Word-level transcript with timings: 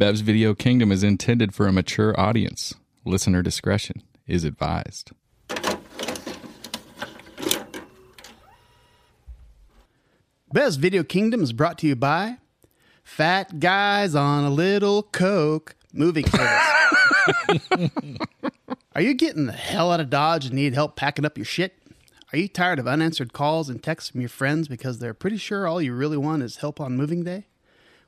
Bev's 0.00 0.22
Video 0.22 0.54
Kingdom 0.54 0.90
is 0.90 1.02
intended 1.02 1.54
for 1.54 1.66
a 1.66 1.72
mature 1.74 2.18
audience. 2.18 2.72
Listener 3.04 3.42
discretion 3.42 4.02
is 4.26 4.44
advised. 4.44 5.10
Bev's 10.54 10.76
Video 10.76 11.02
Kingdom 11.04 11.42
is 11.42 11.52
brought 11.52 11.76
to 11.80 11.86
you 11.86 11.96
by 11.96 12.38
Fat 13.04 13.60
Guys 13.60 14.14
on 14.14 14.44
a 14.44 14.48
Little 14.48 15.02
Coke 15.02 15.76
Moving 15.92 16.24
Service. 16.24 17.60
Are 18.94 19.02
you 19.02 19.12
getting 19.12 19.44
the 19.44 19.52
hell 19.52 19.92
out 19.92 20.00
of 20.00 20.08
Dodge 20.08 20.46
and 20.46 20.54
need 20.54 20.72
help 20.72 20.96
packing 20.96 21.26
up 21.26 21.36
your 21.36 21.44
shit? 21.44 21.74
Are 22.32 22.38
you 22.38 22.48
tired 22.48 22.78
of 22.78 22.88
unanswered 22.88 23.34
calls 23.34 23.68
and 23.68 23.82
texts 23.82 24.08
from 24.08 24.22
your 24.22 24.30
friends 24.30 24.66
because 24.66 24.98
they're 24.98 25.12
pretty 25.12 25.36
sure 25.36 25.66
all 25.66 25.82
you 25.82 25.92
really 25.92 26.16
want 26.16 26.42
is 26.42 26.56
help 26.56 26.80
on 26.80 26.96
moving 26.96 27.22
day? 27.22 27.48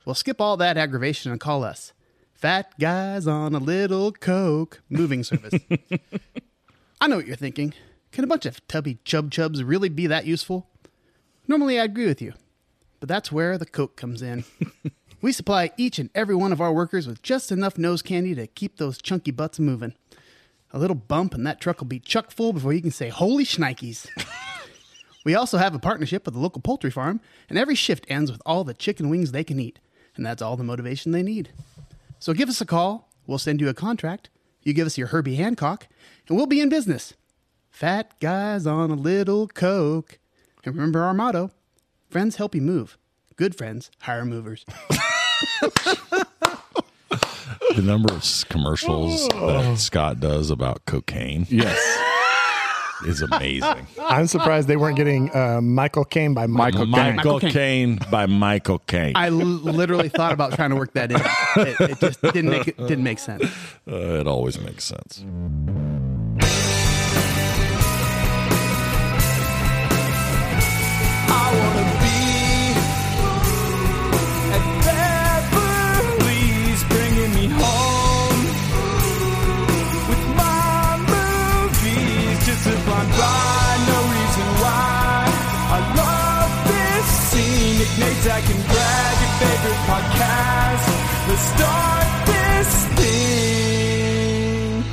Well, 0.05 0.15
skip 0.17 0.41
all 0.41 0.57
that 0.57 0.77
aggravation 0.77 1.31
and 1.31 1.41
call 1.41 1.63
us. 1.63 1.93
Fat 2.35 2.77
Guys 2.81 3.29
on 3.29 3.55
a 3.55 3.59
Little 3.59 4.11
Coke 4.11 4.83
Moving 4.91 5.23
Service. 5.23 5.63
I 7.01 7.07
know 7.07 7.17
what 7.17 7.27
you're 7.29 7.37
thinking. 7.37 7.73
Can 8.11 8.25
a 8.25 8.27
bunch 8.27 8.45
of 8.45 8.67
tubby 8.67 8.99
chub 9.05 9.31
chubs 9.31 9.63
really 9.63 9.89
be 9.89 10.09
that 10.09 10.27
useful? 10.27 10.69
Normally, 11.47 11.79
I 11.79 11.85
agree 11.85 12.07
with 12.07 12.21
you, 12.21 12.33
but 12.99 13.09
that's 13.09 13.31
where 13.31 13.57
the 13.57 13.65
Coke 13.65 13.95
comes 13.95 14.23
in. 14.23 14.45
we 15.23 15.31
supply 15.31 15.71
each 15.77 16.01
and 16.01 16.11
every 16.17 16.35
one 16.35 16.51
of 16.51 16.61
our 16.61 16.73
workers 16.73 17.07
with 17.07 17.23
just 17.23 17.53
enough 17.53 17.79
nose 17.79 18.03
candy 18.03 18.35
to 18.35 18.49
keep 18.49 18.79
those 18.79 19.01
chunky 19.01 19.31
butts 19.31 19.61
moving. 19.61 19.95
A 20.73 20.81
little 20.81 20.97
bump, 20.97 21.35
and 21.35 21.47
that 21.47 21.61
truck 21.61 21.79
will 21.79 21.87
be 21.87 22.01
chuck 22.01 22.33
full 22.33 22.53
before 22.53 22.73
you 22.73 22.83
can 22.83 22.91
say, 22.91 23.09
Holy 23.09 23.45
shnikes. 23.45 24.09
we 25.25 25.37
also 25.37 25.59
have 25.59 25.77
a 25.77 25.79
partnership 25.79 26.27
with 26.27 26.35
a 26.35 26.41
local 26.41 26.61
poultry 26.61 26.91
farm, 26.91 27.21
and 27.49 27.57
every 27.57 27.77
shift 27.77 28.05
ends 28.09 28.33
with 28.33 28.43
all 28.45 28.65
the 28.65 28.75
chicken 28.75 29.09
wings 29.09 29.31
they 29.31 29.45
can 29.45 29.61
eat, 29.61 29.79
and 30.17 30.25
that's 30.27 30.43
all 30.43 30.57
the 30.57 30.65
motivation 30.65 31.13
they 31.13 31.23
need. 31.23 31.51
So 32.19 32.33
give 32.35 32.49
us 32.49 32.61
a 32.61 32.67
call, 32.67 33.09
we'll 33.27 33.39
send 33.39 33.61
you 33.61 33.69
a 33.69 33.75
contract, 33.75 34.29
you 34.63 34.73
give 34.73 34.87
us 34.87 34.97
your 34.99 35.09
Herbie 35.09 35.35
Hancock, 35.37 35.89
and 36.29 36.37
we'll 36.37 36.47
be 36.47 36.61
in 36.61 36.69
business. 36.69 37.15
Fat 37.71 38.13
guys 38.21 38.67
on 38.67 38.91
a 38.91 38.95
little 38.95 39.49
Coke. 39.49 40.19
And 40.65 40.75
remember 40.75 41.03
our 41.03 41.15
motto 41.15 41.51
friends 42.11 42.37
help 42.37 42.55
you 42.55 42.61
move. 42.63 42.97
Good 43.37 43.55
friends 43.57 43.91
hire 44.03 44.25
movers. 44.25 44.65
The 47.75 47.83
number 47.83 48.13
of 48.13 48.19
s- 48.21 48.45
commercials 48.45 49.27
that 49.29 49.79
Scott 49.79 50.21
does 50.21 50.51
about 50.51 50.85
cocaine 50.85 51.47
Yes. 51.49 51.81
Is 53.07 53.23
amazing. 53.23 53.87
I'm 54.01 54.27
surprised 54.27 54.69
they 54.69 54.77
weren't 54.77 54.97
getting 54.97 55.35
uh, 55.35 55.61
Michael 55.61 56.05
Caine 56.05 56.35
by 56.35 56.47
Michael. 56.47 56.87
Michael 56.87 57.15
Michael 57.17 57.41
Caine. 57.41 57.51
Caine 57.53 57.99
by 58.11 58.27
Michael 58.27 58.79
Caine. 58.81 59.13
I 59.17 59.27
l- 59.29 59.33
literally 59.37 60.09
thought 60.09 60.33
about 60.33 60.55
trying 60.55 60.71
to 60.71 60.77
work 60.77 60.93
that 60.95 61.11
in. 61.13 61.21
It, 61.67 61.91
it 61.93 62.01
just 62.01 62.23
didn't 62.23 62.49
make 62.51 62.69
it 62.69 62.77
didn't 62.79 63.05
make 63.05 63.19
sense. 63.19 63.45
Uh, 63.91 63.95
it 64.21 64.27
always 64.27 64.59
makes 64.61 64.85
sense. 64.85 65.25
I 71.35 71.72
scene. 87.95 88.05
Nick 88.05 88.17
and 88.51 88.65
Brad, 88.67 89.21
your 89.21 89.31
favorite 89.39 89.81
podcast. 89.89 90.87
Let's 91.29 91.43
start 91.43 92.27
this 92.27 92.87
thing. 92.97 94.85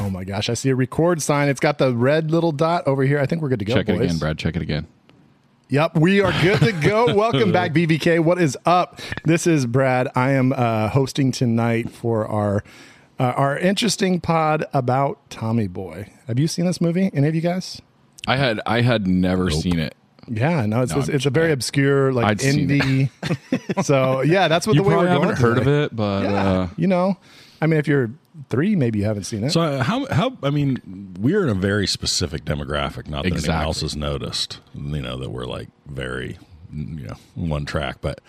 Oh 0.00 0.10
my 0.10 0.24
gosh, 0.24 0.48
I 0.50 0.54
see 0.54 0.70
a 0.70 0.74
record 0.74 1.22
sign. 1.22 1.48
It's 1.48 1.60
got 1.60 1.78
the 1.78 1.94
red 1.94 2.30
little 2.30 2.52
dot 2.52 2.86
over 2.86 3.02
here. 3.04 3.18
I 3.18 3.26
think 3.26 3.42
we're 3.42 3.48
good 3.48 3.60
to 3.60 3.64
go. 3.64 3.74
Check 3.74 3.88
it 3.88 3.92
boys. 3.92 4.02
again, 4.02 4.18
Brad. 4.18 4.38
Check 4.38 4.56
it 4.56 4.62
again. 4.62 4.86
Yep, 5.70 5.96
we 5.96 6.20
are 6.20 6.32
good 6.42 6.60
to 6.60 6.72
go. 6.72 7.14
Welcome 7.16 7.50
back, 7.50 7.72
BVK. 7.72 8.20
What 8.20 8.40
is 8.40 8.56
up? 8.66 9.00
This 9.24 9.46
is 9.46 9.64
Brad. 9.64 10.08
I 10.14 10.32
am 10.32 10.52
uh, 10.52 10.88
hosting 10.90 11.32
tonight 11.32 11.90
for 11.90 12.26
our 12.26 12.62
uh, 13.18 13.32
our 13.36 13.56
interesting 13.56 14.20
pod 14.20 14.66
about 14.74 15.30
Tommy 15.30 15.68
Boy. 15.68 16.10
Have 16.26 16.38
you 16.38 16.48
seen 16.48 16.66
this 16.66 16.80
movie? 16.80 17.10
Any 17.14 17.28
of 17.28 17.34
you 17.34 17.40
guys? 17.40 17.80
I 18.26 18.36
had 18.36 18.60
I 18.66 18.80
had 18.80 19.06
never 19.06 19.50
seen 19.50 19.78
it. 19.78 19.94
Yeah, 20.28 20.64
no, 20.66 20.82
it's 20.82 20.92
No, 20.92 21.00
it's, 21.00 21.08
it's 21.08 21.26
a 21.26 21.30
very 21.30 21.52
obscure 21.52 22.12
like 22.12 22.24
I'd 22.26 22.38
indie. 22.38 23.10
so 23.84 24.22
yeah, 24.22 24.48
that's 24.48 24.66
what 24.66 24.74
You 24.74 24.82
the 24.82 24.88
way 24.88 24.94
probably 24.94 25.10
we're 25.10 25.16
going. 25.16 25.28
haven't 25.28 25.42
heard 25.42 25.58
of 25.58 25.68
it, 25.68 25.94
but 25.94 26.22
Yeah, 26.24 26.50
uh, 26.50 26.68
you 26.76 26.86
know, 26.86 27.18
I 27.60 27.66
mean, 27.66 27.78
if 27.78 27.86
you're 27.86 28.10
three, 28.48 28.74
maybe 28.76 29.00
you 29.00 29.04
haven't 29.04 29.24
seen 29.24 29.44
it. 29.44 29.50
So 29.50 29.60
uh, 29.60 29.82
how 29.82 30.06
how 30.06 30.36
I 30.42 30.50
mean 30.50 31.14
we're 31.20 31.42
in 31.42 31.50
a 31.50 31.54
very 31.54 31.86
specific 31.86 32.44
demographic. 32.44 33.08
Not 33.08 33.24
that 33.24 33.32
anyone 33.32 33.62
else 33.62 33.82
has 33.82 33.96
noticed. 33.96 34.60
You 34.74 35.02
know 35.02 35.18
that 35.18 35.30
we're 35.30 35.46
like 35.46 35.68
very 35.86 36.38
you 36.72 37.06
know 37.06 37.16
one 37.34 37.64
track. 37.66 37.98
But 38.00 38.20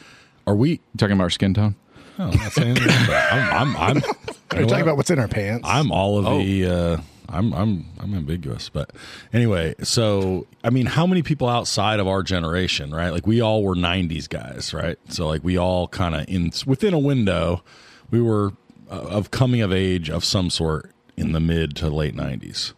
are 0.46 0.56
we? 0.56 0.82
talking 0.98 1.14
about 1.14 1.24
our 1.26 1.30
skin 1.30 1.54
tone. 1.54 1.76
Oh, 2.18 2.30
I'm 2.30 2.38
not 2.38 2.52
saying 2.52 2.78
anything, 2.78 3.08
but 3.08 3.34
I'm 3.34 3.76
I'm, 3.76 3.78
I'm 3.78 4.04
Are 4.52 4.62
you 4.62 4.68
talking 4.68 4.84
about 4.84 4.96
what's 4.98 5.10
in 5.10 5.20
our 5.20 5.28
pants? 5.28 5.68
I'm 5.68 5.92
all 5.92 6.18
of 6.18 6.26
the. 6.40 6.66
Uh, 6.66 6.98
I'm 7.35 7.53
I'm 7.53 7.85
I'm 8.00 8.13
ambiguous, 8.13 8.69
but 8.69 8.91
anyway. 9.34 9.75
So 9.84 10.47
I 10.63 10.69
mean, 10.69 10.85
how 10.85 11.06
many 11.06 11.22
people 11.22 11.47
outside 11.47 12.00
of 12.00 12.07
our 12.07 12.23
generation, 12.23 12.94
right? 12.94 13.09
Like 13.09 13.28
we 13.28 13.41
all 13.41 13.63
were 13.63 13.75
'90s 13.75 14.28
guys, 14.29 14.73
right? 14.73 14.97
So 15.09 15.28
like 15.28 15.44
we 15.44 15.57
all 15.57 15.88
kind 15.88 16.16
of 16.16 16.25
in 16.28 16.51
within 16.66 16.94
a 16.94 17.00
window, 17.00 17.63
we 18.12 18.22
were 18.22 18.53
uh, 18.90 18.96
of 18.96 19.31
coming 19.31 19.62
of 19.62 19.72
age 19.72 20.09
of 20.09 20.23
some 20.25 20.50
sort 20.50 20.91
in 21.18 21.31
the 21.31 21.40
mid 21.40 21.75
to 21.78 21.90
late 21.90 22.16
'90s. 22.16 22.73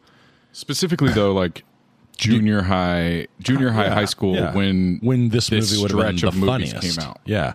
Specifically, 0.51 1.12
though, 1.13 1.34
like 1.34 1.63
junior 2.18 2.63
high, 2.63 3.28
junior 3.39 3.69
high, 3.72 3.85
Yeah, 3.85 3.94
high 3.94 4.06
school 4.06 4.35
yeah. 4.35 4.53
when 4.53 5.00
when 5.01 5.29
this, 5.29 5.47
this 5.47 5.72
movie 5.72 5.81
would 5.84 5.91
have 5.91 6.16
been 6.22 6.39
the 6.39 6.45
funniest 6.45 6.81
came 6.81 7.07
out. 7.07 7.19
Yeah. 7.25 7.53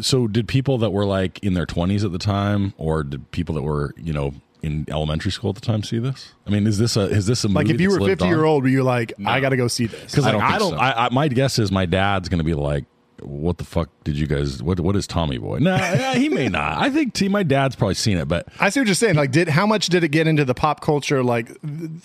So 0.00 0.28
did 0.28 0.46
people 0.46 0.78
that 0.78 0.90
were 0.90 1.04
like 1.04 1.40
in 1.42 1.54
their 1.54 1.66
20s 1.66 2.04
at 2.04 2.12
the 2.12 2.18
time 2.18 2.72
or 2.76 3.02
did 3.02 3.28
people 3.32 3.56
that 3.56 3.62
were, 3.62 3.94
you 3.96 4.12
know, 4.12 4.32
in 4.62 4.86
elementary 4.88 5.30
school 5.30 5.50
at 5.50 5.56
the 5.56 5.60
time 5.60 5.82
see 5.82 5.98
this? 5.98 6.32
I 6.46 6.50
mean, 6.50 6.66
is 6.66 6.78
this 6.78 6.96
a 6.96 7.02
is 7.02 7.26
this 7.26 7.44
a 7.44 7.48
like 7.48 7.66
movie 7.66 7.74
if 7.74 7.80
you 7.80 7.90
were 7.90 8.00
lived 8.00 8.20
50 8.20 8.26
year 8.26 8.44
old, 8.44 8.62
were 8.62 8.68
you 8.68 8.82
like, 8.82 9.12
I 9.24 9.40
got 9.40 9.50
to 9.50 9.56
go 9.56 9.68
see 9.68 9.86
this? 9.86 10.14
Cuz 10.14 10.24
I 10.24 10.32
don't 10.32 10.42
I 10.42 10.58
don't 10.58 10.72
so. 10.72 10.76
I, 10.76 11.06
I 11.06 11.08
my 11.10 11.28
guess 11.28 11.58
is 11.58 11.70
my 11.70 11.86
dad's 11.86 12.28
going 12.28 12.38
to 12.38 12.44
be 12.44 12.54
like 12.54 12.84
what 13.22 13.58
the 13.58 13.64
fuck 13.64 13.90
did 14.04 14.18
you 14.18 14.26
guys 14.26 14.62
what 14.62 14.78
what 14.80 14.96
is 14.96 15.06
Tommy 15.06 15.38
Boy? 15.38 15.58
No, 15.58 15.74
yeah, 15.76 16.14
he 16.14 16.28
may 16.28 16.48
not. 16.48 16.78
I 16.78 16.90
think 16.90 17.14
t- 17.14 17.28
my 17.28 17.42
dad's 17.42 17.76
probably 17.76 17.94
seen 17.94 18.18
it, 18.18 18.28
but 18.28 18.48
I 18.60 18.70
see 18.70 18.80
what 18.80 18.86
you're 18.86 18.94
saying. 18.94 19.16
Like, 19.16 19.30
did 19.30 19.48
how 19.48 19.66
much 19.66 19.88
did 19.88 20.04
it 20.04 20.08
get 20.08 20.26
into 20.26 20.44
the 20.44 20.54
pop 20.54 20.80
culture 20.80 21.22
like 21.22 21.50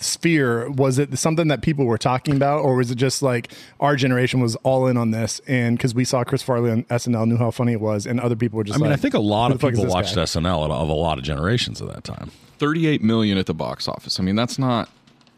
sphere? 0.00 0.70
Was 0.70 0.98
it 0.98 1.16
something 1.18 1.48
that 1.48 1.62
people 1.62 1.84
were 1.84 1.98
talking 1.98 2.36
about, 2.36 2.60
or 2.60 2.76
was 2.76 2.90
it 2.90 2.96
just 2.96 3.22
like 3.22 3.52
our 3.80 3.96
generation 3.96 4.40
was 4.40 4.56
all 4.56 4.86
in 4.86 4.96
on 4.96 5.10
this? 5.10 5.40
And 5.46 5.76
because 5.76 5.94
we 5.94 6.04
saw 6.04 6.24
Chris 6.24 6.42
Farley 6.42 6.70
on 6.70 6.84
SNL, 6.84 7.28
knew 7.28 7.36
how 7.36 7.50
funny 7.50 7.72
it 7.72 7.80
was, 7.80 8.06
and 8.06 8.20
other 8.20 8.36
people 8.36 8.56
were 8.56 8.64
just. 8.64 8.78
I 8.78 8.82
mean, 8.82 8.90
like, 8.90 8.98
I 8.98 9.02
think 9.02 9.14
a 9.14 9.20
lot 9.20 9.52
of 9.52 9.58
the 9.58 9.66
fuck 9.66 9.74
is 9.74 9.80
people 9.80 9.94
watched 9.94 10.14
guy? 10.14 10.22
SNL 10.22 10.70
of 10.70 10.88
a 10.88 10.92
lot 10.92 11.18
of 11.18 11.24
generations 11.24 11.80
at 11.80 11.88
that 11.88 12.04
time. 12.04 12.30
38 12.58 13.02
million 13.02 13.38
at 13.38 13.46
the 13.46 13.54
box 13.54 13.88
office. 13.88 14.18
I 14.18 14.22
mean, 14.22 14.36
that's 14.36 14.58
not 14.58 14.88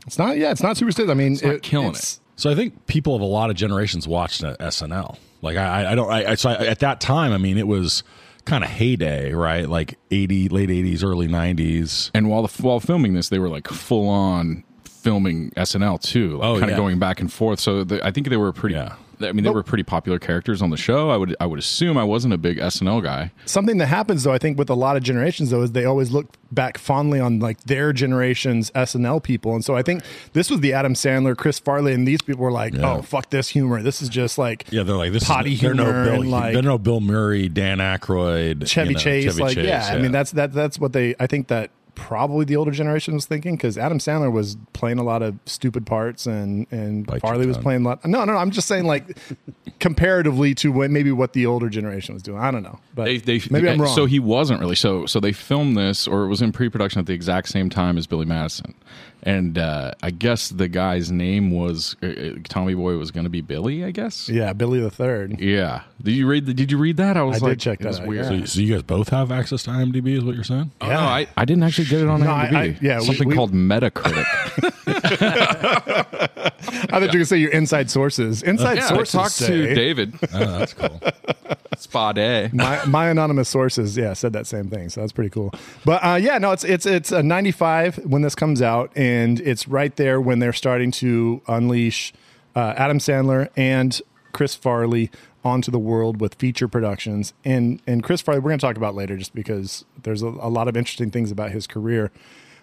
It's 0.06 0.19
not. 0.19 0.37
Yeah, 0.38 0.50
it's 0.50 0.62
not 0.62 0.77
super 0.77 0.93
stiff. 0.93 1.09
I 1.09 1.15
mean, 1.15 1.38
not 1.43 1.62
killing 1.62 1.88
it's- 1.88 2.21
So 2.37 2.50
I 2.50 2.54
think 2.54 2.87
people 2.87 3.15
of 3.15 3.21
a 3.22 3.25
lot 3.27 3.50
of 3.50 3.56
generations 3.56 4.06
watched 4.06 4.44
uh, 4.44 4.56
SNL. 4.59 5.19
Like 5.43 5.56
I, 5.56 5.93
I 5.93 5.94
don't. 5.94 6.10
I, 6.10 6.32
I 6.32 6.34
so 6.34 6.50
I, 6.50 6.66
at 6.66 6.78
that 6.81 7.00
time, 7.00 7.32
I 7.32 7.38
mean, 7.38 7.59
it 7.59 7.66
was 7.66 8.03
kind 8.47 8.65
of 8.65 8.71
heyday, 8.71 9.32
right? 9.32 9.69
Like 9.69 9.99
eighty, 10.10 10.49
late 10.49 10.71
eighties, 10.71 11.05
early 11.05 11.28
nineties. 11.28 12.10
And 12.15 12.28
while 12.31 12.43
the, 12.47 12.62
while 12.62 12.81
filming 12.81 13.15
this, 13.15 13.28
they 13.28 13.38
were 13.38 13.49
like 13.49 13.69
full 13.69 14.09
on 14.09 14.65
filming 14.84 15.50
SNL 15.53 16.00
too, 16.03 16.38
like 16.38 16.44
Oh, 16.47 16.53
kind 16.55 16.65
of 16.65 16.71
yeah. 16.71 16.76
going 16.76 16.99
back 16.99 17.21
and 17.21 17.32
forth. 17.32 17.60
So 17.60 17.84
the, 17.84 18.05
I 18.05 18.10
think 18.10 18.28
they 18.28 18.37
were 18.37 18.53
pretty. 18.53 18.75
Yeah. 18.76 18.97
I 19.21 19.32
mean, 19.32 19.44
they 19.44 19.50
were 19.50 19.62
pretty 19.62 19.84
popular 19.84 20.19
characters 20.19 20.60
on 20.62 20.71
the 20.71 20.77
show. 20.77 21.10
I 21.10 21.16
would 21.16 21.34
I 21.41 21.47
would 21.47 21.59
assume 21.59 21.97
I 21.97 22.04
wasn't 22.04 22.34
a 22.34 22.38
big 22.38 22.59
SNL 22.59 23.02
guy. 23.02 23.32
something 23.46 23.79
that 23.79 23.87
happens 23.87 24.25
though. 24.25 24.32
I 24.32 24.38
think 24.38 24.58
with 24.58 24.69
a 24.70 24.75
lot 24.75 24.96
of 24.96 25.02
generations 25.02 25.50
though 25.50 25.62
is 25.62 25.73
they 25.73 25.85
always 25.85 26.11
look 26.11 26.37
back 26.52 26.79
fondly 26.79 27.19
on 27.19 27.40
like 27.40 27.61
their 27.64 27.93
generation's 27.93 28.70
SNL 28.73 29.23
people, 29.23 29.55
and 29.55 29.64
so 29.64 29.75
I 29.76 29.82
think 29.82 30.02
this 30.32 30.50
was 30.50 30.61
the 30.61 30.73
Adam 30.73 30.94
Sandler, 30.94 31.37
Chris 31.37 31.58
Farley, 31.58 31.93
and 31.93 32.06
these 32.06 32.23
people 32.23 32.43
were 32.44 32.52
like, 32.52 32.75
Yeah. 32.75 32.94
oh 32.96 33.02
fuck 33.02 33.31
this 33.31 33.49
humor. 33.49 33.82
This 33.82 34.00
is 34.02 34.08
just 34.08 34.38
like 34.38 34.67
Yeah, 34.70 34.82
they're 34.82 34.96
like 34.96 35.12
this. 35.12 35.25
Potty 35.25 35.55
is, 35.55 35.61
they're 35.61 35.75
no 35.75 35.85
humor 35.85 36.05
Bill. 36.05 36.20
and, 36.20 36.31
like- 36.31 36.52
they're 36.52 36.62
no 36.62 36.79
Bill 36.79 37.00
Murray, 37.00 37.49
Dan 37.49 37.79
Aykroyd, 37.79 38.67
Chevy 38.69 38.88
you 38.90 38.94
know, 38.94 39.00
Chase. 39.00 39.25
Chevy 39.25 39.43
like 39.43 39.55
Chase, 39.55 39.67
yeah, 39.67 39.87
I 39.93 39.99
mean 39.99 40.12
that's 40.12 40.31
that 40.32 40.52
that's 40.52 40.79
what 40.79 40.93
they. 40.93 41.14
I 41.19 41.26
think 41.26 41.49
that 41.49 41.70
probably 41.96 42.44
the 42.44 42.54
older 42.54 42.70
generation 42.70 43.14
was 43.14 43.26
thinking 43.26 43.56
because 43.56 43.76
Adam 43.76 43.98
Sandler 43.98 44.31
was 44.31 44.56
playing 44.75 44.98
a 44.98 45.02
lot 45.02 45.22
of 45.22 45.34
stupid 45.46 45.84
parts 45.84 46.26
and 46.26 46.66
and 46.70 47.06
Bite 47.06 47.20
Farley 47.20 47.46
was 47.46 47.58
playing 47.58 47.84
a 47.84 47.88
lot. 47.88 48.04
No, 48.06 48.25
no, 48.25 48.32
no, 48.32 48.38
I'm 48.38 48.52
just 48.52 48.69
saying 48.69 48.84
like 48.84 49.19
comparatively 49.81 50.54
to 50.56 50.70
what 50.70 50.90
maybe 50.90 51.10
what 51.10 51.32
the 51.32 51.46
older 51.46 51.69
generation 51.69 52.14
was 52.14 52.22
doing. 52.22 52.38
I 52.38 52.52
don't 52.52 52.62
know, 52.62 52.78
but 52.94 53.06
They, 53.06 53.19
they, 53.19 53.40
maybe 53.50 53.69
I'm 53.69 53.81
eh, 53.81 53.84
wrong. 53.84 53.94
So 53.94 54.06
he 54.06 54.20
wasn't 54.20 54.60
really. 54.60 54.76
So 54.76 55.06
so 55.06 55.19
they 55.19 55.32
filmed 55.32 55.76
this, 55.76 56.06
or 56.06 56.25
it 56.25 56.28
was 56.28 56.40
in 56.40 56.52
pre-production 56.52 57.00
at 57.00 57.06
the 57.06 57.14
exact 57.14 57.48
same 57.48 57.69
time 57.69 57.99
as 57.99 58.06
Billy 58.06 58.26
Madison, 58.26 58.75
and 59.22 59.58
uh, 59.58 59.92
I 60.02 60.10
guess 60.10 60.48
the 60.50 60.68
guy's 60.68 61.10
name 61.10 61.50
was 61.50 61.96
uh, 62.02 62.06
uh, 62.06 62.30
Tommy 62.48 62.74
Boy 62.74 62.96
was 62.96 63.10
going 63.10 63.24
to 63.24 63.30
be 63.30 63.40
Billy. 63.40 63.84
I 63.84 63.90
guess. 63.90 64.28
Yeah, 64.28 64.52
Billy 64.52 64.80
the 64.80 64.90
Third. 64.90 65.40
Yeah. 65.40 65.82
Did 66.02 66.12
you 66.12 66.26
read? 66.28 66.46
The, 66.46 66.54
did 66.54 66.70
you 66.70 66.78
read 66.78 66.96
that? 66.98 67.16
I 67.16 67.22
was 67.22 67.36
I 67.36 67.38
did 67.40 67.44
like, 67.46 67.58
check 67.58 67.80
it 67.80 67.86
was 67.86 67.96
that 67.96 68.02
out, 68.02 68.08
weird. 68.08 68.26
So, 68.26 68.32
yeah. 68.34 68.44
so 68.44 68.60
you 68.60 68.72
guys 68.74 68.82
both 68.82 69.08
have 69.08 69.32
access 69.32 69.62
to 69.64 69.70
IMDb, 69.70 70.16
is 70.16 70.24
what 70.24 70.34
you're 70.34 70.44
saying? 70.44 70.70
Oh, 70.80 70.86
no, 70.88 70.98
I, 70.98 71.26
I 71.36 71.44
didn't 71.44 71.62
actually 71.64 71.86
get 71.88 72.00
it 72.02 72.08
on 72.08 72.20
No, 72.20 72.26
IMDb. 72.26 72.54
I- 72.54 72.78
yeah, 72.80 72.98
we- 73.00 73.06
something 73.06 73.28
we- 73.28 73.34
called 73.34 73.52
Metacritic. 73.52 74.24
I 76.91 77.00
thought 77.00 77.00
you 77.00 77.06
were 77.06 77.12
going 77.12 77.19
to 77.21 77.27
say 77.27 77.38
your 77.38 77.50
inside 77.50 77.91
sources. 77.91 78.43
Inside 78.43 78.79
yeah, 78.79 78.88
sources 78.88 79.12
Talk 79.12 79.33
to 79.49 79.75
David 79.75 80.15
Oh, 80.33 80.59
that's 80.59 80.75
cool. 80.75 81.00
Spade. 81.79 82.55
my, 82.55 82.85
my 82.87 83.09
anonymous 83.09 83.49
sources, 83.49 83.97
yeah, 83.97 84.15
said 84.15 84.33
that 84.33 84.47
same 84.47 84.69
thing. 84.71 84.88
So 84.88 85.00
that's 85.03 85.12
pretty 85.12 85.31
cool. 85.31 85.53
But 85.85 86.03
uh, 86.03 86.15
yeah, 86.15 86.38
no, 86.38 86.53
it's 86.53 86.65
it's 86.65 86.87
it's 86.87 87.12
a 87.12 87.23
95 87.23 87.99
when 87.99 88.23
this 88.23 88.35
comes 88.35 88.62
out, 88.62 88.91
and 88.97 89.41
it's 89.41 89.69
right 89.69 89.94
there 89.97 90.21
when 90.21 90.38
they're 90.38 90.55
starting 90.55 90.91
to 90.93 91.43
unleash 91.49 92.15
uh, 92.55 92.75
Adam 92.77 92.99
Sandler 92.99 93.50
and 93.56 94.00
Chris 94.33 94.55
Farley 94.55 95.11
onto 95.44 95.71
the 95.71 95.79
world 95.79 96.21
with 96.21 96.35
feature 96.35 96.67
productions. 96.67 97.35
And 97.44 97.81
and 97.87 98.03
Chris 98.03 98.21
Farley, 98.21 98.41
we're 98.41 98.50
going 98.50 98.59
to 98.59 98.67
talk 98.67 98.77
about 98.77 98.94
later, 98.94 99.17
just 99.17 99.35
because 99.35 99.85
there's 100.03 100.23
a, 100.23 100.29
a 100.29 100.49
lot 100.49 100.69
of 100.69 100.77
interesting 100.77 101.11
things 101.11 101.31
about 101.31 101.53
his 101.53 101.67
career. 101.67 102.11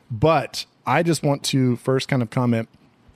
But 0.10 0.66
I 0.86 1.04
just 1.04 1.24
want 1.24 1.44
to 1.46 1.76
first 1.78 2.08
kind 2.08 2.22
of 2.22 2.30
comment. 2.30 2.68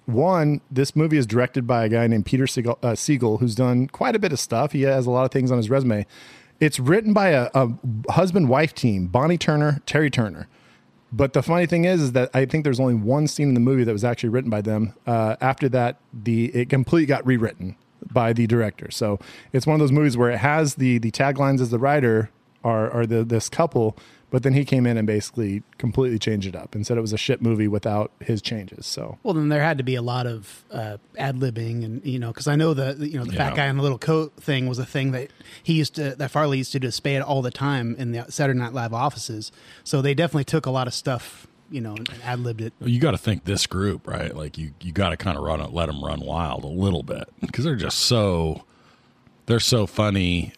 One, 0.08 0.62
this 0.72 0.96
movie 0.96 1.18
is 1.18 1.28
directed 1.28 1.68
by 1.68 1.84
a 1.84 1.90
guy 1.90 2.08
named 2.08 2.26
Peter 2.26 2.46
Segal, 2.46 2.78
uh, 2.82 2.94
Segal, 2.94 3.42
who's 3.42 3.56
done 3.56 3.88
quite 3.88 4.16
a 4.16 4.20
bit 4.20 4.32
of 4.32 4.40
stuff. 4.40 4.72
He 4.72 4.84
has 4.84 5.06
a 5.06 5.12
lot 5.12 5.26
of 5.26 5.32
things 5.32 5.52
on 5.52 5.58
his 5.58 5.70
resume. 5.70 6.06
It's 6.62 6.80
written 6.80 7.12
by 7.12 7.30
a, 7.30 7.50
a 7.54 7.70
husband 8.10 8.48
wife 8.48 8.74
team, 8.74 9.08
Bonnie 9.08 9.38
Turner, 9.38 9.82
Terry 9.86 10.10
Turner. 10.10 10.48
But 11.12 11.34
the 11.34 11.44
funny 11.44 11.66
thing 11.66 11.84
is, 11.84 12.02
is 12.02 12.12
that 12.14 12.30
I 12.34 12.46
think 12.46 12.64
there's 12.64 12.80
only 12.80 12.94
one 12.94 13.28
scene 13.28 13.50
in 13.50 13.54
the 13.54 13.60
movie 13.60 13.84
that 13.84 13.92
was 13.92 14.06
actually 14.06 14.30
written 14.30 14.50
by 14.50 14.62
them. 14.62 14.94
Uh, 15.06 15.36
after 15.42 15.68
that, 15.70 16.00
the 16.14 16.46
it 16.56 16.70
completely 16.70 17.06
got 17.06 17.26
rewritten 17.26 17.76
by 18.10 18.32
the 18.32 18.48
director. 18.48 18.90
So 18.92 19.20
it's 19.52 19.68
one 19.68 19.74
of 19.74 19.82
those 19.82 19.92
movies 19.92 20.16
where 20.16 20.32
it 20.32 20.38
has 20.38 20.76
the 20.76 21.00
the 21.00 21.12
taglines 21.12 21.60
as 21.60 21.70
the 21.70 21.80
writer 21.80 22.30
are 22.64 22.90
are 22.92 23.06
the 23.06 23.26
this 23.26 23.50
couple, 23.50 23.98
but 24.30 24.44
then 24.44 24.54
he 24.54 24.66
came 24.66 24.86
in 24.86 24.98
and 24.98 25.08
basically 25.08 25.64
completely 25.78 26.20
changed 26.20 26.48
it 26.48 26.56
up 26.56 26.76
and 26.76 26.86
said 26.86 26.98
it 26.98 27.02
was 27.02 27.14
a 27.14 27.18
shit 27.18 27.42
movie 27.42 27.68
without 27.68 28.12
his 28.20 28.42
changes. 28.42 28.86
So 28.86 29.18
Well, 29.24 29.34
then 29.34 29.50
there 29.50 29.64
had 29.64 29.78
to 29.78 29.84
be 29.84 29.96
a 29.96 30.02
lot 30.02 30.28
of 30.28 30.66
uh, 30.72 30.98
ad 31.18 31.38
libbing, 31.38 31.86
and 31.86 32.06
you 32.06 32.20
know, 32.20 32.28
because 32.30 32.48
I 32.48 32.56
know 32.56 32.74
the 32.74 32.96
you 33.08 33.18
know 33.18 33.26
the 33.26 33.34
fat 33.34 33.56
guy 33.56 33.68
in 33.68 33.78
the 33.78 33.84
little 33.84 33.98
coat 33.98 34.34
thing 34.38 34.68
was 34.68 34.80
a 34.80 34.86
thing 34.86 35.12
that 35.12 35.30
he 35.64 35.74
used 35.74 35.96
to 35.96 36.16
that 36.16 36.32
Farley 36.32 36.58
used 36.58 36.72
to 36.74 36.80
display 36.80 37.16
it 37.16 37.22
all 37.22 37.42
the 37.42 37.52
time 37.52 37.96
in 37.98 38.12
the 38.12 38.26
Saturday 38.30 38.60
Night 38.60 38.74
Live 38.74 38.94
offices. 38.94 39.52
So 39.84 40.02
they 40.02 40.14
definitely 40.14 40.44
took 40.46 40.66
a 40.66 40.72
lot 40.72 40.88
of 40.88 40.94
stuff, 40.94 41.48
you 41.72 41.80
know, 41.82 41.96
and 41.96 42.10
ad 42.24 42.40
libbed 42.40 42.62
it. 42.62 42.74
you 42.82 43.00
got 43.00 43.12
to 43.12 43.18
think 43.18 43.46
this 43.46 43.66
group, 43.66 44.08
right? 44.08 44.36
Like 44.36 44.58
you, 44.58 44.72
you 44.82 44.92
got 44.92 45.10
to 45.12 45.18
kind 45.18 45.38
of 45.38 45.44
run 45.44 45.62
it, 45.62 45.72
let 45.72 45.86
them 45.88 46.04
run 46.04 46.20
wild 46.20 46.64
a 46.64 46.68
little 46.68 47.04
bit 47.04 47.30
because 47.42 47.64
they're 47.64 47.76
just 47.76 48.00
so, 48.00 48.64
they're 49.46 49.60
so 49.60 49.88
funny, 49.88 50.54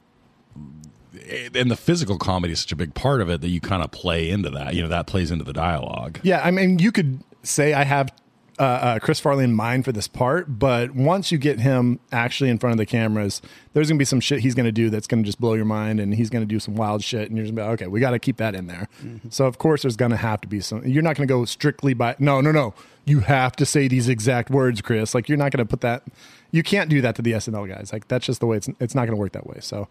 and 1.55 1.69
the 1.69 1.75
physical 1.75 2.17
comedy 2.17 2.53
is 2.53 2.61
such 2.61 2.71
a 2.71 2.75
big 2.75 2.93
part 2.93 3.21
of 3.21 3.29
it 3.29 3.41
that 3.41 3.49
you 3.49 3.61
kind 3.61 3.83
of 3.83 3.91
play 3.91 4.29
into 4.29 4.49
that. 4.51 4.73
You 4.73 4.81
know, 4.81 4.89
that 4.89 5.07
plays 5.07 5.31
into 5.31 5.43
the 5.43 5.53
dialogue. 5.53 6.19
Yeah, 6.23 6.41
I 6.43 6.51
mean, 6.51 6.79
you 6.79 6.91
could 6.91 7.23
say 7.43 7.73
I 7.73 7.83
have 7.83 8.11
uh, 8.59 8.63
uh, 8.63 8.99
Chris 8.99 9.21
Farley 9.21 9.45
in 9.45 9.53
mind 9.53 9.85
for 9.85 9.93
this 9.93 10.07
part, 10.07 10.59
but 10.59 10.93
once 10.93 11.31
you 11.31 11.37
get 11.37 11.61
him 11.61 11.99
actually 12.11 12.49
in 12.49 12.57
front 12.57 12.73
of 12.73 12.77
the 12.77 12.85
cameras, 12.85 13.41
there's 13.71 13.87
gonna 13.87 13.97
be 13.97 14.05
some 14.05 14.19
shit 14.19 14.41
he's 14.41 14.53
gonna 14.53 14.71
do 14.71 14.89
that's 14.89 15.07
gonna 15.07 15.23
just 15.23 15.39
blow 15.39 15.53
your 15.53 15.65
mind, 15.65 15.99
and 16.01 16.13
he's 16.13 16.29
gonna 16.29 16.45
do 16.45 16.59
some 16.59 16.75
wild 16.75 17.01
shit, 17.01 17.29
and 17.29 17.37
you're 17.37 17.45
just 17.45 17.55
gonna 17.55 17.67
be 17.67 17.71
like, 17.71 17.81
okay, 17.81 17.87
we 17.87 18.01
got 18.01 18.11
to 18.11 18.19
keep 18.19 18.35
that 18.37 18.55
in 18.55 18.67
there. 18.67 18.89
So 19.29 19.45
of 19.45 19.57
course, 19.59 19.83
there's 19.83 19.95
gonna 19.95 20.17
have 20.17 20.41
to 20.41 20.47
be 20.47 20.59
some. 20.59 20.85
You're 20.85 21.03
not 21.03 21.15
gonna 21.15 21.27
go 21.27 21.45
strictly 21.45 21.93
by 21.93 22.15
no, 22.19 22.41
no, 22.41 22.51
no. 22.51 22.73
You 23.05 23.21
have 23.21 23.55
to 23.55 23.65
say 23.65 23.87
these 23.87 24.09
exact 24.09 24.49
words, 24.49 24.81
Chris. 24.81 25.15
Like 25.15 25.29
you're 25.29 25.37
not 25.37 25.51
gonna 25.51 25.65
put 25.65 25.81
that. 25.81 26.03
You 26.51 26.61
can't 26.61 26.89
do 26.89 26.99
that 27.01 27.15
to 27.15 27.21
the 27.21 27.31
SNL 27.33 27.67
guys. 27.67 27.93
Like 27.93 28.09
that's 28.09 28.25
just 28.25 28.41
the 28.41 28.45
way 28.45 28.57
it's. 28.57 28.69
It's 28.81 28.93
not 28.93 29.05
gonna 29.05 29.17
work 29.17 29.31
that 29.31 29.47
way. 29.47 29.59
So. 29.61 29.87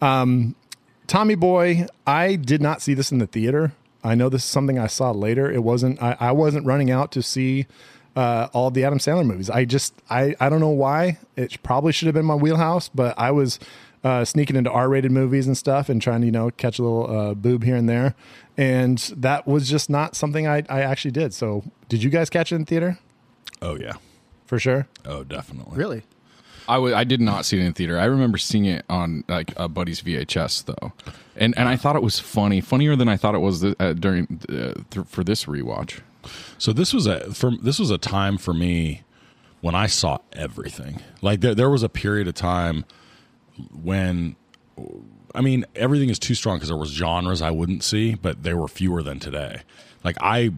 Um, 0.00 0.54
Tommy 1.12 1.34
Boy, 1.34 1.86
I 2.06 2.36
did 2.36 2.62
not 2.62 2.80
see 2.80 2.94
this 2.94 3.12
in 3.12 3.18
the 3.18 3.26
theater. 3.26 3.72
I 4.02 4.14
know 4.14 4.30
this 4.30 4.44
is 4.44 4.50
something 4.50 4.78
I 4.78 4.86
saw 4.86 5.10
later. 5.10 5.52
It 5.52 5.62
wasn't. 5.62 6.02
I, 6.02 6.16
I 6.18 6.32
wasn't 6.32 6.64
running 6.64 6.90
out 6.90 7.12
to 7.12 7.22
see 7.22 7.66
uh, 8.16 8.48
all 8.54 8.70
the 8.70 8.82
Adam 8.82 8.98
Sandler 8.98 9.26
movies. 9.26 9.50
I 9.50 9.66
just. 9.66 9.92
I. 10.08 10.34
I 10.40 10.48
don't 10.48 10.60
know 10.60 10.70
why. 10.70 11.18
It 11.36 11.62
probably 11.62 11.92
should 11.92 12.06
have 12.06 12.14
been 12.14 12.24
my 12.24 12.34
wheelhouse, 12.34 12.88
but 12.88 13.14
I 13.18 13.30
was 13.30 13.60
uh, 14.02 14.24
sneaking 14.24 14.56
into 14.56 14.70
R-rated 14.70 15.12
movies 15.12 15.46
and 15.46 15.54
stuff 15.54 15.90
and 15.90 16.00
trying 16.00 16.22
to 16.22 16.26
you 16.28 16.32
know 16.32 16.50
catch 16.50 16.78
a 16.78 16.82
little 16.82 17.14
uh, 17.14 17.34
boob 17.34 17.62
here 17.62 17.76
and 17.76 17.90
there, 17.90 18.14
and 18.56 18.96
that 19.14 19.46
was 19.46 19.68
just 19.68 19.90
not 19.90 20.16
something 20.16 20.46
I. 20.46 20.64
I 20.70 20.80
actually 20.80 21.10
did. 21.10 21.34
So, 21.34 21.62
did 21.90 22.02
you 22.02 22.08
guys 22.08 22.30
catch 22.30 22.52
it 22.52 22.56
in 22.56 22.64
theater 22.64 22.98
Oh 23.60 23.76
yeah, 23.76 23.96
for 24.46 24.58
sure? 24.58 24.88
oh 25.04 25.24
definitely. 25.24 25.76
Really, 25.76 26.04
I 26.78 27.04
did 27.04 27.20
not 27.20 27.44
see 27.44 27.58
it 27.58 27.64
in 27.64 27.72
theater. 27.72 27.98
I 27.98 28.04
remember 28.04 28.38
seeing 28.38 28.64
it 28.66 28.84
on 28.88 29.24
like 29.28 29.52
a 29.56 29.68
buddy's 29.68 30.02
VHS 30.02 30.64
though, 30.66 30.92
and 31.36 31.56
and 31.56 31.68
I 31.68 31.76
thought 31.76 31.96
it 31.96 32.02
was 32.02 32.18
funny, 32.18 32.60
funnier 32.60 32.96
than 32.96 33.08
I 33.08 33.16
thought 33.16 33.34
it 33.34 33.40
was 33.40 33.60
th- 33.60 33.76
uh, 33.80 33.92
during 33.94 34.40
uh, 34.48 34.74
th- 34.90 35.06
for 35.06 35.24
this 35.24 35.46
rewatch. 35.46 36.00
So 36.58 36.72
this 36.72 36.92
was 36.92 37.06
a 37.06 37.32
for 37.34 37.52
this 37.56 37.78
was 37.78 37.90
a 37.90 37.98
time 37.98 38.38
for 38.38 38.54
me 38.54 39.02
when 39.60 39.74
I 39.74 39.86
saw 39.86 40.18
everything. 40.32 41.00
Like 41.20 41.40
there 41.40 41.54
there 41.54 41.70
was 41.70 41.82
a 41.82 41.88
period 41.88 42.28
of 42.28 42.34
time 42.34 42.84
when 43.82 44.36
I 45.34 45.40
mean 45.40 45.64
everything 45.74 46.10
is 46.10 46.18
too 46.18 46.34
strong 46.34 46.56
because 46.56 46.68
there 46.68 46.78
was 46.78 46.90
genres 46.90 47.42
I 47.42 47.50
wouldn't 47.50 47.82
see, 47.82 48.14
but 48.14 48.42
there 48.42 48.56
were 48.56 48.68
fewer 48.68 49.02
than 49.02 49.18
today. 49.18 49.62
Like 50.04 50.16
I 50.20 50.50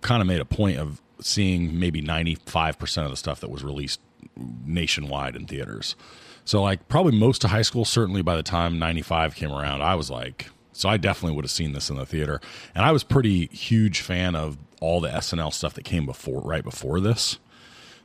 kind 0.00 0.20
of 0.20 0.26
made 0.26 0.40
a 0.40 0.44
point 0.44 0.78
of 0.78 1.00
seeing 1.20 1.78
maybe 1.78 2.02
95% 2.02 3.04
of 3.04 3.10
the 3.10 3.16
stuff 3.16 3.40
that 3.40 3.50
was 3.50 3.64
released 3.64 4.00
nationwide 4.36 5.36
in 5.36 5.46
theaters. 5.46 5.96
So 6.44 6.62
like 6.62 6.88
probably 6.88 7.18
most 7.18 7.44
of 7.44 7.50
high 7.50 7.62
school 7.62 7.84
certainly 7.84 8.22
by 8.22 8.36
the 8.36 8.42
time 8.42 8.78
95 8.78 9.34
came 9.34 9.50
around 9.50 9.82
I 9.82 9.94
was 9.96 10.10
like 10.10 10.48
so 10.76 10.90
I 10.90 10.98
definitely 10.98 11.34
would 11.36 11.44
have 11.44 11.50
seen 11.50 11.72
this 11.72 11.88
in 11.88 11.96
the 11.96 12.04
theater. 12.04 12.38
And 12.74 12.84
I 12.84 12.92
was 12.92 13.02
pretty 13.02 13.46
huge 13.46 14.02
fan 14.02 14.36
of 14.36 14.58
all 14.82 15.00
the 15.00 15.08
SNL 15.08 15.52
stuff 15.52 15.72
that 15.74 15.84
came 15.84 16.04
before 16.04 16.42
right 16.42 16.62
before 16.62 17.00
this. 17.00 17.38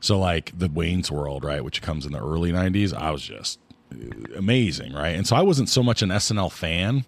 So 0.00 0.18
like 0.18 0.58
the 0.58 0.68
Wayne's 0.68 1.10
World, 1.10 1.44
right, 1.44 1.62
which 1.62 1.82
comes 1.82 2.06
in 2.06 2.12
the 2.12 2.24
early 2.24 2.50
90s, 2.50 2.94
I 2.94 3.10
was 3.10 3.22
just 3.22 3.60
uh, 3.92 4.36
amazing, 4.36 4.94
right? 4.94 5.14
And 5.14 5.26
so 5.26 5.36
I 5.36 5.42
wasn't 5.42 5.68
so 5.68 5.82
much 5.82 6.00
an 6.00 6.08
SNL 6.08 6.50
fan. 6.50 7.04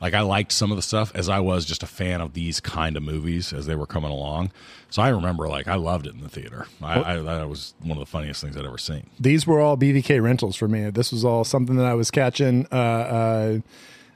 Like 0.00 0.12
I 0.14 0.20
liked 0.20 0.52
some 0.52 0.70
of 0.70 0.76
the 0.76 0.82
stuff 0.82 1.10
as 1.14 1.28
I 1.28 1.40
was 1.40 1.64
just 1.64 1.82
a 1.82 1.86
fan 1.86 2.20
of 2.20 2.34
these 2.34 2.60
kind 2.60 2.96
of 2.96 3.02
movies 3.02 3.52
as 3.52 3.66
they 3.66 3.74
were 3.74 3.86
coming 3.86 4.10
along. 4.10 4.52
So 4.90 5.00
I 5.02 5.08
remember 5.08 5.48
like 5.48 5.68
I 5.68 5.76
loved 5.76 6.06
it 6.06 6.14
in 6.14 6.20
the 6.20 6.28
theater. 6.28 6.66
I, 6.82 7.14
I 7.14 7.16
that 7.20 7.48
was 7.48 7.74
one 7.80 7.92
of 7.92 7.98
the 7.98 8.06
funniest 8.06 8.42
things 8.42 8.56
I'd 8.56 8.66
ever 8.66 8.78
seen. 8.78 9.08
these 9.18 9.46
were 9.46 9.60
all 9.60 9.76
BVK 9.76 10.22
rentals 10.22 10.56
for 10.56 10.68
me. 10.68 10.90
This 10.90 11.12
was 11.12 11.24
all 11.24 11.44
something 11.44 11.76
that 11.76 11.86
I 11.86 11.94
was 11.94 12.10
catching, 12.10 12.66
uh, 12.70 12.74
uh, 12.74 13.58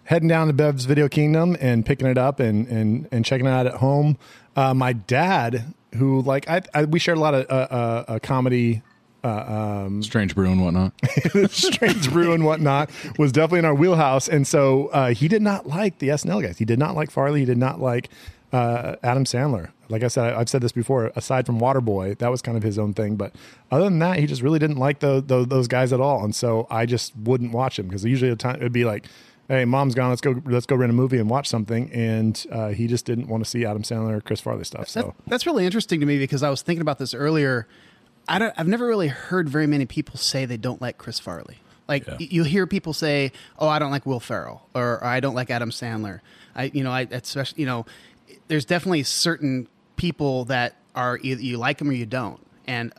heading 0.05 0.29
down 0.29 0.49
to 0.49 0.53
Bev's 0.53 0.85
Video 0.85 1.09
Kingdom 1.09 1.57
and 1.61 1.85
picking 1.87 2.07
it 2.07 2.19
up 2.19 2.41
and 2.41 2.67
and 2.69 3.09
and 3.11 3.25
checking 3.25 3.47
it 3.47 3.51
out 3.51 3.67
at 3.67 3.75
home. 3.75 4.19
Uh, 4.57 4.75
my 4.75 4.93
dad, 4.93 5.75
who 5.97 6.21
like 6.23 6.49
I, 6.49 6.63
I 6.75 6.85
we 6.85 6.99
shared 6.99 7.17
a 7.17 7.21
lot 7.21 7.35
of 7.35 7.47
uh, 7.51 8.05
uh, 8.07 8.19
uh, 9.23 9.45
comedy 9.45 10.03
Strange 10.03 10.35
Brew 10.35 10.51
and 10.51 10.63
whatnot. 10.65 10.93
Strange 11.51 12.11
Brew 12.11 12.33
and 12.33 12.45
whatnot 12.45 12.91
was 13.19 13.33
definitely 13.33 13.61
in 13.61 13.65
our 13.65 13.75
wheelhouse. 13.75 14.29
And 14.29 14.47
so 14.47 14.87
uh, 14.89 15.13
he 15.13 15.29
did 15.29 15.43
not 15.43 15.67
like 15.67 15.99
the 15.99 16.09
SNL 16.09 16.43
guys. 16.43 16.59
He 16.59 16.65
did 16.65 16.79
not 16.79 16.95
like 16.95 17.11
Farley. 17.11 17.41
He 17.41 17.47
did 17.47 17.59
not 17.59 17.81
like 17.81 18.09
uh, 18.53 18.97
Adam 19.03 19.25
Sandler. 19.25 19.71
Like 19.89 20.03
I 20.05 20.09
said, 20.09 20.35
I've 20.35 20.49
said 20.49 20.63
this 20.63 20.73
before. 20.73 21.11
Aside 21.17 21.47
from 21.47 21.61
Waterboy, 21.61 22.19
that 22.19 22.31
was 22.31 22.43
kind 22.43 22.57
of 22.57 22.63
his 22.63 22.79
own 22.79 22.95
thing. 22.95 23.17
But 23.17 23.35
other 23.71 23.85
than 23.85 23.99
that, 23.99 24.19
he 24.19 24.27
just 24.27 24.41
really 24.43 24.59
didn't 24.59 24.77
like 24.79 25.01
those 25.01 25.25
those, 25.25 25.47
those 25.49 25.69
guys 25.69 25.93
at 25.93 26.01
all. 26.01 26.25
And 26.25 26.35
so 26.35 26.67
I 26.71 26.87
just 26.87 27.15
wouldn't 27.17 27.53
watch 27.53 27.79
him 27.79 27.87
because 27.89 28.05
usually 28.05 28.31
the 28.31 28.37
time 28.37 28.57
it'd 28.57 28.73
be 28.73 28.85
like. 28.85 29.07
Hey, 29.49 29.65
mom's 29.65 29.97
gone. 29.97 30.11
Let's 30.11 30.21
go. 30.21 30.41
Let's 30.47 30.65
go 30.65 30.77
rent 30.77 30.91
a 30.91 30.95
movie 30.95 31.19
and 31.19 31.29
watch 31.29 31.49
something. 31.49 31.91
And 31.93 32.41
uh, 32.53 32.69
he 32.69 32.87
just 32.87 33.05
didn't 33.05 33.27
want 33.27 33.43
to 33.43 33.51
see 33.51 33.65
Adam 33.65 33.83
Sandler 33.83 34.13
or 34.19 34.21
Chris 34.21 34.39
Farley 34.41 34.63
stuff. 34.63 34.89
So 34.89 35.01
That- 35.03 35.15
that's 35.27 35.45
really 35.45 35.67
interesting 35.67 35.99
to 35.99 36.07
me 36.07 36.19
because 36.21 36.45
I 36.45 36.51
was 36.51 36.63
thinking 36.63 36.83
about 36.83 37.01
this 37.01 37.15
earlier. 37.15 37.67
I 38.31 38.39
don't, 38.39 38.55
I've 38.57 38.69
never 38.69 38.87
really 38.87 39.09
heard 39.09 39.49
very 39.49 39.67
many 39.67 39.85
people 39.87 40.17
say 40.17 40.47
they 40.47 40.57
don't 40.57 40.81
like 40.81 40.97
Chris 40.99 41.19
Farley. 41.19 41.59
Like 41.89 42.07
Yeah. 42.07 42.17
y- 42.21 42.29
you 42.31 42.45
hear 42.45 42.67
people 42.67 42.93
say, 42.93 43.33
"Oh, 43.59 43.69
I 43.69 43.79
don't 43.81 43.91
like 43.91 44.07
Will 44.07 44.21
Ferrell," 44.21 44.63
or 44.75 45.05
"I 45.05 45.21
don't 45.21 45.35
like 45.35 45.51
Adam 45.51 45.71
Sandler." 45.71 46.21
I, 46.55 46.71
you 46.73 46.85
know, 46.85 46.91
I 46.93 47.09
especially, 47.11 47.61
you 47.61 47.67
know, 47.67 47.87
there's 48.49 48.65
definitely 48.65 49.03
certain 49.03 49.67
people 49.97 50.45
that 50.47 50.77
are 50.95 51.19
either 51.23 51.43
you 51.43 51.57
like 51.59 51.79
them 51.79 51.89
or 51.91 51.93
you 51.93 52.07
don't. 52.07 52.41
And 52.67 52.93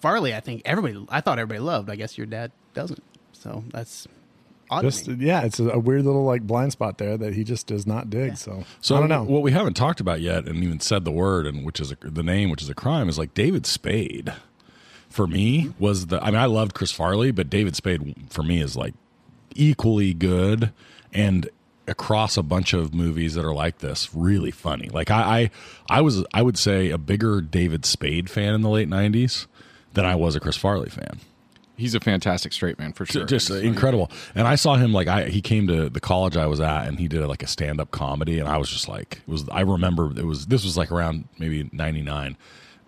Farley, 0.00 0.34
I 0.34 0.40
think 0.40 0.62
everybody, 0.64 1.04
I 1.10 1.20
thought 1.20 1.38
everybody 1.38 1.60
loved. 1.60 1.90
I 1.90 1.96
guess 1.96 2.16
your 2.16 2.26
dad 2.26 2.50
doesn't. 2.74 3.02
So 3.32 3.62
that's 3.72 4.06
odd. 4.70 4.82
just 4.82 5.04
to 5.06 5.10
me. 5.12 5.26
yeah, 5.26 5.42
it's 5.42 5.60
a, 5.60 5.68
a 5.70 5.78
weird 5.78 6.04
little 6.04 6.24
like 6.24 6.42
blind 6.42 6.72
spot 6.72 6.96
there 6.98 7.18
that 7.18 7.34
he 7.34 7.44
just 7.44 7.66
does 7.66 7.86
not 7.86 8.08
dig. 8.08 8.36
So 8.38 8.64
So 8.80 8.96
I 8.96 9.00
don't 9.00 9.08
know. 9.10 9.24
What 9.24 9.42
we 9.42 9.52
haven't 9.52 9.74
talked 9.74 10.00
about 10.00 10.20
yet, 10.22 10.46
and 10.46 10.56
even 10.64 10.80
said 10.80 11.04
the 11.04 11.12
word, 11.12 11.46
and 11.46 11.64
which 11.66 11.80
is 11.80 11.92
a, 11.92 11.96
the 12.00 12.22
name, 12.22 12.48
which 12.50 12.62
is 12.62 12.70
a 12.70 12.74
crime, 12.74 13.08
is 13.10 13.18
like 13.18 13.34
David 13.34 13.66
Spade. 13.66 14.32
For 15.10 15.26
me, 15.26 15.72
was 15.78 16.06
the 16.06 16.22
I 16.22 16.26
mean 16.30 16.40
I 16.40 16.46
loved 16.46 16.72
Chris 16.74 16.92
Farley, 16.92 17.30
but 17.32 17.50
David 17.50 17.76
Spade 17.76 18.14
for 18.30 18.42
me 18.42 18.60
is 18.60 18.76
like 18.76 18.94
equally 19.54 20.14
good 20.14 20.72
and 21.12 21.48
across 21.88 22.36
a 22.36 22.42
bunch 22.42 22.72
of 22.72 22.94
movies 22.94 23.34
that 23.34 23.44
are 23.44 23.52
like 23.52 23.78
this 23.78 24.14
really 24.14 24.52
funny. 24.52 24.88
Like 24.88 25.10
I, 25.10 25.50
I, 25.90 25.98
I 25.98 26.00
was 26.00 26.24
I 26.32 26.42
would 26.42 26.56
say 26.56 26.90
a 26.90 26.98
bigger 26.98 27.40
David 27.40 27.84
Spade 27.84 28.30
fan 28.30 28.54
in 28.54 28.62
the 28.62 28.68
late 28.68 28.88
'90s 28.88 29.46
than 29.94 30.04
I 30.04 30.14
was 30.14 30.36
a 30.36 30.40
Chris 30.40 30.56
Farley 30.56 30.88
fan. 30.88 31.18
He's 31.76 31.94
a 31.94 32.00
fantastic 32.00 32.52
straight 32.52 32.78
man 32.78 32.92
for 32.92 33.06
sure. 33.06 33.24
Just 33.24 33.48
He's- 33.48 33.62
incredible. 33.62 34.10
And 34.34 34.46
I 34.46 34.54
saw 34.54 34.76
him 34.76 34.92
like 34.92 35.08
I 35.08 35.24
he 35.28 35.40
came 35.40 35.66
to 35.66 35.88
the 35.88 36.00
college 36.00 36.36
I 36.36 36.46
was 36.46 36.60
at 36.60 36.86
and 36.86 37.00
he 37.00 37.08
did 37.08 37.26
like 37.26 37.42
a 37.42 37.48
stand 37.48 37.80
up 37.80 37.90
comedy 37.90 38.38
and 38.38 38.48
I 38.48 38.58
was 38.58 38.68
just 38.68 38.86
like 38.86 39.22
it 39.26 39.30
was 39.30 39.48
I 39.48 39.62
remember 39.62 40.12
it 40.16 40.24
was 40.26 40.46
this 40.46 40.62
was 40.62 40.76
like 40.76 40.92
around 40.92 41.26
maybe 41.38 41.68
'99. 41.72 42.36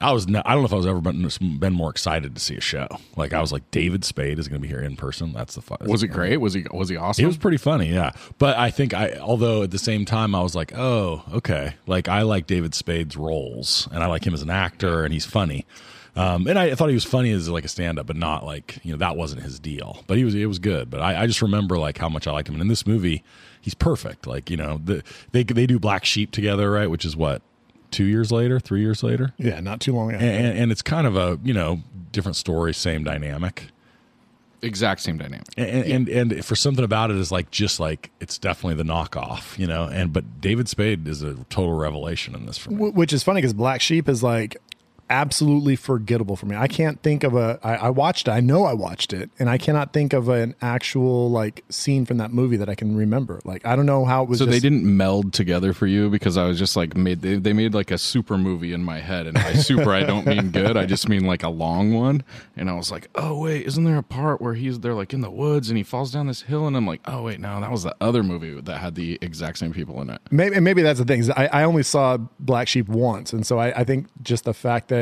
I 0.02 0.12
was 0.12 0.26
I 0.26 0.30
don't 0.30 0.62
know 0.62 0.64
if 0.64 0.73
I 0.73 0.76
was 0.76 0.87
ever 0.87 1.00
been, 1.00 1.28
been 1.59 1.73
more 1.73 1.90
excited 1.90 2.35
to 2.35 2.40
see 2.40 2.56
a 2.56 2.61
show. 2.61 2.88
Like 3.16 3.32
I 3.32 3.40
was 3.40 3.52
like 3.52 3.71
David 3.71 4.04
Spade 4.04 4.38
is 4.38 4.49
going 4.49 4.61
to 4.61 4.62
be 4.62 4.73
here 4.73 4.82
in 4.82 4.97
person. 4.97 5.32
That's 5.32 5.54
the 5.54 5.62
fun. 5.62 5.78
Was 5.82 6.02
it 6.02 6.09
great? 6.09 6.38
Was 6.38 6.54
he 6.54 6.66
was 6.71 6.88
he 6.88 6.97
awesome? 6.97 7.25
It 7.25 7.28
was 7.28 7.37
pretty 7.37 7.56
funny, 7.56 7.92
yeah. 7.92 8.12
But 8.38 8.59
I 8.59 8.71
think 8.71 8.94
I, 8.94 9.14
although 9.18 9.62
at 9.62 9.71
the 9.71 9.78
same 9.78 10.04
time, 10.04 10.35
I 10.35 10.42
was 10.42 10.54
like, 10.54 10.76
oh, 10.76 11.23
okay. 11.32 11.75
Like 11.87 12.09
I 12.09 12.23
like 12.23 12.47
David 12.47 12.75
Spade's 12.75 13.16
roles, 13.16 13.88
and 13.92 14.02
I 14.02 14.06
like 14.06 14.26
him 14.26 14.35
as 14.35 14.42
an 14.42 14.50
actor, 14.50 15.04
and 15.04 15.12
he's 15.12 15.26
funny. 15.26 15.66
Um, 16.14 16.47
and 16.47 16.59
I 16.59 16.75
thought 16.75 16.88
he 16.88 16.94
was 16.94 17.04
funny 17.04 17.30
as 17.30 17.49
like 17.49 17.64
a 17.64 17.68
stand-up, 17.68 18.06
but 18.06 18.16
not 18.16 18.44
like 18.44 18.78
you 18.82 18.92
know 18.92 18.99
that 18.99 19.16
wasn't 19.16 19.42
his 19.42 19.59
deal. 19.59 20.02
But 20.06 20.18
he 20.18 20.25
was, 20.25 20.35
it 20.35 20.47
was 20.47 20.59
good. 20.59 20.90
But 20.90 21.00
I, 21.00 21.23
I 21.23 21.26
just 21.26 21.40
remember 21.40 21.78
like 21.78 21.99
how 21.99 22.09
much 22.09 22.26
I 22.26 22.32
liked 22.32 22.49
him. 22.49 22.54
And 22.56 22.62
in 22.62 22.68
this 22.68 22.87
movie, 22.87 23.25
he's 23.61 23.75
perfect. 23.75 24.26
Like 24.26 24.50
you 24.50 24.56
know, 24.56 24.80
the, 24.85 25.02
they 25.30 25.42
they 25.42 25.66
do 25.66 25.78
Black 25.78 26.04
Sheep 26.04 26.30
together, 26.30 26.71
right? 26.71 26.90
Which 26.90 27.04
is 27.04 27.16
what 27.16 27.40
two 27.93 28.05
years 28.05 28.33
later, 28.33 28.59
three 28.59 28.81
years 28.81 29.03
later, 29.05 29.33
Yeah, 29.39 29.61
not 29.61 29.81
too 29.81 29.95
long 29.95 30.13
after. 30.13 30.25
and, 30.27 30.47
and, 30.47 30.59
and 30.59 30.73
it's 30.73 30.83
kind 30.83 31.07
of 31.07 31.17
a 31.17 31.39
you 31.45 31.55
know 31.55 31.81
different 32.11 32.35
story, 32.37 32.75
same 32.75 33.05
dynamic. 33.05 33.67
exact 34.63 35.01
same 35.01 35.19
dynamic. 35.19 35.47
and, 35.57 35.87
and 35.87 36.09
and 36.33 36.45
for 36.45 36.55
something 36.57 36.85
about 36.85 37.11
it 37.11 37.17
is 37.17 37.31
like 37.33 37.51
just 37.51 37.79
like 37.81 38.11
it's 38.21 38.39
definitely 38.39 38.75
the 38.83 38.89
knockoff, 38.91 39.59
you 39.59 39.67
know. 39.67 39.85
And 39.85 40.13
but 40.13 40.41
David 40.41 40.69
Spade 40.69 41.07
is 41.09 41.23
a 41.23 41.35
total 41.51 41.75
revelation 41.75 42.35
in 42.35 42.47
this 42.47 42.59
for 42.59 42.71
me. 42.71 42.91
Which 42.91 43.13
is 43.13 43.23
funny 43.23 43.41
because 43.41 43.53
Black 43.55 43.81
Sheep 43.81 44.09
is 44.09 44.23
like 44.23 44.57
absolutely 45.12 45.76
forgettable 45.76 46.37
for 46.37 46.47
me. 46.47 46.57
I 46.57 46.66
can't 46.66 47.00
think 47.02 47.23
of 47.23 47.35
a. 47.35 47.61
I, 47.62 47.76
I 47.76 47.90
watched 47.90 48.28
it. 48.28 48.31
I 48.33 48.40
know 48.40 48.64
I 48.64 48.73
watched 48.73 49.12
it, 49.12 49.31
and 49.38 49.49
I 49.49 49.59
cannot 49.59 49.92
think 49.92 50.12
of 50.12 50.28
an 50.28 50.54
actual 50.61 51.31
like 51.31 51.64
scene 51.69 52.07
from 52.07 52.16
that 52.16 52.33
movie 52.33 52.57
that 52.57 52.69
I 52.69 52.75
can 52.75 52.97
remember. 52.97 53.40
Like 53.45 53.64
I 53.66 53.76
don't 53.76 53.87
know 53.87 54.04
how 54.04 54.23
it 54.23 54.28
was. 54.28 54.38
So 54.38 54.47
they 54.47 54.61
didn't 54.61 54.85
meld 54.85 55.33
together 55.33 55.73
for 55.73 55.87
you 55.87 56.11
because 56.11 56.37
I 56.37 56.47
was 56.47 56.59
just 56.59 56.76
like 56.76 56.97
made 56.97 57.21
they, 57.21 57.37
they 57.37 57.52
made 57.52 57.75
like 57.75 57.90
a 57.90 57.99
super 57.99 58.38
movie 58.38 58.73
in 58.73 58.83
my 58.83 58.99
head 58.99 59.26
and 59.26 59.35
by 59.35 59.52
super 59.52 59.92
I 59.92 60.02
don't 60.02 60.26
mean 60.26 60.50
good 60.50 60.76
I 60.76 60.87
just 60.87 61.09
mean 61.09 61.26
like 61.26 61.42
a 61.42 61.49
long 61.49 61.92
one 61.92 62.25
and 62.57 62.71
I 62.71 62.75
was 62.75 62.90
like 62.90 63.09
oh 63.14 63.38
wait 63.38 63.66
isn't 63.66 63.85
there 63.85 63.99
a 63.99 64.02
part 64.02 64.40
where 64.40 64.54
he's 64.54 64.81
they're 64.81 64.95
like 64.95 65.12
in 65.12 65.21
the 65.21 65.31
woods 65.31 65.69
and 65.69 65.76
he 65.76 65.83
falls 65.83 66.11
down 66.12 66.26
this 66.26 66.42
hill 66.42 66.66
and 66.66 66.76
I'm 66.76 66.87
like 66.87 67.00
oh 67.07 67.23
wait 67.23 67.40
no 67.40 67.61
that 67.61 67.71
was 67.71 67.83
the 67.83 67.95
other 68.00 68.23
movie 68.23 68.61
that 68.61 68.78
had 68.78 68.95
the 68.95 69.19
exact 69.21 69.59
same 69.59 69.73
people 69.73 70.00
in 70.00 70.11
it 70.11 70.21
Maybe 70.31 70.59
maybe 70.61 70.83
that's 70.83 70.99
the 70.99 71.04
thing. 71.04 71.31
I, 71.37 71.47
I 71.49 71.64
only 71.64 71.83
saw 71.83 72.16
Black 72.40 72.69
Sheep 72.69 72.88
once, 72.88 73.33
and 73.33 73.47
so 73.47 73.59
I, 73.59 73.81
I 73.81 73.85
think 73.85 74.07
just 74.23 74.45
the 74.45 74.54
fact 74.54 74.88
that 74.88 75.01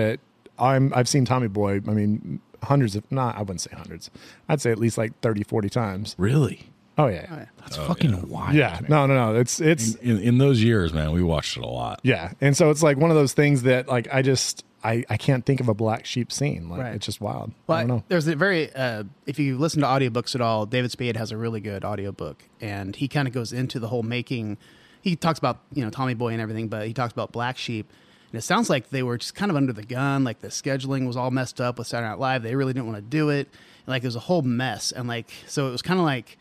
I'm 0.58 0.92
I've 0.94 1.08
seen 1.08 1.24
Tommy 1.24 1.48
Boy. 1.48 1.76
I 1.86 1.92
mean, 1.92 2.40
hundreds 2.62 2.94
of 2.96 3.10
not. 3.10 3.36
I 3.36 3.40
wouldn't 3.40 3.60
say 3.62 3.70
hundreds. 3.74 4.10
I'd 4.48 4.60
say 4.60 4.70
at 4.70 4.78
least 4.78 4.98
like 4.98 5.18
30, 5.20 5.44
40 5.44 5.68
times. 5.70 6.14
Really? 6.18 6.66
Oh 6.98 7.06
yeah, 7.06 7.46
that's 7.60 7.76
fucking 7.76 8.28
wild 8.28 8.54
yeah. 8.54 8.78
No, 8.88 9.06
no, 9.06 9.14
no. 9.14 9.38
It's 9.40 9.58
it's 9.60 9.94
In, 9.96 10.18
in 10.20 10.36
those 10.38 10.62
years, 10.62 10.92
man, 10.92 11.12
we 11.12 11.22
watched 11.22 11.56
it 11.56 11.62
a 11.62 11.66
lot. 11.66 12.00
yeah, 12.02 12.32
and 12.42 12.54
so 12.54 12.68
it's 12.70 12.82
like 12.82 12.98
one 12.98 13.10
of 13.10 13.16
those 13.16 13.32
things 13.32 13.62
that 13.62 13.88
like 13.88 14.06
I 14.12 14.20
just 14.20 14.66
I 14.84 15.04
I 15.08 15.16
can't 15.16 15.46
think 15.46 15.60
of 15.60 15.68
a 15.68 15.72
Black 15.74 16.04
Sheep 16.04 16.30
scene. 16.30 16.68
Like 16.68 16.80
Right. 16.80 16.94
it's 16.96 17.06
just 17.06 17.20
wild. 17.22 17.52
I 17.70 17.80
don't 17.80 17.88
know. 17.88 18.04
there's 18.08 18.26
a 18.26 18.36
very 18.36 18.70
uh, 18.74 19.04
if 19.24 19.38
you 19.38 19.56
listen 19.56 19.80
to 19.80 19.86
audiobooks 19.86 20.34
at 20.34 20.42
all, 20.42 20.66
David 20.66 20.90
Spade 20.90 21.16
has 21.16 21.30
a 21.32 21.38
really 21.38 21.60
good 21.60 21.84
audiobook 21.86 22.44
and 22.60 22.94
he 22.94 23.08
kind 23.08 23.26
of 23.26 23.32
goes 23.32 23.50
into 23.54 23.78
the 23.78 23.88
whole 23.88 24.02
making 24.02 24.58
he 25.00 25.16
talks 25.16 25.38
about, 25.38 25.60
you 25.72 25.82
know, 25.82 25.88
Tommy 25.88 26.12
Boy 26.12 26.32
and 26.32 26.42
everything, 26.42 26.68
but 26.68 26.86
he 26.86 26.92
talks 26.92 27.14
about 27.14 27.32
Black 27.32 27.56
Sheep. 27.56 27.90
And 28.32 28.38
it 28.38 28.42
sounds 28.42 28.70
like 28.70 28.90
they 28.90 29.02
were 29.02 29.18
just 29.18 29.34
kind 29.34 29.50
of 29.50 29.56
under 29.56 29.72
the 29.72 29.82
gun, 29.82 30.24
like 30.24 30.40
the 30.40 30.48
scheduling 30.48 31.06
was 31.06 31.16
all 31.16 31.30
messed 31.30 31.60
up 31.60 31.78
with 31.78 31.86
Saturday 31.86 32.10
Night 32.10 32.18
Live. 32.18 32.42
They 32.42 32.54
really 32.54 32.72
didn't 32.72 32.86
want 32.86 32.98
to 32.98 33.02
do 33.02 33.28
it. 33.30 33.48
And 33.86 33.88
like 33.88 34.02
it 34.04 34.06
was 34.06 34.16
a 34.16 34.20
whole 34.20 34.42
mess 34.42 34.92
and 34.92 35.08
like 35.08 35.30
so 35.46 35.68
it 35.68 35.72
was 35.72 35.82
kind 35.82 35.98
of 35.98 36.06
like 36.06 36.38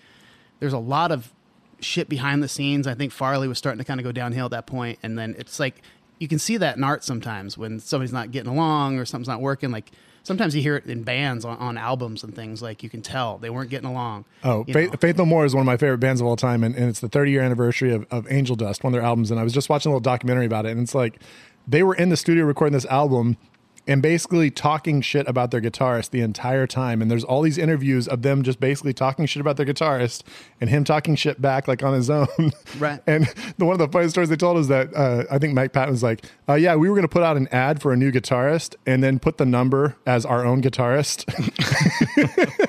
there's 0.60 0.74
a 0.74 0.80
lot 0.80 1.12
of 1.12 1.32
shit 1.80 2.10
behind 2.10 2.44
the 2.44 2.48
scenes. 2.48 2.86
I 2.86 2.94
think 2.94 3.12
Farley 3.12 3.48
was 3.48 3.58
starting 3.58 3.80
to 3.80 3.86
kind 3.86 4.00
of 4.00 4.04
go 4.04 4.12
downhill 4.12 4.46
at 4.46 4.52
that 4.52 4.68
point. 4.68 5.00
and 5.02 5.18
then 5.18 5.36
it's 5.38 5.60
like 5.60 5.82
you 6.20 6.28
can 6.28 6.38
see 6.38 6.58
that 6.58 6.78
in 6.78 6.84
art 6.84 7.04
sometimes 7.04 7.58
when 7.58 7.80
somebody's 7.80 8.14
not 8.14 8.32
getting 8.32 8.52
along 8.52 9.00
or 9.00 9.06
something's 9.06 9.30
not 9.30 9.42
working. 9.42 9.72
Like 9.72 9.92
sometimes 10.24 10.56
you 10.56 10.62
hear 10.62 10.76
it 10.76 10.86
in 10.86 11.04
bands 11.04 11.46
on, 11.46 11.58
on 11.58 11.78
albums 11.78 12.24
and 12.24 12.36
things. 12.36 12.62
Like 12.62 12.84
you 12.84 12.90
can 12.90 13.02
tell 13.02 13.38
they 13.38 13.50
weren't 13.50 13.70
getting 13.70 13.90
along. 13.90 14.26
Oh, 14.44 14.64
Faith. 14.66 15.00
Faith 15.00 15.18
No 15.18 15.26
More 15.26 15.46
is 15.46 15.56
one 15.56 15.62
of 15.62 15.66
my 15.66 15.78
favorite 15.78 16.00
bands 16.00 16.22
of 16.22 16.28
all 16.28 16.36
time, 16.36 16.64
and, 16.64 16.76
and 16.76 16.90
it's 16.90 17.00
the 17.00 17.10
30 17.10 17.32
year 17.32 17.42
anniversary 17.42 17.94
of, 17.94 18.06
of 18.12 18.32
Angel 18.32 18.56
Dust, 18.56 18.84
one 18.84 18.94
of 18.94 19.00
their 19.00 19.06
albums. 19.06 19.32
And 19.32 19.40
I 19.40 19.44
was 19.44 19.54
just 19.54 19.70
watching 19.70 19.92
a 19.92 19.94
little 19.94 20.02
documentary 20.02 20.46
about 20.46 20.66
it, 20.66 20.72
and 20.72 20.82
it's 20.82 20.94
like 20.94 21.22
they 21.70 21.84
were 21.84 21.94
in 21.94 22.10
the 22.10 22.18
studio 22.18 22.46
recording 22.46 22.74
this 22.74 22.86
album 22.86 23.38
and 23.88 24.02
basically 24.02 24.52
talking 24.52 25.02
shit 25.02 25.28
about 25.28 25.50
their 25.52 25.62
guitarist 25.62 26.12
the 26.12 26.22
entire 26.22 26.68
time. 26.68 27.02
And 27.02 27.10
there's 27.10 27.24
all 27.24 27.42
these 27.42 27.58
interviews 27.58 28.08
of 28.08 28.22
them 28.22 28.44
just 28.44 28.60
basically 28.60 28.94
talking 28.94 29.26
shit 29.26 29.42
about 29.42 29.58
their 29.58 29.66
guitarist 29.66 30.22
and 30.62 30.70
him 30.70 30.84
talking 30.84 31.16
shit 31.16 31.42
back 31.42 31.68
like 31.68 31.82
on 31.82 31.94
his 31.94 32.10
own. 32.10 32.28
Right. 32.78 33.02
And 33.08 33.26
the 33.58 33.66
one 33.66 33.74
of 33.74 33.80
the 33.80 33.88
funny 33.88 34.08
stories 34.10 34.30
they 34.30 34.36
told 34.36 34.58
is 34.58 34.68
that 34.68 34.94
uh, 34.94 35.24
I 35.32 35.40
think 35.40 35.54
Mike 35.54 35.74
Patton 35.74 35.92
was 35.92 36.04
like, 36.04 36.24
uh, 36.48 36.54
"Yeah, 36.54 36.76
we 36.76 36.88
were 36.88 36.96
going 36.96 37.04
to 37.04 37.12
put 37.12 37.24
out 37.24 37.36
an 37.36 37.48
ad 37.52 37.82
for 37.82 37.92
a 37.92 37.98
new 37.98 38.12
guitarist 38.12 38.76
and 38.86 39.04
then 39.04 39.20
put 39.20 39.38
the 39.38 39.46
number 39.46 39.98
as 40.06 40.26
our 40.26 40.46
own 40.46 40.62
guitarist." 40.62 41.26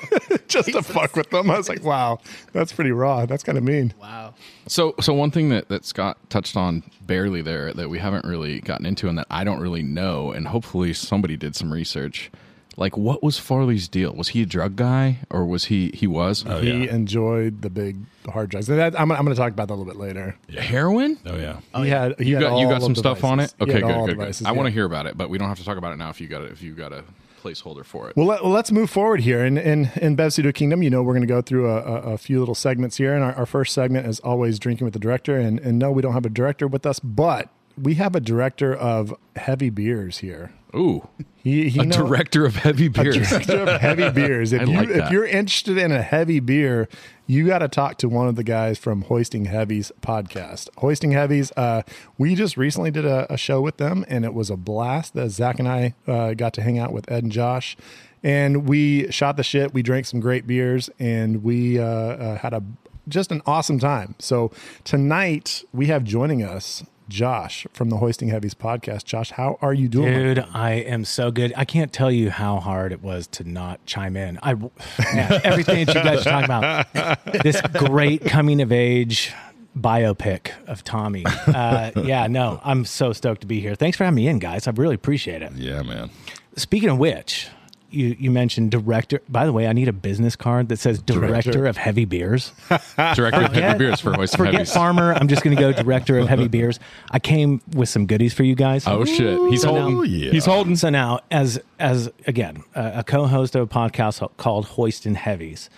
just 0.51 0.71
to 0.71 0.81
fuck 0.81 1.15
with 1.15 1.29
them. 1.29 1.49
I 1.49 1.57
was 1.57 1.69
like, 1.69 1.83
wow, 1.83 2.19
that's 2.53 2.73
pretty 2.73 2.91
raw. 2.91 3.25
That's 3.25 3.43
kind 3.43 3.57
of 3.57 3.63
mean. 3.63 3.93
wow. 3.99 4.33
So, 4.67 4.95
so 5.01 5.13
one 5.13 5.31
thing 5.31 5.49
that, 5.49 5.69
that 5.69 5.85
Scott 5.85 6.17
touched 6.29 6.55
on 6.55 6.83
barely 7.01 7.41
there 7.41 7.73
that 7.73 7.89
we 7.89 7.99
haven't 7.99 8.25
really 8.25 8.61
gotten 8.61 8.85
into 8.85 9.07
and 9.07 9.17
that 9.17 9.27
I 9.29 9.43
don't 9.43 9.59
really 9.59 9.83
know, 9.83 10.31
and 10.31 10.47
hopefully 10.47 10.93
somebody 10.93 11.37
did 11.37 11.55
some 11.55 11.71
research. 11.71 12.31
Like, 12.77 12.95
what 12.95 13.21
was 13.21 13.37
Farley's 13.37 13.89
deal? 13.89 14.13
Was 14.13 14.29
he 14.29 14.43
a 14.43 14.45
drug 14.45 14.77
guy, 14.77 15.19
or 15.29 15.45
was 15.45 15.65
he 15.65 15.91
he 15.93 16.07
was 16.07 16.43
he 16.43 16.49
oh, 16.49 16.61
enjoyed 16.61 17.61
the 17.61 17.69
big 17.69 17.97
hard 18.29 18.49
drugs. 18.49 18.69
And 18.69 18.79
that, 18.79 18.99
I'm, 18.99 19.11
I'm 19.11 19.25
going 19.25 19.35
to 19.35 19.39
talk 19.39 19.51
about 19.51 19.67
that 19.67 19.73
a 19.73 19.75
little 19.75 19.91
bit 19.91 19.99
later. 19.99 20.37
heroin? 20.57 21.17
Oh 21.25 21.35
yeah. 21.35 21.59
he 21.75 21.89
had 21.89 22.19
he 22.19 22.29
You 22.29 22.35
had 22.35 22.41
got 22.43 22.59
you 22.59 22.69
got 22.69 22.81
some 22.81 22.93
the 22.93 22.99
stuff 22.99 23.23
on 23.23 23.39
it. 23.39 23.53
Okay, 23.59 23.73
good, 23.73 23.83
all 23.83 24.05
good, 24.05 24.15
the 24.15 24.19
good. 24.19 24.25
vices, 24.27 24.47
I 24.47 24.51
want 24.51 24.67
to 24.67 24.71
hear 24.71 24.85
about 24.85 25.05
it, 25.05 25.17
but 25.17 25.29
we 25.29 25.37
don't 25.37 25.49
have 25.49 25.59
to 25.59 25.65
talk 25.65 25.77
about 25.77 25.91
it 25.91 25.97
now. 25.97 26.09
If 26.09 26.21
you 26.21 26.27
got 26.27 26.43
it, 26.43 26.51
if 26.51 26.61
you 26.61 26.73
got 26.73 26.93
a 26.93 27.03
placeholder 27.41 27.83
for 27.83 28.09
it. 28.09 28.15
Well, 28.15 28.27
let, 28.27 28.45
let's 28.45 28.71
move 28.71 28.89
forward 28.89 29.21
here. 29.21 29.45
In 29.45 29.57
in, 29.57 29.89
in 29.95 30.15
Bev's 30.15 30.35
Video 30.35 30.51
Kingdom, 30.51 30.83
you 30.83 30.89
know, 30.89 31.01
we're 31.03 31.13
going 31.13 31.27
to 31.27 31.33
go 31.33 31.41
through 31.41 31.69
a, 31.69 31.77
a, 31.81 31.95
a 32.13 32.17
few 32.17 32.39
little 32.39 32.55
segments 32.55 32.97
here. 32.97 33.13
And 33.15 33.23
our, 33.23 33.33
our 33.33 33.45
first 33.45 33.73
segment 33.73 34.07
is 34.07 34.19
always 34.21 34.59
drinking 34.59 34.85
with 34.85 34.93
the 34.93 34.99
director. 34.99 35.37
And, 35.37 35.59
and 35.59 35.79
no, 35.79 35.91
we 35.91 36.01
don't 36.01 36.13
have 36.13 36.25
a 36.25 36.29
director 36.29 36.67
with 36.67 36.85
us, 36.85 36.99
but 36.99 37.49
we 37.77 37.95
have 37.95 38.15
a 38.15 38.19
director 38.19 38.73
of 38.73 39.13
heavy 39.35 39.69
beers 39.69 40.19
here. 40.19 40.51
Ooh, 40.73 41.07
He, 41.35 41.67
he 41.69 41.79
a 41.81 41.85
director 41.85 42.45
of 42.45 42.55
heavy 42.55 42.85
a 42.85 42.89
beers. 42.89 43.29
director 43.29 43.59
of 43.59 43.81
heavy 43.81 44.09
beers. 44.13 44.53
If 44.53 44.67
you, 44.69 44.75
like 44.77 44.89
if 44.89 45.11
you're 45.11 45.25
interested 45.25 45.77
in 45.77 45.91
a 45.91 46.01
heavy 46.01 46.39
beer, 46.39 46.87
you 47.27 47.45
got 47.45 47.59
to 47.59 47.67
talk 47.67 47.97
to 47.97 48.07
one 48.09 48.27
of 48.29 48.35
the 48.37 48.43
guys 48.43 48.77
from 48.77 49.01
Hoisting 49.03 49.45
Heavies 49.45 49.91
podcast. 50.01 50.69
Hoisting 50.77 51.11
Heavies, 51.11 51.51
uh, 51.57 51.81
we 52.17 52.35
just 52.35 52.55
recently 52.55 52.89
did 52.91 53.05
a, 53.05 53.31
a 53.31 53.37
show 53.37 53.59
with 53.59 53.77
them, 53.77 54.05
and 54.07 54.23
it 54.23 54.33
was 54.33 54.49
a 54.49 54.55
blast. 54.57 55.13
That 55.13 55.29
Zach 55.31 55.59
and 55.59 55.67
I 55.67 55.93
uh, 56.07 56.35
got 56.35 56.53
to 56.53 56.61
hang 56.61 56.79
out 56.79 56.93
with 56.93 57.11
Ed 57.11 57.23
and 57.23 57.31
Josh, 57.33 57.75
and 58.23 58.67
we 58.69 59.11
shot 59.11 59.35
the 59.35 59.43
shit. 59.43 59.73
We 59.73 59.81
drank 59.81 60.05
some 60.05 60.21
great 60.21 60.47
beers, 60.47 60.89
and 60.99 61.43
we 61.43 61.79
uh, 61.79 61.83
uh, 61.85 62.37
had 62.37 62.53
a 62.53 62.63
just 63.09 63.31
an 63.31 63.41
awesome 63.45 63.77
time. 63.79 64.15
So 64.19 64.51
tonight 64.85 65.63
we 65.73 65.87
have 65.87 66.03
joining 66.05 66.43
us. 66.43 66.83
Josh 67.11 67.67
from 67.73 67.89
the 67.89 67.97
Hoisting 67.97 68.29
Heavies 68.29 68.53
podcast. 68.53 69.03
Josh, 69.03 69.31
how 69.31 69.59
are 69.61 69.73
you 69.73 69.87
doing? 69.89 70.13
Dude, 70.13 70.45
I 70.53 70.71
am 70.71 71.03
so 71.03 71.29
good. 71.29 71.53
I 71.57 71.65
can't 71.65 71.91
tell 71.91 72.09
you 72.09 72.31
how 72.31 72.59
hard 72.59 72.91
it 72.93 73.03
was 73.03 73.27
to 73.27 73.43
not 73.43 73.85
chime 73.85 74.15
in. 74.15 74.39
I 74.41 74.53
man, 74.53 74.71
everything 75.43 75.85
that 75.85 75.95
you 75.95 76.01
guys 76.01 76.25
are 76.25 76.29
talking 76.31 76.45
about, 76.45 77.43
this 77.43 77.61
great 77.73 78.23
coming 78.25 78.61
of 78.61 78.71
age 78.71 79.33
biopic 79.77 80.51
of 80.67 80.83
Tommy. 80.83 81.25
Uh, 81.25 81.91
yeah, 82.03 82.27
no, 82.27 82.61
I'm 82.63 82.85
so 82.85 83.13
stoked 83.13 83.41
to 83.41 83.47
be 83.47 83.59
here. 83.59 83.75
Thanks 83.75 83.97
for 83.97 84.05
having 84.05 84.15
me 84.15 84.27
in, 84.27 84.39
guys. 84.39 84.67
I 84.67 84.71
really 84.71 84.95
appreciate 84.95 85.41
it. 85.41 85.51
Yeah, 85.53 85.81
man. 85.83 86.09
Speaking 86.55 86.89
of 86.89 86.97
which, 86.97 87.49
you 87.91 88.15
you 88.19 88.31
mentioned 88.31 88.71
director. 88.71 89.21
By 89.29 89.45
the 89.45 89.53
way, 89.53 89.67
I 89.67 89.73
need 89.73 89.87
a 89.87 89.93
business 89.93 90.35
card 90.35 90.69
that 90.69 90.77
says 90.79 91.01
director, 91.01 91.65
of 91.67 91.77
heavy 91.77 92.05
beers. 92.05 92.51
director 92.95 93.43
of 93.45 93.53
heavy 93.53 93.77
beers 93.77 93.99
for 94.01 94.13
Hoist 94.13 94.37
Forget 94.37 94.53
Heavies. 94.53 94.73
farmer. 94.73 95.13
I'm 95.13 95.27
just 95.27 95.43
going 95.43 95.55
to 95.55 95.61
go 95.61 95.71
director 95.71 96.17
of 96.17 96.27
heavy 96.27 96.47
beers. 96.47 96.79
I 97.11 97.19
came 97.19 97.61
with 97.75 97.89
some 97.89 98.05
goodies 98.05 98.33
for 98.33 98.43
you 98.43 98.55
guys. 98.55 98.87
Oh 98.87 99.05
shit, 99.05 99.39
he's 99.49 99.61
So 99.61 99.73
now- 99.75 99.89
holding. 99.91 100.11
yeah. 100.11 100.31
He's 100.31 100.45
holding. 100.45 100.75
So 100.75 100.89
now, 100.89 101.19
as 101.29 101.59
as 101.79 102.09
again, 102.27 102.63
a, 102.75 102.93
a 102.99 103.03
co-host 103.03 103.55
of 103.55 103.61
a 103.63 103.67
podcast 103.67 104.27
called 104.37 104.65
Hoisting 104.65 105.15
Heavies, 105.15 105.69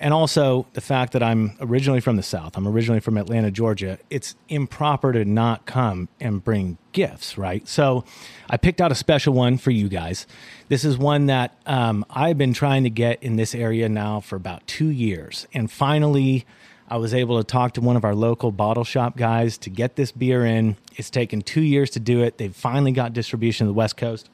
and 0.00 0.14
also 0.14 0.66
the 0.72 0.80
fact 0.80 1.12
that 1.12 1.22
I'm 1.22 1.56
originally 1.60 2.00
from 2.00 2.16
the 2.16 2.22
South, 2.22 2.56
I'm 2.56 2.66
originally 2.66 3.00
from 3.00 3.18
Atlanta, 3.18 3.50
Georgia. 3.50 3.98
It's 4.08 4.34
improper 4.48 5.12
to 5.12 5.24
not 5.24 5.66
come 5.66 6.08
and 6.18 6.42
bring 6.42 6.78
gifts, 6.92 7.36
right? 7.36 7.68
So, 7.68 8.04
I 8.48 8.56
picked 8.56 8.80
out 8.80 8.90
a 8.90 8.94
special 8.94 9.34
one 9.34 9.58
for 9.58 9.70
you 9.70 9.88
guys. 9.88 10.26
This 10.68 10.84
is 10.84 10.96
one 10.96 11.26
that 11.26 11.56
um, 11.66 12.04
I've 12.08 12.38
been 12.38 12.54
trying 12.54 12.84
to 12.84 12.90
get 12.90 13.22
in 13.22 13.36
this 13.36 13.54
area 13.54 13.88
now 13.88 14.20
for 14.20 14.36
about 14.36 14.66
two 14.66 14.88
years, 14.88 15.46
and 15.52 15.70
finally. 15.70 16.46
I 16.92 16.96
was 16.96 17.14
able 17.14 17.38
to 17.38 17.44
talk 17.44 17.74
to 17.74 17.80
one 17.80 17.94
of 17.94 18.04
our 18.04 18.16
local 18.16 18.50
bottle 18.50 18.82
shop 18.82 19.16
guys 19.16 19.56
to 19.58 19.70
get 19.70 19.94
this 19.94 20.10
beer 20.10 20.44
in. 20.44 20.76
It's 20.96 21.08
taken 21.08 21.40
two 21.40 21.60
years 21.60 21.90
to 21.90 22.00
do 22.00 22.24
it. 22.24 22.36
They've 22.36 22.52
finally 22.52 22.90
got 22.90 23.12
distribution 23.12 23.68
to 23.68 23.68
the 23.68 23.74
West 23.74 23.96
Coast. 23.96 24.28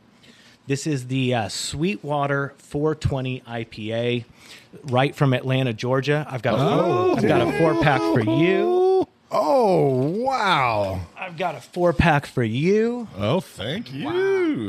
This 0.67 0.87
is 0.89 1.07
the 1.07 1.33
uh, 1.33 1.49
Sweetwater 1.49 2.53
420 2.59 3.41
IPA, 3.43 4.25
right 4.85 5.15
from 5.15 5.33
Atlanta, 5.33 5.73
Georgia. 5.73 6.27
I've 6.29 6.43
got 6.43 6.55
a 6.55 6.83
four, 6.83 7.19
I've 7.19 7.29
got 7.29 7.41
a 7.41 7.57
four 7.59 7.81
pack 7.83 8.01
for 8.01 8.21
you. 8.21 8.86
Oh 9.31 9.89
wow! 10.23 11.01
I've 11.19 11.37
got 11.37 11.57
a 11.57 11.61
four 11.61 11.93
pack 11.93 12.27
for 12.27 12.45
you. 12.45 13.09
Oh, 13.19 13.41
thank 13.41 13.93
you. 13.93 14.09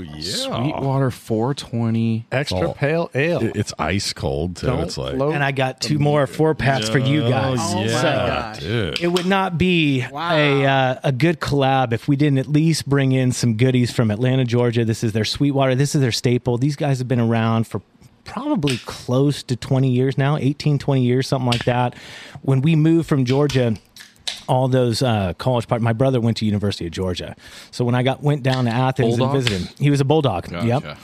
Yeah. 0.02 0.20
Sweetwater 0.22 1.12
420. 1.12 2.26
Extra 2.32 2.70
Oh. 2.70 2.74
pale 2.74 3.12
ale. 3.14 3.42
It- 3.44 3.56
It's 3.56 3.74
ice 3.78 4.14
cold 4.14 4.56
too. 4.58 4.68
Don't 4.68 4.80
it's 4.82 4.98
like 4.98 5.16
float. 5.16 5.36
And 5.36 5.44
I 5.44 5.52
got 5.52 5.80
two 5.80 6.00
more 6.00 6.26
four 6.26 6.56
packs 6.56 6.90
for 6.90 6.98
you 6.98 7.22
guys. 7.30 7.60
Oh, 7.62 7.76
my 7.76 7.86
yeah, 7.86 8.02
gosh. 8.02 8.60
dude. 8.60 9.00
It 9.00 9.08
would 9.10 9.28
not 9.28 9.58
be 9.60 10.04
Wow. 10.12 10.36
a 10.36 10.66
uh, 10.66 10.96
a 11.04 11.12
good 11.12 11.40
collab 11.40 11.94
if 11.94 12.08
we 12.08 12.16
didn't 12.16 12.40
at 12.40 12.48
least 12.48 12.90
bring 12.90 13.12
in 13.12 13.32
some 13.32 13.56
goodies 13.58 13.92
from 13.92 14.10
Atlanta, 14.10 14.44
Georgia. 14.44 14.84
This 14.84 15.04
is 15.04 15.14
their 15.14 15.26
Sweetwater. 15.26 15.76
This 15.76 15.94
is 15.94 16.02
their 16.02 16.12
staple. 16.12 16.58
These 16.58 16.76
guys 16.76 16.98
have 16.98 17.08
been 17.08 17.20
around 17.20 17.68
for 17.68 17.82
probably 18.26 18.78
close 18.86 19.42
to 19.44 19.56
20 19.56 19.90
years 19.90 20.18
now, 20.18 20.36
18, 20.36 20.78
20 20.80 21.02
years, 21.02 21.28
something 21.28 21.50
like 21.50 21.64
that. 21.64 21.96
When 22.42 22.62
we 22.62 22.76
moved 22.76 23.08
from 23.08 23.24
Georgia, 23.24 23.76
all 24.48 24.68
those 24.68 25.02
uh, 25.02 25.34
college 25.38 25.68
part. 25.68 25.82
My 25.82 25.94
brother 25.94 26.20
went 26.20 26.38
to 26.38 26.46
University 26.46 26.86
of 26.86 26.92
Georgia, 26.92 27.36
so 27.72 27.86
when 27.86 27.96
I 27.96 28.04
got 28.04 28.24
went 28.24 28.44
down 28.44 28.66
to 28.66 28.72
Athens 28.72 29.18
Bulldog? 29.18 29.36
and 29.36 29.44
visited 29.44 29.68
him, 29.68 29.76
he 29.80 29.90
was 29.90 30.02
a 30.02 30.06
bulldog. 30.06 30.50
Gotcha. 30.50 30.68
Yep. 30.68 30.98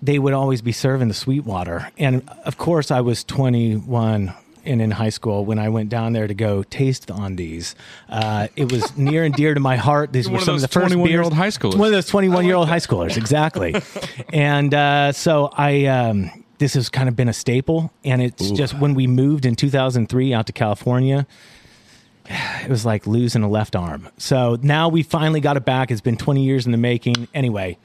They 0.00 0.18
would 0.18 0.32
always 0.32 0.62
be 0.62 0.72
serving 0.72 1.08
the 1.08 1.14
Sweetwater, 1.14 1.90
and 1.98 2.28
of 2.44 2.56
course, 2.56 2.90
I 2.90 3.00
was 3.00 3.24
21 3.24 4.34
and 4.64 4.80
in 4.80 4.90
high 4.90 5.08
school 5.08 5.44
when 5.44 5.58
I 5.58 5.68
went 5.68 5.88
down 5.88 6.12
there 6.12 6.26
to 6.26 6.34
go 6.34 6.62
taste 6.62 7.06
the 7.08 7.14
Undies. 7.14 7.74
Uh, 8.08 8.48
it 8.56 8.70
was 8.70 8.96
near 8.96 9.24
and 9.24 9.34
dear 9.34 9.54
to 9.54 9.60
my 9.60 9.76
heart. 9.76 10.12
These 10.12 10.26
You're 10.26 10.32
were 10.32 10.36
one 10.36 10.40
of 10.42 10.46
some 10.46 10.54
of 10.56 10.60
the 10.60 10.68
first 10.68 10.94
21-year-old 10.94 11.32
high 11.32 11.48
schoolers. 11.48 11.76
One 11.76 11.88
of 11.88 11.92
those 11.92 12.06
21 12.06 12.44
year 12.44 12.54
old 12.54 12.68
high 12.68 12.78
schoolers, 12.78 13.16
exactly. 13.16 13.74
and 14.32 14.72
uh, 14.72 15.12
so 15.12 15.50
I. 15.52 15.86
Um, 15.86 16.30
this 16.58 16.74
has 16.74 16.88
kind 16.88 17.08
of 17.08 17.16
been 17.16 17.28
a 17.28 17.32
staple, 17.32 17.92
and 18.04 18.22
it's 18.22 18.52
just 18.52 18.78
when 18.78 18.94
we 18.94 19.08
moved 19.08 19.46
in 19.46 19.56
2003 19.56 20.32
out 20.32 20.46
to 20.46 20.52
California, 20.52 21.26
it 22.64 22.70
was 22.70 22.84
like 22.86 23.06
losing 23.06 23.42
a 23.42 23.48
left 23.48 23.76
arm. 23.76 24.08
So 24.18 24.58
now 24.62 24.88
we 24.88 25.02
finally 25.02 25.40
got 25.40 25.56
it 25.56 25.64
back. 25.64 25.90
It's 25.90 26.00
been 26.00 26.16
20 26.16 26.44
years 26.44 26.66
in 26.66 26.72
the 26.72 26.78
making. 26.78 27.28
Anyway, 27.34 27.78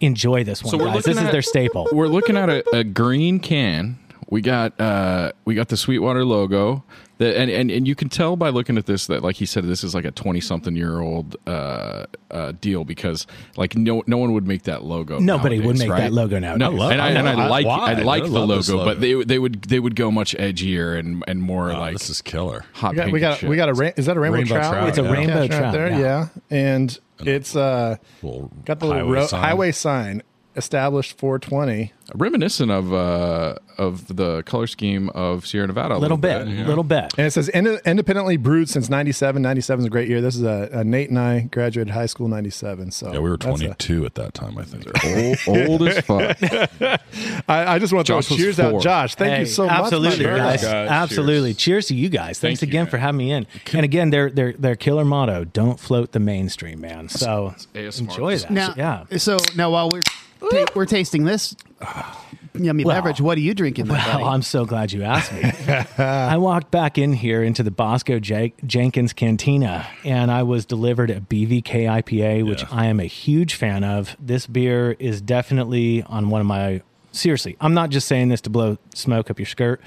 enjoy 0.00 0.44
this 0.44 0.62
one, 0.62 0.70
So 0.70 0.78
guys. 0.78 1.04
This 1.04 1.16
is 1.16 1.30
their 1.30 1.42
staple. 1.42 1.88
We're 1.92 2.08
looking 2.08 2.36
at 2.36 2.48
a, 2.48 2.76
a 2.76 2.84
green 2.84 3.38
can. 3.40 3.98
We 4.28 4.40
got 4.40 4.80
uh, 4.80 5.32
we 5.44 5.54
got 5.54 5.68
the 5.68 5.76
Sweetwater 5.76 6.24
logo. 6.24 6.84
The, 7.18 7.38
and, 7.38 7.50
and 7.50 7.70
and 7.70 7.86
you 7.86 7.94
can 7.94 8.08
tell 8.08 8.34
by 8.36 8.48
looking 8.48 8.76
at 8.78 8.86
this 8.86 9.06
that 9.06 9.22
like 9.22 9.36
he 9.36 9.46
said 9.46 9.64
this 9.64 9.84
is 9.84 9.94
like 9.94 10.04
a 10.06 10.10
20 10.10 10.40
something 10.40 10.74
year 10.74 10.98
old 11.00 11.36
uh, 11.46 12.06
uh, 12.30 12.52
deal 12.60 12.84
because 12.84 13.26
like 13.56 13.76
no 13.76 14.02
no 14.06 14.16
one 14.16 14.32
would 14.32 14.46
make 14.46 14.62
that 14.64 14.82
logo 14.82 15.18
Nobody 15.20 15.60
would 15.60 15.78
make 15.78 15.88
right? 15.90 16.00
that 16.00 16.12
logo 16.12 16.38
nowadays. 16.38 16.58
no 16.58 16.72
I 16.72 16.74
love- 16.78 16.90
and 16.92 17.00
I, 17.02 17.06
I 17.06 17.10
and 17.10 17.28
I 17.28 17.34
love- 17.34 17.50
like 17.50 17.66
why? 17.66 17.90
I 17.92 17.94
like 18.02 18.22
I 18.24 18.26
the 18.28 18.32
logo, 18.40 18.54
logo. 18.76 18.84
but 18.84 19.00
they 19.00 19.22
they 19.22 19.38
would 19.38 19.62
they 19.62 19.78
would 19.78 19.94
go 19.94 20.10
much 20.10 20.34
edgier 20.36 20.98
and 20.98 21.22
and 21.28 21.42
more 21.42 21.68
Wow, 21.68 21.80
like 21.80 21.92
this 21.92 22.08
is 22.10 22.22
killer. 22.22 22.64
hot 22.72 22.92
We 22.92 22.96
got, 22.96 23.02
pink 23.04 23.12
we 23.14 23.20
got, 23.20 23.42
we 23.42 23.56
got 23.56 23.68
a 23.68 23.74
ra- 23.74 23.90
is 23.96 24.06
that 24.06 24.16
a 24.16 24.20
rainbow, 24.20 24.38
Rainbow 24.38 24.54
trout? 24.56 24.72
trout, 24.72 24.88
It's 24.88 24.98
a 24.98 25.02
yeah. 25.02 25.12
rainbow 25.12 25.32
Catch 25.42 25.50
right 25.50 25.58
trout, 25.58 25.72
there, 25.74 25.88
yeah. 25.90 25.98
yeah. 25.98 26.28
And 26.50 26.98
it's 27.20 27.54
uh 27.54 27.96
got 28.64 28.80
the 28.80 28.86
little 28.86 29.02
highway 29.04 29.18
ro- 29.18 29.26
sign. 29.26 29.42
highway 29.44 29.72
sign 29.72 30.22
established 30.56 31.16
420. 31.18 31.92
reminiscent 32.14 32.70
of 32.70 32.92
uh 32.92 33.54
of 33.78 34.14
the 34.14 34.42
color 34.42 34.66
scheme 34.66 35.08
of 35.10 35.46
Sierra 35.46 35.66
Nevada 35.66 35.94
a 35.94 35.96
A 35.96 35.98
little 35.98 36.18
bit, 36.18 36.46
yeah. 36.46 36.66
little 36.66 36.84
bit. 36.84 37.12
And 37.16 37.26
it 37.26 37.30
says 37.30 37.48
ind- 37.48 37.80
independently 37.86 38.36
brewed 38.36 38.68
since 38.68 38.90
97. 38.90 39.40
97 39.40 39.80
is 39.80 39.86
a 39.86 39.90
great 39.90 40.08
year. 40.08 40.20
This 40.20 40.36
is 40.36 40.42
a, 40.42 40.68
a 40.72 40.84
Nate 40.84 41.08
and 41.08 41.18
I 41.18 41.40
graduated 41.50 41.94
high 41.94 42.04
school 42.06 42.28
97. 42.28 42.90
So 42.90 43.12
Yeah, 43.12 43.20
we 43.20 43.30
were 43.30 43.38
that's 43.38 43.60
a- 43.62 43.64
22 43.64 44.04
at 44.04 44.14
that 44.16 44.34
time, 44.34 44.58
I 44.58 44.64
think. 44.64 44.86
old, 45.48 45.58
old 45.68 45.88
as 45.88 46.04
fuck. 46.04 46.36
I, 47.48 47.74
I 47.74 47.78
just 47.78 47.92
want 47.92 48.06
to 48.06 48.12
throw 48.12 48.20
Josh 48.20 48.30
was 48.30 48.38
cheers 48.38 48.60
out. 48.60 48.82
Josh, 48.82 49.14
thank 49.14 49.32
Hey, 49.34 49.40
you 49.40 49.46
so 49.46 49.66
much. 49.66 49.72
absolutely, 49.72 50.24
friend. 50.24 50.38
guys. 50.38 50.62
God, 50.62 50.88
absolutely. 50.88 51.54
Cheers. 51.54 51.62
cheers. 51.62 51.86
to 51.86 51.94
you 51.94 52.08
guys. 52.10 52.38
Thanks 52.38 52.60
Thank 52.60 52.70
again 52.70 52.84
man. 52.84 52.90
for 52.90 52.98
having 52.98 53.18
me 53.18 53.32
in. 53.32 53.46
And 53.72 53.84
again, 53.84 54.10
their 54.10 54.30
their 54.30 54.52
their 54.52 54.76
killer 54.76 55.04
motto: 55.04 55.44
"Don't 55.44 55.80
float 55.80 56.12
the 56.12 56.20
mainstream, 56.20 56.80
man." 56.80 57.08
So 57.08 57.54
enjoy 57.74 58.36
that. 58.36 58.50
Now, 58.50 58.74
yeah. 58.76 59.04
So 59.16 59.38
now 59.56 59.70
while 59.70 59.88
we're 59.90 60.00
ta- 60.50 60.66
we're 60.74 60.86
tasting 60.86 61.24
this 61.24 61.54
yummy 62.54 62.84
Well, 62.84 62.94
beverage, 62.96 63.20
what 63.20 63.38
are 63.38 63.40
you 63.40 63.54
drinking? 63.54 63.86
there, 63.86 63.96
Well, 63.96 64.12
buddy? 64.18 64.24
I'm 64.24 64.42
so 64.42 64.64
glad 64.66 64.92
you 64.92 65.02
asked 65.02 65.32
me. 65.32 65.42
I 66.04 66.36
walked 66.36 66.70
back 66.70 66.98
in 66.98 67.12
here 67.14 67.42
into 67.42 67.62
the 67.62 67.70
Bosco 67.70 68.18
J- 68.20 68.52
Jenkins 68.66 69.12
Cantina, 69.12 69.86
and 70.04 70.30
I 70.30 70.42
was 70.42 70.66
delivered 70.66 71.10
a 71.10 71.20
BVK 71.20 71.84
IPA, 72.02 72.46
which 72.46 72.62
Yeah. 72.62 72.68
I 72.70 72.86
am 72.86 73.00
a 73.00 73.04
huge 73.06 73.54
fan 73.54 73.84
of. 73.84 74.16
This 74.20 74.46
beer 74.46 74.92
is 74.98 75.20
definitely 75.20 76.02
on 76.04 76.28
one 76.28 76.40
of 76.40 76.46
my. 76.46 76.82
Seriously, 77.12 77.56
I'm 77.60 77.74
not 77.74 77.90
just 77.90 78.06
saying 78.08 78.28
this 78.28 78.40
to 78.42 78.50
blow 78.50 78.78
smoke 78.94 79.30
up 79.30 79.38
your 79.38 79.46
skirt. 79.46 79.80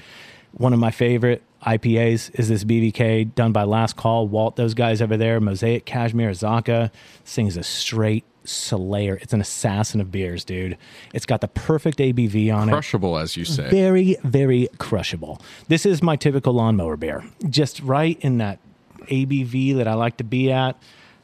One 0.52 0.72
of 0.72 0.78
my 0.78 0.90
favorite 0.90 1.42
IPAs 1.66 2.30
is 2.38 2.48
this 2.48 2.64
BVK 2.64 3.34
done 3.34 3.52
by 3.52 3.64
Last 3.64 3.96
Call. 3.96 4.28
Walt, 4.28 4.56
those 4.56 4.74
guys 4.74 5.02
over 5.02 5.16
there, 5.16 5.40
Mosaic 5.40 5.84
Cashmere 5.84 6.30
Zaka. 6.30 6.90
This 7.24 7.34
thing's 7.34 7.56
a 7.56 7.62
straight 7.64 8.24
slayer. 8.44 9.16
It's 9.16 9.32
an 9.32 9.40
assassin 9.40 10.00
of 10.00 10.12
beers, 10.12 10.44
dude. 10.44 10.78
It's 11.12 11.26
got 11.26 11.40
the 11.40 11.48
perfect 11.48 11.98
ABV 11.98 12.54
on 12.54 12.68
it 12.68 12.72
crushable 12.72 13.18
as 13.18 13.36
you 13.36 13.44
say 13.44 13.68
very 13.70 14.16
very 14.22 14.68
crushable 14.78 15.40
this 15.68 15.84
is 15.84 16.02
my 16.02 16.14
typical 16.14 16.52
lawnmower 16.52 16.96
beer 16.96 17.24
just 17.48 17.80
right 17.80 18.18
in 18.20 18.38
that 18.38 18.58
abv 19.06 19.76
that 19.76 19.88
i 19.88 19.94
like 19.94 20.16
to 20.16 20.24
be 20.24 20.52
at 20.52 20.80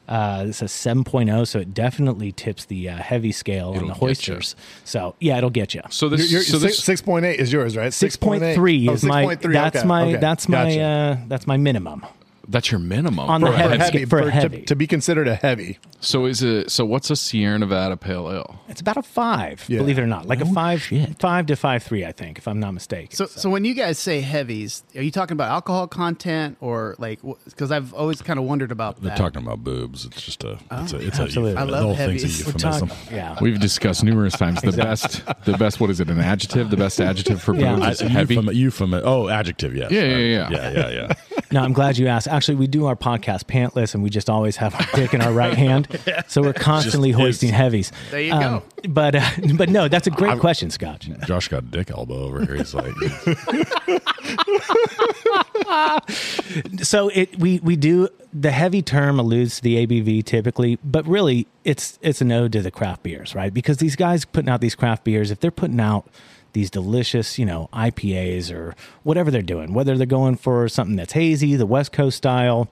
uh, 0.09 0.45
it's 0.49 0.61
a 0.62 0.67
7.0 0.67 1.47
so 1.47 1.59
it 1.61 1.73
definitely 1.73 2.33
tips 2.33 2.65
the 2.67 2.88
uh, 2.88 2.97
heavy 2.97 3.33
scale 3.33 3.71
on 3.71 3.77
It'll 3.77 3.88
the 3.88 3.95
get 3.95 4.01
ya. 4.03 4.07
hoisters 4.35 4.57
so 4.85 5.15
yeah 5.21 5.38
it'll 5.38 5.51
get 5.51 5.75
you 5.75 5.83
so 5.91 6.07
You're, 6.07 6.17
this 6.19 6.33
you're, 6.33 6.43
so 6.43 6.59
this 6.59 6.81
6.8 6.81 7.35
is 7.37 7.53
yours, 7.53 7.77
right? 7.77 7.91
6.3 7.93 8.88
Oh, 8.88 8.93
is 8.93 9.05
my 9.05 9.25
6.3, 9.25 9.53
that's 9.53 9.77
okay, 9.79 9.87
my 9.87 10.03
okay, 10.05 10.17
that's 10.17 10.49
my 10.49 10.65
gotcha. 10.65 10.83
uh, 10.83 11.17
that's 11.29 11.47
my 11.47 11.57
minimum 11.57 12.05
that's 12.53 12.71
your 12.71 12.79
minimum 12.81 13.29
On 13.29 13.41
the 13.41 13.49
For 13.49 13.53
a 13.53 13.57
heavy 13.57 13.79
heavy- 13.79 13.99
scale. 13.99 14.09
for 14.09 14.19
a 14.21 14.25
to- 14.27 14.31
heavy. 14.31 14.62
To, 14.62 14.77
be 14.77 14.87
considered 14.87 15.27
a 15.29 15.35
heavy. 15.35 15.79
So 16.01 16.27
is 16.27 16.43
it? 16.43 16.71
So 16.71 16.85
what's 16.85 17.11
a 17.11 17.17
Sierra 17.17 17.59
Nevada 17.59 17.97
Pale 17.97 18.31
Ale? 18.31 18.59
it's 18.69 18.81
about 18.81 18.97
a 18.97 19.03
five 19.03 19.65
Yeah. 19.69 19.79
believe 19.79 19.99
it 19.99 20.03
or 20.03 20.07
not 20.07 20.27
like 20.27 20.41
a 20.41 20.45
oh, 20.45 20.53
five 20.55 20.83
five 21.19 21.45
to 21.47 21.57
five 21.57 21.83
three 21.83 22.07
i 22.07 22.12
think 22.12 22.38
if 22.38 22.49
i'm 22.49 22.59
not 22.59 22.73
mistaken 22.73 23.15
so, 23.15 23.27
so 23.27 23.51
when 23.51 23.67
you 23.67 23.75
guys 23.75 23.99
say 23.99 24.21
heavies, 24.23 24.83
are 24.97 25.03
you 25.03 25.11
talking 25.11 25.35
about 25.35 25.51
alcohol 25.51 25.87
content 25.87 26.57
or 26.61 26.95
like? 26.99 27.21
Because 27.45 27.71
I've 27.71 27.93
always 27.95 28.23
kind 28.23 28.38
of 28.38 28.45
wondered 28.47 28.73
about 28.73 29.01
They're 29.01 29.11
that. 29.11 29.19
talking 29.19 29.43
about 29.43 29.62
boobs. 29.62 30.05
It's 30.07 30.23
just 30.23 30.43
a, 30.45 30.59
it's 30.73 30.93
a, 30.93 30.97
it's 30.99 31.19
oh, 31.19 31.25
Absolutely. 31.25 31.51
euphemism. 31.53 31.59
I 31.59 31.62
love 31.62 31.71
the 31.71 31.83
whole 31.87 31.97
thing's 31.97 32.23
a 32.25 32.27
heavies. 32.27 32.47
We're 32.47 32.53
talking- 32.53 32.91
yeah 33.17 33.37
We've 33.41 33.61
discussed 33.61 34.03
numerous 34.05 34.35
times 34.35 34.61
the 34.62 34.73
best. 34.73 35.23
The 35.45 35.57
best. 35.59 35.81
What 35.81 35.91
is 35.91 36.01
it? 36.01 36.09
An 36.11 36.21
adjective? 36.21 36.71
The 36.71 36.77
best 36.77 37.01
adjective 37.01 37.43
for 37.43 37.55
Yeah. 37.55 37.75
boobs 37.75 37.87
I, 37.87 37.91
is 37.91 38.01
heavy. 38.01 38.37
euphem- 38.37 38.55
euphem- 38.55 39.03
oh, 39.05 39.29
adjective, 39.29 39.75
yes. 39.77 39.91
Yeah, 39.91 40.03
yeah, 40.05 40.17
yeah. 40.17 40.51
Yeah, 40.51 40.71
yeah, 40.71 40.88
yeah. 40.91 41.12
No, 41.53 41.61
I'm 41.62 41.75
glad 41.75 41.99
you 41.99 42.07
asked. 42.07 42.29
Actually, 42.29 42.42
we 42.49 42.67
do 42.67 42.87
our 42.87 42.97
podcast 42.97 43.45
pantless, 43.45 43.95
and 43.95 44.03
we 44.03 44.11
just 44.11 44.29
always 44.31 44.57
have 44.57 44.75
our 44.75 44.87
dick 44.95 45.15
in 45.15 45.21
our 45.23 45.33
right 45.33 45.55
hand, 45.55 45.89
so 46.29 46.43
we're 46.43 46.53
constantly 46.53 47.11
Just 47.11 47.21
hoisting 47.21 47.49
is. 47.51 47.55
heavies. 47.55 47.93
There 48.11 48.21
you 48.21 48.33
Um, 48.33 48.63
But 48.89 49.15
uh, 49.15 49.29
but 49.57 49.69
no, 49.69 49.89
that's 49.89 50.07
a 50.07 50.11
great 50.11 50.39
question, 50.41 50.71
Scotch. 50.71 51.09
Josh 51.27 51.49
got 51.49 51.65
a 51.65 51.67
dick 51.67 51.91
elbow 51.91 52.15
over 52.25 52.45
here. 52.45 52.57
He's 52.57 52.75
like, 52.75 52.93
So 56.83 57.09
it 57.09 57.39
we 57.39 57.59
we 57.61 57.77
do 57.77 58.09
the 58.33 58.51
heavy 58.51 58.83
term 58.83 59.19
alludes 59.19 59.57
to 59.57 59.63
the 59.63 59.87
ABV 59.87 60.25
typically, 60.25 60.79
but 60.85 61.07
really 61.07 61.47
it's 61.65 61.99
it's 62.03 62.21
an 62.21 62.33
ode 62.33 62.53
to 62.53 62.63
the 62.63 62.71
craft 62.71 63.03
beers, 63.03 63.35
right? 63.35 63.53
Because 63.53 63.79
these 63.79 63.97
guys 63.97 64.25
putting 64.25 64.49
out 64.49 64.61
these 64.61 64.75
craft 64.75 65.05
beers, 65.05 65.31
if 65.31 65.41
they're 65.41 65.51
putting 65.51 65.81
out 65.81 66.07
these 66.53 66.71
delicious, 66.71 67.38
you 67.38 67.47
know, 67.47 67.69
IPAs 67.73 68.53
or 68.53 68.75
whatever 69.03 69.31
they're 69.31 69.43
doing, 69.43 69.73
whether 69.75 69.97
they're 69.97 70.07
going 70.07 70.37
for 70.37 70.69
something 70.69 70.97
that's 70.97 71.12
hazy, 71.12 71.57
the 71.57 71.67
West 71.67 71.93
Coast 71.93 72.17
style, 72.17 72.69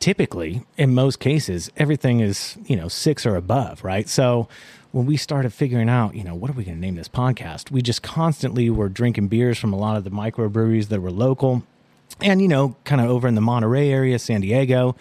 typically 0.00 0.62
in 0.78 0.94
most 0.94 1.20
cases 1.20 1.70
everything 1.76 2.20
is 2.20 2.56
you 2.64 2.74
know 2.74 2.88
six 2.88 3.26
or 3.26 3.36
above 3.36 3.84
right? 3.84 4.08
So 4.08 4.48
when 4.92 5.06
we 5.06 5.16
started 5.16 5.52
figuring 5.52 5.90
out 5.90 6.14
you 6.14 6.24
know 6.24 6.34
what 6.34 6.50
are 6.50 6.54
we 6.54 6.64
going 6.64 6.76
to 6.76 6.80
name 6.80 6.96
this 6.96 7.06
podcast 7.08 7.70
we 7.70 7.82
just 7.82 8.02
constantly 8.02 8.70
were 8.70 8.88
drinking 8.88 9.28
beers 9.28 9.58
from 9.58 9.74
a 9.74 9.76
lot 9.76 9.96
of 9.96 10.04
the 10.04 10.10
microbreweries 10.10 10.88
that 10.88 11.02
were 11.02 11.10
local 11.10 11.62
and 12.22 12.40
you 12.40 12.48
know 12.48 12.74
kind 12.84 13.00
of 13.00 13.08
over 13.10 13.28
in 13.28 13.34
the 13.34 13.40
monterey 13.42 13.90
area 13.90 14.18
san 14.18 14.40
diego. 14.40 14.96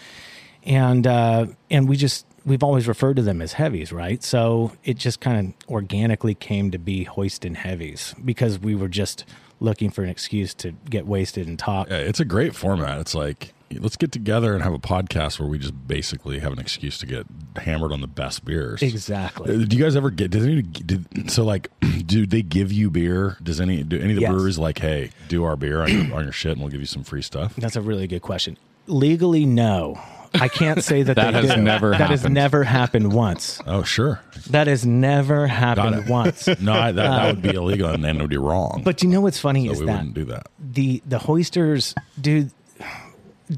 And 0.65 1.07
uh 1.07 1.47
and 1.71 1.88
we 1.88 1.95
just 1.95 2.25
we've 2.45 2.63
always 2.63 2.88
referred 2.88 3.15
to 3.15 3.21
them 3.21 3.41
as 3.41 3.54
heavies 3.54 3.91
right 3.91 4.23
so 4.23 4.71
it 4.84 4.97
just 4.97 5.19
kind 5.19 5.54
of 5.54 5.69
organically 5.71 6.34
came 6.36 6.71
to 6.71 6.78
be 6.78 7.04
hoisting 7.04 7.56
heavies 7.56 8.13
because 8.23 8.60
we 8.60 8.75
were 8.75 8.88
just 8.89 9.25
looking 9.60 9.89
for 9.89 10.04
an 10.04 10.10
excuse 10.10 10.54
to 10.54 10.71
get 10.89 11.06
wasted 11.06 11.47
and 11.47 11.60
talk 11.60 11.89
yeah, 11.89 11.97
it's 11.97 12.19
a 12.19 12.25
great 12.25 12.56
format. 12.56 12.99
It's 12.99 13.13
like 13.13 13.54
let's 13.80 13.97
get 13.97 14.12
together 14.12 14.54
and 14.56 14.63
have 14.63 14.73
a 14.73 14.80
podcast 14.80 15.39
where 15.39 15.47
we 15.47 15.60
just 15.60 15.88
basically 15.88 16.39
have 16.39 16.52
an 16.54 16.60
excuse 16.60 16.97
to 16.97 17.06
get 17.06 17.25
hammered 17.58 17.91
on 17.91 18.02
the 18.02 18.08
best 18.08 18.43
beers. 18.45 18.82
Exactly. 18.82 19.54
Uh, 19.54 19.65
Do 19.65 19.78
you 19.78 19.84
guys 19.84 19.95
ever 19.95 20.10
get? 20.10 20.32
Does 20.32 20.43
any 20.45 20.62
did, 20.63 21.30
so 21.30 21.43
like? 21.43 21.69
Do 22.06 22.25
they 22.25 22.41
give 22.41 22.71
you 22.71 22.89
beer? 22.89 23.38
Does 23.43 23.60
any 23.62 23.84
do 23.84 23.99
any 23.99 24.12
of 24.12 24.15
the 24.15 24.21
Yes. 24.23 24.32
breweries 24.32 24.58
like, 24.58 24.80
hey, 24.80 25.12
do 25.28 25.43
our 25.43 25.56
beer 25.56 25.82
on 25.84 25.91
your, 25.91 26.15
on 26.15 26.23
your 26.23 26.32
shit, 26.32 26.54
and 26.54 26.62
we'll 26.62 26.71
give 26.71 26.80
you 26.80 26.88
some 26.88 27.04
free 27.04 27.21
stuff? 27.21 27.56
That's 27.58 27.75
a 27.75 27.82
really 27.82 28.08
good 28.08 28.21
question. 28.23 28.58
Legally, 28.88 29.45
no. 29.45 30.02
I 30.33 30.47
can't 30.47 30.83
say 30.83 31.03
that 31.03 31.15
That 31.15 31.31
they 31.33 31.41
has 31.47 31.55
do. 31.55 31.61
never 31.61 31.91
That 31.91 32.09
has 32.09 32.21
happened. 32.21 32.35
never 32.35 32.63
happened 32.63 33.13
once. 33.13 33.59
Oh, 33.65 33.83
sure. 33.83 34.21
That 34.51 34.67
has 34.67 34.85
never 34.85 35.47
happened 35.47 36.07
once. 36.09 36.47
No, 36.59 36.73
I, 36.73 36.91
that, 36.91 37.03
that 37.03 37.25
would 37.27 37.41
be 37.41 37.49
uh, 37.49 37.61
illegal 37.61 37.89
and 37.89 38.03
then 38.03 38.17
it 38.17 38.21
would 38.21 38.29
be 38.29 38.37
wrong. 38.37 38.81
But 38.83 39.01
you 39.01 39.09
know 39.09 39.21
what's 39.21 39.39
funny 39.39 39.65
so 39.67 39.71
is 39.73 39.79
we 39.79 39.85
that 39.87 39.97
wouldn't 39.97 40.13
do 40.13 40.25
that. 40.25 40.47
the 40.59 41.01
the 41.05 41.19
hoisters, 41.19 41.95
dude, 42.19 42.51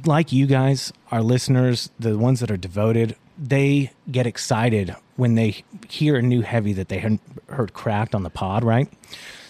like 0.06 0.32
you 0.32 0.46
guys, 0.48 0.94
our 1.12 1.22
listeners, 1.22 1.90
the 2.00 2.18
ones 2.18 2.40
that 2.40 2.50
are 2.52 2.58
devoted, 2.58 3.16
they 3.38 3.92
get 4.10 4.26
excited 4.26 4.96
when 5.18 5.36
they 5.36 5.64
hear 5.90 6.16
a 6.16 6.22
new 6.22 6.42
heavy 6.42 6.74
that 6.74 6.88
they 6.90 7.00
hadn't 7.00 7.22
heard 7.50 7.74
cracked 7.74 8.16
on 8.16 8.24
the 8.24 8.30
pod, 8.30 8.64
right? 8.64 8.88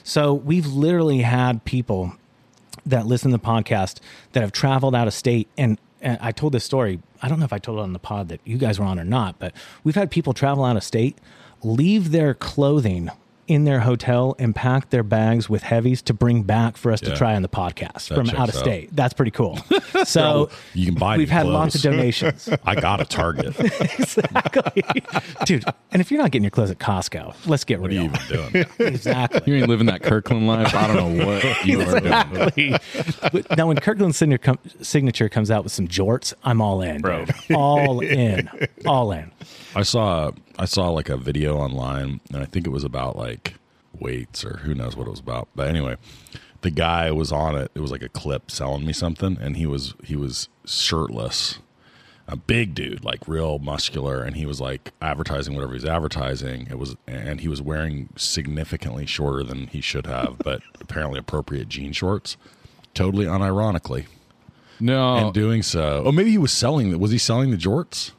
So 0.04 0.34
we've 0.34 0.66
literally 0.68 1.22
had 1.22 1.64
people 1.66 2.14
that 2.86 3.06
listen 3.06 3.30
to 3.32 3.38
the 3.38 3.44
podcast 3.44 4.00
that 4.32 4.42
have 4.42 4.52
traveled 4.52 4.96
out 4.96 5.08
of 5.08 5.14
state 5.14 5.48
and, 5.58 5.78
and 6.02 6.18
I 6.22 6.32
told 6.32 6.54
this 6.54 6.64
story. 6.64 7.00
I 7.22 7.28
don't 7.28 7.40
know 7.40 7.46
if 7.46 7.54
I 7.54 7.60
told 7.60 7.80
it 7.80 7.82
on 7.82 7.94
the 7.94 8.00
pod 8.00 8.30
that 8.30 8.42
you 8.44 8.58
guys 8.58 8.80
were 8.80 8.86
on 8.86 9.00
or 9.00 9.06
not, 9.06 9.40
but 9.40 9.54
we've 9.84 9.96
had 9.96 10.10
people 10.12 10.34
travel 10.34 10.64
out 10.66 10.76
of 10.76 10.84
state, 10.84 11.18
leave 11.64 12.12
their 12.12 12.34
clothing 12.34 13.10
in 13.48 13.64
their 13.66 13.82
hotel 13.82 14.36
and 14.40 14.56
pack 14.56 14.90
their 14.92 15.04
bags 15.04 15.50
with 15.50 15.64
heavies 15.64 16.02
to 16.04 16.14
bring 16.14 16.44
back 16.44 16.78
for 16.78 16.92
us 16.92 17.02
to 17.02 17.16
try 17.16 17.36
on 17.36 17.42
the 17.42 17.50
podcast 17.50 18.08
That 18.10 18.16
from 18.16 18.30
out 18.30 18.50
of 18.50 18.56
out. 18.56 18.62
state. 18.62 18.90
That's 18.96 19.14
pretty 19.14 19.32
cool. 19.32 19.60
So 20.06 20.50
You 20.74 20.86
can 20.88 20.96
buy 20.96 21.16
we've 21.18 21.28
new 21.30 21.34
had 21.34 21.46
lots 21.46 21.76
of 21.76 21.82
donations. 21.82 22.50
I 22.66 22.76
got 22.76 23.02
a 23.02 23.06
Target. 23.06 23.54
exactly. 23.82 24.84
Dude, 25.46 25.64
and 25.92 26.02
if 26.02 26.10
you're 26.12 26.20
not 26.22 26.32
getting 26.32 26.44
your 26.44 26.50
clothes 26.52 26.72
at 26.72 26.80
Costco, 26.80 27.36
let's 27.46 27.64
get 27.64 27.80
What 27.82 27.92
are 27.92 27.94
you 27.94 28.04
even 28.04 28.20
doing? 28.28 28.66
Exactly. 28.80 29.42
You 29.46 29.56
ain't 29.60 29.70
living 29.70 29.86
that 29.88 30.02
Kirkland 30.02 30.48
life. 30.48 30.74
I 30.74 30.88
don't 30.94 31.18
know 31.18 31.26
what 31.28 31.66
you 31.66 31.82
are 31.82 32.00
doing. 32.00 32.06
Exactly. 32.06 32.76
but 33.32 33.58
now, 33.58 33.68
when 33.68 33.78
Kirkland's 33.78 34.18
signature, 34.18 34.40
com- 34.44 34.60
signature 34.82 35.30
comes 35.30 35.52
out 35.52 35.64
with 35.64 35.74
some 35.74 35.88
jorts, 35.88 36.34
I'm 36.44 36.62
all 36.62 36.82
in, 36.82 37.02
Bro. 37.02 37.26
dude. 37.26 37.56
All 37.56 38.00
in, 38.00 38.50
all 38.86 39.12
in. 39.12 39.32
I 39.76 39.84
saw 39.84 40.32
I 40.58 40.66
saw 40.66 40.90
like 40.90 41.10
a 41.10 41.18
video 41.18 41.58
online, 41.58 42.20
and 42.34 42.42
I 42.42 42.46
think 42.46 42.66
it 42.66 42.72
was 42.72 42.84
about 42.84 43.16
like 43.18 43.56
weights 44.00 44.44
or 44.46 44.58
who 44.58 44.74
knows 44.74 44.96
what 44.96 45.08
it 45.08 45.12
was 45.12 45.20
about. 45.20 45.48
But 45.56 45.68
anyway, 45.68 45.98
the 46.62 46.72
guy 46.72 47.12
was 47.12 47.32
on 47.32 47.56
it. 47.56 47.72
It 47.76 47.80
was 47.80 47.92
like 47.92 48.04
a 48.04 48.10
clip 48.10 48.52
selling 48.52 48.86
me 48.86 48.94
something, 48.94 49.38
and 49.40 49.58
he 49.58 49.66
was 49.66 49.94
he 50.04 50.16
was 50.16 50.50
shirtless, 50.66 51.60
a 52.28 52.36
big 52.36 52.76
dude, 52.76 53.04
like 53.04 53.28
real 53.28 53.60
muscular, 53.60 54.24
and 54.24 54.36
he 54.36 54.46
was 54.46 54.60
like 54.60 54.92
advertising 55.02 55.56
whatever 55.56 55.74
he's 55.74 55.86
advertising. 55.86 56.68
It 56.70 56.78
was, 56.78 56.96
and 57.08 57.42
he 57.42 57.48
was 57.48 57.62
wearing 57.62 58.10
significantly 58.16 59.06
shorter 59.06 59.44
than 59.44 59.68
he 59.68 59.82
should 59.82 60.06
have, 60.06 60.38
but 60.40 60.62
apparently 60.80 61.20
appropriate 61.20 61.70
jean 61.70 61.94
shorts. 61.94 62.38
Totally 62.94 63.26
unironically, 63.26 64.08
No, 64.82 65.16
and 65.16 65.34
doing 65.34 65.64
so. 65.64 66.04
Oh, 66.06 66.12
maybe 66.12 66.30
he 66.32 66.38
was 66.38 66.52
selling. 66.52 67.00
Was 67.00 67.12
he 67.12 67.18
selling 67.18 67.52
the 67.52 67.58
jorts? 67.58 68.12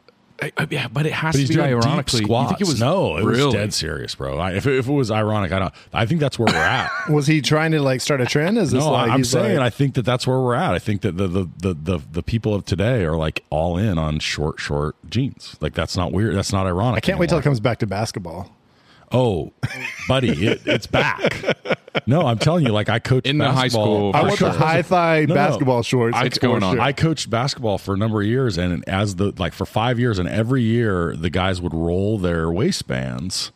I- 0.42 0.52
I- 0.59 0.66
yeah, 0.70 0.88
but 0.88 1.07
it 1.07 1.12
has 1.12 1.35
But 1.35 1.40
he's 1.40 1.48
to 1.50 1.55
be 1.55 1.61
doing 1.62 1.74
ironically. 1.74 2.20
deep 2.20 2.28
You 2.28 2.46
think 2.48 2.61
it 2.61 2.66
was 2.66 2.81
no, 2.81 3.16
it 3.16 3.24
really? 3.24 3.44
was 3.46 3.55
dead 3.55 3.72
serious, 3.74 4.14
bro. 4.14 4.38
I, 4.38 4.52
if, 4.52 4.66
it, 4.66 4.78
if 4.78 4.88
it 4.88 4.92
was 4.92 5.11
ironic, 5.11 5.52
I 5.52 5.59
don't. 5.59 5.74
I 5.92 6.07
think 6.07 6.20
that's 6.20 6.38
where 6.38 6.52
we're 6.52 6.59
at. 6.59 6.90
Was 7.11 7.26
he 7.26 7.40
trying 7.40 7.72
to 7.72 7.81
like 7.83 8.00
start 8.00 8.20
a 8.20 8.26
trend? 8.26 8.59
Is 8.59 8.70
this 8.70 8.83
no, 8.85 8.90
like 8.92 9.11
I'm 9.11 9.24
saying 9.24 9.59
like, 9.59 9.66
I 9.66 9.70
think 9.70 9.94
that 9.94 10.02
that's 10.05 10.26
where 10.26 10.40
we're 10.40 10.55
at. 10.55 10.72
I 10.74 10.78
think 10.78 11.02
that 11.02 11.16
the, 11.16 11.26
the 11.28 11.48
the 11.59 11.74
the 11.74 11.98
the 12.12 12.22
people 12.22 12.55
of 12.55 12.64
today 12.64 13.05
are 13.05 13.16
like 13.16 13.44
all 13.50 13.76
in 13.76 13.98
on 13.98 14.18
short 14.18 14.61
short 14.61 14.96
jeans. 15.09 15.57
Like 15.61 15.74
that's 15.74 15.96
not 15.96 16.12
weird. 16.12 16.35
That's 16.37 16.52
not 16.52 16.66
ironic. 16.66 16.98
I 16.98 17.00
can't 17.07 17.18
wait 17.18 17.28
till 17.28 17.38
it 17.38 17.42
comes 17.44 17.61
back 17.61 17.78
to 17.78 17.87
basketball. 17.87 18.55
Oh, 19.12 19.53
buddy, 20.09 20.46
it, 20.46 20.62
it's 20.66 20.87
back. 20.87 21.44
No, 22.07 22.22
I'm 22.27 22.38
telling 22.38 22.64
you, 22.64 22.72
like 22.72 22.88
I 22.88 22.98
coached 22.98 23.27
In 23.27 23.38
the 23.38 23.51
high 23.53 23.68
school, 23.68 24.12
I 24.14 24.20
For 24.20 24.27
want 24.29 24.38
sure. 24.38 24.51
the 24.51 24.59
high 24.59 24.83
thigh 24.83 25.20
No, 25.29 25.35
no. 25.35 25.35
basketball 25.35 25.83
shorts. 25.83 26.16
It's 26.22 26.38
going 26.38 26.62
on. 26.62 26.81
I 26.81 26.92
coached 26.92 27.29
basketball 27.29 27.79
for 27.79 27.94
a 27.94 27.96
number 27.98 28.20
of 28.22 28.27
years, 28.27 28.57
and 28.59 28.83
as 28.88 29.16
the 29.16 29.33
like 29.38 29.53
for 29.53 29.66
five 29.66 29.98
years, 29.98 30.18
and 30.18 30.29
every 30.29 30.62
year 30.62 31.14
the 31.16 31.31
guys 31.31 31.61
would 31.61 31.75
roll 31.75 32.16
their 32.18 32.51
waistbands, 32.51 33.53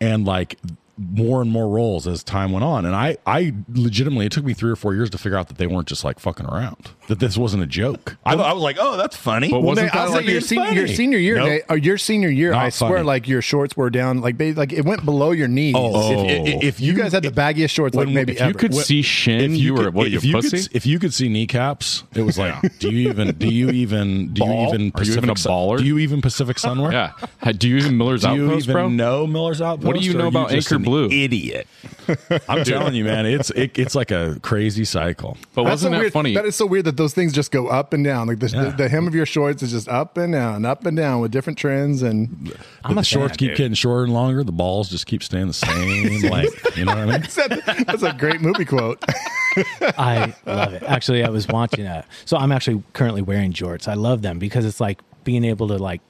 and 0.00 0.24
like 0.24 0.58
more 0.98 1.40
and 1.40 1.50
more 1.50 1.68
roles 1.68 2.06
as 2.06 2.22
time 2.22 2.52
went 2.52 2.64
on. 2.64 2.84
And 2.84 2.94
I, 2.94 3.16
I 3.26 3.54
legitimately, 3.72 4.26
it 4.26 4.32
took 4.32 4.44
me 4.44 4.52
three 4.54 4.70
or 4.70 4.76
four 4.76 4.94
years 4.94 5.08
to 5.10 5.18
figure 5.18 5.38
out 5.38 5.48
that 5.48 5.56
they 5.58 5.66
weren't 5.66 5.88
just 5.88 6.04
like 6.04 6.18
fucking 6.18 6.46
around. 6.46 6.90
That 7.08 7.18
this 7.18 7.36
wasn't 7.36 7.62
a 7.62 7.66
joke. 7.66 8.16
I, 8.26 8.34
I 8.34 8.52
was 8.52 8.62
like, 8.62 8.76
oh, 8.78 8.96
that's 8.96 9.16
funny. 9.16 9.48
But 9.50 9.60
Well, 9.60 9.68
wasn't 9.68 9.86
Nate, 9.86 9.94
I'll 9.96 10.06
that 10.06 10.12
say 10.12 10.16
like 10.18 10.26
your, 10.26 10.36
it's 10.38 10.46
senior, 10.48 10.64
funny? 10.66 10.78
your 10.78 10.88
senior 10.88 11.18
year, 11.18 11.36
Nope. 11.36 11.48
Nate, 11.48 11.62
or 11.68 11.72
uh, 11.72 11.76
your 11.76 11.98
senior 11.98 12.28
year, 12.28 12.50
Not 12.52 12.64
I 12.64 12.68
swear, 12.68 12.90
funny. 12.90 13.02
like 13.04 13.26
your 13.28 13.42
shorts 13.42 13.76
were 13.76 13.90
down, 13.90 14.20
like 14.20 14.36
ba- 14.36 14.52
like 14.56 14.72
it 14.72 14.84
went 14.84 15.04
below 15.04 15.30
your 15.32 15.48
knees. 15.48 15.74
Oh. 15.76 16.12
if, 16.28 16.46
if- 16.48 16.62
if 16.62 16.80
you, 16.80 16.94
guys 16.94 17.12
had 17.12 17.22
the 17.22 17.30
baggiest 17.30 17.70
shorts, 17.70 17.94
like 17.96 18.06
when- 18.06 18.14
maybe 18.14 18.32
if 18.32 18.38
you 18.40 18.44
ever. 18.46 18.58
could 18.58 18.74
see 18.74 19.02
shin, 19.02 19.54
if 19.54 19.58
you, 19.60 19.74
were 19.74 19.84
could- 19.84 19.94
what? 19.94 20.10
You 20.10 20.18
if 20.18 20.24
you 20.24 20.34
pussy? 20.34 20.58
could, 20.62 20.76
if 20.76 20.86
you 20.86 20.98
could 20.98 21.12
see 21.14 21.28
kneecaps, 21.28 22.04
it 22.14 22.22
was 22.22 22.38
like, 22.38 22.54
do 22.78 22.90
you 22.90 23.08
even, 23.10 23.34
do 23.36 23.48
you 23.48 23.70
even, 23.70 24.32
do 24.32 24.44
you 24.44 24.50
Ball? 24.50 24.68
even, 24.74 24.92
Are 24.94 25.02
you 25.04 25.12
even 25.14 25.30
a 25.30 25.34
baller? 25.34 25.78
Do 25.78 25.84
you 25.84 25.98
even 25.98 26.20
Pacific 26.20 26.58
Sunwear? 26.58 26.92
yeah. 27.44 27.52
Do 27.52 27.68
you 27.68 27.76
even 27.78 27.96
Miller's 27.98 28.22
Do 28.22 28.34
you 28.34 28.44
Outpost, 28.46 28.64
even 28.68 28.72
bro? 28.74 28.88
know 28.88 29.26
Miller's 29.26 29.60
Outpost? 29.62 29.86
What 29.86 29.96
do 29.96 30.02
you 30.02 30.14
know 30.14 30.28
about 30.28 30.52
Anchor 30.52 30.76
an 30.76 30.81
Blue? 30.84 31.08
Idiot. 31.08 31.66
I'm 32.48 32.64
telling 32.64 32.94
you, 32.94 33.04
man, 33.04 33.26
it's 33.26 33.50
it, 33.50 33.78
it's 33.78 33.94
like 33.94 34.10
a 34.10 34.38
crazy 34.42 34.84
cycle. 34.84 35.36
But 35.54 35.64
That's 35.64 35.82
so 35.82 35.88
wasn't 35.88 35.92
that 35.92 35.98
weird. 36.00 36.12
funny? 36.12 36.34
That 36.34 36.44
is 36.46 36.56
so 36.56 36.66
weird 36.66 36.84
that 36.86 36.96
those 36.96 37.14
things 37.14 37.32
just 37.32 37.50
go 37.52 37.68
up 37.68 37.92
and 37.92 38.04
down. 38.04 38.28
Like 38.28 38.38
the, 38.40 38.48
Yeah. 38.48 38.64
the, 38.64 38.70
the 38.84 38.88
hem 38.88 39.06
of 39.06 39.14
your 39.14 39.26
shorts 39.26 39.62
is 39.62 39.70
just 39.72 39.88
up 39.88 40.16
and 40.16 40.32
down, 40.32 40.64
up 40.64 40.84
and 40.86 40.96
down 40.96 41.20
with 41.20 41.30
different 41.32 41.58
trends. 41.58 42.02
And 42.02 42.52
But 42.82 42.92
a 42.92 42.94
the 42.96 43.02
shorts 43.02 43.32
fan, 43.32 43.36
keep 43.38 43.48
dude. 43.50 43.56
getting 43.58 43.74
shorter 43.74 44.04
and 44.04 44.12
longer. 44.12 44.42
The 44.44 44.52
balls 44.52 44.88
just 44.90 45.06
keep 45.06 45.22
staying 45.22 45.46
the 45.48 45.52
same 45.52 46.22
length. 46.30 46.76
You 46.76 46.84
know 46.84 46.94
what 46.94 46.98
I 46.98 47.18
mean? 47.18 47.84
that's 47.86 48.02
a 48.02 48.12
great 48.12 48.40
movie 48.40 48.64
quote. 48.64 49.02
I 49.98 50.34
love 50.46 50.72
it. 50.74 50.82
Actually, 50.84 51.24
I 51.24 51.28
was 51.28 51.46
watching 51.48 51.84
that. 51.84 52.06
So 52.24 52.36
I'm 52.36 52.52
actually 52.52 52.82
currently 52.92 53.22
wearing 53.22 53.52
jorts. 53.52 53.88
I 53.88 53.94
love 53.94 54.22
them 54.22 54.38
because 54.38 54.64
it's 54.64 54.80
like 54.80 55.00
being 55.24 55.44
able 55.44 55.68
to 55.68 55.76
like 55.76 56.00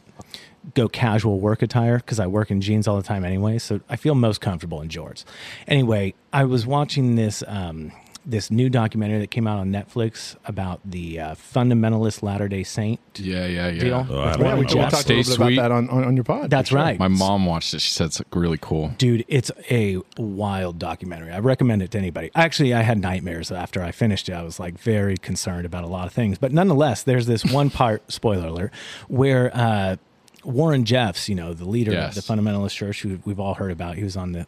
go 0.75 0.89
casual 0.89 1.41
work 1.41 1.63
attire 1.63 1.97
because 1.99 2.21
I 2.21 2.27
work 2.27 2.51
in 2.51 2.61
jeans 2.61 2.87
all 2.89 2.97
the 2.97 3.03
time 3.03 3.25
anyway. 3.25 3.59
So 3.59 3.81
I 3.89 3.97
feel 3.97 4.15
most 4.15 4.41
comfortable 4.41 4.81
in 4.81 4.89
jorts. 4.89 5.25
Anyway, 5.67 6.15
I 6.33 6.45
was 6.45 6.67
watching 6.67 7.17
this 7.17 7.43
um, 7.47 7.93
this 8.25 8.53
new 8.53 8.71
documentary 8.71 9.19
that 9.19 9.33
came 9.33 9.49
out 9.49 9.59
on 9.59 9.73
Netflix 9.73 10.37
about 10.45 10.81
the 10.85 11.19
uh, 11.19 11.35
fundamentalist 11.35 12.23
Latter 12.23 12.47
Day 12.47 12.63
Saint. 12.63 13.01
yeah, 13.17 13.47
yeah, 13.47 13.69
yeah. 13.69 13.81
Deal. 13.81 14.07
Oh, 14.09 14.21
I 14.21 14.27
With 14.29 14.33
don't 14.37 14.41
Warren 14.43 14.55
know. 14.55 14.57
we 14.61 14.67
Jeffs. 14.67 14.95
talked 14.95 15.11
a 15.11 15.15
little 15.15 15.37
bit 15.47 15.59
about 15.59 15.63
that 15.63 15.73
on, 15.73 15.91
on, 15.91 16.05
on 16.05 16.17
your 16.17 16.23
pod. 16.25 16.49
That's 16.49 16.69
sure. 16.69 16.79
right. 16.79 16.99
My 17.01 17.09
mom 17.09 17.47
watched 17.47 17.75
it. 17.75 17.81
She 17.81 17.91
said 17.91 18.07
it's 18.07 18.23
really 18.33 18.59
cool. 18.61 18.95
Dude, 18.99 19.25
it's 19.27 19.51
a 19.71 19.99
wild 20.17 20.79
documentary. 20.79 21.33
I 21.33 21.41
recommend 21.41 21.83
it 21.83 21.91
to 21.93 21.99
anybody. 21.99 22.31
Actually, 22.37 22.73
I 22.75 22.83
had 22.83 22.99
nightmares 23.01 23.51
after 23.51 23.83
I 23.83 23.91
finished 23.91 24.29
it. 24.29 24.35
I 24.35 24.43
was 24.45 24.61
like 24.61 24.79
very 24.79 25.17
concerned 25.17 25.67
about 25.67 25.83
a 25.83 25.89
lot 25.89 26.07
of 26.07 26.13
things. 26.13 26.39
But 26.39 26.53
nonetheless, 26.53 27.03
there's 27.03 27.27
this 27.27 27.45
one 27.45 27.71
part, 27.71 28.13
spoiler 28.13 28.47
alert, 28.47 28.73
where 29.09 29.51
uh, 29.53 29.97
Warren 30.45 30.85
Jeffs, 30.85 31.29
you 31.29 31.35
know, 31.35 31.53
the 31.55 31.65
leader 31.65 31.93
Yes. 31.93 32.17
of 32.17 32.25
the 32.27 32.33
fundamentalist 32.35 32.75
church, 32.75 33.03
who 33.03 33.19
we've 33.25 33.41
all 33.41 33.55
heard 33.55 33.71
about, 33.71 33.97
he 33.97 34.05
was 34.05 34.17
on 34.17 34.33
the 34.33 34.47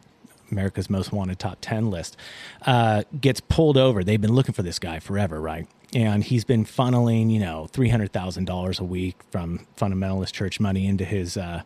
America's 0.51 0.89
Most 0.89 1.11
Wanted 1.11 1.39
top 1.39 1.57
10 1.61 1.89
list, 1.89 2.17
uh, 2.65 3.03
gets 3.19 3.39
pulled 3.39 3.77
over. 3.77 4.03
They've 4.03 4.21
been 4.21 4.33
looking 4.35 4.53
for 4.53 4.63
this 4.63 4.77
guy 4.79 4.99
forever, 4.99 5.39
right? 5.41 5.67
And 5.93 6.23
he's 6.23 6.43
been 6.43 6.65
funneling, 6.65 7.31
you 7.31 7.39
know, 7.39 7.67
$300,000 7.71 8.79
a 8.79 8.83
week 8.83 9.15
from 9.31 9.65
fundamentalist 9.77 10.33
church 10.33 10.59
money 10.59 10.85
into 10.87 11.05
his. 11.05 11.37
Uh, 11.37 11.61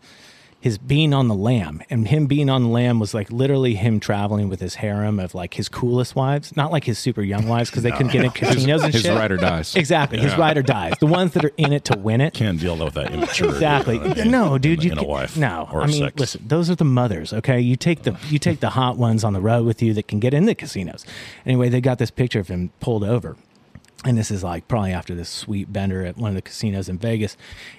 his 0.61 0.77
being 0.77 1.13
on 1.13 1.29
the 1.29 1.35
lam 1.35 1.81
and 1.89 2.07
him 2.09 2.25
being 2.25 2.49
on 2.49 2.63
the 2.63 2.69
lam 2.69 2.99
was 2.99 3.13
like 3.13 3.31
literally 3.31 3.75
him 3.75 3.99
traveling 3.99 4.49
with 4.49 4.59
his 4.59 4.75
harem 4.75 5.17
of 5.19 5.33
like 5.33 5.53
his 5.53 5.69
coolest 5.69 6.15
wives, 6.17 6.55
not 6.57 6.69
like 6.71 6.83
his 6.83 6.99
super 6.99 7.21
young 7.21 7.47
wives 7.47 7.69
because 7.69 7.83
they 7.83 7.91
couldn't 7.97 8.11
get 8.11 8.25
in 8.25 8.31
casinos 8.31 8.83
and 8.83 8.93
His 8.93 9.03
shit. 9.03 9.15
ride 9.15 9.31
or 9.31 9.37
dies. 9.37 9.75
Exactly, 9.75 10.19
his 10.19 10.35
ride 10.35 10.57
or 10.57 10.61
dies. 10.61 10.93
The 10.99 11.07
ones 11.07 11.31
that 11.33 11.45
are 11.45 11.51
in 11.57 11.71
it 11.71 11.85
to 11.85 11.97
win 11.97 12.19
it. 12.19 12.33
Can't 12.33 12.59
deal 12.59 12.75
with 12.77 12.93
that 12.95 13.11
immaturity. 13.13 13.55
Exactly. 13.55 13.95
you 13.95 14.01
know 14.03 14.11
I 14.11 14.15
mean? 14.15 14.31
No, 14.31 14.57
dude, 14.57 14.79
in, 14.79 14.85
you 14.85 14.91
in 14.91 14.97
a 14.97 15.03
wife. 15.03 15.37
No, 15.37 15.69
or 15.71 15.81
I 15.81 15.87
mean, 15.87 16.03
sex. 16.03 16.19
listen, 16.19 16.43
those 16.45 16.69
are 16.69 16.75
the 16.75 16.83
mothers. 16.85 17.31
Okay, 17.31 17.59
you 17.61 17.75
take 17.77 18.03
the 18.03 18.17
you 18.29 18.37
take 18.39 18.59
the 18.59 18.71
hot 18.71 18.97
ones 18.97 19.23
on 19.23 19.33
the 19.33 19.41
road 19.41 19.65
with 19.65 19.81
you 19.81 19.93
that 19.93 20.07
can 20.09 20.19
get 20.19 20.33
in 20.33 20.45
the 20.45 20.55
casinos. 20.55 21.05
Anyway, 21.45 21.69
they 21.69 21.79
got 21.79 21.99
this 21.99 22.11
picture 22.11 22.39
of 22.39 22.49
him 22.49 22.71
pulled 22.81 23.03
over, 23.03 23.37
and 24.05 24.17
this 24.17 24.31
is 24.31 24.43
like 24.43 24.67
probably 24.67 24.93
after 24.93 25.13
this 25.13 25.29
sweet 25.29 25.71
bender 25.71 26.05
at 26.05 26.17
one 26.17 26.29
of 26.29 26.35
the 26.35 26.41
casinos 26.41 26.87
in 26.87 26.97
Vegas, 26.97 27.35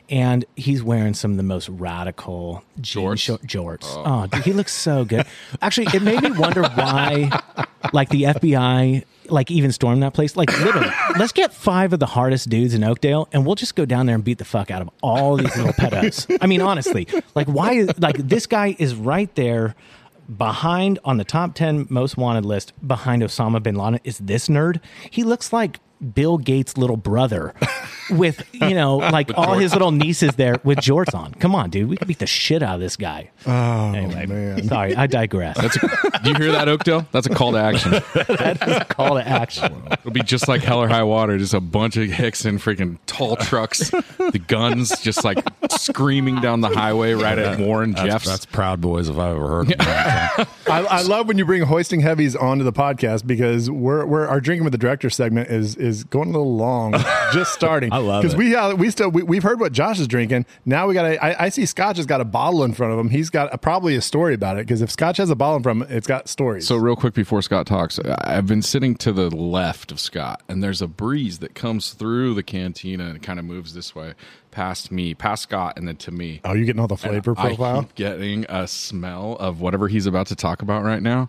and 0.09 0.45
he's 0.57 0.83
wearing 0.83 1.15
some 1.15 1.31
of 1.31 1.37
the 1.37 1.43
most 1.43 1.69
radical 1.69 2.63
Jorts? 2.81 3.19
short 3.19 3.43
jorts. 3.43 3.87
Oh. 3.87 4.03
oh, 4.05 4.27
dude, 4.27 4.45
he 4.45 4.53
looks 4.53 4.75
so 4.75 5.05
good. 5.05 5.27
Actually, 5.63 5.89
it 5.95 6.03
made 6.03 6.23
me 6.23 6.33
wonder 6.33 6.63
why, 6.63 7.31
like 7.93 8.11
the 8.11 8.25
FBI. 8.25 9.05
Like 9.29 9.49
even 9.49 9.71
stormed 9.71 10.03
that 10.03 10.13
place. 10.13 10.37
Like 10.37 10.51
literally, 10.59 10.91
let's 11.17 11.31
get 11.31 11.55
five 11.55 11.93
of 11.93 12.01
the 12.01 12.07
hardest 12.07 12.49
dudes 12.49 12.75
in 12.75 12.83
Oakdale, 12.83 13.29
and 13.33 13.47
we'll 13.47 13.55
just 13.55 13.77
go 13.77 13.85
down 13.85 14.07
there 14.07 14.17
and 14.17 14.25
beat 14.25 14.39
the 14.39 14.45
fuck 14.45 14.73
out 14.73 14.83
of 14.83 14.91
all 15.03 15.37
these 15.37 15.57
little 15.57 15.73
pedos. 15.75 16.37
I 16.41 16.49
mean, 16.49 16.61
honestly, 16.61 17.07
like 17.37 17.47
why? 17.47 17.75
Is, 17.75 17.97
like 18.01 18.17
this 18.17 18.49
guy 18.49 18.75
is 18.81 18.97
right 18.97 19.33
there, 19.37 19.77
behind 20.37 20.99
on 21.05 21.19
the 21.19 21.25
top 21.25 21.55
ten 21.55 21.87
most 21.89 22.17
wanted 22.17 22.45
list, 22.45 22.73
behind 22.85 23.23
Osama 23.23 23.63
bin 23.63 23.77
Laden. 23.77 24.01
Is 24.03 24.19
this 24.19 24.49
nerd? 24.49 24.81
He 25.09 25.23
looks 25.23 25.53
like 25.53 25.79
Bill 26.15 26.39
Gates' 26.39 26.77
little 26.77 26.97
brother 26.97 27.55
with, 28.11 28.43
you 28.53 28.75
know, 28.75 28.97
like 29.13 29.31
all 29.37 29.55
his 29.55 29.73
little 29.73 29.91
nieces 29.93 30.33
there 30.37 30.57
with 30.65 30.79
jorts 30.79 31.15
on. 31.15 31.35
Come 31.35 31.55
on, 31.55 31.71
dude. 31.71 31.89
We 31.89 31.97
can 31.97 32.09
beat 32.09 32.19
the 32.19 32.27
shit 32.27 32.63
out 32.63 32.75
of 32.77 32.81
this 32.81 32.97
guy. 32.97 33.31
Oh 33.47 33.93
Anyway, 33.93 34.27
man. 34.27 34.65
sorry, 34.65 34.97
I 34.97 35.07
digress. 35.07 35.57
That's 35.61 35.77
a, 35.77 36.21
do 36.23 36.31
you 36.31 36.37
hear 36.37 36.53
that, 36.53 36.69
Oakdale? 36.69 37.07
That's 37.13 37.27
a 37.27 37.31
call 37.31 37.53
to 37.53 37.59
action. 37.59 37.93
That 38.41 38.67
is 38.67 38.77
a 38.77 38.85
call 38.85 39.17
to 39.17 39.27
action. 39.27 39.83
It'll 39.93 40.11
be 40.13 40.23
just 40.23 40.49
like 40.49 40.63
Hell 40.63 40.81
or 40.81 40.89
High 40.89 41.03
Water, 41.03 41.37
just 41.39 41.53
a 41.55 41.61
bunch 41.61 41.97
of 41.97 42.09
hicks 42.11 42.45
in 42.45 42.59
freaking 42.59 42.99
tall 43.07 43.37
trucks, 43.37 43.91
the 43.91 44.43
guns 44.47 44.99
just 45.01 45.25
like 45.25 45.45
screaming 45.71 46.41
down 46.41 46.61
the 46.61 46.69
highway 46.69 47.13
right 47.13 47.39
at 47.39 47.59
Warren 47.59 47.93
That's, 47.93 48.07
Jeffs. 48.07 48.27
that's 48.27 48.47
Proud 48.47 48.81
Boys 48.81 49.09
if 49.09 49.17
I've 49.19 49.37
ever 49.37 49.49
heard. 49.49 49.69
Them. 49.69 49.77
I, 50.69 50.87
I 50.89 51.03
love 51.03 51.29
when 51.29 51.37
you 51.39 51.45
bring 51.45 51.63
hoisting 51.63 52.01
heavies 52.01 52.35
onto 52.37 52.65
the 52.65 52.73
podcast 52.73 53.27
because 53.27 53.71
we're, 53.71 54.05
we're 54.07 54.27
our 54.27 54.41
drinking 54.41 54.65
with 54.65 54.73
the 54.73 54.79
director 54.79 55.11
segment 55.11 55.51
is 55.51 55.77
is 55.77 55.90
going 56.05 56.29
a 56.29 56.33
little 56.33 56.57
long, 56.57 56.93
just 57.33 57.53
starting. 57.53 57.93
I 57.93 57.99
love 57.99 58.25
it 58.25 58.29
because 58.29 58.35
it. 58.35 58.39
we 58.39 58.55
uh, 58.57 58.75
we 58.75 58.91
still 58.91 59.11
we, 59.11 59.23
we've 59.23 59.43
heard 59.43 59.61
what 59.61 59.73
Josh 59.73 59.99
is 60.01 60.09
drinking. 60.09 60.47
Now 60.65 60.87
we 60.87 60.95
got 60.95 61.05
a, 61.07 61.23
I, 61.25 61.47
I 61.47 61.49
see 61.49 61.67
Scotch 61.67 61.97
has 61.99 62.07
got 62.07 62.21
a 62.21 62.25
bottle 62.25 62.65
in 62.65 62.73
front 62.75 62.93
of 62.93 62.99
him. 62.99 63.09
He's 63.11 63.31
got 63.31 63.53
a, 63.53 63.59
probably 63.59 63.97
a 63.97 64.01
story 64.01 64.35
about 64.35 64.57
it 64.59 64.67
because 64.67 64.83
if 64.83 64.91
Scotch 64.91 65.17
has 65.19 65.31
a 65.31 65.37
bottle 65.37 65.57
in 65.57 65.63
front 65.63 65.83
of 65.83 65.91
him, 65.91 65.97
it's 65.97 66.07
got 66.07 66.29
stories. 66.29 66.67
So 66.67 66.77
real 66.77 66.97
quick 66.97 67.15
before 67.15 67.43
Scott 67.43 67.67
talks, 67.67 67.99
I- 67.99 68.37
I've 68.37 68.47
been 68.47 68.63
sitting 68.63 68.95
to 68.97 69.13
the 69.13 69.29
left 69.31 69.93
of 69.93 70.01
Scott, 70.01 70.43
and 70.49 70.63
there's 70.63 70.83
a 70.83 70.87
breeze 70.89 71.39
that 71.41 71.55
comes 71.55 71.91
through 71.93 72.35
the 72.35 72.43
cantina 72.43 73.07
and 73.11 73.23
kind 73.23 73.39
of 73.39 73.45
moves 73.45 73.75
this 73.75 73.95
way, 73.95 74.15
past 74.51 74.91
me, 74.91 75.15
past 75.15 75.43
Scott, 75.45 75.75
and 75.77 75.87
then 75.89 75.97
to 75.97 76.11
me. 76.11 76.41
oh, 76.45 76.53
you 76.55 76.65
getting 76.65 76.81
all 76.81 76.89
the 76.89 76.97
flavor 76.97 77.33
I 77.37 77.49
profile? 77.49 77.83
keep 77.83 77.95
getting 77.95 78.47
a 78.49 78.67
smell 78.67 79.37
of 79.41 79.61
whatever 79.61 79.89
he's 79.89 80.07
about 80.07 80.27
to 80.29 80.37
talk 80.37 80.63
about 80.63 80.83
right 80.83 81.03
now. 81.03 81.29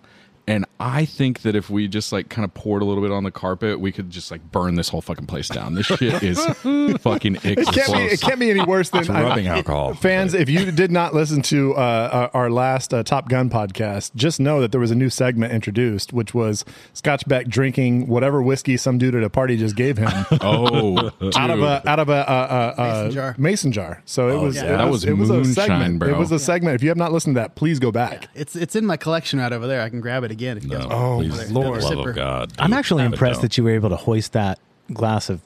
And 0.52 0.66
I 0.82 1.06
think 1.06 1.44
that 1.44 1.56
if 1.56 1.70
we 1.70 1.88
just 1.88 2.12
like 2.12 2.28
kind 2.28 2.44
of 2.44 2.54
poured 2.54 2.82
a 2.82 2.86
little 2.86 3.02
bit 3.02 3.12
on 3.14 3.24
the 3.24 3.32
carpet, 3.32 3.80
we 3.80 3.94
could 3.94 4.10
just 4.10 4.32
like 4.32 4.52
burn 4.52 4.76
this 4.76 4.90
whole 4.90 5.00
fucking 5.00 5.26
place 5.26 5.48
down. 5.48 5.76
This 5.76 5.86
shit 5.86 6.22
is 6.22 6.46
fucking 7.00 7.38
It 7.44 7.66
can't 7.70 7.94
be. 7.94 8.00
It 8.00 8.20
can't 8.20 8.38
be 8.38 8.50
any 8.50 8.62
worse 8.66 8.90
than 8.90 9.00
It's 9.00 9.10
rubbing 9.10 9.48
alcohol. 9.48 9.94
Fans, 9.94 10.34
if 10.34 10.50
you 10.50 10.70
did 10.74 10.92
not 10.92 11.14
listen 11.14 11.42
to 11.44 11.74
uh, 11.76 11.78
uh, 11.78 12.30
our 12.34 12.50
last 12.50 12.94
uh, 12.94 13.02
Top 13.02 13.30
Gun 13.30 13.50
podcast, 13.50 14.14
just 14.16 14.42
know 14.42 14.60
that 14.60 14.74
there 14.74 14.82
was 14.82 14.92
a 14.92 14.96
new 14.96 15.10
segment 15.10 15.54
introduced, 15.54 16.12
which 16.12 16.34
was 16.34 16.66
Scotch 16.92 17.26
Beck 17.30 17.48
drinking 17.48 18.08
whatever 18.08 18.42
whiskey 18.42 18.76
some 18.76 18.98
dude 18.98 19.16
at 19.16 19.24
a 19.24 19.30
party 19.30 19.56
just 19.56 19.78
gave 19.78 19.98
him 19.98 20.12
Oh, 20.42 21.12
out 21.38 21.50
of 21.50 21.62
a 21.62 21.82
out 21.90 22.00
of 22.00 22.10
a, 22.10 22.26
a, 22.28 22.82
a, 22.82 22.84
a 22.84 22.88
Mason 23.06 23.12
jar. 23.12 23.36
mason 23.38 23.72
jar. 23.72 24.02
So 24.04 24.28
it 24.28 24.42
was 24.42 24.58
yeah. 24.58 24.66
it 24.66 24.78
That 24.80 24.90
was 24.90 25.06
it 25.06 25.14
was 25.14 25.30
a 25.30 25.46
segment. 25.46 26.00
bro. 26.00 26.10
It 26.10 26.18
was 26.18 26.30
a 26.34 26.40
segment. 26.40 26.76
If 26.76 26.84
you 26.84 26.90
have 26.90 26.98
not 26.98 27.14
listened 27.14 27.36
to 27.36 27.40
that, 27.40 27.56
please 27.56 27.80
go 27.80 27.90
back. 27.94 28.28
It's 28.36 28.58
it's 28.58 28.76
in 28.76 28.86
my 28.86 28.98
collection 28.98 29.40
right 29.40 29.54
over 29.54 29.66
there. 29.66 29.82
I 29.82 29.90
can 29.90 30.02
grab 30.02 30.26
it 30.26 30.32
again 30.32 30.41
if 30.50 30.64
you 30.64 30.70
guys 30.70 30.88
No, 30.88 30.88
want. 30.88 30.92
Oh, 30.94 31.18
please, 31.30 31.52
Lord. 31.52 31.82
love 31.84 31.92
Sipper. 31.94 32.10
of 32.10 32.16
God. 32.16 32.52
I'm 32.60 32.74
actually 32.74 33.04
But 33.04 33.14
impressed 33.14 33.36
don't. 33.36 33.42
that 33.44 33.58
you 33.58 33.64
were 33.64 33.72
able 33.72 33.90
to 33.90 33.96
hoist 33.96 34.34
that 34.34 34.60
glass 34.94 35.30
of 35.30 35.42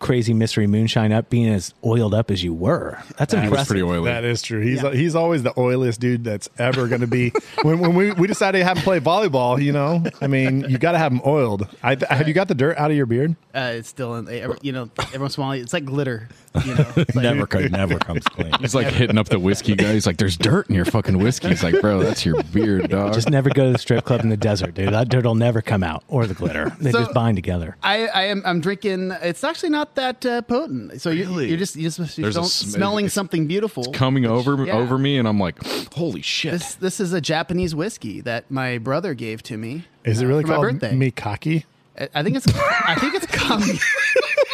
crazy 0.00 0.32
mystery 0.32 0.68
moonshine 0.68 1.10
up 1.10 1.28
being 1.28 1.48
as 1.48 1.74
oiled 1.84 2.14
up 2.14 2.30
as 2.30 2.40
you 2.44 2.54
were. 2.54 2.96
That's 3.16 3.34
It 3.34 3.38
was 3.38 3.44
impressive. 3.46 3.66
pretty 3.66 3.82
oily. 3.82 4.04
That 4.08 4.22
is 4.22 4.42
true. 4.42 4.60
He's 4.60 4.80
Yeah. 4.80 4.92
he's 4.92 5.16
always 5.16 5.42
the 5.42 5.50
oiliest 5.54 5.98
dude 5.98 6.22
that's 6.22 6.48
ever 6.56 6.86
going 6.86 7.00
to 7.00 7.08
be. 7.08 7.32
when 7.62 7.80
when 7.80 7.96
we, 7.96 8.12
we 8.12 8.28
decided 8.28 8.58
to 8.58 8.64
have 8.64 8.76
him 8.78 8.84
play 8.84 9.00
volleyball, 9.00 9.60
you 9.60 9.72
know, 9.72 10.04
I 10.20 10.28
mean, 10.28 10.60
you 10.68 10.78
got 10.78 10.92
to 10.92 10.98
have 10.98 11.10
him 11.10 11.20
oiled. 11.26 11.66
I, 11.82 11.96
have 12.10 12.28
you 12.28 12.34
got 12.34 12.46
the 12.46 12.54
dirt 12.54 12.78
out 12.78 12.92
of 12.92 12.96
your 12.96 13.06
beard? 13.06 13.34
Uh, 13.52 13.72
it's 13.74 13.88
still 13.88 14.14
in. 14.14 14.28
every- 14.28 14.58
You 14.62 14.70
know, 14.70 14.88
every 15.00 15.18
once 15.18 15.36
in 15.36 15.42
a 15.42 15.46
while, 15.46 15.52
it's 15.60 15.72
like 15.72 15.84
glitter. 15.84 16.28
You 16.64 16.74
know, 16.74 16.84
like, 16.96 17.14
never 17.14 17.46
co- 17.46 17.66
never 17.68 17.98
comes 17.98 18.24
clean. 18.24 18.52
He's 18.60 18.74
like 18.74 18.86
hitting 18.88 19.18
up 19.18 19.28
the 19.28 19.38
whiskey 19.38 19.74
guy. 19.74 19.92
He's 19.92 20.06
like, 20.06 20.16
"There's 20.16 20.36
dirt 20.36 20.68
in 20.68 20.74
your 20.74 20.84
fucking 20.84 21.18
whiskey." 21.18 21.48
He's 21.48 21.62
like, 21.62 21.80
"Bro, 21.80 22.02
that's 22.02 22.24
your 22.24 22.42
beard, 22.44 22.90
dog." 22.90 23.14
Just 23.14 23.30
never 23.30 23.50
go 23.50 23.66
to 23.66 23.72
the 23.72 23.78
strip 23.78 24.04
club 24.04 24.20
in 24.22 24.28
the 24.28 24.36
desert, 24.36 24.74
dude. 24.74 24.92
That 24.92 25.08
dirt 25.08 25.24
will 25.24 25.34
never 25.34 25.60
come 25.62 25.82
out, 25.82 26.04
or 26.08 26.26
the 26.26 26.34
glitter. 26.34 26.70
They 26.80 26.92
So- 26.92 27.00
just 27.00 27.14
bind 27.14 27.36
together. 27.36 27.76
I, 27.82 28.06
I 28.08 28.22
am 28.24 28.42
I'm 28.46 28.60
drinking. 28.60 29.12
It's 29.22 29.44
actually 29.44 29.70
not 29.70 29.94
that 29.96 30.24
uh, 30.26 30.42
potent. 30.42 31.00
So 31.00 31.10
you're, 31.10 31.26
Really? 31.28 31.48
you're 31.48 31.58
just 31.58 31.76
you're 31.76 31.90
just 31.90 32.18
you're 32.18 32.24
There's 32.24 32.36
a 32.36 32.40
smell- 32.40 32.48
sm- 32.48 32.68
smelling 32.70 33.08
something 33.08 33.46
beautiful 33.46 33.92
coming 33.92 34.26
over 34.26 34.64
yeah. 34.64 34.72
over 34.74 34.98
me, 34.98 35.18
and 35.18 35.26
I'm 35.28 35.38
like, 35.38 35.56
"Holy 35.94 36.22
shit!" 36.22 36.52
This 36.52 36.74
this 36.74 37.00
is 37.00 37.12
a 37.12 37.20
Japanese 37.20 37.74
whiskey 37.74 38.20
that 38.22 38.50
my 38.50 38.78
brother 38.78 39.14
gave 39.14 39.42
to 39.44 39.56
me. 39.56 39.84
Is 40.04 40.20
it 40.22 40.26
really 40.26 40.44
my 40.44 40.54
called 40.54 40.62
birthday? 40.62 40.92
Mikaki? 40.92 41.64
I- 41.98 42.08
I 42.14 42.22
think 42.22 42.36
it's 42.36 42.46
I 42.56 42.94
think 42.96 43.14
it's 43.14 43.26
Kami, 43.26 43.78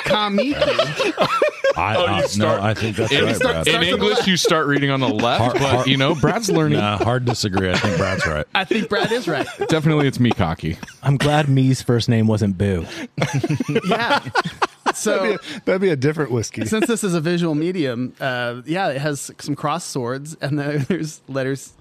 Kamiki. 0.05 0.55
I, 1.77 1.97
Oh, 1.97 2.07
uh, 2.07 2.17
you 2.21 2.29
start- 2.29 2.61
no, 2.61 2.67
I 2.67 2.73
think 2.75 2.97
that's 2.97 3.11
in, 3.13 3.25
right, 3.25 3.39
Brad. 3.41 3.57
in 3.57 3.65
starts 3.65 3.75
on 3.75 3.81
the 3.81 3.89
English, 3.89 4.27
you 4.29 4.37
start 4.37 4.67
reading 4.69 4.91
on 4.91 5.01
the 5.01 5.09
left, 5.09 5.41
Hard- 5.43 5.53
but 5.55 5.63
hard- 5.63 5.87
you 5.89 5.97
know, 5.97 6.15
Brad's 6.15 6.49
learning. 6.49 6.79
Nah, 6.79 6.99
hard 6.99 7.25
disagree. 7.25 7.69
I 7.71 7.77
think 7.77 7.97
Brad's 7.97 8.25
right. 8.27 8.47
I 8.55 8.65
think 8.65 8.89
Brad 8.89 9.11
is 9.11 9.27
right. 9.27 9.47
Definitely, 9.69 10.07
it's 10.07 10.21
me 10.21 10.31
cocky. 10.31 10.79
I'm 11.03 11.17
glad 11.17 11.49
me's 11.49 11.83
first 11.83 12.09
name 12.09 12.27
wasn't 12.29 12.57
Boo. 12.57 12.87
Yeah. 13.89 14.21
That'd 14.21 14.97
So 14.97 15.23
be, 15.23 15.33
a, 15.35 15.39
that'd 15.65 15.81
be 15.81 15.89
a 15.91 15.97
different 15.97 16.31
whiskey. 16.31 16.65
since 16.67 16.87
this 16.87 17.03
is 17.03 17.15
a 17.15 17.21
visual 17.21 17.55
medium, 17.57 18.15
uh, 18.21 18.63
yeah, 18.67 18.89
it 18.91 19.01
has 19.01 19.31
some 19.41 19.57
cross 19.57 19.85
swords, 19.85 20.37
and 20.41 20.59
then 20.59 20.85
there's 20.89 21.23
letters 21.27 21.73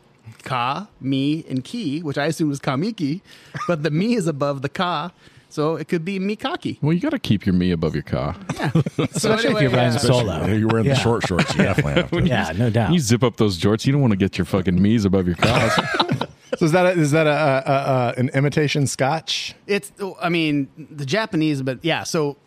ka, 0.43 0.87
me, 1.01 1.45
and 1.49 1.63
ki, 1.63 2.01
which 2.01 2.17
I 2.17 2.25
assume 2.27 2.49
was 2.49 2.59
kamiki, 2.59 3.21
but 3.67 3.83
the 3.83 3.91
me 3.91 4.15
is 4.15 4.25
above 4.25 4.61
the 4.63 4.69
ka, 4.69 5.11
so 5.53 5.75
it 5.75 5.87
could 5.87 6.03
be 6.03 6.17
me, 6.19 6.35
mikaki. 6.35 6.79
Well, 6.81 6.93
you 6.93 6.99
got 6.99 7.11
to 7.11 7.19
keep 7.19 7.45
your 7.45 7.53
me 7.53 7.71
above 7.71 7.93
your 7.93 8.03
ka. 8.03 8.35
Yeah. 8.55 8.71
so 8.95 9.03
Especially 9.03 9.33
if 9.35 9.43
you're 9.43 9.57
anyway, 9.59 9.75
riding 9.75 9.95
uh, 9.95 9.99
solo. 9.99 10.45
You're 10.47 10.67
wearing 10.67 10.85
Yeah. 10.87 10.93
the 10.95 10.99
short 10.99 11.27
shorts. 11.27 11.53
You 11.55 11.63
definitely 11.63 11.93
have 12.01 12.11
to. 12.11 12.21
Yeah, 12.25 12.51
no 12.57 12.69
doubt. 12.69 12.91
You 12.91 12.99
zip 12.99 13.23
up 13.23 13.37
those 13.37 13.59
jorts. 13.59 13.85
You 13.85 13.91
don't 13.93 14.01
want 14.01 14.11
to 14.11 14.17
get 14.17 14.37
your 14.37 14.45
fucking 14.45 14.81
me's 14.81 15.05
above 15.05 15.27
your 15.27 15.35
cars. 15.35 15.71
So 16.59 16.65
is 16.65 16.71
that 16.73 16.85
a, 16.85 16.89
is 16.91 17.09
that 17.11 17.25
a, 17.25 17.31
a, 17.31 17.73
a, 17.73 18.13
an 18.19 18.29
imitation 18.35 18.85
Scotch? 18.85 19.55
It's, 19.65 19.91
I 20.21 20.29
mean, 20.29 20.67
the 20.77 21.03
Japanese, 21.05 21.63
but 21.63 21.79
yeah, 21.83 22.03
so. 22.03 22.37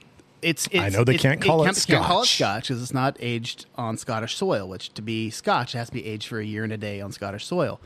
It's, 0.42 0.66
it's, 0.70 0.76
I 0.78 0.90
know 0.90 1.02
they 1.02 1.14
it's- 1.16 1.22
can't 1.22 1.40
call 1.42 1.62
it 1.62 1.64
can't, 1.66 1.86
can't 1.88 2.04
call 2.04 2.22
it 2.22 2.26
Scotch. 2.26 2.36
Scotch 2.36 2.68
because 2.68 2.82
it's 2.82 2.94
not 2.94 3.16
aged 3.18 3.66
on 3.74 3.96
Scottish 3.96 4.36
soil. 4.36 4.68
Which 4.68 4.94
to 4.94 5.02
be 5.02 5.28
Scotch, 5.30 5.74
it 5.74 5.78
has 5.78 5.88
to 5.88 5.94
be 5.94 6.06
aged 6.06 6.28
for 6.28 6.38
a 6.38 6.44
year 6.44 6.62
and 6.62 6.72
a 6.72 6.76
day 6.76 7.00
on 7.00 7.10
Scottish 7.10 7.44
soil. 7.46 7.80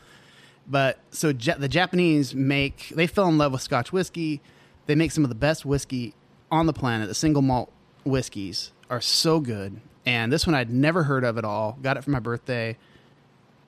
But 0.67 0.99
so 1.09 1.29
ja- 1.29 1.57
the 1.57 1.67
Japanese 1.67 2.35
make 2.35 2.89
they 2.89 3.07
fell 3.07 3.27
in 3.27 3.39
love 3.39 3.51
with 3.53 3.61
Scotch 3.63 3.91
whiskey. 3.91 4.41
They 4.87 4.95
make 4.95 5.11
some 5.11 5.23
of 5.23 5.29
the 5.29 5.35
best 5.35 5.65
whiskey 5.65 6.13
on 6.51 6.65
the 6.65 6.73
planet. 6.73 7.07
The 7.07 7.15
single 7.15 7.41
malt 7.41 7.71
whiskeys 8.03 8.71
are 8.89 9.01
so 9.01 9.39
good, 9.39 9.79
and 10.05 10.31
this 10.31 10.45
one 10.45 10.55
I'd 10.55 10.69
never 10.69 11.03
heard 11.03 11.23
of 11.23 11.37
at 11.37 11.45
all. 11.45 11.77
Got 11.81 11.97
it 11.97 12.03
for 12.03 12.09
my 12.11 12.19
birthday, 12.19 12.77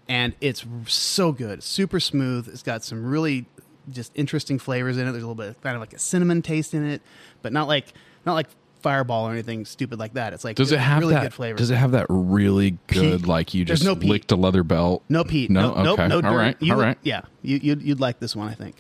and 0.08 0.34
it's 0.42 0.66
so 0.88 1.32
good. 1.32 1.64
Super 1.64 2.00
smooth. 2.00 2.48
It's 2.50 2.64
got 2.64 2.84
some 2.84 3.06
really 3.06 3.46
just 3.92 4.12
interesting 4.16 4.60
flavors 4.60 4.98
in 4.98 5.08
it. 5.08 5.12
There's 5.12 5.24
a 5.24 5.28
little 5.28 5.36
bit 5.36 5.50
of 5.50 5.62
kind 5.62 5.76
of 5.76 5.82
like 5.82 5.94
a 5.94 6.00
cinnamon 6.00 6.42
taste 6.42 6.74
in 6.74 6.86
it, 6.86 7.02
but 7.42 7.54
not 7.54 7.68
like 7.68 7.94
not 8.26 8.34
like 8.34 8.48
Fireball 8.82 9.28
or 9.28 9.32
anything 9.32 9.64
stupid 9.64 9.98
like 9.98 10.14
that. 10.16 10.34
It's 10.34 10.44
like 10.44 10.58
Does 10.58 10.74
it 10.74 10.80
have 10.80 11.00
really 11.00 11.14
that? 11.14 11.24
good 11.24 11.34
flavor? 11.34 11.58
Does 11.58 11.72
it 11.72 11.76
have 11.78 11.92
that 11.92 12.06
really 12.10 12.72
good, 12.88 13.22
Peat. 13.22 13.28
like 13.28 13.54
you 13.54 13.64
There's 13.64 13.80
just 13.80 13.88
no 13.88 13.96
peat. 13.96 14.10
licked 14.10 14.32
a 14.34 14.36
leather 14.36 14.64
belt? 14.64 15.04
no 15.08 15.24
peat. 15.24 15.50
No. 15.50 15.74
No, 15.82 15.94
okay. 15.94 16.08
nope, 16.08 16.10
no 16.10 16.16
all 16.30 16.34
dirt. 16.34 16.38
right. 16.38 16.58
You 16.60 16.74
all 16.74 16.80
would- 16.80 16.98
Yeah, 17.02 17.22
you, 17.42 17.60
you'd 17.64 17.82
you'd 17.82 18.00
like 18.02 18.20
this 18.20 18.36
one, 18.36 18.50
I 18.50 18.54
think. 18.56 18.76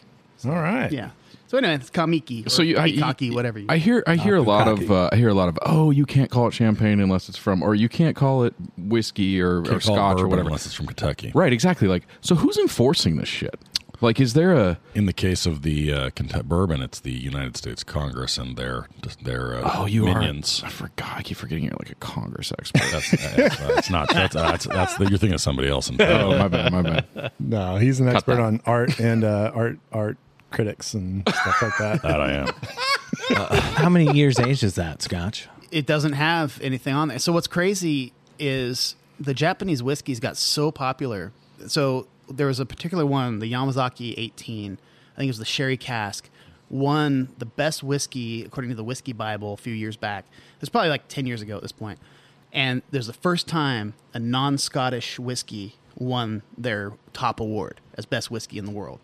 All 0.46 0.52
right. 0.52 0.92
Yeah. 0.92 1.12
So 1.54 1.60
anyway, 1.60 1.76
it's 1.76 1.92
Kamiki. 1.92 2.48
Or 2.48 2.50
So 2.50 2.64
you, 2.64 2.80
I, 2.80 2.90
Mikaki, 2.90 3.32
whatever. 3.32 3.60
You 3.60 3.68
I 3.70 3.78
hear, 3.78 4.04
I 4.08 4.16
hear 4.16 4.36
a 4.36 4.42
lot 4.42 4.68
of, 4.68 4.90
uh, 4.90 5.10
I 5.12 5.18
hear 5.18 5.30
a 5.30 5.36
lot 5.36 5.50
of, 5.50 5.60
oh, 5.62 5.92
you 5.92 6.04
can't 6.04 6.32
call 6.32 6.48
it 6.48 6.52
champagne 6.56 7.00
unless 7.00 7.30
it's 7.30 7.38
from, 7.38 7.62
or 7.62 7.76
you 7.76 7.88
can't 7.88 8.16
call 8.16 8.44
it 8.44 8.56
whiskey 8.76 9.40
or, 9.40 9.60
or 9.60 9.62
Can't 9.62 9.84
call 9.84 9.94
it 9.94 9.98
scotch 10.00 10.20
or 10.20 10.28
whatever. 10.28 10.48
unless 10.48 10.66
it's 10.66 10.74
from 10.74 10.88
Kentucky. 10.88 11.32
Right. 11.36 11.54
Exactly. 11.54 11.88
Like, 11.88 12.08
so 12.22 12.34
who's 12.34 12.58
enforcing 12.58 13.18
this 13.18 13.30
shit? 13.30 13.54
Like, 14.02 14.20
is 14.20 14.34
there 14.34 14.56
a? 14.56 14.80
In 14.96 15.06
the 15.06 15.14
case 15.14 15.46
of 15.46 15.62
the 15.62 15.94
uh, 15.94 16.10
Kentucky 16.16 16.42
bourbon, 16.44 16.82
it's 16.82 17.00
the 17.00 17.12
United 17.12 17.56
States 17.56 17.84
Congress 17.84 18.40
and 18.40 18.58
their 18.58 18.88
their 19.22 19.58
uh, 19.58 19.72
Oh, 19.76 19.86
you 19.86 20.06
minions. 20.06 20.64
are. 20.64 20.66
I 20.66 20.70
forgot. 20.70 21.18
I 21.18 21.22
keep 21.22 21.38
forgetting 21.38 21.66
you're 21.66 21.76
like 21.78 21.92
a 21.92 21.96
Congress 21.96 22.52
expert. 22.58 22.82
That's, 22.92 23.14
uh, 23.14 23.76
it's 23.78 23.92
not. 23.92 24.10
That's, 24.10 24.34
that's, 24.34 24.66
that's 24.66 24.98
the, 24.98 25.04
you're 25.06 25.20
thinking 25.20 25.36
of 25.36 25.42
somebody 25.42 25.70
else. 25.70 25.88
In 25.88 26.02
oh, 26.02 26.36
my 26.36 26.48
bad. 26.48 26.72
My 26.74 26.82
bad. 26.82 27.32
No, 27.40 27.76
he's 27.78 28.00
an 28.00 28.08
expert 28.10 28.38
that. 28.38 28.42
on 28.42 28.60
art 28.66 29.00
and 29.00 29.24
uh, 29.24 29.52
art 29.54 29.78
art 29.92 30.18
critics 30.54 30.94
and 30.94 31.28
stuff 31.28 31.62
like 31.62 31.78
that. 31.80 32.02
that 32.04 32.22
I 32.22 32.32
am. 32.32 32.48
How 33.76 33.90
many 33.90 34.12
years 34.14 34.40
age 34.40 34.64
is 34.64 34.76
that, 34.76 35.02
Scotch? 35.02 35.48
it 35.74 35.88
doesn't 35.88 36.14
have 36.14 36.60
anything 36.62 36.94
on 36.94 37.08
there. 37.08 37.20
So 37.20 37.34
what's 37.34 37.48
crazy 37.48 38.14
is 38.38 38.96
the 39.20 39.34
Japanese 39.34 39.82
whiskeys 39.82 40.20
got 40.20 40.38
so 40.38 40.72
popular. 40.72 41.34
So 41.68 42.08
there 42.30 42.48
was 42.48 42.60
a 42.60 42.66
particular 42.66 43.06
one, 43.06 43.40
the 43.40 43.52
Yamazaki 43.52 44.14
18. 44.16 44.74
I 44.74 45.18
think 45.18 45.28
it 45.28 45.30
was 45.32 45.40
the 45.40 45.46
sherry 45.46 45.76
cask. 45.78 46.30
Won 46.70 47.30
the 47.40 47.46
best 47.46 47.84
whiskey 47.84 48.44
according 48.44 48.70
to 48.70 48.76
the 48.76 48.84
Whiskey 48.84 49.14
Bible 49.14 49.54
a 49.54 49.58
few 49.58 49.74
years 49.74 49.98
back. 49.98 50.26
It 50.56 50.62
was 50.62 50.70
probably 50.70 50.90
like 50.90 51.08
10 51.08 51.26
years 51.26 51.42
ago 51.42 51.56
at 51.56 51.64
this 51.64 51.72
point. 51.72 52.00
And 52.52 52.84
there's 52.92 53.08
the 53.08 53.14
first 53.14 53.48
time 53.48 53.96
a 54.14 54.20
non-Scottish 54.20 55.18
whiskey 55.18 55.76
won 55.96 56.44
their 56.56 56.94
top 57.14 57.40
award 57.40 57.82
as 57.96 58.06
best 58.06 58.30
whiskey 58.30 58.60
in 58.60 58.66
the 58.66 58.72
world. 58.72 59.00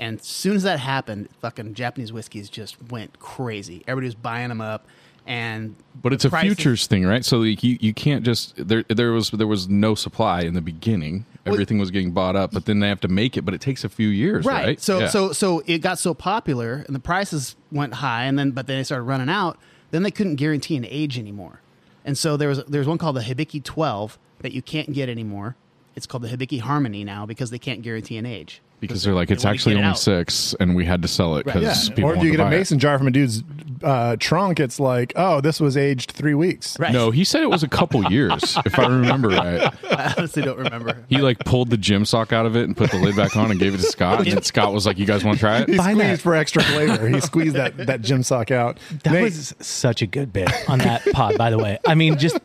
And 0.00 0.18
as 0.18 0.26
soon 0.26 0.56
as 0.56 0.62
that 0.64 0.80
happened, 0.80 1.28
fucking 1.40 1.74
Japanese 1.74 2.10
whiskeys 2.12 2.48
just 2.48 2.76
went 2.90 3.20
crazy. 3.20 3.84
Everybody 3.86 4.06
was 4.06 4.14
buying 4.16 4.48
them 4.48 4.60
up, 4.62 4.86
and 5.26 5.76
But 6.02 6.14
it's 6.14 6.24
a 6.24 6.30
prices- 6.30 6.56
futures 6.56 6.86
thing, 6.86 7.04
right? 7.06 7.24
So 7.24 7.38
like, 7.38 7.62
you 7.62 7.76
you 7.80 7.92
can't 7.92 8.24
just 8.24 8.54
there 8.56 8.82
there 8.88 9.12
was 9.12 9.30
there 9.30 9.46
was 9.46 9.68
no 9.68 9.94
supply 9.94 10.40
in 10.40 10.54
the 10.54 10.62
beginning. 10.62 11.26
Everything 11.46 11.78
was 11.78 11.90
getting 11.90 12.12
bought 12.12 12.34
up, 12.36 12.52
but 12.52 12.64
then 12.64 12.80
they 12.80 12.88
have 12.88 13.00
to 13.00 13.08
make 13.08 13.36
it. 13.36 13.42
But 13.44 13.54
it 13.54 13.60
takes 13.60 13.84
a 13.84 13.88
few 13.88 14.08
years, 14.08 14.44
right? 14.46 14.64
right. 14.64 14.80
So 14.80 15.00
Yeah. 15.00 15.08
so 15.08 15.32
so 15.32 15.62
it 15.66 15.78
got 15.78 15.98
so 15.98 16.14
popular, 16.14 16.82
and 16.86 16.94
the 16.94 17.00
prices 17.00 17.54
went 17.70 17.94
high, 17.94 18.24
and 18.24 18.38
then 18.38 18.52
but 18.52 18.66
then 18.66 18.78
they 18.78 18.84
started 18.84 19.04
running 19.04 19.28
out. 19.28 19.58
then 19.90 20.02
they 20.04 20.10
couldn't 20.10 20.36
guarantee 20.36 20.76
an 20.76 20.86
age 20.88 21.18
anymore. 21.18 21.60
And 22.06 22.16
so 22.16 22.36
there 22.38 22.48
was 22.48 22.64
there 22.64 22.78
was 22.80 22.88
one 22.88 22.96
called 22.96 23.16
the 23.16 23.22
Hibiki 23.22 23.62
12 23.62 24.18
that 24.40 24.52
you 24.52 24.62
can't 24.62 24.92
get 24.94 25.08
anymore. 25.10 25.56
It's 25.96 26.06
called 26.06 26.22
the 26.22 26.28
Hibiki 26.28 26.60
Harmony 26.60 27.04
now 27.04 27.26
because 27.26 27.50
they 27.50 27.58
can't 27.58 27.82
guarantee 27.82 28.16
an 28.16 28.24
age. 28.24 28.62
Because 28.80 29.02
they're 29.02 29.14
like 29.14 29.30
it's 29.30 29.44
actually 29.44 29.74
only 29.76 29.86
out. 29.88 29.98
six, 29.98 30.54
and 30.60 30.74
we 30.74 30.84
had 30.84 31.02
to 31.02 31.08
sell 31.08 31.36
it 31.36 31.46
Right. 31.46 31.54
because 31.56 31.88
Yeah. 31.88 31.94
people 31.94 32.10
Or 32.10 32.16
if 32.16 32.22
you 32.22 32.30
get 32.32 32.40
a 32.40 32.44
buy 32.44 32.48
it. 32.54 32.58
mason 32.58 32.78
jar 32.78 32.96
from 32.98 33.06
a 33.06 33.10
dude's 33.10 33.42
uh, 33.82 34.16
trunk, 34.20 34.60
it's 34.60 34.78
like, 34.78 35.12
oh, 35.16 35.40
this 35.40 35.58
was 35.58 35.74
aged 35.76 36.10
three 36.12 36.34
weeks. 36.34 36.78
Right. 36.78 36.92
No, 36.92 37.10
he 37.10 37.24
said 37.24 37.42
it 37.42 37.48
was 37.48 37.62
a 37.62 37.68
couple 37.68 38.04
years, 38.12 38.58
if 38.66 38.78
I 38.78 38.86
remember 38.86 39.28
right. 39.30 39.72
I 39.90 40.14
honestly 40.18 40.42
don't 40.42 40.58
remember. 40.58 40.98
He 41.08 41.18
like 41.18 41.38
pulled 41.40 41.70
the 41.70 41.78
gym 41.78 42.04
sock 42.04 42.30
out 42.32 42.44
of 42.44 42.56
it 42.56 42.64
and 42.64 42.76
put 42.76 42.90
the 42.90 42.98
lid 42.98 43.16
back 43.16 43.36
on 43.36 43.50
and 43.50 43.58
gave 43.58 43.72
it 43.74 43.78
to 43.78 43.82
Scott. 43.84 44.26
And 44.28 44.44
Scott 44.44 44.74
was 44.74 44.84
like, 44.86 44.98
"You 44.98 45.06
guys 45.06 45.24
want 45.24 45.38
to 45.38 45.40
try 45.40 45.64
He 45.64 45.72
it?" 45.72 45.78
Buy 45.78 45.92
squeezed 45.92 46.00
that. 46.00 46.20
for 46.20 46.34
extra 46.34 46.62
flavor. 46.62 47.08
He 47.08 47.20
squeezed 47.20 47.56
that, 47.56 47.76
that 47.86 48.02
gym 48.02 48.22
sock 48.22 48.50
out. 48.50 48.78
That 49.04 49.12
Nate, 49.14 49.22
was 49.24 49.54
such 49.60 50.02
a 50.02 50.06
good 50.06 50.30
bit 50.32 50.50
on 50.68 50.80
that 50.80 51.02
pod, 51.12 51.38
by 51.38 51.48
the 51.50 51.58
way. 51.58 51.78
I 51.86 51.94
mean, 51.94 52.18
just, 52.18 52.38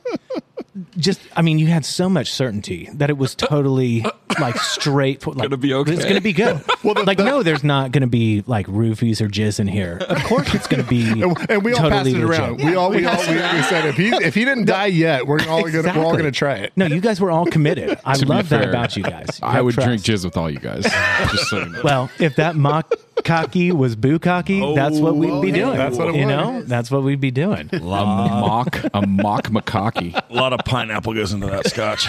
just, 0.97 1.21
I 1.35 1.41
mean, 1.41 1.57
you 1.59 1.67
had 1.67 1.85
so 1.85 2.09
much 2.09 2.31
certainty 2.31 2.89
that 2.93 3.09
it 3.09 3.17
was 3.17 3.33
uh, 3.41 3.45
uh, 3.45 3.47
totally 3.47 4.03
uh, 4.03 4.11
like 4.39 4.57
straight. 4.59 5.21
For, 5.21 5.31
like, 5.31 5.43
Gonna 5.49 5.57
be 5.57 5.73
okay. 5.73 5.93
It's 5.93 6.03
going 6.03 6.15
to 6.15 6.21
be 6.21 6.33
good. 6.33 6.61
Well, 6.83 7.03
like, 7.03 7.17
no, 7.17 7.41
there's 7.41 7.63
not 7.63 7.91
going 7.93 8.01
to 8.01 8.07
be 8.07 8.43
like 8.45 8.67
roofies 8.67 9.19
or 9.19 9.27
jizz 9.27 9.59
in 9.59 9.67
here. 9.67 9.97
Of 10.07 10.23
course, 10.25 10.53
it's 10.53 10.67
going 10.67 10.83
to 10.83 10.87
be. 10.87 11.09
and, 11.23 11.49
and 11.49 11.63
we 11.63 11.73
all 11.73 11.89
passed 11.89 12.05
totally 12.05 12.11
it 12.11 12.23
legit. 12.23 12.39
around. 12.39 12.57
We 12.63 12.75
all 12.75 12.91
we 12.91 13.05
all 13.05 13.17
we, 13.17 13.33
we 13.33 13.63
said 13.63 13.85
if 13.85 13.95
he 13.97 14.09
if 14.09 14.35
he 14.35 14.45
didn't 14.45 14.65
die 14.65 14.85
yet, 14.87 15.25
we're 15.25 15.39
all 15.47 15.63
gonna 15.67 15.81
we're 15.97 16.05
all 16.05 16.15
gonna 16.15 16.29
try 16.31 16.57
it. 16.57 16.73
No, 16.75 16.85
you 16.85 16.99
guys 17.01 17.19
were 17.19 17.31
all 17.31 17.47
committed. 17.47 17.99
I 18.05 18.13
To 18.13 18.25
be 18.25 18.29
love 18.29 18.49
that 18.49 18.61
fair, 18.61 18.69
about 18.69 18.95
you 18.95 19.01
guys. 19.01 19.39
You 19.41 19.47
I 19.47 19.53
have 19.53 19.65
would 19.65 19.73
drink 19.73 20.03
trust. 20.03 20.21
jizz 20.21 20.25
with 20.25 20.37
all 20.37 20.47
you 20.51 20.59
guys. 20.59 20.83
Just 20.83 21.49
so 21.49 21.59
you 21.61 21.69
know. 21.69 21.81
Well, 21.83 22.11
if 22.19 22.35
that 22.35 22.55
mock 22.55 22.93
cocky 23.23 23.71
was 23.71 23.95
bukkake, 23.95 24.75
that's 24.75 24.99
what 24.99 25.15
we'd 25.15 25.29
oh, 25.31 25.41
be 25.41 25.51
doing. 25.51 25.77
that's 25.77 25.97
what 25.97 26.09
it 26.09 26.15
you 26.15 26.25
was. 26.25 26.35
know, 26.35 26.61
that's 26.63 26.91
what 26.91 27.03
we'd 27.03 27.21
be 27.21 27.31
doing. 27.31 27.69
a 27.73 27.79
mock, 27.79 28.83
a 28.93 29.05
mock 29.05 29.47
macaque. 29.47 30.13
A 30.29 30.33
lot 30.33 30.53
of 30.53 30.59
pineapple 30.65 31.13
goes 31.13 31.33
into 31.33 31.47
that 31.47 31.67
scotch. 31.67 32.07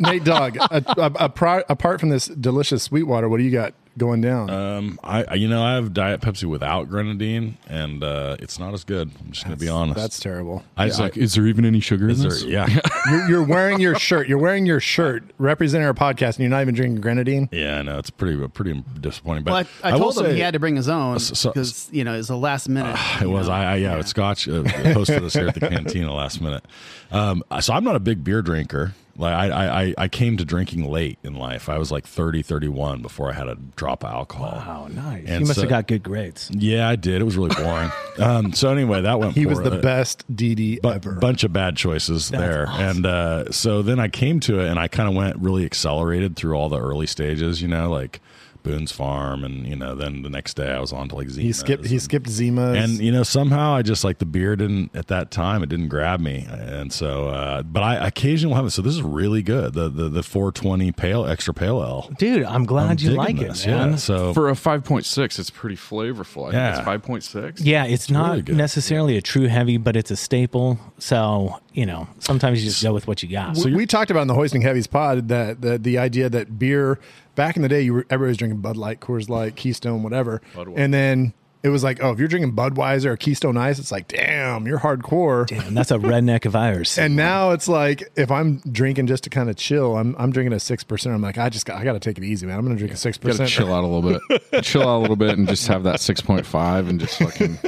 Nate 0.00 0.24
Dog, 0.24 0.56
apart 0.70 2.00
from 2.00 2.08
this 2.08 2.26
delicious 2.26 2.82
Sweetwater, 2.82 3.28
what 3.28 3.38
do 3.38 3.44
you 3.44 3.50
got 3.50 3.74
going 3.98 4.20
down? 4.20 4.50
Um, 4.50 5.00
I 5.02 5.24
I- 5.24 5.34
you 5.34 5.48
know 5.48 5.62
I 5.62 5.74
have 5.74 5.92
Diet 5.94 6.20
Pepsi 6.20 6.44
without 6.44 6.88
grenadine, 6.88 7.58
and 7.68 8.02
uh, 8.04 8.36
it's 8.40 8.58
not 8.58 8.74
as 8.74 8.84
good. 8.84 9.10
I'm 9.24 9.32
just 9.32 9.44
gonna 9.44 9.56
be 9.56 9.68
honest. 9.68 9.96
That's 9.98 10.18
terrible. 10.20 10.64
I, 10.76 10.86
He's 10.86 10.98
I- 11.00 11.04
like, 11.04 11.16
"Is 11.16 11.34
there 11.34 11.46
even 11.46 11.64
any 11.64 11.80
sugar 11.80 12.04
in 12.06 12.10
is 12.12 12.22
this?" 12.22 12.44
yeah, 12.44 12.66
You're, 13.10 13.28
you're 13.28 13.42
wearing 13.44 13.80
your 13.80 13.98
shirt. 13.98 14.28
You're 14.28 14.38
wearing 14.38 14.66
your 14.66 14.80
shirt 14.80 15.24
representing 15.38 15.86
our 15.86 15.94
podcast, 15.94 16.36
and 16.36 16.40
you're 16.40 16.48
not 16.50 16.62
even 16.62 16.74
drinking 16.74 17.00
grenadine. 17.00 17.48
yeah. 17.52 17.82
No, 17.82 17.98
it's 17.98 18.10
pretty 18.10 18.46
pretty 18.48 18.82
disappointing. 19.00 19.44
But 19.44 19.50
Well, 19.52 19.66
I, 19.84 19.88
I, 19.90 19.92
will 19.92 20.00
told 20.12 20.18
him 20.18 20.24
say- 20.26 20.34
he 20.34 20.40
had 20.40 20.52
to 20.54 20.60
bring 20.60 20.76
his 20.76 20.88
own 20.88 21.18
so- 21.18 21.50
because 21.50 21.88
you 21.92 22.04
know 22.04 22.14
it 22.14 22.18
was 22.18 22.28
the 22.28 22.36
last 22.36 22.68
minute. 22.68 22.98
It 23.22 23.26
was 23.28 23.48
I, 23.48 23.72
I 23.72 23.76
yeah, 23.76 23.96
It's 23.98 24.10
Scotch 24.10 24.48
uh, 24.48 24.62
hosted 24.62 25.22
us 25.22 25.34
here 25.34 25.48
at 25.48 25.54
the 25.54 25.60
cantina 25.68 26.12
last 26.14 26.40
minute. 26.40 26.64
Um, 27.10 27.42
so 27.60 27.72
I'm 27.72 27.84
not 27.84 27.96
a 27.96 28.00
big 28.00 28.24
beer 28.24 28.42
drinker. 28.42 28.94
Like 29.18 29.32
I, 29.32 29.82
I 29.84 29.94
I 29.98 30.08
came 30.08 30.36
to 30.36 30.44
drinking 30.44 30.90
late 30.90 31.18
in 31.22 31.34
life. 31.34 31.68
I 31.68 31.78
was 31.78 31.90
like 31.90 32.06
30, 32.06 32.42
31 32.42 33.02
before 33.02 33.30
I 33.30 33.32
had 33.34 33.48
a 33.48 33.56
drop 33.76 34.04
of 34.04 34.10
alcohol. 34.12 34.52
Wow, 34.52 34.88
nice. 34.88 35.24
And 35.26 35.40
you 35.40 35.46
must 35.46 35.54
so- 35.56 35.62
have 35.62 35.70
got 35.70 35.86
good 35.86 36.02
grades. 36.02 36.50
Yeah, 36.52 36.88
I 36.88 36.96
did. 36.96 37.20
It 37.20 37.24
was 37.24 37.36
really 37.36 37.54
boring. 37.54 37.90
um, 38.18 38.52
so 38.52 38.70
anyway, 38.70 39.02
that 39.02 39.18
went. 39.18 39.34
He 39.34 39.46
was 39.46 39.60
the 39.62 39.78
best 39.78 40.24
DD 40.34 40.80
bu- 40.82 40.90
ever. 40.90 41.12
bunch 41.12 41.44
of 41.44 41.52
bad 41.52 41.76
choices 41.76 42.28
there. 42.28 42.66
And 42.68 43.06
uh, 43.06 43.50
so 43.52 43.82
then 43.82 43.98
I 43.98 44.08
came 44.08 44.40
to 44.40 44.60
it 44.60 44.68
and 44.68 44.78
I 44.78 44.88
kind 44.88 45.08
of 45.08 45.14
went 45.14 45.36
really 45.38 45.64
accelerated 45.64 46.36
through 46.36 46.54
all 46.54 46.68
the 46.68 46.80
early 46.80 47.06
stages, 47.06 47.62
you 47.62 47.68
know, 47.68 47.90
like 47.90 48.20
Boone's 48.66 48.92
Farm. 48.92 49.44
And, 49.44 49.66
you 49.66 49.76
know, 49.76 49.94
then 49.94 50.22
the 50.22 50.28
next 50.30 50.54
day 50.54 50.70
I 50.72 50.80
was 50.80 50.92
on 50.92 51.08
to 51.10 51.14
like 51.14 51.28
Zima. 51.30 51.46
he 51.46 51.52
skipped. 51.52 51.86
He 51.86 51.94
and- 51.94 52.02
skipped 52.02 52.28
Zima's. 52.28 52.76
and 52.82 52.98
you 52.98 53.12
know 53.12 53.22
somehow 53.22 53.74
I 53.74 53.82
just 53.82 54.02
like 54.04 54.18
the 54.18 54.26
beer 54.26 54.56
didn't 54.56 54.90
at 54.94 55.06
that 55.08 55.30
time 55.30 55.62
it 55.62 55.68
didn't 55.68 55.88
grab 55.88 56.20
me 56.20 56.46
and 56.50 56.92
so 56.92 57.28
uh, 57.28 57.62
but 57.62 57.82
I 57.82 58.06
occasionally 58.06 58.50
will 58.52 58.56
have 58.56 58.66
it 58.66 58.70
so 58.70 58.82
this 58.82 58.94
is 58.94 59.02
really 59.02 59.42
good 59.42 59.72
the 59.74 59.88
the, 59.88 60.08
the 60.08 60.22
420 60.22 60.90
pale 60.92 61.24
extra 61.26 61.54
pale 61.54 61.82
ale 61.82 62.10
Dude, 62.18 62.44
I'm 62.44 62.64
glad 62.64 62.90
I'm 62.90 62.98
you 62.98 63.16
like 63.16 63.38
this, 63.38 63.64
it, 63.64 63.70
man. 63.70 63.90
yeah 63.92 63.96
so 63.96 64.34
For 64.34 64.48
a 64.48 64.52
5.6, 64.52 65.38
it's 65.38 65.50
pretty 65.50 65.76
flavorful. 65.76 66.48
I 66.48 66.52
Yeah. 66.52 66.82
think 66.82 67.04
it's 67.14 67.34
5.6. 67.34 67.60
Yeah, 67.64 67.84
it's, 67.84 68.10
not 68.10 68.30
really 68.48 68.54
necessarily 68.54 69.16
a 69.16 69.22
true 69.22 69.46
heavy, 69.46 69.76
but 69.76 69.96
it's 69.96 70.10
a 70.10 70.16
staple. 70.16 70.78
So, 70.98 71.58
you 71.76 71.84
know, 71.84 72.08
sometimes 72.20 72.64
you 72.64 72.70
just 72.70 72.82
go 72.82 72.94
with 72.94 73.06
what 73.06 73.22
you 73.22 73.28
got. 73.28 73.54
we, 73.58 73.74
we 73.74 73.84
talked 73.86 74.10
about 74.10 74.22
in 74.22 74.28
the 74.28 74.34
Hoisting 74.34 74.62
Heavies 74.62 74.86
pod 74.86 75.28
that 75.28 75.60
the, 75.60 75.76
the 75.76 75.98
idea 75.98 76.30
that 76.30 76.58
beer 76.58 76.98
back 77.34 77.54
in 77.54 77.60
the 77.62 77.68
day, 77.68 77.82
you 77.82 77.92
were 77.92 78.06
everybody 78.08 78.30
was 78.30 78.38
drinking 78.38 78.62
Bud 78.62 78.78
Light, 78.78 78.98
Coors 79.00 79.28
Light, 79.28 79.56
Keystone, 79.56 80.02
whatever, 80.02 80.40
and 80.74 80.94
then 80.94 81.34
it 81.62 81.70
was 81.70 81.82
like, 81.82 82.02
oh, 82.02 82.12
if 82.12 82.18
you're 82.18 82.28
drinking 82.28 82.54
Budweiser 82.54 83.06
or 83.06 83.16
Keystone 83.16 83.56
Ice, 83.56 83.78
it's 83.78 83.90
like, 83.90 84.08
damn, 84.08 84.66
you're 84.66 84.78
hardcore. 84.78 85.50
and 85.66 85.76
that's 85.76 85.90
a 85.90 85.98
redneck 85.98 86.46
if 86.46 86.54
I 86.54 86.72
ever 86.72 86.84
seen. 86.84 87.04
And 87.04 87.16
now 87.16 87.50
it's 87.50 87.68
like 87.68 88.04
if 88.16 88.30
I'm 88.30 88.58
drinking 88.70 89.06
just 89.06 89.24
to 89.24 89.30
kind 89.30 89.50
of 89.50 89.56
chill, 89.56 89.96
I'm 89.96 90.14
I'm 90.18 90.30
drinking 90.30 90.52
a 90.52 90.60
six 90.60 90.84
percent. 90.84 91.14
I'm 91.14 91.22
like, 91.22 91.38
I 91.38 91.48
just 91.48 91.66
got, 91.66 91.80
I 91.80 91.84
got 91.84 91.94
to 91.94 92.00
take 92.00 92.18
it 92.18 92.24
easy, 92.24 92.46
man. 92.46 92.58
I'm 92.58 92.64
gonna 92.64 92.76
drink 92.76 92.92
a 92.92 92.96
six 92.96 93.18
percent. 93.18 93.48
chill 93.50 93.74
out 93.74 93.84
a 93.84 93.86
little 93.86 94.20
bit. 94.28 94.62
chill 94.64 94.82
out 94.82 94.98
a 94.98 95.00
little 95.00 95.16
bit 95.16 95.36
and 95.36 95.48
just 95.48 95.66
have 95.66 95.82
that 95.84 95.96
6.5 95.96 96.88
and 96.88 97.00
just 97.00 97.18
fucking. 97.18 97.58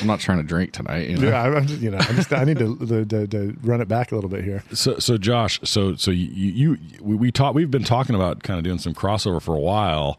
I'm 0.00 0.06
not 0.06 0.20
trying 0.20 0.38
to 0.38 0.44
drink 0.44 0.72
tonight. 0.72 1.08
You 1.08 1.18
know? 1.18 1.28
Yeah, 1.28 1.42
I'm 1.42 1.66
just, 1.66 1.80
you 1.80 1.90
know, 1.90 1.98
I 1.98 2.12
just 2.12 2.32
I 2.32 2.44
need 2.44 2.58
to, 2.58 2.76
to, 2.78 3.04
to, 3.04 3.26
to 3.26 3.56
run 3.62 3.80
it 3.80 3.88
back 3.88 4.12
a 4.12 4.14
little 4.14 4.30
bit 4.30 4.44
here. 4.44 4.62
so 4.72 4.98
so 4.98 5.18
Josh 5.18 5.60
so 5.64 5.94
so 5.94 6.10
you 6.10 6.26
you 6.28 6.78
we, 7.00 7.14
we 7.14 7.32
talk 7.32 7.54
we've 7.54 7.70
been 7.70 7.84
talking 7.84 8.14
about 8.14 8.42
kind 8.42 8.58
of 8.58 8.64
doing 8.64 8.78
some 8.78 8.94
crossover 8.94 9.40
for 9.40 9.54
a 9.54 9.60
while 9.60 10.18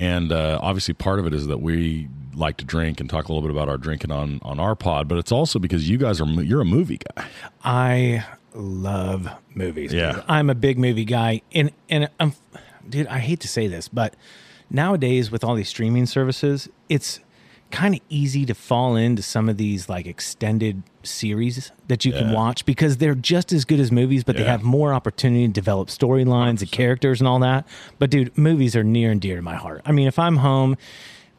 and 0.00 0.32
uh, 0.32 0.58
obviously 0.60 0.94
part 0.94 1.20
of 1.20 1.26
it 1.26 1.34
is 1.34 1.46
that 1.46 1.58
we 1.58 2.08
like 2.34 2.56
to 2.56 2.64
drink 2.64 3.00
and 3.00 3.08
talk 3.08 3.28
a 3.28 3.32
little 3.32 3.46
bit 3.46 3.54
about 3.54 3.68
our 3.68 3.76
drinking 3.76 4.10
on 4.10 4.40
on 4.42 4.58
our 4.58 4.74
pod 4.74 5.06
but 5.06 5.18
it's 5.18 5.30
also 5.32 5.58
because 5.58 5.88
you 5.88 5.98
guys 5.98 6.20
are 6.20 6.26
you're 6.42 6.60
a 6.60 6.64
movie 6.64 6.98
guy 7.14 7.26
I 7.62 8.24
love 8.54 9.28
movies. 9.54 9.92
Yeah. 9.92 10.22
I'm 10.28 10.50
a 10.50 10.54
big 10.54 10.78
movie 10.78 11.04
guy, 11.04 11.42
and 11.52 11.70
and 11.88 12.08
I'm, 12.18 12.34
dude. 12.88 13.06
I 13.06 13.18
hate 13.18 13.40
to 13.40 13.48
say 13.48 13.66
this, 13.66 13.88
but 13.88 14.14
nowadays 14.70 15.30
with 15.30 15.44
all 15.44 15.54
these 15.54 15.68
streaming 15.68 16.06
services, 16.06 16.68
it's 16.88 17.20
kind 17.70 17.94
of 17.94 18.00
easy 18.08 18.44
to 18.46 18.54
fall 18.54 18.96
into 18.96 19.22
some 19.22 19.48
of 19.48 19.56
these 19.56 19.88
like 19.88 20.06
extended 20.06 20.82
series 21.02 21.72
that 21.88 22.04
you 22.04 22.12
can 22.12 22.32
watch 22.32 22.64
because 22.66 22.98
they're 22.98 23.14
just 23.14 23.52
as 23.52 23.64
good 23.64 23.80
as 23.80 23.90
movies, 23.90 24.24
but 24.24 24.36
they 24.36 24.44
have 24.44 24.62
more 24.62 24.92
opportunity 24.92 25.46
to 25.46 25.52
develop 25.52 25.88
storylines 25.88 26.60
and 26.60 26.70
characters 26.70 27.20
and 27.20 27.28
all 27.28 27.38
that. 27.38 27.66
But 27.98 28.10
dude, 28.10 28.36
movies 28.36 28.76
are 28.76 28.84
near 28.84 29.10
and 29.10 29.20
dear 29.20 29.36
to 29.36 29.42
my 29.42 29.56
heart. 29.56 29.82
I 29.84 29.92
mean, 29.92 30.06
if 30.06 30.18
I'm 30.18 30.36
home 30.36 30.76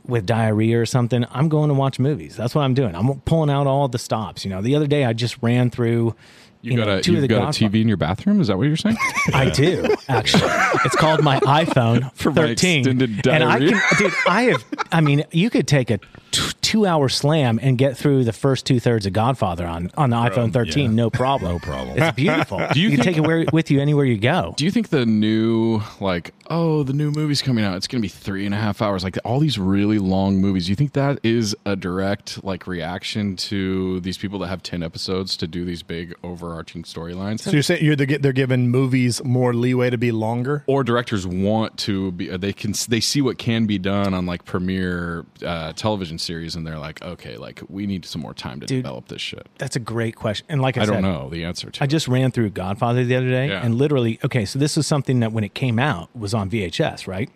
with 0.05 0.25
diarrhea 0.25 0.81
or 0.81 0.85
something, 0.85 1.25
I'm 1.31 1.47
going 1.47 1.67
to 1.69 1.75
watch 1.75 1.99
movies. 1.99 2.35
That's 2.35 2.55
what 2.55 2.63
I'm 2.63 2.73
doing. 2.73 2.95
I'm 2.95 3.19
pulling 3.21 3.49
out 3.49 3.67
all 3.67 3.87
the 3.87 3.99
stops. 3.99 4.43
You 4.43 4.49
know, 4.49 4.61
the 4.61 4.75
other 4.75 4.87
day 4.87 5.05
I 5.05 5.13
just 5.13 5.37
ran 5.41 5.69
through. 5.69 6.15
You, 6.63 6.77
got 6.77 6.85
know, 6.85 6.97
a 6.97 7.01
you've 7.01 7.27
got 7.27 7.43
a 7.43 7.59
TV 7.59 7.81
in 7.81 7.87
your 7.87 7.97
bathroom? 7.97 8.39
Is 8.39 8.47
that 8.47 8.57
what 8.57 8.67
you're 8.67 8.77
saying? 8.77 8.97
I 9.33 9.49
do 9.49 9.95
actually. 10.07 10.51
It's 10.85 10.95
called 10.95 11.23
my 11.23 11.39
iPhone 11.39 12.11
For 12.15 12.29
my 12.29 12.47
13, 12.47 12.79
extended 12.79 13.27
and 13.27 13.43
I 13.43 13.57
can, 13.57 13.81
dude. 13.97 14.13
I 14.27 14.43
have. 14.43 14.63
I 14.91 15.01
mean, 15.01 15.23
you 15.31 15.49
could 15.49 15.67
take 15.67 15.89
a 15.89 15.97
t- 16.31 16.51
two-hour 16.71 17.09
slam 17.09 17.59
and 17.61 17.77
get 17.77 17.97
through 17.97 18.23
the 18.23 18.31
first 18.31 18.65
two 18.65 18.79
thirds 18.79 19.05
of 19.05 19.11
Godfather 19.13 19.65
on 19.65 19.91
on 19.97 20.09
the 20.09 20.15
iPhone 20.15 20.53
13, 20.53 20.83
yeah. 20.83 20.95
no 21.03 21.09
problem. 21.09 21.51
No 21.51 21.59
problem. 21.59 21.97
It's 21.97 22.15
beautiful. 22.15 22.59
Do 22.73 22.79
you 22.79 22.89
you 22.89 22.95
can 22.95 23.03
think- 23.03 23.15
take 23.17 23.23
it 23.23 23.27
where, 23.27 23.45
with 23.51 23.69
you 23.69 23.81
anywhere 23.81 24.05
you 24.05 24.17
go? 24.17 24.53
Do 24.55 24.63
you 24.63 24.71
think 24.71 24.87
the 24.89 25.05
new 25.05 25.81
like 25.99 26.33
oh 26.49 26.83
the 26.83 26.93
new 26.93 27.11
movie's 27.11 27.41
coming 27.41 27.65
out? 27.65 27.75
It's 27.75 27.87
going 27.87 28.01
to 28.01 28.05
be 28.05 28.09
three 28.09 28.45
and 28.45 28.55
a 28.55 28.57
half 28.57 28.81
hours. 28.81 29.03
Like 29.03 29.17
all 29.25 29.39
these 29.39 29.59
really 29.59 29.99
long 29.99 30.37
movies. 30.37 30.65
Do 30.65 30.71
you 30.71 30.75
think 30.77 30.93
that 30.93 31.19
is 31.23 31.55
a 31.65 31.75
direct 31.75 32.43
like 32.43 32.67
reaction 32.67 33.35
to 33.35 33.99
these 33.99 34.17
people 34.17 34.39
that 34.39 34.47
have 34.47 34.63
ten 34.63 34.81
episodes 34.81 35.35
to 35.37 35.47
do 35.47 35.65
these 35.65 35.83
big 35.83 36.15
overarching 36.23 36.83
storylines? 36.83 37.41
So 37.41 37.51
you're 37.51 37.63
saying 37.63 37.83
you're 37.83 37.95
they're, 37.97 38.17
they're 38.17 38.31
giving 38.31 38.69
movies 38.69 39.21
more 39.23 39.53
leeway 39.53 39.89
to 39.89 39.97
be 39.97 40.11
longer? 40.11 40.63
or 40.67 40.83
directors 40.83 41.25
want 41.27 41.77
to 41.77 42.11
be 42.13 42.27
they 42.37 42.53
can 42.53 42.73
they 42.87 42.99
see 42.99 43.21
what 43.21 43.37
can 43.37 43.65
be 43.65 43.77
done 43.77 44.13
on 44.13 44.25
like 44.25 44.45
premiere 44.45 45.25
uh, 45.45 45.73
television 45.73 46.17
series 46.17 46.55
and 46.55 46.60
they're 46.65 46.79
like 46.79 47.01
okay 47.01 47.37
like 47.37 47.61
we 47.69 47.85
need 47.87 48.05
some 48.05 48.21
more 48.21 48.33
time 48.33 48.59
to 48.59 48.65
Dude. 48.65 48.83
develop 48.83 49.07
this 49.07 49.21
shit 49.21 49.47
That's 49.57 49.75
a 49.75 49.79
great 49.79 50.15
question. 50.15 50.45
And 50.49 50.61
like 50.61 50.77
I, 50.77 50.81
i 50.81 50.85
said, 50.85 50.93
don't 50.93 51.01
know 51.03 51.29
the 51.29 51.43
answer 51.45 51.69
to 51.69 51.81
I 51.83 51.85
it. 51.85 51.87
just 51.89 52.07
ran 52.07 52.31
through 52.31 52.49
Godfather 52.51 53.03
the 53.03 53.15
other 53.15 53.29
day, 53.29 53.47
Yeah. 53.49 53.63
and 53.65 53.75
literally, 53.75 54.19
okay, 54.23 54.45
so 54.45 54.57
this 54.59 54.75
was 54.77 54.87
something 54.87 55.19
that 55.21 55.31
when 55.31 55.43
it 55.43 55.53
came 55.53 55.79
out 55.79 56.09
was 56.15 56.33
on 56.33 56.49
VHS, 56.49 57.07
right? 57.07 57.29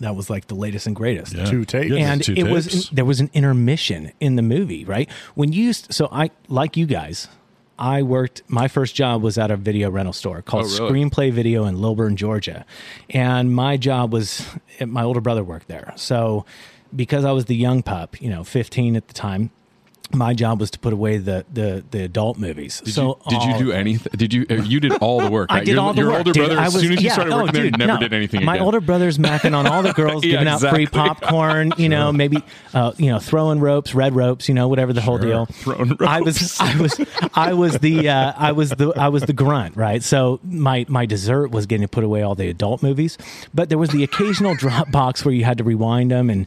That 0.00 0.14
was 0.14 0.28
like 0.28 0.48
the 0.48 0.54
latest 0.54 0.86
and 0.86 0.94
greatest. 0.94 1.32
Yeah. 1.34 1.46
Two 1.46 1.64
tapes. 1.64 1.90
Yeah, 1.90 2.12
and 2.12 2.22
two 2.22 2.34
it 2.36 2.44
was 2.44 2.66
tapes. 2.66 2.88
there 2.90 3.04
was 3.06 3.20
an 3.20 3.30
intermission 3.32 4.12
in 4.20 4.36
the 4.36 4.42
movie, 4.42 4.84
right? 4.84 5.08
When 5.34 5.52
you 5.52 5.62
used, 5.64 5.92
so 5.94 6.08
I 6.12 6.30
like 6.48 6.76
you 6.76 6.84
guys. 6.86 7.28
I 7.78 8.02
worked. 8.02 8.42
My 8.48 8.68
first 8.68 8.94
job 8.94 9.22
was 9.22 9.36
at 9.36 9.50
a 9.50 9.56
video 9.56 9.90
rental 9.90 10.12
store 10.14 10.40
called 10.42 10.64
Oh, 10.66 10.84
really? 10.88 11.04
Screenplay 11.10 11.30
Video 11.32 11.64
in 11.66 11.78
Lilburn, 11.80 12.16
Georgia, 12.16 12.64
and 13.10 13.54
my 13.54 13.76
job 13.76 14.12
was 14.12 14.46
my 14.84 15.02
older 15.02 15.20
brother 15.20 15.44
worked 15.44 15.68
there. 15.68 15.92
So 15.96 16.46
because 16.94 17.24
I 17.24 17.32
was 17.32 17.46
the 17.46 17.56
young 17.56 17.82
pup, 17.82 18.20
you 18.20 18.30
know, 18.30 18.44
fifteen 18.44 18.96
at 18.96 19.08
the 19.08 19.14
time, 19.14 19.50
my 20.14 20.34
job 20.34 20.60
was 20.60 20.70
to 20.70 20.78
put 20.78 20.92
away 20.92 21.18
the 21.18 21.44
the, 21.52 21.84
the 21.90 22.04
adult 22.04 22.38
movies. 22.38 22.80
Did 22.80 22.94
so 22.94 23.18
you, 23.30 23.38
did 23.38 23.42
you 23.48 23.58
do 23.58 23.72
anything? 23.72 24.12
Did 24.16 24.32
you? 24.32 24.46
uh, 24.50 24.54
You 24.54 24.80
did 24.80 24.92
all 24.98 25.20
the 25.20 25.30
work. 25.30 25.50
I 25.50 25.56
right? 25.56 25.64
did 25.66 25.72
your, 25.72 25.80
all 25.82 25.92
the 25.92 26.00
your 26.02 26.10
work, 26.10 26.18
older 26.18 26.32
dude. 26.32 26.46
brother, 26.46 26.60
I 26.60 26.66
as 26.66 26.74
was- 26.74 26.82
soon 26.82 26.92
as 26.92 27.02
you 27.02 27.10
started 27.10 27.34
working 27.34 27.52
there, 27.52 27.70
never 27.72 27.92
no. 27.94 27.98
did 27.98 28.12
anything 28.12 28.44
My 28.44 28.54
again. 28.54 28.64
older 28.64 28.80
brother's 28.80 29.18
macking 29.18 29.54
on 29.54 29.66
all 29.66 29.82
the 29.82 29.92
girls, 29.94 30.24
Yeah, 30.24 30.32
giving 30.32 30.48
out 30.48 30.60
free 30.60 30.86
popcorn. 30.86 31.72
You 31.76 31.88
know, 31.88 32.12
maybe 32.12 32.38
uh, 32.74 32.92
you 32.98 33.10
know 33.10 33.18
throwing 33.18 33.60
ropes, 33.60 33.94
red 33.94 34.14
ropes. 34.14 34.48
You 34.48 34.54
know, 34.54 34.68
whatever 34.68 34.92
the 34.92 35.00
whole 35.00 35.18
deal. 35.18 35.46
Throwing 35.46 35.96
I 36.00 36.20
was, 36.20 36.56
I 36.60 36.76
was, 36.80 37.00
I 37.34 37.52
was 37.52 37.78
the, 37.78 38.08
uh, 38.08 38.32
I 38.36 38.52
was 38.52 38.70
the, 38.70 38.92
I 38.96 39.08
was 39.08 39.22
the 39.24 39.32
grunt, 39.32 39.76
right? 39.76 40.02
So 40.02 40.40
my 40.44 40.86
my 40.88 41.06
dessert 41.06 41.50
was 41.50 41.66
getting 41.66 41.82
to 41.82 41.88
put 41.88 42.04
away 42.04 42.22
all 42.22 42.34
the 42.34 42.48
adult 42.48 42.82
movies, 42.82 43.18
but 43.54 43.68
there 43.68 43.78
was 43.78 43.90
the 43.90 44.04
occasional 44.04 44.54
drop 44.56 44.90
box 44.90 45.24
where 45.24 45.34
you 45.34 45.44
had 45.44 45.58
to 45.58 45.64
rewind 45.64 46.10
them, 46.10 46.30
and 46.30 46.46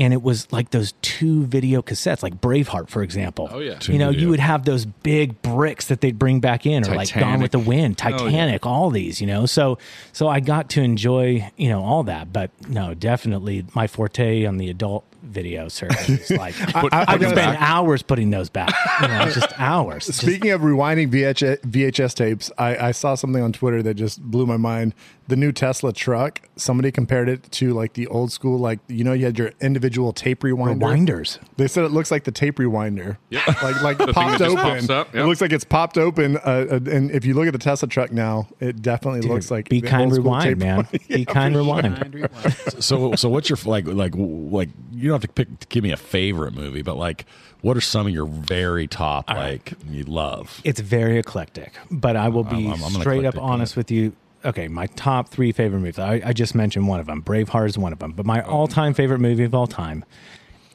and 0.00 0.12
it 0.12 0.22
was 0.22 0.50
like 0.52 0.70
those 0.70 0.92
two 1.02 1.44
video 1.44 1.80
cassettes, 1.82 2.22
like 2.24 2.40
Braveheart, 2.40 2.88
for 2.88 3.02
example. 3.04 3.48
Oh, 3.52 3.58
yeah. 3.60 3.78
you 3.82 3.98
know, 3.98 4.08
video. 4.08 4.22
you 4.22 4.28
would 4.30 4.40
have 4.40 4.64
those 4.64 4.84
big 4.86 5.40
bricks 5.42 5.86
that 5.86 6.00
they'd 6.00 6.18
bring 6.18 6.40
back 6.40 6.66
in, 6.66 6.88
or 6.88 6.94
like 6.96 7.12
Gone 7.14 7.40
with 7.40 7.52
the 7.52 7.58
Wind, 7.60 8.00
Oh, 8.02 8.08
yeah. 8.08 8.16
Titanic, 8.16 8.66
all 8.66 8.90
these, 8.90 9.20
you 9.20 9.26
know. 9.28 9.46
So 9.46 9.78
so 10.12 10.26
I 10.26 10.40
got 10.40 10.70
to 10.70 10.82
enjoy, 10.82 11.48
you 11.56 11.68
know, 11.68 11.82
all 11.84 12.02
that, 12.04 12.32
but 12.32 12.50
no, 12.68 12.94
definitely 12.94 13.64
my 13.74 13.86
forte 13.86 14.44
on 14.46 14.56
the 14.56 14.70
adult 14.70 15.04
video 15.22 15.68
circuit 15.68 16.30
like 16.30 16.54
I, 16.74 16.80
I- 16.80 16.88
I 16.92 17.04
I 17.12 17.18
could 17.18 17.28
spend 17.28 17.58
say- 17.58 17.64
hours 17.64 18.00
putting 18.02 18.30
those 18.30 18.48
back, 18.48 18.72
you 19.02 19.08
know, 19.08 19.28
just 19.30 19.52
hours. 19.60 20.06
Just- 20.06 20.20
Speaking 20.22 20.50
of 20.50 20.62
rewinding 20.62 21.10
VH, 21.12 21.60
VHS 21.60 22.14
tapes, 22.14 22.50
I, 22.56 22.88
I 22.88 22.90
saw 22.92 23.14
something 23.16 23.42
on 23.42 23.52
Twitter 23.52 23.82
that 23.82 23.94
just 23.94 24.22
blew 24.22 24.46
my 24.46 24.56
mind. 24.56 24.94
The 25.30 25.36
new 25.36 25.52
Tesla 25.52 25.92
truck, 25.92 26.40
somebody 26.56 26.90
compared 26.90 27.28
it 27.28 27.44
to 27.52 27.72
like 27.72 27.92
the 27.92 28.08
old 28.08 28.32
school, 28.32 28.58
like, 28.58 28.80
you 28.88 29.04
know, 29.04 29.12
you 29.12 29.26
had 29.26 29.38
your 29.38 29.52
individual 29.60 30.12
tape 30.12 30.40
rewinder. 30.40 30.80
Rewinders. 30.80 31.38
They 31.56 31.68
said 31.68 31.84
it 31.84 31.92
looks 31.92 32.10
like 32.10 32.24
the 32.24 32.32
tape 32.32 32.56
rewinder. 32.56 33.16
Yep. 33.30 33.42
Like, 33.62 33.82
like 33.82 33.98
The 34.06 34.12
popped 34.12 34.40
open. 34.40 34.56
pops 34.56 34.90
up, 34.90 35.14
It 35.14 35.24
looks 35.26 35.40
like 35.40 35.52
it's 35.52 35.62
popped 35.64 35.96
open. 35.98 36.36
Uh, 36.38 36.40
uh, 36.68 36.80
and 36.90 37.10
if 37.12 37.24
you 37.24 37.34
look 37.34 37.46
at 37.46 37.52
the 37.52 37.58
Tesla 37.58 37.86
truck 37.88 38.10
now, 38.10 38.48
it 38.58 38.82
definitely 38.82 39.20
looks 39.20 39.50
like 39.52 39.68
Be 39.68 39.80
the 39.80 39.86
kind, 39.88 40.10
old 40.10 40.16
rewind, 40.16 40.44
tape 40.44 40.58
man. 40.58 40.82
rewinder. 40.84 41.08
Be 41.08 41.24
kind, 41.26 41.54
rewind. 41.56 42.82
So 42.82 43.14
so 43.14 43.28
what's 43.28 43.48
your 43.48 43.58
like 43.66 43.86
like 43.86 44.14
like 44.16 44.68
you 44.92 45.08
don't 45.10 45.22
have 45.22 45.28
to 45.34 45.44
pick 45.44 45.68
give 45.68 45.84
me 45.84 45.92
a 45.92 45.96
favorite 45.96 46.54
movie, 46.54 46.82
but 46.82 46.96
like 46.96 47.24
what 47.60 47.76
are 47.76 47.80
some 47.80 48.06
of 48.08 48.12
your 48.12 48.26
very 48.26 48.88
top 48.88 49.30
like 49.30 49.74
you 49.88 50.02
love? 50.04 50.60
It's 50.64 50.80
very 50.80 51.18
eclectic, 51.18 51.74
but 51.88 52.16
I 52.16 52.28
will 52.30 52.42
be 52.44 52.66
I'm- 52.66 52.82
I'm 52.82 52.94
an 52.96 53.00
straight 53.00 53.24
up 53.24 53.34
eclectic 53.34 53.42
honest 53.42 53.76
with 53.76 53.90
you. 53.92 54.16
Okay, 54.44 54.68
my 54.68 54.86
top 54.86 55.28
three 55.28 55.52
favorite 55.52 55.80
movies. 55.80 55.98
I, 55.98 56.22
I 56.24 56.32
just 56.32 56.54
mentioned 56.54 56.88
one 56.88 56.98
of 57.00 57.06
them. 57.06 57.22
Braveheart 57.22 57.66
is 57.68 57.76
one 57.78 57.92
of 57.92 57.98
them, 57.98 58.12
but 58.12 58.24
my 58.24 58.40
all-time 58.42 58.94
favorite 58.94 59.18
movie 59.18 59.44
of 59.44 59.54
all 59.54 59.66
time, 59.66 60.04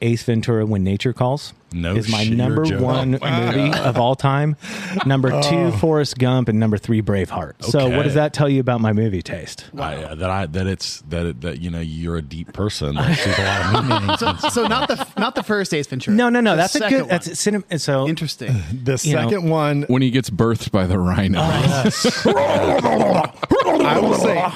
Ace 0.02 0.22
Ventura: 0.22 0.64
When 0.66 0.84
Nature 0.84 1.12
Calls, 1.14 1.54
No 1.72 1.96
is 1.96 2.08
my 2.10 2.18
shit, 2.18 2.28
you're 2.28 2.36
number 2.36 2.64
joking. 2.64 2.84
one 2.84 3.10
movie 3.22 3.72
of 3.78 3.96
all 3.96 4.14
time. 4.14 4.54
Number 5.06 5.40
two, 5.42 5.72
Forrest 5.72 6.18
Gump, 6.18 6.48
and 6.50 6.60
number 6.60 6.76
three, 6.76 7.00
Braveheart. 7.00 7.64
So, 7.64 7.80
Okay. 7.86 7.96
what 7.96 8.02
does 8.02 8.12
that 8.12 8.34
tell 8.34 8.46
you 8.48 8.60
about 8.60 8.82
my 8.82 8.92
movie 8.92 9.22
taste? 9.22 9.64
I, 9.76 9.94
uh, 9.96 10.14
that 10.16 10.28
I 10.30 10.44
that 10.46 10.66
it's 10.66 11.00
that 11.08 11.24
it, 11.26 11.40
that 11.40 11.60
you 11.62 11.70
know 11.70 11.80
you're 11.80 12.16
a 12.18 12.22
deep 12.22 12.52
person 12.52 12.94
that 12.96 13.16
sees 13.16 13.38
a 13.38 13.42
lot 13.42 13.90
of 13.90 14.02
movies. 14.02 14.40
So, 14.42 14.48
so 14.50 14.66
not 14.68 14.88
the 14.88 15.08
not 15.18 15.34
the 15.34 15.42
first 15.42 15.72
Ace 15.72 15.86
Ventura. 15.86 16.14
No, 16.14 16.28
no, 16.28 16.40
no. 16.42 16.50
The 16.52 16.56
That's 16.58 16.74
a 16.74 16.78
second 16.78 16.98
good. 16.98 17.08
That's 17.08 17.26
a 17.28 17.34
cinema. 17.34 17.78
So 17.78 18.06
interesting. 18.06 18.48
The 18.70 19.00
You 19.02 19.14
know- 19.16 19.22
second 19.22 19.48
one, 19.48 19.82
when 19.88 20.02
he 20.02 20.10
gets 20.10 20.28
birthed 20.28 20.70
by 20.72 20.86
the 20.86 20.98
rhino. 20.98 21.40
I 23.86 23.98
will 24.00 24.14
say, 24.14 24.50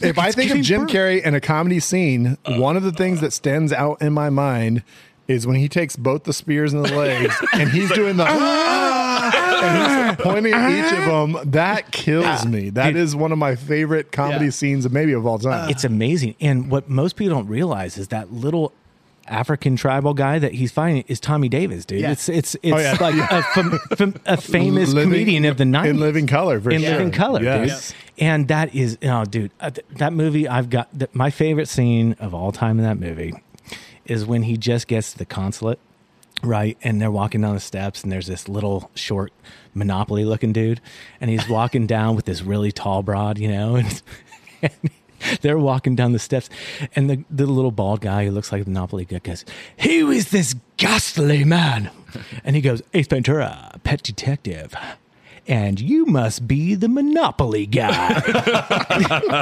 if 0.00 0.18
I 0.18 0.30
think 0.32 0.50
of 0.52 0.60
Jim 0.62 0.86
Carrey 0.86 1.22
in 1.22 1.34
a 1.34 1.40
comedy 1.40 1.80
scene, 1.80 2.38
uh. 2.44 2.56
one 2.58 2.76
of 2.76 2.82
the 2.82 2.92
things 2.92 3.20
that 3.20 3.32
stands 3.32 3.72
out 3.72 4.00
in 4.00 4.12
my 4.12 4.30
mind 4.30 4.82
is 5.26 5.46
when 5.46 5.56
he 5.56 5.68
takes 5.68 5.94
both 5.96 6.24
the 6.24 6.32
spears 6.32 6.72
in 6.72 6.82
the 6.82 6.94
legs 6.94 7.34
and 7.52 7.68
he's 7.68 7.90
doing 7.92 8.16
the 8.16 8.24
ah! 8.26 9.58
and 9.62 10.16
he's 10.16 10.24
pointing 10.24 10.54
at 10.54 10.70
each 10.70 10.98
of 10.98 11.04
them. 11.04 11.50
That 11.50 11.90
kills 11.92 12.46
me. 12.46 12.70
That 12.70 12.96
is 12.96 13.14
one 13.14 13.32
of 13.32 13.38
my 13.38 13.54
favorite 13.54 14.10
comedy 14.12 14.46
Yeah. 14.46 14.50
scenes, 14.52 14.88
maybe 14.90 15.12
of 15.12 15.26
all 15.26 15.38
time. 15.38 15.68
it's 15.68 15.84
amazing. 15.84 16.34
And 16.40 16.70
what 16.70 16.88
most 16.88 17.16
people 17.16 17.34
don't 17.36 17.48
realize 17.48 17.98
is 17.98 18.08
that 18.08 18.32
little 18.32 18.72
African 19.30 19.76
tribal 19.76 20.14
guy 20.14 20.38
that 20.38 20.54
he's 20.54 20.72
fighting 20.72 21.04
is 21.08 21.20
Tommy 21.20 21.48
Davidson, 21.48 21.86
dude. 21.96 22.00
Yeah. 22.00 22.10
It's 22.12 22.28
it's 22.28 22.54
it's 22.62 22.74
Oh, 22.74 22.78
yeah. 22.78 22.96
like 23.00 23.14
a, 23.30 23.42
fam, 23.42 23.78
fam, 23.96 24.14
a 24.26 24.36
famous 24.36 24.92
Living- 24.92 25.10
comedian 25.12 25.44
of 25.44 25.56
the 25.56 25.64
nineties 25.64 25.90
in 25.94 26.00
living 26.00 26.26
color, 26.26 26.60
for 26.60 26.70
in 26.70 26.80
sure. 26.82 26.90
living 26.92 27.10
color, 27.12 27.42
Yes. 27.42 27.88
dude. 27.92 27.96
And 28.24 28.48
that 28.48 28.74
is, 28.74 28.98
oh, 29.02 29.24
dude, 29.24 29.52
uh, 29.60 29.70
th- 29.70 29.86
that 29.96 30.12
movie. 30.12 30.48
I've 30.48 30.70
got 30.70 30.88
th- 30.98 31.10
my 31.12 31.30
favorite 31.30 31.68
scene 31.68 32.16
of 32.18 32.34
all 32.34 32.50
time 32.52 32.78
in 32.78 32.84
that 32.84 32.98
movie 32.98 33.32
is 34.06 34.24
when 34.26 34.42
he 34.42 34.56
just 34.56 34.88
gets 34.88 35.12
to 35.12 35.18
the 35.18 35.26
consulate, 35.26 35.78
right? 36.42 36.76
And 36.82 37.00
they're 37.00 37.10
walking 37.10 37.42
down 37.42 37.54
the 37.54 37.60
steps, 37.60 38.02
and 38.02 38.10
there's 38.10 38.26
this 38.26 38.48
little 38.48 38.90
short 38.94 39.32
Monopoly 39.74 40.24
looking 40.24 40.52
dude, 40.52 40.80
and 41.20 41.30
he's 41.30 41.48
walking 41.48 41.86
down 41.86 42.16
with 42.16 42.24
this 42.24 42.42
really 42.42 42.72
tall 42.72 43.02
broad, 43.04 43.38
you 43.38 43.48
know, 43.48 43.76
and, 43.82 44.02
and 44.62 44.72
they're 45.40 45.58
walking 45.58 45.96
down 45.96 46.12
the 46.12 46.18
steps, 46.18 46.48
and 46.94 47.08
the, 47.08 47.24
the 47.30 47.46
little 47.46 47.70
bald 47.70 48.00
guy 48.00 48.24
who 48.24 48.30
looks 48.30 48.52
like 48.52 48.64
the 48.64 48.70
Monopoly 48.70 49.04
guy 49.04 49.18
goes, 49.18 49.44
"Who 49.80 50.10
is 50.10 50.30
this 50.30 50.54
ghastly 50.76 51.44
man?" 51.44 51.90
And 52.42 52.56
he 52.56 52.62
goes, 52.62 52.80
"Ace 52.94 53.06
Ventura, 53.06 53.78
pet 53.84 54.02
detective." 54.02 54.74
And 55.48 55.80
you 55.80 56.04
must 56.04 56.46
be 56.46 56.74
the 56.74 56.88
Monopoly 56.88 57.64
guy. 57.64 58.22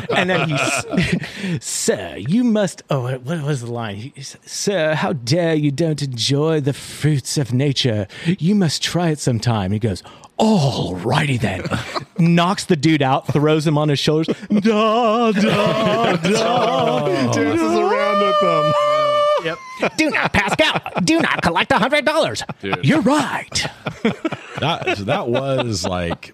and 0.16 0.30
then 0.30 0.48
he, 0.48 1.58
sir, 1.60 2.16
you 2.16 2.44
must. 2.44 2.84
Oh, 2.88 3.18
what 3.18 3.42
was 3.42 3.62
the 3.62 3.72
line? 3.72 3.96
He 3.96 4.22
sir, 4.22 4.94
how 4.94 5.14
dare 5.14 5.54
you 5.54 5.72
don't 5.72 6.00
enjoy 6.02 6.60
the 6.60 6.72
fruits 6.72 7.36
of 7.36 7.52
nature? 7.52 8.06
You 8.24 8.54
must 8.54 8.82
try 8.82 9.08
it 9.08 9.18
sometime. 9.18 9.72
He 9.72 9.80
goes, 9.80 10.04
all 10.36 10.94
righty 10.96 11.38
then. 11.38 11.64
Knocks 12.18 12.64
the 12.64 12.76
dude 12.76 13.02
out, 13.02 13.26
throws 13.32 13.66
him 13.66 13.76
on 13.76 13.88
his 13.88 13.98
shoulders. 13.98 14.28
Da, 14.48 15.32
da, 15.32 16.16
da. 16.16 17.32
Dances 17.32 17.62
around 17.62 18.20
with 18.20 18.40
them. 18.40 18.95
Do 19.96 20.10
not 20.10 20.32
pass 20.32 20.54
out. 20.62 21.04
Do 21.04 21.20
not 21.20 21.42
collect 21.42 21.70
a 21.72 21.78
hundred 21.78 22.04
dollars. 22.04 22.42
You're 22.82 23.02
right. 23.02 23.66
that 24.60 24.96
that 25.06 25.28
was 25.28 25.84
like 25.84 26.32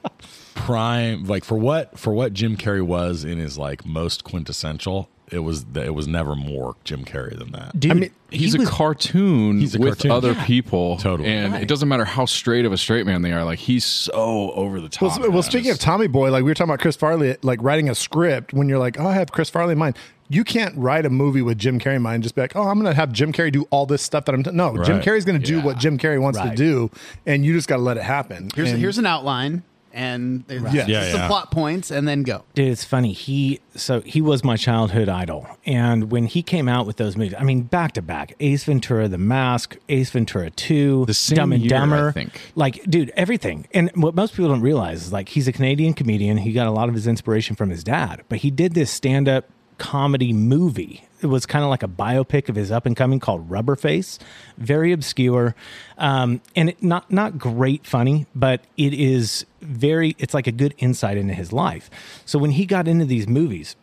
prime 0.54 1.24
like 1.24 1.44
for 1.44 1.56
what 1.58 1.98
for 1.98 2.12
what 2.12 2.32
Jim 2.32 2.56
Carrey 2.56 2.82
was 2.82 3.24
in 3.24 3.38
his 3.38 3.56
like 3.58 3.84
most 3.86 4.22
quintessential 4.24 5.08
it 5.30 5.38
was 5.38 5.64
it 5.74 5.94
was 5.94 6.06
never 6.06 6.36
more 6.36 6.76
Jim 6.84 7.04
Carrey 7.06 7.36
than 7.38 7.52
that 7.52 7.78
Dude, 7.80 7.90
I 7.90 7.94
mean, 7.94 8.10
He's 8.30 8.52
he 8.52 8.58
a 8.58 8.60
was- 8.60 8.68
cartoon 8.70 9.58
He's 9.60 9.74
a 9.74 9.78
with 9.78 9.94
cartoon. 9.98 10.10
other 10.10 10.32
Yeah. 10.32 10.44
people, 10.46 10.98
Totally. 10.98 11.28
and 11.30 11.52
Right. 11.54 11.62
it 11.62 11.68
doesn't 11.68 11.88
matter 11.88 12.04
how 12.04 12.26
straight 12.26 12.64
of 12.66 12.72
a 12.72 12.76
straight 12.78 13.06
man 13.06 13.22
they 13.22 13.32
are. 13.32 13.42
Like 13.44 13.58
he's 13.58 13.84
so 13.84 14.52
over 14.52 14.78
the 14.80 14.88
top. 14.90 15.18
Well, 15.20 15.30
well, 15.30 15.42
speaking 15.42 15.70
of 15.70 15.78
Tommy 15.78 16.06
Boy, 16.06 16.30
like 16.30 16.44
we 16.44 16.50
were 16.50 16.54
talking 16.54 16.70
about 16.70 16.80
Chris 16.80 16.96
Farley, 16.96 17.36
like 17.42 17.62
writing 17.62 17.88
a 17.88 17.94
script 17.94 18.52
when 18.52 18.68
you're 18.68 18.78
like, 18.78 19.00
oh, 19.00 19.06
I 19.06 19.12
have 19.14 19.32
Chris 19.32 19.48
Farley 19.50 19.72
in 19.72 19.78
mind. 19.78 19.96
You 20.32 20.44
can't 20.44 20.74
write 20.76 21.04
a 21.04 21.10
movie 21.10 21.42
with 21.42 21.58
Jim 21.58 21.78
Carrey 21.78 21.96
in 21.96 22.02
mind. 22.02 22.14
and 22.16 22.22
Just 22.22 22.34
be 22.34 22.40
like, 22.40 22.56
oh, 22.56 22.62
I'm 22.68 22.80
going 22.80 22.90
to 22.90 22.96
have 22.96 23.12
Jim 23.12 23.32
Carrey 23.32 23.52
do 23.52 23.66
all 23.70 23.84
this 23.86 24.02
stuff 24.02 24.24
that 24.24 24.34
I'm. 24.34 24.42
T-. 24.42 24.50
No, 24.52 24.82
Jim 24.82 25.00
Carrey's 25.00 25.24
going 25.24 25.38
to 25.40 25.46
do 25.46 25.58
Yeah. 25.58 25.64
what 25.64 25.78
Jim 25.78 25.98
Carrey 25.98 26.20
wants 26.20 26.40
to 26.40 26.54
do, 26.54 26.90
and 27.26 27.44
you 27.44 27.52
just 27.54 27.68
got 27.68 27.76
to 27.76 27.82
let 27.82 27.96
it 27.96 28.02
happen. 28.04 28.48
Here's 28.54 28.70
And- 28.70 28.78
here's 28.80 28.98
an 28.98 29.06
outline 29.06 29.62
and 29.94 30.44
there's 30.46 30.62
Yeah. 30.72 30.86
Yeah, 30.86 31.10
some 31.10 31.20
yeah. 31.20 31.26
plot 31.28 31.50
points 31.50 31.90
and 31.90 32.08
then 32.08 32.22
go. 32.22 32.44
Dude, 32.54 32.68
it's 32.68 32.82
funny. 32.82 33.12
He 33.12 33.60
so 33.74 34.00
he 34.00 34.22
was 34.22 34.42
my 34.42 34.56
childhood 34.56 35.10
idol, 35.10 35.46
and 35.66 36.10
when 36.10 36.24
he 36.24 36.42
came 36.42 36.66
out 36.66 36.86
with 36.86 36.96
those 36.96 37.14
movies, 37.14 37.34
I 37.38 37.42
mean, 37.44 37.64
back 37.64 37.92
to 37.92 38.00
back: 38.02 38.32
Ace 38.40 38.64
Ventura, 38.64 39.06
The 39.08 39.18
Mask, 39.18 39.76
Ace 39.90 40.08
Ventura 40.08 40.48
Two, 40.48 41.04
The 41.06 41.12
same 41.12 41.36
Dumb 41.36 41.52
and 41.52 41.60
year, 41.62 41.68
Dumber. 41.68 42.08
I 42.08 42.12
think. 42.12 42.40
Like, 42.54 42.82
dude, 42.88 43.12
everything. 43.18 43.66
And 43.74 43.90
what 43.94 44.14
most 44.14 44.32
people 44.34 44.48
don't 44.48 44.62
realize 44.62 45.02
is 45.04 45.12
like 45.12 45.28
he's 45.28 45.46
a 45.46 45.52
Canadian 45.52 45.92
comedian. 45.92 46.38
He 46.38 46.52
got 46.54 46.66
a 46.66 46.70
lot 46.72 46.88
of 46.88 46.94
his 46.94 47.06
inspiration 47.06 47.54
from 47.54 47.68
his 47.68 47.84
dad, 47.84 48.22
but 48.30 48.38
he 48.38 48.50
did 48.50 48.72
this 48.72 48.90
stand-up 48.90 49.46
comedy 49.82 50.32
movie. 50.32 51.04
It 51.22 51.26
was 51.26 51.44
kind 51.44 51.64
of 51.64 51.70
like 51.70 51.82
a 51.82 51.88
biopic 51.88 52.48
of 52.48 52.54
his 52.54 52.70
up 52.70 52.86
and 52.86 52.96
coming 52.96 53.18
called 53.18 53.50
Rubber 53.50 53.74
Face, 53.74 54.20
very 54.56 54.92
obscure, 54.92 55.56
um, 55.98 56.40
and 56.54 56.68
it, 56.68 56.82
not 56.82 57.10
not 57.10 57.36
great 57.36 57.84
funny, 57.84 58.26
but 58.32 58.62
it 58.76 58.94
is 58.94 59.44
very. 59.60 60.14
It's 60.18 60.34
like 60.34 60.46
a 60.46 60.52
good 60.52 60.72
insight 60.78 61.16
into 61.16 61.34
his 61.34 61.52
life. 61.52 61.90
So 62.24 62.38
when 62.38 62.52
he 62.52 62.64
got 62.64 62.86
into 62.86 63.04
these 63.04 63.26
movies, 63.26 63.74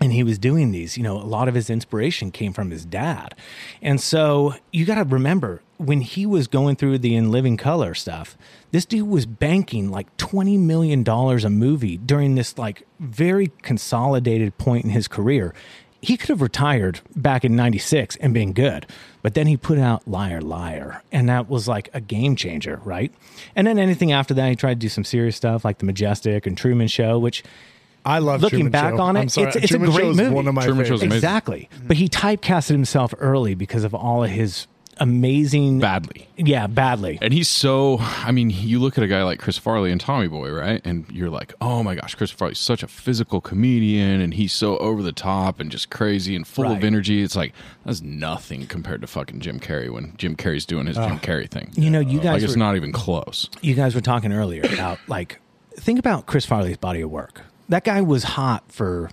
and 0.00 0.12
he 0.12 0.22
was 0.22 0.38
doing 0.38 0.72
these, 0.72 0.96
you 0.96 1.02
know, 1.02 1.16
a 1.16 1.24
lot 1.24 1.46
of 1.46 1.54
his 1.54 1.68
inspiration 1.68 2.30
came 2.30 2.52
from 2.52 2.70
his 2.70 2.86
dad. 2.86 3.34
And 3.82 4.00
so 4.00 4.54
you 4.72 4.86
got 4.86 4.94
to 4.94 5.04
remember 5.04 5.62
when 5.76 6.00
he 6.00 6.24
was 6.24 6.46
going 6.46 6.76
through 6.76 6.98
the 6.98 7.14
In 7.14 7.30
Living 7.30 7.56
Color 7.56 7.94
stuff, 7.94 8.36
this 8.70 8.86
dude 8.86 9.08
was 9.08 9.26
banking 9.26 9.90
like 9.90 10.14
$20 10.16 10.58
million 10.58 11.06
a 11.08 11.50
movie 11.50 11.98
during 11.98 12.34
this 12.34 12.56
like 12.56 12.86
very 12.98 13.52
consolidated 13.62 14.56
point 14.56 14.84
in 14.84 14.90
his 14.90 15.06
career. 15.06 15.54
He 16.02 16.16
could 16.16 16.30
have 16.30 16.40
retired 16.40 17.00
back 17.14 17.44
in 17.44 17.54
96 17.54 18.16
and 18.16 18.32
been 18.32 18.54
good, 18.54 18.86
but 19.20 19.34
then 19.34 19.46
he 19.46 19.58
put 19.58 19.78
out 19.78 20.08
Liar 20.08 20.40
Liar, 20.40 21.02
and 21.12 21.28
that 21.28 21.50
was 21.50 21.68
like 21.68 21.90
a 21.92 22.00
game 22.00 22.36
changer, 22.36 22.80
right? 22.84 23.12
And 23.54 23.66
then 23.66 23.78
anything 23.78 24.10
after 24.10 24.32
that, 24.32 24.48
he 24.48 24.56
tried 24.56 24.80
to 24.80 24.86
do 24.86 24.88
some 24.88 25.04
serious 25.04 25.36
stuff 25.36 25.62
like 25.62 25.76
The 25.76 25.84
Majestic 25.84 26.46
and 26.46 26.56
Truman 26.56 26.88
Show, 26.88 27.18
which 27.18 27.44
I 28.04 28.18
love 28.18 28.40
looking 28.42 28.58
Truman 28.60 28.72
back 28.72 28.94
Show. 28.94 29.00
on 29.02 29.16
it, 29.16 29.20
I'm 29.20 29.28
sorry. 29.28 29.48
it's- 29.48 29.64
it's 29.64 29.72
a 29.74 29.78
great 29.78 29.92
Show 29.94 30.10
is 30.10 30.16
movie. 30.16 30.34
One 30.34 30.48
of 30.48 30.54
my 30.54 30.64
Truman 30.64 30.84
Show's 30.86 31.00
favorites. 31.00 31.02
amazing. 31.02 31.16
Exactly. 31.16 31.68
Mm-hmm. 31.74 31.86
But 31.88 31.96
he 31.98 32.08
typecasted 32.08 32.70
himself 32.70 33.14
early 33.18 33.54
because 33.54 33.84
of 33.84 33.94
all 33.94 34.24
of 34.24 34.30
his 34.30 34.66
amazing. 34.98 35.80
badly. 35.80 36.28
Yeah, 36.36 36.66
badly. 36.66 37.18
And 37.22 37.32
he's 37.32 37.48
so, 37.48 37.98
I 38.00 38.32
mean, 38.32 38.50
you 38.50 38.78
look 38.78 38.98
at 38.98 39.04
a 39.04 39.06
guy 39.06 39.22
like 39.22 39.38
Chris 39.38 39.56
Farley 39.58 39.90
and 39.92 40.00
Tommy 40.00 40.28
Boy, 40.28 40.50
right? 40.50 40.80
And 40.84 41.06
you're 41.10 41.30
like, 41.30 41.54
oh 41.60 41.82
my 41.82 41.94
gosh, 41.94 42.14
Chris 42.14 42.30
Farley's 42.30 42.58
such 42.58 42.82
a 42.82 42.86
physical 42.86 43.40
comedian 43.40 44.20
and 44.20 44.34
he's 44.34 44.52
so 44.52 44.76
over 44.78 45.02
the 45.02 45.12
top 45.12 45.58
and 45.60 45.70
just 45.70 45.90
crazy 45.90 46.36
and 46.36 46.46
full 46.46 46.64
Right. 46.64 46.76
of 46.78 46.84
energy. 46.84 47.22
It's 47.22 47.34
like, 47.36 47.52
that's 47.84 48.02
nothing 48.02 48.66
compared 48.66 49.00
to 49.00 49.06
fucking 49.06 49.40
Jim 49.40 49.58
Carrey 49.58 49.90
when 49.90 50.14
Jim 50.18 50.36
Carrey's 50.36 50.66
doing 50.66 50.86
his 50.86 50.96
Jim 50.96 51.18
Carrey 51.18 51.48
thing. 51.50 51.70
You 51.74 51.90
know, 51.90 52.00
you 52.00 52.18
like, 52.18 52.22
guys 52.22 52.44
it's 52.44 52.56
not 52.56 52.76
even 52.76 52.92
close. 52.92 53.48
you 53.62 53.74
guys 53.74 53.94
were 53.94 54.00
talking 54.00 54.32
earlier 54.32 54.62
about 54.72 54.98
like 55.08 55.40
think 55.76 55.98
about 55.98 56.26
Chris 56.26 56.44
Farley's 56.44 56.76
body 56.76 57.00
of 57.00 57.10
work. 57.10 57.42
That 57.70 57.84
guy 57.84 58.00
was 58.02 58.24
hot 58.24 58.64
for 58.70 59.10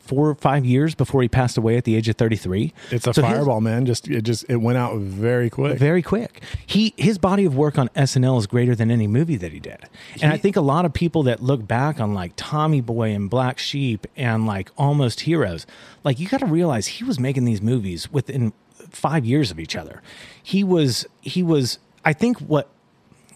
four 0.00 0.28
or 0.28 0.34
five 0.34 0.64
years 0.66 0.94
before 0.96 1.22
he 1.22 1.28
passed 1.28 1.56
away 1.56 1.76
at 1.76 1.84
the 1.84 1.94
age 1.94 2.08
of 2.08 2.16
33. 2.16 2.72
It's 2.90 3.06
a 3.06 3.14
So 3.14 3.22
his- 3.22 3.32
fireball, 3.32 3.60
man. 3.60 3.86
Just 3.86 4.08
it 4.08 4.22
just 4.22 4.44
it 4.48 4.56
went 4.56 4.76
out 4.76 4.96
very 4.98 5.48
quick. 5.48 5.78
very 5.78 6.02
quick. 6.02 6.42
He 6.66 6.92
his 6.96 7.16
body 7.18 7.44
of 7.44 7.56
work 7.56 7.78
on 7.78 7.88
SNL 7.94 8.36
is 8.38 8.46
greater 8.48 8.74
than 8.74 8.90
any 8.90 9.06
movie 9.06 9.36
that 9.36 9.52
he 9.52 9.60
did. 9.60 9.78
And 10.20 10.32
I 10.32 10.36
think 10.36 10.56
a 10.56 10.60
lot 10.60 10.84
of 10.84 10.92
people 10.92 11.22
that 11.22 11.40
look 11.42 11.66
back 11.66 12.00
on 12.00 12.12
like 12.12 12.32
Tommy 12.36 12.80
Boy 12.80 13.12
and 13.12 13.30
Black 13.30 13.58
Sheep 13.60 14.06
and 14.16 14.44
like 14.44 14.70
Almost 14.76 15.20
Heroes, 15.20 15.64
like 16.02 16.18
you 16.18 16.28
got 16.28 16.40
to 16.40 16.46
realize 16.46 16.88
he 16.88 17.04
was 17.04 17.20
making 17.20 17.44
these 17.44 17.62
movies 17.62 18.12
within 18.12 18.52
5 18.90 19.24
years 19.24 19.52
of 19.52 19.60
each 19.60 19.76
other. 19.76 20.02
He 20.42 20.64
was 20.64 21.06
he 21.20 21.44
was 21.44 21.78
I 22.04 22.12
think 22.12 22.38
what 22.40 22.68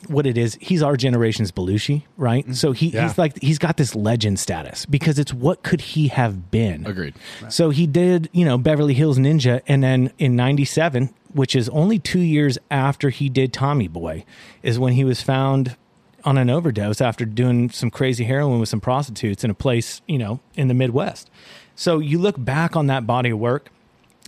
what 0.09 0.27
it 0.27 0.37
is, 0.39 0.57
he's 0.61 0.83
our 0.83 0.97
generation's 0.97 1.53
Belushi, 1.53 2.03
right? 2.17 2.45
Mm-hmm. 2.45 2.53
So 2.55 2.73
he, 2.73 2.89
Yeah. 2.89 3.03
he's 3.09 3.19
like 3.19 3.41
he's 3.43 3.59
got 3.59 3.77
this 3.77 3.95
legend 3.95 4.39
status 4.39 4.87
because 4.87 5.19
it's 5.19 5.33
what 5.33 5.63
could 5.63 5.81
he 5.81 6.09
have 6.09 6.51
been? 6.51 6.87
Agreed. 6.87 7.15
So 7.49 7.71
he 7.71 7.87
did, 7.87 8.29
you 8.33 8.45
know, 8.45 8.59
Beverly 8.59 8.95
Hills 8.95 9.19
Ninja, 9.19 9.61
and 9.67 9.83
then 9.83 10.13
in 10.19 10.37
'97, 10.37 11.11
which 11.33 11.55
is 11.57 11.69
only 11.71 11.99
two 11.99 12.21
years 12.21 12.59
after 12.71 13.11
he 13.11 13.29
did 13.29 13.53
Tommy 13.53 13.89
Boy, 13.89 14.25
is 14.63 14.79
when 14.79 14.95
he 14.95 15.05
was 15.05 15.21
found 15.23 15.77
on 16.25 16.39
an 16.39 16.51
overdose 16.51 17.01
after 17.01 17.25
doing 17.25 17.71
some 17.71 17.91
crazy 17.91 18.25
heroin 18.25 18.59
with 18.59 18.69
some 18.69 18.81
prostitutes 18.81 19.45
in 19.45 19.51
a 19.51 19.55
place, 19.55 20.03
you 20.09 20.19
know, 20.19 20.41
in 20.55 20.67
the 20.69 20.75
Midwest. 20.75 21.31
So 21.77 21.99
you 22.01 22.19
look 22.19 22.43
back 22.43 22.75
on 22.75 22.89
that 22.89 23.07
body 23.07 23.31
of 23.31 23.39
work 23.39 23.69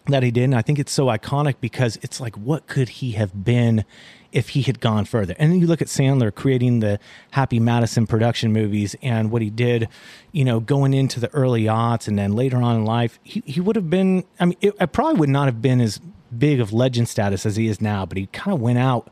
that 0.06 0.22
he 0.22 0.30
did, 0.30 0.44
and 0.44 0.54
I 0.54 0.62
think 0.62 0.78
it's 0.78 0.92
so 0.92 1.06
iconic 1.06 1.56
because 1.60 1.98
it's 2.02 2.20
like, 2.20 2.36
what 2.36 2.66
could 2.66 2.88
he 2.88 3.12
have 3.12 3.44
been 3.44 3.84
if 4.32 4.50
he 4.50 4.62
had 4.62 4.80
gone 4.80 5.04
further? 5.04 5.34
And 5.38 5.50
then 5.50 5.60
you 5.60 5.66
look 5.66 5.82
at 5.82 5.88
Sandler 5.88 6.34
creating 6.34 6.80
the 6.80 6.98
Happy 7.32 7.60
Madison 7.60 8.06
production 8.06 8.52
movies 8.52 8.94
and 9.02 9.30
what 9.30 9.42
he 9.42 9.50
did, 9.50 9.88
you 10.32 10.44
know, 10.44 10.60
going 10.60 10.94
into 10.94 11.20
the 11.20 11.32
early 11.34 11.64
aughts 11.64 12.08
and 12.08 12.18
then 12.18 12.32
later 12.32 12.58
on 12.58 12.76
in 12.76 12.84
life, 12.84 13.18
he, 13.22 13.42
he 13.46 13.60
would 13.60 13.76
have 13.76 13.90
been, 13.90 14.24
I 14.38 14.46
mean, 14.46 14.58
it, 14.60 14.74
it 14.80 14.92
probably 14.92 15.18
would 15.20 15.28
not 15.28 15.46
have 15.46 15.62
been 15.62 15.80
as 15.80 16.00
big 16.36 16.60
of 16.60 16.72
legend 16.72 17.08
status 17.08 17.46
as 17.46 17.56
he 17.56 17.68
is 17.68 17.80
now, 17.80 18.04
but 18.04 18.18
he 18.18 18.26
kind 18.26 18.54
of 18.54 18.60
went 18.60 18.78
out 18.78 19.10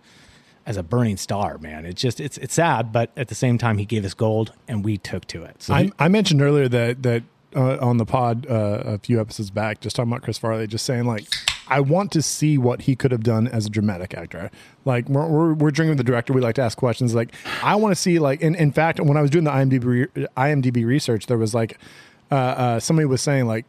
as 0.66 0.76
a 0.76 0.82
burning 0.82 1.16
star, 1.16 1.58
man. 1.58 1.86
It's 1.86 2.02
just, 2.02 2.20
it's, 2.20 2.36
it's 2.38 2.54
sad, 2.54 2.92
but 2.92 3.10
at 3.16 3.28
the 3.28 3.34
same 3.34 3.56
time, 3.56 3.78
he 3.78 3.84
gave 3.84 4.04
us 4.04 4.14
gold 4.14 4.52
and 4.66 4.84
we 4.84 4.98
took 4.98 5.24
to 5.28 5.44
it. 5.44 5.62
So 5.62 5.74
I, 5.74 5.90
I 5.98 6.08
mentioned 6.08 6.42
earlier 6.42 6.68
that 6.68 7.02
that 7.04 7.22
uh, 7.54 7.78
on 7.80 7.96
the 7.96 8.04
pod 8.04 8.46
uh, 8.50 8.82
a 8.84 8.98
few 8.98 9.20
episodes 9.20 9.50
back, 9.50 9.80
just 9.80 9.96
talking 9.96 10.10
about 10.10 10.22
Chris 10.22 10.38
Farley, 10.38 10.66
just 10.66 10.84
saying 10.84 11.04
like, 11.04 11.24
I 11.68 11.80
want 11.80 12.12
to 12.12 12.22
see 12.22 12.58
what 12.58 12.82
he 12.82 12.96
could 12.96 13.12
have 13.12 13.22
done 13.22 13.48
as 13.48 13.66
a 13.66 13.70
dramatic 13.70 14.14
actor. 14.14 14.50
Like 14.84 15.08
we're 15.08 15.26
we're, 15.26 15.54
we're 15.54 15.70
drinking 15.70 15.90
with 15.90 15.98
the 15.98 16.04
director, 16.04 16.32
we 16.32 16.40
like 16.40 16.54
to 16.56 16.62
ask 16.62 16.78
questions. 16.78 17.14
Like 17.14 17.34
I 17.62 17.74
want 17.76 17.94
to 17.94 18.00
see 18.00 18.18
like, 18.18 18.40
in, 18.40 18.54
in 18.54 18.72
fact, 18.72 19.00
when 19.00 19.16
I 19.16 19.22
was 19.22 19.30
doing 19.30 19.44
the 19.44 19.50
IMDb 19.50 19.84
re- 19.84 20.26
IMDb 20.36 20.84
research, 20.86 21.26
there 21.26 21.38
was 21.38 21.54
like 21.54 21.78
uh, 22.30 22.34
uh, 22.34 22.80
somebody 22.80 23.06
was 23.06 23.22
saying 23.22 23.46
like. 23.46 23.64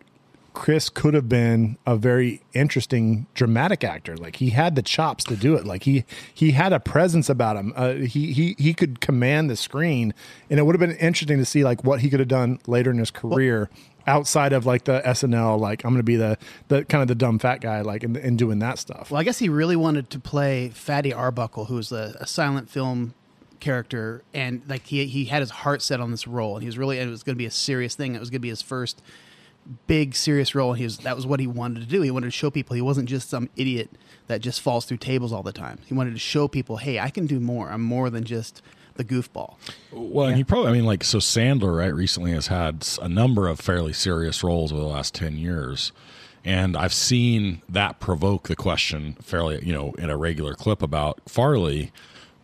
Chris 0.53 0.89
could 0.89 1.13
have 1.13 1.29
been 1.29 1.77
a 1.85 1.95
very 1.95 2.41
interesting 2.55 3.27
dramatic 3.35 3.83
actor. 3.83 4.17
Like 4.17 4.37
he 4.37 4.49
had 4.49 4.75
the 4.75 4.81
chops 4.81 5.23
to 5.25 5.35
do 5.35 5.53
it. 5.53 5.67
Like 5.67 5.83
he 5.83 6.03
he 6.33 6.49
had 6.49 6.73
a 6.73 6.79
presence 6.79 7.29
about 7.29 7.57
him. 7.57 7.73
Uh, 7.75 7.93
he 7.93 8.33
he 8.33 8.55
he 8.57 8.73
could 8.73 8.99
command 8.99 9.51
the 9.51 9.55
screen, 9.55 10.15
and 10.49 10.59
it 10.59 10.63
would 10.63 10.73
have 10.73 10.79
been 10.79 10.97
interesting 10.97 11.37
to 11.37 11.45
see 11.45 11.63
like 11.63 11.83
what 11.83 11.99
he 11.99 12.09
could 12.09 12.19
have 12.19 12.27
done 12.27 12.59
later 12.65 12.89
in 12.89 12.97
his 12.97 13.11
career 13.11 13.69
outside 14.07 14.53
of 14.53 14.65
like 14.65 14.85
the 14.85 15.01
SNL. 15.05 15.59
Like 15.59 15.83
I'm 15.83 15.91
going 15.91 15.99
to 15.99 16.03
be 16.03 16.15
the 16.15 16.37
the 16.69 16.85
kind 16.85 17.01
of 17.01 17.07
the 17.07 17.15
dumb 17.15 17.39
fat 17.39 17.61
guy, 17.61 17.81
like 17.81 18.03
and, 18.03 18.17
and 18.17 18.37
doing 18.37 18.59
that 18.59 18.79
stuff. 18.79 19.11
Well, 19.11 19.19
I 19.19 19.23
guess 19.23 19.39
he 19.39 19.49
really 19.49 19.75
wanted 19.75 20.09
to 20.11 20.19
play 20.19 20.69
Fatty 20.69 21.13
Arbuckle, 21.13 21.65
who 21.65 21.75
was 21.75 21.91
a, 21.91 22.15
a 22.19 22.27
silent 22.27 22.69
film 22.69 23.13
character, 23.59 24.23
and 24.33 24.61
like 24.67 24.87
he 24.87 25.05
he 25.05 25.25
had 25.25 25.41
his 25.41 25.51
heart 25.51 25.81
set 25.81 25.99
on 25.99 26.11
this 26.11 26.27
role, 26.27 26.55
and 26.55 26.63
he 26.63 26.67
was 26.67 26.77
really 26.77 26.97
it 26.97 27.07
was 27.07 27.23
going 27.23 27.35
to 27.35 27.39
be 27.39 27.45
a 27.45 27.51
serious 27.51 27.95
thing. 27.95 28.15
It 28.15 28.19
was 28.19 28.29
going 28.29 28.39
to 28.39 28.43
be 28.43 28.49
his 28.49 28.61
first 28.61 29.01
big 29.85 30.15
serious 30.15 30.55
role, 30.55 30.71
and 30.71 30.77
he 30.77 30.85
was 30.85 30.99
that 30.99 31.15
was 31.15 31.27
what 31.27 31.39
he 31.39 31.47
wanted 31.47 31.81
to 31.81 31.85
do. 31.85 32.01
He 32.01 32.11
wanted 32.11 32.27
to 32.27 32.31
show 32.31 32.49
people 32.49 32.75
he 32.75 32.81
wasn't 32.81 33.09
just 33.09 33.29
some 33.29 33.49
idiot 33.55 33.91
that 34.27 34.41
just 34.41 34.61
falls 34.61 34.85
through 34.85 34.97
tables 34.97 35.33
all 35.33 35.43
the 35.43 35.51
time. 35.51 35.79
He 35.85 35.93
wanted 35.93 36.13
to 36.13 36.19
show 36.19 36.47
people, 36.47 36.77
hey, 36.77 36.99
I 36.99 37.09
can 37.09 37.27
do 37.27 37.39
more. 37.39 37.69
I'm 37.69 37.81
more 37.81 38.09
than 38.09 38.23
just 38.23 38.61
the 38.97 39.05
goofball. 39.05 39.55
Well, 39.91 40.27
and 40.27 40.37
he 40.37 40.43
probably, 40.43 40.69
I 40.69 40.73
mean, 40.73 40.85
like, 40.85 41.03
so 41.03 41.19
Sandler, 41.19 41.77
right, 41.77 41.93
recently 41.93 42.31
has 42.31 42.47
had 42.47 42.87
a 43.01 43.09
number 43.09 43.47
of 43.47 43.59
fairly 43.59 43.93
serious 43.93 44.43
roles 44.43 44.71
over 44.71 44.81
the 44.81 44.87
last 44.87 45.13
10 45.15 45.37
years. 45.37 45.91
And 46.43 46.77
I've 46.77 46.93
seen 46.93 47.61
that 47.67 47.99
provoke 47.99 48.47
the 48.47 48.55
question 48.55 49.17
fairly, 49.21 49.63
you 49.65 49.73
know, 49.73 49.91
in 49.97 50.09
a 50.09 50.17
regular 50.17 50.53
clip 50.53 50.81
about 50.81 51.19
Farley. 51.27 51.91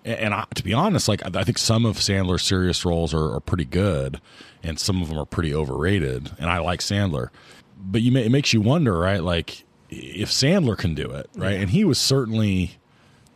And 0.04 0.34
I, 0.34 0.46
to 0.56 0.64
be 0.64 0.74
honest, 0.74 1.08
like, 1.08 1.24
I 1.26 1.40
I 1.40 1.44
think 1.44 1.58
some 1.58 1.86
of 1.86 1.98
Sandler's 1.98 2.44
serious 2.44 2.84
roles 2.84 3.14
are, 3.14 3.34
are 3.34 3.40
pretty 3.40 3.66
good, 3.66 4.20
and 4.62 4.78
some 4.78 5.02
of 5.02 5.08
them 5.08 5.18
are 5.18 5.26
pretty 5.26 5.54
overrated. 5.54 6.32
And 6.38 6.50
I 6.50 6.60
like 6.60 6.82
Sandler. 6.82 7.30
But 7.78 8.02
you 8.02 8.12
may, 8.12 8.26
it 8.26 8.32
makes 8.32 8.54
you 8.54 8.62
wonder, 8.62 8.98
right? 8.98 9.24
Like, 9.24 9.64
if 9.90 10.30
Sandler 10.30 10.78
can 10.78 10.96
do 10.96 11.10
it, 11.12 11.30
right? 11.36 11.56
And 11.56 11.70
he 11.70 11.86
was 11.86 11.98
certainly 11.98 12.78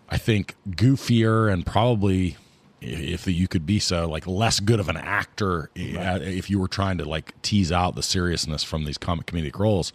I 0.09 0.17
think 0.17 0.55
goofier 0.69 1.51
and 1.51 1.65
probably 1.65 2.37
if 2.81 3.27
you 3.27 3.47
could 3.47 3.65
be 3.65 3.79
so 3.79 4.07
like 4.07 4.27
less 4.27 4.59
good 4.59 4.79
of 4.79 4.89
an 4.89 4.97
actor 4.97 5.69
uh, 5.75 6.19
if 6.21 6.49
you 6.49 6.59
were 6.59 6.67
trying 6.67 6.97
to 6.97 7.05
like 7.05 7.39
tease 7.41 7.71
out 7.71 7.95
the 7.95 8.03
seriousness 8.03 8.63
from 8.63 8.85
these 8.85 8.97
comic 8.97 9.25
comedic 9.25 9.57
roles 9.57 9.93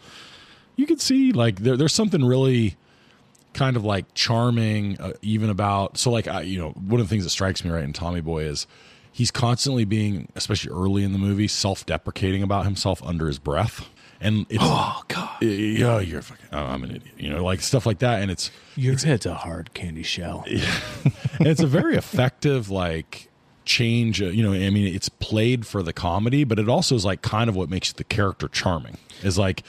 you 0.77 0.87
could 0.87 1.01
see 1.01 1.33
like 1.33 1.61
there, 1.61 1.77
there's 1.77 1.95
something 1.95 2.25
really 2.25 2.77
kind 3.53 3.77
of 3.77 3.85
like 3.85 4.13
charming 4.15 5.01
uh, 5.01 5.13
even 5.23 5.51
about 5.51 5.97
so 5.97 6.11
like 6.11 6.27
I, 6.27 6.43
you 6.43 6.59
know 6.59 6.71
one 6.71 7.01
of 7.01 7.07
the 7.07 7.11
things 7.11 7.25
that 7.25 7.31
strikes 7.31 7.65
me 7.65 7.71
right 7.71 7.85
in 7.85 7.93
tommy 7.93 8.21
boy 8.21 8.45
is 8.45 8.67
he's 9.13 9.31
constantly 9.31 9.85
being 9.85 10.29
especially 10.35 10.73
early 10.73 11.05
in 11.05 11.13
the 11.13 11.19
movie 11.19 11.49
self-deprecating 11.49 12.43
about 12.43 12.65
himself 12.65 13.03
under 13.05 13.29
his 13.29 13.39
breath 13.39 13.89
and 14.23 14.47
it's 14.49 14.59
oh 14.63 15.03
god. 15.09 15.43
Yeah 15.43 16.01
you're 16.01 16.23
fucking 16.23 16.47
oh, 16.53 16.59
i'm 16.59 16.85
an 16.85 16.91
idiot. 16.97 17.15
You 17.19 17.31
know 17.31 17.45
like 17.45 17.61
stuff 17.61 17.85
like 17.87 17.99
that. 18.01 18.23
And 18.23 18.31
it's 18.31 18.51
your 18.77 18.97
head's 18.97 19.27
a 19.27 19.35
hard 19.35 19.75
candy 19.75 20.03
shell. 20.03 20.45
and 21.39 21.47
it's 21.49 21.61
a 21.63 21.67
very 21.67 21.97
effective 21.97 22.71
like 22.71 23.29
change 23.65 24.21
uh, 24.21 24.27
you 24.27 24.43
know 24.43 24.53
i 24.53 24.71
mean 24.71 24.93
it's 24.93 25.09
played 25.09 25.65
for 25.65 25.85
the 25.85 25.93
comedy 25.93 26.43
but 26.43 26.59
it 26.59 26.69
also 26.69 26.97
is 26.97 27.05
like 27.05 27.23
kind 27.23 27.49
of 27.49 27.55
what 27.55 27.71
makes 27.71 27.93
the 27.93 28.05
character 28.05 28.49
charming. 28.49 28.97
Is 29.23 29.39
like 29.39 29.63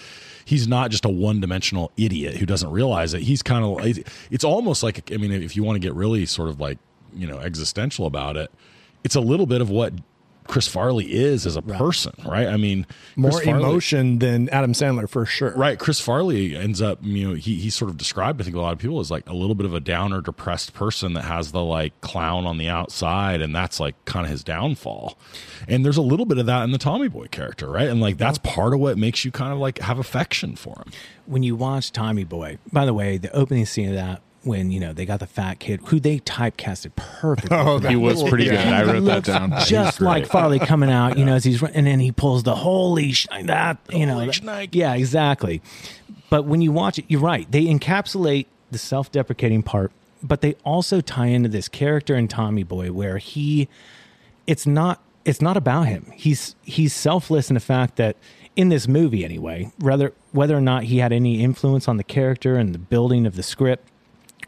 he's 0.46 0.68
not 0.68 0.90
just 0.92 1.06
a 1.06 1.10
one-dimensional 1.10 1.92
idiot 1.96 2.36
who 2.38 2.46
doesn't 2.46 2.70
realize 2.72 3.14
it. 3.14 3.22
He's 3.22 3.42
kind 3.44 3.64
of 3.64 3.86
it's- 3.86 4.14
it's 4.32 4.44
almost 4.44 4.82
like 4.84 5.12
i 5.12 5.18
mean 5.18 5.32
if 5.32 5.56
you 5.56 5.64
want 5.64 5.76
to 5.76 5.80
get 5.80 5.94
really 5.94 6.26
sort 6.26 6.50
of 6.50 6.60
like 6.60 6.78
you 7.16 7.28
know 7.28 7.38
existential 7.40 8.06
about 8.08 8.36
it 8.36 8.50
it's 9.04 9.16
a 9.16 9.22
little 9.22 9.46
bit 9.46 9.62
of 9.62 9.70
what 9.70 9.94
chris 10.48 10.68
farley 10.68 11.06
is 11.14 11.46
as 11.46 11.56
a 11.56 11.62
person 11.62 12.14
right 12.26 12.48
i 12.48 12.58
mean 12.58 12.86
More 13.16 13.32
Farley- 13.32 13.50
emotion 13.50 14.20
than 14.20 14.50
Adam 14.50 14.74
Sandler 14.74 15.08
for 15.10 15.26
sure. 15.26 15.54
Right. 15.56 15.78
Chris 15.78 16.00
Farley 16.00 16.56
ends 16.56 16.82
up, 16.82 17.00
you 17.02 17.28
know, 17.28 17.34
he, 17.36 17.56
he's 17.56 17.76
sort 17.76 17.90
of 17.92 17.98
described, 17.98 18.42
I 18.42 18.44
think, 18.44 18.56
a 18.56 18.60
lot 18.60 18.74
of 18.74 18.80
people 18.80 19.00
as 19.00 19.12
like 19.12 19.28
a 19.30 19.34
little 19.34 19.54
bit 19.56 19.66
of 19.66 19.74
a 19.74 19.80
downer, 19.80 20.22
depressed 20.22 20.74
person 20.74 21.14
that 21.14 21.26
has 21.26 21.52
the 21.52 21.62
like 21.64 22.00
clown 22.02 22.46
on 22.46 22.58
the 22.58 22.70
outside, 22.70 23.42
and 23.42 23.56
that's 23.56 23.80
like 23.80 23.96
kind 24.06 24.26
of 24.26 24.32
his 24.32 24.44
downfall. 24.44 25.18
And 25.68 25.86
there's 25.86 25.98
a 25.98 26.02
little 26.02 26.26
bit 26.26 26.38
of 26.40 26.46
that 26.48 26.64
in 26.64 26.72
the 26.72 26.78
Tommy 26.80 27.08
Boy 27.08 27.28
character, 27.28 27.70
right? 27.70 27.88
And 27.88 28.02
like 28.02 28.18
that's 28.18 28.38
part 28.40 28.74
of 28.74 28.80
what 28.80 28.98
makes 28.98 29.24
you 29.26 29.32
kind 29.32 29.54
of 29.54 29.60
like 29.60 29.80
have 29.80 30.00
affection 30.00 30.56
for 30.56 30.76
him. 30.86 30.92
when 31.26 31.44
you 31.44 31.56
watch 31.56 31.92
Tommy 31.92 32.24
Boy, 32.24 32.58
by 32.72 32.86
the 32.86 32.94
way, 32.94 33.18
the 33.18 33.32
opening 33.36 33.66
scene 33.66 33.90
of 33.90 33.96
that 33.96 34.22
when 34.44 34.72
you 34.72 34.80
know 34.80 34.92
they 34.94 35.06
got 35.06 35.20
the 35.20 35.28
fat 35.28 35.60
kid 35.60 35.80
who 35.86 36.00
they 36.00 36.20
typecasted 36.20 36.96
perfectly. 36.96 37.56
Oh, 37.58 37.80
He 37.80 37.96
was 37.96 38.24
pretty 38.24 38.46
good. 38.46 38.56
I 38.60 38.84
wrote 38.84 39.06
that 39.06 39.24
down. 39.24 39.54
just 39.66 40.02
like 40.02 40.26
Farley 40.28 40.60
coming 40.60 40.92
out, 40.92 41.18
you 41.18 41.26
know, 41.26 41.36
as 41.36 41.44
he's 41.44 41.62
run- 41.62 41.72
and 41.74 41.88
then 41.88 42.00
he 42.00 42.12
pulls 42.12 42.44
the 42.44 42.56
holy 42.56 43.12
sh- 43.14 43.28
that 43.46 43.78
you 43.92 44.06
know, 44.06 44.14
Holy 44.16 44.28
that- 44.32 44.74
yeah, 44.76 44.94
exactly. 44.96 45.62
But 46.30 46.46
when 46.46 46.62
you 46.62 46.72
watch 46.72 46.98
it, 47.00 47.06
you're 47.08 47.22
right. 47.22 47.50
They 47.52 47.66
encapsulate 47.66 48.48
the 48.72 48.78
self-deprecating 48.80 49.64
part, 49.64 49.92
but 50.24 50.42
they 50.42 50.56
also 50.64 51.00
tie 51.00 51.28
into 51.28 51.48
this 51.50 51.68
character 51.68 52.16
in 52.16 52.28
Tommy 52.28 52.64
Boy 52.64 52.92
where 52.92 53.18
he, 53.20 53.68
it's 54.48 54.66
not 54.66 55.00
it's 55.26 55.42
not 55.42 55.56
about 55.56 55.84
him. 55.88 56.12
He's 56.16 56.56
he's 56.64 56.94
selfless 56.94 57.50
in 57.50 57.54
the 57.54 57.60
fact 57.62 57.96
that 57.98 58.18
in 58.56 58.70
this 58.70 58.88
movie 58.88 59.24
anyway, 59.24 59.72
whether 59.80 60.12
whether 60.32 60.58
or 60.58 60.62
not 60.62 60.84
he 60.84 60.98
had 60.98 61.14
any 61.14 61.42
influence 61.44 61.88
on 61.88 61.98
the 61.98 62.04
character 62.04 62.56
and 62.58 62.74
the 62.76 62.80
building 62.80 63.26
of 63.26 63.36
the 63.36 63.44
script, 63.44 63.88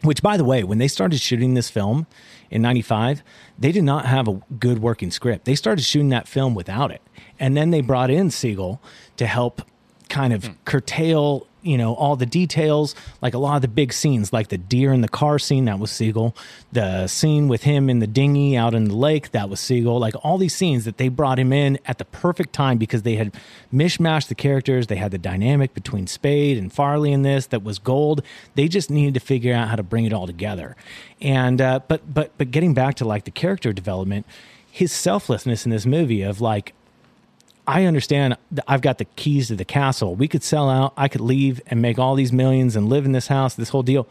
which, 0.02 0.22
by 0.22 0.36
the 0.36 0.44
way, 0.44 0.62
when 0.64 0.78
they 0.78 0.88
started 0.88 1.20
shooting 1.20 1.54
this 1.54 1.70
film 1.70 2.06
in 2.50 2.62
95, 2.62 3.22
they 3.58 3.72
did 3.72 3.84
not 3.84 4.06
have 4.06 4.28
a 4.28 4.40
good 4.58 4.80
working 4.80 5.10
script. 5.10 5.44
They 5.44 5.54
started 5.54 5.82
shooting 5.82 6.10
that 6.10 6.28
film 6.28 6.54
without 6.54 6.90
it. 6.90 7.02
And 7.38 7.56
then 7.56 7.70
they 7.70 7.80
brought 7.80 8.10
in 8.10 8.28
Segal 8.28 8.78
to 9.16 9.26
help 9.26 9.62
kind 10.08 10.32
of 10.32 10.44
hmm. 10.44 10.52
curtail, 10.64 11.46
you 11.66 11.76
know, 11.76 11.94
all 11.94 12.16
the 12.16 12.26
details, 12.26 12.94
like 13.20 13.34
a 13.34 13.38
lot 13.38 13.56
of 13.56 13.62
the 13.62 13.68
big 13.68 13.92
scenes, 13.92 14.32
like 14.32 14.48
the 14.48 14.58
deer 14.58 14.92
in 14.92 15.00
the 15.00 15.08
car 15.08 15.38
scene, 15.38 15.64
that 15.66 15.78
was 15.78 15.90
Segal. 15.90 16.36
The 16.72 17.06
scene 17.06 17.48
with 17.48 17.64
him 17.64 17.90
in 17.90 17.98
the 17.98 18.06
dinghy 18.06 18.56
out 18.56 18.74
in 18.74 18.84
the 18.84 18.94
lake, 18.94 19.32
that 19.32 19.50
was 19.50 19.60
Segal. 19.60 19.98
Like 19.98 20.14
all 20.22 20.38
these 20.38 20.54
scenes 20.54 20.84
that 20.84 20.96
they 20.96 21.08
brought 21.08 21.38
him 21.38 21.52
in 21.52 21.78
at 21.86 21.98
the 21.98 22.04
perfect 22.04 22.52
time 22.52 22.78
because 22.78 23.02
they 23.02 23.16
had 23.16 23.34
mishmashed 23.72 24.28
the 24.28 24.34
characters. 24.34 24.86
They 24.86 24.96
had 24.96 25.10
the 25.10 25.18
dynamic 25.18 25.74
between 25.74 26.06
Spade 26.06 26.56
and 26.56 26.72
Farley 26.72 27.12
in 27.12 27.22
this 27.22 27.46
that 27.46 27.62
was 27.62 27.78
gold. 27.78 28.22
They 28.54 28.68
just 28.68 28.90
needed 28.90 29.14
to 29.14 29.20
figure 29.20 29.54
out 29.54 29.68
how 29.68 29.76
to 29.76 29.82
bring 29.82 30.04
it 30.04 30.12
all 30.12 30.26
together. 30.26 30.76
And 31.20 31.60
uh, 31.60 31.80
but 31.88 32.12
but 32.12 32.32
but 32.38 32.50
getting 32.50 32.74
back 32.74 32.94
to 32.96 33.04
like 33.04 33.24
the 33.24 33.30
character 33.30 33.72
development, 33.72 34.26
his 34.70 34.92
selflessness 34.92 35.64
in 35.64 35.70
this 35.70 35.86
movie 35.86 36.22
of 36.22 36.40
like 36.40 36.74
I 37.66 37.84
understand 37.84 38.36
that 38.52 38.64
I've 38.68 38.80
got 38.80 38.98
the 38.98 39.04
keys 39.04 39.48
to 39.48 39.56
the 39.56 39.64
castle. 39.64 40.14
We 40.14 40.28
could 40.28 40.42
sell 40.42 40.70
out. 40.70 40.92
I 40.96 41.08
could 41.08 41.20
leave 41.20 41.60
and 41.66 41.82
make 41.82 41.98
all 41.98 42.14
these 42.14 42.32
millions 42.32 42.76
and 42.76 42.88
live 42.88 43.04
in 43.04 43.12
this 43.12 43.26
house, 43.26 43.54
this 43.54 43.70
whole 43.70 43.82
deal. 43.82 44.08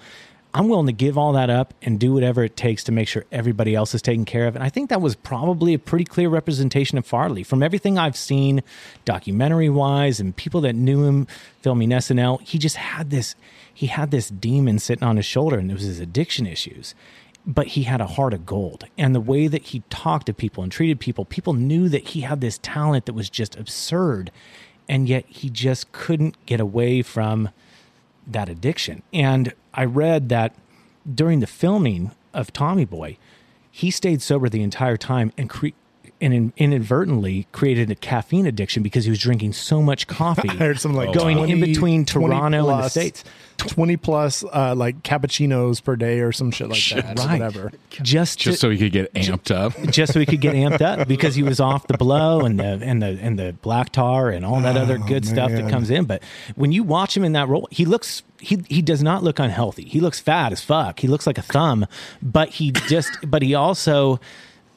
I'm 0.54 0.70
willing 0.70 0.86
to 0.86 0.94
give 0.94 1.18
all 1.18 1.34
that 1.34 1.50
up 1.50 1.74
and 1.82 2.00
do 2.00 2.14
whatever 2.14 2.42
it 2.44 2.56
takes 2.56 2.84
to 2.86 2.94
make 2.94 3.10
sure 3.10 3.26
everybody 3.30 3.76
else 3.76 3.94
is 3.94 4.02
taken 4.02 4.24
care 4.24 4.48
of. 4.48 4.56
And 4.56 4.64
I 4.64 4.70
think 4.70 4.90
that 4.90 5.02
was 5.02 5.16
probably 5.16 5.74
a 5.74 5.80
pretty 5.80 6.06
clear 6.06 6.30
representation 6.30 6.98
of 6.98 7.06
Farley 7.06 7.44
from 7.44 7.62
everything 7.62 7.98
I've 7.98 8.16
seen, 8.16 8.64
documentary 9.04 9.70
wise, 9.70 10.22
and 10.22 10.34
people 10.34 10.62
that 10.62 10.74
knew 10.74 11.04
him 11.04 11.28
filming 11.62 11.90
SNL. 11.90 12.40
He 12.42 12.58
just 12.58 12.78
had 12.78 13.10
this, 13.10 13.36
he 13.74 13.88
had 13.88 14.12
this 14.12 14.30
demon 14.30 14.80
sitting 14.80 15.04
on 15.04 15.18
his 15.18 15.26
shoulder, 15.26 15.58
and 15.58 15.70
it 15.70 15.74
was 15.74 15.84
his 15.84 16.00
addiction 16.00 16.48
issues 16.48 16.96
but 17.48 17.68
he 17.68 17.84
had 17.84 18.02
a 18.02 18.08
heart 18.08 18.34
of 18.34 18.46
gold. 18.46 18.86
And 18.98 19.14
the 19.14 19.22
way 19.22 19.48
that 19.48 19.64
he 19.64 19.84
talked 19.90 20.26
to 20.28 20.34
people 20.34 20.64
and 20.64 20.72
treated 20.72 21.00
people, 21.00 21.26
people 21.26 21.54
knew 21.54 21.90
that 21.90 22.10
he 22.10 22.22
had 22.22 22.42
this 22.42 22.58
talent 22.58 23.06
that 23.06 23.14
was 23.14 23.30
just 23.30 23.56
absurd. 23.56 24.32
And 24.90 25.08
yet 25.08 25.26
he 25.28 25.50
just 25.50 25.92
couldn't 25.92 26.44
get 26.46 26.60
away 26.60 27.02
from 27.02 27.50
that 28.28 28.50
addiction. 28.50 29.04
And 29.14 29.54
I 29.74 29.86
read 29.86 30.30
that 30.30 30.56
during 31.12 31.40
the 31.40 31.48
filming 31.48 32.12
of 32.34 32.52
Tommy 32.52 32.86
Boy, 32.86 33.18
he 33.70 33.92
stayed 33.92 34.22
sober 34.22 34.50
the 34.50 34.64
entire 34.64 34.98
time 34.98 35.32
and 35.38 35.50
cre- 35.50 35.70
and 36.22 36.54
inadvertently 36.58 37.48
created 37.52 37.92
a 37.92 37.96
caffeine 37.96 38.46
addiction 38.46 38.82
because 38.82 39.04
he 39.04 39.10
was 39.10 39.20
drinking 39.20 39.54
so 39.54 39.82
much 39.82 40.08
coffee. 40.08 40.50
I 40.50 40.56
heard 40.56 40.80
some 40.80 40.94
like 40.94 41.14
Going 41.14 41.50
in 41.50 41.60
between 41.60 42.06
Toronto 42.06 42.70
and 42.70 42.84
the 42.84 42.90
States. 42.90 43.24
20 43.58 43.98
plus 43.98 44.44
uh, 44.44 44.76
like 44.76 45.02
cappuccinos 45.04 45.84
per 45.84 45.96
day 45.96 46.20
or 46.20 46.32
some 46.32 46.52
shit 46.52 46.68
like 46.70 46.80
that. 46.90 47.20
or 47.20 47.24
right. 47.28 47.40
Whatever. 47.40 47.72
Just, 47.90 48.40
just 48.40 48.40
to- 48.40 48.54
so 48.58 48.70
he 48.70 48.78
could 48.78 48.92
get 48.92 49.14
amped 49.14 49.50
up. 49.54 49.74
just 49.92 50.14
so 50.14 50.20
he 50.20 50.26
could 50.26 50.42
get 50.42 50.56
amped 50.56 50.82
up 50.82 51.08
because 51.08 51.36
he 51.36 51.44
was 51.44 51.60
off 51.60 51.88
the 51.88 51.98
blow 51.98 52.42
and 52.42 52.60
the 52.60 52.80
and 52.84 53.02
the 53.02 53.18
and 53.22 53.40
the 53.40 53.54
black 53.62 53.92
tar 53.92 54.30
and 54.30 54.46
all 54.46 54.60
that 54.62 54.78
other 54.78 54.98
good 54.98 55.26
stuff 55.26 55.52
that 55.52 55.70
comes 55.70 55.90
in. 55.90 56.06
But 56.06 56.22
when 56.56 56.72
you 56.72 56.84
watch 56.84 57.16
him 57.16 57.24
in 57.24 57.34
that 57.34 57.48
role, 57.48 57.68
he 57.72 57.86
looks 57.86 58.24
he 58.40 58.64
he 58.68 58.82
does 58.82 59.02
not 59.02 59.24
look 59.24 59.40
unhealthy. 59.40 59.86
He 59.86 60.00
looks 60.00 60.20
fat 60.20 60.52
as 60.52 60.62
fuck. 60.62 61.00
He 61.00 61.08
looks 61.08 61.26
like 61.26 61.38
a 61.38 61.42
thumb, 61.44 61.86
but 62.22 62.50
he 62.50 62.72
just 62.72 63.10
but 63.26 63.42
he 63.42 63.56
also 63.56 64.20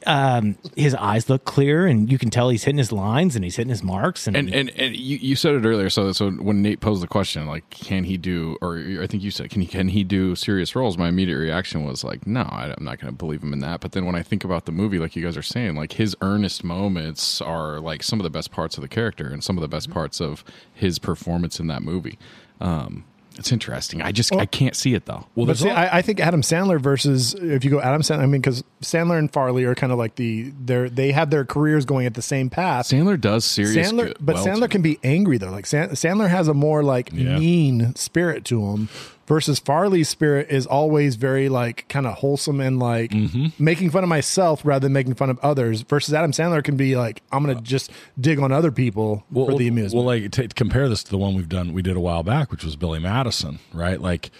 um 0.05 0.57
his 0.75 0.95
eyes 0.95 1.29
look 1.29 1.45
clear 1.45 1.85
and 1.85 2.11
you 2.11 2.17
can 2.17 2.29
tell 2.29 2.49
he's 2.49 2.63
hitting 2.63 2.77
his 2.77 2.91
lines 2.91 3.35
and 3.35 3.43
he's 3.43 3.55
hitting 3.55 3.69
his 3.69 3.83
marks 3.83 4.27
and, 4.27 4.35
And 4.37 4.53
and, 4.53 4.69
and 4.71 4.95
you, 4.95 5.17
you 5.17 5.35
said 5.35 5.55
it 5.55 5.65
earlier. 5.65 5.89
So 5.89 6.11
so 6.11 6.31
when 6.31 6.61
Nate 6.61 6.79
posed 6.79 7.03
the 7.03 7.07
question, 7.07 7.47
like, 7.47 7.69
can 7.69 8.03
he 8.03 8.17
do, 8.17 8.57
or 8.61 8.77
I 9.01 9.07
think 9.07 9.23
you 9.23 9.31
said, 9.31 9.49
can 9.49 9.61
he 9.61 9.67
can 9.67 9.89
he 9.89 10.03
do 10.03 10.35
serious 10.35 10.75
roles? 10.75 10.97
My 10.97 11.09
immediate 11.09 11.37
reaction 11.37 11.83
was 11.83 12.03
like, 12.03 12.25
no, 12.25 12.41
I, 12.41 12.73
I'm 12.77 12.83
not 12.83 12.99
going 12.99 13.11
to 13.11 13.17
believe 13.17 13.43
him 13.43 13.53
in 13.53 13.59
that. 13.59 13.81
But 13.81 13.91
then 13.91 14.05
when 14.05 14.15
I 14.15 14.23
think 14.23 14.43
about 14.43 14.65
the 14.65 14.71
movie, 14.71 14.99
like 14.99 15.15
you 15.15 15.23
guys 15.23 15.37
are 15.37 15.41
saying, 15.41 15.75
like 15.75 15.93
his 15.93 16.15
earnest 16.21 16.63
moments 16.63 17.41
are 17.41 17.79
like 17.79 18.03
some 18.03 18.19
of 18.19 18.23
the 18.23 18.29
best 18.29 18.51
parts 18.51 18.77
of 18.77 18.81
the 18.81 18.87
character 18.87 19.27
and 19.27 19.43
some 19.43 19.57
of 19.57 19.61
the 19.61 19.67
best 19.67 19.89
parts 19.89 20.21
of 20.21 20.43
his 20.73 20.99
performance 20.99 21.59
in 21.59 21.67
that 21.67 21.81
movie. 21.81 22.17
Um, 22.61 23.05
it's 23.39 23.51
interesting. 23.51 24.01
I 24.01 24.11
just 24.11 24.33
I 24.35 24.45
can't 24.45 24.75
see 24.75 24.93
it 24.93 25.05
though. 25.05 25.25
Well, 25.35 25.47
But 25.47 25.57
see, 25.57 25.69
all- 25.69 25.75
I, 25.75 25.89
I 25.93 26.01
think 26.01 26.19
Adam 26.19 26.41
Sandler 26.41 26.79
versus 26.79 27.33
if 27.33 27.63
you 27.65 27.71
go 27.71 27.81
Adam 27.81 28.01
Sandler, 28.01 28.19
I 28.19 28.25
mean, 28.27 28.41
because 28.41 28.63
Sandler 28.81 29.17
and 29.17 29.31
Farley 29.31 29.63
are 29.63 29.73
kind 29.75 29.91
of 29.91 29.97
like 29.97 30.15
the 30.15 30.51
they're 30.59 30.89
they 30.89 31.11
have 31.11 31.29
their 31.31 31.45
careers 31.45 31.85
going 31.85 32.05
at 32.05 32.13
the 32.13 32.21
same 32.21 32.49
path. 32.49 32.87
Sandler 32.87 33.19
does 33.19 33.45
serious, 33.45 33.91
Sandler, 33.91 34.07
good- 34.07 34.17
but 34.19 34.35
well 34.35 34.45
Sandler 34.45 34.69
can 34.69 34.81
be 34.81 34.99
angry 35.03 35.37
though. 35.37 35.49
Like 35.51 35.65
San, 35.65 35.89
Sandler 35.91 36.29
has 36.29 36.47
a 36.47 36.53
more 36.53 36.83
like 36.83 37.09
Yeah. 37.13 37.39
mean 37.39 37.95
spirit 37.95 38.45
to 38.45 38.61
him, 38.67 38.89
versus 39.29 39.59
Farley's 39.59 40.09
spirit 40.09 40.47
is 40.49 40.65
always 40.65 41.15
very 41.15 41.47
like 41.47 41.87
kind 41.87 42.05
of 42.05 42.15
wholesome 42.15 42.59
and 42.59 42.77
like 42.79 43.11
Mm-hmm. 43.11 43.63
making 43.63 43.91
fun 43.91 44.03
of 44.03 44.09
myself 44.09 44.61
rather 44.65 44.83
than 44.87 44.91
making 44.93 45.15
fun 45.15 45.29
of 45.29 45.39
others. 45.39 45.83
Versus 45.83 46.13
Adam 46.13 46.31
Sandler 46.33 46.61
can 46.61 46.75
be 46.75 46.97
like 46.97 47.21
I'm 47.31 47.45
gonna 47.45 47.61
just 47.61 47.91
dig 48.19 48.39
on 48.39 48.51
other 48.51 48.71
people 48.71 49.23
for 49.33 49.53
the 49.57 49.69
amusement. 49.69 50.05
Well, 50.05 50.19
like 50.19 50.31
to 50.33 50.47
compare 50.49 50.89
this 50.89 51.03
to 51.05 51.11
the 51.11 51.17
one 51.17 51.35
we've 51.35 51.47
done, 51.47 51.71
we 51.71 51.81
did 51.81 51.95
a 51.95 52.01
while 52.01 52.23
back, 52.23 52.51
which 52.51 52.65
was 52.65 52.75
Billy 52.75 52.99
Madison, 52.99 53.59
right? 53.71 54.01
Like 54.01 54.31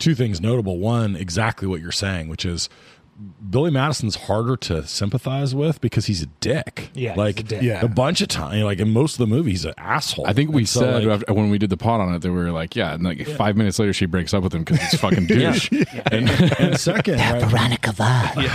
two 0.00 0.14
things 0.16 0.40
notable. 0.40 0.78
One, 0.78 1.14
exactly 1.14 1.68
what 1.68 1.80
you're 1.80 1.92
saying, 1.92 2.28
which 2.28 2.44
is 2.44 2.68
Billy 3.50 3.70
Madison's 3.70 4.14
harder 4.14 4.56
to 4.56 4.86
sympathize 4.86 5.54
with 5.54 5.80
because 5.80 6.06
he's 6.06 6.22
a 6.22 6.26
dick. 6.40 6.90
Yeah, 6.94 7.10
he's 7.10 7.18
like 7.18 7.40
a 7.40 7.42
dick. 7.42 7.62
Yeah. 7.62 7.84
a 7.84 7.88
bunch 7.88 8.20
of 8.20 8.28
time, 8.28 8.62
like 8.62 8.78
in 8.78 8.90
most 8.90 9.14
of 9.14 9.18
the 9.18 9.26
movie, 9.26 9.50
he's 9.50 9.64
an 9.64 9.74
asshole. 9.76 10.26
I 10.26 10.32
think 10.32 10.50
we 10.52 10.60
And 10.62 10.68
so, 10.68 10.80
said 10.80 11.04
like, 11.04 11.20
after- 11.22 11.34
when 11.34 11.50
we 11.50 11.58
did 11.58 11.70
the 11.70 11.76
pod 11.76 12.00
on 12.00 12.14
it 12.14 12.20
that 12.20 12.30
we 12.30 12.38
were 12.38 12.52
like, 12.52 12.76
yeah, 12.76 12.94
and 12.94 13.02
like 13.02 13.26
five 13.26 13.56
minutes 13.56 13.78
later 13.78 13.92
she 13.92 14.06
breaks 14.06 14.32
up 14.34 14.42
with 14.44 14.54
him 14.54 14.62
because 14.64 14.80
he's 14.80 15.00
fucking 15.00 15.26
douche. 15.26 15.70
and, 16.12 16.28
and 16.60 16.78
second, 16.78 17.18
right, 17.18 17.42
Veronica 17.44 17.92
Vaughn. 17.92 18.46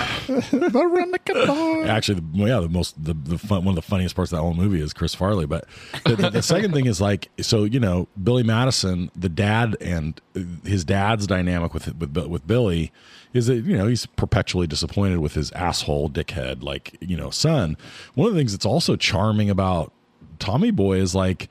Veronica 0.69 1.45
Vaughn. 1.45 1.87
actually 1.87 2.19
the, 2.21 2.37
yeah 2.45 2.59
the 2.59 2.69
most 2.69 3.01
the, 3.03 3.13
the 3.13 3.37
fun, 3.37 3.65
one 3.65 3.73
of 3.73 3.75
the 3.75 3.81
funniest 3.81 4.15
parts 4.15 4.31
of 4.31 4.37
that 4.37 4.41
whole 4.41 4.53
movie 4.53 4.79
is 4.81 4.93
chris 4.93 5.13
farley 5.13 5.45
but 5.45 5.65
the, 6.05 6.15
the, 6.15 6.29
the 6.29 6.41
second 6.41 6.73
thing 6.73 6.85
is 6.85 7.01
like 7.01 7.29
so 7.41 7.63
you 7.63 7.79
know 7.79 8.07
billy 8.21 8.43
madison 8.43 9.09
the 9.15 9.29
dad 9.29 9.75
and 9.81 10.19
his 10.63 10.83
dad's 10.85 11.27
dynamic 11.27 11.73
with 11.73 11.93
with, 11.95 12.15
with 12.27 12.47
billy 12.47 12.91
is 13.33 13.47
that 13.47 13.55
you 13.65 13.75
know 13.77 13.87
he's 13.87 14.05
perpetually 14.05 14.67
disappointed 14.67 15.17
with 15.19 15.33
his 15.33 15.51
asshole 15.53 16.09
dickhead 16.09 16.63
like 16.63 16.95
you 17.01 17.17
know 17.17 17.29
son 17.29 17.75
one 18.15 18.27
of 18.27 18.33
the 18.33 18.39
things 18.39 18.51
that's 18.51 18.65
also 18.65 18.95
charming 18.95 19.49
about 19.49 19.91
tommy 20.39 20.71
boy 20.71 20.97
is 20.97 21.13
like 21.15 21.49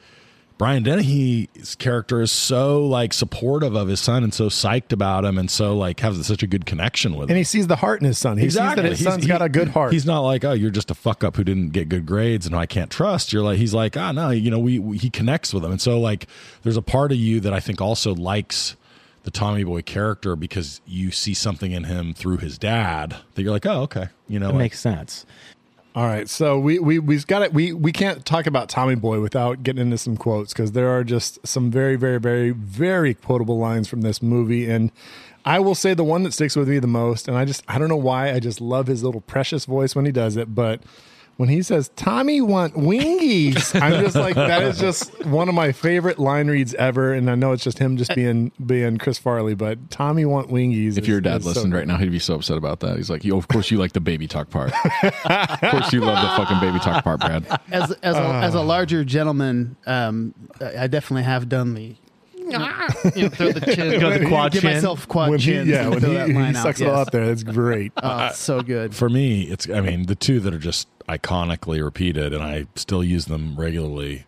Brian 0.58 0.84
Dennehy's 0.84 1.74
character 1.76 2.20
is 2.20 2.30
so 2.30 2.86
like 2.86 3.12
supportive 3.12 3.74
of 3.74 3.88
his 3.88 3.98
son 3.98 4.22
and 4.22 4.32
so 4.32 4.46
psyched 4.46 4.92
about 4.92 5.24
him 5.24 5.36
and 5.36 5.50
so 5.50 5.76
like 5.76 5.98
has 6.00 6.24
such 6.24 6.44
a 6.44 6.46
good 6.46 6.66
connection 6.66 7.14
with 7.16 7.24
him. 7.24 7.30
And 7.30 7.38
he 7.38 7.42
sees 7.42 7.66
the 7.66 7.74
heart 7.74 8.00
in 8.00 8.06
his 8.06 8.18
son. 8.18 8.38
He 8.38 8.44
sees 8.44 8.54
that 8.54 8.78
his 8.78 9.00
He's- 9.00 9.12
son's 9.12 9.24
he- 9.24 9.28
got 9.28 9.42
a 9.42 9.48
good 9.48 9.68
heart. 9.68 9.92
He's 9.92 10.06
not 10.06 10.20
like, 10.20 10.44
oh, 10.44 10.52
you're 10.52 10.70
just 10.70 10.88
a 10.90 10.94
fuck 10.94 11.24
up 11.24 11.36
who 11.36 11.42
didn't 11.42 11.70
get 11.70 11.88
good 11.88 12.06
grades 12.06 12.46
and 12.46 12.54
I 12.54 12.66
can't 12.66 12.92
trust. 12.92 13.32
You're 13.32 13.42
like, 13.42 13.58
he's 13.58 13.74
like, 13.74 13.96
ah, 13.96 14.12
no, 14.12 14.30
you 14.30 14.52
know, 14.52 14.60
we, 14.60 14.78
we 14.78 14.98
he 14.98 15.10
connects 15.10 15.52
with 15.52 15.64
him, 15.64 15.72
and 15.72 15.80
so 15.80 15.98
like, 15.98 16.28
there's 16.62 16.76
a 16.76 16.82
part 16.82 17.10
of 17.10 17.18
you 17.18 17.40
that 17.40 17.52
I 17.52 17.58
think 17.58 17.80
also 17.80 18.14
likes 18.14 18.76
the 19.24 19.30
Tommy 19.30 19.64
Boy 19.64 19.82
character 19.82 20.34
because 20.36 20.80
you 20.86 21.10
see 21.10 21.34
something 21.34 21.72
in 21.72 21.84
him 21.84 22.12
through 22.14 22.38
his 22.38 22.58
dad 22.58 23.16
that 23.34 23.42
you're 23.42 23.52
like, 23.52 23.66
oh, 23.66 23.82
okay, 23.82 24.08
you 24.28 24.38
know, 24.38 24.48
That 24.48 24.54
like- 24.54 24.58
makes 24.60 24.80
sense. 24.80 25.26
All 25.94 26.06
right, 26.06 26.26
so 26.26 26.58
we 26.58 26.78
we 26.78 26.98
we've 26.98 27.26
got 27.26 27.42
it. 27.42 27.52
We 27.52 27.74
we 27.74 27.92
can't 27.92 28.24
talk 28.24 28.46
about 28.46 28.70
Tommy 28.70 28.94
Boy 28.94 29.20
without 29.20 29.62
getting 29.62 29.82
into 29.82 29.98
some 29.98 30.16
quotes 30.16 30.54
because 30.54 30.72
there 30.72 30.88
are 30.88 31.04
just 31.04 31.46
some 31.46 31.70
very 31.70 31.96
very 31.96 32.18
very 32.18 32.50
very 32.50 33.12
quotable 33.12 33.58
lines 33.58 33.88
from 33.88 34.00
this 34.00 34.22
movie, 34.22 34.70
and 34.70 34.90
I 35.44 35.58
will 35.60 35.74
say 35.74 35.92
the 35.92 36.02
one 36.02 36.22
that 36.22 36.32
sticks 36.32 36.56
with 36.56 36.66
me 36.66 36.78
the 36.78 36.86
most, 36.86 37.28
and 37.28 37.36
I 37.36 37.44
just 37.44 37.62
I 37.68 37.78
don't 37.78 37.90
know 37.90 37.96
why 37.96 38.32
I 38.32 38.40
just 38.40 38.58
love 38.58 38.86
his 38.86 39.04
little 39.04 39.20
precious 39.20 39.66
voice 39.66 39.94
when 39.94 40.06
he 40.06 40.12
does 40.12 40.38
it, 40.38 40.54
but 40.54 40.80
when 41.36 41.48
he 41.48 41.62
says 41.62 41.90
Tommy 41.96 42.40
want 42.40 42.74
wingies, 42.74 43.80
I'm 43.82 44.02
just 44.04 44.16
like 44.16 44.34
that 44.34 44.62
is 44.62 44.78
just 44.78 45.24
one 45.26 45.48
of 45.48 45.54
my 45.54 45.72
favorite 45.72 46.18
line 46.18 46.48
reads 46.48 46.74
ever, 46.74 47.12
and 47.12 47.30
I 47.30 47.34
know 47.34 47.52
it's 47.52 47.64
just 47.64 47.78
him 47.78 47.96
just 47.96 48.14
being 48.14 48.52
being 48.64 48.98
Chris 48.98 49.18
Farley, 49.18 49.54
but 49.54 49.90
Tommy 49.90 50.24
want 50.24 50.50
wingies. 50.50 50.98
If 50.98 51.04
is- 51.04 51.08
your 51.08 51.20
dad 51.20 51.38
is 51.38 51.44
so 51.44 51.48
listened 51.50 51.74
right 51.74 51.86
now, 51.86 51.96
he'd 51.96 52.10
be 52.10 52.18
so 52.18 52.34
upset 52.34 52.56
about 52.56 52.80
that. 52.80 52.96
He's 52.96 53.10
like, 53.10 53.24
"Yo, 53.24 53.36
of 53.36 53.48
course 53.48 53.70
you 53.70 53.78
like 53.78 53.92
the 53.92 54.00
baby 54.00 54.26
talk 54.26 54.50
part. 54.50 54.72
of 55.02 55.60
course 55.70 55.92
you 55.92 56.00
love 56.00 56.20
the 56.22 56.36
fucking 56.44 56.60
baby 56.60 56.78
talk 56.78 57.02
part, 57.04 57.20
Brad." 57.20 57.46
as 57.70 57.90
as 58.02 58.16
a, 58.16 58.20
as 58.22 58.54
a 58.54 58.60
larger 58.60 59.04
gentleman, 59.04 59.76
um, 59.86 60.34
I 60.60 60.84
I 60.84 60.86
definitely 60.86 61.22
have 61.24 61.48
done 61.48 61.74
the. 61.74 61.96
you 63.16 63.22
know, 63.24 63.28
throw 63.28 63.52
the 63.52 63.60
chin, 63.74 64.00
Go 64.00 64.18
the 64.18 64.26
quad 64.26 64.52
give 64.52 64.62
chin. 64.62 64.74
myself 64.74 65.08
quad 65.08 65.30
when 65.30 65.38
he, 65.38 65.44
chins. 65.46 65.68
yeah, 65.68 65.82
and 65.82 65.90
when 65.90 66.00
throw 66.00 66.10
he, 66.10 66.16
that 66.16 66.28
he 66.28 66.34
line 66.34 66.56
out, 66.56 66.62
sucks 66.62 66.80
it 66.80 66.86
all 66.88 66.96
yes. 66.98 67.06
up 67.06 67.12
there, 67.12 67.26
that's 67.26 67.42
great. 67.42 67.92
Oh, 68.02 68.26
it's 68.26 68.38
so 68.38 68.60
good. 68.62 68.94
for 68.94 69.08
me, 69.08 69.42
it's 69.44 69.68
I 69.70 69.80
mean 69.80 70.06
the 70.06 70.14
two 70.14 70.40
that 70.40 70.52
are 70.54 70.58
just 70.58 70.88
iconically 71.08 71.82
repeated, 71.82 72.32
and 72.32 72.42
I 72.42 72.66
still 72.74 73.02
use 73.04 73.26
them 73.26 73.56
regularly. 73.56 74.24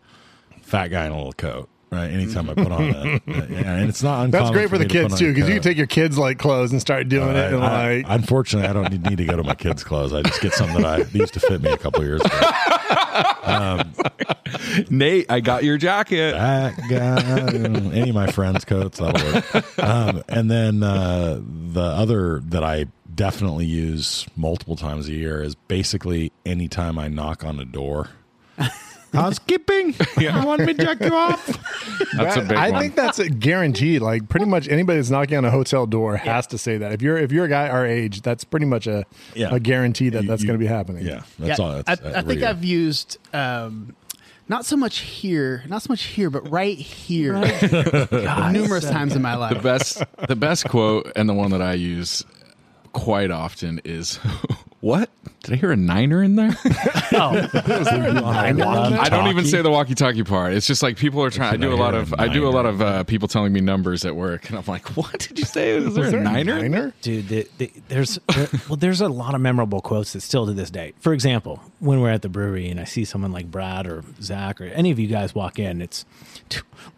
Fat 0.62 0.88
guy 0.88 1.04
in 1.06 1.12
a 1.12 1.16
little 1.16 1.32
coat, 1.34 1.68
right? 1.90 2.06
Anytime 2.10 2.48
I 2.50 2.54
put 2.54 2.72
on 2.72 2.82
a, 2.82 3.04
yeah, 3.26 3.74
and 3.74 3.88
it's 3.88 4.02
not 4.02 4.24
uncommon. 4.24 4.30
That's 4.30 4.50
great 4.50 4.70
for 4.70 4.78
the 4.78 4.84
me 4.84 4.88
to 4.88 4.94
put 4.94 5.02
kids 5.02 5.12
on 5.12 5.18
too, 5.18 5.34
because 5.34 5.48
you 5.48 5.54
coat. 5.56 5.62
can 5.62 5.70
take 5.70 5.76
your 5.76 5.86
kids 5.86 6.16
like 6.18 6.38
clothes 6.38 6.72
and 6.72 6.80
start 6.80 7.08
doing 7.08 7.30
it, 7.36 7.52
and 7.52 7.62
I- 7.62 7.96
like 7.96 8.06
unfortunately, 8.08 8.68
I 8.68 8.72
don't 8.72 8.90
need, 8.90 9.04
need 9.04 9.18
to 9.18 9.24
go 9.26 9.36
to 9.36 9.42
my 9.44 9.54
kids' 9.54 9.84
clothes. 9.84 10.12
I 10.14 10.22
just 10.22 10.40
get 10.40 10.52
some 10.54 10.72
that 10.74 10.84
I 10.84 11.02
they 11.02 11.18
used 11.20 11.34
to 11.34 11.40
fit 11.40 11.60
me 11.62 11.70
a 11.70 11.76
couple 11.76 12.02
years 12.02 12.22
ago. 12.22 12.40
Nate, 14.90 15.30
I 15.30 15.40
got 15.40 15.64
your 15.64 15.78
jacket. 15.78 16.34
Any 17.92 18.10
of 18.10 18.14
my 18.14 18.26
friends' 18.30 18.64
coats, 18.64 18.98
that'll 18.98 19.32
work. 19.32 19.78
Um, 19.78 20.22
and 20.28 20.50
then 20.50 20.82
uh, 20.82 21.40
the 21.40 21.82
other 21.82 22.40
that 22.46 22.64
I 22.64 22.86
definitely 23.14 23.66
use 23.66 24.26
multiple 24.36 24.76
times 24.76 25.08
a 25.08 25.12
year 25.12 25.42
is 25.42 25.54
basically 25.54 26.32
anytime 26.44 26.98
I 26.98 27.08
knock 27.08 27.44
on 27.44 27.60
a 27.60 27.64
door. 27.64 28.08
Housekeeping. 29.14 29.94
You 30.18 30.28
want 30.44 30.60
me 30.64 30.74
to 30.74 30.84
jack 30.84 31.00
you 31.00 31.14
off? 31.14 31.46
That's 32.16 32.36
a 32.36 32.40
big 32.42 32.52
I 32.56 32.70
one. 32.70 32.80
think 32.80 32.94
that's 32.94 33.18
a 33.18 33.28
guaranteed. 33.28 34.00
Like 34.02 34.28
pretty 34.28 34.46
much 34.46 34.68
anybody 34.68 34.98
that's 34.98 35.10
knocking 35.10 35.36
on 35.38 35.44
a 35.44 35.50
hotel 35.50 35.86
door 35.86 36.16
has 36.16 36.46
to 36.48 36.58
say 36.58 36.78
that. 36.78 36.92
If 36.92 37.02
you're 37.02 37.16
if 37.18 37.30
you're 37.32 37.44
a 37.44 37.48
guy 37.48 37.68
our 37.68 37.86
age, 37.86 38.22
that's 38.22 38.44
pretty 38.44 38.66
much 38.66 38.86
a 38.86 39.04
Yeah. 39.34 39.54
a 39.54 39.60
guarantee 39.60 40.08
that 40.10 40.22
You- 40.22 40.28
that's 40.28 40.42
you- 40.42 40.46
going 40.48 40.58
to 40.58 40.62
be 40.64 40.68
happening. 40.68 41.04
Yeah, 41.06 41.22
that's 41.38 41.58
Yeah, 41.58 41.64
all. 41.64 41.72
I, 41.72 41.82
That's, 41.82 42.02
I 42.04 42.22
think 42.22 42.40
real. 42.40 42.48
I've 42.48 42.64
used 42.64 43.18
um, 43.34 43.94
not 44.48 44.64
so 44.66 44.76
much 44.76 44.98
here, 44.98 45.62
not 45.68 45.82
so 45.82 45.90
much 45.92 46.02
here, 46.04 46.30
but 46.30 46.48
right 46.50 46.76
here, 46.78 47.34
numerous 48.52 48.88
times 48.88 49.14
in 49.16 49.22
my 49.22 49.34
life. 49.36 49.54
the 49.54 49.60
best 49.62 50.02
the 50.28 50.36
best 50.36 50.68
quote 50.68 51.10
and 51.16 51.28
the 51.28 51.34
one 51.34 51.50
that 51.50 51.62
I 51.62 51.74
use 51.74 52.24
quite 52.92 53.30
often 53.30 53.80
is 53.84 54.18
what 54.84 55.08
did 55.42 55.54
I 55.54 55.56
hear 55.56 55.72
a 55.72 55.76
niner 55.76 56.22
in 56.22 56.36
there? 56.36 56.54
Oh, 57.16 57.30
I 57.54 59.08
don't 59.08 59.28
even 59.28 59.44
say 59.44 59.62
the 59.62 59.70
walkie-talkie 59.70 60.24
part. 60.24 60.52
It's 60.52 60.66
just 60.66 60.82
like 60.82 60.96
people 60.96 61.22
are 61.22 61.30
trying. 61.30 61.54
I 61.54 61.56
do 61.56 61.72
a 61.72 61.76
lot 61.76 61.94
of 61.94 62.12
I 62.14 62.26
do 62.26 62.48
a 62.48 62.50
lot 62.50 62.66
of 62.66 62.82
uh, 62.82 63.04
people 63.04 63.28
telling 63.28 63.52
me 63.52 63.60
numbers 63.60 64.04
at 64.04 64.16
work, 64.16 64.48
and 64.48 64.58
I'm 64.58 64.64
like, 64.66 64.88
"What 64.96 65.16
did 65.20 65.38
you 65.38 65.44
say? 65.44 65.70
Is 65.70 65.94
there, 65.94 66.02
Was 66.02 66.10
there 66.10 66.20
a 66.20 66.24
niner?" 66.24 66.60
niner? 66.60 66.92
dude, 67.02 67.28
the, 67.28 67.48
the, 67.58 67.72
there's 67.86 68.18
there, 68.34 68.48
well, 68.68 68.76
there's 68.76 69.00
a 69.00 69.08
lot 69.08 69.36
of 69.36 69.40
memorable 69.40 69.80
quotes 69.80 70.14
that 70.14 70.22
still 70.22 70.46
to 70.46 70.52
this 70.52 70.70
day. 70.70 70.92
For 70.98 71.12
example, 71.12 71.60
when 71.78 72.00
we're 72.00 72.10
at 72.10 72.22
the 72.22 72.28
brewery 72.28 72.68
and 72.68 72.80
I 72.80 72.84
see 72.84 73.04
someone 73.04 73.30
like 73.30 73.48
Brad 73.48 73.86
or 73.86 74.02
Zach 74.20 74.60
or 74.60 74.64
any 74.64 74.90
of 74.90 74.98
you 74.98 75.06
guys 75.06 75.36
walk 75.36 75.60
in, 75.60 75.80
it's 75.80 76.04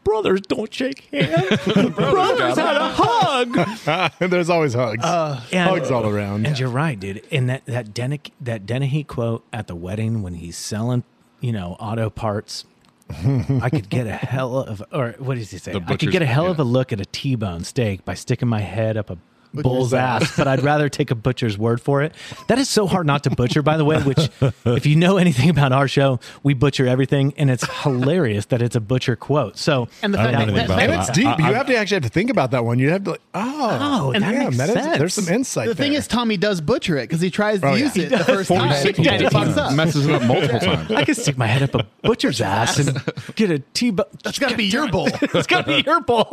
brothers 0.05 0.41
don't 0.43 0.73
shake 0.73 1.01
hands. 1.13 1.65
brothers 1.95 2.57
had 2.57 2.77
a 2.77 2.89
hug. 2.95 4.11
There's 4.31 4.51
always 4.51 4.75
hugs. 4.75 5.05
Uh, 5.05 5.43
and- 5.53 5.71
hugs 5.71 5.91
all 5.91 6.07
around. 6.07 6.47
And 6.47 6.59
you're 6.59 6.69
right, 6.69 6.99
dude. 6.99 7.23
And 7.31 7.49
that 7.49 7.65
that 7.67 7.93
Den- 7.95 8.19
that 8.41 8.67
Dennehy 8.67 9.05
quote 9.05 9.45
at 9.53 9.67
the 9.67 9.75
wedding 9.75 10.23
when 10.23 10.35
he's 10.35 10.57
selling, 10.57 11.05
you 11.41 11.53
know, 11.53 11.77
auto 11.81 12.11
parts. 12.11 12.65
I 13.11 13.71
could 13.71 13.89
get 13.89 14.09
a 14.09 14.13
hell 14.17 14.59
of, 14.59 14.83
or 14.91 15.15
what 15.19 15.37
does 15.37 15.53
he 15.53 15.59
say? 15.59 15.73
I 15.75 15.97
could 15.97 16.11
get 16.11 16.23
a 16.23 16.27
hell 16.27 16.47
of 16.47 16.59
a 16.59 16.65
look 16.65 16.93
at 16.93 17.01
a 17.01 17.05
T-bone 17.05 17.63
steak 17.63 18.05
by 18.05 18.15
sticking 18.15 18.49
my 18.49 18.61
head 18.61 18.97
up 18.97 19.11
a 19.11 19.19
bull's 19.55 19.95
ass, 19.95 20.37
but 20.37 20.47
I'd 20.49 20.63
rather 20.63 20.89
take 20.89 21.11
a 21.11 21.15
butcher's 21.15 21.57
word 21.59 21.81
for 21.81 22.03
it. 22.03 22.13
That 22.49 22.59
is 22.59 22.69
so 22.69 22.87
hard 22.87 23.07
not 23.07 23.25
to 23.25 23.31
butcher, 23.31 23.63
by 23.63 23.77
the 23.77 23.85
way. 23.85 24.01
Which, 24.03 24.29
if 24.67 24.87
you 24.87 24.97
know 24.97 25.17
anything 25.17 25.49
about 25.51 25.73
our 25.73 25.89
show, 25.89 26.21
we 26.43 26.55
butcher 26.55 26.87
everything, 26.87 27.35
and 27.37 27.51
it's 27.51 27.67
hilarious 27.83 28.47
that 28.47 28.63
it's 28.63 28.77
a 28.77 28.81
butcher 28.81 29.17
quote. 29.17 29.57
So, 29.59 29.89
And 30.03 30.13
the 30.15 30.19
fact 30.19 30.33
know 30.33 30.39
that, 30.39 30.49
anything 30.49 30.71
and 30.81 30.93
that- 30.93 31.09
it's 31.09 31.11
deep. 31.17 31.27
I- 31.27 31.49
you 31.49 31.55
have 31.55 31.67
to 31.67 31.77
actually 31.77 31.97
have 31.97 32.03
to 32.05 32.09
think 32.09 32.31
about 32.31 32.51
that 32.53 32.65
one. 32.65 32.79
You 32.79 32.91
have 32.91 33.05
to 33.05 33.11
like, 33.13 33.21
oh, 33.35 33.79
Oh, 34.09 34.13
that 34.13 34.21
damn, 34.21 34.45
makes 34.45 34.57
that 34.59 34.69
is- 34.69 34.75
sense. 34.75 34.99
there's 34.99 35.15
some 35.15 35.29
insight. 35.35 35.69
the 35.69 35.75
thing 35.75 35.93
is, 35.95 36.07
Tommy 36.07 36.37
does 36.37 36.61
butcher 36.61 36.97
it 36.99 37.03
because 37.09 37.21
he 37.21 37.31
tries 37.31 37.61
to 37.61 37.69
Oh, 37.69 37.75
yeah. 37.75 37.85
use 37.85 37.97
it 37.97 38.11
the 38.11 38.19
first 38.25 38.49
time. 38.49 38.69
Forty-six 38.69 38.99
and 38.99 39.07
it 39.23 39.33
fucks 39.33 39.57
up. 39.57 39.73
messes 39.75 40.07
it 40.07 40.15
up 40.15 40.23
multiple 40.23 40.61
times. 40.61 40.91
I 40.91 41.05
could 41.05 41.17
stick 41.17 41.37
my 41.39 41.47
head 41.47 41.63
up 41.63 41.75
a 41.75 41.87
butcher's 42.03 42.41
ass 42.41 42.79
and 42.79 43.01
get 43.37 43.51
a 43.51 43.59
T-bone. 43.59 44.07
That's 44.23 44.39
got 44.39 44.51
to 44.51 44.57
be 44.57 44.65
your 44.65 44.89
bowl. 44.89 45.09
It's 45.23 45.47
got 45.47 45.67
to 45.67 45.77
be 45.77 45.83
your 45.85 46.01
bowl. 46.01 46.29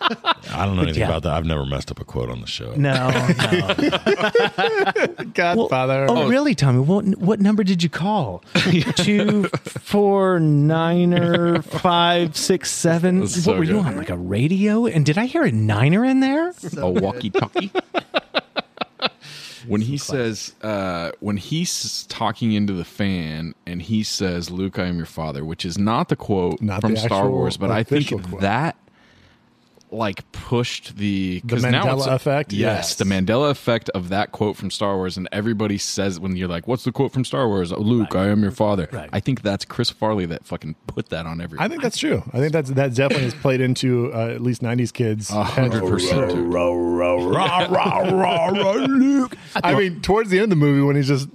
I 0.00 0.66
don't 0.66 0.76
know 0.76 0.82
anything 0.82 1.00
yeah. 1.00 1.08
about 1.08 1.22
that. 1.22 1.32
I've 1.32 1.46
never 1.46 1.64
messed 1.64 1.90
up 1.90 1.98
a 2.00 2.04
quote 2.04 2.30
on 2.30 2.40
the 2.44 2.50
show. 2.50 2.72
No, 2.74 3.10
no. 5.16 5.24
Godfather. 5.34 6.06
Oh, 6.08 6.28
really, 6.28 6.54
Tommy? 6.54 6.80
What 6.80 7.04
what 7.18 7.40
number 7.40 7.64
did 7.64 7.82
you 7.82 7.88
call? 7.88 8.42
Two, 8.96 9.44
four, 9.64 10.40
niner, 10.40 11.62
five, 11.62 12.36
six, 12.36 12.70
seven. 12.70 13.20
That's 13.20 13.36
what 13.36 13.44
so 13.44 13.56
were 13.56 13.64
you 13.64 13.78
on? 13.78 13.96
Like 13.96 14.10
a 14.10 14.16
radio? 14.16 14.86
And 14.86 15.04
did 15.04 15.18
I 15.18 15.26
hear 15.26 15.42
a 15.42 15.52
niner 15.52 16.04
in 16.04 16.20
there? 16.20 16.52
a 16.76 16.90
walkie-talkie. 16.90 17.70
when 19.66 19.80
he 19.80 19.96
says, 19.96 20.54
uh, 20.62 21.12
when 21.20 21.36
he's 21.36 22.04
talking 22.08 22.52
into 22.52 22.72
the 22.72 22.84
fan 22.84 23.54
and 23.66 23.82
he 23.82 24.02
says, 24.02 24.50
"Luke, 24.50 24.78
I 24.78 24.86
am 24.86 24.96
your 24.96 25.06
father," 25.06 25.44
which 25.44 25.64
is 25.64 25.78
not 25.78 26.08
the 26.08 26.16
quote 26.16 26.60
Not 26.60 26.80
from 26.80 26.94
the 26.94 27.00
Star 27.00 27.20
actual 27.20 27.32
Wars, 27.32 27.56
but 27.56 27.70
I 27.70 27.82
think 27.82 28.08
quote. 28.08 28.40
that 28.40 28.76
like 29.94 30.30
pushed 30.32 30.96
the 30.96 31.40
the 31.44 31.56
Mandela 31.56 31.94
it's- 32.02 32.06
effect? 32.06 32.52
Yes, 32.52 32.60
Yes. 32.60 32.94
the 32.96 33.04
Mandela 33.04 33.50
effect 33.50 33.88
of 33.90 34.08
that 34.10 34.32
quote 34.32 34.56
from 34.56 34.70
Star 34.70 34.96
Wars, 34.96 35.16
and 35.16 35.28
everybody 35.32 35.78
says 35.78 36.18
when 36.20 36.36
you're 36.36 36.48
like, 36.48 36.66
"What's 36.68 36.84
the 36.84 36.92
quote 36.92 37.12
from 37.12 37.24
Star 37.24 37.48
Wars?" 37.48 37.72
Oh, 37.72 37.80
Luke, 37.80 38.14
I 38.14 38.26
am 38.28 38.42
your 38.42 38.50
father. 38.50 38.88
Right. 38.92 39.08
I 39.12 39.20
think 39.20 39.42
that's 39.42 39.64
Chris 39.64 39.90
Farley 39.90 40.26
that 40.26 40.44
fucking 40.44 40.74
put 40.86 41.08
that 41.10 41.26
on 41.26 41.40
everyone. 41.40 41.64
I 41.64 41.68
think 41.68 41.82
that's 41.82 41.96
true. 41.98 42.22
I 42.32 42.38
think 42.38 42.52
that's 42.52 42.70
that 42.70 42.94
definitely 42.94 43.24
has 43.24 43.34
played 43.34 43.60
into 43.60 44.12
uh, 44.12 44.28
at 44.28 44.40
least 44.40 44.62
'90s 44.62 44.92
kids. 44.92 45.30
a 45.30 45.42
hundred 45.44 45.82
percent. 45.86 46.50
Luke. 48.10 49.36
I 49.62 49.74
mean, 49.74 50.00
towards 50.00 50.30
the 50.30 50.36
end 50.38 50.44
of 50.44 50.50
the 50.50 50.56
movie 50.56 50.82
when 50.82 50.96
he's 50.96 51.08
just 51.08 51.28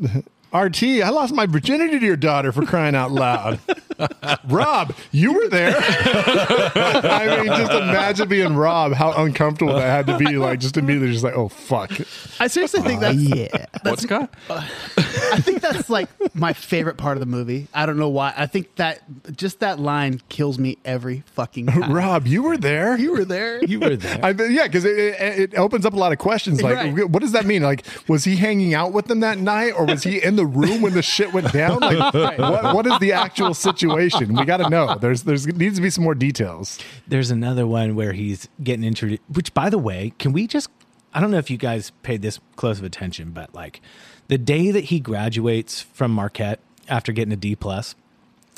RT, 0.53 0.84
I 1.03 1.10
lost 1.10 1.34
my 1.34 1.45
virginity 1.45 1.99
to 1.99 2.05
your 2.05 2.16
daughter 2.18 2.51
for 2.51 2.66
crying 2.66 2.95
out 2.95 3.12
loud. 3.12 3.60
Rob, 4.47 4.93
you 5.12 5.34
were 5.34 5.47
there. 5.50 5.76
I 5.78 7.38
mean, 7.38 7.47
just 7.47 7.72
imagine 7.72 8.30
being 8.30 8.56
Rob, 8.56 8.93
how 8.93 9.12
uncomfortable 9.14 9.74
that 9.76 9.82
had 9.82 10.08
to 10.08 10.18
be. 10.18 10.38
Like, 10.38 10.60
just 10.60 10.78
immediately, 10.78 11.12
just 11.12 11.24
like, 11.24 11.36
oh 11.36 11.50
fuck. 11.50 11.91
I 12.39 12.47
seriously 12.47 12.82
think 12.82 13.02
that's 13.02 13.18
Yeah. 13.18 13.47
That's, 13.84 13.84
What 13.84 14.00
Scott? 14.00 14.34
I 14.50 15.39
think 15.41 15.62
that's 15.62 15.89
like 15.89 16.10
my 16.36 16.54
favorite 16.54 16.97
part 16.97 17.18
of 17.18 17.20
the 17.20 17.26
movie. 17.26 17.68
I 17.74 17.86
don't 17.86 17.97
know 17.97 18.10
why. 18.10 18.34
I 18.36 18.45
think 18.45 18.76
that 18.76 19.02
just 19.36 19.60
that 19.60 19.80
line 19.80 20.22
kills 20.30 20.58
me 20.60 20.78
every 20.86 21.24
fucking 21.34 21.68
time. 21.68 21.91
Rob, 22.00 22.28
you 22.28 22.43
were 22.43 22.58
there. 22.58 22.97
you 22.97 23.12
were 23.12 23.26
there. 23.26 23.64
You 23.64 23.80
were 23.80 23.95
there. 23.95 24.20
I, 24.24 24.32
yeah, 24.32 24.68
because 24.68 24.86
it, 24.86 24.97
it, 24.97 25.54
it 25.54 25.56
opens 25.58 25.86
up 25.86 25.93
a 25.93 25.97
lot 25.97 26.12
of 26.12 26.18
questions. 26.20 26.62
Like, 26.62 26.70
Right. 26.76 27.10
what 27.10 27.22
does 27.22 27.32
that 27.34 27.45
mean? 27.45 27.64
Like, 27.64 27.86
was 28.08 28.24
he 28.24 28.36
hanging 28.36 28.74
out 28.74 28.93
with 28.93 29.08
them 29.08 29.20
that 29.22 29.38
night, 29.39 29.72
or 29.72 29.86
was 29.86 30.04
he 30.04 30.22
in 30.22 30.36
the 30.36 30.45
room 30.45 30.82
when 30.82 30.93
the 30.93 31.02
shit 31.02 31.34
went 31.34 31.52
down? 31.52 31.80
Like, 31.80 32.38
what, 32.38 32.76
what 32.76 32.86
is 32.88 32.97
the 33.00 33.14
actual 33.14 33.54
situation? 33.54 33.89
We 34.38 34.46
got 34.46 34.58
to 34.58 34.70
know. 34.70 34.96
There's 34.96 35.24
there's 35.24 35.48
needs 35.48 35.76
to 35.78 35.82
be 35.82 35.90
some 35.90 36.04
more 36.04 36.16
details. 36.16 36.80
There's 37.08 37.32
another 37.32 37.68
one 37.68 37.96
where 37.96 38.14
he's 38.14 38.48
getting 38.64 38.84
introduced. 38.84 39.22
Which, 39.32 39.54
by 39.54 39.70
the 39.70 39.78
way, 39.78 40.14
can 40.20 40.32
we 40.32 40.48
just? 40.48 40.70
I 41.14 41.20
don't 41.20 41.32
know 41.32 41.38
if 41.38 41.50
you 41.50 41.58
guys 41.58 41.92
paid 42.04 42.22
this 42.22 42.40
close 42.56 42.80
of 42.80 42.86
attention, 42.86 43.32
but 43.32 43.54
like 43.54 43.82
the 44.28 44.38
day 44.38 44.72
that 44.72 44.86
he 44.86 45.00
graduates 45.00 45.82
from 45.82 46.12
Marquette 46.12 46.60
after 46.88 47.12
getting 47.12 47.34
a 47.34 47.38
D 47.38 47.56
plus, 47.56 47.96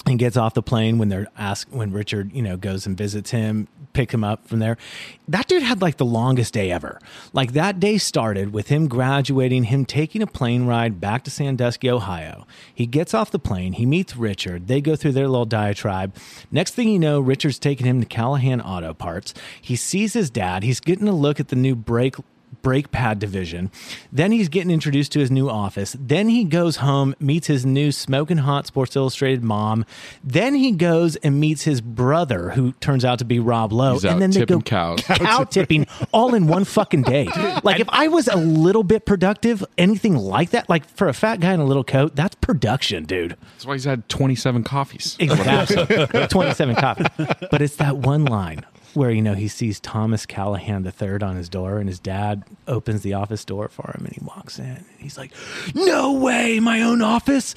and 0.05 0.17
gets 0.17 0.35
off 0.35 0.53
the 0.53 0.63
plane 0.63 0.97
when 0.97 1.09
they're 1.09 1.27
asked 1.37 1.71
when 1.71 1.91
Richard, 1.91 2.33
you 2.33 2.41
know, 2.41 2.57
goes 2.57 2.87
and 2.87 2.97
visits 2.97 3.31
him, 3.31 3.67
pick 3.93 4.11
him 4.11 4.23
up 4.23 4.47
from 4.47 4.59
there. 4.59 4.77
That 5.27 5.47
dude 5.47 5.63
had 5.63 5.81
like 5.81 5.97
the 5.97 6.05
longest 6.05 6.53
day 6.53 6.71
ever. 6.71 6.99
Like 7.33 7.53
that 7.53 7.79
day 7.79 7.97
started 7.97 8.51
with 8.51 8.69
him 8.69 8.87
graduating, 8.87 9.65
him 9.65 9.85
taking 9.85 10.21
a 10.21 10.27
plane 10.27 10.65
ride 10.65 10.99
back 10.99 11.23
to 11.25 11.31
Sandusky, 11.31 11.89
Ohio. 11.89 12.47
He 12.73 12.87
gets 12.87 13.13
off 13.13 13.31
the 13.31 13.39
plane, 13.39 13.73
he 13.73 13.85
meets 13.85 14.15
Richard, 14.15 14.67
they 14.67 14.81
go 14.81 14.95
through 14.95 15.13
their 15.13 15.27
little 15.27 15.45
diatribe. 15.45 16.15
Next 16.49 16.73
thing 16.73 16.89
you 16.89 16.99
know, 16.99 17.19
Richard's 17.19 17.59
taking 17.59 17.85
him 17.85 17.99
to 18.01 18.07
Callahan 18.07 18.61
Auto 18.61 18.93
Parts. 18.93 19.33
He 19.61 19.75
sees 19.75 20.13
his 20.13 20.29
dad, 20.29 20.63
he's 20.63 20.79
getting 20.79 21.07
a 21.07 21.13
look 21.13 21.39
at 21.39 21.49
the 21.49 21.55
new 21.55 21.75
brake 21.75 22.15
brake 22.61 22.91
pad 22.91 23.19
division. 23.19 23.71
Then 24.11 24.31
he's 24.31 24.49
getting 24.49 24.71
introduced 24.71 25.11
to 25.13 25.19
his 25.19 25.31
new 25.31 25.49
office. 25.49 25.95
Then 25.99 26.29
he 26.29 26.43
goes 26.43 26.77
home, 26.77 27.15
meets 27.19 27.47
his 27.47 27.65
new 27.65 27.91
smoking 27.91 28.37
hot 28.37 28.67
Sports 28.67 28.95
Illustrated 28.95 29.43
mom. 29.43 29.85
Then 30.23 30.55
he 30.55 30.71
goes 30.71 31.15
and 31.17 31.39
meets 31.39 31.63
his 31.63 31.81
brother, 31.81 32.51
who 32.51 32.73
turns 32.73 33.03
out 33.05 33.19
to 33.19 33.25
be 33.25 33.39
Rob 33.39 33.71
Lowe. 33.73 33.93
He's 33.93 34.05
and 34.05 34.21
then 34.21 34.31
they 34.31 34.41
tipping 34.41 34.59
go 34.59 34.63
cows. 34.63 35.01
cow 35.01 35.43
tipping 35.49 35.87
all 36.13 36.33
in 36.33 36.47
one 36.47 36.63
fucking 36.65 37.03
day. 37.03 37.27
Like 37.63 37.79
if 37.79 37.89
I 37.89 38.07
was 38.07 38.27
a 38.27 38.37
little 38.37 38.83
bit 38.83 39.05
productive, 39.05 39.63
anything 39.77 40.15
like 40.15 40.51
that, 40.51 40.69
like 40.69 40.87
for 40.87 41.07
a 41.07 41.13
fat 41.13 41.39
guy 41.39 41.53
in 41.53 41.59
a 41.59 41.65
little 41.65 41.83
coat, 41.83 42.15
that's 42.15 42.33
production, 42.35 43.03
dude. 43.05 43.35
That's 43.53 43.65
why 43.65 43.73
he's 43.73 43.83
had 43.83 44.07
27 44.09 44.63
coffees. 44.63 45.15
Exactly. 45.19 46.27
27 46.27 46.75
copies. 46.75 47.07
But 47.51 47.61
it's 47.61 47.75
that 47.75 47.97
one 47.97 48.25
line 48.25 48.65
where, 48.93 49.11
you 49.11 49.21
know, 49.21 49.33
he 49.33 49.47
sees 49.47 49.79
Thomas 49.79 50.25
Callahan 50.25 50.85
III 50.85 51.21
on 51.21 51.35
his 51.35 51.49
door 51.49 51.77
and 51.79 51.87
his 51.87 51.99
dad 51.99 52.43
opens 52.67 53.01
the 53.01 53.13
office 53.13 53.43
door 53.45 53.67
for 53.69 53.91
him 53.97 54.05
and 54.05 54.13
he 54.13 54.19
walks 54.23 54.59
in 54.59 54.65
and 54.65 54.85
he's 54.97 55.17
like, 55.17 55.31
No 55.73 56.13
way, 56.13 56.59
my 56.59 56.81
own 56.81 57.01
office. 57.01 57.55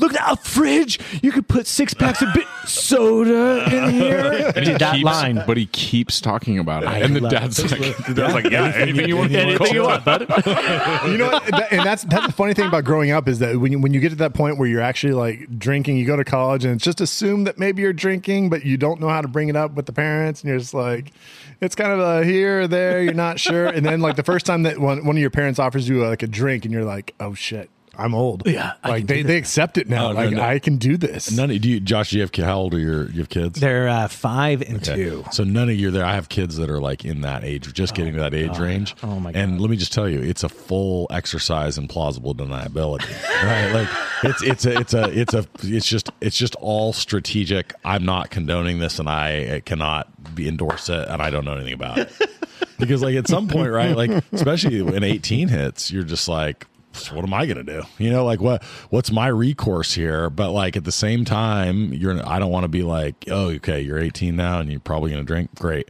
Look 0.00 0.14
at 0.14 0.20
that 0.26 0.44
fridge. 0.44 0.98
You 1.22 1.32
could 1.32 1.48
put 1.48 1.66
six 1.66 1.94
packs 1.94 2.22
of 2.22 2.32
bit 2.34 2.46
soda 2.64 3.64
in 3.74 3.90
here. 3.94 4.52
And 4.54 4.64
he 4.64 4.72
Dude, 4.72 4.80
that 4.80 4.94
keeps- 4.94 5.04
line. 5.04 5.42
but 5.46 5.56
he 5.56 5.66
keeps 5.66 6.20
talking 6.20 6.58
about 6.58 6.82
it. 6.82 6.88
I 6.88 6.98
and 6.98 7.14
the 7.16 7.20
dad's 7.20 7.58
it. 7.58 7.70
like, 7.72 7.96
the 8.06 8.14
dad's 8.14 8.34
like, 8.34 8.50
yeah, 8.50 8.72
anything 8.74 9.08
you 9.08 9.16
want. 9.16 9.32
Anything 9.32 9.74
you 9.74 9.82
want, 9.82 10.04
bud. 10.04 10.20
you 11.06 11.18
know, 11.18 11.30
what? 11.30 11.72
And 11.72 11.84
that's 11.84 12.04
that's 12.04 12.26
the 12.26 12.32
funny 12.32 12.54
thing 12.54 12.66
about 12.68 12.84
growing 12.84 13.10
up 13.10 13.28
is 13.28 13.38
that 13.40 13.56
when 13.58 13.72
you, 13.72 13.78
when 13.80 13.92
you 13.92 14.00
get 14.00 14.10
to 14.10 14.16
that 14.16 14.34
point 14.34 14.58
where 14.58 14.68
you're 14.68 14.80
actually 14.80 15.12
like 15.14 15.58
drinking, 15.58 15.96
you 15.96 16.06
go 16.06 16.16
to 16.16 16.24
college 16.24 16.64
and 16.64 16.74
it's 16.76 16.84
just 16.84 17.00
assumed 17.00 17.46
that 17.46 17.58
maybe 17.58 17.82
you're 17.82 17.92
drinking, 17.92 18.50
but 18.50 18.64
you 18.64 18.76
don't 18.76 19.00
know 19.00 19.08
how 19.08 19.20
to 19.20 19.28
bring 19.28 19.48
it 19.48 19.56
up 19.56 19.72
with 19.72 19.86
the 19.86 19.92
parents, 19.92 20.42
and 20.42 20.48
you're 20.50 20.58
just 20.58 20.74
like, 20.76 21.12
it's 21.60 21.74
kind 21.74 21.90
of 21.92 21.98
a 21.98 22.24
here 22.24 22.60
or 22.62 22.68
there, 22.68 23.02
you're 23.02 23.14
not 23.14 23.40
sure, 23.40 23.66
and 23.66 23.84
then 23.84 24.00
like 24.00 24.16
the 24.16 24.22
first 24.22 24.46
time 24.46 24.62
that 24.62 24.78
one 24.78 25.04
one 25.04 25.16
of 25.16 25.20
your 25.20 25.30
parents 25.30 25.58
offers 25.58 25.88
you 25.88 26.06
like 26.06 26.22
a 26.22 26.26
drink, 26.28 26.64
and 26.64 26.72
you're 26.72 26.84
like, 26.84 27.14
oh 27.18 27.34
shit. 27.34 27.70
I'm 27.98 28.14
old. 28.14 28.42
Yeah, 28.46 28.74
I 28.82 28.88
like 28.90 28.98
can 29.00 29.06
they, 29.06 29.22
do 29.22 29.28
they 29.28 29.36
accept 29.38 29.78
it 29.78 29.88
now. 29.88 30.08
Oh, 30.08 30.12
no, 30.12 30.14
like 30.20 30.30
no. 30.32 30.42
I 30.42 30.58
can 30.58 30.76
do 30.76 30.96
this. 30.96 31.30
None 31.30 31.50
of 31.50 31.60
do 31.60 31.68
you, 31.68 31.80
Josh? 31.80 32.10
Do 32.10 32.16
you 32.16 32.22
have 32.22 32.34
how 32.34 32.58
old 32.58 32.74
are 32.74 32.78
your 32.78 33.08
you 33.10 33.18
have 33.20 33.28
kids? 33.28 33.58
They're 33.58 33.88
uh, 33.88 34.08
five 34.08 34.62
and 34.62 34.76
Okay. 34.76 34.94
two. 34.94 35.24
So 35.32 35.44
none 35.44 35.68
of 35.68 35.76
you 35.76 35.88
are 35.88 35.90
there. 35.90 36.04
I 36.04 36.14
have 36.14 36.28
kids 36.28 36.56
that 36.56 36.68
are 36.70 36.80
like 36.80 37.04
in 37.04 37.22
that 37.22 37.44
age, 37.44 37.72
just 37.72 37.94
getting 37.94 38.14
to 38.14 38.20
that 38.20 38.34
age 38.34 38.58
range. 38.58 38.94
Oh, 39.02 39.18
my 39.20 39.32
And 39.32 39.60
let 39.60 39.70
me 39.70 39.76
just 39.76 39.92
tell 39.92 40.08
you, 40.08 40.20
it's 40.20 40.44
a 40.44 40.48
full 40.48 41.06
exercise 41.10 41.78
in 41.78 41.88
plausible 41.88 42.34
deniability, 42.34 43.10
right? 43.42 43.72
Like 43.72 43.88
it's 44.24 44.42
it's 44.42 44.64
a 44.66 44.78
it's 44.80 44.94
a 44.94 45.18
it's 45.18 45.34
a 45.34 45.46
it's 45.62 45.86
just 45.86 46.10
it's 46.20 46.36
just 46.36 46.54
all 46.56 46.92
strategic. 46.92 47.72
I'm 47.84 48.04
not 48.04 48.30
condoning 48.30 48.78
this, 48.78 48.98
and 48.98 49.08
I 49.08 49.62
cannot 49.64 50.34
be 50.34 50.48
endorse 50.48 50.88
it, 50.88 51.08
and 51.08 51.22
I 51.22 51.30
don't 51.30 51.44
know 51.44 51.54
anything 51.54 51.74
about 51.74 51.98
it 51.98 52.12
because 52.78 53.02
like 53.02 53.16
at 53.16 53.28
some 53.28 53.48
point, 53.48 53.70
right? 53.70 53.96
Like 53.96 54.10
especially 54.32 54.82
when 54.82 55.02
18 55.02 55.48
hits, 55.48 55.90
you're 55.90 56.02
just 56.04 56.28
like. 56.28 56.66
"So 56.98 57.14
What 57.14 57.24
am 57.24 57.34
I 57.34 57.46
gonna 57.46 57.62
do? 57.62 57.82
You 57.98 58.10
know, 58.10 58.24
like 58.24 58.40
what? 58.40 58.62
What's 58.90 59.10
my 59.10 59.28
recourse 59.28 59.94
here? 59.94 60.30
But 60.30 60.50
like 60.50 60.76
at 60.76 60.84
the 60.84 60.92
same 60.92 61.24
time, 61.24 61.92
you're. 61.92 62.26
I 62.26 62.38
don't 62.38 62.50
want 62.50 62.64
to 62.64 62.68
be 62.68 62.82
like, 62.82 63.24
oh, 63.30 63.50
okay, 63.52 63.80
you're 63.80 63.98
18 63.98 64.36
now, 64.36 64.60
and 64.60 64.70
you're 64.70 64.80
probably 64.80 65.10
gonna 65.10 65.24
drink. 65.24 65.54
Great. 65.54 65.88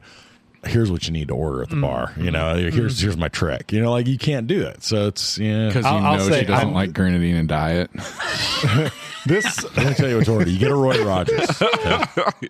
Here's 0.64 0.90
what 0.90 1.06
you 1.06 1.12
need 1.12 1.28
to 1.28 1.34
order 1.34 1.62
at 1.62 1.68
the 1.68 1.76
mm, 1.76 1.82
bar. 1.82 2.12
You 2.16 2.24
mm, 2.24 2.32
know, 2.32 2.54
mm. 2.56 2.72
here's 2.72 3.00
here's 3.00 3.16
my 3.16 3.28
trick. 3.28 3.72
You 3.72 3.80
know, 3.80 3.92
like 3.92 4.06
you 4.06 4.18
can't 4.18 4.46
do 4.46 4.62
it. 4.62 4.82
So 4.82 5.06
it's 5.06 5.38
yeah. 5.38 5.68
Because 5.68 5.84
you 5.84 5.90
I'll- 5.90 6.04
I'll 6.04 6.18
know 6.18 6.28
say 6.28 6.40
she 6.40 6.46
doesn't 6.46 6.66
I'm- 6.68 6.74
like 6.74 6.92
grenadine 6.92 7.36
and 7.36 7.48
diet. 7.48 7.90
This 9.26 9.64
Let 9.76 9.86
me 9.86 9.94
tell 9.94 10.08
you 10.08 10.16
what 10.18 10.24
to 10.26 10.32
order. 10.34 10.48
You 10.48 10.58
get 10.58 10.70
a 10.70 10.74
Roy 10.74 11.04
Rogers. 11.04 11.60
Okay? 11.60 12.04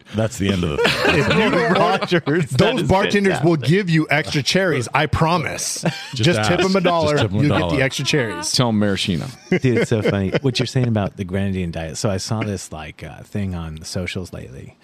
That's 0.14 0.36
the 0.36 0.52
end 0.52 0.62
of 0.62 0.70
the 0.70 0.76
thing. 0.76 1.14
if 1.16 1.72
Rogers. 1.72 2.50
those 2.50 2.82
is 2.82 2.88
bartenders 2.88 3.42
will 3.42 3.56
give 3.56 3.88
you 3.88 4.06
extra 4.10 4.42
cherries. 4.42 4.86
I 4.92 5.06
promise. 5.06 5.84
Just, 6.14 6.38
ask. 6.38 6.50
tip 6.50 6.60
them 6.60 6.76
a 6.76 6.80
dollar. 6.82 7.12
Just 7.12 7.22
tip 7.22 7.30
'em 7.32 7.38
a 7.38 7.42
You'll 7.42 7.52
get 7.52 7.58
dollar. 7.60 7.76
the 7.76 7.82
extra 7.82 8.04
cherries. 8.04 8.52
Tell 8.52 8.72
maraschino. 8.72 9.26
Dude, 9.50 9.64
it's 9.64 9.90
so 9.90 10.02
funny 10.02 10.32
what 10.42 10.58
you're 10.58 10.66
saying 10.66 10.88
about 10.88 11.16
the 11.16 11.24
grenadine 11.24 11.70
diet. 11.70 11.96
So 11.96 12.10
I 12.10 12.18
saw 12.18 12.42
this 12.42 12.70
like 12.70 13.02
uh, 13.02 13.22
thing 13.22 13.54
on 13.54 13.76
the 13.76 13.86
socials 13.86 14.34
lately 14.34 14.76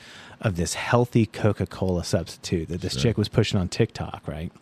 of 0.42 0.56
this 0.56 0.74
healthy 0.74 1.26
Coca-Cola 1.26 2.04
substitute 2.04 2.68
that 2.68 2.80
this 2.80 2.96
chick 2.96 3.16
was 3.16 3.28
pushing 3.28 3.58
on 3.58 3.68
TikTok, 3.68 4.22
right? 4.26 4.52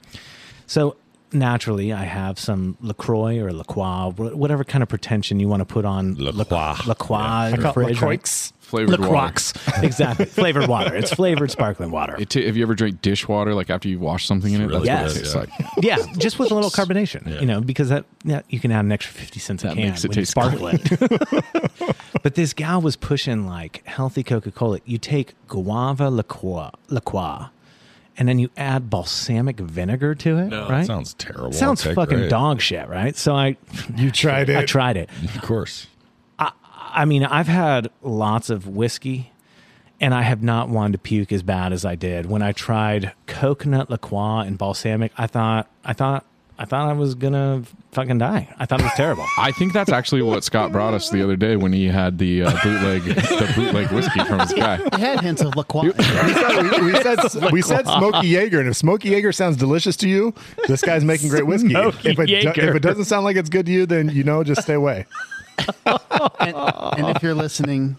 So 0.67 0.97
naturally, 1.33 1.93
I 1.93 2.05
have 2.05 2.39
some 2.39 2.77
Lacroix 2.81 3.39
or 3.41 3.53
Lacroix, 3.53 4.11
whatever 4.11 4.63
kind 4.63 4.83
of 4.83 4.89
pretension 4.89 5.41
you 5.41 5.49
want 5.49 5.61
to 5.61 5.65
put 5.65 5.85
on 5.85 6.15
LaCroix. 6.17 6.77
Lacroix. 6.87 7.19
I 7.19 7.49
in 7.49 7.57
the 7.57 7.63
call 7.63 7.73
it 7.73 7.77
right? 7.77 7.95
LaCroix. 7.95 8.53
Flavored 8.71 9.01
water. 9.01 9.13
LaCroix. 9.13 9.83
exactly. 9.83 10.25
Flavored 10.27 10.69
water. 10.69 10.95
It's 10.95 11.13
flavored 11.13 11.51
sparkling 11.51 11.91
water. 11.91 12.17
It 12.19 12.31
t- 12.31 12.47
have 12.47 12.57
you 12.57 12.63
ever 12.63 12.75
drank 12.75 13.03
dishwater 13.03 13.53
like 13.55 13.69
after 13.69 13.89
you 13.89 13.99
wash 13.99 14.27
something 14.27 14.53
in 14.53 14.61
it? 14.63 14.67
really 14.69 14.87
That's 14.87 15.15
good, 15.15 15.35
what 15.35 15.45
it 15.45 15.49
tastes 15.49 15.61
yeah. 15.85 15.95
like. 15.97 16.07
yeah, 16.09 16.13
just 16.19 16.39
with 16.39 16.51
a 16.51 16.55
little 16.55 16.71
carbonation, 16.79 17.41
you 17.41 17.47
know, 17.47 17.61
because 17.61 17.89
that 17.89 18.05
yeah, 18.25 18.43
you 18.49 18.61
can 18.61 18.71
add 18.73 18.85
an 18.85 18.93
extra 18.93 19.13
fifty 19.13 19.41
cents 19.41 19.65
a 19.65 19.69
That 19.69 19.75
can 19.77 19.89
makes 19.91 20.05
it 20.05 20.09
when 20.09 20.17
you 20.19 20.23
taste 20.23 20.31
sparkle 20.31 20.69
it. 20.69 21.97
but 22.23 22.35
this 22.37 22.53
gal 22.53 22.81
was 22.81 22.97
pushing 22.97 23.47
like 23.47 23.85
healthy 23.87 24.23
Coca 24.23 24.51
Cola. 24.51 24.79
You 24.85 24.99
take 24.99 25.35
guava 25.49 26.09
liqueur, 26.11 26.71
liqueur, 26.89 27.51
and 28.17 28.29
then 28.29 28.39
you 28.39 28.51
add 28.57 28.89
balsamic 28.91 29.59
vinegar 29.59 30.15
to 30.15 30.39
it. 30.39 30.51
right? 30.53 30.69
That 30.69 30.87
sounds 30.87 31.15
terrible. 31.15 31.53
Sounds 31.53 31.85
Okay, 31.85 31.95
fucking 31.95 32.19
great. 32.19 32.31
dog 32.31 32.61
shit, 32.61 32.89
right? 32.89 33.17
So 33.17 33.35
I, 33.35 33.57
You 33.97 34.11
tried 34.11 34.49
it. 34.51 34.57
I 34.57 34.65
tried 34.65 34.97
it. 34.97 35.09
Of 35.35 35.43
course. 35.43 35.87
I 36.93 37.05
mean, 37.05 37.25
I've 37.25 37.49
had 37.49 37.91
lots 38.03 38.51
of 38.51 38.67
whiskey, 38.67 39.33
and 40.01 40.15
I 40.15 40.23
have 40.23 40.43
not 40.43 40.69
wanted 40.69 40.93
to 40.93 40.99
puke 40.99 41.33
as 41.33 41.43
bad 41.43 41.73
as 41.73 41.85
I 41.85 41.95
did 41.95 42.27
when 42.27 42.43
I 42.43 42.53
tried 42.53 43.13
coconut 43.27 43.91
liqueur 43.91 44.43
and 44.47 44.57
balsamic. 44.57 45.13
I 45.17 45.27
thought, 45.27 45.69
I 45.85 45.93
thought, 45.93 46.25
I 46.59 46.67
thought 46.67 46.91
I 46.91 46.93
was 46.93 47.15
gonna 47.15 47.63
fucking 47.93 48.19
die. 48.19 48.47
I 48.59 48.67
thought 48.67 48.81
it 48.81 48.85
was 48.85 48.93
terrible. 48.93 49.25
I 49.39 49.51
think 49.51 49.73
that's 49.73 49.91
actually 49.91 50.21
what 50.21 50.45
Scott 50.45 50.73
brought 50.73 50.93
us 50.93 51.09
the 51.09 51.23
other 51.23 51.35
day 51.35 51.57
when 51.57 51.73
he 51.73 51.87
had 51.87 52.19
the 52.19 52.43
uh, 52.43 52.51
bootleg 52.63 53.03
the 53.05 53.53
bootleg 53.57 53.91
whiskey 53.91 54.23
from 54.25 54.41
his 54.41 54.53
guy. 54.53 54.75
It 54.75 54.95
had 54.99 55.21
hints 55.23 55.41
of 55.41 55.57
LaCroix. 55.57 55.85
we, 55.85 56.05
said, 56.05 56.81
we, 56.83 56.93
we 56.93 57.03
said 57.03 57.19
we 57.53 57.63
said 57.63 57.87
Smoky 57.87 58.29
Jaeger, 58.29 58.61
and 58.61 58.69
if 58.69 58.77
Smoky 58.77 59.09
Jaeger 59.09 59.33
sounds 59.33 59.57
delicious 59.57 59.97
to 59.97 60.09
you, 60.09 60.35
this 60.69 60.83
guy's 60.83 61.03
making 61.03 61.31
great 61.31 61.47
whiskey. 61.47 61.71
Smoky 61.71 62.11
if, 62.11 62.19
it, 62.19 62.31
if 62.31 62.75
it 62.75 62.83
doesn't 62.83 63.05
sound 63.07 63.25
like 63.25 63.37
it's 63.37 63.49
good 63.49 63.65
to 63.65 63.73
you, 63.73 63.87
then 63.87 64.11
you 64.11 64.23
know 64.23 64.45
just 64.45 64.63
stay 64.63 64.75
away. 64.75 65.07
And, 65.87 66.57
and 66.99 67.17
if 67.17 67.23
you're 67.23 67.35
listening, 67.35 67.97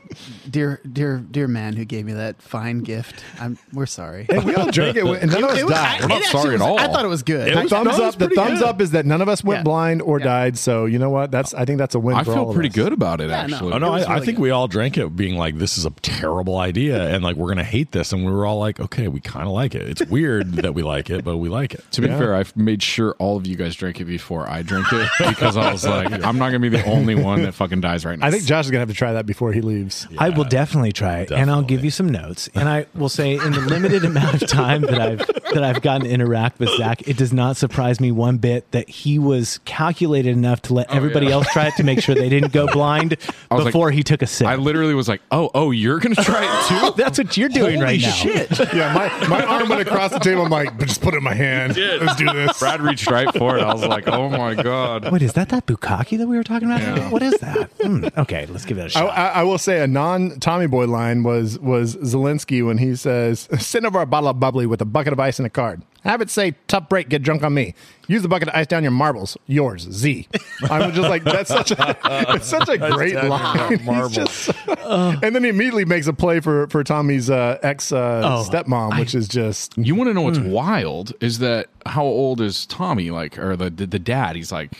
dear, 0.49 0.79
dear, 0.91 1.17
dear 1.19 1.47
man 1.47 1.75
who 1.75 1.85
gave 1.85 2.05
me 2.05 2.13
that 2.13 2.41
fine 2.41 2.79
gift, 2.79 3.23
I'm 3.39 3.57
we're 3.73 3.85
sorry. 3.85 4.25
And 4.29 4.43
we 4.43 4.55
all 4.55 4.71
drank 4.71 4.97
it, 4.97 5.05
and 5.21 5.31
none 5.31 5.43
of 5.43 5.49
us 5.51 5.59
It 5.59 5.63
was- 5.65 5.73
died. 5.73 6.01
I- 6.01 6.07
not 6.07 6.11
it 6.11 6.23
actually 6.25 6.41
sorry 6.41 6.55
at 6.55 6.61
all. 6.61 6.79
I 6.79 6.87
thought 6.87 7.05
it 7.05 7.09
was 7.09 7.23
good. 7.23 7.47
It 7.47 7.55
the 7.55 7.61
was- 7.61 7.69
thumbs 7.69 7.85
no, 7.85 7.91
it 7.91 8.05
was 8.05 8.13
up. 8.15 8.19
The 8.19 8.29
thumbs 8.35 8.59
good. 8.59 8.67
up 8.67 8.81
is 8.81 8.91
that 8.91 9.05
none 9.05 9.21
of 9.21 9.29
us 9.29 9.43
went 9.43 9.59
Yeah. 9.59 9.63
blind 9.63 10.01
or 10.01 10.19
Yeah. 10.19 10.25
died. 10.25 10.57
So 10.57 10.85
you 10.85 10.99
know 10.99 11.09
what? 11.09 11.31
That's 11.31 11.53
I 11.53 11.65
think 11.65 11.77
that's 11.77 11.95
a 11.95 11.99
win. 11.99 12.15
I 12.15 12.23
for 12.23 12.31
all 12.31 12.35
feel 12.37 12.49
of 12.49 12.55
pretty 12.55 12.69
us. 12.69 12.75
good 12.75 12.93
about 12.93 13.21
it 13.21 13.29
Yeah, 13.29 13.45
no. 13.47 13.53
actually. 13.55 13.73
Oh 13.73 13.77
no, 13.77 13.87
It 13.87 13.91
was 13.99 14.05
I, 14.05 14.15
I 14.15 14.19
think 14.19 14.37
good. 14.37 14.43
we 14.43 14.49
all 14.51 14.67
drank 14.67 14.97
it 14.97 15.15
being 15.15 15.35
like, 15.35 15.57
this 15.57 15.77
is 15.77 15.85
a 15.85 15.91
terrible 16.01 16.57
idea, 16.57 17.07
and 17.09 17.23
like 17.23 17.35
we're 17.35 17.49
gonna 17.49 17.63
hate 17.63 17.91
this, 17.91 18.11
and 18.13 18.25
we 18.25 18.31
were 18.31 18.45
all 18.45 18.59
like, 18.59 18.79
okay, 18.79 19.07
we 19.07 19.19
kind 19.19 19.45
of 19.45 19.51
like 19.53 19.75
it. 19.75 19.87
It's 19.87 20.09
weird 20.09 20.53
that 20.61 20.73
we 20.73 20.83
like 20.83 21.09
it, 21.09 21.23
but 21.23 21.37
we 21.37 21.49
like 21.49 21.73
it. 21.73 21.83
To 21.91 22.01
be 22.01 22.07
fair, 22.07 22.35
I've 22.35 22.55
made 22.55 22.81
sure 22.83 23.15
all 23.19 23.37
of 23.37 23.45
you 23.47 23.55
guys 23.55 23.75
drank 23.75 23.99
it 24.01 24.05
before 24.05 24.49
I 24.49 24.61
drank 24.61 24.87
it 24.91 25.09
because 25.19 25.57
I 25.57 25.71
was 25.71 25.85
like, 25.85 26.11
I'm 26.25 26.37
not 26.37 26.47
gonna 26.47 26.59
be 26.59 26.69
the 26.69 26.83
only 26.85 27.15
one 27.15 27.41
that 27.51 27.57
fucking 27.57 27.81
dies 27.81 28.05
right 28.05 28.17
now. 28.17 28.25
I 28.25 28.31
think 28.31 28.43
Josh 28.45 28.65
is 28.65 28.71
gonna 28.71 28.79
have 28.79 28.89
to 28.89 28.95
try 28.95 29.13
that 29.13 29.25
before 29.25 29.51
he 29.53 29.61
leaves. 29.61 30.07
I 30.17 30.29
will 30.29 30.43
definitely 30.43 30.91
try 30.91 31.19
it, 31.19 31.31
and 31.31 31.51
I'll 31.51 31.61
give 31.61 31.83
you 31.83 31.91
some 31.91 32.09
notes. 32.09 32.49
And 32.55 32.67
I 32.67 32.85
will 32.95 33.09
say, 33.09 33.33
in 33.33 33.51
the 33.51 33.61
limited 33.61 34.03
amount 34.05 34.41
of 34.41 34.49
time 34.49 34.81
that 34.81 34.99
I've 34.99 35.19
that 35.53 35.63
I've 35.63 35.81
gotten 35.81 36.07
to 36.07 36.09
interact 36.09 36.59
with 36.59 36.69
Zach, 36.77 37.07
it 37.07 37.17
does 37.17 37.33
not 37.33 37.57
surprise 37.57 37.99
me 37.99 38.11
one 38.11 38.37
bit 38.37 38.69
that 38.71 38.89
he 38.89 39.19
was 39.19 39.59
calculated 39.65 40.31
enough 40.31 40.61
to 40.63 40.73
let 40.73 40.87
oh, 40.89 40.95
everybody 40.95 41.27
yeah. 41.27 41.33
else 41.33 41.47
try 41.51 41.67
it 41.67 41.75
to 41.75 41.83
make 41.83 42.01
sure 42.01 42.15
they 42.15 42.29
didn't 42.29 42.53
go 42.53 42.67
blind 42.67 43.17
I 43.51 43.55
was 43.55 43.65
like- 43.65 43.73
before 43.73 43.91
he 43.91 44.03
took 44.03 44.21
a 44.21 44.27
sip. 44.27 44.47
I 44.47 44.55
literally 44.55 44.93
was 44.93 45.07
like, 45.07 45.21
oh, 45.31 45.51
oh, 45.53 45.71
you're 45.71 45.99
gonna 45.99 46.15
try 46.15 46.43
it 46.43 46.67
too. 46.95 47.01
That's 47.01 47.17
what 47.17 47.35
you're 47.37 47.49
doing 47.49 47.75
Holy 47.75 47.85
right 47.85 48.01
now. 48.01 48.11
shit. 48.11 48.73
Yeah, 48.73 48.93
my, 48.93 49.27
my 49.27 49.43
arm 49.45 49.69
went 49.69 49.81
across 49.81 50.11
the 50.11 50.19
table. 50.19 50.43
I'm 50.43 50.49
like, 50.49 50.77
just 50.79 51.01
put 51.01 51.13
it 51.13 51.17
in 51.17 51.23
my 51.23 51.33
hand. 51.33 51.75
Let's 51.75 52.15
do 52.15 52.25
this. 52.31 52.59
Brad 52.59 52.81
reached 52.81 53.09
right 53.09 53.33
for 53.35 53.57
it. 53.57 53.61
I 53.61 53.73
was 53.73 53.85
like, 53.85 54.07
oh 54.07 54.29
my 54.29 54.55
god. 54.55 55.11
Wait, 55.11 55.21
is 55.21 55.33
that 55.33 55.49
that 55.49 55.65
bukkake 55.65 56.17
that 56.17 56.27
we 56.27 56.37
were 56.37 56.43
talking 56.43 56.67
about? 56.67 56.81
Yeah. 56.81 57.09
What 57.09 57.21
is 57.21 57.33
that? 57.41 57.69
Hmm, 57.81 58.05
okay, 58.17 58.45
let's 58.47 58.65
give 58.65 58.77
it 58.77 58.85
a 58.87 58.89
shot. 58.89 59.09
I, 59.15 59.27
I 59.29 59.43
will 59.43 59.57
say 59.57 59.81
a 59.81 59.87
non 59.87 60.39
Tommy 60.39 60.67
Boy 60.67 60.85
line 60.87 61.23
was 61.23 61.59
was 61.59 61.95
Zalinsky 61.97 62.65
when 62.65 62.77
he 62.77 62.95
says, 62.95 63.47
"Send 63.59 63.85
over 63.85 64.01
a 64.01 64.05
bottle 64.05 64.29
of 64.29 64.39
bubbly 64.39 64.65
with 64.65 64.81
a 64.81 64.85
bucket 64.85 65.13
of 65.13 65.19
ice 65.19 65.37
and 65.39 65.45
a 65.45 65.49
card. 65.49 65.81
Have 66.03 66.19
it 66.19 66.31
say, 66.31 66.55
tough 66.67 66.89
break, 66.89 67.09
get 67.09 67.21
drunk 67.21 67.43
on 67.43 67.53
me. 67.53 67.75
Use 68.07 68.23
the 68.23 68.27
bucket 68.27 68.47
to 68.47 68.57
ice 68.57 68.65
down 68.65 68.81
your 68.81 68.91
marbles. 68.91 69.37
Yours, 69.45 69.83
Z." 69.91 70.27
I 70.67 70.83
was 70.87 70.95
just 70.95 71.07
like, 71.09 71.23
that's 71.23 71.47
such 71.49 71.69
a 71.71 71.95
it's 72.35 72.47
such 72.47 72.67
a 72.69 72.77
great 72.79 73.13
line. 73.15 73.79
Marbles. 73.85 74.13
just- 74.15 74.49
and 74.67 75.35
then 75.35 75.43
he 75.43 75.49
immediately 75.49 75.85
makes 75.85 76.07
a 76.07 76.13
play 76.13 76.39
for 76.39 76.65
for 76.67 76.83
Tommy's 76.83 77.29
uh, 77.29 77.59
ex 77.61 77.91
uh, 77.91 78.21
Oh, 78.23 78.49
stepmom, 78.49 78.97
which 78.99 79.13
is 79.13 79.27
just 79.27 79.77
You 79.77 79.93
want 79.93 80.09
to 80.09 80.13
know 80.15 80.21
what's 80.23 80.39
wild 80.39 81.13
is 81.21 81.37
that 81.39 81.67
how 81.85 82.03
old 82.03 82.41
is 82.41 82.65
Tommy? 82.65 83.11
Like, 83.11 83.37
or 83.37 83.55
the 83.55 83.69
the, 83.69 83.85
the 83.85 83.99
dad? 83.99 84.35
He's 84.35 84.51
like 84.51 84.71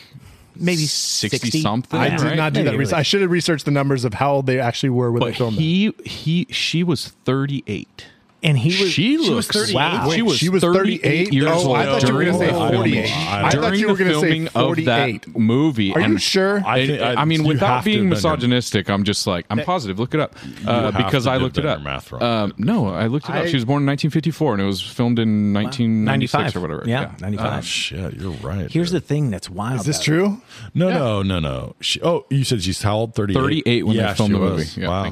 Maybe 0.56 0.84
60 0.86 1.28
60? 1.38 1.60
something. 1.62 1.98
I 1.98 2.06
Yeah. 2.06 2.16
did 2.16 2.24
right? 2.26 2.36
not 2.36 2.52
do 2.52 2.60
Maybe 2.60 2.64
that 2.68 2.74
it 2.74 2.78
research. 2.78 2.92
was- 2.92 2.98
I 2.98 3.02
should 3.02 3.20
have 3.22 3.30
researched 3.30 3.64
the 3.64 3.70
numbers 3.70 4.04
of 4.04 4.14
how 4.14 4.34
old 4.34 4.46
they 4.46 4.58
actually 4.60 4.90
were 4.90 5.10
when 5.10 5.20
they 5.20 5.30
But 5.30 5.36
filmed 5.36 5.58
it. 5.58 5.62
he 5.62 5.92
he 6.04 6.46
she 6.50 6.82
was 6.84 7.08
38. 7.24 8.06
And 8.42 8.58
he 8.58 8.68
was 8.82 8.90
she 8.92 9.16
was 9.18 9.28
looks 9.30 9.46
38? 9.48 9.74
wow. 9.74 10.08
Wait, 10.08 10.14
she 10.16 10.22
was 10.22 10.36
she 10.38 10.48
was 10.48 10.62
38 10.62 11.02
38? 11.02 11.32
years 11.32 11.48
Oh, 11.50 11.68
old. 11.68 11.76
I 11.76 11.84
thought 11.86 12.02
you 12.08 12.14
were 12.14 12.24
gonna 12.24 12.38
say 12.38 12.46
the 12.46 12.52
48. 12.52 13.10
I 13.10 13.42
thought 13.42 13.52
during 13.52 13.80
you 13.80 13.88
were 13.88 13.96
gonna 13.96 14.14
say 14.14 14.20
filming 14.20 14.46
of 14.48 14.52
48. 14.52 14.84
that 14.86 15.36
movie. 15.38 15.94
Are 15.94 16.00
you 16.00 16.18
sure? 16.18 16.62
I 16.66 16.78
I, 16.78 16.96
I- 17.12 17.14
I 17.22 17.24
mean, 17.24 17.42
you 17.42 17.48
without 17.48 17.84
being 17.84 17.96
have 17.98 18.02
done 18.02 18.06
your- 18.08 18.10
misogynistic, 18.16 18.90
I'm 18.90 19.04
just 19.04 19.26
like 19.26 19.46
I'm 19.50 19.58
positive. 19.60 19.98
Look 19.98 20.14
it 20.14 20.20
up 20.20 20.34
uh, 20.66 20.90
because 20.92 21.26
I 21.26 21.36
looked 21.36 21.58
it 21.58 21.66
up. 21.66 21.82
math 21.82 22.10
wrong. 22.12 22.22
Um, 22.22 22.54
no, 22.58 22.88
I 22.88 23.06
looked 23.06 23.26
it 23.28 23.30
up. 23.34 23.42
I- 23.44 23.46
She 23.48 23.56
was 23.56 23.64
born 23.64 23.82
in 23.82 23.86
1954, 23.86 24.54
and 24.54 24.62
it 24.62 24.66
was 24.66 24.80
filmed 24.80 25.18
in 25.18 25.52
1996 25.52 26.56
or 26.56 26.60
whatever. 26.60 26.82
Yeah, 26.86 27.12
95. 27.20 27.58
Oh, 27.58 27.60
shit, 27.60 28.14
you're 28.14 28.30
right. 28.32 28.70
Here's 28.70 28.90
the 28.90 29.00
thing 29.00 29.30
that's 29.30 29.48
wild. 29.50 29.80
Is 29.80 29.86
this 29.86 29.96
about 29.96 30.02
it. 30.02 30.04
true? 30.06 30.42
no, 30.74 30.90
no, 30.90 31.22
no, 31.22 31.38
no. 31.38 31.74
She, 31.80 32.00
oh, 32.02 32.24
you 32.30 32.44
said 32.44 32.62
she's 32.62 32.82
how 32.82 32.96
old? 32.96 33.14
Thirty-eight. 33.14 33.38
38 33.40 33.82
when 33.86 33.96
they 33.96 34.14
filmed 34.14 34.34
the 34.34 34.38
movie. 34.38 34.54
was. 34.56 34.76
Yeah, 34.76 34.88
wow. 34.88 35.02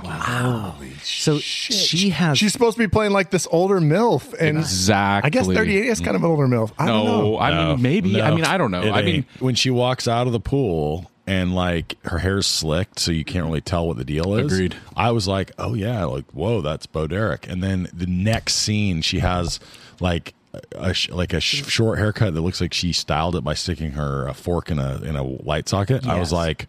thank 0.79 0.91
you. 0.91 0.97
So 1.03 1.39
she 1.39 2.11
has. 2.11 2.39
She's 2.39 2.53
supposed 2.53 2.77
to 2.77 2.83
be 2.83 2.89
playing 2.89 3.13
like 3.13 3.20
this 3.29 3.47
older 3.51 3.79
MILF. 3.81 4.33
And 4.41 4.57
Exactly. 4.57 5.27
I 5.27 5.31
guess 5.31 5.47
38 5.47 5.85
is 5.87 6.01
kind 6.01 6.17
of 6.17 6.23
an 6.25 6.31
older 6.31 6.47
MILF. 6.49 6.73
I 6.79 6.87
don't 6.87 7.05
No, 7.05 7.21
know. 7.21 7.39
I 7.39 7.51
No, 7.51 7.73
mean 7.75 7.83
maybe. 7.83 8.23
I 8.23 8.35
mean 8.35 8.45
I 8.47 8.57
don't 8.57 8.71
know. 8.71 8.81
it 8.83 8.91
I 8.93 9.03
mean 9.03 9.15
ain't. 9.17 9.27
when 9.41 9.55
she 9.55 9.69
walks 9.71 10.09
out 10.09 10.27
of 10.27 10.33
the 10.33 10.41
pool 10.41 11.11
and 11.27 11.55
like 11.55 11.97
her 12.07 12.19
hair's 12.19 12.47
slicked, 12.47 12.99
so 12.99 13.13
you 13.13 13.25
can't 13.25 13.45
really 13.45 13.61
tell 13.61 13.87
what 13.87 13.99
the 13.99 14.05
deal 14.05 14.35
is. 14.37 14.51
Agreed. 14.53 14.77
I 14.97 15.11
was 15.11 15.29
like, 15.29 15.53
oh 15.59 15.75
yeah, 15.75 16.05
like 16.05 16.25
whoa, 16.33 16.63
that's 16.63 16.87
Bo 16.87 17.07
Derek. 17.07 17.47
And 17.47 17.63
then 17.63 17.89
the 17.93 18.07
next 18.07 18.55
scene, 18.55 19.03
she 19.03 19.19
has 19.19 19.61
like. 20.01 20.33
A, 20.75 20.93
sh- 20.93 21.11
like 21.11 21.33
a 21.33 21.39
sh- 21.39 21.65
short 21.69 22.01
haircut 22.01 22.35
that 22.35 22.41
looks 22.41 22.61
like 22.61 22.75
she 22.75 22.93
styled 22.93 23.37
it 23.37 23.45
by 23.45 23.55
sticking 23.55 23.93
her 23.93 24.33
fork 24.35 24.69
in 24.69 24.81
a 24.81 25.01
in 25.03 25.15
a 25.15 25.23
light 25.23 25.69
socket. 25.69 26.05
I 26.09 26.19
was 26.19 26.33
like, 26.33 26.67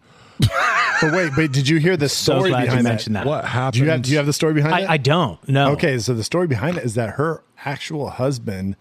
But 1.01 1.13
wait, 1.13 1.31
but 1.35 1.51
did 1.51 1.67
you 1.67 1.77
hear 1.79 1.97
the 1.97 2.09
so 2.09 2.35
story 2.35 2.51
glad 2.51 2.59
you 2.59 2.65
behind 2.67 2.83
mentioned 2.83 3.15
that. 3.15 3.25
"What 3.25 3.45
happened?" 3.45 3.73
Do 3.73 3.85
you 3.85 3.89
have 3.89 4.01
Do 4.03 4.11
you 4.11 4.17
have 4.17 4.25
the 4.27 4.33
story 4.33 4.53
behind 4.53 4.83
it? 4.83 4.87
I, 4.89 4.93
I 4.93 4.97
don't. 4.97 5.47
No. 5.49 5.71
Okay, 5.71 5.97
so 5.97 6.13
the 6.13 6.23
story 6.23 6.47
behind 6.47 6.77
it 6.77 6.83
is 6.83 6.93
that 6.93 7.11
her 7.11 7.43
actual 7.65 8.11
husband 8.11 8.75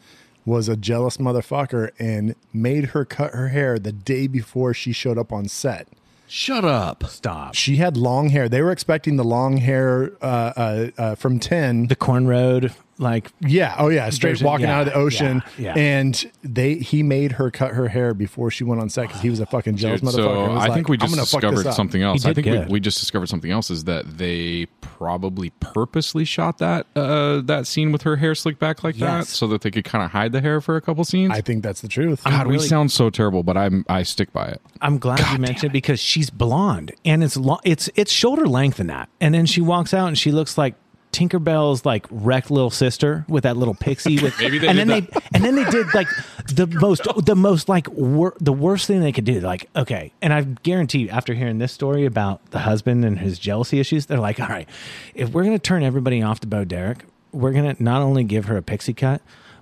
was 0.44 0.68
a 0.68 0.76
jealous 0.76 1.16
motherfucker 1.16 1.90
and 1.98 2.34
made 2.52 2.86
her 2.86 3.04
cut 3.04 3.32
her 3.32 3.48
hair 3.48 3.78
the 3.78 3.92
day 3.92 4.26
before 4.26 4.74
she 4.74 4.92
showed 4.92 5.16
up 5.18 5.32
on 5.32 5.48
set. 5.48 5.88
Shut 6.26 6.64
up. 6.64 7.04
Stop. 7.08 7.54
She 7.54 7.76
had 7.76 7.96
long 7.96 8.28
hair. 8.28 8.48
They 8.48 8.62
were 8.62 8.70
expecting 8.70 9.16
the 9.16 9.24
long 9.24 9.56
hair 9.56 10.12
uh, 10.22 10.26
uh, 10.56 10.90
uh, 10.96 11.14
from 11.16 11.40
Ten. 11.40 11.88
The 11.88 11.96
Corn 11.96 12.26
Road, 12.28 12.72
like 13.00 13.32
yeah. 13.40 13.74
Oh 13.78 13.88
yeah. 13.88 14.10
Straight 14.10 14.32
Version- 14.32 14.46
walking 14.46 14.66
yeah, 14.66 14.78
out 14.78 14.86
of 14.86 14.92
the 14.92 14.98
ocean, 14.98 15.42
yeah, 15.58 15.74
yeah. 15.74 15.82
and 15.82 16.30
they 16.42 16.74
he 16.74 17.02
made 17.02 17.32
her 17.32 17.50
cut 17.50 17.72
her 17.72 17.88
hair 17.88 18.14
before 18.14 18.50
she 18.50 18.62
went 18.62 18.80
on 18.80 18.88
set 18.90 19.08
because 19.08 19.22
he 19.22 19.30
was 19.30 19.40
a 19.40 19.46
fucking 19.46 19.76
jealous 19.76 20.00
Dude, 20.00 20.10
motherfucker. 20.10 20.14
so 20.14 20.52
was 20.52 20.62
I 20.62 20.66
like, 20.66 20.74
think 20.74 20.88
we 20.88 20.96
just 20.96 21.14
gonna 21.14 21.26
fuck 21.26 21.40
this 21.40 21.50
discovered 21.50 21.74
something 21.74 22.02
else. 22.02 22.24
I 22.24 22.34
think 22.34 22.46
we, 22.46 22.52
good. 22.52 22.70
we 22.70 22.80
just 22.80 23.00
discovered 23.00 23.28
something 23.28 23.50
else 23.50 23.70
is 23.70 23.84
that 23.84 24.18
they 24.18 24.66
probably 24.80 25.50
purposely 25.60 26.24
shot 26.24 26.58
that 26.58 26.86
uh, 26.94 27.40
that 27.42 27.66
scene 27.66 27.90
with 27.90 28.02
her 28.02 28.16
hair 28.16 28.34
slicked 28.34 28.58
back 28.58 28.84
like 28.84 28.96
that 28.96 29.26
so 29.26 29.46
that 29.48 29.62
they 29.62 29.70
could 29.70 29.84
kind 29.84 30.04
of 30.04 30.10
hide 30.10 30.32
the 30.32 30.40
hair 30.40 30.60
for 30.60 30.76
a 30.76 30.80
couple 30.80 31.02
scenes. 31.04 31.32
I 31.32 31.40
think 31.40 31.62
that's 31.62 31.80
the 31.80 31.88
truth. 31.88 32.22
God, 32.24 32.46
we 32.46 32.58
sound 32.58 32.92
so 32.92 33.10
terrible, 33.10 33.42
but 33.42 33.56
I'm 33.56 33.84
I 33.88 34.02
stick 34.02 34.32
by 34.32 34.48
it. 34.48 34.60
I'm 34.80 34.98
glad 34.98 35.20
you 35.32 35.38
mentioned 35.38 35.70
it 35.70 35.72
because 35.72 36.00
she's 36.00 36.30
blonde 36.30 36.92
and 37.04 37.24
it's 37.24 37.36
long 37.36 37.60
it's 37.64 37.88
it's 37.94 38.12
shoulder 38.12 38.46
length 38.46 38.78
in 38.78 38.88
that. 38.88 39.08
And 39.20 39.34
then 39.34 39.46
she 39.46 39.60
walks 39.60 39.94
out 39.94 40.08
and 40.08 40.18
she 40.18 40.32
looks 40.32 40.58
like 40.58 40.74
Tinkerbell's 41.12 41.84
like 41.84 42.06
wrecked 42.10 42.50
little 42.50 42.70
sister 42.70 43.24
with 43.28 43.42
that 43.42 43.56
little 43.56 43.74
pixie 43.74 44.22
with 44.22 44.36
Maybe 44.40 44.58
they 44.58 44.68
and 44.68 44.78
then 44.78 44.88
they 44.88 45.08
and 45.34 45.44
then 45.44 45.56
they 45.56 45.64
did 45.64 45.92
like 45.94 46.08
the 46.46 46.66
most 46.66 47.02
the 47.24 47.34
most 47.34 47.68
like 47.68 47.88
wor- 47.90 48.36
the 48.40 48.52
worst 48.52 48.86
thing 48.86 49.00
they 49.00 49.12
could 49.12 49.24
do 49.24 49.40
like 49.40 49.68
okay 49.74 50.12
and 50.22 50.32
I 50.32 50.42
guarantee 50.42 51.00
you 51.00 51.08
after 51.08 51.34
hearing 51.34 51.58
this 51.58 51.72
story 51.72 52.04
about 52.04 52.44
the 52.52 52.60
husband 52.60 53.04
and 53.04 53.18
his 53.18 53.38
jealousy 53.38 53.80
issues 53.80 54.06
they're 54.06 54.18
like 54.18 54.38
all 54.40 54.48
right 54.48 54.68
if 55.14 55.30
we're 55.30 55.42
going 55.44 55.56
to 55.56 55.62
turn 55.62 55.82
everybody 55.82 56.22
off 56.22 56.40
to 56.40 56.46
Bo 56.46 56.64
Derek 56.64 57.04
we're 57.32 57.52
going 57.52 57.74
to 57.74 57.82
not 57.82 58.02
only 58.02 58.24
give 58.24 58.46
her 58.46 58.56
a 58.56 58.62
pixie 58.62 58.94
cut 58.94 59.20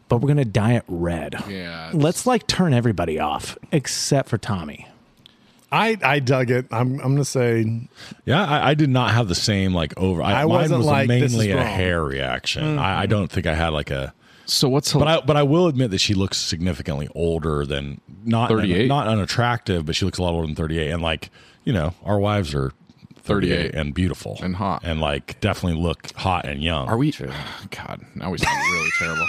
but 0.09 0.19
we're 0.19 0.29
going 0.29 0.39
to 0.39 0.45
dye 0.47 0.73
it 0.73 0.85
red. 0.89 1.35
Yeah, 1.49 1.91
let's 1.93 2.27
like 2.27 2.47
turn 2.47 2.73
everybody 2.73 3.19
off 3.19 3.59
except 3.71 4.31
for 4.31 4.39
Tommy 4.39 4.88
I 5.71 5.97
I 6.03 6.19
dug 6.21 6.51
it. 6.51 6.67
I'm 6.71 6.95
I'm 7.01 7.13
gonna 7.13 7.25
say 7.25 7.89
Yeah, 8.25 8.45
I, 8.45 8.71
I 8.71 8.75
did 8.75 8.91
not 8.91 9.11
have 9.13 9.29
the 9.29 9.35
same 9.35 9.75
like 9.75 9.95
over. 9.99 10.23
I, 10.23 10.43
I 10.43 10.45
wasn't 10.45 10.79
was 10.79 10.87
like, 10.87 11.09
mainly 11.09 11.51
a 11.51 11.63
hair 11.63 12.03
reaction. 12.03 12.77
Mm. 12.77 12.79
I, 12.79 13.03
I 13.03 13.07
don't 13.07 13.31
think 13.31 13.47
I 13.47 13.55
had 13.55 13.71
like 13.71 13.91
a. 13.91 14.15
So 14.47 14.69
what's 14.69 14.93
But 14.95 15.09
I 15.09 15.21
but 15.21 15.37
I 15.37 15.43
will 15.43 15.67
admit 15.67 15.91
that 15.91 15.99
she 15.99 16.15
looks 16.15 16.39
significantly 16.39 17.09
older 17.15 17.67
than 17.67 18.01
not 18.25 18.49
38? 18.49 18.89
not 18.89 19.07
unattractive, 19.07 19.85
but 19.85 19.95
she 19.95 20.07
looks 20.07 20.19
a 20.19 20.23
lot 20.23 20.33
older 20.33 20.47
than 20.47 20.57
thirty 20.57 20.79
eight. 20.79 20.91
And 20.91 21.03
like 21.03 21.31
you 21.65 21.73
know, 21.75 21.93
our 22.03 22.19
wives 22.19 22.55
are 22.55 22.73
38 23.29 23.75
and 23.75 23.93
beautiful 23.93 24.39
and 24.43 24.57
hot. 24.57 24.81
and 24.85 25.03
like 25.03 25.39
definitely 25.41 25.79
look 25.79 26.11
hot 26.17 26.47
and 26.47 26.63
young. 26.63 26.89
are 26.89 26.97
we? 26.97 27.13
God, 27.71 28.01
now 28.15 28.31
we 28.31 28.39
sound 28.39 28.57
really 28.73 28.91
terrible. 28.99 29.27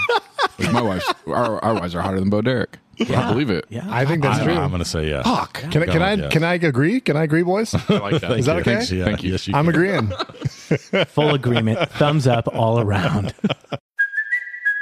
Like 0.57 0.71
my 0.71 0.81
wife, 0.81 1.03
our, 1.27 1.61
our 1.63 1.73
wives 1.73 1.95
are 1.95 2.01
hotter 2.01 2.19
than 2.19 2.29
Bo 2.29 2.41
Derek. 2.41 2.77
I 3.01 3.31
believe 3.31 3.49
it. 3.49 3.65
yeah 3.69 3.85
I 3.89 4.05
think 4.05 4.23
that's 4.23 4.39
I, 4.39 4.43
true. 4.43 4.53
I'm 4.53 4.69
going 4.69 4.83
to 4.83 4.89
say 4.89 5.09
yes. 5.09 5.25
Fuck. 5.25 5.53
can 5.71 5.83
I 5.83 5.85
can 5.85 6.01
I 6.01 6.13
Yes. 6.13 6.31
can 6.33 6.43
I 6.43 6.53
agree? 6.55 6.99
Can 7.01 7.15
I 7.17 7.23
agree, 7.23 7.43
boys? 7.43 7.73
I 7.89 7.97
like 7.99 8.21
that. 8.21 8.37
Is 8.39 8.45
that 8.45 8.57
okay? 8.57 8.75
Thanks, 8.75 8.91
yeah, 8.91 9.05
Thank 9.05 9.23
you. 9.23 9.31
Yes, 9.31 9.47
you 9.47 9.55
I'm 9.55 9.65
can. 9.65 9.73
agreeing. 9.75 10.11
full 11.07 11.33
agreement 11.33 11.89
thumbs 11.93 12.27
up 12.27 12.47
all 12.53 12.79
around 12.79 13.33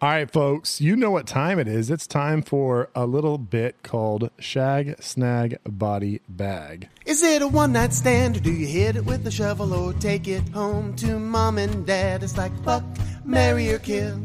All 0.00 0.08
right, 0.10 0.30
folks, 0.30 0.80
you 0.80 0.94
know 0.94 1.10
what 1.10 1.26
time 1.26 1.58
it 1.58 1.66
is. 1.66 1.90
It's 1.90 2.06
time 2.06 2.40
for 2.42 2.88
a 2.94 3.04
little 3.04 3.36
bit 3.36 3.82
called 3.82 4.30
Shag 4.38 5.02
Snag 5.02 5.58
Body 5.64 6.20
Bag. 6.28 6.88
Is 7.04 7.20
it 7.24 7.42
a 7.42 7.48
one 7.48 7.72
night 7.72 7.92
stand 7.92 8.36
or 8.36 8.40
do 8.40 8.52
you 8.52 8.68
hit 8.68 8.94
it 8.94 9.04
with 9.04 9.26
a 9.26 9.30
shovel 9.32 9.74
or 9.74 9.92
take 9.94 10.28
it 10.28 10.48
home 10.50 10.94
to 10.96 11.18
mom 11.18 11.58
and 11.58 11.84
dad? 11.84 12.22
It's 12.22 12.36
like 12.38 12.52
fuck, 12.62 12.84
marry 13.24 13.72
or 13.72 13.80
kill. 13.80 14.20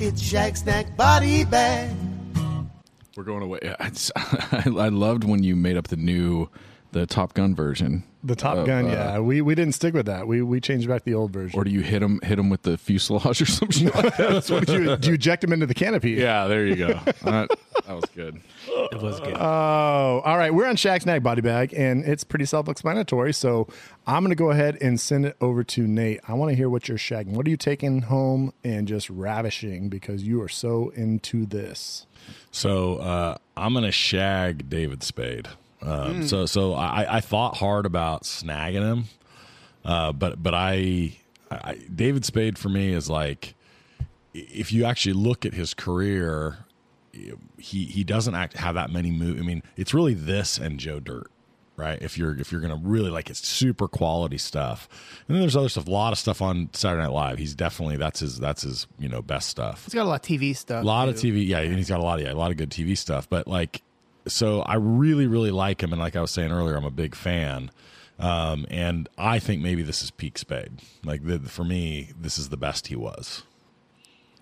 It's 0.00 0.20
Shag 0.20 0.56
Snag 0.56 0.96
Body 0.96 1.44
Bag. 1.44 1.94
We're 3.16 3.22
going 3.22 3.42
away. 3.44 3.60
Yeah, 3.62 3.76
it's- 3.86 4.10
I, 4.16 4.64
I 4.66 4.88
loved 4.88 5.22
when 5.22 5.44
you 5.44 5.54
made 5.54 5.76
up 5.76 5.86
the 5.86 5.96
new, 5.96 6.48
the 6.96 7.06
Top 7.06 7.34
Gun 7.34 7.54
version. 7.54 8.04
The 8.24 8.34
Top 8.34 8.56
of, 8.56 8.66
Gun, 8.66 8.86
uh, 8.86 8.88
yeah. 8.88 9.18
We 9.18 9.42
we 9.42 9.54
didn't 9.54 9.74
stick 9.74 9.92
with 9.92 10.06
that. 10.06 10.26
We 10.26 10.40
we 10.40 10.60
changed 10.60 10.88
back 10.88 11.04
the 11.04 11.12
old 11.14 11.30
version. 11.30 11.60
Or 11.60 11.62
do 11.62 11.70
you 11.70 11.82
hit 11.82 12.02
him 12.02 12.18
hit 12.22 12.38
him 12.38 12.48
with 12.48 12.62
the 12.62 12.78
fuselage 12.78 13.42
or 13.42 13.46
something 13.46 13.88
like 13.94 14.16
that? 14.16 14.48
What 14.48 14.66
do, 14.66 14.82
you, 14.82 14.96
do 14.96 15.08
you 15.08 15.14
eject 15.14 15.44
him 15.44 15.52
into 15.52 15.66
the 15.66 15.74
canopy? 15.74 16.12
Yeah, 16.12 16.46
there 16.46 16.66
you 16.66 16.74
go. 16.74 17.00
That, 17.22 17.50
that 17.86 17.94
was 17.94 18.06
good. 18.14 18.40
it 18.66 19.00
was 19.00 19.20
good 19.20 19.34
Oh, 19.36 20.22
all 20.24 20.38
right. 20.38 20.52
We're 20.52 20.66
on 20.66 20.76
Shag 20.76 21.02
Snag 21.02 21.22
Body 21.22 21.42
Bag, 21.42 21.74
and 21.74 22.04
it's 22.04 22.24
pretty 22.24 22.46
self 22.46 22.68
explanatory. 22.68 23.34
So 23.34 23.68
I'm 24.06 24.22
going 24.22 24.30
to 24.30 24.36
go 24.36 24.50
ahead 24.50 24.78
and 24.80 24.98
send 24.98 25.26
it 25.26 25.36
over 25.40 25.62
to 25.64 25.86
Nate. 25.86 26.20
I 26.26 26.32
want 26.32 26.50
to 26.50 26.56
hear 26.56 26.70
what 26.70 26.88
you're 26.88 26.98
shagging. 26.98 27.32
What 27.32 27.46
are 27.46 27.50
you 27.50 27.56
taking 27.58 28.02
home 28.02 28.52
and 28.64 28.88
just 28.88 29.10
ravishing 29.10 29.88
because 29.88 30.22
you 30.24 30.40
are 30.40 30.48
so 30.48 30.88
into 30.96 31.44
this? 31.44 32.06
So 32.50 32.96
uh, 32.96 33.36
I'm 33.56 33.74
gonna 33.74 33.92
shag 33.92 34.68
David 34.68 35.02
Spade. 35.02 35.48
Um, 35.82 36.26
So 36.26 36.46
so 36.46 36.74
I, 36.74 37.16
I 37.16 37.20
thought 37.20 37.56
hard 37.56 37.86
about 37.86 38.22
snagging 38.22 38.82
him, 38.82 39.04
uh, 39.84 40.12
but 40.12 40.42
but 40.42 40.54
I, 40.54 41.16
I 41.50 41.74
David 41.94 42.24
Spade 42.24 42.58
for 42.58 42.68
me 42.68 42.92
is 42.92 43.08
like 43.10 43.54
if 44.34 44.72
you 44.72 44.84
actually 44.84 45.14
look 45.14 45.46
at 45.46 45.54
his 45.54 45.74
career, 45.74 46.58
he 47.12 47.84
he 47.84 48.04
doesn't 48.04 48.34
act 48.34 48.56
have 48.56 48.74
that 48.74 48.90
many 48.90 49.10
movies. 49.10 49.40
I 49.42 49.44
mean, 49.46 49.62
it's 49.76 49.94
really 49.94 50.14
this 50.14 50.58
and 50.58 50.78
Joe 50.78 51.00
Dirt. 51.00 51.30
Right, 51.78 52.00
if 52.00 52.16
you're 52.16 52.34
if 52.40 52.50
you're 52.50 52.62
gonna 52.62 52.80
really 52.82 53.10
like 53.10 53.28
it's 53.28 53.46
super 53.46 53.86
quality 53.86 54.38
stuff, 54.38 54.88
and 55.28 55.34
then 55.34 55.42
there's 55.42 55.56
other 55.56 55.68
stuff, 55.68 55.86
a 55.86 55.90
lot 55.90 56.10
of 56.10 56.18
stuff 56.18 56.40
on 56.40 56.70
Saturday 56.72 57.02
Night 57.02 57.12
Live. 57.12 57.36
He's 57.36 57.54
definitely 57.54 57.98
that's 57.98 58.20
his 58.20 58.38
that's 58.38 58.62
his 58.62 58.86
you 58.98 59.10
know 59.10 59.20
best 59.20 59.50
stuff. 59.50 59.84
He's 59.84 59.92
got 59.92 60.04
a 60.04 60.08
lot 60.08 60.14
of 60.14 60.22
TV 60.22 60.56
stuff. 60.56 60.82
A 60.82 60.86
lot 60.86 61.10
of 61.10 61.20
too. 61.20 61.34
TV, 61.34 61.46
yeah, 61.46 61.58
and 61.58 61.76
he's 61.76 61.90
got 61.90 62.00
a 62.00 62.02
lot 62.02 62.18
of 62.18 62.24
yeah, 62.24 62.32
a 62.32 62.34
lot 62.34 62.50
of 62.50 62.56
good 62.56 62.70
TV 62.70 62.96
stuff. 62.96 63.28
But 63.28 63.46
like, 63.46 63.82
so 64.28 64.60
I 64.62 64.74
really, 64.76 65.26
really 65.26 65.50
like 65.50 65.82
him, 65.82 65.92
and 65.92 66.00
like 66.00 66.16
I 66.16 66.20
was 66.20 66.30
saying 66.30 66.50
earlier, 66.50 66.76
I'm 66.76 66.84
a 66.84 66.90
big 66.90 67.14
fan. 67.14 67.70
Um, 68.18 68.66
and 68.70 69.08
I 69.18 69.38
think 69.38 69.62
maybe 69.62 69.82
this 69.82 70.02
is 70.02 70.10
peak 70.10 70.38
Spade. 70.38 70.80
Like 71.04 71.24
the, 71.24 71.38
for 71.40 71.64
me, 71.64 72.12
this 72.18 72.38
is 72.38 72.48
the 72.48 72.56
best 72.56 72.86
he 72.86 72.96
was. 72.96 73.42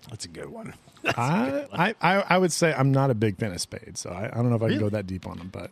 that's 0.09 0.23
a 0.25 0.29
good 0.29 0.49
one 0.49 0.73
I, 1.05 1.65
I, 1.73 1.95
I 2.01 2.23
I 2.29 2.37
would 2.37 2.51
say 2.51 2.73
I'm 2.73 2.91
not 2.91 3.11
a 3.11 3.13
big 3.13 3.37
fan 3.37 3.51
of 3.51 3.61
Spade, 3.61 3.97
so 3.97 4.09
I, 4.09 4.25
I 4.27 4.35
don't 4.35 4.49
know 4.49 4.55
if 4.55 4.63
I 4.63 4.69
can 4.69 4.79
go 4.79 4.89
that 4.89 5.05
deep 5.05 5.27
on 5.27 5.37
him, 5.37 5.49
but 5.51 5.71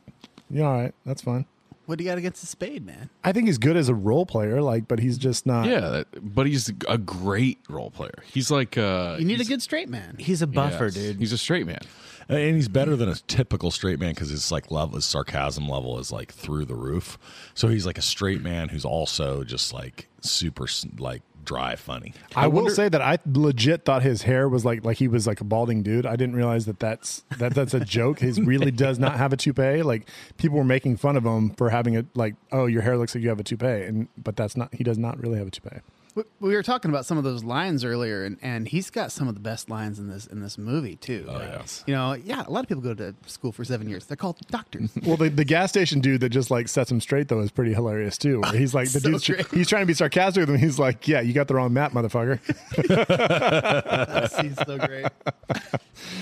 yeah, 0.49 0.65
all 0.65 0.81
right, 0.81 0.93
that's 1.05 1.21
fine. 1.21 1.45
What 1.85 1.97
do 1.97 2.03
you 2.05 2.09
got 2.09 2.17
against 2.17 2.39
the 2.39 2.47
spade, 2.47 2.85
man? 2.85 3.09
I 3.25 3.33
think 3.33 3.47
he's 3.47 3.57
good 3.57 3.75
as 3.75 3.89
a 3.89 3.93
role 3.93 4.25
player, 4.25 4.61
like, 4.61 4.87
but 4.87 4.99
he's 4.99 5.17
just 5.17 5.45
not. 5.45 5.67
Yeah, 5.67 6.03
but 6.21 6.47
he's 6.47 6.71
a 6.87 6.97
great 6.97 7.59
role 7.67 7.91
player. 7.91 8.23
He's 8.25 8.49
like 8.49 8.77
uh, 8.77 9.17
You 9.19 9.25
need 9.25 9.41
a 9.41 9.45
good 9.45 9.61
straight 9.61 9.89
man. 9.89 10.15
he's 10.17 10.41
a 10.41 10.47
buffer 10.47 10.85
yes, 10.85 10.93
dude 10.93 11.17
He's 11.17 11.33
a 11.33 11.37
straight 11.37 11.65
man. 11.65 11.81
And 12.29 12.55
he's 12.55 12.67
better 12.67 12.95
than 12.95 13.09
a 13.09 13.15
typical 13.15 13.71
straight 13.71 13.99
man 13.99 14.13
because 14.13 14.29
his 14.29 14.51
like 14.51 14.71
level, 14.71 14.95
his 14.95 15.05
sarcasm 15.05 15.67
level 15.67 15.99
is 15.99 16.11
like 16.11 16.31
through 16.31 16.65
the 16.65 16.75
roof. 16.75 17.17
So 17.53 17.67
he's 17.67 17.85
like 17.85 17.97
a 17.97 18.01
straight 18.01 18.41
man 18.41 18.69
who's 18.69 18.85
also 18.85 19.43
just 19.43 19.73
like 19.73 20.07
super 20.21 20.67
like 20.97 21.21
dry 21.45 21.75
funny. 21.75 22.13
I, 22.35 22.47
will 22.47 22.69
say 22.69 22.89
that 22.89 23.01
I 23.01 23.17
legit 23.25 23.85
thought 23.85 24.01
his 24.01 24.23
hair 24.23 24.47
was 24.47 24.65
like 24.65 24.85
like 24.85 24.97
he 24.97 25.07
was 25.07 25.27
like 25.27 25.41
a 25.41 25.43
balding 25.43 25.83
dude. 25.83 26.05
I 26.05 26.15
didn't 26.15 26.35
realize 26.35 26.65
that 26.65 26.79
that's 26.79 27.23
that 27.37 27.53
that's 27.53 27.73
a 27.73 27.79
joke. 27.79 28.19
His 28.19 28.39
really 28.39 28.71
does 28.71 28.99
not 28.99 29.17
have 29.17 29.33
a 29.33 29.37
toupee. 29.37 29.83
Like 29.83 30.09
people 30.37 30.57
were 30.57 30.63
making 30.63 30.97
fun 30.97 31.15
of 31.15 31.25
him 31.25 31.51
for 31.51 31.69
having 31.69 31.93
it 31.95 32.05
like 32.15 32.35
oh 32.51 32.65
your 32.65 32.81
hair 32.81 32.97
looks 32.97 33.13
like 33.13 33.23
you 33.23 33.29
have 33.29 33.39
a 33.39 33.43
toupee 33.43 33.83
and 33.83 34.07
but 34.17 34.35
that's 34.35 34.55
not 34.55 34.73
he 34.73 34.83
does 34.83 34.97
not 34.97 35.19
really 35.19 35.37
have 35.37 35.47
a 35.47 35.51
toupee. 35.51 35.79
We- 36.15 36.23
We 36.39 36.53
were 36.55 36.61
talking 36.63 36.89
about 36.91 37.05
some 37.05 37.17
of 37.17 37.23
those 37.23 37.43
lines 37.43 37.83
earlier, 37.83 38.23
and, 38.25 38.37
and 38.41 38.67
he's 38.67 38.89
got 38.91 39.11
some 39.11 39.27
of 39.27 39.33
the 39.33 39.39
best 39.39 39.69
lines 39.69 39.97
in 39.97 40.09
this 40.09 40.27
in 40.27 40.41
this 40.41 40.57
movie 40.57 40.95
too. 40.95 41.25
Oh, 41.27 41.39
yes. 41.39 41.83
You 41.87 41.93
know, 41.95 42.13
yeah, 42.13 42.43
a 42.45 42.51
lot 42.51 42.61
of 42.63 42.67
people 42.67 42.83
go 42.83 42.93
to 42.93 43.15
school 43.25 43.51
for 43.51 43.63
seven 43.63 43.89
years. 43.89 44.05
They're 44.05 44.17
called 44.17 44.37
doctors. 44.49 44.91
Well, 45.05 45.17
the, 45.17 45.29
the 45.29 45.45
gas 45.45 45.69
station 45.71 46.01
dude 46.01 46.21
that 46.21 46.29
just 46.29 46.51
like 46.51 46.67
sets 46.67 46.91
him 46.91 47.01
straight 47.01 47.27
though 47.29 47.39
is 47.41 47.49
pretty 47.51 47.73
hilarious 47.73 48.17
too. 48.17 48.41
Where 48.41 48.53
he's 48.53 48.73
like 48.75 48.91
the 48.91 48.99
So 49.01 49.09
dude's 49.11 49.27
great. 49.27 49.47
he's 49.47 49.67
trying 49.67 49.81
to 49.83 49.87
be 49.87 49.93
sarcastic 49.93 50.41
with 50.41 50.49
him. 50.49 50.57
He's 50.57 50.77
like, 50.79 51.07
yeah, 51.07 51.21
you 51.21 51.33
got 51.33 51.47
the 51.47 51.55
wrong 51.55 51.73
map, 51.73 51.93
motherfucker. 51.93 52.39
that 52.87 54.41
He's 54.43 54.55
so 54.65 54.77
great. 54.77 55.05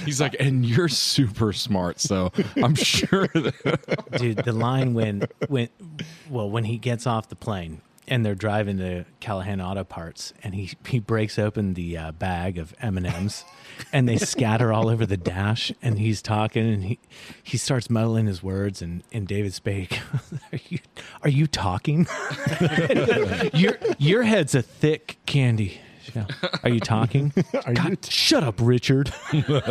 He's 0.06 0.22
like, 0.22 0.36
and 0.40 0.66
you're 0.66 0.88
super 0.90 1.54
smart, 1.54 2.00
so 2.00 2.32
I'm 2.58 2.76
sure 2.76 3.28
that 3.34 4.06
dude 4.18 4.38
the 4.38 4.54
line 4.54 4.94
when 4.94 5.24
when 5.48 5.70
well 6.30 6.50
when 6.50 6.64
he 6.66 6.78
gets 6.78 7.06
off 7.08 7.30
the 7.30 7.36
plane 7.36 7.82
and 8.08 8.26
they're 8.26 8.36
driving 8.36 8.78
to 8.78 9.06
Callahan 9.20 9.62
Auto 9.62 9.84
Parts, 9.84 10.34
and 10.44 10.56
he 10.56 10.72
he 10.88 11.00
breaks 11.00 11.38
open 11.40 11.74
the 11.74 11.98
uh, 11.98 12.12
bag 12.12 12.58
of 12.58 12.74
M 12.82 12.98
and 12.98 13.06
M's, 13.06 13.46
and 13.94 14.08
they 14.08 14.18
scatter 14.18 14.74
all 14.74 14.90
over 14.90 15.06
the 15.06 15.18
dash. 15.18 15.72
And 15.82 16.00
he's 16.00 16.22
talking, 16.22 16.68
and 16.72 16.84
he 16.84 17.00
he 17.44 17.58
starts 17.58 17.90
muddling 17.90 18.28
his 18.28 18.42
words. 18.44 18.82
And 18.82 19.04
and 19.12 19.28
David 19.28 19.54
Spade, 19.54 20.00
are 20.52 20.60
you 20.70 20.80
are 21.24 21.30
you 21.30 21.48
talking? 21.48 22.08
your 23.54 23.78
your 23.98 24.24
head's 24.24 24.56
a 24.56 24.62
thick 24.62 25.18
candy. 25.26 25.80
Yeah. 26.16 26.26
Are 26.64 26.70
you 26.70 26.80
talking? 26.80 27.32
God, 27.74 28.04
shut 28.06 28.44
up, 28.44 28.56
Richard. 28.60 29.14
God, 29.32 29.64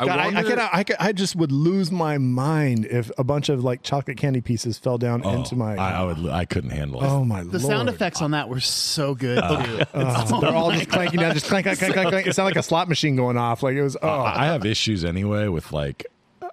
I, 0.00 0.32
I, 0.34 0.42
could, 0.42 0.58
I, 0.58 0.84
could, 0.84 0.96
I 0.98 1.12
just 1.12 1.36
would 1.36 1.52
lose 1.52 1.90
my 1.90 2.18
mind 2.18 2.86
if 2.86 3.10
a 3.18 3.24
bunch 3.24 3.48
of 3.48 3.62
like 3.64 3.82
chocolate 3.82 4.16
candy 4.16 4.40
pieces 4.40 4.78
fell 4.78 4.98
down 4.98 5.24
into 5.24 5.56
my. 5.56 5.76
Oh, 5.76 5.80
I, 5.80 5.90
I 5.92 6.04
would. 6.04 6.26
I 6.30 6.44
couldn't 6.44 6.70
handle 6.70 7.02
it. 7.02 7.06
oh 7.06 7.24
my 7.24 7.42
The 7.42 7.50
lord! 7.58 7.62
sound 7.62 7.88
effects 7.88 8.20
on 8.22 8.32
that 8.32 8.48
were 8.48 8.60
so 8.60 9.14
good. 9.14 9.36
too. 9.42 9.82
Uh, 9.96 10.40
they're 10.40 10.54
all 10.54 10.70
just 10.70 10.88
clanking 10.88 11.20
down, 11.20 11.32
just 11.34 11.46
clank, 11.46 11.64
clank, 11.64 11.78
clank, 11.78 11.94
clank, 11.94 12.08
clank. 12.10 12.26
It 12.26 12.34
sounded 12.34 12.54
like 12.54 12.60
a 12.60 12.62
slot 12.62 12.88
machine 12.88 13.16
going 13.16 13.36
off. 13.36 13.62
Like 13.62 13.74
it 13.74 13.82
was. 13.82 13.96
Oh, 14.02 14.08
I 14.22 14.46
have 14.46 14.64
issues 14.66 15.04
anyway 15.04 15.48
with 15.48 15.72
like 15.72 16.06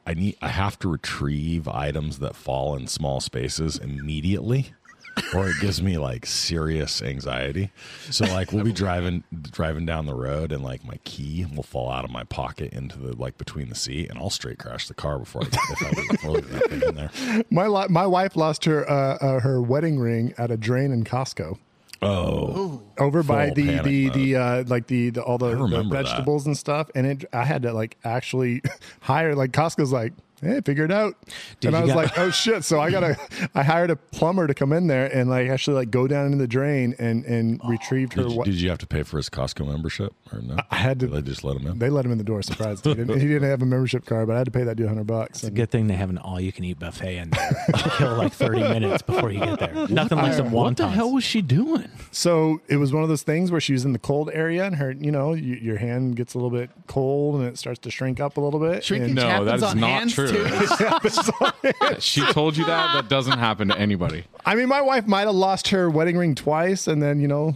I 0.06 0.14
need 0.14 0.38
I 0.42 0.50
have 0.50 0.80
to 0.80 0.90
retrieve 0.90 1.68
items 1.68 2.20
that 2.20 2.36
fall 2.36 2.76
in 2.76 2.88
small 2.88 3.20
spaces 3.20 3.78
immediately. 3.78 4.74
Or 5.36 5.48
it 5.48 5.56
gives 5.62 5.82
me 5.82 5.98
like 5.98 6.26
serious 6.28 7.02
anxiety. 7.02 7.72
So 8.12 8.26
like 8.26 8.52
we'll 8.52 8.64
be 8.64 8.72
driving 8.72 9.24
driving 9.52 9.86
down 9.86 10.06
the 10.06 10.14
road 10.14 10.52
and 10.52 10.64
like 10.64 10.86
my 10.86 10.98
key 11.04 11.46
will 11.56 11.64
fall 11.64 11.92
out 11.92 12.06
of 12.06 12.12
my 12.12 12.24
pocket 12.24 12.72
into 12.74 12.98
the 13.00 13.16
like 13.16 13.38
between 13.38 13.70
the 13.70 13.76
seat 13.76 14.10
and 14.10 14.20
I'll 14.20 14.30
straight 14.30 14.60
crash 14.60 14.88
the 14.88 14.94
car 14.94 15.18
before 15.20 15.42
I 15.44 15.46
get 15.46 15.60
if 15.72 15.82
I 15.84 16.12
before 16.12 16.42
that 16.42 16.70
thing 16.70 16.82
in 16.82 16.96
there. 16.96 17.44
my 17.52 17.68
li- 17.68 17.88
my 17.90 18.06
wife 18.06 18.36
lost 18.36 18.66
her 18.66 18.90
uh, 18.90 19.18
uh, 19.18 19.40
her 19.40 19.62
wedding 19.62 20.00
ring 20.00 20.34
at 20.38 20.52
a 20.52 20.58
drain 20.58 20.92
in 20.92 21.04
Costco. 21.04 21.58
Oh, 22.02 22.82
over 22.98 23.24
by 23.24 23.52
the 23.52 23.64
the 23.82 24.06
mode. 24.08 24.14
the 24.14 24.36
uh 24.36 24.64
like 24.68 24.88
the, 24.88 25.10
the 25.12 25.24
all 25.24 25.38
the, 25.38 25.50
the 25.50 25.58
remember 25.58 25.96
that. 25.96 26.04
vegetables 26.06 26.46
and 26.46 26.58
stuff 26.58 26.90
and 26.96 27.08
it 27.08 27.26
i 27.32 27.46
had 27.46 27.62
to 27.64 27.72
like 27.72 27.96
actually 28.04 28.62
hire 29.02 29.36
like 29.36 29.52
costco's 29.52 29.94
like 29.94 30.12
hey 30.44 30.62
figure 30.62 30.86
it 30.86 30.92
out 30.92 31.16
Dude, 31.60 31.70
and 31.70 31.76
i 31.78 31.82
was 31.82 31.90
got- 31.90 31.98
like 31.98 32.18
oh 32.20 32.30
shit 32.32 32.64
so 32.64 32.80
i 32.80 32.90
gotta 32.92 33.18
i 33.56 33.64
hired 33.64 33.90
a 33.92 33.96
plumber 33.96 34.48
to 34.48 34.54
come 34.54 34.74
in 34.74 34.88
there 34.88 35.06
and 35.16 35.30
like 35.30 35.50
actually 35.50 35.76
like 35.76 35.92
go 35.92 36.08
down 36.08 36.26
into 36.28 36.38
the 36.38 36.48
drain 36.48 36.96
and 37.00 37.24
and 37.26 37.60
retrieved 37.66 38.14
her 38.14 38.24
did 38.24 38.32
you, 38.32 38.38
wa- 38.38 38.44
did 38.44 38.56
you 38.62 38.70
have 38.70 38.80
to 38.80 38.88
pay 38.88 39.04
for 39.04 39.18
his 39.18 39.30
Costco 39.30 39.68
membership 39.68 40.14
or 40.32 40.40
no? 40.42 40.58
I 40.72 40.76
had 40.76 41.00
to- 41.02 41.08
Did 41.08 41.16
they 41.16 41.22
just 41.30 41.44
let 41.44 41.58
him 41.58 41.68
in. 41.68 41.80
they 41.80 41.90
let 41.90 42.06
him 42.06 42.12
in 42.12 42.18
the 42.18 42.24
door 42.24 42.42
surprised 42.42 42.86
he 42.86 42.94
didn't, 42.94 43.20
he 43.20 43.28
didn't 43.28 43.50
have 43.50 43.62
a 43.62 43.66
membership 43.66 44.06
card 44.06 44.28
but 44.28 44.34
i 44.36 44.38
had 44.40 44.46
to 44.46 44.52
pay 44.52 44.64
that 44.64 44.76
dude 44.76 44.86
100 44.88 45.06
bucks 45.06 45.40
It's 45.40 45.48
a 45.48 45.52
good 45.52 45.70
thing 45.72 45.88
they 45.88 45.96
have 45.96 46.10
an 46.10 46.18
all-you-can-eat 46.18 46.80
buffet 46.80 47.18
in 47.18 47.30
there. 47.30 47.66
You 47.70 47.92
kill 47.98 48.16
like 48.16 48.34
thirty 48.34 48.62
minutes 48.76 49.02
before 49.02 49.32
you 49.32 49.40
get 49.40 49.60
there. 49.60 49.88
Nothing 49.90 50.18
like 50.18 50.34
some 50.34 50.48
wontons. 50.50 50.54
what 50.54 50.78
the 50.78 50.88
hell 50.90 51.12
was 51.12 51.24
she 51.24 51.42
doing? 51.42 51.90
So 52.12 52.62
it 52.68 52.78
was 52.78 52.94
one 52.94 53.04
of 53.04 53.10
those 53.10 53.24
things 53.24 53.52
where 53.52 53.60
she 53.62 53.74
was 53.74 53.86
in 53.86 53.94
the 53.94 54.00
cold 54.00 54.30
area 54.34 54.64
and 54.66 54.76
her, 54.78 54.92
you 54.92 55.12
know, 55.12 55.30
y 55.30 55.38
your 55.62 55.78
hand 55.78 56.16
gets 56.16 56.34
a 56.34 56.38
little 56.38 56.50
bit 56.58 56.70
cold 56.88 57.36
and 57.36 57.44
it 57.46 57.58
starts 57.58 57.80
to 57.80 57.92
shrink 57.92 58.20
up 58.20 58.38
a 58.38 58.42
little 58.42 58.60
bit. 58.60 58.84
Shrinkage 58.84 59.08
And- 59.10 59.16
No, 59.16 59.28
happens 59.28 59.48
that 59.50 59.56
is 59.58 59.64
on 59.64 59.80
not 59.80 59.90
hands 59.90 60.14
true. 60.14 60.28
Too. 60.34 61.96
she 62.00 62.26
told 62.32 62.58
you 62.58 62.66
that. 62.66 62.94
That 62.94 63.10
doesn't 63.10 63.38
happen 63.40 63.68
to 63.70 63.78
anybody. 63.78 64.26
I 64.46 64.56
mean, 64.56 64.68
my 64.68 64.82
wife 64.82 65.08
might 65.08 65.22
have 65.22 65.36
lost 65.36 65.70
her 65.70 65.90
wedding 65.90 66.18
ring 66.18 66.36
twice, 66.36 66.88
and 66.88 67.02
then 67.02 67.20
you 67.20 67.28
know, 67.28 67.56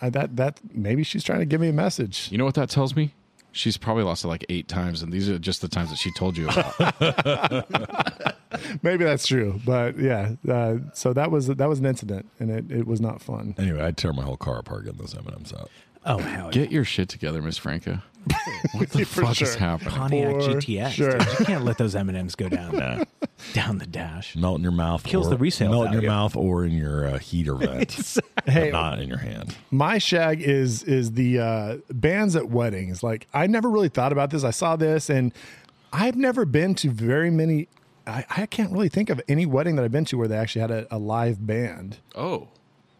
I, 0.00 0.10
that 0.10 0.36
that 0.36 0.60
maybe 0.72 1.02
she's 1.02 1.24
trying 1.24 1.40
to 1.40 1.46
give 1.46 1.60
me 1.60 1.68
a 1.68 1.72
message. 1.72 2.28
You 2.30 2.38
know 2.38 2.44
what 2.44 2.54
that 2.54 2.70
tells 2.70 2.96
me? 2.96 3.12
She's 3.52 3.78
probably 3.78 4.02
lost 4.02 4.24
it 4.24 4.28
like 4.28 4.44
eight 4.50 4.68
times, 4.68 5.02
and 5.02 5.10
these 5.10 5.30
are 5.30 5.38
just 5.38 5.62
the 5.62 5.68
times 5.68 5.88
that 5.88 5.96
she 5.96 6.10
told 6.12 6.36
you 6.36 6.48
about. 6.48 8.36
Maybe 8.82 9.04
that's 9.04 9.26
true, 9.26 9.60
but 9.64 9.98
yeah. 9.98 10.32
Uh, 10.46 10.76
so 10.92 11.12
that 11.14 11.30
was 11.30 11.46
that 11.46 11.68
was 11.68 11.78
an 11.78 11.86
incident, 11.86 12.28
and 12.38 12.50
it, 12.50 12.70
it 12.70 12.86
was 12.86 13.00
not 13.00 13.22
fun. 13.22 13.54
Anyway, 13.58 13.80
I'd 13.80 13.96
tear 13.96 14.12
my 14.12 14.24
whole 14.24 14.36
car 14.36 14.58
apart 14.58 14.84
getting 14.84 14.98
those 14.98 15.14
M&Ms 15.14 15.54
out. 15.54 15.70
Oh 16.04 16.18
hell, 16.18 16.46
yeah. 16.46 16.50
Get 16.52 16.70
your 16.70 16.84
shit 16.84 17.08
together, 17.08 17.40
Miss 17.42 17.56
Franca. 17.56 18.04
What 18.72 18.90
the 18.90 19.04
For 19.06 19.22
fuck 19.22 19.40
is 19.40 19.54
happening? 19.54 19.90
Pontiac 19.94 20.32
For 20.34 20.40
GTS. 20.40 20.90
sure. 20.90 21.18
dude. 21.18 21.38
You 21.40 21.44
can't 21.46 21.64
let 21.64 21.78
those 21.78 21.94
M 21.94 22.08
and 22.08 22.18
M's 22.18 22.34
go 22.34 22.48
down 22.48 22.72
down 23.52 23.78
the 23.78 23.86
dash. 23.86 24.34
Melt 24.36 24.56
in 24.58 24.62
your 24.62 24.72
mouth. 24.72 25.04
Kills 25.04 25.26
or, 25.28 25.30
the 25.30 25.36
resale 25.36 25.70
Melt 25.70 25.86
in 25.88 25.92
your 25.94 26.02
mouth 26.02 26.36
or 26.36 26.64
in 26.64 26.72
your 26.72 27.06
uh, 27.06 27.18
heater 27.18 27.54
vent, 27.56 28.18
Hey, 28.46 28.70
not 28.70 28.98
in 28.98 29.08
your 29.08 29.18
hand. 29.18 29.54
my 29.70 29.98
shag 29.98 30.42
is 30.42 30.82
is 30.82 31.12
the 31.12 31.38
uh, 31.38 31.76
bands 31.90 32.36
at 32.36 32.48
weddings. 32.48 33.02
Like 33.02 33.26
I 33.32 33.46
never 33.46 33.70
really 33.70 33.88
thought 33.88 34.12
about 34.12 34.30
this. 34.30 34.44
I 34.44 34.50
saw 34.50 34.76
this, 34.76 35.08
and 35.08 35.32
I've 35.92 36.16
never 36.16 36.44
been 36.44 36.74
to 36.76 36.90
very 36.90 37.30
many. 37.30 37.68
I, 38.06 38.24
I 38.30 38.46
can't 38.46 38.70
really 38.72 38.88
think 38.88 39.10
of 39.10 39.20
any 39.28 39.46
wedding 39.46 39.74
that 39.76 39.84
I've 39.84 39.90
been 39.92 40.04
to 40.06 40.16
where 40.18 40.28
they 40.28 40.36
actually 40.36 40.60
had 40.60 40.70
a, 40.70 40.86
a 40.94 40.98
live 40.98 41.44
band. 41.44 41.98
Oh, 42.14 42.48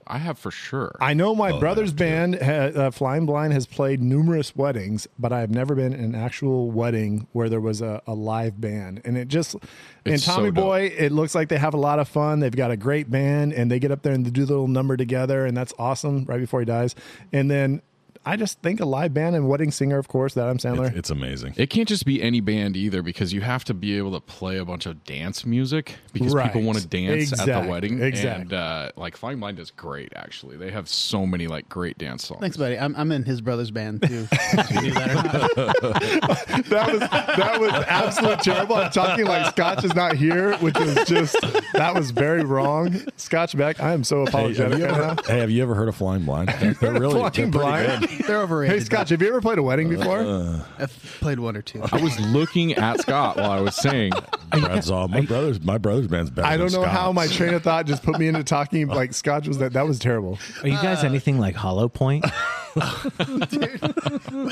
I 0.07 0.19
have 0.19 0.39
for 0.39 0.51
sure. 0.51 0.97
I 1.01 1.15
know 1.15 1.35
my 1.35 1.51
Oh, 1.51 1.59
brother's 1.59 1.93
band, 1.93 2.37
ha- 2.41 2.51
uh, 2.75 2.91
Flying 2.91 3.27
Blind, 3.27 3.53
has 3.53 3.67
played 3.67 4.01
numerous 4.03 4.55
weddings, 4.55 5.09
but 5.19 5.33
I 5.33 5.41
have 5.41 5.51
never 5.51 5.75
been 5.75 5.93
in 5.93 6.05
an 6.05 6.15
actual 6.15 6.71
wedding 6.71 7.27
where 7.33 7.49
there 7.49 7.61
was 7.61 7.81
a, 7.83 8.01
a 8.07 8.15
live 8.15 8.61
band. 8.61 9.01
And 9.05 9.17
it 9.17 9.29
just, 9.29 9.55
and 9.55 10.15
It's 10.15 10.25
so 10.25 10.37
Tommy 10.37 10.51
dope. 10.51 10.65
Boy, 10.65 10.93
it 10.97 11.11
looks 11.13 11.35
like 11.35 11.49
they 11.49 11.59
have 11.59 11.75
a 11.75 11.79
lot 11.79 11.99
of 11.99 12.09
fun. 12.09 12.41
They've 12.41 12.55
got 12.55 12.71
a 12.71 12.77
great 12.77 13.11
band, 13.11 13.53
and 13.53 13.71
they 13.71 13.79
get 13.79 13.91
up 13.91 14.03
there 14.03 14.13
and 14.13 14.25
they 14.25 14.31
do 14.31 14.45
the 14.45 14.53
little 14.53 14.69
number 14.69 14.97
together, 14.97 15.45
and 15.45 15.57
that's 15.57 15.73
awesome 15.79 16.25
right 16.27 16.39
before 16.41 16.61
he 16.61 16.67
dies. 16.67 16.95
And 17.33 17.51
then 17.51 17.83
I 18.29 18.35
just 18.37 18.61
think 18.61 18.81
a 18.81 18.85
live 18.85 19.15
band 19.15 19.37
and 19.37 19.49
wedding 19.49 19.71
singer, 19.71 19.99
of 19.99 20.09
course, 20.09 20.35
that 20.35 20.45
Adam 20.47 20.59
Sandler. 20.59 20.89
It's, 20.89 20.97
it's 20.97 21.11
amazing. 21.11 21.55
It 21.57 21.71
can't 21.71 21.87
just 21.89 22.05
be 22.05 22.21
any 22.21 22.41
band 22.41 22.77
either 22.77 23.01
because 23.01 23.33
you 23.33 23.41
have 23.41 23.65
to 23.67 23.75
be 23.75 23.97
able 23.97 24.11
to 24.13 24.21
play 24.21 24.57
a 24.59 24.65
bunch 24.65 24.85
of 24.87 25.05
dance 25.05 25.47
music 25.47 25.95
because 26.13 26.35
people 26.35 26.63
want 26.63 26.79
to 26.79 26.87
dance 26.89 27.33
at 27.39 27.47
the 27.47 27.71
wedding. 27.71 28.03
exact. 28.03 28.41
And 28.41 28.53
uh, 28.53 28.91
like 28.97 29.17
Flying 29.17 29.39
Blind 29.39 29.61
is 29.61 29.71
great, 29.71 30.13
actually. 30.17 30.57
They 30.57 30.73
have 30.73 30.89
so 30.89 31.25
many 31.25 31.47
like 31.47 31.69
great 31.69 31.99
dance 31.99 32.27
songs. 32.27 32.41
Thanks, 32.41 32.57
buddy. 32.57 32.77
I'm, 32.77 32.97
I'm 32.97 33.13
in 33.13 33.23
his 33.23 33.41
brother's 33.41 33.71
band 33.71 34.03
too. 34.03 34.27
If 34.59 34.71
you 34.71 34.81
knew 34.81 34.91
that 34.93 36.65
that 36.69 36.93
was 36.93 37.01
that 37.01 37.61
was 37.61 37.73
absolutely 37.89 38.37
terrible. 38.43 38.77
I'm 38.77 38.91
talking 38.91 39.27
like 39.27 39.47
Scotch 39.53 39.85
is 39.85 39.95
not 39.95 40.17
here, 40.17 40.57
which 40.59 40.77
is 40.79 41.07
just 41.07 41.37
that 41.75 41.95
was 41.95 42.11
very 42.11 42.43
wrong. 42.45 43.01
Scotch 43.17 43.57
Beck, 43.57 43.81
I 43.81 43.93
am 43.93 44.03
so 44.05 44.17
Hey, 44.17 44.23
have, 44.25 44.29
apologetic 44.29 44.79
you 44.79 44.85
right 44.87 44.97
now. 44.97 45.11
ever, 45.11 45.23
hey, 45.27 45.39
have 45.41 45.51
you 45.51 45.63
ever 45.63 45.75
heard 45.75 45.89
of 45.89 45.97
Flying 45.97 46.25
Blind? 46.25 46.49
They're, 46.59 46.75
they're 46.75 46.93
really 46.93 47.15
Flying 47.21 47.33
they're 47.33 47.33
pretty 47.33 47.49
Blind? 47.51 48.01
good. 48.09 48.16
They're 48.27 48.41
overrated. 48.41 48.79
Hey 48.79 48.85
Scotch, 48.85 49.11
have 49.11 49.23
you 49.23 49.29
ever 49.29 49.41
played 49.41 49.59
a 49.59 49.63
wedding 49.63 49.89
before? 49.89 50.21
Uh, 50.21 50.65
I've 50.79 50.93
played 51.21 51.39
one 51.39 51.57
or 51.57 51.63
two. 51.63 51.83
I 51.93 52.01
was 52.01 52.19
looking 52.21 52.75
at 52.75 53.01
Scott 53.01 53.37
while 53.37 53.51
I 53.51 53.61
was 53.61 53.75
saying, 53.75 54.13
Brad's 54.51 54.91
all, 54.91 55.09
my 55.09 55.21
brother's 55.21 55.61
my 55.61 55.79
brother's 55.79 56.09
band's 56.09 56.31
better. 56.31 56.47
I 56.47 56.57
don't 56.57 56.71
than 56.71 56.83
know 56.83 56.87
how 56.87 57.13
my 57.13 57.27
train 57.27 57.55
of 57.55 57.63
thought 57.63 57.87
just 57.87 58.03
put 58.03 58.19
me 58.19 58.29
into 58.29 58.45
talking 58.45 58.87
like 58.89 59.15
Scotch 59.15 59.49
was 59.49 59.59
that 59.59 59.73
that 59.73 59.87
was 59.87 59.99
terrible. 59.99 60.39
Are 60.63 60.69
you 60.69 60.77
guys 60.77 61.03
uh, 61.03 61.07
anything 61.07 61.39
like 61.39 61.55
Hollow 61.55 61.89
Point? 61.89 62.25
Way 62.77 62.83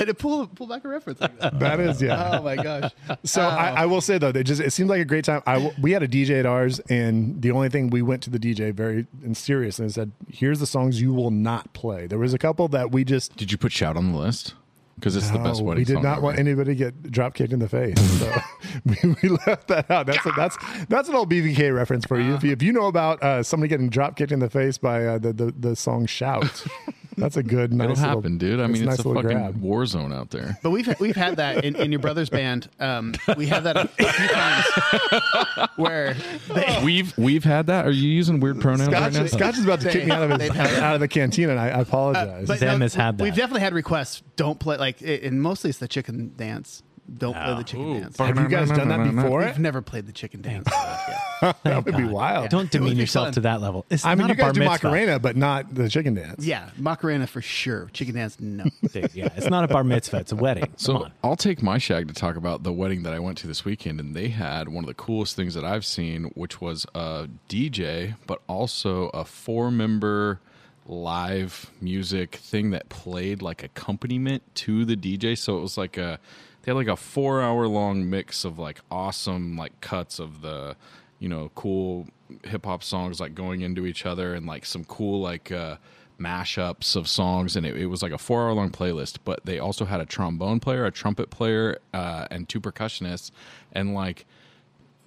to 0.06 0.14
pull 0.16 0.46
pull 0.46 0.66
back 0.66 0.82
a 0.84 0.88
reference 0.88 1.20
like 1.20 1.38
that. 1.40 1.58
That 1.58 1.78
is 1.78 2.00
yeah. 2.00 2.38
Oh 2.38 2.42
my 2.42 2.56
gosh. 2.56 2.90
So 3.24 3.42
oh. 3.42 3.48
I, 3.48 3.82
I 3.82 3.86
will 3.86 4.00
say 4.00 4.16
though, 4.16 4.28
it 4.28 4.44
just 4.44 4.62
it 4.62 4.72
seemed 4.72 4.88
like 4.88 5.02
a 5.02 5.04
great 5.04 5.26
time. 5.26 5.42
I 5.46 5.54
w- 5.54 5.74
we 5.78 5.92
had 5.92 6.02
a 6.02 6.08
DJ 6.08 6.40
at 6.40 6.46
ours, 6.46 6.80
and 6.88 7.42
the 7.42 7.50
only 7.50 7.68
thing 7.68 7.90
we 7.90 8.00
went 8.00 8.22
to 8.22 8.30
the 8.30 8.38
DJ 8.38 8.72
very 8.72 9.06
and 9.22 9.36
serious 9.36 9.78
and 9.78 9.92
said, 9.92 10.12
"Here's 10.30 10.58
the 10.58 10.66
songs 10.66 11.02
you 11.02 11.12
will 11.12 11.30
not 11.30 11.74
play." 11.74 12.06
There 12.06 12.18
was 12.18 12.32
a 12.32 12.38
couple 12.38 12.66
that 12.68 12.92
we 12.92 13.04
just 13.04 13.36
"Did 13.36 13.52
you 13.52 13.53
put 13.58 13.72
shout 13.72 13.96
on 13.96 14.12
the 14.12 14.18
list?" 14.18 14.54
Because 14.96 15.16
it's 15.16 15.28
the 15.30 15.38
best 15.40 15.58
No, 15.60 15.66
wedding. 15.66 15.80
We 15.80 15.84
did 15.84 16.02
not 16.02 16.18
ever. 16.18 16.20
want 16.22 16.38
anybody 16.38 16.70
to 16.70 16.74
get 16.76 17.10
drop 17.10 17.34
kicked 17.34 17.52
in 17.52 17.58
the 17.58 17.68
face, 17.68 17.98
so 18.20 18.32
we, 18.84 19.16
we 19.22 19.28
left 19.46 19.66
that 19.68 19.90
out. 19.90 20.06
That's 20.06 20.24
a, 20.24 20.30
that's 20.36 20.56
that's 20.88 21.08
an 21.08 21.16
old 21.16 21.28
BVK 21.30 21.74
reference 21.74 22.04
for 22.06 22.18
you. 22.20 22.34
If 22.34 22.44
you, 22.44 22.52
if 22.52 22.62
you 22.62 22.72
know 22.72 22.86
about 22.86 23.20
uh, 23.22 23.42
somebody 23.42 23.68
getting 23.68 23.88
drop 23.88 24.16
kicked 24.16 24.30
in 24.32 24.38
the 24.38 24.48
face 24.48 24.78
by 24.78 25.04
uh, 25.04 25.18
the, 25.18 25.32
the 25.32 25.54
the 25.58 25.76
song 25.76 26.06
"Shout," 26.06 26.64
that's 27.16 27.36
a 27.36 27.42
good 27.42 27.72
nice 27.72 27.84
It'll 27.90 27.96
little- 27.96 28.16
happen, 28.16 28.38
dude. 28.38 28.60
I 28.60 28.66
mean, 28.66 28.76
it's 28.76 28.82
nice 28.82 28.98
a 29.00 29.02
fucking 29.02 29.22
grab. 29.22 29.56
war 29.60 29.86
zone 29.86 30.12
out 30.12 30.30
there. 30.30 30.58
But 30.62 30.70
we've 30.70 30.88
we've 31.00 31.16
had 31.16 31.36
that 31.36 31.64
in, 31.64 31.76
in 31.76 31.90
your 31.92 32.00
brother's 32.00 32.30
band. 32.30 32.68
Um, 32.80 33.14
we 33.36 33.46
have 33.46 33.64
that 33.64 33.76
a 33.76 33.88
few 33.88 34.28
times 34.28 35.68
where 35.76 36.14
they, 36.52 36.80
We've 36.84 37.16
we've 37.16 37.44
had 37.44 37.66
that. 37.66 37.86
Are 37.86 37.90
you 37.90 38.08
using 38.08 38.40
weird 38.40 38.60
pronouns 38.60 38.88
right 38.92 39.12
Scotch, 39.12 39.22
now? 39.32 39.38
Scotch 39.38 39.58
is 39.58 39.64
about 39.64 39.80
to 39.82 39.90
kick 39.90 40.04
me 40.06 40.10
out 40.12 40.22
of 40.22 40.30
his, 40.30 40.38
They've 40.38 40.54
had 40.54 40.70
it. 40.72 40.78
out 40.82 40.94
of 40.94 41.00
the 41.00 41.08
canteen, 41.08 41.50
and 41.50 41.58
I, 41.58 41.66
I 41.68 41.80
apologize. 41.80 42.46
but 42.48 42.60
Them 42.60 42.80
has 42.80 42.94
had 42.94 43.18
that. 43.18 43.24
We've 43.24 43.34
definitely 43.34 43.60
had 43.62 43.74
requests. 43.74 44.22
Don't 44.36 44.58
play 44.58 44.76
like, 44.76 45.00
and 45.02 45.40
mostly 45.42 45.70
it's 45.70 45.78
the 45.78 45.88
chicken 45.88 46.32
dance. 46.36 46.82
Don't 47.18 47.34
play 47.34 47.42
the 47.42 47.52
ah. 47.52 47.62
chicken 47.62 47.86
Ooh, 47.86 48.00
dance. 48.00 48.16
Have 48.16 48.38
you 48.38 48.48
guys 48.48 48.68
done 48.70 48.88
that 48.88 49.14
before? 49.14 49.40
We've 49.40 49.58
never 49.58 49.82
played 49.82 50.06
the 50.06 50.12
chicken 50.12 50.40
dance. 50.40 50.66
Yeah. 50.72 51.52
that 51.62 51.84
would 51.84 51.96
be 51.96 52.02
God. 52.02 52.10
wild. 52.10 52.48
Don't 52.50 52.70
demean 52.70 52.96
yourself 52.96 53.26
fun. 53.26 53.32
to 53.34 53.40
that 53.40 53.60
level. 53.60 53.84
It's 53.90 54.04
I 54.04 54.14
mean, 54.14 54.26
not 54.26 54.28
you 54.28 54.34
a 54.34 54.36
bar 54.36 54.46
guys 54.46 54.54
do 54.54 54.60
mitzvah. 54.60 54.86
Macarena, 54.88 55.18
but 55.18 55.36
not 55.36 55.74
the 55.74 55.88
chicken 55.88 56.14
dance. 56.14 56.44
yeah, 56.44 56.70
Macarena 56.78 57.26
for 57.26 57.42
sure. 57.42 57.90
Chicken 57.92 58.14
dance, 58.14 58.40
no. 58.40 58.64
Dude, 58.92 59.14
yeah, 59.14 59.28
it's 59.36 59.50
not 59.50 59.64
a 59.64 59.68
bar 59.68 59.84
mitzvah. 59.84 60.18
It's 60.18 60.32
a 60.32 60.36
wedding. 60.36 60.64
Come 60.64 60.74
So 60.76 60.96
on. 61.04 61.12
I'll 61.22 61.36
take 61.36 61.62
my 61.62 61.76
shag 61.78 62.08
to 62.08 62.14
talk 62.14 62.36
about 62.36 62.62
the 62.62 62.72
wedding 62.72 63.02
that 63.02 63.12
I 63.12 63.18
went 63.18 63.36
to 63.38 63.46
this 63.46 63.64
weekend, 63.64 64.00
and 64.00 64.14
they 64.16 64.28
had 64.28 64.68
one 64.68 64.84
of 64.84 64.88
the 64.88 64.94
coolest 64.94 65.36
things 65.36 65.54
that 65.54 65.64
I've 65.64 65.84
seen, 65.84 66.24
which 66.34 66.60
was 66.60 66.86
a 66.94 67.28
DJ, 67.48 68.16
but 68.26 68.40
also 68.48 69.08
a 69.10 69.24
four-member 69.24 70.40
live 70.86 71.70
music 71.80 72.36
thing 72.36 72.70
that 72.70 72.88
played 72.88 73.40
like 73.42 73.62
accompaniment 73.62 74.42
to 74.54 74.84
the 74.84 74.96
DJ. 74.96 75.36
So 75.36 75.58
it 75.58 75.60
was 75.60 75.78
like 75.78 75.96
a 75.96 76.18
they 76.64 76.72
had 76.72 76.76
like 76.76 76.88
a 76.88 76.96
four-hour 76.96 77.66
long 77.68 78.08
mix 78.08 78.44
of 78.44 78.58
like 78.58 78.80
awesome 78.90 79.56
like 79.56 79.80
cuts 79.80 80.18
of 80.18 80.40
the 80.40 80.76
you 81.18 81.28
know 81.28 81.50
cool 81.54 82.06
hip 82.44 82.64
hop 82.64 82.82
songs 82.82 83.20
like 83.20 83.34
going 83.34 83.60
into 83.60 83.86
each 83.86 84.06
other 84.06 84.34
and 84.34 84.46
like 84.46 84.64
some 84.64 84.84
cool 84.84 85.20
like 85.20 85.52
uh, 85.52 85.76
mashups 86.18 86.96
of 86.96 87.08
songs, 87.08 87.56
and 87.56 87.66
it, 87.66 87.76
it 87.76 87.86
was 87.86 88.02
like 88.02 88.12
a 88.12 88.18
four 88.18 88.42
hour 88.42 88.52
long 88.52 88.70
playlist. 88.70 89.18
But 89.24 89.44
they 89.44 89.58
also 89.58 89.84
had 89.84 90.00
a 90.00 90.06
trombone 90.06 90.60
player, 90.60 90.84
a 90.84 90.90
trumpet 90.90 91.30
player, 91.30 91.78
uh, 91.92 92.26
and 92.30 92.48
two 92.48 92.60
percussionists, 92.60 93.30
and 93.72 93.94
like 93.94 94.26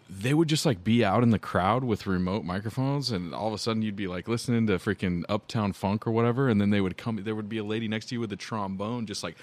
they 0.10 0.34
would 0.34 0.48
just 0.48 0.66
like 0.66 0.84
be 0.84 1.04
out 1.04 1.22
in 1.22 1.32
the 1.32 1.40
crowd 1.40 1.84
with 1.84 2.08
remote 2.08 2.46
microphones 2.46 3.12
and 3.12 3.34
all 3.34 3.48
of 3.48 3.54
a 3.54 3.58
sudden 3.58 3.82
you'd 3.82 3.96
be 3.96 4.08
like 4.08 4.28
listening 4.28 4.66
to 4.68 4.74
freaking 4.78 5.24
uptown 5.28 5.74
funk 5.74 6.08
or 6.08 6.12
whatever 6.12 6.48
and 6.48 6.62
then 6.62 6.70
they 6.70 6.80
would 6.80 6.98
come 6.98 7.22
there 7.24 7.36
would 7.36 7.50
be 7.50 7.58
a 7.58 7.64
lady 7.64 7.88
next 7.90 8.06
to 8.08 8.16
you 8.16 8.20
with 8.22 8.32
a 8.32 8.36
trombone 8.38 9.06
just 9.06 9.22
like 9.22 9.36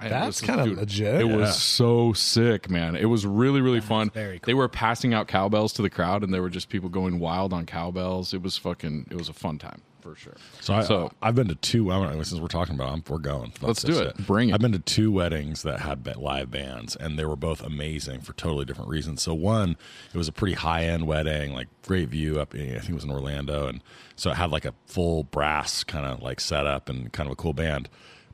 That's 0.00 0.40
kinda 0.40 0.64
legit. 0.64 1.20
it 1.20 1.26
Yeah. 1.26 1.36
was 1.36 1.60
so 1.62 2.12
sick 2.12 2.70
man 2.70 2.96
it 2.96 3.06
was 3.06 3.26
really 3.26 3.60
really 3.60 3.80
fun 3.80 4.10
very 4.10 4.38
cool. 4.38 4.46
they 4.46 4.54
were 4.54 4.68
passing 4.68 5.12
out 5.14 5.28
cowbells 5.28 5.72
to 5.74 5.82
the 5.82 5.90
crowd 5.90 6.22
and 6.22 6.32
there 6.32 6.42
were 6.42 6.50
just 6.50 6.68
people 6.68 6.88
going 6.88 7.18
wild 7.18 7.52
on 7.52 7.66
cowbells 7.66 8.32
it 8.34 8.42
was 8.42 8.56
fucking 8.56 9.06
it 9.10 9.16
was 9.16 9.28
a 9.28 9.32
fun 9.34 9.58
time 9.58 9.82
for 10.00 10.16
sure 10.16 10.34
So, 10.60 10.74
I, 10.74 10.82
so 10.82 11.12
I've 11.22 11.34
been 11.34 11.48
to 11.48 11.54
two. 11.54 11.90
I 11.90 11.98
don't 12.04 12.24
since 12.24 12.40
we're 12.40 12.48
talking 12.48 12.74
about, 12.74 12.90
them, 12.90 13.04
we're 13.08 13.18
going. 13.18 13.52
Let's 13.60 13.82
do 13.82 13.98
it. 14.00 14.16
Bring 14.26 14.50
it. 14.50 14.54
I've 14.54 14.60
been 14.60 14.72
to 14.72 14.78
two 14.78 15.12
weddings 15.12 15.62
that 15.62 15.80
had 15.80 16.06
live 16.16 16.50
bands, 16.50 16.96
and 16.96 17.18
they 17.18 17.24
were 17.24 17.36
both 17.36 17.62
amazing 17.62 18.20
for 18.20 18.32
totally 18.34 18.64
different 18.64 18.90
reasons. 18.90 19.22
So 19.22 19.34
one, 19.34 19.76
it 20.12 20.18
was 20.18 20.28
a 20.28 20.32
pretty 20.32 20.54
high 20.54 20.84
end 20.84 21.06
wedding, 21.06 21.52
like 21.52 21.68
great 21.86 22.08
view 22.08 22.40
up. 22.40 22.54
In, 22.54 22.76
I 22.76 22.78
think 22.78 22.90
it 22.90 22.94
was 22.94 23.04
in 23.04 23.10
Orlando, 23.10 23.66
and 23.66 23.82
so 24.16 24.30
it 24.30 24.36
had 24.36 24.50
like 24.50 24.64
a 24.64 24.74
full 24.86 25.24
brass 25.24 25.84
kind 25.84 26.06
of 26.06 26.22
like 26.22 26.40
setup 26.40 26.88
and 26.88 27.12
kind 27.12 27.26
of 27.28 27.32
a 27.32 27.36
cool 27.36 27.52
band. 27.52 27.88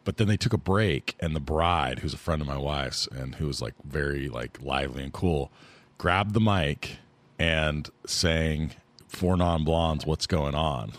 But 0.04 0.18
then 0.18 0.28
they 0.28 0.36
took 0.36 0.52
a 0.52 0.58
break, 0.58 1.16
and 1.18 1.34
the 1.34 1.40
bride, 1.40 1.98
who's 1.98 2.14
a 2.14 2.18
friend 2.18 2.40
of 2.40 2.46
my 2.46 2.58
wife's, 2.58 3.08
and 3.08 3.34
who 3.36 3.46
was 3.46 3.60
like 3.60 3.74
very 3.84 4.28
like 4.28 4.58
lively 4.62 5.02
and 5.02 5.12
cool, 5.12 5.50
grabbed 5.98 6.32
the 6.32 6.40
mic 6.40 6.98
and 7.38 7.90
sang 8.06 8.70
"Four 9.08 9.36
Non 9.36 9.64
Blondes, 9.64 10.06
What's 10.06 10.26
Going 10.26 10.54
On." 10.54 10.92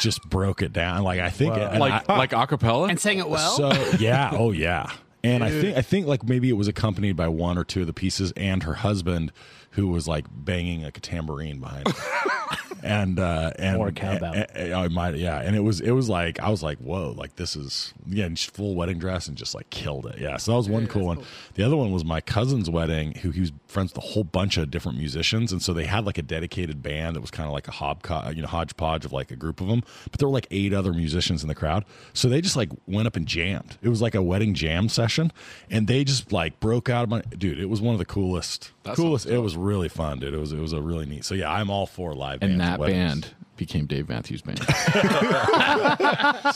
Just 0.00 0.28
broke 0.28 0.62
it 0.62 0.72
down. 0.72 1.02
Like 1.02 1.20
I 1.20 1.30
think, 1.30 1.54
and 1.56 1.78
like 1.78 2.08
I- 2.08 2.18
like 2.18 2.30
acapella 2.30 2.88
and 2.90 2.98
sang 2.98 3.18
it 3.18 3.28
well. 3.28 3.56
so 3.56 3.70
yeah, 3.98 4.30
oh 4.32 4.50
yeah. 4.52 4.86
And 5.24 5.44
I 5.44 5.50
think 5.50 5.76
I 5.76 5.82
think 5.82 6.06
like 6.06 6.24
maybe 6.24 6.48
it 6.48 6.54
was 6.54 6.66
accompanied 6.66 7.14
by 7.16 7.28
one 7.28 7.56
or 7.56 7.62
two 7.64 7.82
of 7.82 7.86
the 7.86 7.92
pieces 7.92 8.32
and 8.36 8.64
her 8.64 8.74
husband 8.74 9.30
who 9.70 9.86
was 9.88 10.08
like 10.08 10.26
banging 10.30 10.82
like 10.82 10.98
a 10.98 11.00
tambourine 11.00 11.60
behind 11.60 11.86
her. 11.86 12.56
and 12.82 13.18
uh 13.18 13.52
and 13.58 13.76
Or 13.78 13.88
a 13.88 13.92
cowbell. 13.92 14.32
and- 14.34 14.46
and- 14.54 14.74
I 14.74 14.88
might 14.88 15.16
yeah, 15.16 15.40
and 15.40 15.54
it 15.56 15.60
was 15.60 15.80
it 15.80 15.92
was 15.92 16.08
like 16.08 16.40
I 16.40 16.48
was 16.50 16.62
like, 16.62 16.78
whoa, 16.78 17.14
like 17.16 17.36
this 17.36 17.56
is 17.56 17.92
yeah, 18.06 18.24
and 18.24 18.38
full 18.38 18.74
wedding 18.74 18.98
dress 18.98 19.28
and 19.28 19.36
just 19.36 19.54
like 19.54 19.68
killed 19.70 20.06
it. 20.06 20.18
Yeah. 20.18 20.36
So 20.36 20.52
that 20.52 20.56
was 20.56 20.68
one 20.68 20.86
cool 20.86 21.06
one. 21.06 21.22
The 21.54 21.62
other 21.64 21.76
one 21.76 21.92
was 21.92 22.04
my 22.04 22.20
cousin's 22.20 22.68
wedding, 22.70 23.12
who 23.14 23.30
he 23.30 23.40
was 23.40 23.52
friends 23.68 23.92
with 23.94 24.04
a 24.04 24.06
whole 24.08 24.24
bunch 24.24 24.56
of 24.56 24.70
different 24.70 24.98
musicians, 24.98 25.52
and 25.52 25.62
so 25.62 25.72
they 25.72 25.84
had 25.86 26.04
like 26.04 26.18
a 26.18 26.22
dedicated 26.22 26.82
band 26.82 27.16
that 27.16 27.20
was 27.20 27.30
kind 27.30 27.46
of 27.46 27.52
like 27.52 27.68
a 27.68 27.72
hobco- 27.72 28.34
you 28.34 28.42
know, 28.42 28.48
hodgepodge 28.48 29.04
of 29.04 29.12
like 29.12 29.30
a 29.30 29.36
group 29.36 29.60
of 29.60 29.68
them. 29.68 29.82
But 30.10 30.18
there 30.18 30.28
were 30.28 30.34
like 30.34 30.46
eight 30.50 30.72
other 30.74 30.92
musicians 30.92 31.42
in 31.42 31.48
the 31.48 31.54
crowd, 31.54 31.84
so 32.12 32.28
they 32.28 32.40
just 32.40 32.56
like 32.56 32.70
went 32.86 33.06
up 33.06 33.16
and 33.16 33.26
jammed. 33.26 33.76
It 33.82 33.88
was 33.88 34.02
like 34.02 34.14
a 34.14 34.22
wedding 34.22 34.54
jam 34.54 34.88
session, 34.88 35.32
and 35.70 35.86
they 35.86 36.04
just 36.04 36.32
like 36.32 36.58
broke 36.60 36.88
out 36.90 37.04
of 37.04 37.08
my 37.10 37.22
dude. 37.22 37.58
It 37.58 37.66
was 37.70 37.80
one 37.80 37.94
of 37.94 37.98
the 37.98 38.04
coolest, 38.04 38.70
That 38.82 38.96
coolest. 38.96 39.24
sounds 39.24 39.34
It 39.34 39.38
was 39.38 39.56
really 39.56 39.88
fun, 39.88 40.18
dude. 40.18 40.34
It 40.34 40.38
was 40.40 40.52
it 40.52 40.58
was 40.60 40.72
a 40.72 40.80
really 40.82 41.06
neat. 41.06 41.24
So 41.24 41.34
yeah, 41.34 41.50
I'm 41.50 41.70
all 41.70 41.86
for 41.86 42.14
live 42.14 42.40
bands 42.40 42.52
and 42.52 42.58
that 42.72 42.80
weddings. 42.80 42.98
band 43.26 43.34
became 43.56 43.86
Dave 43.86 44.08
Matthews 44.08 44.42
Band. 44.42 44.58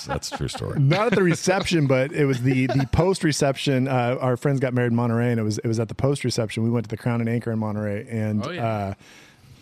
That's 0.06 0.32
a 0.32 0.36
true 0.36 0.48
story. 0.48 0.80
Not 0.80 1.06
at 1.08 1.14
the 1.14 1.22
reception, 1.22 1.86
but 1.86 2.12
it 2.12 2.24
was 2.24 2.42
the 2.42 2.66
the 2.66 2.88
post 2.92 3.22
reception. 3.24 3.88
Uh, 3.88 4.16
our 4.20 4.36
friends 4.36 4.60
got 4.60 4.74
married 4.74 4.88
in 4.92 4.96
Monterey, 4.96 5.30
and 5.30 5.40
it 5.40 5.42
was 5.44 5.58
it 5.58 5.66
was 5.66 5.78
at 5.80 5.88
the 5.88 5.94
post 5.94 6.24
reception. 6.24 6.62
We 6.64 6.70
went 6.70 6.84
to 6.84 6.90
the 6.90 6.96
Crown 6.96 7.20
and 7.20 7.28
Anchor 7.28 7.52
in 7.52 7.58
Monterey, 7.58 8.06
and 8.08 8.44
Oh, 8.46 8.50
yeah. 8.50 8.66
uh, 8.66 8.94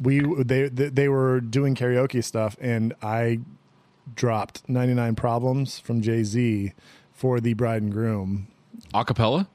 we 0.00 0.20
they 0.42 0.68
they 0.68 1.08
were 1.08 1.40
doing 1.40 1.74
karaoke 1.74 2.22
stuff, 2.22 2.56
and 2.60 2.94
I 3.02 3.40
dropped 4.14 4.68
ninety 4.68 4.94
nine 4.94 5.14
problems 5.14 5.78
from 5.78 6.00
Jay 6.02 6.22
Z 6.24 6.72
for 7.12 7.40
the 7.40 7.54
bride 7.54 7.82
and 7.82 7.92
groom. 7.92 8.48
acapella? 8.92 9.46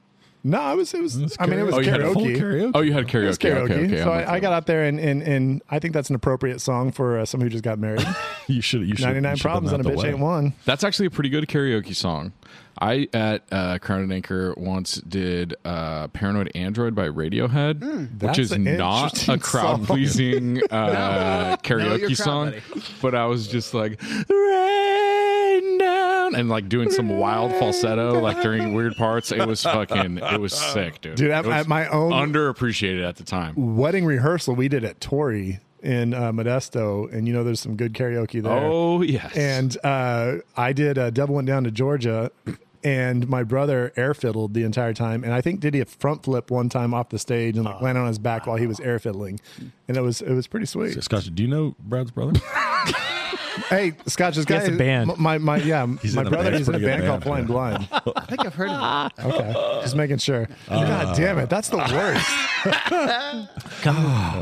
No, 0.43 0.71
it 0.71 0.77
was 0.77 0.93
it 0.93 1.01
was. 1.01 1.35
I 1.37 1.45
mean, 1.47 1.59
it 1.59 1.63
was 1.63 1.75
Oh, 1.75 1.79
you 1.79 1.91
had 1.91 2.01
a 2.01 2.13
full 2.13 2.23
karaoke. 2.23 2.71
Oh, 2.73 2.79
you 2.79 2.93
had 2.93 3.07
karaoke. 3.07 3.23
It 3.23 3.27
was 3.27 3.37
karaoke. 3.37 3.71
Okay, 3.71 3.85
okay. 3.85 3.97
so 4.03 4.11
I'm 4.11 4.27
I, 4.29 4.33
I 4.35 4.39
got 4.39 4.53
out 4.53 4.67
there, 4.67 4.85
and, 4.85 4.97
and 4.99 5.21
and 5.21 5.61
I 5.69 5.79
think 5.79 5.93
that's 5.93 6.09
an 6.09 6.15
appropriate 6.15 6.61
song 6.61 6.91
for 6.93 7.19
uh, 7.19 7.25
somebody 7.25 7.47
who 7.47 7.51
just 7.51 7.63
got 7.63 7.79
married. 7.79 8.05
You 8.47 8.61
should. 8.61 8.81
You 8.81 8.95
should. 8.95 9.05
Ninety 9.05 9.19
nine 9.19 9.33
you 9.33 9.37
should 9.37 9.51
have 9.51 9.61
problems 9.61 9.73
and 9.73 9.85
a 9.85 9.89
bitch 9.89 10.01
the 10.01 10.07
ain't 10.07 10.17
wedding. 10.17 10.21
one. 10.21 10.53
That's 10.65 10.83
actually 10.83 11.05
a 11.05 11.11
pretty 11.11 11.29
good 11.29 11.47
karaoke 11.47 11.95
song. 11.95 12.33
I 12.81 13.07
at 13.13 13.43
uh, 13.51 13.77
Crown 13.77 14.01
and 14.01 14.11
Anchor 14.11 14.55
once 14.57 14.95
did 14.95 15.55
uh, 15.65 16.07
"Paranoid 16.07 16.49
Android" 16.55 16.95
by 16.95 17.09
Radiohead, 17.09 18.19
which 18.19 18.39
is 18.39 18.57
not 18.57 19.27
a 19.29 19.37
crowd 19.39 19.85
pleasing 19.85 20.61
uh, 20.71 21.57
karaoke 21.63 21.99
your 21.99 22.07
crowd, 22.07 22.17
song. 22.17 22.45
buddy. 22.51 22.61
But 23.03 23.13
I 23.13 23.25
was 23.27 23.47
just 23.47 23.75
like 23.75 24.01
rain 24.01 24.88
down 26.31 26.39
and 26.39 26.49
like 26.49 26.69
doing 26.69 26.91
some 26.91 27.09
wild 27.17 27.51
falsetto 27.53 28.19
like 28.19 28.41
during 28.41 28.73
weird 28.73 28.95
parts. 28.95 29.31
It 29.31 29.45
was 29.45 29.63
fucking. 29.63 30.17
It 30.17 30.39
was 30.39 30.53
sick, 30.53 31.01
dude. 31.01 31.15
Dude, 31.15 31.31
at, 31.31 31.45
at 31.45 31.67
my 31.67 31.87
own 31.87 32.11
underappreciated 32.11 33.07
at 33.07 33.15
the 33.17 33.23
time. 33.23 33.75
wedding 33.75 34.05
rehearsal 34.05 34.55
we 34.55 34.67
did 34.67 34.83
at 34.83 34.99
Torrey 35.01 35.59
in 35.81 36.13
uh, 36.13 36.31
Modesto, 36.31 37.11
and 37.13 37.27
you 37.27 37.33
know 37.33 37.43
there's 37.43 37.59
some 37.59 37.75
good 37.75 37.93
karaoke 37.93 38.41
there. 38.43 38.51
Oh 38.51 39.01
yes, 39.01 39.35
And 39.35 39.77
uh, 39.83 40.37
I 40.57 40.73
did 40.73 40.97
a 40.97 41.11
Devil 41.11 41.35
Went 41.35 41.47
Down 41.47 41.63
to 41.63 41.71
Georgia, 41.71 42.31
and 42.83 43.27
my 43.29 43.43
brother 43.43 43.93
air 43.95 44.13
fiddled 44.13 44.53
the 44.53 44.63
entire 44.63 44.93
time, 44.93 45.23
and 45.23 45.33
I 45.33 45.41
think 45.41 45.61
did 45.61 45.73
he 45.73 45.79
a 45.79 45.85
front 45.85 46.23
flip 46.23 46.51
one 46.51 46.69
time 46.69 46.93
off 46.93 47.09
the 47.09 47.19
stage 47.19 47.55
and 47.55 47.65
like 47.65 47.81
landed 47.81 48.01
on 48.01 48.07
his 48.07 48.19
back 48.19 48.45
while 48.45 48.57
he 48.57 48.67
was 48.67 48.79
air 48.81 48.99
fiddling, 48.99 49.39
and 49.87 49.95
it 49.95 50.01
was 50.01 50.21
it 50.21 50.33
was 50.33 50.47
pretty 50.47 50.65
sweet. 50.65 51.01
Scott, 51.01 51.29
do 51.33 51.43
you 51.43 51.49
know 51.49 51.75
Brad's 51.79 52.11
brother? 52.11 52.39
Hey, 53.69 53.93
Scott, 54.07 54.33
this 54.33 54.45
guy, 54.45 54.59
has 54.59 54.67
a 54.69 54.71
band. 54.71 55.17
my 55.17 55.37
my 55.37 55.57
yeah, 55.57 55.85
He's 56.01 56.15
my 56.15 56.21
in 56.21 56.27
a 56.27 56.29
brother 56.29 56.51
band, 56.51 56.61
is 56.61 56.67
in 56.69 56.75
a 56.75 56.79
pretty 56.79 56.85
good 56.85 56.99
band 57.01 57.07
called 57.09 57.23
Flying 57.23 57.45
band, 57.45 57.47
Blind. 57.47 57.87
I 58.15 58.25
think 58.25 58.45
I've 58.45 58.53
heard 58.55 58.69
of 58.69 59.11
it. 59.17 59.25
Okay, 59.25 59.79
just 59.81 59.95
making 59.95 60.17
sure. 60.17 60.47
Uh, 60.69 60.85
God 60.85 61.15
damn 61.15 61.37
it, 61.39 61.49
that's 61.49 61.69
the 61.69 61.77
worst. 61.77 62.25
Come, 63.81 63.95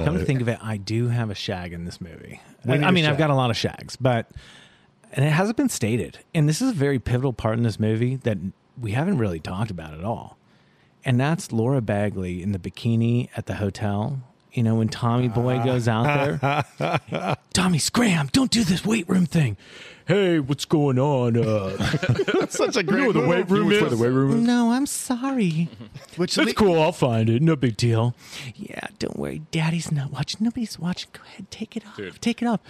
come 0.05 0.17
to 0.17 0.25
think 0.25 0.41
of 0.41 0.47
it, 0.47 0.59
I 0.61 0.77
do 0.77 1.07
have 1.09 1.29
a 1.29 1.35
shag 1.35 1.73
in 1.73 1.85
this 1.85 2.01
movie. 2.01 2.41
I, 2.65 2.71
We 2.71 2.77
need 2.79 2.83
I 2.85 2.89
a 2.89 2.91
mean, 2.91 3.05
I've 3.05 3.11
shag. 3.11 3.17
got 3.19 3.29
a 3.29 3.35
lot 3.35 3.49
of 3.49 3.57
shags, 3.57 3.95
but 3.95 4.29
and 5.13 5.23
it 5.25 5.29
hasn't 5.31 5.57
been 5.57 5.69
stated. 5.69 6.19
And 6.33 6.47
this 6.49 6.61
is 6.61 6.71
a 6.71 6.73
very 6.73 6.99
pivotal 6.99 7.33
part 7.33 7.57
in 7.57 7.63
this 7.63 7.79
movie 7.79 8.15
that 8.17 8.37
we 8.79 8.91
haven't 8.91 9.17
really 9.19 9.39
talked 9.39 9.71
about 9.71 9.93
at 9.93 10.03
all. 10.03 10.37
And 11.05 11.19
that's 11.19 11.51
Laura 11.51 11.81
Bagley 11.81 12.43
in 12.43 12.51
the 12.51 12.59
bikini 12.59 13.29
at 13.37 13.45
the 13.45 13.55
hotel. 13.55 14.19
You 14.57 14.63
know, 14.63 14.73
when 14.73 14.87
Tommy 14.87 15.27
Boy 15.27 15.63
goes 15.63 15.87
out 15.87 16.39
there, 16.79 17.37
Tommy, 17.53 17.77
scram! 17.77 18.27
Don't 18.31 18.49
do 18.49 18.63
this 18.63 18.83
weight 18.83 19.07
room 19.07 19.27
thing. 19.27 19.55
Hey, 20.07 20.39
what's 20.39 20.63
going 20.63 20.97
on? 20.97 21.35
Uh, 21.35 22.47
Such 22.49 22.77
a 22.77 22.83
great 22.83 23.11
the 23.13 23.27
weight 23.27 23.49
room 23.49 23.69
is? 23.73 23.89
the 23.89 23.97
weight 24.01 24.09
room 24.09 24.37
is? 24.39 24.47
no, 24.47 24.71
I'm 24.71 24.85
sorry. 24.85 25.67
Which 26.15 26.35
That's 26.35 26.47
le- 26.47 26.53
cool. 26.53 26.81
I'll 26.81 26.93
find 26.93 27.29
it. 27.29 27.41
No 27.41 27.57
big 27.57 27.75
deal. 27.75 28.15
Yeah, 28.55 28.87
don't 28.99 29.17
worry. 29.19 29.41
Daddy's 29.51 29.91
not 29.91 30.11
watching. 30.11 30.39
Nobody's 30.45 30.79
watching. 30.79 31.09
Go 31.11 31.23
ahead, 31.25 31.51
take 31.51 31.75
it 31.75 31.83
off. 31.85 32.19
Take 32.21 32.41
it 32.41 32.45
off. 32.47 32.61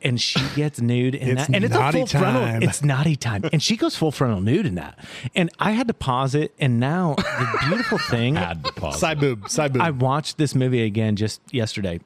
And 0.00 0.18
she 0.18 0.40
gets 0.54 0.80
nude 0.80 1.14
in 1.14 1.36
It's 1.36 1.46
that, 1.48 1.54
and 1.54 1.64
it's 1.66 1.74
a 1.74 1.78
naughty 1.78 1.98
full 1.98 2.06
frontal. 2.06 2.42
time. 2.44 2.62
It's 2.62 2.82
naughty 2.82 3.16
time, 3.16 3.44
and 3.52 3.62
she 3.62 3.76
goes 3.76 3.94
full 3.94 4.10
frontal 4.10 4.40
nude 4.40 4.64
in 4.64 4.76
that. 4.76 4.98
And 5.34 5.50
I 5.58 5.72
had 5.72 5.88
to 5.88 5.94
pause 5.94 6.34
it. 6.34 6.54
And 6.58 6.80
now 6.80 7.14
the 7.16 7.58
beautiful 7.68 7.98
thing, 7.98 8.36
Had 8.36 8.64
to 8.64 8.72
pause. 8.72 8.98
Side 9.00 9.20
boob, 9.20 9.50
side 9.50 9.74
boob. 9.74 9.82
I 9.82 9.90
watched 9.90 10.38
this 10.38 10.54
movie 10.54 10.82
again 10.82 11.16
just 11.16 11.42
yesterday 11.52 12.00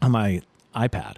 on 0.00 0.12
my 0.12 0.40
iPad. 0.74 1.16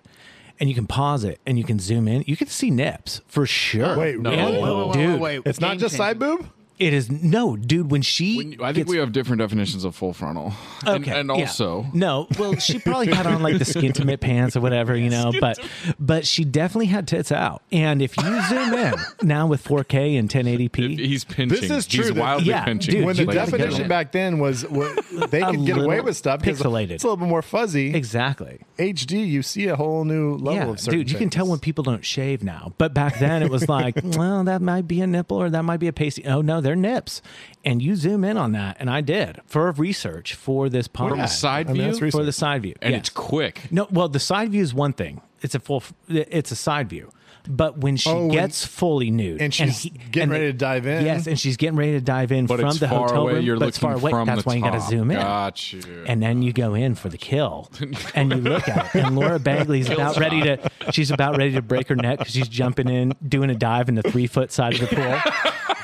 And 0.62 0.68
you 0.68 0.76
can 0.76 0.86
pause 0.86 1.24
it 1.24 1.40
and 1.44 1.59
you 1.59 1.64
can 1.64 1.80
zoom 1.80 2.06
in. 2.06 2.22
You 2.24 2.36
can 2.36 2.47
see 2.47 2.70
nips 2.70 3.20
for 3.26 3.47
sure. 3.47 3.98
Wait, 3.98 4.16
No. 4.20 4.30
And- 4.30 4.52
Wait, 4.55 4.62
wait, 4.62 4.76
wait, 4.76 4.86
wait, 4.86 4.93
dude, 4.94 5.20
wait, 5.20 5.39
wait. 5.40 5.43
it's 5.44 5.60
not 5.60 5.70
Game 5.72 5.80
just 5.80 5.97
side 5.97 6.20
boob. 6.20 6.47
It 6.86 6.92
is 6.92 7.10
no, 7.10 7.56
dude. 7.56 7.90
When 7.90 8.02
she, 8.02 8.36
When 8.36 8.52
I 8.60 8.66
think 8.72 8.76
gets- 8.76 8.90
we 8.90 8.96
have 8.98 9.12
different 9.12 9.40
definitions 9.40 9.84
of 9.84 9.94
full 9.94 10.12
frontal. 10.12 10.52
And- 10.86 11.02
Okay, 11.02 11.18
and, 11.18 11.28
yeah. 11.28 11.34
also 11.34 11.86
no. 11.94 12.26
Well, 12.38 12.56
she 12.56 12.78
probably 12.78 13.09
had 13.12 13.26
on 13.26 13.42
like 13.42 13.59
the 13.59 13.64
skintimate 13.64 14.20
pants 14.20 14.56
or 14.56 14.60
whatever, 14.60 14.96
you 14.96 15.10
know. 15.16 15.32
But 15.40 15.59
but 15.98 16.26
she 16.26 16.44
definitely 16.44 16.86
had 16.86 17.06
tits 17.09 17.32
out. 17.32 17.62
And 17.72 18.02
if 18.02 18.16
you 18.16 18.42
zoom 18.48 18.74
in 18.74 18.94
now 19.22 19.46
with 19.46 19.64
4K 19.64 20.18
and 20.18 20.28
1080p, 20.28 20.98
he's 20.98 21.24
pinching. 21.24 21.60
This 21.60 21.70
is 21.70 21.86
true 21.86 22.04
He's 22.04 22.14
that- 22.14 22.20
wildly 22.20 22.48
Yeah, 22.48 22.64
pinching. 22.64 22.94
dude, 22.96 23.04
when 23.04 23.16
the 23.16 23.22
you 23.22 23.26
gotta 23.26 23.50
get 23.50 23.59
definition 23.59 23.88
back 23.88 24.12
then 24.12 24.38
was 24.38 24.62
what 24.68 24.98
they 25.30 25.40
A 25.42 25.50
could 25.50 25.64
get 25.66 25.78
away 25.78 26.00
with 26.00 26.16
stuff 26.16 26.40
because 26.40 26.60
pixelated. 26.60 26.90
it's 26.90 27.04
a 27.04 27.06
little 27.06 27.16
bit 27.16 27.28
more 27.28 27.42
fuzzy. 27.42 27.94
exactly. 27.94 28.60
HD, 28.78 29.26
you 29.26 29.42
see 29.42 29.66
a 29.68 29.76
whole 29.76 30.04
new 30.04 30.34
level 30.34 30.54
yeah, 30.54 30.68
of 30.70 30.80
certain 30.80 31.00
dude, 31.00 31.10
you 31.10 31.18
can 31.18 31.30
tell 31.30 31.46
when 31.46 31.59
people 31.59 31.84
don't 31.84 32.04
shave 32.04 32.42
now. 32.42 32.72
But 32.78 32.92
back 32.94 33.18
then, 33.18 33.42
it 33.42 33.50
was 33.50 33.68
like, 33.68 33.96
well, 34.02 34.44
that 34.44 34.60
might 34.62 34.88
be 34.88 35.00
a 35.00 35.06
nipple 35.06 35.36
or 35.40 35.50
that 35.50 35.62
might 35.62 35.76
be 35.78 35.88
a 35.88 35.92
pasty. 35.92 36.24
Oh 36.26 36.40
no, 36.42 36.60
they're 36.60 36.72
nips. 36.77 37.23
And 37.65 37.81
you 37.81 37.94
zoom 37.97 38.24
in 38.24 38.36
on 38.36 38.53
that, 38.53 38.77
and 38.81 38.90
I 38.90 39.01
did 39.01 39.40
for 39.47 39.70
research 39.73 40.35
for 40.35 40.69
this 40.69 40.89
podcast. 40.89 41.09
From 41.11 41.20
a 41.20 41.28
side 41.28 41.70
I 41.70 41.73
mean, 41.74 41.94
view, 41.94 42.11
for 42.11 42.24
the 42.24 42.32
side 42.32 42.62
view, 42.62 42.74
and 42.82 42.93
Yes. 42.93 43.01
it's 43.01 43.09
quick. 43.11 43.69
No, 43.70 43.86
well, 43.90 44.09
the 44.09 44.19
side 44.20 44.51
view 44.51 44.62
is 44.62 44.74
one 44.74 44.93
thing. 44.93 45.20
It's 45.43 45.55
a 45.55 45.61
full. 45.61 45.82
It's 46.09 46.51
a 46.51 46.57
side 46.57 46.89
view. 46.89 47.11
But 47.48 47.78
when 47.78 47.97
she 47.97 48.09
Oh, 48.09 48.20
when- 48.27 48.28
gets 48.31 48.64
fully 48.64 49.10
nude 49.10 49.43
and 49.43 49.52
she's 49.52 49.82
getting 50.10 50.23
and 50.23 50.31
ready 50.32 50.47
to 50.47 50.52
dive 50.52 50.86
in? 50.86 51.05
yes, 51.05 51.27
and 51.27 51.39
she's 51.39 51.56
getting 51.56 51.77
ready 51.77 51.93
to 51.93 52.01
dive 52.01 52.31
in 52.31 52.47
But 52.47 52.60
from 52.60 52.69
it's 52.69 52.78
the 52.78 52.86
far 52.89 53.09
hotel 53.09 53.23
away. 53.23 53.32
room, 53.35 53.44
You're 53.44 53.59
but 53.59 53.69
it's 53.69 53.82
looking 53.82 53.98
far 53.98 54.01
away. 54.01 54.10
from 54.12 54.27
That's 54.27 54.43
the 54.44 54.48
why 54.48 54.55
you 54.55 54.62
got 54.62 54.70
to 54.74 54.81
zoom 54.81 55.10
in. 55.10 55.16
Got 55.19 55.73
you. 55.73 56.05
And 56.06 56.23
then 56.23 56.43
you 56.43 56.52
go 56.52 56.74
in 56.74 56.94
for 56.94 57.09
the 57.09 57.19
kill, 57.19 57.69
and 58.14 58.31
you 58.31 58.36
look 58.39 58.69
at 58.69 58.94
it, 58.94 59.05
and 59.05 59.16
Laura 59.16 59.39
Bagley's 59.40 59.90
about 59.90 60.16
ready 60.19 60.40
to. 60.43 60.70
She's 60.93 61.10
about 61.10 61.36
ready 61.36 61.52
to 61.55 61.62
break 61.62 61.89
her 61.89 61.97
neck 61.97 62.19
because 62.20 62.32
she's 62.35 62.48
jumping 62.48 62.89
in, 62.89 63.14
doing 63.28 63.51
a 63.51 63.55
dive 63.56 63.89
in 63.89 63.97
the 63.97 64.02
three 64.02 64.27
foot 64.28 64.52
side 64.52 64.74
of 64.74 64.89
the 64.89 64.94
pool. 64.94 65.20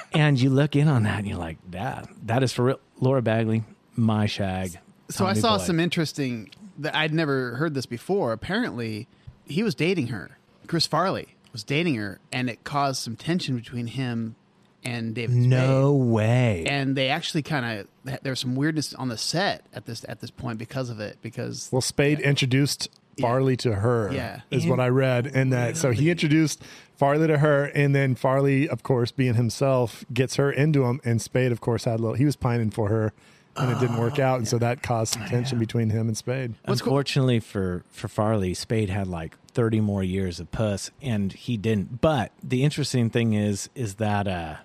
and 0.13 0.41
you 0.41 0.51
look 0.51 0.77
in 0.77 0.87
on 0.89 1.03
that, 1.03 1.19
and 1.19 1.27
you're 1.29 1.39
like, 1.39 1.59
"That, 1.71 2.09
that 2.27 2.43
is 2.43 2.53
for 2.53 2.65
real." 2.65 2.81
Laura 3.01 3.23
Bagley, 3.23 3.65
my 3.97 4.27
shag. 4.27 4.79
So 5.11 5.27
I 5.27 5.33
saw 5.33 5.59
boy. 5.59 5.65
some 5.65 5.81
interesting. 5.81 6.51
That 6.79 6.95
I'd 6.95 7.13
never 7.13 7.57
heard 7.57 7.75
this 7.75 7.87
before. 7.87 8.33
Apparently, 8.33 9.09
he 9.47 9.65
was 9.65 9.75
dating 9.75 10.09
her. 10.09 10.39
Chris 10.69 10.87
Farley 10.87 11.35
was 11.59 11.65
dating 11.65 11.97
her, 11.97 12.21
and 12.31 12.49
it 12.49 12.63
caused 12.63 13.03
some 13.03 13.17
tension 13.17 13.57
between 13.57 13.89
him 13.89 14.37
and 14.85 15.13
David. 15.13 15.35
No 15.35 15.99
Spade. 15.99 16.13
way. 16.13 16.65
And 16.69 16.97
they 16.97 17.09
actually 17.09 17.43
kind 17.43 17.81
of 18.05 18.23
there 18.23 18.31
was 18.31 18.39
some 18.39 18.55
weirdness 18.55 18.95
on 18.95 19.09
the 19.09 19.19
set 19.19 19.65
at 19.75 19.87
this 19.87 20.05
at 20.09 20.21
this 20.21 20.31
point 20.31 20.59
because 20.59 20.89
of 20.89 21.01
it. 21.01 21.19
Because 21.21 21.69
Well, 21.73 21.81
Spade 21.81 22.21
introduced 22.21 22.89
Farley 23.21 23.57
to 23.57 23.75
her. 23.75 24.13
Yeah. 24.13 24.43
is 24.53 24.69
what 24.69 24.79
I 24.79 24.89
read, 24.89 25.27
and 25.27 25.53
that 25.53 25.77
so 25.77 25.91
he 25.91 26.11
introduced 26.11 26.63
Farley 26.95 27.27
to 27.27 27.39
her, 27.39 27.65
and 27.65 27.93
then 27.93 28.15
Farley, 28.15 28.69
of 28.69 28.85
course, 28.85 29.11
being 29.11 29.35
himself, 29.35 30.05
gets 30.13 30.37
her 30.37 30.53
into 30.53 30.85
him, 30.85 31.01
and 31.05 31.21
Spade, 31.21 31.51
of 31.51 31.61
course, 31.61 31.85
had 31.85 31.99
a 31.99 32.03
little. 32.03 32.15
He 32.15 32.25
was 32.25 32.37
pining 32.37 32.71
for 32.71 32.89
her, 32.89 33.13
and 33.57 33.73
it 33.73 33.81
didn't 33.81 33.99
work 33.99 34.21
oh, 34.21 34.23
out, 34.23 34.39
and 34.39 34.47
so 34.47 34.59
that 34.59 34.85
caused 34.85 35.15
some 35.15 35.25
oh, 35.25 35.29
tension 35.29 35.59
between 35.59 35.91
him 35.91 36.07
and 36.07 36.17
Spade. 36.17 36.55
Unfortunately 36.67 37.41
for 37.41 37.83
for 37.91 38.07
Farley, 38.07 38.55
Spade 38.55 38.91
had 38.91 39.09
like 39.09 39.37
thirty 39.59 39.81
more 39.81 40.05
years 40.05 40.39
of 40.39 40.49
puss, 40.53 40.93
and 41.03 41.33
he 41.33 41.57
didn't. 41.57 42.01
But 42.01 42.31
the 42.41 42.63
interesting 42.63 43.11
thing 43.11 43.33
is, 43.33 43.69
is 43.75 43.97
that 43.97 44.29
uh, 44.29 44.59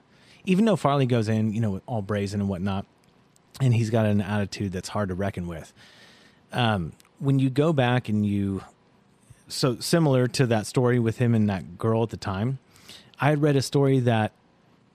even 0.46 0.66
though 0.66 0.76
Farley 0.76 1.08
goes 1.08 1.28
in, 1.28 1.52
you 1.52 1.62
know, 1.62 1.82
all 1.88 2.04
brazen 2.04 2.42
and 2.42 2.48
whatnot, 2.48 2.86
and 3.60 3.74
he's 3.74 3.90
got 3.90 4.06
an 4.06 4.22
attitude 4.22 4.72
that's 4.72 4.90
hard 4.90 5.10
to 5.10 5.16
reckon 5.16 5.48
with. 5.48 5.74
Um, 6.52 6.94
when 7.18 7.40
you 7.40 7.50
go 7.50 7.74
back 7.74 8.08
and 8.08 8.24
you, 8.24 8.62
so 9.48 9.80
similar 9.80 10.28
to 10.28 10.46
that 10.46 10.68
story 10.68 11.00
with 11.00 11.18
him 11.18 11.34
and 11.34 11.50
that 11.50 11.80
girl 11.80 12.04
at 12.04 12.12
the 12.12 12.18
time, 12.18 12.60
I 13.20 13.30
had 13.30 13.42
read 13.42 13.56
a 13.56 13.64
story 13.64 13.98
that 14.02 14.32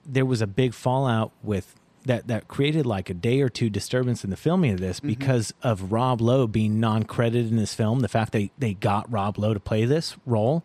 there 0.06 0.24
was 0.24 0.40
a 0.40 0.46
big 0.46 0.74
fallout 0.74 1.32
with 1.42 1.74
that 2.08 2.26
that 2.26 2.48
created 2.48 2.86
like 2.86 3.08
a 3.08 3.14
day 3.14 3.40
or 3.40 3.48
two 3.48 3.70
disturbance 3.70 4.24
in 4.24 4.30
the 4.30 4.36
filming 4.36 4.72
of 4.72 4.80
this 4.80 4.98
mm-hmm. 4.98 5.08
because 5.08 5.54
of 5.62 5.92
Rob 5.92 6.20
Lowe 6.20 6.46
being 6.46 6.80
non-credited 6.80 7.50
in 7.50 7.56
this 7.56 7.74
film. 7.74 8.00
The 8.00 8.08
fact 8.08 8.32
they 8.32 8.50
they 8.58 8.74
got 8.74 9.10
Rob 9.10 9.38
Lowe 9.38 9.54
to 9.54 9.60
play 9.60 9.84
this 9.84 10.16
role. 10.26 10.64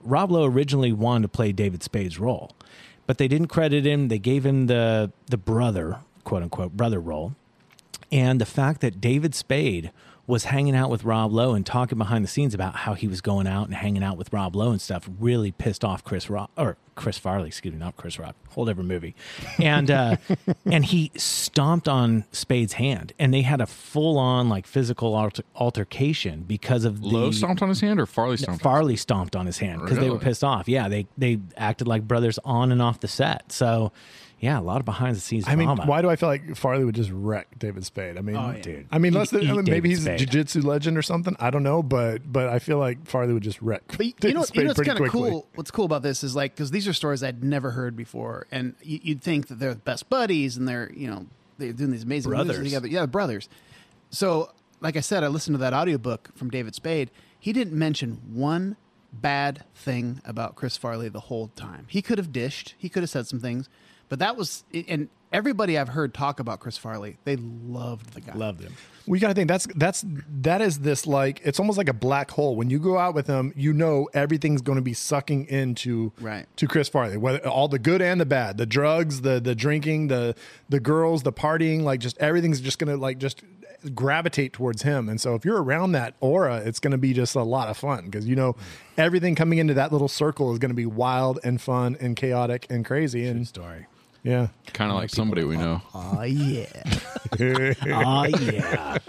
Rob 0.00 0.30
Lowe 0.30 0.44
originally 0.44 0.92
wanted 0.92 1.22
to 1.22 1.28
play 1.28 1.52
David 1.52 1.82
Spade's 1.82 2.18
role, 2.18 2.52
but 3.06 3.18
they 3.18 3.28
didn't 3.28 3.48
credit 3.48 3.84
him. 3.84 4.08
They 4.08 4.18
gave 4.18 4.46
him 4.46 4.66
the 4.66 5.12
the 5.26 5.36
brother, 5.36 5.98
quote 6.24 6.42
unquote, 6.42 6.76
brother 6.76 7.00
role. 7.00 7.34
And 8.12 8.40
the 8.40 8.46
fact 8.46 8.80
that 8.82 9.00
David 9.00 9.34
Spade 9.34 9.90
was 10.26 10.44
hanging 10.44 10.74
out 10.74 10.90
with 10.90 11.04
Rob 11.04 11.32
Lowe 11.32 11.54
and 11.54 11.64
talking 11.64 11.98
behind 11.98 12.24
the 12.24 12.28
scenes 12.28 12.54
about 12.54 12.74
how 12.76 12.94
he 12.94 13.06
was 13.06 13.20
going 13.20 13.46
out 13.46 13.66
and 13.66 13.74
hanging 13.74 14.02
out 14.02 14.16
with 14.16 14.32
Rob 14.32 14.56
Lowe 14.56 14.70
and 14.70 14.80
stuff 14.80 15.08
really 15.20 15.52
pissed 15.52 15.84
off 15.84 16.02
Chris 16.02 16.28
Rock 16.28 16.50
or 16.56 16.76
Chris 16.96 17.18
Farley, 17.18 17.48
excuse 17.48 17.72
me, 17.72 17.78
not 17.78 17.94
Chris 17.96 18.18
Rock, 18.18 18.34
whole 18.48 18.64
different 18.64 18.88
movie. 18.88 19.14
And 19.60 19.90
uh, 19.90 20.16
and 20.64 20.84
he 20.84 21.12
stomped 21.14 21.88
on 21.88 22.24
Spade's 22.32 22.72
hand, 22.72 23.12
and 23.18 23.32
they 23.32 23.42
had 23.42 23.60
a 23.60 23.66
full 23.66 24.18
on 24.18 24.48
like 24.48 24.66
physical 24.66 25.14
alter- 25.14 25.44
altercation 25.54 26.42
because 26.42 26.84
of 26.84 27.02
the 27.02 27.08
Lowe 27.08 27.30
stomped 27.30 27.62
on 27.62 27.68
his 27.68 27.80
hand 27.80 28.00
or 28.00 28.06
Farley 28.06 28.38
stomped? 28.38 28.48
on 28.48 28.54
his 28.54 28.62
Farley 28.62 28.96
stomped 28.96 29.36
on 29.36 29.46
his 29.46 29.58
hand 29.58 29.82
because 29.82 29.98
they 29.98 30.10
were 30.10 30.18
pissed 30.18 30.42
off. 30.42 30.68
Yeah, 30.68 30.88
they 30.88 31.06
they 31.16 31.38
acted 31.56 31.86
like 31.86 32.08
brothers 32.08 32.38
on 32.44 32.72
and 32.72 32.80
off 32.82 33.00
the 33.00 33.08
set. 33.08 33.52
So, 33.52 33.92
yeah, 34.38 34.58
a 34.58 34.60
lot 34.60 34.80
of 34.80 34.84
behind 34.84 35.16
the 35.16 35.20
scenes 35.20 35.44
I 35.48 35.54
mean, 35.56 35.66
drama. 35.66 35.86
why 35.86 36.02
do 36.02 36.10
I 36.10 36.16
feel 36.16 36.28
like 36.28 36.56
Farley 36.56 36.84
would 36.84 36.94
just 36.94 37.10
wreck 37.10 37.58
David 37.58 37.84
Spade? 37.86 38.18
I 38.18 38.20
mean, 38.20 38.36
Oh, 38.36 38.50
yeah. 38.50 38.60
Dude. 38.62 38.86
I 38.90 38.98
mean, 38.98 39.12
He'd 39.12 39.18
less 39.18 39.30
than, 39.30 39.42
eat 39.42 39.48
I 39.48 39.52
mean, 39.52 39.64
maybe 39.64 39.70
David 39.72 39.88
he's 39.88 39.98
a 40.00 40.02
Spade. 40.02 40.18
jiu-jitsu 40.18 40.60
legend 40.62 40.98
or 40.98 41.02
something. 41.02 41.34
I 41.40 41.50
don't 41.50 41.62
know, 41.62 41.82
but 41.82 42.30
but 42.30 42.48
I 42.48 42.58
feel 42.58 42.78
like 42.78 43.06
Farley 43.06 43.32
would 43.32 43.42
just 43.42 43.60
wreck 43.62 43.82
But 43.96 44.06
you 44.06 44.12
David 44.20 44.34
know, 44.36 44.42
Spade 44.42 44.56
you 44.56 44.62
know 44.64 44.68
what's 44.70 44.80
kind 44.82 45.00
of 45.00 45.08
cool. 45.10 45.48
What's 45.54 45.70
cool 45.70 45.84
about 45.86 46.02
this 46.02 46.22
is 46.22 46.36
like 46.36 46.54
because 46.54 46.70
these 46.70 46.86
are 46.86 46.92
stories 46.92 47.22
I'd 47.22 47.42
never 47.42 47.70
heard 47.70 47.96
before, 47.96 48.46
and 48.50 48.74
you, 48.82 49.00
you'd 49.02 49.22
think 49.22 49.48
that 49.48 49.58
they're 49.58 49.74
best 49.74 50.08
buddies 50.10 50.56
and 50.56 50.68
they're 50.68 50.90
you 50.94 51.08
know 51.08 51.26
they're 51.58 51.72
doing 51.72 51.90
these 51.90 52.02
amazing 52.02 52.30
movies 52.30 52.46
Brothers. 52.46 52.64
together. 52.64 52.88
Yeah, 52.88 53.06
brothers. 53.06 53.48
So, 54.10 54.52
like 54.80 54.96
I 54.96 55.00
said, 55.00 55.24
I 55.24 55.28
listened 55.28 55.54
to 55.54 55.58
that 55.58 55.72
audiobook 55.72 56.30
from 56.36 56.50
David 56.50 56.74
Spade. 56.74 57.10
He 57.40 57.52
didn't 57.52 57.72
mention 57.78 58.20
one 58.32 58.76
bad 59.12 59.64
thing 59.74 60.20
about 60.26 60.54
Chris 60.56 60.76
Farley 60.76 61.08
the 61.08 61.20
whole 61.20 61.48
time. 61.56 61.86
He 61.88 62.02
could 62.02 62.18
have 62.18 62.32
dished. 62.32 62.74
He 62.76 62.88
could 62.90 63.02
have 63.02 63.08
said 63.10 63.26
some 63.26 63.40
things, 63.40 63.68
but 64.08 64.18
that 64.18 64.36
was 64.36 64.64
and 64.88 65.08
everybody 65.32 65.76
I've 65.76 65.88
heard 65.88 66.14
talk 66.14 66.40
about 66.40 66.60
Chris 66.60 66.78
Farley, 66.78 67.18
they 67.24 67.36
loved 67.36 68.14
the 68.14 68.20
guy. 68.20 68.34
loved 68.34 68.62
him? 68.62 68.74
We 69.08 69.20
got 69.20 69.28
to 69.28 69.34
think 69.34 69.48
that's 69.48 69.68
that's 69.76 70.04
that 70.42 70.60
is 70.60 70.80
this 70.80 71.06
like 71.06 71.40
it's 71.44 71.60
almost 71.60 71.78
like 71.78 71.88
a 71.88 71.92
black 71.94 72.30
hole. 72.30 72.56
When 72.56 72.70
you 72.70 72.78
go 72.80 72.98
out 72.98 73.14
with 73.14 73.28
him, 73.28 73.52
you 73.54 73.72
know 73.72 74.08
everything's 74.14 74.62
going 74.62 74.76
to 74.76 74.82
be 74.82 74.94
sucking 74.94 75.46
into 75.46 76.12
Right. 76.20 76.46
to 76.56 76.66
Chris 76.66 76.88
Farley, 76.88 77.16
whether 77.16 77.46
all 77.48 77.68
the 77.68 77.78
good 77.78 78.02
and 78.02 78.20
the 78.20 78.26
bad, 78.26 78.58
the 78.58 78.66
drugs, 78.66 79.20
the 79.20 79.38
the 79.40 79.54
drinking, 79.54 80.08
the 80.08 80.34
the 80.68 80.80
girls, 80.80 81.22
the 81.22 81.32
partying, 81.32 81.82
like 81.82 82.00
just 82.00 82.18
everything's 82.18 82.60
just 82.60 82.78
going 82.80 82.90
to 82.90 82.96
like 83.00 83.18
just 83.18 83.42
gravitate 83.94 84.52
towards 84.52 84.82
him. 84.82 85.08
And 85.08 85.20
so 85.20 85.34
if 85.36 85.44
you're 85.44 85.62
around 85.62 85.92
that 85.92 86.14
aura, 86.20 86.56
it's 86.56 86.80
going 86.80 86.90
to 86.92 86.98
be 86.98 87.12
just 87.12 87.36
a 87.36 87.42
lot 87.44 87.68
of 87.68 87.76
fun 87.76 88.06
because 88.06 88.26
you 88.26 88.34
know 88.34 88.56
everything 88.96 89.36
coming 89.36 89.58
into 89.58 89.74
that 89.74 89.92
little 89.92 90.08
circle 90.08 90.52
is 90.52 90.58
going 90.58 90.70
to 90.70 90.74
be 90.74 90.86
wild 90.86 91.38
and 91.44 91.60
fun 91.60 91.96
and 92.00 92.16
chaotic 92.16 92.66
and 92.70 92.84
crazy 92.84 93.24
and 93.26 93.46
Story. 93.46 93.86
Yeah. 94.26 94.48
Kind 94.72 94.90
of 94.90 94.96
like 94.98 95.10
somebody 95.10 95.44
we 95.44 95.56
know. 95.56 95.80
Oh 95.94 96.22
yeah. 96.22 96.66
Oh 97.38 98.24
yeah. 98.26 98.98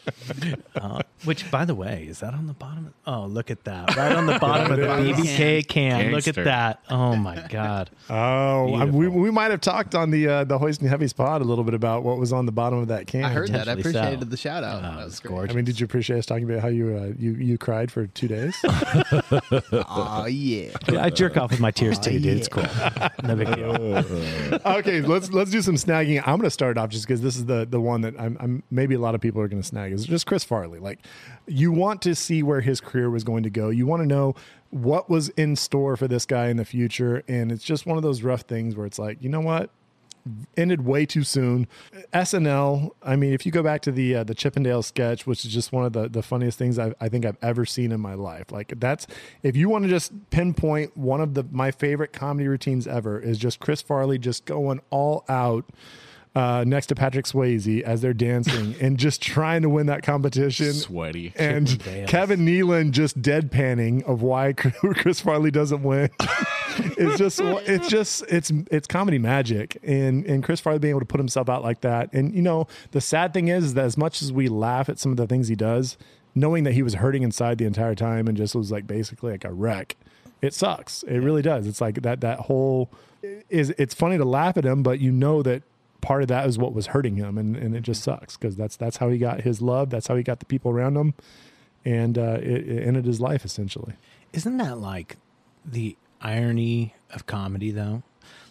Uh, 0.76 1.02
which, 1.24 1.50
by 1.50 1.64
the 1.66 1.74
way, 1.74 2.06
is 2.08 2.20
that 2.20 2.34
on 2.34 2.46
the 2.48 2.54
bottom? 2.54 2.88
Of, 2.88 2.94
oh, 3.08 3.26
look 3.26 3.50
at 3.50 3.64
that! 3.64 3.96
Right 3.96 4.12
on 4.12 4.26
the 4.28 4.38
bottom 4.40 4.72
of 4.72 4.78
the 4.78 4.86
BVK 4.86 5.66
can. 5.68 6.12
Look 6.12 6.28
at 6.28 6.36
Gangster. 6.36 6.44
that! 6.44 6.82
Oh 6.90 7.16
my 7.16 7.44
god! 7.50 7.90
Oh, 8.10 8.76
I- 8.76 8.86
we, 8.86 8.92
Beautiful. 8.92 9.22
we 9.22 9.32
might 9.32 9.50
have 9.52 9.62
talked 9.62 9.96
on 9.96 10.12
the 10.12 10.28
uh, 10.28 10.44
the 10.44 10.58
Hoist 10.60 10.82
and 10.82 10.90
Heavies 10.90 11.14
pod 11.14 11.42
a 11.42 11.46
little 11.46 11.64
bit 11.64 11.74
about 11.74 12.04
what 12.04 12.18
was 12.18 12.32
on 12.34 12.46
the 12.46 12.52
bottom 12.52 12.78
of 12.80 12.90
that 12.90 13.08
can. 13.08 13.24
I 13.24 13.30
heard 13.30 13.48
that. 13.54 13.68
I 13.68 13.76
Potentially 13.76 13.94
so. 13.94 14.00
appreciated 14.00 14.30
the 14.30 14.38
shout 14.38 14.64
out. 14.64 14.80
Oh, 14.80 14.82
that 14.82 14.98
was 14.98 15.14
it's 15.14 15.20
great. 15.22 15.30
gorgeous. 15.32 15.54
I 15.54 15.56
mean, 15.56 15.66
did 15.66 15.80
you 15.80 15.86
appreciate 15.86 16.20
us 16.20 16.26
talking 16.26 16.44
about 16.44 16.60
how 16.62 16.68
you 16.68 16.96
uh, 16.96 17.14
you 17.18 17.32
you 17.32 17.58
cried 17.58 17.92
for 17.92 18.06
two 18.08 18.28
days? 18.28 18.56
Oh 18.64 20.26
yeah. 20.30 20.72
I 20.90 21.10
jerk 21.10 21.38
off 21.38 21.52
with 21.52 21.60
my 21.62 21.72
tears 21.72 21.98
too, 21.98 22.20
dude. 22.20 22.38
It's 22.38 22.48
cool. 22.48 22.66
No 23.24 23.36
big 23.36 23.56
deal. 23.56 24.60
okay, 24.66 25.02
let's 25.08 25.32
let's 25.32 25.52
do 25.52 25.62
some 25.62 25.76
snagging. 25.76 26.20
I'm 26.20 26.38
going 26.38 26.42
to 26.42 26.50
start 26.50 26.78
off 26.78 26.90
just 26.90 27.08
because 27.08 27.22
this 27.22 27.36
is 27.36 27.46
the 27.46 27.66
the 27.66 27.80
one 27.80 28.02
that 28.02 28.20
I'm, 28.20 28.38
I'm 28.40 28.64
maybe 28.70 28.96
a 28.96 29.00
lot 29.00 29.16
of 29.16 29.22
people 29.22 29.42
are 29.42 29.48
going 29.48 29.62
to 29.62 29.68
snag 29.68 29.92
is 29.92 30.06
just 30.06 30.26
Chris 30.26 30.44
Farley. 30.44 30.80
Like, 30.80 31.00
you 31.48 31.72
want 31.72 32.02
to 32.04 32.16
see 32.16 32.44
where 32.44 32.62
his 32.62 32.82
career 32.82 33.10
was 33.10 33.24
going 33.24 33.44
to 33.44 33.50
go. 33.50 33.70
You 33.70 33.86
want 33.86 34.02
to 34.04 34.08
know 34.08 34.36
what 34.70 35.10
was 35.10 35.30
in 35.30 35.56
store 35.56 35.96
for 35.96 36.08
this 36.08 36.26
guy 36.26 36.48
in 36.48 36.58
the 36.58 36.66
future, 36.66 37.24
and 37.28 37.52
it's 37.52 37.64
just 37.64 37.86
one 37.86 37.98
of 37.98 38.04
those 38.04 38.22
rough 38.22 38.42
things 38.42 38.76
where 38.76 38.86
it's 38.86 39.00
like, 39.00 39.22
you 39.22 39.30
know 39.30 39.42
what, 39.42 39.70
ended 40.56 40.86
way 40.86 41.06
too 41.06 41.24
soon. 41.24 41.68
SNL. 42.14 42.92
I 43.04 43.16
mean, 43.16 43.34
if 43.34 43.46
you 43.46 43.52
go 43.52 43.64
back 43.64 43.82
to 43.82 43.92
the 43.92 44.16
uh, 44.16 44.24
the 44.24 44.36
Chippendale 44.36 44.84
sketch, 44.84 45.26
which 45.26 45.46
is 45.46 45.54
just 45.54 45.72
one 45.72 45.86
of 45.86 45.94
the, 45.94 46.10
the 46.10 46.24
funniest 46.24 46.58
things 46.58 46.80
I've, 46.80 46.96
I 47.00 47.10
think 47.10 47.26
I've 47.26 47.38
ever 47.42 47.66
seen 47.66 47.92
in 47.92 48.00
my 48.00 48.14
life. 48.14 48.52
Like 48.52 48.74
that's 48.80 49.08
if 49.44 49.56
you 49.56 49.70
want 49.70 49.84
to 49.84 49.90
just 49.90 50.12
pinpoint 50.30 50.96
one 50.98 51.22
of 51.22 51.34
the 51.34 51.44
my 51.52 51.72
favorite 51.72 52.14
comedy 52.14 52.48
routines 52.48 52.88
ever 52.88 53.20
is 53.20 53.38
just 53.38 53.60
Chris 53.60 53.82
Farley 53.82 54.18
just 54.18 54.46
going 54.46 54.82
all 54.90 55.26
out. 55.30 55.66
Uh, 56.36 56.64
next 56.68 56.86
to 56.86 56.94
Patrick 56.94 57.26
Swayze 57.26 57.82
as 57.82 58.02
they're 58.02 58.14
dancing 58.14 58.76
and 58.82 59.00
just 59.00 59.24
trying 59.24 59.64
to 59.64 59.70
win 59.70 59.88
that 59.88 60.04
competition. 60.04 60.72
Sweaty. 60.72 61.34
And 61.36 61.80
Kevin 62.08 62.42
Nealon 62.42 62.92
just 62.92 63.20
deadpanning 63.24 64.04
of 64.04 64.22
why 64.22 64.54
Chris 64.54 65.20
Farley 65.20 65.50
doesn't 65.50 65.82
win. 65.82 66.12
it's 66.80 67.18
just 67.18 67.40
it's 67.42 67.88
just 67.88 68.24
it's 68.30 68.52
it's 68.70 68.86
comedy 68.86 69.18
magic 69.18 69.78
and 69.82 70.26
and 70.26 70.44
Chris 70.44 70.60
Farley 70.60 70.78
being 70.78 70.92
able 70.92 71.00
to 71.00 71.08
put 71.08 71.20
himself 71.20 71.50
out 71.50 71.64
like 71.64 71.82
that. 71.82 72.14
And 72.14 72.36
you 72.36 72.44
know, 72.44 72.68
the 72.92 73.02
sad 73.02 73.34
thing 73.34 73.48
is, 73.48 73.66
is 73.66 73.74
that 73.74 73.86
as 73.86 73.98
much 73.98 74.22
as 74.22 74.32
we 74.32 74.48
laugh 74.48 74.90
at 74.90 75.00
some 75.00 75.12
of 75.12 75.18
the 75.18 75.26
things 75.26 75.48
he 75.48 75.56
does, 75.56 75.98
knowing 76.36 76.64
that 76.66 76.74
he 76.74 76.84
was 76.84 76.96
hurting 76.96 77.24
inside 77.24 77.58
the 77.58 77.66
entire 77.66 77.96
time 77.96 78.28
and 78.28 78.38
just 78.38 78.54
was 78.54 78.72
like 78.72 78.86
basically 78.86 79.32
like 79.32 79.44
a 79.44 79.52
wreck, 79.52 79.96
it 80.42 80.54
sucks. 80.54 81.04
It 81.04 81.20
really 81.20 81.42
does. 81.42 81.66
It's 81.68 81.82
like 81.82 82.02
that 82.04 82.22
that 82.22 82.42
whole 82.42 82.92
is 83.50 83.72
it's 83.78 83.94
funny 83.94 84.18
to 84.18 84.26
laugh 84.26 84.58
at 84.58 84.66
him, 84.66 84.84
but 84.84 85.00
you 85.00 85.12
know 85.12 85.42
that 85.44 85.64
part 86.02 86.22
of 86.22 86.28
that 86.28 86.48
is 86.48 86.58
what 86.58 86.74
was 86.74 86.88
hurting 86.88 87.16
him 87.16 87.38
and, 87.38 87.56
and 87.56 87.76
it 87.76 87.82
just 87.82 88.04
sucks 88.04 88.38
because 88.38 88.56
that's 88.56 88.76
that's 88.76 88.98
how 88.98 89.10
he 89.10 89.18
got 89.18 89.42
his 89.42 89.62
love 89.62 89.90
that's 89.90 90.08
how 90.08 90.16
he 90.16 90.24
got 90.24 90.40
the 90.40 90.46
people 90.46 90.72
around 90.72 90.96
him 90.96 91.14
and 91.86 92.18
uh, 92.18 92.38
it, 92.42 92.68
it 92.68 92.88
ended 92.88 93.06
his 93.06 93.20
life 93.20 93.44
essentially 93.44 93.94
Isn't 94.34 94.58
that 94.58 94.78
like 94.78 95.18
the 95.66 95.98
irony 96.22 96.94
of 97.12 97.26
comedy, 97.26 97.72
though? 97.72 98.04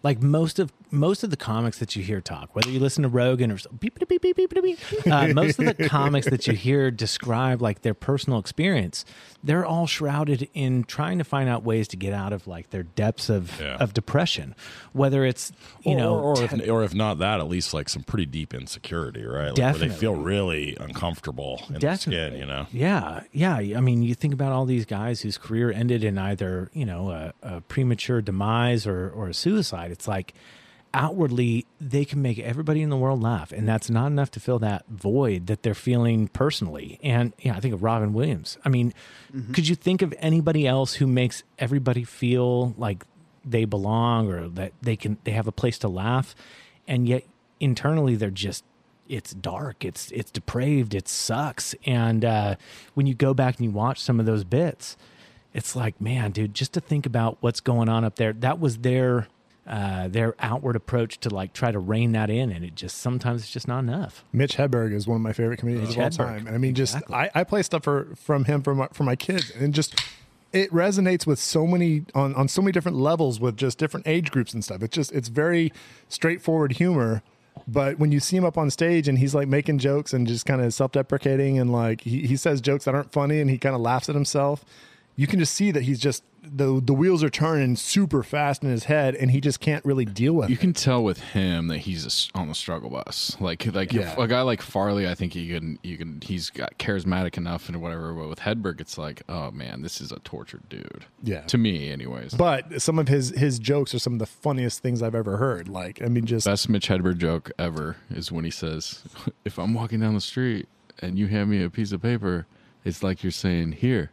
Like 0.02 0.22
most 0.22 0.58
of 0.58 0.72
most 0.96 1.22
of 1.22 1.30
the 1.30 1.36
comics 1.36 1.78
that 1.78 1.94
you 1.96 2.02
hear 2.02 2.20
talk, 2.20 2.54
whether 2.56 2.70
you 2.70 2.80
listen 2.80 3.02
to 3.02 3.08
Rogan 3.08 3.50
or 3.52 3.58
beep, 3.78 3.98
beep, 3.98 4.08
beep, 4.08 4.22
beep, 4.22 4.36
beep, 4.36 4.50
beep, 4.50 4.62
beep, 4.62 5.06
uh, 5.12 5.28
most 5.28 5.58
of 5.58 5.76
the 5.76 5.88
comics 5.88 6.28
that 6.28 6.46
you 6.46 6.54
hear 6.54 6.90
describe 6.90 7.62
like 7.62 7.82
their 7.82 7.94
personal 7.94 8.38
experience, 8.38 9.04
they're 9.44 9.64
all 9.64 9.86
shrouded 9.86 10.48
in 10.54 10.84
trying 10.84 11.18
to 11.18 11.24
find 11.24 11.48
out 11.48 11.62
ways 11.62 11.86
to 11.88 11.96
get 11.96 12.12
out 12.12 12.32
of 12.32 12.46
like 12.46 12.70
their 12.70 12.82
depths 12.82 13.28
of 13.28 13.60
Yeah. 13.60 13.76
of 13.76 13.94
depression. 13.94 14.54
Whether 14.92 15.24
it's 15.24 15.52
you 15.84 15.92
or, 15.92 15.96
know, 15.96 16.18
or, 16.18 16.42
if, 16.42 16.68
or 16.68 16.82
if 16.84 16.94
not 16.94 17.18
that, 17.18 17.40
at 17.40 17.48
least 17.48 17.72
like 17.74 17.88
some 17.88 18.02
pretty 18.02 18.26
deep 18.26 18.54
insecurity, 18.54 19.24
right? 19.24 19.48
Like, 19.56 19.58
Where 19.58 19.88
they 19.88 19.88
feel 19.90 20.14
really 20.14 20.76
uncomfortable 20.80 21.62
in 21.68 21.74
the 21.74 21.96
skin, 21.96 22.12
Definitely. 22.12 22.38
you 22.40 22.46
know. 22.46 22.66
Yeah, 22.72 23.20
yeah. 23.32 23.56
I 23.56 23.80
mean, 23.80 24.02
you 24.02 24.14
think 24.14 24.32
about 24.34 24.52
all 24.52 24.64
these 24.64 24.86
guys 24.86 25.20
whose 25.20 25.38
career 25.38 25.70
ended 25.70 26.02
in 26.04 26.18
either 26.18 26.70
you 26.72 26.84
know 26.86 27.10
a, 27.10 27.32
a 27.42 27.60
premature 27.62 28.20
demise 28.22 28.86
or 28.86 29.10
or 29.10 29.28
a 29.28 29.34
suicide. 29.34 29.90
It's 29.90 30.08
like 30.08 30.34
outwardly 30.96 31.66
they 31.78 32.04
can 32.04 32.22
make 32.22 32.38
everybody 32.38 32.82
in 32.82 32.88
the 32.88 32.96
world 32.96 33.22
laugh, 33.22 33.52
and 33.52 33.68
that's 33.68 33.90
not 33.90 34.06
enough 34.06 34.30
to 34.32 34.40
fill 34.40 34.58
that 34.60 34.84
void 34.88 35.46
that 35.46 35.62
they're 35.62 35.74
feeling 35.74 36.26
personally. 36.28 36.98
And 37.02 37.34
yeah, 37.38 37.54
I 37.54 37.60
think 37.60 37.74
of 37.74 37.82
Robin 37.82 38.14
Williams. 38.14 38.56
I 38.64 38.70
mean, 38.70 38.94
could 39.52 39.68
you 39.68 39.74
think 39.74 40.00
of 40.00 40.14
anybody 40.18 40.66
else 40.66 40.94
who 40.94 41.06
makes 41.06 41.44
everybody 41.58 42.02
feel 42.02 42.74
like 42.78 43.04
they 43.44 43.66
belong 43.66 44.32
or 44.32 44.48
that 44.48 44.72
they 44.80 44.96
can 44.96 45.18
they 45.24 45.32
have 45.32 45.46
a 45.46 45.52
place 45.52 45.78
to 45.80 45.88
laugh, 45.88 46.34
and 46.88 47.06
yet 47.06 47.24
internally 47.60 48.16
they're 48.16 48.30
just 48.30 48.64
it's 49.08 49.32
dark 49.32 49.84
it's 49.84 50.10
it's 50.10 50.32
depraved 50.32 50.92
it 50.92 51.06
sucks 51.06 51.76
and 51.86 52.24
uh 52.24 52.56
when 52.94 53.06
you 53.06 53.14
go 53.14 53.32
back 53.32 53.56
and 53.56 53.64
you 53.64 53.70
watch 53.70 54.00
some 54.00 54.18
of 54.18 54.26
those 54.26 54.42
bits 54.42 54.96
it's 55.54 55.76
like 55.76 56.00
man 56.00 56.32
dude 56.32 56.52
just 56.52 56.72
to 56.72 56.80
think 56.80 57.06
about 57.06 57.38
what's 57.40 57.60
going 57.60 57.88
on 57.88 58.04
up 58.04 58.16
there 58.16 58.32
that 58.32 58.58
was 58.58 58.78
their 58.78 59.28
uh 59.66 60.06
their 60.08 60.34
outward 60.38 60.76
approach 60.76 61.18
to 61.18 61.28
like 61.28 61.52
try 61.52 61.72
to 61.72 61.78
rein 61.78 62.12
that 62.12 62.30
in 62.30 62.50
and 62.52 62.64
it 62.64 62.74
just 62.74 62.98
sometimes 62.98 63.42
it's 63.42 63.50
just 63.50 63.66
not 63.66 63.80
enough 63.80 64.24
Mitch 64.32 64.56
Hedberg 64.56 64.92
is 64.92 65.06
one 65.08 65.16
of 65.16 65.22
my 65.22 65.32
favorite 65.32 65.58
comedians 65.58 65.88
Mitch 65.88 65.96
of 65.96 66.02
all 66.02 66.10
Hedberg. 66.10 66.16
time. 66.36 66.46
And 66.46 66.54
I 66.54 66.58
mean, 66.58 66.74
just 66.74 66.94
Exactly. 66.94 67.16
I, 67.16 67.30
I 67.34 67.44
play 67.44 67.62
stuff 67.62 67.84
for 67.84 68.14
from 68.16 68.44
him 68.44 68.62
for 68.62 68.74
my, 68.74 68.88
for 68.92 69.02
my 69.04 69.16
kids, 69.16 69.50
and 69.50 69.74
just 69.74 70.00
it 70.52 70.70
resonates 70.70 71.26
with 71.26 71.38
so 71.40 71.66
many 71.66 72.04
on 72.14 72.34
on 72.34 72.46
so 72.48 72.62
many 72.62 72.72
different 72.72 72.96
levels 72.96 73.40
with 73.40 73.56
just 73.56 73.76
different 73.78 74.06
age 74.06 74.30
groups 74.30 74.54
and 74.54 74.62
stuff. 74.64 74.82
It's 74.82 74.94
just 74.94 75.10
it's 75.12 75.28
very 75.28 75.72
straightforward 76.08 76.72
humor. 76.72 77.22
But 77.66 77.98
when 77.98 78.12
you 78.12 78.20
see 78.20 78.36
him 78.36 78.44
up 78.44 78.56
on 78.56 78.70
stage 78.70 79.08
and 79.08 79.18
he's 79.18 79.34
like 79.34 79.48
making 79.48 79.78
jokes 79.78 80.12
and 80.12 80.26
just 80.26 80.46
kind 80.46 80.60
of 80.60 80.72
self 80.72 80.92
deprecating 80.92 81.58
and 81.58 81.72
like 81.72 82.02
he, 82.02 82.20
he 82.26 82.36
says 82.36 82.60
jokes 82.60 82.84
that 82.84 82.94
aren't 82.94 83.10
funny 83.12 83.40
and 83.40 83.50
he 83.50 83.58
kind 83.58 83.74
of 83.74 83.80
laughs 83.80 84.08
at 84.08 84.14
himself, 84.14 84.64
you 85.16 85.26
can 85.26 85.38
just 85.38 85.54
see 85.54 85.70
that 85.70 85.82
he's 85.82 85.98
just 85.98 86.22
the 86.42 86.80
the 86.80 86.94
wheels 86.94 87.24
are 87.24 87.30
turning 87.30 87.74
super 87.74 88.22
fast 88.22 88.62
in 88.62 88.70
his 88.70 88.84
head 88.84 89.14
and 89.16 89.30
he 89.32 89.40
just 89.40 89.58
can't 89.58 89.84
really 89.84 90.04
deal 90.04 90.34
with 90.34 90.48
it. 90.48 90.50
You 90.50 90.56
it. 90.56 90.60
can 90.60 90.72
tell 90.72 91.02
with 91.02 91.18
him 91.18 91.68
that 91.68 91.78
he's 91.78 92.30
a 92.34 92.38
on 92.38 92.48
the 92.48 92.54
struggle 92.54 92.90
bus. 92.90 93.36
Like 93.40 93.66
like 93.74 93.92
if 93.94 94.16
a 94.16 94.28
guy 94.28 94.42
like 94.42 94.62
Farley, 94.62 95.08
I 95.08 95.14
think 95.14 95.32
he 95.32 95.48
can 95.48 95.78
you 95.82 95.96
can 95.96 96.20
he's 96.20 96.50
got 96.50 96.78
charismatic 96.78 97.36
enough 97.36 97.68
and 97.68 97.80
whatever. 97.80 98.12
But 98.12 98.28
with 98.28 98.40
Hedberg, 98.40 98.80
it's 98.80 98.96
like, 98.96 99.22
oh 99.28 99.50
man, 99.50 99.82
this 99.82 100.00
is 100.00 100.12
a 100.12 100.18
tortured 100.20 100.68
dude. 100.68 101.06
Yeah. 101.22 101.40
to 101.42 101.58
me, 101.58 101.90
anyways. 101.90 102.34
But 102.34 102.80
some 102.80 102.98
of 102.98 103.08
his 103.08 103.30
his 103.30 103.58
jokes 103.58 103.94
are 103.94 103.98
some 103.98 104.12
of 104.12 104.18
the 104.18 104.26
funniest 104.26 104.80
things 104.82 105.02
I've 105.02 105.14
ever 105.14 105.38
heard. 105.38 105.68
Like 105.68 106.00
I 106.02 106.06
mean, 106.06 106.26
just 106.26 106.46
Best 106.46 106.68
Mitch 106.68 106.88
Hedberg 106.88 107.18
joke 107.18 107.50
ever 107.58 107.96
is 108.10 108.30
when 108.30 108.44
he 108.44 108.50
says, 108.50 109.02
"If 109.44 109.58
I'm 109.58 109.74
walking 109.74 110.00
down 110.00 110.14
the 110.14 110.20
street 110.20 110.68
and 111.00 111.18
you 111.18 111.26
hand 111.26 111.50
me 111.50 111.62
a 111.64 111.70
piece 111.70 111.92
of 111.92 112.02
paper, 112.02 112.46
it's 112.84 113.02
like 113.02 113.22
you're 113.24 113.32
saying, 113.32 113.72
here, 113.72 114.10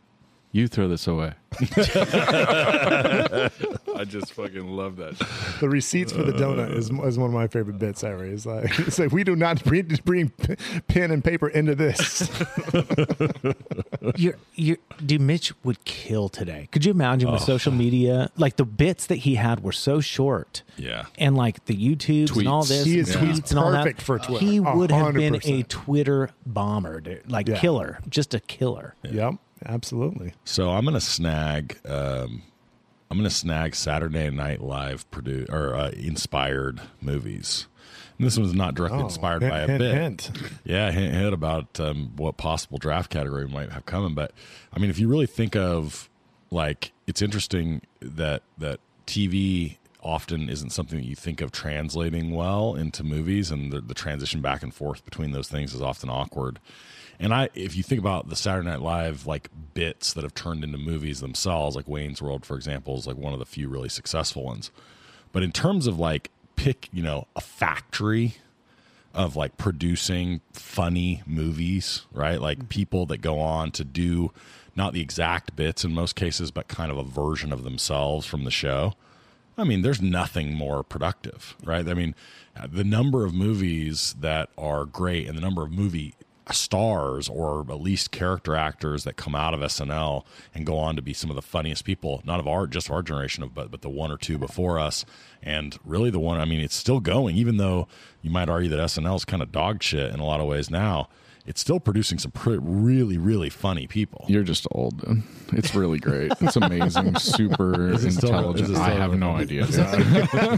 you 0.54 0.70
throw 0.70 0.88
this 0.88 1.06
away." 1.08 1.34
I 3.96 4.06
just 4.08 4.34
fucking 4.34 4.68
love 4.76 4.96
that. 4.98 5.18
the 5.60 5.70
receipts 5.70 6.12
for 6.12 6.24
the 6.24 6.34
uh, 6.34 6.40
donut 6.40 6.76
is, 6.76 6.90
is 6.90 7.18
one 7.18 7.30
of 7.30 7.34
my 7.34 7.48
favorite 7.48 7.78
bits 7.78 8.04
ever. 8.04 8.26
It's 8.26 8.46
like, 8.46 8.80
it's 8.80 8.98
like 8.98 9.12
we 9.12 9.24
do 9.24 9.36
not 9.36 9.64
bring, 9.64 9.88
bring 10.04 10.30
p- 10.30 10.56
pen 10.88 11.12
and 11.12 11.24
paper 11.24 11.48
into 11.50 11.76
this. 11.76 12.28
you're, 14.16 14.36
you're, 14.56 14.78
dude, 15.06 15.22
Mitch 15.22 15.54
would 15.64 15.84
kill 15.86 16.28
today. 16.30 16.70
Could 16.72 16.86
you 16.86 16.92
imagine 16.92 17.32
with 17.32 17.42
oh. 17.42 17.46
social 17.46 17.72
media? 17.72 18.32
Like 18.36 18.56
the 18.56 18.66
bits 18.66 19.06
that 19.08 19.18
he 19.18 19.36
had 19.36 19.62
were 19.64 19.72
so 19.72 20.00
short. 20.00 20.64
Yeah. 20.78 21.06
And 21.18 21.36
like 21.36 21.66
the 21.66 21.76
YouTubes 21.76 22.36
and 22.38 22.48
all 22.48 22.64
Tweets. 22.64 22.68
this, 22.70 22.86
He 22.86 23.00
is- 23.00 23.16
and 23.16 23.28
tweets 23.28 23.50
and 23.52 23.60
all 23.60 23.72
that. 23.72 23.84
perfect 23.84 24.02
for 24.02 24.18
Twitter. 24.20 24.44
He 24.46 24.58
A 24.58 24.62
would 24.62 24.90
have 24.92 25.14
been 25.14 25.34
hundred 25.34 25.46
a 25.46 25.64
percent. 25.64 25.70
Twitter 25.70 26.30
bomber, 26.46 27.00
dude. 27.00 27.30
like 27.32 27.48
Yeah. 27.48 27.60
killer, 27.60 28.00
just 28.10 28.34
a 28.34 28.40
killer. 28.40 28.96
yep, 29.04 29.36
absolutely. 29.66 30.34
So 30.46 30.70
I'm 30.72 30.86
gonna 30.86 31.00
snag. 31.02 31.78
Um, 31.88 32.44
I'm 33.12 33.18
gonna 33.18 33.30
snag 33.30 33.76
Saturday 33.76 34.30
Night 34.30 34.62
Live 34.62 35.10
produ- 35.12 35.50
or 35.52 35.76
uh, 35.76 35.90
inspired 35.92 36.82
movies. 37.02 37.68
And 38.18 38.28
this 38.28 38.38
one's 38.38 38.54
not 38.54 38.76
directly 38.76 39.00
Oh, 39.00 39.06
inspired 39.06 39.42
hint, 39.42 39.52
by 39.54 39.60
a 39.62 39.68
hint, 39.68 39.80
bit. 39.80 39.94
hint. 39.96 40.32
Yeah, 40.64 40.92
hint, 40.92 41.14
hint 41.16 41.34
about 41.34 41.80
um, 41.80 42.12
what 42.16 42.38
possible 42.38 42.78
draft 42.78 43.10
category 43.12 43.48
might 43.48 43.72
have 43.72 43.86
coming. 43.86 44.14
But 44.14 44.32
I 44.72 44.80
mean, 44.80 44.90
if 44.90 45.00
you 45.00 45.08
really 45.08 45.26
think 45.26 45.56
of 45.56 46.10
like, 46.52 46.92
it's 47.08 47.22
interesting 47.22 47.82
that 48.02 48.44
that 48.60 48.80
TV 49.08 49.78
often 50.02 50.50
isn't 50.50 50.70
something 50.72 51.00
that 51.00 51.06
you 51.08 51.16
think 51.16 51.40
of 51.42 51.52
translating 51.52 52.32
well 52.32 52.76
into 52.76 53.04
movies, 53.04 53.50
and 53.52 53.72
the, 53.72 53.80
the 53.82 53.94
transition 53.94 54.42
back 54.42 54.62
and 54.62 54.74
forth 54.74 55.04
between 55.06 55.32
those 55.32 55.48
things 55.48 55.74
is 55.74 55.82
often 55.82 56.10
awkward. 56.10 56.60
And 57.24 57.34
I, 57.34 57.48
if 57.56 57.78
you 57.78 57.84
think 57.84 58.02
about 58.02 58.28
the 58.28 58.36
Saturday 58.36 58.68
Night 58.68 58.82
Live 58.82 59.26
like 59.26 59.50
bits 59.74 60.12
that 60.12 60.26
have 60.26 60.34
turned 60.34 60.62
into 60.62 60.78
movies 60.78 61.22
themselves, 61.22 61.74
like 61.74 61.88
Wayne's 61.88 62.22
World, 62.22 62.46
for 62.46 62.58
example, 62.58 62.98
is 62.98 63.08
like 63.08 63.16
one 63.16 63.32
of 63.32 63.40
the 63.40 63.46
few 63.46 63.70
really 63.70 63.88
successful 63.88 64.44
ones. 64.44 64.72
But 65.32 65.42
in 65.42 65.54
terms 65.54 65.88
of 65.88 65.98
like 65.98 66.32
pick, 66.58 66.90
you 66.92 67.02
know, 67.02 67.28
a 67.34 67.40
factory 67.40 68.36
of 69.14 69.38
like 69.38 69.56
producing 69.56 70.42
funny 70.52 71.24
movies, 71.26 72.06
right? 72.12 72.42
Like 72.42 72.58
mm-hmm. 72.58 72.68
people 72.68 73.06
that 73.06 73.22
go 73.22 73.40
on 73.40 73.72
to 73.72 73.86
do 73.86 74.34
not 74.76 74.92
the 74.92 75.00
exact 75.00 75.56
bits 75.56 75.86
in 75.86 75.94
most 75.94 76.18
cases, 76.18 76.52
but 76.52 76.68
kind 76.68 76.92
of 76.92 76.98
a 76.98 77.04
version 77.04 77.54
of 77.54 77.64
themselves 77.64 78.26
from 78.26 78.44
the 78.44 78.52
show. 78.52 78.96
I 79.58 79.64
mean, 79.64 79.82
there's 79.82 80.02
nothing 80.02 80.56
more 80.56 80.84
productive, 80.84 81.56
right? 81.64 81.88
I 81.88 81.94
mean, 81.94 82.16
the 82.68 82.84
number 82.84 83.24
of 83.24 83.34
movies 83.34 84.14
that 84.20 84.50
are 84.58 84.84
great 84.84 85.30
and 85.30 85.38
the 85.38 85.42
number 85.42 85.64
of 85.64 85.72
movie 85.72 86.16
stars 86.52 87.30
or 87.30 87.62
at 87.62 87.82
least 87.82 88.12
character 88.12 88.56
actors 88.56 89.04
that 89.06 89.16
come 89.16 89.36
out 89.36 89.54
of 89.54 89.62
SNL 89.62 90.26
and 90.54 90.66
go 90.66 90.78
on 90.78 90.96
to 90.96 91.02
be 91.02 91.14
some 91.14 91.30
of 91.30 91.36
the 91.36 91.42
funniest 91.42 91.86
people, 91.86 92.22
not 92.26 92.40
of 92.40 92.48
our 92.48 92.68
just 92.68 92.92
our 92.92 93.02
generation 93.02 93.44
of 93.44 93.54
but 93.54 93.72
but 93.72 93.82
the 93.82 93.90
one 93.90 94.12
or 94.12 94.18
two 94.18 94.38
before 94.38 94.80
us, 94.80 95.06
and 95.42 95.78
really 95.86 96.10
the 96.10 96.20
one. 96.20 96.40
I 96.40 96.46
mean, 96.46 96.60
it's 96.60 96.76
still 96.76 97.00
going, 97.00 97.36
even 97.38 97.58
though 97.58 97.88
you 98.22 98.30
might 98.30 98.50
argue 98.50 98.70
that 98.70 98.80
SNL 98.80 99.16
is 99.16 99.26
kind 99.26 99.42
of 99.42 99.52
dog 99.52 99.82
shit 99.82 100.14
in 100.14 100.20
a 100.20 100.26
lot 100.26 100.40
of 100.40 100.48
ways 100.48 100.70
now. 100.70 101.08
It's 101.46 101.60
still 101.60 101.80
producing 101.80 102.20
some 102.20 102.32
pre- 102.32 102.58
really 102.62 103.18
really 103.18 103.50
funny 103.50 103.86
people. 103.86 104.26
You're 104.30 104.44
just 104.44 104.66
old, 104.72 105.02
dude. 105.02 105.24
It's 105.52 105.76
really 105.76 106.00
great. 106.00 106.32
It's 106.40 106.56
amazing. 106.56 107.16
Super 107.20 107.92
it 107.94 108.00
still- 108.12 108.30
intelligent. 108.30 108.70
is 108.70 108.78
it 108.78 108.82
I 108.82 108.92
have 108.92 109.14
no 109.18 109.32
funny? 109.34 109.44
idea. 109.44 109.64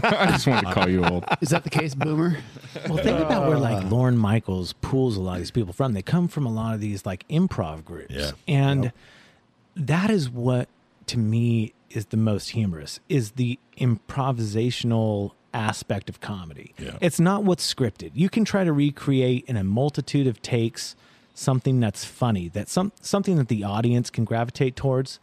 I 0.04 0.26
just 0.30 0.46
wanted 0.46 0.66
to 0.68 0.72
call 0.72 0.88
you 0.88 1.04
old. 1.04 1.24
Is 1.40 1.48
that 1.48 1.64
the 1.64 1.70
case, 1.70 1.94
Boomer? 1.94 2.38
Well, 2.88 2.98
think 2.98 3.18
about 3.18 3.48
where 3.48 3.58
like 3.58 3.84
uh. 3.84 3.88
Lorne 3.88 4.16
Michaels 4.16 4.74
pulls 4.74 5.16
a 5.16 5.20
lot 5.20 5.34
of 5.34 5.38
these 5.38 5.50
people 5.50 5.72
from. 5.72 5.92
They 5.92 6.02
come 6.02 6.28
from 6.28 6.46
a 6.46 6.52
lot 6.52 6.74
of 6.74 6.80
these 6.80 7.04
like 7.04 7.26
improv 7.28 7.84
groups. 7.84 8.14
Yeah. 8.14 8.30
And 8.46 8.92
that 9.74 10.10
is 10.10 10.30
what 10.30 10.68
to 11.06 11.18
me 11.18 11.72
is 11.90 12.06
the 12.06 12.16
most 12.16 12.50
humorous 12.50 13.00
is 13.08 13.32
the 13.32 13.58
improvisational 13.78 15.32
aspect 15.56 16.08
of 16.08 16.20
comedy. 16.20 16.74
Yeah. 16.78 16.98
It's 17.00 17.18
not 17.18 17.44
what's 17.44 17.72
scripted. 17.72 18.12
You 18.14 18.28
can 18.28 18.44
try 18.44 18.64
to 18.64 18.72
recreate 18.72 19.44
in 19.46 19.56
a 19.56 19.64
multitude 19.64 20.26
of 20.26 20.42
takes 20.42 20.94
something 21.34 21.80
that's 21.80 22.04
funny, 22.04 22.48
that 22.50 22.68
some 22.68 22.92
something 23.00 23.36
that 23.36 23.48
the 23.48 23.64
audience 23.64 24.10
can 24.10 24.24
gravitate 24.24 24.76
towards 24.76 25.18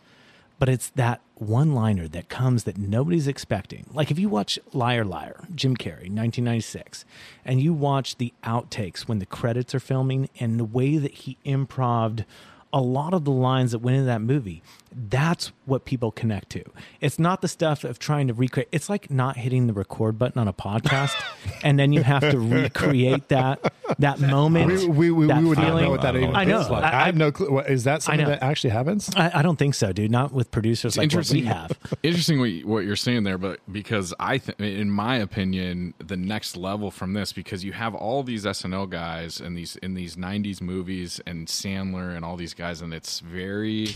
but 0.63 0.69
it's 0.69 0.91
that 0.91 1.19
one 1.35 1.73
liner 1.73 2.07
that 2.07 2.29
comes 2.29 2.63
that 2.63 2.77
nobody's 2.77 3.27
expecting. 3.27 3.85
Like 3.93 4.11
if 4.11 4.17
you 4.17 4.29
watch 4.29 4.57
Liar 4.71 5.03
Liar, 5.03 5.45
Jim 5.53 5.75
Carrey, 5.75 6.07
1996, 6.07 7.03
and 7.43 7.59
you 7.59 7.73
watch 7.73 8.15
the 8.15 8.31
outtakes 8.45 9.01
when 9.01 9.19
the 9.19 9.25
credits 9.25 9.75
are 9.75 9.81
filming 9.81 10.29
and 10.39 10.57
the 10.57 10.63
way 10.63 10.97
that 10.97 11.11
he 11.11 11.37
improved 11.43 12.23
a 12.71 12.79
lot 12.79 13.13
of 13.13 13.25
the 13.25 13.31
lines 13.31 13.73
that 13.73 13.79
went 13.79 13.95
into 13.95 14.05
that 14.05 14.21
movie, 14.21 14.63
that's 14.95 15.51
what 15.65 15.85
people 15.85 16.11
connect 16.11 16.49
to. 16.51 16.63
It's 17.01 17.17
not 17.19 17.41
the 17.41 17.47
stuff 17.47 17.83
of 17.83 17.99
trying 17.99 18.27
to 18.27 18.33
recreate. 18.33 18.69
It's 18.71 18.89
like 18.89 19.09
not 19.09 19.37
hitting 19.37 19.67
the 19.67 19.73
record 19.73 20.17
button 20.19 20.39
on 20.39 20.47
a 20.47 20.53
podcast 20.53 21.13
and 21.63 21.77
then 21.79 21.93
you 21.93 22.03
have 22.03 22.21
to 22.29 22.39
recreate 22.39 23.29
that 23.29 23.73
that 23.99 24.19
moment. 24.19 24.71
We, 24.71 24.87
we, 24.87 25.11
we, 25.11 25.27
that 25.27 25.41
we 25.41 25.49
would 25.49 25.57
not 25.57 25.81
know 25.81 25.89
what 25.89 26.01
that 26.01 26.15
even 26.15 26.35
I 26.35 26.43
know. 26.43 26.59
feels 26.59 26.69
like. 26.69 26.83
I- 26.83 27.03
I, 27.03 27.05
have 27.07 27.15
no 27.15 27.31
clue. 27.31 27.51
What, 27.51 27.69
is 27.69 27.83
that 27.83 28.01
something 28.03 28.25
that 28.25 28.41
actually 28.43 28.69
happens? 28.71 29.09
I, 29.15 29.39
I 29.39 29.41
don't 29.41 29.57
think 29.57 29.75
so, 29.75 29.91
dude. 29.91 30.11
Not 30.11 30.31
with 30.31 30.51
producers 30.51 30.97
like 30.97 31.11
what 31.13 31.29
we 31.29 31.39
interesting. 31.39 31.45
have. 31.45 31.77
Interesting 32.03 32.39
what, 32.39 32.49
you- 32.49 32.67
what 32.67 32.85
you're 32.85 32.95
saying 32.95 33.23
there, 33.23 33.37
but 33.37 33.59
because 33.71 34.13
I, 34.19 34.37
th- 34.37 34.57
in 34.59 34.89
my 34.89 35.17
opinion, 35.17 35.93
the 35.99 36.17
next 36.17 36.55
level 36.57 36.91
from 36.91 37.13
this, 37.13 37.33
because 37.33 37.63
you 37.63 37.73
have 37.73 37.93
all 37.95 38.23
these 38.23 38.45
SNL 38.45 38.89
guys 38.89 39.39
and 39.39 39.57
these 39.57 39.75
in 39.77 39.93
these 39.95 40.15
'90s 40.15 40.61
movies 40.61 41.19
and 41.27 41.47
Sandler 41.47 42.15
and 42.15 42.23
all 42.23 42.35
these 42.37 42.53
guys, 42.53 42.81
and 42.81 42.93
it's 42.93 43.19
very 43.19 43.89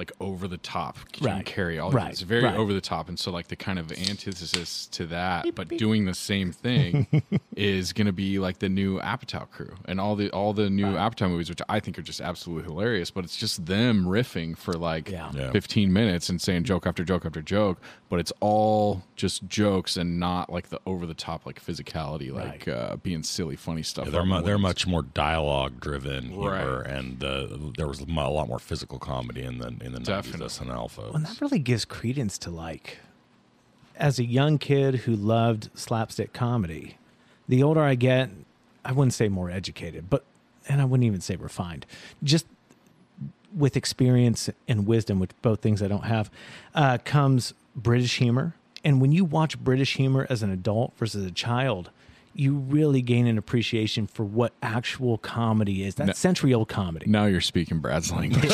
like 0.00 0.12
over 0.18 0.48
the 0.48 0.56
top 0.56 0.96
Jim 1.12 1.26
Right. 1.26 1.44
Carrey. 1.44 1.82
All 1.82 1.90
Right. 1.90 2.10
it's 2.10 2.22
very 2.22 2.42
Right. 2.44 2.56
over 2.56 2.72
the 2.72 2.80
top, 2.80 3.08
and 3.10 3.18
so 3.18 3.30
like 3.30 3.48
the 3.48 3.56
kind 3.56 3.78
of 3.78 3.92
antithesis 3.92 4.86
to 4.92 5.04
that, 5.06 5.54
but 5.54 5.68
doing 5.68 6.06
the 6.06 6.14
same 6.14 6.52
thing 6.52 7.06
is 7.56 7.92
going 7.92 8.06
to 8.06 8.12
be 8.12 8.38
like 8.38 8.60
the 8.60 8.68
new 8.70 8.98
Apatow 9.00 9.50
crew 9.50 9.74
and 9.84 10.00
all 10.00 10.16
the 10.16 10.30
all 10.30 10.52
the 10.54 10.70
new 10.70 10.86
Apatow 10.86 11.28
movies, 11.28 11.50
which 11.50 11.60
I 11.68 11.80
think 11.80 11.98
are 11.98 12.02
just 12.02 12.20
absolutely 12.22 12.64
hilarious. 12.64 13.10
But 13.10 13.24
it's 13.24 13.36
just 13.36 13.66
them 13.66 14.06
riffing 14.06 14.56
for 14.56 14.72
like 14.72 15.10
Yeah. 15.10 15.30
Yeah. 15.34 15.50
15 15.52 15.92
minutes 15.92 16.28
and 16.30 16.40
saying 16.40 16.64
joke 16.64 16.86
after 16.86 17.04
joke 17.04 17.26
after 17.26 17.42
joke, 17.42 17.78
but 18.08 18.20
it's 18.20 18.32
all 18.40 19.02
just 19.16 19.46
jokes 19.48 19.96
and 19.98 20.18
not 20.18 20.50
like 20.50 20.70
the 20.70 20.80
over 20.86 21.04
the 21.04 21.14
top 21.14 21.44
like 21.44 21.62
physicality, 21.62 22.32
like 22.32 22.66
uh, 22.66 22.96
being 22.96 23.22
silly, 23.22 23.56
funny 23.56 23.82
stuff. 23.82 24.06
Yeah, 24.06 24.12
they're 24.12 24.24
mu- 24.24 24.42
they're 24.42 24.56
much 24.58 24.86
more 24.86 25.02
dialogue 25.02 25.78
driven 25.80 26.30
humor, 26.30 26.82
Right. 26.86 26.90
and 26.90 27.22
uh, 27.22 27.46
there 27.76 27.86
was 27.86 28.00
a 28.00 28.04
lot 28.06 28.48
more 28.48 28.58
physical 28.58 28.98
comedy 28.98 29.42
in 29.42 29.58
the 29.58 29.68
in 29.84 29.89
the 29.92 30.00
nineties 30.00 30.32
Definitely. 30.32 30.48
SNL 30.48 30.90
folks. 30.90 31.12
Well, 31.12 31.22
that 31.22 31.40
really 31.40 31.58
gives 31.58 31.84
credence 31.84 32.38
to 32.38 32.50
like, 32.50 32.98
as 33.96 34.18
a 34.18 34.24
young 34.24 34.58
kid 34.58 34.96
who 34.96 35.14
loved 35.14 35.70
slapstick 35.74 36.32
comedy, 36.32 36.96
the 37.48 37.62
older 37.62 37.80
I 37.82 37.94
get, 37.94 38.30
I 38.84 38.92
wouldn't 38.92 39.14
say 39.14 39.28
more 39.28 39.50
educated, 39.50 40.08
but, 40.08 40.24
and 40.68 40.80
I 40.80 40.84
wouldn't 40.84 41.06
even 41.06 41.20
say 41.20 41.36
refined, 41.36 41.86
just 42.22 42.46
with 43.54 43.76
experience 43.76 44.48
and 44.68 44.86
wisdom, 44.86 45.18
which 45.18 45.30
both 45.42 45.60
things 45.60 45.82
I 45.82 45.88
don't 45.88 46.04
have, 46.04 46.30
uh, 46.74 46.98
comes 47.04 47.52
British 47.74 48.18
humor. 48.18 48.54
And 48.84 49.00
when 49.00 49.12
you 49.12 49.24
watch 49.24 49.58
British 49.58 49.96
humor 49.96 50.26
as 50.30 50.42
an 50.42 50.50
adult 50.50 50.96
versus 50.96 51.26
a 51.26 51.30
child, 51.30 51.90
you 52.34 52.54
really 52.54 53.02
gain 53.02 53.26
an 53.26 53.38
appreciation 53.38 54.06
for 54.06 54.24
what 54.24 54.52
actual 54.62 55.18
comedy 55.18 55.84
is. 55.84 55.96
That 55.96 56.16
century 56.16 56.54
old 56.54 56.68
comedy. 56.68 57.06
Now 57.08 57.26
you're 57.26 57.40
speaking 57.40 57.80
Brad's 57.80 58.12
language. 58.12 58.42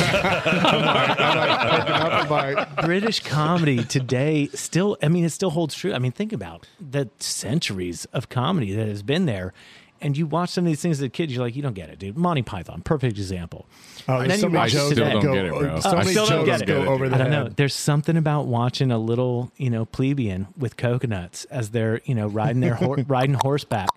British 2.83 3.19
comedy 3.21 3.83
today 3.83 4.47
still, 4.53 4.97
I 5.01 5.09
mean, 5.09 5.25
it 5.25 5.29
still 5.29 5.51
holds 5.51 5.75
true. 5.75 5.93
I 5.93 5.99
mean, 5.99 6.11
think 6.11 6.33
about 6.33 6.67
the 6.79 7.09
centuries 7.19 8.05
of 8.05 8.29
comedy 8.29 8.73
that 8.73 8.87
has 8.87 9.03
been 9.03 9.25
there. 9.25 9.53
And 10.01 10.17
you 10.17 10.27
watch 10.27 10.49
some 10.51 10.63
of 10.65 10.67
these 10.67 10.81
things 10.81 10.99
as 10.99 11.03
a 11.03 11.09
kid, 11.09 11.31
you're 11.31 11.43
like, 11.43 11.55
you 11.55 11.61
don't 11.61 11.73
get 11.73 11.89
it, 11.89 11.97
dude. 11.99 12.17
Monty 12.17 12.43
Python, 12.43 12.81
perfect 12.81 13.17
example. 13.17 13.65
Oh, 14.07 14.17
And 14.19 14.29
then 14.31 14.39
so 14.39 14.47
you 14.47 14.53
watch 14.53 14.71
jokes 14.71 14.89
today. 14.89 15.03
that 15.05 15.09
Still 15.09 15.21
go. 15.21 15.27
don't 15.27 15.35
get 15.35 15.45
it, 15.45 15.51
bro. 15.51 15.79
So 15.79 15.97
I 15.97 16.03
still 16.03 16.25
don't 16.27 16.45
get 16.45 16.61
it. 16.61 16.67
go 16.67 16.85
over 16.85 17.09
the 17.09 17.15
I 17.15 17.17
don't 17.17 17.31
head. 17.31 17.43
know. 17.43 17.49
There's 17.49 17.73
something 17.73 18.15
about 18.17 18.45
watching 18.45 18.91
a 18.91 18.97
little, 18.97 19.51
you 19.57 19.69
know, 19.69 19.85
plebeian 19.85 20.47
with 20.57 20.77
coconuts 20.77 21.45
as 21.45 21.71
they're, 21.71 22.01
you 22.05 22.15
know, 22.15 22.27
riding 22.27 22.61
their 22.61 22.75
hor- 22.75 22.97
riding 23.07 23.35
horseback. 23.41 23.89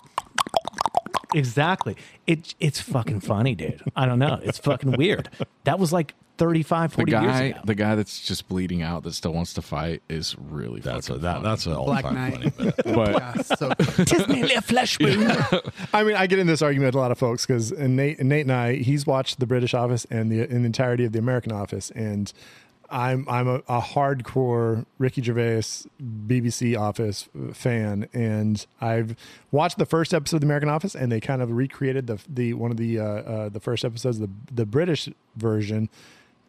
Exactly. 1.35 1.97
It 2.27 2.55
it's 2.59 2.81
fucking 2.81 3.21
funny, 3.21 3.55
dude. 3.55 3.83
I 3.95 4.07
don't 4.07 4.19
know. 4.19 4.41
It's 4.43 4.59
fucking 4.59 4.93
weird. 4.93 5.29
That 5.65 5.79
was 5.79 5.93
like 5.93 6.15
35, 6.41 6.91
the 6.91 6.97
40 6.97 7.13
guy, 7.13 7.23
years 7.23 7.51
ago. 7.51 7.61
the 7.67 7.75
guy 7.75 7.95
that's 7.95 8.23
just 8.23 8.49
bleeding 8.49 8.81
out 8.81 9.03
that 9.03 9.13
still 9.13 9.35
wants 9.35 9.53
to 9.53 9.61
fight 9.61 10.03
is 10.09 10.35
really 10.39 10.81
that's 10.81 11.11
a, 11.11 11.19
that 11.19 11.35
funny. 11.35 11.45
that's 11.45 11.67
an 11.67 11.75
all 11.75 11.85
Black 11.85 12.03
time 12.03 12.15
Knight. 12.15 12.55
funny. 12.55 12.71
Bit. 12.71 12.75
But 12.95 13.11
Yeah, 13.13 13.43
so 13.43 13.75
Tis 14.05 14.27
merely 14.27 14.55
a 14.55 14.63
flesh 14.63 14.99
wound. 14.99 15.31
I 15.93 16.03
mean, 16.03 16.17
I 16.17 16.27
get 16.27 16.39
in 16.39 16.47
this 16.47 16.63
argument 16.63 16.89
with 16.89 16.95
a 16.95 16.99
lot 16.99 17.11
of 17.11 17.19
folks 17.19 17.45
because 17.45 17.73
Nate, 17.73 18.21
Nate 18.21 18.47
and 18.47 18.53
I, 18.53 18.77
he's 18.77 19.07
watched 19.07 19.39
the 19.39 19.47
British 19.47 19.75
Office 19.75 20.07
and 20.11 20.33
the, 20.33 20.41
and 20.41 20.63
the 20.63 20.67
entirety 20.67 21.05
of 21.05 21.13
the 21.13 21.19
American 21.19 21.53
Office, 21.53 21.91
and 21.91 22.33
I'm 22.91 23.25
I'm 23.29 23.47
a, 23.47 23.57
a 23.69 23.81
hardcore 23.81 24.85
Ricky 24.99 25.23
Gervais 25.23 25.87
BBC 26.03 26.79
Office 26.79 27.29
fan, 27.53 28.09
and 28.13 28.67
I've 28.81 29.15
watched 29.53 29.79
the 29.79 29.87
first 29.87 30.13
episode 30.13 30.39
of 30.39 30.41
the 30.41 30.47
American 30.47 30.69
Office, 30.69 30.95
and 30.95 31.13
they 31.13 31.21
kind 31.21 31.41
of 31.43 31.53
recreated 31.53 32.07
the 32.09 32.19
the 32.29 32.55
one 32.55 32.71
of 32.71 32.77
the 32.77 32.99
uh, 32.99 33.05
uh, 33.05 33.49
the 33.49 33.61
first 33.61 33.85
episodes, 33.85 34.19
of 34.19 34.29
the 34.29 34.55
the 34.55 34.67
British 34.67 35.09
version, 35.37 35.89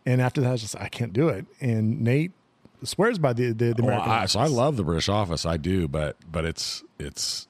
and 0.06 0.22
after 0.22 0.42
that, 0.42 0.50
I 0.50 0.52
was 0.52 0.62
just 0.62 0.76
I 0.76 0.88
can't 0.88 1.14
do 1.14 1.30
it, 1.30 1.46
and 1.60 2.02
Nate 2.02 2.32
swears 2.84 3.20
by 3.20 3.34
the 3.34 3.52
the, 3.54 3.74
the 3.74 3.84
American 3.84 4.12
I, 4.12 4.26
so 4.26 4.40
I 4.40 4.48
love 4.48 4.78
the 4.78 4.84
British 4.84 5.10
Office, 5.10 5.46
I 5.46 5.58
do, 5.58 5.88
but 5.88 6.18
but 6.30 6.46
it's 6.46 6.84
it's 7.00 7.48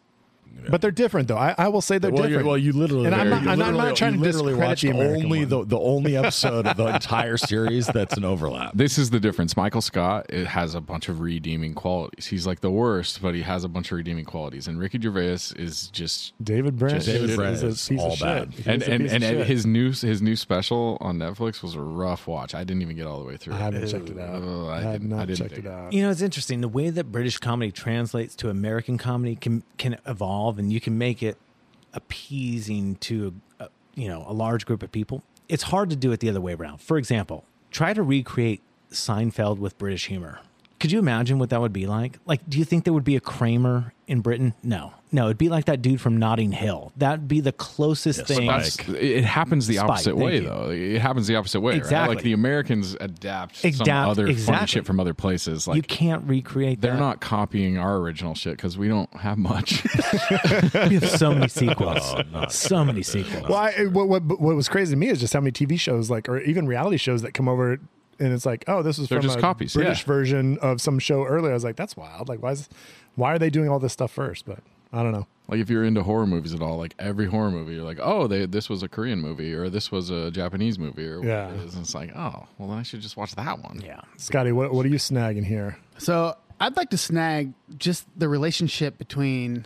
but 0.70 0.82
they're 0.82 0.92
different 0.92 1.28
though. 1.28 1.38
I, 1.38 1.56
I 1.58 1.68
will 1.70 1.82
say 1.82 1.98
they're 1.98 2.12
well, 2.12 2.24
different. 2.24 2.48
well, 2.48 2.58
you 2.58 2.72
literally, 2.74 3.06
And 3.08 3.16
I'm 3.16 3.30
not- 3.30 3.44
you 3.44 3.50
and 3.50 3.64
I'm 3.64 3.74
not 3.74 3.74
literally- 3.78 3.96
trying 3.96 4.14
to 4.14 4.20
literally 4.20 4.54
discredit 4.54 4.68
watched 4.70 4.82
the 4.84 4.90
American 4.90 5.26
only 5.26 5.40
one. 5.40 5.50
the 5.50 5.66
the 5.66 5.80
only 5.80 6.18
episode 6.18 6.68
of 6.68 6.78
the 6.78 6.86
entire 6.86 7.38
series 7.38 7.88
that's 7.88 8.16
an 8.18 8.24
overlap. 8.24 8.72
this 8.76 8.98
is 8.98 9.10
the 9.10 9.20
difference. 9.20 9.58
Michael 9.58 9.82
Scott 9.82 10.26
it 10.30 10.46
has 10.48 10.76
a 10.76 10.82
bunch 10.82 11.10
of 11.10 11.20
redeeming 11.20 11.74
qualities. 11.74 12.28
He's 12.28 12.46
like 12.46 12.60
the 12.62 12.70
worst, 12.72 13.22
but 13.22 13.34
he 13.36 13.42
has 13.42 13.64
a 13.64 13.70
bunch 13.70 13.92
of 13.92 13.98
redeeming 13.98 14.26
qualities. 14.26 14.68
And 14.68 14.80
Ricky 14.80 15.00
Gervais 15.02 15.56
is 15.56 15.88
just 15.92 16.34
David 16.44 16.78
Brent, 16.78 17.04
David 17.06 17.36
Brent 17.36 17.56
is 17.64 17.64
a 17.64 17.90
piece 17.90 18.00
all 18.02 18.14
of 18.14 18.20
bad. 18.20 18.54
shit. 18.54 18.68
and 18.68 18.82
He's 18.82 18.90
a 18.90 18.94
and, 19.16 19.24
and 19.24 19.44
his 19.46 19.66
new 19.66 19.92
his 19.92 20.22
new 20.22 20.36
special 20.36 20.98
on 21.02 21.18
Netflix 21.18 21.64
was 21.64 21.74
a 21.76 21.82
rough 21.82 22.28
watch. 22.28 22.54
I 22.54 22.64
didn't 22.64 22.82
even 22.84 22.96
get 22.96 23.08
all 23.08 23.20
the 23.20 23.26
way 23.26 23.38
through. 23.38 23.54
I 23.54 23.58
it. 23.58 23.62
haven't 23.62 23.88
checked 23.88 24.10
it 24.10 24.20
out. 24.20 24.36
Ugh, 24.44 24.70
I, 24.70 24.78
I 24.78 24.82
have 24.82 24.92
didn't- 25.02 25.14
I 25.14 25.26
didn't 25.26 25.38
checked 25.40 25.54
it 25.58 25.66
it. 25.66 25.72
out. 25.72 25.94
You 25.94 26.04
know, 26.04 26.12
it's 26.12 26.22
interesting. 26.22 26.62
The 26.62 26.68
way 26.68 26.90
that 26.92 27.12
British 27.12 27.38
comedy 27.40 27.72
translates 27.72 28.36
to 28.36 28.50
American 28.50 28.98
comedy 28.98 29.36
can 29.36 29.64
can 29.78 29.98
evolve, 30.06 30.41
and 30.50 30.72
you 30.72 30.80
can 30.82 30.98
make 30.98 31.22
it 31.24 31.38
appeasing 31.94 32.96
to 32.96 33.34
a, 33.60 33.70
you 33.96 34.08
know 34.08 34.26
a 34.28 34.34
large 34.34 34.66
group 34.66 34.84
of 34.84 34.92
people. 34.92 35.24
It's 35.50 35.64
hard 35.64 35.90
to 35.90 35.96
do 35.96 36.12
it 36.12 36.20
the 36.20 36.30
other 36.30 36.42
way 36.42 36.54
around. 36.54 36.82
For 36.82 36.98
example, 36.98 37.44
try 37.72 37.94
to 37.94 38.04
recreate 38.04 38.62
Seinfeld 38.92 39.58
with 39.58 39.78
British 39.78 40.08
humor. 40.08 40.40
Could 40.80 40.92
you 40.92 41.00
imagine 41.00 41.38
what 41.38 41.50
that 41.52 41.62
would 41.62 41.74
be 41.74 41.86
like? 41.86 42.18
Like, 42.26 42.42
do 42.50 42.58
you 42.58 42.66
think 42.66 42.86
there 42.86 42.94
would 42.94 43.04
be 43.04 43.16
a 43.16 43.20
Kramer 43.20 43.94
in 44.08 44.22
Britain? 44.22 44.54
No, 44.64 44.94
no. 45.12 45.26
It'd 45.26 45.38
be 45.38 45.50
like 45.50 45.66
that 45.66 45.82
dude 45.82 46.00
from 46.02 46.18
Notting 46.18 46.52
Hill. 46.52 46.92
That'd 46.98 47.28
be 47.28 47.40
the 47.40 47.52
closest 47.52 48.20
Yes, 48.20 48.28
thing. 48.28 48.48
Spike. 48.48 48.88
That's, 48.88 49.02
it 49.02 49.24
happens 49.24 49.68
the 49.68 49.76
Spike, 49.76 49.90
opposite 49.90 50.18
way, 50.18 50.36
you. 50.36 50.42
though. 50.42 50.70
It 50.72 51.00
happens 51.02 51.28
the 51.28 51.36
opposite 51.36 51.62
way, 51.62 51.74
right? 51.74 51.78
Exactly. 51.80 52.16
Like 52.16 52.24
the 52.24 52.34
Americans 52.34 52.96
adapt 53.00 53.58
some 53.58 53.70
Adapt- 53.72 54.10
other 54.10 54.24
funny 54.24 54.34
exactly. 54.34 54.68
shit 54.68 54.86
from 54.86 55.00
other 55.00 55.14
places. 55.14 55.68
Like 55.68 55.76
you 55.78 55.84
can't 55.84 56.24
recreate. 56.28 56.82
they're 56.82 56.94
that. 56.94 57.00
not 57.00 57.22
copying 57.22 57.78
our 57.78 57.98
original 57.98 58.36
shit 58.36 58.58
because 58.58 58.78
we 58.78 58.88
don't 58.88 59.12
have 59.16 59.38
much. 59.38 59.84
We 60.92 60.96
have 60.96 61.10
so 61.10 61.34
many 61.34 61.48
sequels. 61.48 62.00
Oh, 62.02 62.22
not 62.32 62.52
so 62.52 62.84
many 62.84 63.04
sequels. 63.04 63.48
Well, 63.48 63.58
I, 63.58 63.86
what, 63.86 64.08
what 64.08 64.24
what 64.24 64.56
was 64.56 64.68
crazy 64.70 64.94
to 64.94 64.98
me 64.98 65.10
is 65.10 65.20
just 65.20 65.34
how 65.34 65.40
many 65.40 65.52
TV 65.52 65.80
shows, 65.80 66.10
like, 66.10 66.28
or 66.30 66.40
even 66.42 66.68
reality 66.68 66.98
shows 66.98 67.22
that 67.22 67.34
come 67.34 67.48
over, 67.48 67.74
and 68.20 68.34
it's 68.34 68.46
like, 68.46 68.64
oh, 68.68 68.82
this 68.82 68.98
was 68.98 69.10
They're 69.10 69.20
from 69.20 69.28
just 69.28 69.38
a 69.38 69.42
copies, 69.42 69.74
British 69.74 70.02
yeah. 70.02 70.06
version 70.06 70.58
of 70.60 70.82
some 70.82 71.00
show 71.00 71.26
earlier. 71.26 71.52
I 71.52 71.54
was 71.54 71.64
like, 71.64 71.76
that's 71.76 71.96
wild. 71.98 72.30
Like, 72.30 72.42
why 72.42 72.52
is, 72.52 72.70
why 73.16 73.34
are 73.34 73.40
they 73.40 73.50
doing 73.50 73.70
all 73.70 73.80
this 73.80 73.94
stuff 73.94 74.12
first? 74.12 74.46
But 74.46 74.60
I 74.94 75.04
don't 75.04 75.12
know. 75.14 75.28
like 75.48 75.60
if 75.60 75.70
you're 75.70 75.84
into 75.84 76.04
horror 76.04 76.28
movies 76.28 76.54
at 76.54 76.62
all, 76.62 76.78
like 76.78 76.94
every 77.00 77.26
horror 77.26 77.52
movie, 77.52 77.76
you're 77.76 77.84
like, 77.84 78.00
oh, 78.02 78.28
they, 78.28 78.46
this 78.46 78.70
was 78.70 78.84
a 78.84 78.88
Korean 78.90 79.20
movie 79.20 79.54
or 79.54 79.70
this 79.70 79.92
was 79.92 80.10
a 80.10 80.32
Japanese 80.32 80.78
movie 80.80 81.06
or 81.08 81.24
Yeah. 81.24 81.46
whatever 81.48 81.64
it 81.64 81.66
is. 81.68 81.74
And 81.76 81.84
it's 81.84 81.96
like, 81.96 82.12
oh, 82.16 82.48
well, 82.58 82.70
then 82.70 82.78
I 82.78 82.84
should 82.84 83.02
just 83.02 83.16
watch 83.18 83.36
that 83.36 83.60
one. 83.60 83.82
yeah. 83.84 84.02
Scotty, 84.18 84.52
what 84.52 84.74
what 84.74 84.86
are 84.86 84.90
you 84.90 84.98
snagging 84.98 85.46
here? 85.46 85.78
So 85.98 86.36
I'd 86.60 86.76
like 86.78 86.90
to 86.92 86.98
snag 86.98 87.54
just 87.78 88.06
the 88.18 88.28
relationship 88.30 88.98
between 88.98 89.66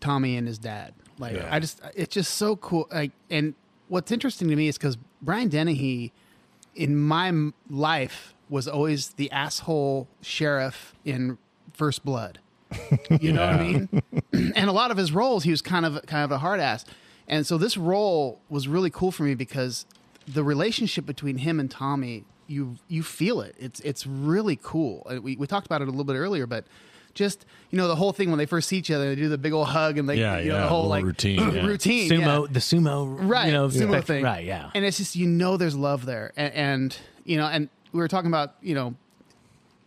Tommy 0.00 0.36
and 0.36 0.46
his 0.46 0.58
dad. 0.58 0.94
Like 1.18 1.36
Yeah. 1.36 1.48
I 1.50 1.58
just, 1.58 1.80
it's 1.94 2.14
just 2.14 2.34
so 2.34 2.56
cool. 2.56 2.88
Like, 2.90 3.12
and 3.30 3.54
what's 3.88 4.10
interesting 4.12 4.48
to 4.48 4.56
me 4.56 4.68
is 4.68 4.78
because 4.78 4.96
Brian 5.22 5.48
Dennehy, 5.48 6.12
in 6.74 6.96
my 6.96 7.28
m- 7.28 7.54
life, 7.68 8.34
was 8.48 8.66
always 8.68 9.08
the 9.10 9.30
asshole 9.30 10.08
sheriff 10.22 10.94
in 11.04 11.38
First 11.72 12.04
Blood. 12.04 12.38
You 13.20 13.32
know 13.32 13.40
what 13.46 13.54
I 13.54 13.62
mean? 13.62 13.88
and 14.56 14.68
a 14.68 14.72
lot 14.72 14.90
of 14.90 14.96
his 14.96 15.12
roles, 15.12 15.44
he 15.44 15.50
was 15.50 15.62
kind 15.62 15.86
of 15.86 16.00
kind 16.06 16.24
of 16.24 16.30
a 16.30 16.38
hard 16.38 16.60
ass. 16.60 16.84
And 17.26 17.46
so 17.46 17.58
this 17.58 17.76
role 17.76 18.40
was 18.48 18.68
really 18.68 18.90
cool 18.90 19.10
for 19.12 19.22
me 19.22 19.34
because 19.34 19.86
the 20.26 20.42
relationship 20.44 21.04
between 21.06 21.38
him 21.38 21.58
and 21.60 21.70
Tommy, 21.70 22.24
you 22.46 22.76
you 22.88 23.02
feel 23.02 23.40
it. 23.40 23.54
It's 23.58 23.80
it's 23.80 24.06
really 24.06 24.58
cool. 24.62 25.06
And 25.08 25.22
we, 25.22 25.36
we 25.36 25.46
talked 25.46 25.66
about 25.66 25.82
it 25.82 25.88
a 25.88 25.90
little 25.90 26.04
bit 26.04 26.14
earlier, 26.16 26.46
but 26.46 26.64
just 27.14 27.44
you 27.70 27.78
know 27.78 27.88
the 27.88 27.96
whole 27.96 28.12
thing 28.12 28.28
when 28.30 28.38
they 28.38 28.46
first 28.46 28.68
see 28.68 28.76
each 28.76 28.90
other, 28.90 29.08
they 29.08 29.14
do 29.16 29.28
the 29.28 29.38
big 29.38 29.52
old 29.52 29.68
hug 29.68 29.98
and 29.98 30.08
they 30.08 30.16
Yeah, 30.16 30.38
you 30.38 30.50
know, 30.50 30.54
yeah, 30.56 30.62
the 30.62 30.68
whole 30.68 30.86
like 30.88 31.04
routine, 31.04 31.38
yeah. 31.54 31.66
routine 31.66 32.10
Sumo, 32.10 32.46
yeah 32.46 32.52
the 32.52 32.60
sumo, 32.60 33.16
right 33.28 33.46
You 33.46 33.52
know, 33.52 33.68
sumo 33.68 33.88
spec- 33.92 34.04
thing 34.04 34.24
Right. 34.24 34.44
Yeah. 34.44 34.70
and 34.74 34.84
it's 34.84 34.98
just 34.98 35.16
you 35.16 35.26
know 35.26 35.56
there's 35.56 35.74
love 35.76 36.04
there 36.06 36.32
and, 36.36 36.52
and 36.54 36.96
you 37.24 37.36
know 37.38 37.46
and 37.46 37.68
we 37.92 37.98
were 38.00 38.08
talking 38.08 38.28
about 38.30 38.54
you 38.62 38.74
know 38.74 38.94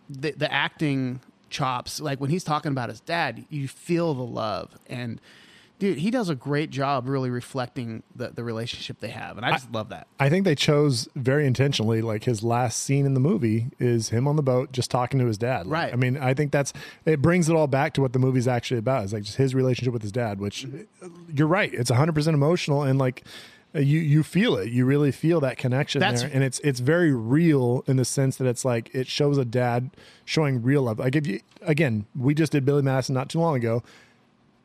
the, 0.10 0.32
the 0.32 0.52
acting 0.52 1.22
chops 1.52 2.00
like 2.00 2.20
when 2.20 2.30
he's 2.30 2.44
talking 2.44 2.72
about 2.72 2.90
his 2.90 3.00
dad 3.02 3.46
you 3.50 3.68
feel 3.68 4.14
the 4.14 4.24
love 4.24 4.78
and 4.88 5.20
dude 5.80 5.98
he 5.98 6.10
does 6.10 6.30
a 6.30 6.36
great 6.36 6.70
job 6.70 7.08
really 7.08 7.30
reflecting 7.30 8.02
the, 8.16 8.30
the 8.30 8.44
relationship 8.44 9.00
they 9.00 9.10
have 9.10 9.38
and 9.38 9.46
i 9.46 9.52
just 9.52 9.72
love 9.72 9.90
that 9.90 10.08
I 10.20 10.30
think 10.30 10.46
they 10.46 10.54
chose 10.54 11.10
very 11.16 11.48
intentionally. 11.48 12.04
Like 12.04 12.26
his 12.26 12.44
last 12.44 12.84
scene 12.84 13.08
in 13.08 13.16
the 13.16 13.20
movie 13.20 13.72
is 13.80 14.10
him 14.10 14.28
on 14.28 14.36
the 14.36 14.44
boat 14.44 14.72
just 14.72 14.92
talking 14.92 15.20
to 15.20 15.26
his 15.26 15.40
dad. 15.40 15.66
Like, 15.66 15.74
Right. 15.74 15.94
I 15.94 15.96
mean, 15.96 16.16
I 16.16 16.36
think 16.36 16.52
that's 16.52 16.74
it 17.06 17.24
brings 17.24 17.50
it 17.50 17.56
all 17.56 17.66
back 17.66 17.94
to 17.96 18.02
what 18.02 18.14
the 18.14 18.20
movie's 18.20 18.48
actually 18.48 18.78
about. 18.78 19.04
It's 19.04 19.14
like 19.14 19.24
just 19.24 19.38
his 19.38 19.56
relationship 19.56 19.92
with 19.94 20.04
his 20.04 20.12
dad. 20.12 20.40
Which 20.40 20.68
you're 21.34 21.48
right. 21.48 21.74
It's 21.74 21.90
100 21.90 22.14
percent 22.14 22.36
emotional 22.36 22.84
and 22.84 23.00
like 23.00 23.24
you 23.74 24.00
you 24.00 24.24
feel 24.24 24.56
it. 24.58 24.70
You 24.70 24.86
really 24.86 25.12
feel 25.12 25.40
that 25.42 25.58
connection 25.58 26.00
That's- 26.00 26.22
there, 26.22 26.32
and 26.34 26.44
it's 26.44 26.60
it's 26.60 26.80
very 26.80 27.14
real 27.14 27.84
in 27.88 27.98
the 27.98 28.06
sense 28.06 28.36
that 28.38 28.48
it's 28.48 28.66
like 28.66 28.94
it 28.94 29.08
shows 29.08 29.38
a 29.38 29.46
dad 29.46 29.92
showing 30.26 30.62
real 30.62 30.84
love. 30.84 31.00
Like 31.00 31.16
if 31.16 31.26
you 31.28 31.40
again, 31.62 32.06
we 32.16 32.34
just 32.34 32.52
did 32.52 32.66
Billy 32.66 32.82
Madison 32.82 33.16
not 33.16 33.30
too 33.30 33.40
long 33.40 33.56
ago 33.56 33.84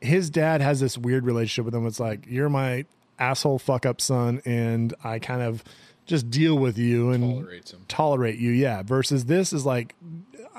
his 0.02 0.28
dad 0.28 0.60
has 0.60 0.78
this 0.78 0.98
weird 0.98 1.24
relationship 1.24 1.64
with 1.64 1.74
him. 1.74 1.86
It's 1.86 1.98
like 1.98 2.26
you're 2.28 2.50
my 2.50 2.84
asshole 3.18 3.58
fuck 3.58 3.86
up 3.86 3.98
son, 4.00 4.42
and 4.44 4.92
I 5.02 5.18
kind 5.18 5.40
of 5.40 5.64
just 6.04 6.28
deal 6.30 6.54
with 6.56 6.76
you 6.76 7.10
and 7.10 7.24
Tolerates 7.24 7.70
him. 7.72 7.80
tolerate 7.88 8.38
you. 8.38 8.50
Yeah. 8.50 8.82
Versus 8.82 9.24
this 9.24 9.54
is 9.54 9.64
like, 9.64 9.94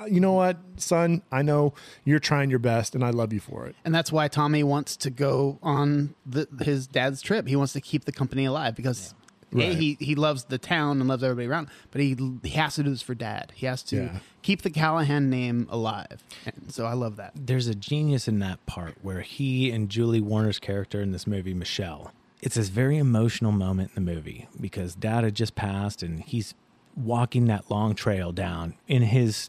you 0.06 0.20
know 0.20 0.32
what, 0.32 0.56
son, 0.76 1.22
I 1.32 1.42
know 1.42 1.74
you're 2.04 2.18
trying 2.20 2.50
your 2.50 2.58
best 2.58 2.94
and 2.94 3.04
I 3.04 3.10
love 3.10 3.32
you 3.32 3.40
for 3.40 3.66
it. 3.66 3.74
And 3.84 3.94
that's 3.94 4.12
why 4.12 4.28
Tommy 4.28 4.62
wants 4.62 4.96
to 4.98 5.10
go 5.10 5.58
on 5.62 6.14
the, 6.26 6.46
his 6.62 6.86
dad's 6.86 7.22
trip. 7.22 7.48
He 7.48 7.56
wants 7.56 7.72
to 7.72 7.80
keep 7.80 8.04
the 8.04 8.12
company 8.12 8.44
alive 8.44 8.74
because 8.76 9.14
A, 9.52 9.56
Right. 9.56 9.72
he, 9.78 9.96
he 9.98 10.14
loves 10.14 10.44
the 10.44 10.58
town 10.58 11.00
and 11.00 11.08
loves 11.08 11.22
everybody 11.24 11.46
around, 11.48 11.68
but 11.90 12.00
he 12.02 12.14
he 12.42 12.50
has 12.50 12.74
to 12.74 12.82
do 12.82 12.90
this 12.90 13.00
for 13.00 13.14
dad. 13.14 13.50
He 13.54 13.64
has 13.66 13.82
to 13.84 13.96
Yeah. 13.96 14.18
keep 14.42 14.60
the 14.62 14.68
Callahan 14.70 15.30
name 15.30 15.66
alive. 15.70 16.22
And 16.44 16.70
so 16.70 16.84
I 16.84 16.92
love 16.92 17.16
that. 17.16 17.32
there's 17.34 17.66
a 17.66 17.74
genius 17.74 18.28
in 18.28 18.40
that 18.40 18.64
part 18.66 18.96
where 19.02 19.22
he 19.22 19.70
and 19.70 19.88
Julie 19.88 20.20
Warner's 20.20 20.58
character 20.58 21.00
in 21.00 21.12
this 21.12 21.26
movie, 21.26 21.54
Michelle, 21.54 22.12
it's 22.42 22.54
this 22.56 22.68
very 22.68 22.98
emotional 22.98 23.50
moment 23.50 23.90
in 23.96 24.04
the 24.04 24.14
movie 24.14 24.46
because 24.60 24.94
dad 24.94 25.24
had 25.24 25.34
just 25.34 25.54
passed 25.54 26.02
and 26.02 26.20
he's 26.20 26.54
walking 26.94 27.46
that 27.46 27.70
long 27.70 27.94
trail 27.94 28.32
down 28.32 28.74
in 28.86 29.02
his 29.02 29.48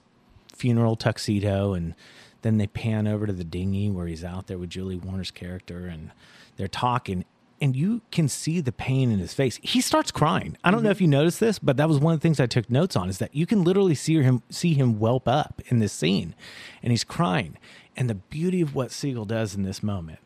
funeral 0.59 0.95
tuxedo. 0.95 1.73
And 1.73 1.95
then 2.41 2.57
they 2.57 2.67
pan 2.67 3.07
over 3.07 3.25
to 3.25 3.33
the 3.33 3.43
dinghy 3.43 3.89
where 3.89 4.07
he's 4.07 4.23
out 4.23 4.47
there 4.47 4.57
with 4.57 4.69
Julie 4.69 4.97
Warner's 4.97 5.31
character 5.31 5.87
and 5.87 6.11
they're 6.57 6.67
talking. 6.67 7.25
And 7.61 7.75
you 7.75 8.01
can 8.11 8.29
see 8.29 8.61
the 8.61 8.71
pain 8.71 9.11
in 9.11 9.19
his 9.19 9.33
face. 9.33 9.59
He 9.61 9.81
starts 9.81 10.11
crying. 10.11 10.55
I 10.63 10.71
don't 10.71 10.81
know 10.81 10.87
mm-hmm. 10.87 10.91
if 10.91 11.01
you 11.01 11.07
noticed 11.07 11.39
this, 11.39 11.59
but 11.59 11.77
that 11.77 11.89
was 11.89 11.99
one 11.99 12.13
of 12.13 12.19
the 12.19 12.21
things 12.21 12.39
I 12.39 12.45
took 12.45 12.69
notes 12.69 12.95
on 12.95 13.09
is 13.09 13.17
that 13.17 13.35
you 13.35 13.45
can 13.45 13.63
literally 13.63 13.95
see 13.95 14.21
him 14.21 14.43
see 14.49 14.73
him 14.73 14.99
whelp 14.99 15.27
up 15.27 15.61
in 15.67 15.79
this 15.79 15.91
scene. 15.91 16.35
And 16.83 16.91
he's 16.91 17.03
crying. 17.03 17.57
And 17.97 18.09
the 18.09 18.15
beauty 18.15 18.61
of 18.61 18.75
what 18.75 18.89
Segal 18.89 19.27
does 19.27 19.55
in 19.55 19.63
this 19.63 19.83
moment 19.83 20.19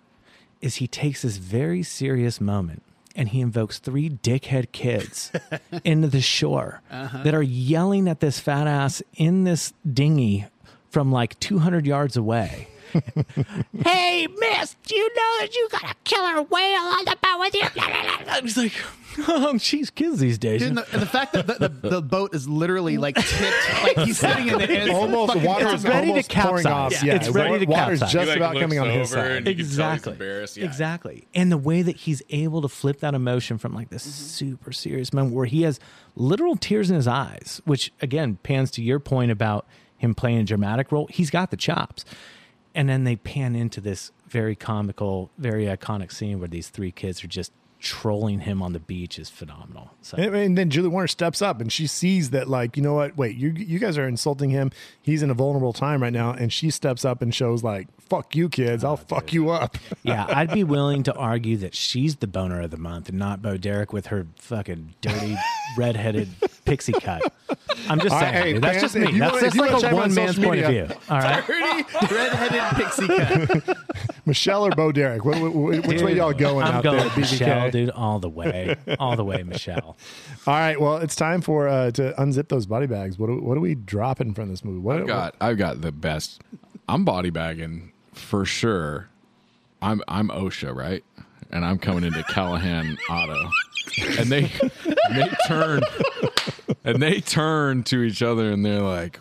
is 0.61 0.76
he 0.76 0.88
takes 0.88 1.23
this 1.23 1.38
very 1.38 1.81
serious 1.81 2.39
moment 2.39 2.84
and 3.15 3.30
he 3.30 3.41
invokes 3.41 3.80
three 3.80 4.10
dickhead 4.10 4.72
kids 4.72 5.31
into 5.84 6.07
the 6.07 6.22
shore 6.22 6.81
uh-huh. 6.91 7.23
that 7.23 7.34
are 7.34 7.44
yelling 7.44 8.07
at 8.07 8.19
this 8.19 8.40
fat 8.40 8.68
ass 8.68 9.02
in 9.15 9.44
this 9.44 9.73
dinghy 9.91 10.45
from 10.90 11.11
like 11.11 11.40
200 11.40 11.85
yards 11.85 12.18
away. 12.18 12.68
hey, 13.84 14.27
miss, 14.38 14.76
do 14.85 14.95
you 14.95 15.10
know 15.15 15.38
that 15.40 15.56
you 15.56 15.68
got 15.72 15.84
a 15.84 15.95
killer 16.03 16.44
whale 16.44 16.81
on 16.81 17.06
the 17.06 17.18
boat 17.22 17.40
with 17.40 17.56
you? 17.56 18.41
Was 18.44 18.57
like, 18.57 18.73
Oh, 19.35 19.57
she's 19.57 19.90
kids 19.90 20.19
these 20.19 20.38
days. 20.38 20.60
Dude, 20.60 20.69
and, 20.69 20.77
the, 20.77 20.94
and 20.94 21.02
the 21.02 21.07
fact 21.07 21.34
that 21.34 21.48
the, 21.48 21.69
the, 21.69 21.90
the 21.90 22.02
boat 22.02 22.34
is 22.35 22.48
literally 22.48 22.98
like 22.98 23.15
tipped, 23.15 23.84
like 23.84 23.98
he's 23.99 24.19
sitting 24.19 24.48
in 24.48 24.57
the 24.57 24.69
air. 24.69 24.91
Almost 24.91 25.35
water 25.38 25.68
is 25.68 25.84
ready 25.84 26.07
to 26.07 26.11
almost 26.11 26.31
pouring 26.31 26.64
capsize. 26.64 26.65
off. 26.65 27.03
Yeah, 27.03 27.14
Yeah, 27.14 27.15
it's 27.15 27.30
ready 27.30 27.65
to 27.65 27.72
water's 27.72 27.99
capsize. 27.99 28.14
just 28.14 28.27
like, 28.30 28.38
about 28.38 28.57
coming 28.57 28.80
on 28.80 28.90
his 28.90 29.10
side. 29.10 29.31
and 29.31 29.48
you 29.48 29.56
can 29.56 29.65
tell 29.76 29.91
he's 29.91 30.07
exactly. 30.07 30.61
Yeah. 30.61 30.65
exactly 30.65 31.27
and 31.34 31.52
the 31.52 31.57
way 31.57 31.81
that 31.81 31.95
he's 31.95 32.22
able 32.30 32.61
to 32.61 32.68
flip 32.68 32.99
that 32.99 33.14
emotion 33.14 33.57
from 33.57 33.73
like 33.73 33.90
this 33.90 34.03
mm-hmm. 34.03 34.11
super 34.14 34.72
serious 34.72 35.14
moment 35.14 35.35
where 35.35 35.45
he 35.45 35.64
has 35.64 35.80
literal 36.15 36.56
tears 36.56 36.90
in 36.90 36.95
his 36.95 37.07
eyes 37.07 37.61
which 37.65 37.91
again 38.02 38.38
pans 38.44 38.72
to 38.72 38.81
your 38.81 38.99
point 38.99 39.31
about 39.31 39.65
him 39.98 40.14
playing 40.14 40.40
a 40.40 40.44
dramatic 40.44 40.91
role 40.91 41.07
he's 41.11 41.30
got 41.30 41.52
the 41.52 41.57
chops 41.57 42.06
and 42.76 42.90
then 42.90 43.03
they 43.03 43.15
pan 43.15 43.56
into 43.56 43.80
this 43.81 44.11
very 44.27 44.56
comical 44.56 45.30
very 45.38 45.65
iconic 45.65 46.11
scene 46.11 46.40
where 46.40 46.48
these 46.48 46.69
three 46.69 46.91
kids 46.91 47.23
are 47.23 47.27
just 47.27 47.52
trolling 47.84 48.39
him 48.39 48.61
on 48.61 48.72
the 48.72 48.80
beach 48.80 49.19
is 49.19 49.30
phenomenal 49.30 49.91
so 50.01 50.18
And, 50.18 50.34
and 50.34 50.57
then 50.57 50.69
Julie 50.69 50.88
Warner 50.88 51.07
steps 51.07 51.41
up 51.41 51.60
and 51.60 51.72
she 51.72 51.85
sees 51.85 52.30
that, 52.30 52.47
like, 52.47 52.77
you 52.77 52.81
know 52.81 52.93
what? 52.93 53.18
Wait, 53.18 53.35
you 53.35 53.49
you 53.49 53.77
guys 53.77 53.97
are 53.97 54.07
insulting 54.07 54.49
him. 54.51 54.72
He's 55.01 55.22
in 55.22 55.30
a 55.30 55.34
vulnerable 55.34 55.73
time 55.73 56.01
right 56.01 56.14
now, 56.14 56.31
and 56.31 56.51
she 56.51 56.69
steps 56.69 57.03
up 57.03 57.22
and 57.22 57.35
shows, 57.35 57.61
like, 57.64 57.88
"Fuck 58.10 58.36
you, 58.36 58.50
kids! 58.50 58.84
I'll 58.84 58.98
fuck 58.98 59.34
you 59.34 59.50
up." 59.50 59.78
yeah, 60.04 60.26
I'd 60.30 60.52
be 60.52 60.64
willing 60.64 61.04
to 61.04 61.14
argue 61.14 61.58
that 61.58 61.74
she's 61.76 62.18
the 62.18 62.28
boner 62.28 62.62
of 62.62 62.72
the 62.72 62.78
month 62.78 63.10
and 63.10 63.18
not 63.18 63.42
Bo 63.42 63.58
Derek 63.58 63.92
with 63.94 64.08
her 64.08 64.28
fucking 64.38 64.94
dirty 65.02 65.36
redheaded 65.78 66.30
pixie 66.66 66.94
cut. 66.94 67.22
I'm 67.90 68.00
just 68.00 68.18
saying, 68.18 68.34
right, 68.34 68.44
hey, 68.44 68.54
dude, 68.54 68.64
that's 68.64 68.80
fans, 68.80 68.94
just 68.94 68.96
me. 69.14 69.20
That's 69.20 69.34
wanna- 69.34 69.46
just 69.48 69.58
like 69.58 69.72
a 69.92 69.96
one 69.96 70.14
man's 70.14 70.36
social 70.36 70.44
point 70.44 70.62
of 70.62 70.70
view. 70.72 70.88
All 71.10 71.20
right. 71.20 71.46
Dirty 71.48 72.16
redheaded 72.16 72.62
pixie 72.78 73.08
cut. 73.08 73.78
Michelle 74.26 74.66
or 74.66 74.72
Bo 74.72 74.92
Derek? 74.92 75.22
Wh- 75.24 75.36
wh- 75.38 75.52
wh- 75.52 75.88
which 75.88 76.02
way 76.02 76.16
y'all 76.16 76.32
going 76.34 76.66
I'm 76.66 76.76
out 76.76 76.84
going 76.84 76.98
there? 76.98 77.08
at 77.08 77.18
Michelle, 77.18 77.68
BVK? 77.68 77.72
dude, 77.72 77.90
all 77.90 78.20
the 78.20 78.30
way, 78.30 78.76
all 79.00 79.16
the 79.18 79.26
way, 79.26 79.44
Michelle. 79.44 79.98
All 80.48 80.54
right, 80.54 80.80
well, 80.80 80.98
it's 80.98 81.16
time 81.16 81.42
for 81.42 81.68
uh, 81.68 81.92
to 81.92 82.14
unzip 82.18 82.48
those 82.48 82.66
body 82.66 82.88
bags. 82.88 83.18
What 83.20 83.28
do, 83.28 83.42
what 83.42 83.56
do 83.56 83.60
we 83.62 83.76
dropping 83.76 84.34
from 84.34 84.50
this 84.50 84.64
movie? 84.64 84.80
What, 84.80 85.02
I've 85.02 85.08
got 85.08 85.36
I've 85.42 85.58
got 85.58 85.82
the 85.82 85.92
best. 85.92 86.42
I'm 86.88 87.04
body 87.06 87.30
bagging 87.30 87.92
for 88.14 88.45
sure. 88.45 89.10
I'm 89.81 90.02
I'm 90.07 90.30
OSHA 90.30 90.76
right, 90.76 91.03
and 91.52 91.65
I'm 91.65 91.77
coming 91.77 92.03
into 92.03 92.23
Callahan 92.23 92.98
Auto, 93.10 93.49
and 94.18 94.30
they 94.30 94.52
and 94.85 95.18
they 95.18 95.30
turn 95.48 95.81
and 96.84 97.02
they 97.02 97.19
turn 97.19 97.84
to 97.84 98.02
each 98.02 98.22
other 98.22 98.52
and 98.52 98.65
they're 98.65 98.81
like, 98.81 99.19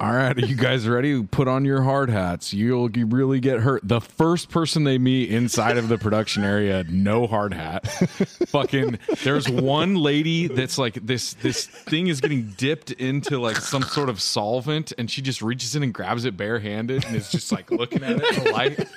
"All 0.00 0.12
right, 0.12 0.36
are 0.36 0.46
you 0.46 0.56
guys 0.56 0.88
ready? 0.88 1.22
Put 1.22 1.46
on 1.46 1.64
your 1.64 1.82
hard 1.82 2.08
hats. 2.08 2.54
You'll 2.54 2.88
really 2.88 3.38
get 3.38 3.60
hurt." 3.60 3.86
The 3.86 4.00
first 4.00 4.48
person 4.48 4.84
they 4.84 4.98
meet 4.98 5.30
inside 5.30 5.76
of 5.76 5.88
the 5.88 5.98
production 5.98 6.42
area, 6.42 6.84
no 6.88 7.26
hard 7.26 7.52
hat. 7.52 7.86
Fucking, 8.48 8.98
there's 9.22 9.48
one 9.48 9.96
lady 9.96 10.48
that's 10.48 10.78
like 10.78 10.94
this. 10.94 11.34
This 11.34 11.66
thing 11.66 12.06
is 12.06 12.20
getting 12.20 12.54
dipped 12.56 12.90
into 12.92 13.38
like 13.38 13.58
some 13.58 13.82
sort 13.82 14.08
of 14.08 14.20
solvent, 14.22 14.92
and 14.96 15.10
she 15.10 15.20
just 15.22 15.42
reaches 15.42 15.76
in 15.76 15.82
and 15.82 15.92
grabs 15.92 16.24
it 16.24 16.36
barehanded 16.36 17.04
and 17.04 17.14
is 17.14 17.30
just 17.30 17.52
like 17.52 17.70
looking 17.70 18.02
at 18.02 18.12
it 18.12 18.38
in 18.38 18.44
the 18.44 18.50
light. 18.52 18.88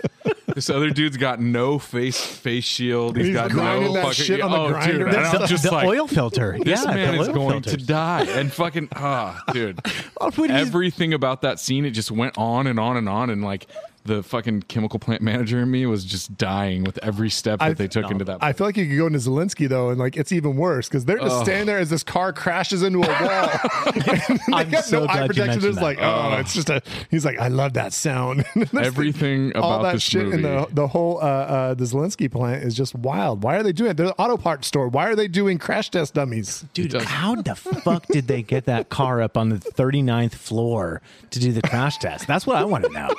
This 0.56 0.70
other 0.70 0.90
dude's 0.92 1.18
got 1.18 1.40
no 1.40 1.80
face 1.80 2.24
face 2.24 2.64
shield. 2.64 3.18
He's 3.18 3.34
got 3.34 3.52
grinding 3.52 3.88
no 3.88 3.94
that 3.94 4.04
fucking 4.04 4.26
shit 4.26 4.42
on 4.42 4.52
the 4.52 4.58
oh, 4.58 4.70
grinder. 4.70 4.98
Dude, 5.00 5.08
and 5.08 5.16
That's 5.16 5.34
I'm 5.34 5.42
the, 5.42 5.48
just 5.48 5.64
the 5.64 5.72
like, 5.72 5.88
oil 5.88 6.08
filter. 6.08 6.58
this 6.64 6.86
yeah, 6.86 6.94
man 6.94 7.16
is 7.16 7.28
going 7.30 7.64
filters. 7.64 7.74
to 7.74 7.86
die. 7.86 8.24
And 8.24 8.52
fucking 8.52 8.90
ah, 8.96 9.42
dude. 9.52 9.80
Everything 10.50 11.14
about 11.14 11.42
that 11.42 11.60
scene, 11.60 11.86
it 11.86 11.92
just 11.92 12.12
went 12.12 12.38
on 12.38 12.68
and 12.68 12.80
on 12.80 12.98
and 12.98 13.10
on, 13.10 13.30
and 13.30 13.44
like 13.44 13.68
the 14.06 14.22
fucking 14.24 14.64
chemical 14.64 15.00
plant 15.00 15.22
manager 15.22 15.60
in 15.62 15.72
me 15.72 15.86
was 15.86 16.04
just 16.04 16.38
dying 16.38 16.84
with 16.84 16.98
every 17.04 17.30
step 17.30 17.60
that 17.60 17.66
I- 17.66 17.74
they 17.74 17.88
took 17.88 18.12
into 18.12 18.26
that. 18.26 18.40
I 18.42 18.54
feel 18.54 18.68
like 18.68 18.78
you 18.78 18.88
could 18.88 18.98
go 18.98 19.08
into 19.08 19.20
Zalinsky 19.20 19.68
though, 19.70 19.90
and 19.90 20.00
like 20.00 20.18
it's 20.18 20.32
even 20.32 20.56
worse 20.58 20.88
because 20.90 21.06
they're 21.06 21.18
just 21.20 21.42
standing 21.42 21.66
there 21.68 21.80
as 21.80 21.90
this 21.90 22.04
car 22.04 22.34
crashes 22.34 22.84
into 22.84 23.00
a 23.00 23.02
wall. 23.02 23.50
and 23.94 24.02
they 24.04 24.54
I'm 24.54 24.70
got 24.70 24.86
so 24.86 25.00
no 25.00 25.04
eye 25.06 25.08
glad 25.08 25.22
you 25.22 25.28
protection. 25.28 25.46
mentioned 25.48 25.66
It's 25.66 25.76
that. 25.78 25.84
like, 25.84 25.98
oh, 26.02 26.38
it's 26.40 26.54
just 26.54 26.70
a. 26.70 26.82
He's 27.10 27.26
like, 27.26 27.40
I 27.40 27.48
love 27.48 27.74
that 27.74 27.94
sound. 27.94 28.46
There's 28.56 28.74
Everything 28.88 29.56
all 29.56 29.74
about 29.76 29.84
that 29.84 29.94
this 29.94 30.04
shit 30.04 30.24
movie. 30.26 30.36
in 30.38 30.42
the 30.44 30.68
the 30.72 30.88
whole 30.88 31.18
uh, 31.20 31.22
uh, 31.22 31.74
the 31.74 31.86
Zalinsky 31.86 32.30
plant 32.32 32.64
is 32.64 32.76
just 32.76 32.96
wild. 32.96 33.44
Why 33.44 33.56
are 33.58 33.64
they 33.64 33.72
doing 33.74 33.92
it? 33.92 33.98
They're 33.98 34.08
an 34.08 34.14
auto 34.18 34.38
parts 34.38 34.68
store. 34.68 34.88
Why 34.90 35.08
are 35.08 35.16
they 35.16 35.28
doing 35.28 35.58
crash 35.58 35.90
test 35.90 36.14
dummies? 36.14 36.66
Dude, 36.74 36.94
how 37.02 37.36
the 37.36 37.56
fuck 37.56 38.06
did 38.08 38.28
they 38.28 38.42
get 38.42 38.66
that 38.66 38.90
car 38.90 39.22
up 39.22 39.38
on 39.38 39.50
the 39.50 39.58
39th 39.58 40.34
floor 40.34 41.02
to 41.32 41.40
do 41.40 41.52
the 41.52 41.62
crash 41.62 41.98
test? 41.98 42.28
That's 42.28 42.46
what 42.48 42.58
I 42.58 42.64
want 42.66 42.84
to 42.86 42.92
know. 42.92 43.10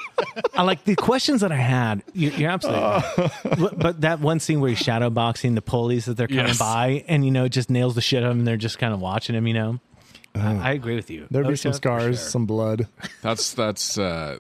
I 0.54 0.62
like 0.62 0.73
the 0.84 0.96
questions 0.96 1.40
that 1.42 1.52
I 1.52 1.56
had. 1.56 2.02
You, 2.12 2.30
you're 2.30 2.50
absolutely 2.50 2.82
right. 2.82 3.30
But- 3.58 3.78
But 3.78 4.00
that 4.00 4.20
one 4.20 4.40
scene 4.40 4.60
where 4.60 4.70
he's 4.70 4.78
shadow 4.78 5.10
boxing 5.10 5.54
the 5.54 5.62
pulleys 5.62 6.06
that 6.06 6.16
they're 6.16 6.26
coming 6.28 6.46
Yes. 6.48 6.58
by 6.58 7.04
and, 7.08 7.24
you 7.24 7.30
know, 7.30 7.46
just 7.48 7.70
nails 7.70 7.94
the 7.94 8.00
shit 8.00 8.22
out 8.22 8.26
of 8.26 8.30
them 8.30 8.38
and 8.40 8.46
they're 8.46 8.56
just 8.56 8.78
kind 8.78 8.92
of 8.94 9.00
watching 9.00 9.36
him, 9.36 9.46
you 9.46 9.54
know? 9.54 9.80
I, 10.34 10.70
I 10.70 10.72
agree 10.72 10.96
with 10.96 11.10
you. 11.10 11.26
There'd 11.30 11.46
be 11.46 11.54
some 11.54 11.72
scars, 11.74 12.18
sure. 12.18 12.28
some 12.30 12.46
blood. 12.46 12.88
That's 13.22 13.52
that's 13.54 13.96
uh 13.98 14.38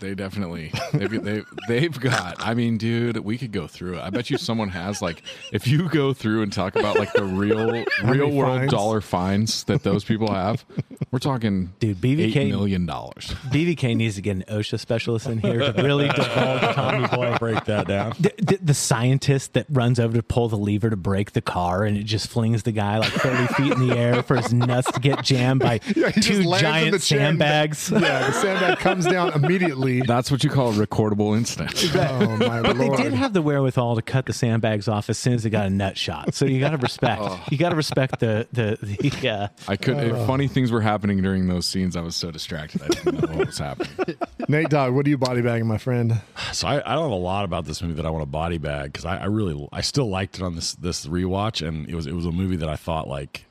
they 0.00 0.14
definitely 0.14 0.72
they've, 0.92 1.22
they 1.22 1.42
they've 1.68 2.00
got 2.00 2.36
I 2.38 2.54
mean 2.54 2.78
dude 2.78 3.18
we 3.18 3.38
could 3.38 3.52
go 3.52 3.66
through 3.66 3.98
it 3.98 4.00
I 4.00 4.10
bet 4.10 4.30
you 4.30 4.38
someone 4.38 4.70
has 4.70 5.00
like 5.00 5.22
if 5.52 5.66
you 5.66 5.88
go 5.88 6.12
through 6.12 6.42
and 6.42 6.52
talk 6.52 6.76
about 6.76 6.98
like 6.98 7.12
the 7.12 7.24
real 7.24 7.84
real 8.04 8.30
world 8.30 8.58
fines? 8.60 8.72
dollar 8.72 9.00
fines 9.00 9.64
that 9.64 9.82
those 9.82 10.04
people 10.04 10.32
have 10.32 10.64
we're 11.10 11.18
talking 11.18 11.72
Dude, 11.78 11.98
BVK 11.98 12.36
eight 12.36 12.48
million 12.50 12.86
dollars 12.86 13.34
BVK 13.50 13.96
needs 13.96 14.16
to 14.16 14.22
get 14.22 14.36
an 14.36 14.44
OSHA 14.48 14.80
specialist 14.80 15.26
in 15.26 15.38
here 15.38 15.72
to 15.72 15.82
really 15.82 16.08
divulge 16.08 16.74
Tommy 16.74 17.06
Boy. 17.08 17.36
Break 17.40 17.64
that 17.64 17.86
down. 17.86 18.12
The, 18.20 18.32
the, 18.38 18.58
the 18.62 18.74
scientist 18.74 19.54
that 19.54 19.66
runs 19.70 19.98
over 19.98 20.16
to 20.16 20.22
pull 20.22 20.48
the 20.48 20.56
lever 20.56 20.90
to 20.90 20.96
break 20.96 21.32
the 21.32 21.40
car 21.40 21.84
and 21.84 21.96
it 21.96 22.04
just 22.04 22.28
flings 22.28 22.62
the 22.62 22.72
guy 22.72 22.98
like 22.98 23.12
30 23.12 23.54
feet 23.54 23.72
in 23.72 23.88
the 23.88 23.96
air 23.96 24.22
for 24.22 24.36
his 24.36 24.52
nuts 24.52 24.90
to 24.92 25.00
get 25.00 25.24
jammed 25.24 25.60
by 25.60 25.80
Yeah, 25.96 26.10
two 26.10 26.42
giant 26.58 26.92
the 26.92 26.98
chair 26.98 27.18
sandbags. 27.18 27.90
Yeah, 27.90 27.98
the 28.26 28.32
sandbag 28.32 28.78
comes 28.78 29.06
down 29.06 29.32
immediately. 29.32 29.89
That's 29.98 30.30
what 30.30 30.44
you 30.44 30.50
call 30.50 30.70
a 30.70 30.86
recordable 30.86 31.36
incident 31.36 31.72
oh 31.96 32.36
my 32.36 32.62
But 32.62 32.78
they 32.78 32.88
lord! 32.88 33.02
did 33.02 33.12
have 33.12 33.32
the 33.32 33.42
wherewithal 33.42 33.96
to 33.96 34.02
cut 34.02 34.26
the 34.26 34.32
sandbags 34.32 34.86
off 34.86 35.10
as 35.10 35.18
soon 35.18 35.32
as 35.34 35.42
they 35.42 35.50
got 35.50 35.66
a 35.66 35.70
nut 35.70 35.98
shot. 35.98 36.34
So 36.34 36.44
you 36.46 36.60
got 36.60 36.70
to 36.70 36.76
respect. 36.76 37.22
You 37.50 37.58
got 37.58 37.70
to 37.70 37.76
respect 37.76 38.20
the 38.20 38.46
the 38.52 38.78
the. 38.80 39.28
Uh, 39.28 39.48
I 39.66 39.76
could 39.76 39.96
if 39.98 40.16
funny 40.26 40.46
things 40.46 40.70
were 40.70 40.80
happening 40.80 41.20
during 41.20 41.48
those 41.48 41.66
scenes 41.66 41.96
I 41.96 42.00
was 42.00 42.14
so 42.14 42.30
distracted 42.30 42.82
I 42.82 42.88
didn't 42.88 43.20
know 43.20 43.36
what 43.36 43.46
was 43.48 43.58
happening 43.58 44.16
Nate 44.48 44.68
Dog, 44.70 44.94
what 44.94 45.06
are 45.06 45.10
you 45.10 45.18
body 45.18 45.42
bagging, 45.42 45.66
my 45.66 45.78
friend? 45.78 46.20
So 46.52 46.68
I, 46.68 46.76
I 46.76 46.94
don't 46.94 47.02
have 47.04 47.10
a 47.12 47.14
lot 47.14 47.44
about 47.44 47.64
this 47.64 47.82
movie 47.82 47.94
that 47.94 48.06
I 48.06 48.10
want 48.10 48.22
to 48.22 48.26
body 48.30 48.58
bag 48.58 48.92
because 48.92 49.04
I, 49.04 49.18
I 49.18 49.24
really 49.26 49.68
I 49.72 49.80
still 49.80 50.08
liked 50.08 50.36
it 50.36 50.42
on 50.42 50.54
this 50.54 50.74
this 50.74 51.06
rewatch 51.06 51.66
and 51.66 51.88
it 51.88 51.94
was 51.94 52.06
it 52.06 52.12
was 52.14 52.26
a 52.26 52.32
movie 52.32 52.56
that 52.56 52.68
I 52.68 52.76
thought 52.76 53.08
like 53.08 53.44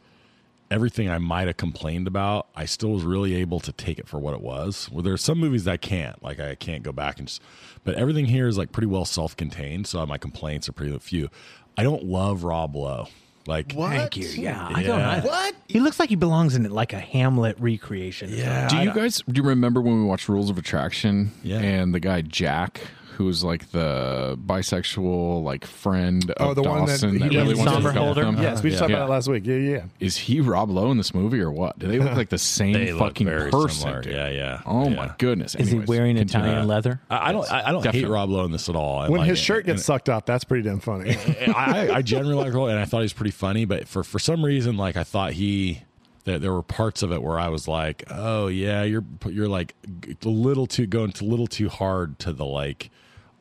everything 0.71 1.09
I 1.09 1.17
might 1.17 1.47
have 1.47 1.57
complained 1.57 2.07
about 2.07 2.47
I 2.55 2.65
still 2.65 2.91
was 2.91 3.03
really 3.03 3.35
able 3.35 3.59
to 3.61 3.71
take 3.71 3.99
it 3.99 4.07
for 4.07 4.19
what 4.19 4.33
it 4.33 4.41
was. 4.41 4.89
Well, 4.91 5.01
there's 5.01 5.23
some 5.23 5.39
movies 5.39 5.63
that 5.65 5.71
I 5.71 5.77
can't 5.77 6.21
like 6.23 6.39
I 6.39 6.55
can't 6.55 6.83
go 6.83 6.91
back 6.91 7.19
and 7.19 7.27
just 7.27 7.41
but 7.83 7.95
everything 7.95 8.25
here 8.25 8.47
is 8.47 8.57
like 8.57 8.71
pretty 8.71 8.87
well 8.87 9.05
self 9.05 9.35
contained. 9.35 9.87
So 9.87 10.05
my 10.05 10.17
complaints 10.17 10.69
are 10.69 10.73
pretty 10.73 10.97
few. 10.99 11.29
I 11.77 11.83
don't 11.83 12.03
love 12.03 12.43
Rob 12.43 12.75
Lowe. 12.75 13.07
Like 13.47 13.73
what? 13.73 13.91
Thank 13.91 14.17
you. 14.17 14.27
Yeah, 14.27 14.69
I 14.71 14.83
don't 14.83 14.99
know. 14.99 15.21
What? 15.27 15.55
He 15.67 15.79
looks 15.79 15.99
like 15.99 16.09
he 16.09 16.15
belongs 16.15 16.55
in 16.55 16.69
like 16.69 16.93
a 16.93 16.99
Hamlet 16.99 17.57
recreation. 17.59 18.29
Yeah. 18.31 18.67
Do 18.67 18.77
you 18.77 18.93
guys 18.93 19.23
do 19.27 19.41
you 19.41 19.47
remember 19.47 19.81
when 19.81 19.99
we 19.99 20.05
watched 20.05 20.29
Rules 20.29 20.49
of 20.49 20.57
Attraction? 20.57 21.31
Yeah. 21.41 21.59
And 21.59 21.93
the 21.93 21.99
guy 21.99 22.21
Jack, 22.21 22.81
who 23.19 23.25
was 23.25 23.43
like 23.43 23.69
the 23.71 24.39
bisexual 24.45 25.43
like 25.43 25.65
friend 25.65 26.33
Oh, 26.37 26.51
of 26.51 26.55
the 26.55 26.63
one 26.63 26.85
that 26.85 27.01
he 27.01 27.17
that, 27.17 27.29
really 27.29 27.53
the 27.53 27.59
wanted 27.59 27.65
to 27.65 27.65
somber 27.73 27.89
hook 27.91 27.97
up 27.97 28.03
holder? 28.05 28.23
him? 28.23 28.37
Yes, 28.41 28.63
we 28.63 28.69
just 28.69 28.79
talked 28.79 28.91
Yeah. 28.91 28.95
about 28.95 29.07
that 29.07 29.11
last 29.11 29.27
week. 29.27 29.45
Yeah, 29.45 29.55
yeah. 29.55 29.83
Is 29.99 30.15
he 30.15 30.39
Rob 30.39 30.69
Lowe 30.69 30.89
in 30.89 30.95
this 30.97 31.13
movie 31.13 31.41
or 31.41 31.51
what? 31.51 31.77
Do 31.77 31.87
they 31.87 31.99
look 31.99 32.15
like 32.15 32.29
the 32.29 32.37
same 32.37 32.71
They 32.71 32.93
look 32.93 33.01
fucking 33.09 33.27
very 33.27 33.51
person? 33.51 33.69
similar. 33.81 34.01
dude? 34.03 34.13
Yeah, 34.13 34.23
oh 34.25 34.31
yeah. 34.31 34.61
Oh 34.65 34.89
Yeah. 34.89 34.95
my 34.95 35.11
goodness. 35.17 35.53
Is 35.55 35.67
he 35.67 35.71
Anyways, 35.71 35.87
wearing 35.89 36.15
continue. 36.15 36.47
Italian 36.47 36.67
leather? 36.69 37.01
I, 37.09 37.29
I 37.29 37.31
don't. 37.33 37.51
I, 37.51 37.67
I 37.67 37.71
don't 37.73 37.85
hate 37.85 38.07
Rob 38.07 38.29
Lowe 38.29 38.45
in 38.45 38.51
this 38.51 38.69
at 38.69 38.77
all. 38.77 38.99
I 38.99 39.09
When 39.09 39.19
like 39.19 39.29
his 39.29 39.37
it. 39.37 39.43
shirt 39.43 39.65
gets 39.65 39.79
And- 39.81 39.85
sucked 39.85 40.07
off, 40.07 40.25
that's 40.25 40.45
pretty 40.45 40.63
damn 40.63 40.79
funny. 40.79 41.13
I, 41.53 41.89
I 41.95 42.01
generally 42.01 42.35
like 42.35 42.53
Roll, 42.53 42.67
and 42.69 42.79
I 42.79 42.85
thought 42.85 42.99
he 42.99 43.03
was 43.03 43.13
pretty 43.13 43.31
funny. 43.31 43.65
But 43.65 43.87
for 43.87 44.03
for 44.05 44.17
some 44.19 44.45
reason, 44.45 44.77
like 44.77 44.95
I 44.95 45.03
thought 45.03 45.33
he 45.33 45.81
that 46.23 46.41
there 46.41 46.53
were 46.53 46.61
parts 46.63 47.01
of 47.01 47.11
it 47.11 47.21
where 47.23 47.39
I 47.39 47.49
was 47.49 47.67
like, 47.67 48.03
oh 48.09 48.47
yeah, 48.47 48.83
you're 48.83 49.03
you're 49.27 49.47
like 49.49 49.73
a 50.23 50.29
little 50.29 50.67
too 50.67 50.85
going 50.87 51.13
a 51.19 51.23
little 51.25 51.47
too 51.47 51.67
hard 51.69 52.17
to 52.19 52.31
the 52.31 52.45
like 52.45 52.91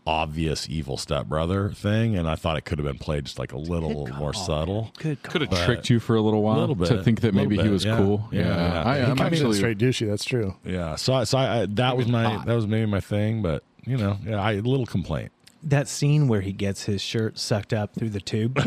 obvious 0.09 0.67
evil 0.71 0.97
stepbrother 0.97 1.69
thing, 1.71 2.17
and 2.17 2.27
I 2.29 2.35
thought 2.35 2.57
it 2.57 2.63
could 2.65 2.79
have 2.79 2.87
been 2.87 2.97
played 2.99 3.27
just 3.27 3.39
like 3.39 3.53
a 3.53 3.59
little 3.59 4.07
more 4.17 4.33
subtle. 4.33 4.91
Good. 4.99 5.23
Could 5.23 5.43
have 5.43 5.65
tricked 5.67 5.91
you 5.91 6.01
for 6.01 6.17
a 6.17 6.21
little 6.23 6.43
while 6.43 6.57
Little 6.59 6.75
bit. 6.75 6.89
to 6.89 7.03
think 7.03 7.21
that 7.21 7.35
Little 7.35 7.51
maybe 7.51 7.63
he 7.63 7.69
was 7.69 7.85
yeah. 7.85 7.99
cool. 7.99 8.27
Yeah, 8.33 8.41
Yeah, 8.41 8.47
yeah. 8.57 8.89
I, 8.89 8.97
He 8.97 9.03
I'm 9.03 9.09
mean, 9.17 9.21
actually 9.27 9.57
straight 9.59 9.77
douchey. 9.79 10.09
That's 10.09 10.25
true. 10.25 10.57
Yeah, 10.65 10.97
so 10.97 11.23
so 11.25 11.37
I, 11.39 11.61
I, 11.63 11.67
that 11.67 11.97
was 11.97 12.09
my 12.09 12.25
hot. 12.25 12.47
that 12.47 12.55
was 12.55 12.67
maybe 12.67 12.87
my 12.91 13.01
thing, 13.01 13.43
but 13.43 13.63
you 13.85 13.97
know, 13.99 14.17
yeah, 14.25 14.41
I 14.41 14.53
a 14.53 14.61
little 14.63 14.87
complaint. 14.87 15.31
that 15.63 15.89
scene 15.89 16.27
where 16.27 16.41
he 16.41 16.53
gets 16.53 16.85
his 16.85 17.03
shirt 17.03 17.39
sucked 17.39 17.73
up 17.75 17.95
through 17.95 18.11
the 18.11 18.21
tube. 18.21 18.59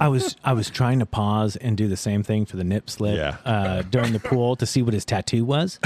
I 0.00 0.06
was 0.06 0.36
I 0.44 0.52
was 0.52 0.70
trying 0.70 1.00
to 1.00 1.06
pause 1.06 1.56
and 1.56 1.76
do 1.76 1.88
the 1.88 1.96
same 1.96 2.22
thing 2.22 2.46
for 2.46 2.56
the 2.56 2.62
nip 2.64 2.88
slip 2.88 3.16
Yeah. 3.16 3.36
uh, 3.44 3.82
during 3.82 4.12
the 4.12 4.20
pool 4.20 4.54
to 4.56 4.64
see 4.66 4.80
what 4.82 4.94
his 4.94 5.04
tattoo 5.04 5.44
was, 5.44 5.80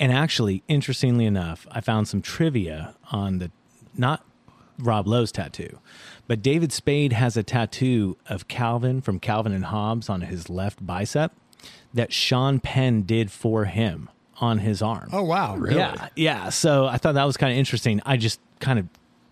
and 0.00 0.10
actually, 0.12 0.62
interestingly 0.66 1.26
enough, 1.26 1.66
I 1.70 1.82
found 1.82 2.08
some 2.08 2.22
trivia 2.22 2.94
on 3.12 3.38
the 3.38 3.50
not 3.96 4.24
Rob 4.80 5.06
Lowe's 5.06 5.32
tattoo, 5.32 5.78
but 6.26 6.42
David 6.42 6.72
Spade 6.72 7.12
has 7.12 7.36
a 7.36 7.42
tattoo 7.42 8.16
of 8.28 8.48
Calvin 8.48 9.00
from 9.00 9.18
Calvin 9.20 9.52
and 9.52 9.66
Hobbes 9.66 10.08
on 10.08 10.22
his 10.22 10.48
left 10.48 10.84
bicep 10.84 11.32
that 11.92 12.12
Sean 12.12 12.60
Penn 12.60 13.02
did 13.02 13.30
for 13.30 13.66
him 13.66 14.08
on 14.40 14.58
his 14.58 14.80
arm. 14.80 15.10
Oh 15.12 15.22
wow, 15.22 15.56
really? 15.56 15.76
Yeah, 15.76 16.08
yeah. 16.16 16.48
So 16.48 16.86
I 16.86 16.96
thought 16.96 17.14
that 17.14 17.24
was 17.24 17.36
kind 17.36 17.52
of 17.52 17.58
interesting. 17.58 18.00
I 18.06 18.16
just 18.16 18.40
kind 18.58 18.78
of 18.78 18.88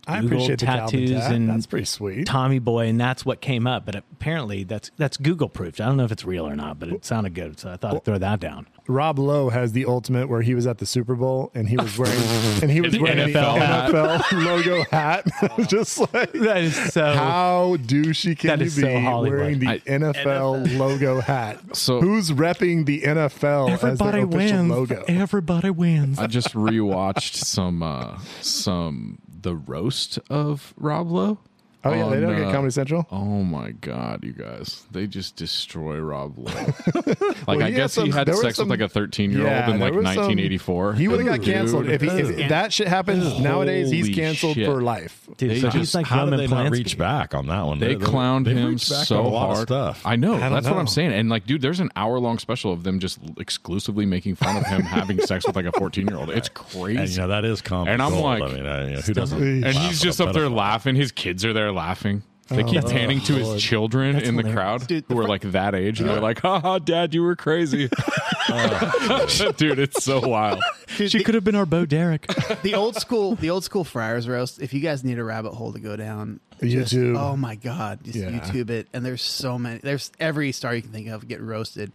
I 0.08 0.20
Googled 0.20 0.26
appreciate 0.26 0.58
tattoos 0.60 1.10
tat. 1.10 1.32
and 1.32 1.48
That's 1.48 1.66
pretty 1.66 1.84
sweet. 1.86 2.26
Tommy 2.26 2.58
Boy, 2.58 2.86
and 2.88 3.00
that's 3.00 3.24
what 3.24 3.40
came 3.40 3.66
up. 3.66 3.84
But 3.84 3.94
apparently, 3.96 4.64
that's 4.64 4.90
that's 4.96 5.16
Google 5.16 5.48
proofed. 5.48 5.80
I 5.80 5.86
don't 5.86 5.96
know 5.96 6.04
if 6.04 6.12
it's 6.12 6.24
real 6.24 6.46
or 6.46 6.56
not, 6.56 6.78
but 6.78 6.88
it 6.88 7.04
sounded 7.04 7.34
good, 7.34 7.58
so 7.60 7.70
I 7.70 7.76
thought 7.76 7.94
I'd 7.94 8.04
throw 8.04 8.18
that 8.18 8.40
down. 8.40 8.66
Rob 8.90 9.18
Lowe 9.18 9.50
has 9.50 9.72
the 9.72 9.84
ultimate 9.84 10.30
where 10.30 10.40
he 10.40 10.54
was 10.54 10.66
at 10.66 10.78
the 10.78 10.86
Super 10.86 11.14
Bowl 11.14 11.50
and 11.54 11.68
he 11.68 11.76
was 11.76 11.98
wearing 11.98 12.18
and 12.62 12.70
he 12.70 12.80
was 12.80 12.92
The 12.94 13.00
wearing 13.02 13.18
NFL 13.18 13.32
the 13.34 13.60
hat. 13.60 13.90
NFL 13.90 14.44
logo 14.46 14.82
hat. 14.90 15.26
Just 15.68 15.98
like 16.14 16.32
That 16.32 16.62
is 16.62 16.74
so. 16.94 17.12
how 17.12 17.76
douchey 17.82 18.38
can 18.38 18.60
you 18.60 18.64
is 18.64 18.76
so 18.76 18.86
be 18.86 19.28
wearing 19.28 19.58
the 19.58 19.68
I- 19.68 19.78
NFL, 19.80 20.78
logo 20.78 21.20
hat? 21.20 21.76
So- 21.76 22.00
who's 22.00 22.30
repping 22.30 22.86
the 22.86 23.02
NFL 23.02 23.72
as 23.82 23.98
their 23.98 24.24
official 24.24 24.62
logo? 24.64 25.04
Everybody 25.06 25.68
wins. 25.68 26.18
I 26.18 26.26
just 26.26 26.54
rewatched 26.54 27.34
some 27.34 27.82
uh 27.82 28.18
some 28.40 29.18
the 29.42 29.56
roast 29.56 30.18
of 30.28 30.74
Rob 30.76 31.10
Lowe. 31.10 31.38
Oh 31.84 31.94
yeah, 31.94 32.08
they 32.08 32.20
don't 32.20 32.36
get 32.36 32.48
uh, 32.48 32.52
Comedy 32.52 32.72
Central. 32.72 33.06
Oh 33.12 33.44
my 33.44 33.70
god, 33.70 34.24
you 34.24 34.32
guys! 34.32 34.84
They 34.90 35.06
just 35.06 35.36
destroy 35.36 35.98
Rob 36.00 36.36
Lowe. 36.36 36.44
like 36.94 37.46
Well, 37.46 37.50
I 37.50 37.54
he 37.56 37.60
had 37.62 37.74
guess 37.74 37.94
he 37.94 38.10
had 38.10 38.34
sex 38.34 38.56
some- 38.56 38.68
with 38.68 38.80
like 38.80 38.84
a 38.84 38.92
thirteen-year-old 38.92 39.46
Yeah, 39.48 39.70
in 39.70 39.78
like 39.78 39.92
was 39.94 40.04
some- 40.06 40.16
1984. 40.16 40.94
He 40.94 41.06
would 41.06 41.20
have 41.20 41.28
got 41.28 41.42
canceled 41.42 41.88
if, 41.88 42.00
he, 42.00 42.08
if 42.08 42.48
that 42.48 42.72
shit 42.72 42.88
happens 42.88 43.38
nowadays. 43.38 43.90
He's 43.90 44.08
canceled 44.14 44.56
shit. 44.56 44.66
for 44.66 44.82
life. 44.82 45.28
Dude, 45.36 45.50
They 45.50 45.60
so 45.60 45.66
just- 45.68 45.76
he's 45.76 45.94
like 45.94 46.06
How 46.06 46.24
did 46.24 46.32
Roman 46.32 46.38
they 46.40 46.46
not 46.48 46.70
reach 46.72 46.98
back 46.98 47.32
on 47.32 47.46
that 47.46 47.62
one? 47.64 47.78
They 47.78 47.94
They- 47.94 48.04
clowned 48.04 48.46
they've 48.46 48.56
him 48.56 48.72
back 48.72 48.80
so 48.80 49.20
a 49.20 49.28
lot 49.28 49.46
hard. 49.46 49.58
of 49.58 49.62
stuff. 49.68 50.02
I 50.04 50.16
know. 50.16 50.36
don't 50.38 50.52
that's 50.52 50.66
what. 50.66 50.76
I'm 50.78 50.86
saying. 50.88 51.12
And 51.12 51.28
like, 51.28 51.46
dude, 51.46 51.62
there's 51.62 51.78
an 51.80 51.90
hour 51.94 52.18
long 52.18 52.38
special 52.40 52.72
of 52.72 52.82
them 52.82 52.98
just 52.98 53.20
exclusively 53.38 54.04
making 54.04 54.34
fun 54.34 54.56
of 54.56 54.66
him 54.66 54.82
having 54.82 55.20
sex 55.20 55.46
with 55.46 55.54
like 55.54 55.66
a 55.66 55.72
14 55.72 56.08
year 56.08 56.16
old. 56.16 56.30
It's 56.30 56.48
crazy. 56.48 56.98
and 57.00 57.08
you 57.08 57.16
know 57.18 57.28
that 57.28 57.44
is 57.44 57.60
comic. 57.62 57.92
And 57.92 58.02
I'm 58.02 58.14
like- 58.14 58.42
I 58.42 58.48
mean, 58.48 58.66
I, 58.66 58.84
you 58.88 58.94
know, 58.96 59.00
who 59.00 59.14
doesn't? 59.14 59.40
And 59.40 59.64
and 59.64 59.76
he's 59.76 60.00
just 60.00 60.20
up 60.20 60.34
there 60.34 60.48
laughing. 60.48 60.96
His 60.96 61.12
kids 61.12 61.44
are 61.44 61.52
there 61.52 61.67
laughing. 61.72 62.22
They 62.48 62.62
oh, 62.64 62.66
keep 62.66 62.82
Oh, 62.84 62.88
panning 62.88 63.20
to 63.22 63.34
his 63.34 63.46
Lord. 63.46 63.60
children 63.60 64.16
in 64.16 64.36
the 64.36 64.42
hilarious. 64.42 64.54
crowd 64.54 64.86
Dude, 64.86 65.06
the 65.06 65.14
who 65.14 65.20
are 65.20 65.28
like 65.28 65.42
that 65.52 65.74
age, 65.74 66.00
and 66.00 66.08
they're 66.08 66.16
uh. 66.16 66.22
like, 66.22 66.40
"Haha, 66.40 66.78
Dad, 66.78 67.12
you 67.12 67.22
were 67.22 67.36
crazy." 67.36 67.90
Dude, 68.48 69.78
it's 69.78 70.02
so 70.02 70.26
wild. 70.26 70.62
She 70.88 71.22
could 71.22 71.34
have 71.34 71.44
been 71.44 71.54
our 71.54 71.66
Bo 71.66 71.84
Derek. 71.84 72.26
the 72.62 72.74
old 72.74 72.96
school 72.96 73.34
the 73.34 73.50
old 73.50 73.64
school 73.64 73.84
friars 73.84 74.26
roast 74.26 74.62
if 74.62 74.72
you 74.72 74.80
guys 74.80 75.04
need 75.04 75.18
a 75.18 75.24
rabbit 75.24 75.52
hole 75.52 75.74
to 75.74 75.78
go 75.78 75.96
down 75.96 76.40
just- 76.62 76.94
YouTube. 76.94 77.18
oh 77.18 77.36
my 77.36 77.54
god 77.54 78.02
just 78.02 78.16
Yeah. 78.16 78.30
youtube 78.30 78.70
it 78.70 78.88
and 78.94 79.04
there's 79.04 79.22
so 79.22 79.58
many 79.58 79.78
there's 79.80 80.10
every 80.18 80.50
star 80.52 80.74
you 80.74 80.82
can 80.82 80.90
think 80.90 81.08
of 81.08 81.28
get 81.28 81.40
roasted 81.42 81.92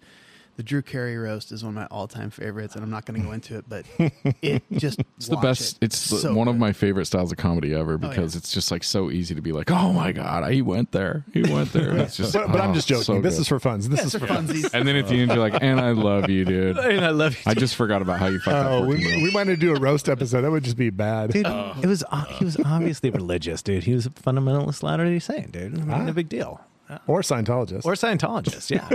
the 0.56 0.64
drew 0.64 0.82
carey 0.82 1.18
roast 1.18 1.52
is 1.52 1.64
one 1.64 1.70
of 1.70 1.76
my 1.76 1.86
all-time 1.88 2.30
favorites 2.30 2.76
and 2.76 2.84
i'm 2.84 2.90
not 2.90 3.06
going 3.06 3.20
to 3.20 3.26
go 3.26 3.34
into 3.34 3.58
it 3.58 3.66
but 3.68 3.86
it 4.42 4.62
just 4.74 5.00
It's 5.18 5.28
the 5.28 5.38
best. 5.38 5.78
It's 5.82 6.10
the, 6.22 6.34
one 6.34 6.48
of 6.48 6.58
my 6.58 6.74
favorite 6.74 7.06
styles 7.06 7.32
of 7.32 7.38
comedy 7.38 7.74
ever 7.74 7.98
because 7.98 8.36
it's 8.36 8.52
just 8.52 8.72
like 8.72 8.84
so 8.84 9.10
easy 9.10 9.34
to 9.36 9.42
be 9.42 9.52
like, 9.52 9.72
"Oh 9.72 9.94
my 9.94 10.12
god, 10.12 10.52
he 10.52 10.62
went 10.62 10.92
there. 10.92 11.24
He 11.34 11.42
went 11.44 11.72
there." 11.72 11.96
It's 12.04 12.18
just, 12.18 12.34
But, 12.34 12.52
but 12.52 12.60
I'm 12.60 12.72
oh, 12.72 12.74
just 12.74 12.88
joking. 12.88 13.04
so 13.04 13.22
this 13.22 13.36
good. 13.36 13.42
is 13.42 13.48
for 13.48 13.60
fun. 13.60 13.80
This 13.82 14.04
is 14.06 14.12
for 14.12 14.20
for 14.20 14.28
funsies 14.28 14.70
And 14.74 14.88
then 14.88 14.96
at 14.98 15.08
the 15.08 15.16
end, 15.16 15.32
you're 15.32 15.40
like, 15.40 15.62
"And 15.62 15.80
I 15.80 15.92
love 15.92 16.30
you, 16.30 16.44
dude." 16.46 16.78
and 16.96 17.06
I 17.06 17.10
love 17.12 17.34
you. 17.36 17.42
I 17.46 17.54
just 17.54 17.76
forgot 17.76 18.02
about 18.02 18.20
how 18.20 18.28
you 18.28 18.40
fucked 18.40 18.56
that 18.64 18.72
Oh, 18.72 18.84
14 18.86 18.90
we, 18.98 19.06
year 19.08 19.24
we 19.24 19.32
might 19.32 19.48
need 19.48 19.60
to 19.60 19.66
do 19.68 19.76
a 19.76 19.80
roast 19.80 20.10
episode. 20.10 20.42
That 20.42 20.52
would 20.52 20.64
just 20.64 20.78
be 20.78 20.90
bad. 20.90 21.32
Dude, 21.32 21.46
it 21.48 21.88
was 21.88 22.04
uh, 22.12 22.26
he 22.26 22.44
was 22.44 22.58
obviously 22.66 23.10
religious, 23.10 23.62
dude. 23.62 23.84
He 23.84 23.94
was 23.94 24.06
a 24.06 24.10
fundamentalist 24.10 24.84
Latter 24.84 25.06
Day 25.06 25.20
Saint, 25.20 25.52
dude. 25.52 25.80
I 25.80 25.84
mean, 25.84 26.06
no 26.06 26.14
big 26.14 26.30
deal. 26.30 26.60
Or 27.08 27.22
Scientologist. 27.22 27.86
Or 27.86 27.94
Scientologist, 27.94 28.70
yeah. 28.70 28.88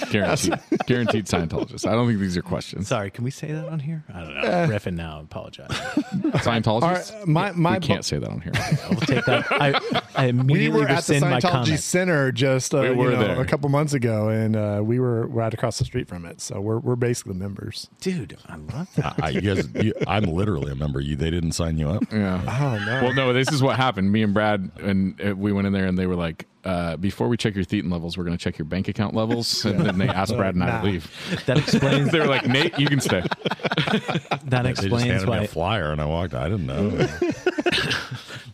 Guaranteed, 0.10 0.54
guaranteed 0.86 1.26
Scientologist. 1.26 1.86
I 1.86 1.92
don't 1.92 2.06
think 2.06 2.18
these 2.18 2.36
are 2.36 2.42
questions. 2.42 2.88
Sorry, 2.88 3.10
can 3.10 3.24
we 3.24 3.30
say 3.30 3.52
that 3.52 3.68
on 3.68 3.78
here? 3.78 4.04
I 4.12 4.20
don't 4.20 4.34
know. 4.34 4.40
Riffing 4.42 4.94
now. 4.94 5.18
I 5.18 5.22
apologize. 5.22 5.68
Scientologists. 5.70 6.82
All 6.82 6.90
right, 6.92 7.26
my 7.26 7.52
my 7.52 7.78
we 7.78 7.86
can't 7.86 8.04
say 8.04 8.18
that 8.18 8.28
on 8.28 8.40
here. 8.40 8.52
We'll 8.90 9.00
take 9.00 9.24
that. 9.26 9.46
I, 9.52 10.02
I 10.16 10.24
we 10.24 10.28
immediately 10.30 10.80
were 10.80 10.88
at 10.88 11.04
the 11.04 11.14
Scientology. 11.14 11.78
Center 11.78 12.32
just 12.32 12.74
uh, 12.74 12.80
We 12.80 12.88
you 12.88 13.10
know, 13.10 13.40
a 13.40 13.44
couple 13.44 13.68
months 13.68 13.94
ago, 13.94 14.28
and 14.28 14.56
uh, 14.56 14.80
we 14.82 14.98
were 15.00 15.26
right 15.26 15.52
across 15.52 15.78
the 15.78 15.84
street 15.84 16.08
from 16.08 16.24
it. 16.26 16.40
So 16.40 16.60
we're 16.60 16.78
we're 16.78 16.96
basically 16.96 17.34
members. 17.34 17.88
Dude, 18.00 18.36
I 18.48 18.56
love 18.56 18.88
that. 18.96 19.14
I, 19.22 19.30
you 19.30 19.40
guys, 19.40 19.68
you, 19.74 19.92
I'm 20.06 20.24
literally 20.24 20.72
a 20.72 20.76
member. 20.76 21.00
You, 21.00 21.16
they 21.16 21.30
didn't 21.30 21.52
sign 21.52 21.78
you 21.78 21.88
up. 21.88 22.04
Yeah. 22.12 22.42
Oh 22.60 22.84
no! 22.84 23.02
Well, 23.04 23.14
no, 23.14 23.32
this 23.32 23.50
is 23.52 23.62
what 23.62 23.76
happened. 23.76 24.12
Me 24.12 24.22
and 24.22 24.34
Brad, 24.34 24.70
and 24.80 25.20
uh, 25.20 25.34
we 25.34 25.52
went 25.52 25.66
in 25.66 25.72
there, 25.72 25.86
and 25.86 25.98
they 25.98 26.06
were 26.06 26.16
like, 26.16 26.39
uh, 26.64 26.96
"Before 26.96 27.28
we 27.28 27.36
check 27.36 27.54
your 27.54 27.64
thetan 27.64 27.90
levels, 27.90 28.16
we're 28.18 28.24
going 28.24 28.36
to 28.36 28.42
check 28.42 28.58
your 28.58 28.66
bank 28.66 28.88
account 28.88 29.14
levels." 29.14 29.64
And 29.70 29.80
then 29.80 29.98
they 29.98 30.08
asked 30.08 30.36
Brad 30.36 30.54
and 30.54 30.64
I 30.64 30.66
Nah. 30.66 30.80
to 30.80 30.86
leave. 30.86 31.42
That 31.46 31.58
explains 31.58 32.10
They 32.12 32.18
were 32.20 32.26
like, 32.26 32.46
"Nate, 32.46 32.78
you 32.78 32.86
can 32.86 33.00
stay." 33.00 33.22
that 33.44 34.40
They 34.48 34.70
just 34.70 34.82
explains 34.84 35.04
handed 35.04 35.24
me 35.26 35.30
why 35.30 35.38
a 35.44 35.48
flyer, 35.48 35.92
and 35.92 36.00
I 36.00 36.04
walked. 36.06 36.34
I 36.34 36.48
didn't 36.48 36.66
know. 36.66 36.90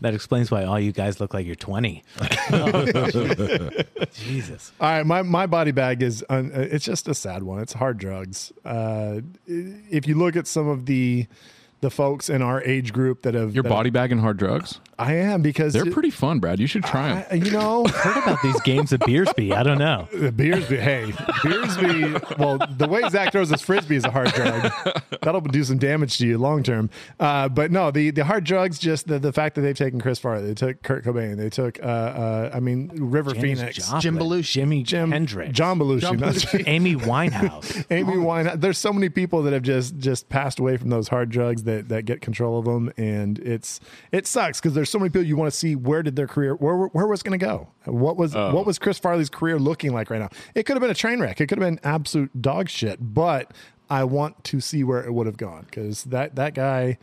that 0.00 0.14
explains 0.14 0.50
why 0.50 0.64
all 0.64 0.78
you 0.78 0.92
guys 0.92 1.20
look 1.20 1.34
like 1.34 1.46
you're 1.46 1.54
20. 1.56 2.02
Jesus. 4.12 4.72
All 4.80 4.88
right, 4.88 5.06
my, 5.06 5.22
my 5.22 5.46
body 5.46 5.72
bag 5.72 6.02
is 6.02 6.24
un, 6.28 6.52
uh, 6.54 6.60
it's 6.60 6.84
just 6.84 7.08
a 7.08 7.14
sad 7.14 7.42
one. 7.42 7.60
It's 7.60 7.72
hard 7.72 7.98
drugs. 7.98 8.52
Uh, 8.64 9.20
if 9.46 10.06
you 10.06 10.14
look 10.14 10.36
at 10.36 10.46
some 10.46 10.68
of 10.68 10.86
the 10.86 11.26
the 11.82 11.90
folks 11.90 12.30
in 12.30 12.40
our 12.40 12.62
age 12.62 12.90
group 12.92 13.20
that 13.22 13.34
have 13.34 13.54
Your 13.54 13.62
that 13.62 13.68
body 13.68 13.90
bag 13.90 14.10
and 14.10 14.20
hard 14.20 14.38
drugs? 14.38 14.80
I 14.98 15.14
am 15.14 15.42
because 15.42 15.72
They're 15.74 15.90
pretty 15.90 16.10
fun, 16.10 16.38
Brad. 16.38 16.58
You 16.58 16.66
should 16.66 16.84
try 16.84 17.08
them. 17.14 17.24
I- 17.30 17.34
you 17.34 17.50
know 17.50 17.84
Heard 17.94 18.22
about 18.22 18.42
these 18.42 18.60
games 18.62 18.92
at 18.92 19.00
Beersby. 19.00 19.52
I 19.54 19.62
don't 19.62 19.78
know. 19.78 20.08
the 20.12 20.30
Beersby. 20.32 20.78
Hey, 20.80 21.12
Beersby. 21.42 22.38
Well, 22.38 22.58
the 22.76 22.88
way 22.88 23.02
Zach 23.10 23.32
throws 23.32 23.50
his 23.50 23.60
frisbee 23.62 23.96
is 23.96 24.04
a 24.04 24.10
hard 24.10 24.32
drug. 24.32 24.72
That'll 25.22 25.40
do 25.40 25.64
some 25.64 25.78
damage 25.78 26.18
to 26.18 26.26
you 26.26 26.38
long 26.38 26.62
term. 26.62 26.90
Uh, 27.20 27.48
but 27.48 27.70
no, 27.70 27.90
the 27.90 28.10
the 28.10 28.24
hard 28.24 28.44
drugs. 28.44 28.78
Just 28.78 29.06
the, 29.08 29.18
the 29.18 29.32
fact 29.32 29.54
that 29.56 29.62
they've 29.62 29.76
taken 29.76 30.00
Chris 30.00 30.18
Farley, 30.18 30.46
they 30.46 30.54
took 30.54 30.82
Kurt 30.82 31.04
Cobain, 31.04 31.36
they 31.36 31.50
took. 31.50 31.78
Uh, 31.82 31.86
uh, 31.86 32.50
I 32.54 32.60
mean, 32.60 32.90
River 32.94 33.32
Janis 33.32 33.58
Phoenix, 33.60 33.76
Joplin, 33.76 34.00
Jim 34.00 34.18
Belushi. 34.18 34.52
Jimmy 34.52 34.82
Jim 34.82 35.10
Hendrix, 35.12 35.52
John 35.52 35.78
Belushi, 35.78 36.00
John 36.00 36.16
not- 36.18 36.34
Belushi. 36.34 36.64
Amy 36.66 36.94
Winehouse. 36.96 37.84
Amy 37.90 38.14
Winehouse. 38.14 38.60
There's 38.60 38.78
so 38.78 38.92
many 38.92 39.08
people 39.08 39.42
that 39.42 39.52
have 39.52 39.62
just 39.62 39.98
just 39.98 40.28
passed 40.28 40.58
away 40.58 40.76
from 40.76 40.90
those 40.90 41.08
hard 41.08 41.30
drugs 41.30 41.64
that 41.64 41.88
that 41.88 42.04
get 42.06 42.20
control 42.20 42.58
of 42.58 42.64
them, 42.64 42.92
and 42.96 43.38
it's 43.40 43.80
it 44.12 44.26
sucks 44.26 44.60
because 44.60 44.74
there's 44.74 44.85
so 44.86 44.98
many 44.98 45.10
people 45.10 45.26
you 45.26 45.36
want 45.36 45.52
to 45.52 45.56
see 45.56 45.76
where 45.76 46.02
did 46.02 46.16
their 46.16 46.26
career 46.26 46.54
where 46.54 46.86
where 46.86 47.06
was 47.06 47.22
going 47.22 47.38
to 47.38 47.44
go? 47.44 47.68
What 47.84 48.16
was 48.16 48.34
oh. 48.34 48.54
what 48.54 48.66
was 48.66 48.78
Chris 48.78 48.98
Farley's 48.98 49.30
career 49.30 49.58
looking 49.58 49.92
like 49.92 50.10
right 50.10 50.20
now? 50.20 50.30
It 50.54 50.64
could 50.64 50.76
have 50.76 50.80
been 50.80 50.90
a 50.90 50.94
train 50.94 51.20
wreck. 51.20 51.40
It 51.40 51.46
could 51.46 51.58
have 51.58 51.66
been 51.66 51.80
absolute 51.84 52.40
dog 52.40 52.68
shit, 52.68 52.98
but 53.00 53.52
I 53.90 54.04
want 54.04 54.42
to 54.44 54.60
see 54.60 54.84
where 54.84 55.04
it 55.04 55.12
would 55.12 55.26
have 55.26 55.36
gone 55.36 55.64
because 55.64 56.04
that 56.04 56.36
that 56.36 56.54
guy. 56.54 56.98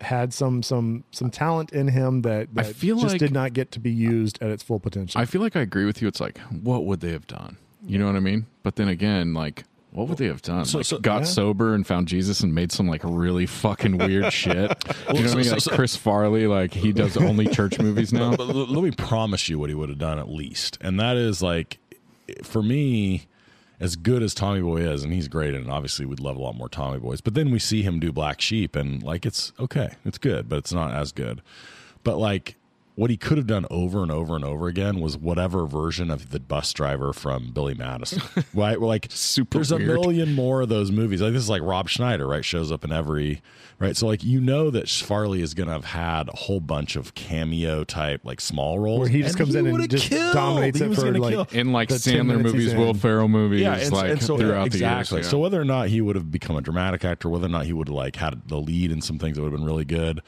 had 0.00 0.32
some 0.32 0.62
some 0.62 1.02
some 1.10 1.28
talent 1.28 1.72
in 1.72 1.88
him 1.88 2.22
that, 2.22 2.46
I 2.56 2.62
feel 2.62 3.00
just 3.00 3.14
like- 3.14 3.18
did 3.18 3.32
not 3.32 3.52
get 3.52 3.72
to 3.72 3.80
be 3.80 3.90
used 3.90 4.40
at 4.40 4.48
its 4.48 4.62
full 4.62 4.78
potential. 4.78 5.20
I 5.20 5.24
feel 5.24 5.40
like 5.40 5.56
I 5.56 5.60
agree 5.60 5.86
with 5.86 6.00
you. 6.00 6.06
It's 6.06 6.20
like, 6.20 6.38
what 6.62 6.84
would 6.84 7.00
they 7.00 7.10
have 7.10 7.26
done? 7.26 7.56
You 7.84 7.98
know 7.98 8.06
what 8.06 8.14
I 8.14 8.20
mean? 8.20 8.46
But 8.62 8.76
then 8.76 8.86
again, 8.86 9.34
like, 9.34 9.64
what 9.92 10.08
would 10.08 10.18
they 10.18 10.26
have 10.26 10.42
done? 10.42 10.64
So- 10.64 10.78
like, 10.78 10.86
so- 10.86 10.98
got 10.98 11.18
yeah. 11.20 11.24
sober 11.24 11.74
and 11.74 11.86
found 11.86 12.08
Jesus 12.08 12.40
and 12.40 12.54
made 12.54 12.70
some 12.72 12.86
like 12.88 13.00
really 13.04 13.46
fucking 13.46 13.98
weird 13.98 14.32
shit. 14.32 14.54
You 14.54 15.14
know 15.14 15.20
what 15.22 15.32
I 15.32 15.34
mean? 15.36 15.50
Like 15.50 15.60
so- 15.60 15.74
Chris 15.74 15.96
Farley, 15.96 16.46
like 16.46 16.72
he 16.74 16.92
does 16.92 17.16
only 17.16 17.46
church 17.48 17.78
movies 17.80 18.12
now. 18.12 18.30
But 18.36 18.48
l- 18.50 18.66
let 18.66 18.82
me 18.84 18.90
promise 18.90 19.48
you 19.48 19.58
what 19.58 19.68
he 19.70 19.74
would 19.74 19.88
have 19.88 19.98
done 19.98 20.18
at 20.18 20.28
least, 20.28 20.78
and 20.80 20.98
that 21.00 21.16
is 21.16 21.42
like, 21.42 21.78
for 22.42 22.62
me, 22.62 23.26
as 23.80 23.94
good 23.96 24.22
as 24.22 24.34
Tommy 24.34 24.60
Boy 24.60 24.78
is, 24.82 25.04
and 25.04 25.12
he's 25.12 25.28
great, 25.28 25.54
and 25.54 25.70
obviously 25.70 26.04
we'd 26.04 26.20
love 26.20 26.36
a 26.36 26.40
lot 26.40 26.56
more 26.56 26.68
Tommy 26.68 26.98
Boys. 26.98 27.20
But 27.20 27.34
then 27.34 27.50
we 27.50 27.58
see 27.58 27.82
him 27.82 28.00
do 28.00 28.12
Black 28.12 28.40
Sheep, 28.40 28.74
and 28.76 29.02
like 29.02 29.24
it's 29.24 29.52
okay, 29.58 29.90
it's 30.04 30.18
good, 30.18 30.48
but 30.48 30.56
it's 30.58 30.72
not 30.72 30.92
as 30.94 31.12
good. 31.12 31.42
But 32.04 32.18
like. 32.18 32.56
What 32.98 33.10
he 33.10 33.16
could 33.16 33.36
have 33.38 33.46
done 33.46 33.64
over 33.70 34.02
and 34.02 34.10
over 34.10 34.34
and 34.34 34.44
over 34.44 34.66
again 34.66 34.98
was 34.98 35.16
whatever 35.16 35.66
version 35.66 36.10
of 36.10 36.30
the 36.30 36.40
bus 36.40 36.72
driver 36.72 37.12
from 37.12 37.52
Billy 37.52 37.74
Madison. 37.74 38.20
right? 38.54 38.80
Like 38.80 39.06
Super 39.10 39.58
There's 39.58 39.72
weird. 39.72 39.82
a 39.82 39.84
million 39.92 40.34
more 40.34 40.62
of 40.62 40.68
those 40.68 40.90
movies. 40.90 41.22
Like 41.22 41.32
this 41.32 41.42
is 41.42 41.48
like 41.48 41.62
Rob 41.62 41.88
Schneider, 41.88 42.26
right? 42.26 42.44
Shows 42.44 42.72
up 42.72 42.84
in 42.84 42.90
every 42.90 43.40
right. 43.78 43.96
So 43.96 44.08
like 44.08 44.24
you 44.24 44.40
know 44.40 44.70
that 44.70 44.88
Farley 44.88 45.42
is 45.42 45.54
gonna 45.54 45.70
have 45.70 45.84
had 45.84 46.28
a 46.28 46.36
whole 46.36 46.58
bunch 46.58 46.96
of 46.96 47.14
cameo 47.14 47.84
type 47.84 48.22
like 48.24 48.40
small 48.40 48.80
roles 48.80 48.98
Where 48.98 49.08
he 49.08 49.22
just 49.22 49.38
comes 49.38 49.54
in 49.54 49.68
and 49.68 49.88
just 49.88 50.08
killed. 50.10 50.34
dominates 50.34 50.80
He 50.80 50.86
it 50.86 50.94
for, 50.96 51.16
like, 51.16 51.32
kill. 51.32 51.46
In 51.52 51.70
like 51.72 51.90
The 51.90 51.94
Sandler 51.94 52.42
movies. 52.42 52.74
Will 52.74 52.94
Ferrell 52.94 53.28
movies, 53.28 53.60
Yeah, 53.60 53.76
and, 53.76 53.92
like 53.92 54.10
and 54.10 54.20
so 54.20 54.36
throughout 54.38 54.66
exactly. 54.66 55.18
the 55.18 55.20
years. 55.20 55.30
So 55.30 55.38
whether 55.38 55.60
or 55.60 55.64
not 55.64 55.86
he 55.86 56.00
would 56.00 56.16
have 56.16 56.32
become 56.32 56.56
a 56.56 56.60
dramatic 56.62 57.04
actor, 57.04 57.28
whether 57.28 57.46
or 57.46 57.50
not 57.50 57.64
he 57.66 57.72
would 57.72 57.86
have 57.86 57.94
like 57.94 58.16
had 58.16 58.48
the 58.48 58.56
lead 58.58 58.90
in 58.90 59.00
some 59.00 59.20
things 59.20 59.36
that 59.36 59.44
would 59.44 59.52
have 59.52 59.60
been 59.60 59.66
really 59.66 59.84
good, 59.84 60.20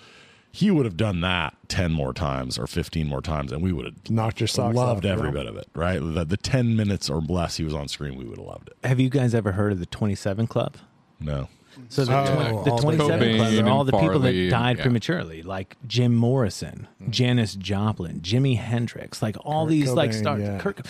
he 0.52 0.70
would 0.70 0.84
have 0.84 0.96
done 0.96 1.20
that 1.20 1.54
ten 1.68 1.92
more 1.92 2.12
times 2.12 2.58
or 2.58 2.66
fifteen 2.66 3.06
more 3.08 3.20
times, 3.22 3.52
and 3.52 3.62
we 3.62 3.72
would 3.72 3.84
have 3.86 4.10
Knocked 4.10 4.40
your 4.40 4.46
socks 4.48 4.74
loved 4.74 5.06
off, 5.06 5.12
every 5.12 5.30
bro. 5.30 5.40
bit 5.42 5.46
of 5.48 5.56
it. 5.56 5.68
Right, 5.74 5.98
the, 6.00 6.24
the 6.24 6.36
ten 6.36 6.74
minutes 6.76 7.08
or 7.08 7.20
less 7.20 7.56
he 7.56 7.64
was 7.64 7.74
on 7.74 7.88
screen, 7.88 8.16
we 8.16 8.24
would 8.24 8.38
have 8.38 8.46
loved 8.46 8.68
it. 8.70 8.86
Have 8.86 8.98
you 9.00 9.08
guys 9.10 9.34
ever 9.34 9.52
heard 9.52 9.72
of 9.72 9.78
the 9.78 9.86
27 9.86 10.46
Club? 10.46 10.76
No, 11.20 11.48
So 11.88 12.04
the, 12.04 12.12
Oh, 12.16 12.64
the 12.64 12.70
the 12.70 12.76
27 12.76 13.36
Club 13.36 13.66
are 13.66 13.70
all 13.70 13.84
the 13.84 13.92
people 13.92 14.08
Farley, 14.20 14.44
that 14.48 14.50
died 14.50 14.76
yeah. 14.78 14.82
prematurely, 14.82 15.42
like 15.42 15.76
Jim 15.86 16.14
Morrison, 16.14 16.88
mm-hmm. 17.00 17.10
Janis 17.10 17.54
Joplin, 17.54 18.20
Jimi 18.20 18.56
Hendrix, 18.58 19.22
like 19.22 19.36
all 19.44 19.64
Kurt 19.66 19.70
these 19.70 19.92
like 19.92 20.10
Cobain, 20.10 20.18
stars. 20.20 20.40
yeah. 20.42 20.58
Kirk, 20.58 20.80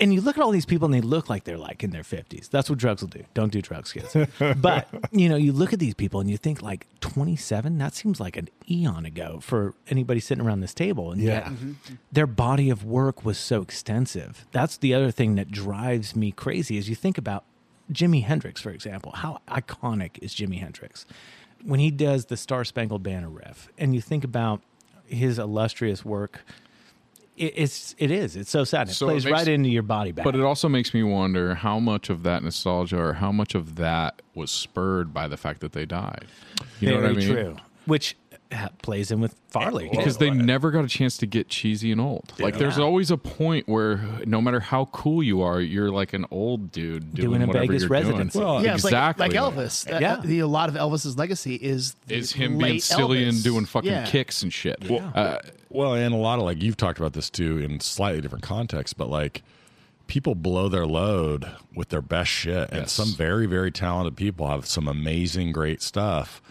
and 0.00 0.12
you 0.12 0.20
look 0.20 0.36
at 0.36 0.42
all 0.42 0.50
these 0.50 0.66
people 0.66 0.86
and 0.86 0.94
they 0.94 1.00
look 1.00 1.28
like 1.30 1.44
they're 1.44 1.58
like 1.58 1.84
in 1.84 1.90
their 1.90 2.02
50s. 2.02 2.48
That's 2.50 2.68
what 2.68 2.78
drugs 2.78 3.02
will 3.02 3.08
do. 3.08 3.24
Don't 3.34 3.52
do 3.52 3.62
drugs, 3.62 3.92
kids. 3.92 4.16
but, 4.56 4.88
you 5.12 5.28
know, 5.28 5.36
you 5.36 5.52
look 5.52 5.72
at 5.72 5.78
these 5.78 5.94
people 5.94 6.20
and 6.20 6.28
you 6.30 6.36
think 6.36 6.60
like 6.62 6.86
27, 7.00 7.78
that 7.78 7.94
seems 7.94 8.18
like 8.18 8.36
an 8.36 8.48
eon 8.70 9.06
ago 9.06 9.38
for 9.40 9.74
anybody 9.88 10.18
sitting 10.18 10.44
around 10.44 10.60
this 10.60 10.74
table. 10.74 11.12
And 11.12 11.20
Yeah. 11.20 11.50
yet 11.50 11.70
their 12.10 12.26
body 12.26 12.68
of 12.70 12.84
work 12.84 13.24
was 13.24 13.38
so 13.38 13.62
extensive. 13.62 14.46
That's 14.50 14.76
the 14.76 14.92
other 14.94 15.10
thing 15.10 15.34
that 15.36 15.50
drives 15.50 16.16
me 16.16 16.32
crazy 16.32 16.76
is 16.78 16.88
you 16.88 16.94
think 16.96 17.16
about 17.18 17.44
Jimi 17.90 18.22
Hendrix, 18.24 18.60
for 18.60 18.70
example. 18.70 19.12
How 19.12 19.40
iconic 19.48 20.18
is 20.22 20.34
Jimi 20.34 20.58
Hendrix? 20.60 21.06
When 21.64 21.80
he 21.80 21.90
does 21.90 22.26
the 22.26 22.36
Star 22.36 22.64
Spangled 22.64 23.02
Banner 23.02 23.28
riff, 23.30 23.68
and 23.78 23.94
you 23.94 24.00
think 24.00 24.24
about 24.24 24.60
his 25.06 25.38
illustrious 25.38 26.04
work, 26.04 26.44
it, 27.36 27.52
it's 27.56 27.94
it 27.98 28.10
is 28.10 28.36
it's 28.36 28.50
so 28.50 28.64
sad. 28.64 28.88
It 28.88 28.94
So 28.94 29.06
it 29.06 29.12
plays 29.12 29.24
makes- 29.24 29.32
right 29.32 29.48
into 29.48 29.68
your 29.70 29.82
body 29.82 30.12
back. 30.12 30.24
But 30.24 30.34
it 30.34 30.42
also 30.42 30.68
makes 30.68 30.92
me 30.92 31.02
wonder 31.02 31.54
how 31.54 31.78
much 31.78 32.10
of 32.10 32.22
that 32.24 32.42
nostalgia 32.42 32.98
or 32.98 33.12
how 33.14 33.32
much 33.32 33.54
of 33.54 33.76
that 33.76 34.20
was 34.34 34.50
spurred 34.50 35.14
by 35.14 35.28
the 35.28 35.36
fact 35.36 35.60
that 35.60 35.72
they 35.72 35.86
died. 35.86 36.26
You 36.80 36.90
know 36.90 37.00
Very 37.00 37.14
what 37.14 37.22
I 37.22 37.26
mean? 37.26 37.34
true. 37.34 37.56
Which 37.86 38.16
plays 38.82 39.10
in 39.10 39.20
with 39.20 39.34
Farley 39.48 39.88
Because 39.90 40.18
they 40.18 40.30
never 40.30 40.70
got 40.70 40.84
a 40.84 40.88
chance 40.88 41.16
to 41.18 41.26
get 41.26 41.48
cheesy 41.48 41.90
and 41.92 42.00
old. 42.00 42.32
Like 42.38 42.58
there's 42.58 42.78
Yeah. 42.78 42.84
always 42.84 43.10
a 43.10 43.16
point 43.16 43.68
where 43.68 43.96
no 44.24 44.40
matter 44.40 44.60
how 44.60 44.86
cool 44.86 45.22
you 45.22 45.42
are, 45.42 45.60
you're 45.60 45.90
like 45.90 46.12
an 46.12 46.26
old 46.30 46.72
dude 46.72 47.14
doing, 47.14 47.38
Doing 47.38 47.42
a 47.48 47.52
Vegas 47.52 47.82
you're 47.82 47.88
residency. 47.90 48.38
doing. 48.38 48.48
Well, 48.50 48.64
yeah, 48.64 48.74
exactly. 48.74 49.26
like, 49.28 49.34
like 49.34 49.54
Elvis. 49.54 49.90
Uh, 49.92 49.98
Yeah. 50.00 50.20
the, 50.24 50.40
a 50.40 50.46
lot 50.46 50.68
of 50.68 50.74
Elvis's 50.74 51.16
legacy 51.18 51.54
is 51.56 51.94
the 52.06 52.14
is 52.16 52.32
him 52.32 52.52
being 52.58 52.60
late 52.74 52.82
silly 52.82 53.24
and 53.28 53.42
doing 53.42 53.64
fucking 53.64 53.90
Yeah. 53.90 54.04
kicks 54.06 54.42
and 54.42 54.52
shit. 54.52 54.78
Uh, 54.90 55.38
Well, 55.70 55.94
and 55.94 56.12
a 56.14 56.18
lot 56.18 56.38
of 56.38 56.44
like 56.44 56.62
you've 56.62 56.76
talked 56.76 56.98
about 56.98 57.14
this 57.14 57.30
too 57.30 57.58
in 57.58 57.80
slightly 57.80 58.20
different 58.20 58.44
contexts, 58.44 58.92
but 58.94 59.08
like 59.08 59.42
people 60.06 60.34
blow 60.34 60.68
their 60.68 60.84
load 60.86 61.46
with 61.74 61.88
their 61.88 62.02
best 62.02 62.30
shit, 62.30 62.70
and 62.70 62.88
some 62.88 63.12
very 63.14 63.46
very 63.46 63.70
talented 63.70 64.16
people 64.16 64.48
have 64.48 64.66
some 64.66 64.86
amazing 64.86 65.52
great 65.52 65.80
stuff, 65.80 66.42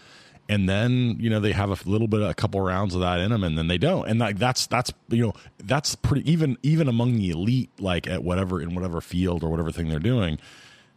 and 0.51 0.67
then 0.67 1.15
you 1.17 1.29
know 1.29 1.39
they 1.39 1.53
have 1.53 1.69
a 1.69 1.89
little 1.89 2.09
bit, 2.09 2.21
a 2.21 2.33
couple 2.33 2.59
rounds 2.59 2.93
of 2.93 2.99
that 2.99 3.19
in 3.19 3.31
them, 3.31 3.41
and 3.41 3.57
then 3.57 3.67
they 3.69 3.77
don't, 3.77 4.05
and 4.07 4.19
like 4.19 4.37
that's 4.37 4.67
that's 4.67 4.91
you 5.07 5.23
know 5.23 5.33
that's 5.63 5.95
pretty 5.95 6.29
even 6.29 6.57
even 6.61 6.89
among 6.89 7.15
the 7.15 7.29
elite, 7.29 7.69
like 7.79 8.05
at 8.05 8.21
whatever 8.21 8.61
in 8.61 8.75
whatever 8.75 8.99
field 8.99 9.43
or 9.45 9.49
whatever 9.49 9.71
thing 9.71 9.87
they're 9.87 9.99
doing. 9.99 10.37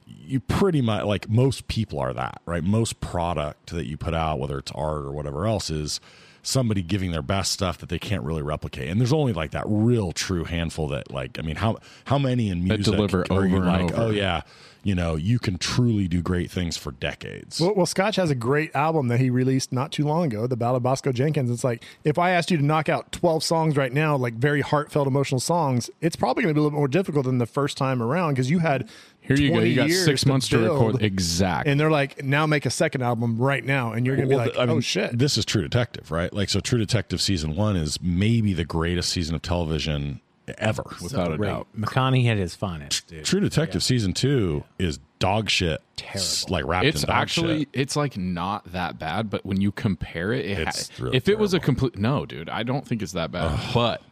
You 0.06 0.40
pretty 0.40 0.82
much 0.82 1.04
like 1.04 1.30
most 1.30 1.68
people 1.68 2.00
are 2.00 2.12
that, 2.12 2.42
right? 2.46 2.64
Most 2.64 3.00
product 3.00 3.70
that 3.70 3.86
you 3.86 3.96
put 3.96 4.12
out, 4.12 4.40
whether 4.40 4.58
it's 4.58 4.72
art 4.72 5.04
or 5.04 5.12
whatever 5.12 5.46
else, 5.46 5.70
is 5.70 6.00
somebody 6.42 6.82
giving 6.82 7.12
their 7.12 7.22
best 7.22 7.52
stuff 7.52 7.78
that 7.78 7.88
they 7.88 7.98
can't 7.98 8.22
really 8.22 8.42
replicate. 8.42 8.90
And 8.90 9.00
there's 9.00 9.12
only 9.12 9.32
like 9.32 9.52
that 9.52 9.64
real 9.66 10.10
true 10.12 10.44
handful 10.44 10.88
that 10.88 11.12
like 11.12 11.38
I 11.38 11.42
mean 11.42 11.56
how 11.56 11.78
how 12.06 12.18
many 12.18 12.50
in 12.50 12.66
That 12.66 12.78
music 12.78 12.94
deliver 12.96 13.24
are 13.30 13.46
you 13.46 13.56
over 13.56 13.66
and 13.68 13.86
like, 13.86 13.92
over. 13.94 14.02
oh 14.02 14.10
yeah, 14.10 14.42
you 14.84 14.94
know, 14.94 15.16
you 15.16 15.38
can 15.38 15.58
truly 15.58 16.06
do 16.06 16.22
great 16.22 16.50
things 16.50 16.76
for 16.76 16.92
decades. 16.92 17.60
Well, 17.60 17.74
well, 17.74 17.86
Scotch 17.86 18.16
has 18.16 18.30
a 18.30 18.34
great 18.34 18.74
album 18.76 19.08
that 19.08 19.18
he 19.18 19.30
released 19.30 19.72
not 19.72 19.90
too 19.90 20.04
long 20.04 20.26
ago, 20.26 20.46
The 20.46 20.56
Ballad 20.56 20.76
of 20.76 20.82
Bosco 20.82 21.10
Jenkins. 21.10 21.50
It's 21.50 21.64
like, 21.64 21.82
if 22.04 22.18
I 22.18 22.30
asked 22.30 22.50
you 22.50 22.58
to 22.58 22.64
knock 22.64 22.88
out 22.88 23.10
12 23.10 23.42
songs 23.42 23.76
right 23.76 23.92
now, 23.92 24.14
like 24.16 24.34
very 24.34 24.60
heartfelt, 24.60 25.06
emotional 25.06 25.40
songs, 25.40 25.90
it's 26.00 26.16
probably 26.16 26.42
going 26.42 26.54
to 26.54 26.58
be 26.58 26.60
a 26.60 26.62
little 26.62 26.76
bit 26.76 26.78
more 26.78 26.88
difficult 26.88 27.24
than 27.24 27.38
the 27.38 27.46
first 27.46 27.78
time 27.78 28.02
around 28.02 28.34
because 28.34 28.50
you 28.50 28.58
had 28.58 28.88
here 29.24 29.36
you 29.36 29.52
go. 29.52 29.60
You 29.60 29.74
got 29.74 29.88
years 29.88 30.04
six 30.04 30.26
months 30.26 30.48
to, 30.50 30.58
build, 30.58 30.94
record. 30.94 31.02
Exactly. 31.02 31.72
And 31.72 31.80
they're 31.80 31.90
like, 31.90 32.22
now 32.22 32.46
make 32.46 32.66
a 32.66 32.70
second 32.70 33.00
album 33.00 33.38
right 33.38 33.64
now. 33.64 33.92
And 33.92 34.04
you're 34.04 34.16
going 34.16 34.28
to 34.28 34.32
be 34.32 34.36
Well, 34.36 34.48
like, 34.48 34.58
I 34.58 34.66
mean, 34.66 34.76
oh, 34.76 34.80
shit. 34.80 35.18
This 35.18 35.38
is 35.38 35.46
True 35.46 35.62
Detective, 35.62 36.10
right? 36.10 36.30
Like 36.30 36.50
so 36.50 36.60
True 36.60 36.78
Detective 36.78 37.22
season 37.22 37.56
1 37.56 37.76
is 37.76 37.98
maybe 38.02 38.52
the 38.52 38.66
greatest 38.66 39.08
season 39.08 39.34
of 39.34 39.40
television 39.40 40.20
ever. 40.58 40.84
without 41.02 41.32
a 41.32 41.36
Great. 41.36 41.48
doubt. 41.48 41.66
McConaughey 41.78 42.24
had 42.26 42.36
his 42.38 42.54
finest, 42.54 43.06
dude. 43.08 43.24
True 43.24 43.40
Detective 43.40 43.82
season 43.82 44.12
2 44.12 44.62
is 44.78 44.98
dog 45.18 45.48
shit. 45.50 45.80
s- 46.12 46.48
Like 46.50 46.64
wrapped 46.66 46.86
It's 46.86 47.02
in 47.02 47.06
dog 47.08 47.16
actually 47.16 47.58
shit. 47.60 47.68
it's 47.72 47.96
like 47.96 48.16
not 48.16 48.70
that 48.72 48.98
bad, 48.98 49.30
but 49.30 49.44
when 49.46 49.60
you 49.60 49.72
compare 49.72 50.32
it, 50.32 50.44
it 50.44 50.58
It's 50.68 50.88
ha- 50.88 51.04
really 51.04 51.16
if 51.16 51.28
it 51.28 51.38
was 51.38 51.54
a 51.54 51.60
complete 51.60 51.98
no, 51.98 52.26
dude, 52.26 52.48
I 52.48 52.62
don't 52.62 52.86
think 52.86 53.00
it's 53.02 53.12
that 53.12 53.30
bad, 53.32 53.58
but 53.72 54.02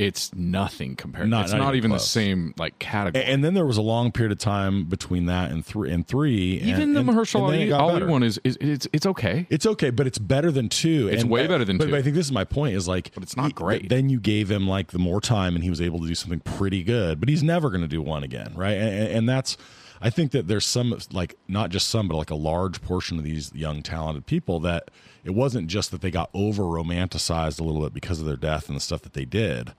it's 0.00 0.34
nothing 0.34 0.96
compared. 0.96 1.28
Not- 1.28 1.44
it's 1.44 1.52
not 1.52 1.58
not, 1.58 1.74
even 1.74 1.90
the 1.90 1.98
same 1.98 2.54
like 2.56 2.78
category. 2.78 3.22
And 3.22 3.44
then 3.44 3.52
there 3.52 3.66
was 3.66 3.76
a 3.76 3.82
long 3.82 4.12
period 4.12 4.32
of 4.32 4.38
time 4.38 4.84
between 4.84 5.26
that 5.26 5.50
and 5.50 5.64
three 5.64 5.90
and 5.92 6.06
three. 6.06 6.54
even 6.62 6.82
and, 6.82 6.96
the 6.96 7.00
and- 7.00 7.10
Mahershala 7.10 7.52
and 7.52 7.56
Ali, 7.56 7.68
got 7.68 7.80
Ali 7.80 8.04
one 8.04 8.22
is, 8.22 8.40
is 8.42 8.56
it's 8.60 8.88
it's 8.94 9.04
okay. 9.04 9.46
It's 9.50 9.66
okay, 9.66 9.90
but 9.90 10.06
it's 10.06 10.18
better 10.18 10.50
than 10.50 10.70
two. 10.70 11.08
It's 11.08 11.22
way 11.24 11.46
better 11.46 11.66
than 11.66 11.76
but, 11.76 11.84
two. 11.84 11.90
But 11.90 11.98
I 11.98 12.02
think 12.02 12.16
this 12.16 12.24
is 12.24 12.32
my 12.32 12.44
point: 12.44 12.76
is 12.76 12.88
like, 12.88 13.12
But 13.12 13.22
it's 13.22 13.36
not 13.36 13.48
he- 13.48 13.52
great. 13.52 13.88
Then 13.90 14.08
you 14.08 14.20
gave 14.20 14.50
him 14.50 14.66
like 14.66 14.92
the 14.92 14.98
more 14.98 15.20
time, 15.20 15.54
and 15.54 15.62
he 15.62 15.68
was 15.68 15.82
able 15.82 16.00
to 16.00 16.06
do 16.06 16.14
something 16.14 16.40
pretty 16.40 16.82
good. 16.82 17.20
But 17.20 17.28
he's 17.28 17.42
never 17.42 17.68
going 17.68 17.82
to 17.82 17.88
do 17.88 18.00
one 18.00 18.22
again, 18.22 18.52
right? 18.56 18.78
And, 18.78 18.88
and- 18.88 19.12
and 19.20 19.28
that's, 19.28 19.58
I 20.00 20.08
think 20.08 20.30
that 20.32 20.48
there's 20.48 20.64
some 20.64 20.96
like 21.12 21.34
not 21.46 21.68
just 21.68 21.88
some, 21.88 22.08
but 22.08 22.16
like 22.16 22.30
a 22.30 22.34
large 22.36 22.80
portion 22.80 23.18
of 23.18 23.24
these 23.24 23.52
young 23.54 23.82
talented 23.82 24.24
people 24.24 24.60
that 24.60 24.90
it 25.24 25.34
wasn't 25.34 25.66
just 25.66 25.90
that 25.90 26.00
they 26.00 26.10
got 26.10 26.30
over 26.32 26.62
romanticized 26.62 27.60
a 27.60 27.64
little 27.64 27.82
bit 27.82 27.92
because 27.92 28.20
of 28.20 28.24
their 28.26 28.36
death 28.36 28.68
and 28.68 28.76
the 28.76 28.80
stuff 28.80 29.02
that 29.02 29.12
they 29.12 29.26
did. 29.26 29.72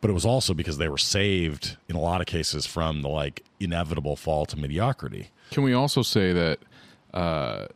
But 0.00 0.10
it 0.10 0.12
was 0.12 0.24
also 0.24 0.54
because 0.54 0.78
they 0.78 0.88
were 0.88 0.98
saved 0.98 1.76
in 1.88 1.96
a 1.96 2.00
lot 2.00 2.20
of 2.20 2.26
cases 2.26 2.66
from 2.66 3.02
the 3.02 3.08
like 3.08 3.44
inevitable 3.58 4.14
fall 4.16 4.46
to 4.46 4.56
mediocrity. 4.56 5.30
Can 5.50 5.62
we 5.64 5.72
also 5.72 6.02
say 6.02 6.32
that 6.32 6.58
uh, 7.12 7.66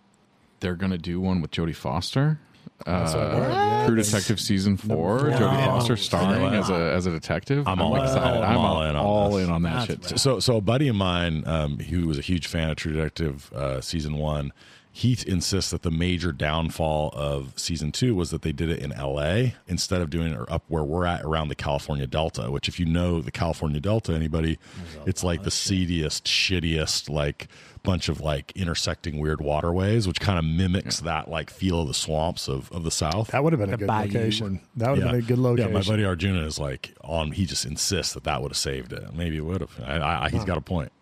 they're 0.60 0.76
going 0.76 0.92
to 0.92 0.98
do 0.98 1.20
one 1.20 1.40
with 1.40 1.50
Jodie 1.50 1.74
Foster? 1.74 2.38
Uh, 2.86 3.86
True 3.86 3.96
Detective 3.96 4.40
season 4.40 4.76
four. 4.76 5.20
Jodie 5.20 5.66
Foster 5.66 5.96
starring 5.96 6.54
as 6.54 6.68
a 6.68 6.92
as 6.92 7.06
a 7.06 7.10
detective. 7.10 7.66
I'm 7.68 7.80
all 7.80 7.94
in. 7.96 8.02
excited. 8.02 8.42
I'm 8.42 8.52
I'm 8.52 8.58
all 8.58 8.82
in 8.82 8.96
on 8.96 9.04
all 9.04 9.30
this. 9.32 9.46
in 9.46 9.52
on 9.52 9.62
that 9.62 9.86
shit. 9.86 10.18
So, 10.18 10.40
so 10.40 10.56
a 10.56 10.60
buddy 10.60 10.88
of 10.88 10.96
mine, 10.96 11.46
um, 11.46 11.78
who 11.78 12.08
was 12.08 12.18
a 12.18 12.22
huge 12.22 12.46
fan 12.48 12.70
of 12.70 12.76
True 12.76 12.92
Detective 12.92 13.52
uh, 13.52 13.80
season 13.80 14.16
one, 14.16 14.52
he 14.94 15.16
insists 15.26 15.70
that 15.70 15.82
the 15.82 15.90
major 15.90 16.32
downfall 16.32 17.10
of 17.14 17.54
season 17.56 17.92
two 17.92 18.14
was 18.14 18.30
that 18.30 18.42
they 18.42 18.52
did 18.52 18.68
it 18.68 18.80
in 18.80 18.92
L.A. 18.92 19.54
instead 19.66 20.02
of 20.02 20.10
doing 20.10 20.34
it 20.34 20.50
up 20.50 20.64
where 20.68 20.84
we're 20.84 21.06
at 21.06 21.22
around 21.22 21.48
the 21.48 21.54
California 21.54 22.06
Delta. 22.06 22.50
Which, 22.50 22.68
if 22.68 22.78
you 22.78 22.84
know 22.84 23.22
the 23.22 23.30
California 23.30 23.80
Delta, 23.80 24.12
anybody, 24.12 24.58
it's 25.06 25.24
like 25.24 25.44
the 25.44 25.50
seediest, 25.50 26.26
shittiest, 26.26 27.08
like 27.08 27.48
bunch 27.82 28.10
of 28.10 28.20
like 28.20 28.52
intersecting 28.54 29.18
weird 29.18 29.40
waterways, 29.40 30.06
which 30.06 30.20
kind 30.20 30.38
of 30.38 30.44
mimics 30.44 31.00
that 31.00 31.28
like 31.28 31.48
feel 31.48 31.80
of 31.80 31.88
the 31.88 31.94
swamps 31.94 32.46
of, 32.46 32.70
of 32.70 32.84
the 32.84 32.90
South. 32.90 33.28
that 33.28 33.42
would 33.42 33.54
have 33.54 33.60
been 33.60 33.72
a 33.72 33.78
good 33.78 33.88
Bayou. 33.88 34.08
location. 34.08 34.60
That 34.76 34.90
would 34.90 34.98
have 34.98 35.10
been 35.10 35.20
a 35.20 35.22
good 35.22 35.38
location. 35.38 35.72
Yeah, 35.72 35.78
my 35.78 35.84
buddy 35.84 36.04
Arjuna 36.04 36.44
is 36.44 36.58
like 36.58 36.94
on. 37.02 37.32
He 37.32 37.46
just 37.46 37.64
insists 37.64 38.12
that 38.12 38.24
that 38.24 38.42
would 38.42 38.50
have 38.50 38.58
saved 38.58 38.92
it. 38.92 39.14
Maybe 39.14 39.38
it 39.38 39.44
would 39.44 39.62
have. 39.62 39.80
I, 39.82 40.24
I, 40.24 40.28
he's 40.28 40.44
got 40.44 40.58
a 40.58 40.60
point. 40.60 40.92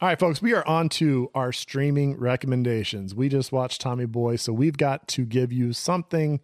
All 0.00 0.06
right, 0.06 0.16
folks, 0.18 0.40
we 0.40 0.54
are 0.54 0.64
on 0.64 0.88
to 0.90 1.28
our 1.34 1.50
streaming 1.50 2.16
recommendations. 2.16 3.16
We 3.16 3.28
just 3.28 3.50
watched 3.50 3.80
Tommy 3.80 4.06
Boy, 4.06 4.36
so 4.36 4.52
we've 4.52 4.76
got 4.76 5.08
to 5.08 5.24
give 5.24 5.52
you 5.52 5.72
something 5.72 6.38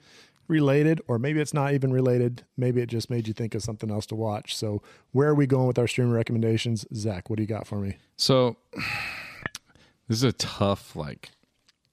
related, 0.48 1.00
or 1.06 1.20
maybe 1.20 1.40
it's 1.40 1.54
not 1.54 1.72
even 1.72 1.92
related. 1.92 2.42
Maybe 2.56 2.80
it 2.80 2.86
just 2.86 3.10
made 3.10 3.28
you 3.28 3.32
think 3.32 3.54
of 3.54 3.62
something 3.62 3.92
else 3.92 4.06
to 4.06 4.16
watch. 4.16 4.56
So, 4.56 4.82
where 5.12 5.28
are 5.28 5.36
we 5.36 5.46
going 5.46 5.68
with 5.68 5.78
our 5.78 5.86
streaming 5.86 6.12
recommendations? 6.12 6.84
Zach, 6.92 7.30
what 7.30 7.36
do 7.36 7.44
you 7.44 7.46
got 7.46 7.64
for 7.64 7.76
me? 7.76 7.94
So 8.16 8.56
this 10.08 10.18
is 10.18 10.24
a 10.24 10.32
tough 10.32 10.96
like 10.96 11.30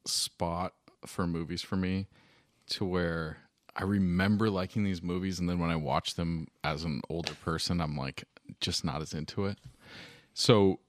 spot 0.07 0.73
for 1.05 1.27
movies 1.27 1.61
for 1.61 1.75
me 1.75 2.07
to 2.69 2.85
where 2.85 3.37
I 3.75 3.83
remember 3.83 4.49
liking 4.49 4.83
these 4.83 5.03
movies 5.03 5.37
and 5.37 5.47
then 5.47 5.59
when 5.59 5.69
I 5.69 5.75
watch 5.75 6.15
them 6.15 6.47
as 6.63 6.85
an 6.85 7.03
older 7.07 7.35
person 7.35 7.79
I'm 7.79 7.95
like 7.95 8.23
just 8.59 8.83
not 8.83 9.03
as 9.03 9.13
into 9.13 9.45
it. 9.45 9.59
So 10.33 10.79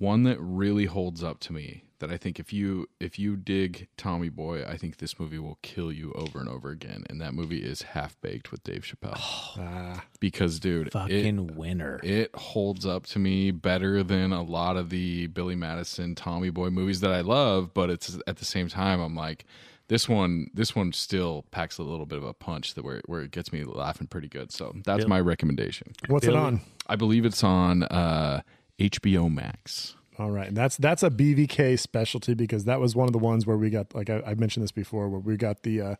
one 0.00 0.22
that 0.24 0.38
really 0.40 0.86
holds 0.86 1.22
up 1.22 1.38
to 1.40 1.52
me 1.52 1.84
that 1.98 2.10
I 2.10 2.16
think 2.16 2.40
if 2.40 2.52
you 2.52 2.88
if 2.98 3.18
you 3.18 3.36
dig 3.36 3.86
Tommy 3.98 4.30
Boy, 4.30 4.64
I 4.64 4.78
think 4.78 4.96
this 4.96 5.20
movie 5.20 5.38
will 5.38 5.58
kill 5.60 5.92
you 5.92 6.12
over 6.14 6.40
and 6.40 6.48
over 6.48 6.70
again. 6.70 7.04
And 7.10 7.20
that 7.20 7.34
movie 7.34 7.62
is 7.62 7.82
Half 7.82 8.18
Baked 8.22 8.50
with 8.50 8.64
Dave 8.64 8.82
Chappelle. 8.82 10.00
because 10.20 10.58
dude, 10.58 10.86
it- 10.88 10.92
Fucking 10.94 11.54
winner. 11.56 12.00
it 12.02 12.34
holds 12.34 12.86
up 12.86 13.04
to 13.08 13.18
me 13.18 13.50
better 13.50 14.02
than 14.02 14.32
a 14.32 14.42
lot 14.42 14.78
of 14.78 14.88
the 14.88 15.26
Billy 15.28 15.54
Madison, 15.54 16.14
Tommy 16.14 16.48
Boy 16.50 16.70
movies 16.70 17.00
that 17.00 17.12
I 17.12 17.20
love, 17.20 17.74
but 17.74 17.90
it's 17.90 18.18
at 18.26 18.38
the 18.38 18.46
same 18.46 18.68
time 18.68 19.00
I'm 19.00 19.14
like 19.14 19.44
this 19.88 20.08
one 20.08 20.46
this 20.54 20.74
one 20.74 20.92
still 20.94 21.44
packs 21.50 21.76
a 21.76 21.82
little 21.82 22.06
bit 22.06 22.16
of 22.16 22.24
a 22.24 22.32
punch 22.32 22.72
that 22.74 22.84
where 22.84 23.02
where 23.04 23.20
it 23.20 23.32
gets 23.32 23.52
me 23.52 23.64
laughing 23.64 24.06
pretty 24.06 24.28
good. 24.28 24.50
So 24.52 24.74
that's 24.86 25.06
my 25.06 25.20
recommendation. 25.20 25.92
What's 26.06 26.26
it 26.26 26.34
on? 26.34 26.62
I 26.86 26.96
believe 26.96 27.26
it's 27.26 27.44
on 27.44 27.82
uh 27.82 28.40
HBO 28.80 29.32
Max. 29.32 29.94
All 30.18 30.30
right, 30.30 30.48
and 30.48 30.56
that's 30.56 30.76
that's 30.76 31.02
a 31.02 31.10
BVK 31.10 31.78
specialty 31.78 32.34
because 32.34 32.64
that 32.64 32.78
was 32.80 32.94
one 32.94 33.08
of 33.08 33.12
the 33.12 33.18
ones 33.18 33.46
where 33.46 33.56
we 33.56 33.70
got 33.70 33.94
like 33.94 34.10
I, 34.10 34.22
I 34.26 34.34
mentioned 34.34 34.62
this 34.64 34.72
before, 34.72 35.08
where 35.08 35.20
we 35.20 35.36
got 35.38 35.62
the 35.62 35.80
uh, 35.80 35.94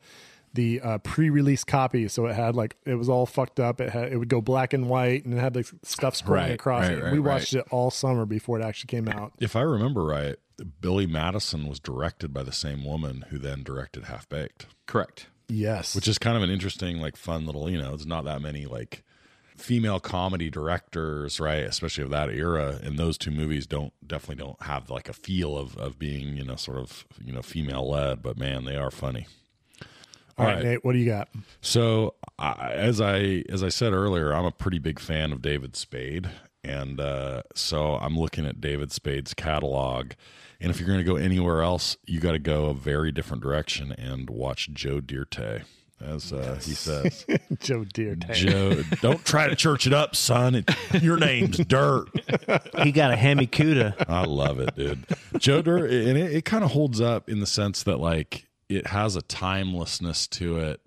the 0.53 0.81
uh, 0.81 0.99
pre-release 0.99 1.65
copy, 1.65 2.07
so 2.09 2.27
it 2.27 2.35
had 2.35 2.55
like 2.55 2.77
it 2.85 2.97
was 2.97 3.09
all 3.09 3.25
fucked 3.25 3.59
up. 3.61 3.81
It 3.81 3.91
had 3.91 4.13
it 4.13 4.19
would 4.19 4.29
go 4.29 4.43
black 4.43 4.73
and 4.75 4.89
white, 4.91 5.25
and 5.25 5.33
it 5.33 5.39
had 5.41 5.57
like 5.57 5.67
stuff 5.85 6.15
scrolling 6.15 6.29
Right, 6.31 6.51
across 6.53 6.89
right, 6.89 6.99
it. 6.99 7.03
right, 7.05 7.13
we 7.15 7.19
watched 7.21 7.55
right. 7.55 7.61
it 7.65 7.73
all 7.73 7.91
summer 7.91 8.27
before 8.27 8.61
it 8.61 8.65
actually 8.65 8.89
came 8.89 9.09
out. 9.09 9.33
If 9.41 9.57
I 9.57 9.63
remember 9.63 10.05
right, 10.05 10.37
Billy 10.83 11.07
Madison 11.07 11.67
was 11.67 11.81
directed 11.81 12.35
by 12.35 12.43
the 12.43 12.53
same 12.53 12.85
woman 12.85 13.25
who 13.31 13.39
then 13.39 13.63
directed 13.63 14.05
Half 14.05 14.29
Baked, 14.29 14.67
Correct. 14.87 15.29
Yes, 15.49 15.97
which 15.97 16.07
is 16.09 16.19
kind 16.19 16.37
of 16.37 16.43
an 16.43 16.51
interesting, 16.51 16.99
like, 17.01 17.17
fun 17.17 17.47
little. 17.47 17.71
You 17.71 17.81
know, 17.81 17.95
it's 17.95 18.05
not 18.07 18.25
that 18.27 18.43
many 18.43 18.67
like 18.67 19.03
female 19.61 20.01
comedy 20.01 20.51
directors, 20.51 21.39
right? 21.39 21.63
Especially 21.63 22.05
of 22.05 22.11
that 22.11 22.31
era, 22.31 22.81
and 22.83 22.99
those 22.99 23.19
two 23.19 23.31
movies 23.31 23.67
don't 23.67 23.93
definitely 24.07 24.43
don't 24.45 24.63
have 24.63 24.91
like 24.91 25.09
a 25.09 25.13
feel 25.13 25.57
of 25.57 25.77
of 25.77 25.99
being 25.99 26.37
you 26.37 26.45
know 26.45 26.57
sort 26.57 26.79
of 26.79 27.05
you 27.23 27.33
know 27.33 27.43
female 27.43 27.89
led, 27.89 28.23
but 28.23 28.37
man, 28.37 28.65
they 28.65 28.77
are 28.77 28.91
funny. 28.91 29.27
all 30.39 30.47
right, 30.47 30.55
right. 30.55 30.65
Nate, 30.65 30.85
what 30.85 30.93
do 30.93 30.99
you 30.99 31.07
got? 31.07 31.29
So, 31.61 32.15
I, 32.39 32.73
as 32.73 33.01
I 33.01 33.45
as 33.49 33.63
I 33.63 33.69
said 33.69 33.93
earlier, 33.93 34.33
I'm 34.33 34.47
a 34.47 34.53
pretty 34.53 34.79
big 34.79 34.99
fan 34.99 35.33
of 35.33 35.43
David 35.43 35.77
Spade, 35.77 36.31
and 36.65 37.01
uh, 37.01 37.43
so 37.55 37.97
I'm 37.97 38.19
looking 38.19 38.47
at 38.47 38.61
David 38.61 38.93
Spade's 38.93 39.35
catalog. 39.35 40.13
And 40.63 40.71
if 40.71 40.79
you're 40.79 40.87
going 40.87 40.99
to 40.99 41.05
go 41.05 41.17
anywhere 41.17 41.63
else, 41.63 41.97
you 42.05 42.21
got 42.21 42.33
to 42.33 42.39
go 42.39 42.67
a 42.67 42.75
very 42.75 43.13
different 43.13 43.43
direction 43.43 43.93
and 43.93 44.29
watch 44.29 44.69
Joe 44.71 45.01
Dierte, 45.01 45.63
as 46.01 46.33
uh, 46.33 46.59
he 46.63 46.73
says. 46.73 47.27
Joe 47.61 47.85
Deere. 47.85 48.17
Joe, 48.17 48.83
don't 49.01 49.25
try 49.25 49.49
to 49.49 49.57
church 49.57 49.87
it 49.87 49.93
up, 49.93 50.17
son. 50.17 50.55
It, 50.55 50.71
your 51.03 51.19
name's 51.19 51.59
Dirt. 51.59 52.09
He 52.83 52.93
got 52.93 53.13
a 53.13 53.17
hemikuda. 53.17 54.07
I 54.09 54.25
love 54.25 54.61
it, 54.61 54.75
dude. 54.77 55.05
Joe 55.39 55.63
Dirt, 55.63 55.91
and 55.91 56.17
it, 56.19 56.33
it 56.33 56.45
kind 56.45 56.65
of 56.65 56.71
holds 56.71 57.01
up 57.01 57.29
in 57.29 57.41
the 57.41 57.47
sense 57.47 57.83
that 57.85 57.99
like 57.99 58.47
it 58.69 58.87
has 58.89 59.17
a 59.17 59.23
timelessness 59.23 60.27
to 60.29 60.59
it 60.59 60.81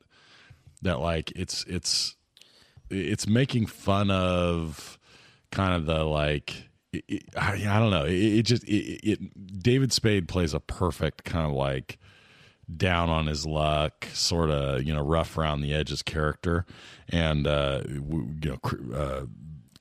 that 0.84 1.00
like 1.00 1.32
it's 1.36 1.64
it's 1.66 2.16
it's 2.90 3.28
making 3.28 3.66
fun 3.66 4.12
of 4.12 5.00
kind 5.52 5.74
of 5.74 5.86
the 5.86 6.04
like 6.04 6.70
it, 6.92 7.04
it, 7.08 7.24
I, 7.36 7.54
I 7.54 7.80
don't 7.80 7.90
know 7.90 8.06
it, 8.06 8.14
it 8.14 8.44
just 8.44 8.64
it, 8.66 9.00
it 9.04 9.60
David 9.62 9.92
Spade 9.92 10.28
plays 10.28 10.54
a 10.54 10.60
perfect 10.60 11.24
kind 11.24 11.46
of 11.46 11.54
like 11.54 12.00
down 12.76 13.10
on 13.10 13.28
his 13.28 13.46
luck, 13.46 14.08
sort 14.14 14.50
of 14.50 14.84
you 14.84 14.94
know 14.94 15.02
rough 15.02 15.38
around 15.38 15.62
the 15.62 15.74
edges 15.74 16.02
character, 16.02 16.66
and 17.10 17.48
uh, 17.48 17.82
you 17.88 18.40
know 18.44 18.96
uh, 18.96 19.26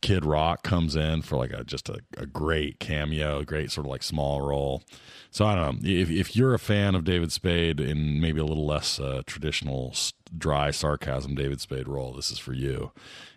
Kid 0.03 0.25
Rock 0.25 0.63
comes 0.65 0.97
in 0.97 1.23
for 1.23 1.37
like 1.37 1.53
a 1.53 1.65
just 1.65 1.89
a, 1.89 2.01
a 2.17 2.27
great 2.27 2.81
cameo, 2.81 3.39
a 3.39 3.45
great 3.45 3.71
sort 3.71 3.87
of 3.87 3.91
like 3.91 4.03
small 4.03 4.43
role. 4.43 4.83
So 5.31 5.47
I 5.47 5.55
don't 5.55 5.83
know 5.83 5.89
if 5.91 6.11
if 6.11 6.37
you're 6.37 6.55
a 6.55 6.59
fan 6.59 6.95
of 6.95 7.05
David 7.05 7.33
Spade 7.33 7.81
in 7.81 8.21
maybe 8.21 8.41
a 8.41 8.45
little 8.45 8.67
less 8.67 9.01
uh, 9.01 9.23
traditional 9.27 9.95
dry 10.37 10.71
sarcasm 10.71 11.35
David 11.35 11.61
Spade 11.61 11.89
role, 11.89 12.13
this 12.13 12.31
is 12.31 12.39
for 12.39 12.53
you. 12.53 12.93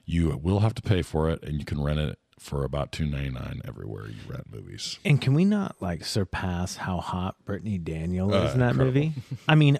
You 0.05 0.37
will 0.41 0.59
have 0.59 0.73
to 0.75 0.81
pay 0.81 1.01
for 1.01 1.29
it, 1.29 1.43
and 1.43 1.59
you 1.59 1.65
can 1.65 1.81
rent 1.81 1.99
it 1.99 2.19
for 2.45 2.63
about 2.63 2.91
two 2.91 3.05
ninety 3.05 3.31
nine 3.31 3.61
everywhere 3.65 4.07
you 4.07 4.15
rent 4.27 4.45
movies. 4.53 4.99
And 5.03 5.19
can 5.19 5.33
we 5.33 5.43
not 5.45 5.75
like 5.81 6.05
surpass 6.05 6.75
how 6.77 6.97
hot 6.99 7.35
Brittany 7.45 7.77
Daniel 7.77 8.33
is 8.33 8.51
Uh, 8.51 8.53
in 8.53 8.59
that 8.59 8.71
incredible. 8.71 8.85
movie? 9.01 9.13
I 9.47 9.55
mean, 9.55 9.79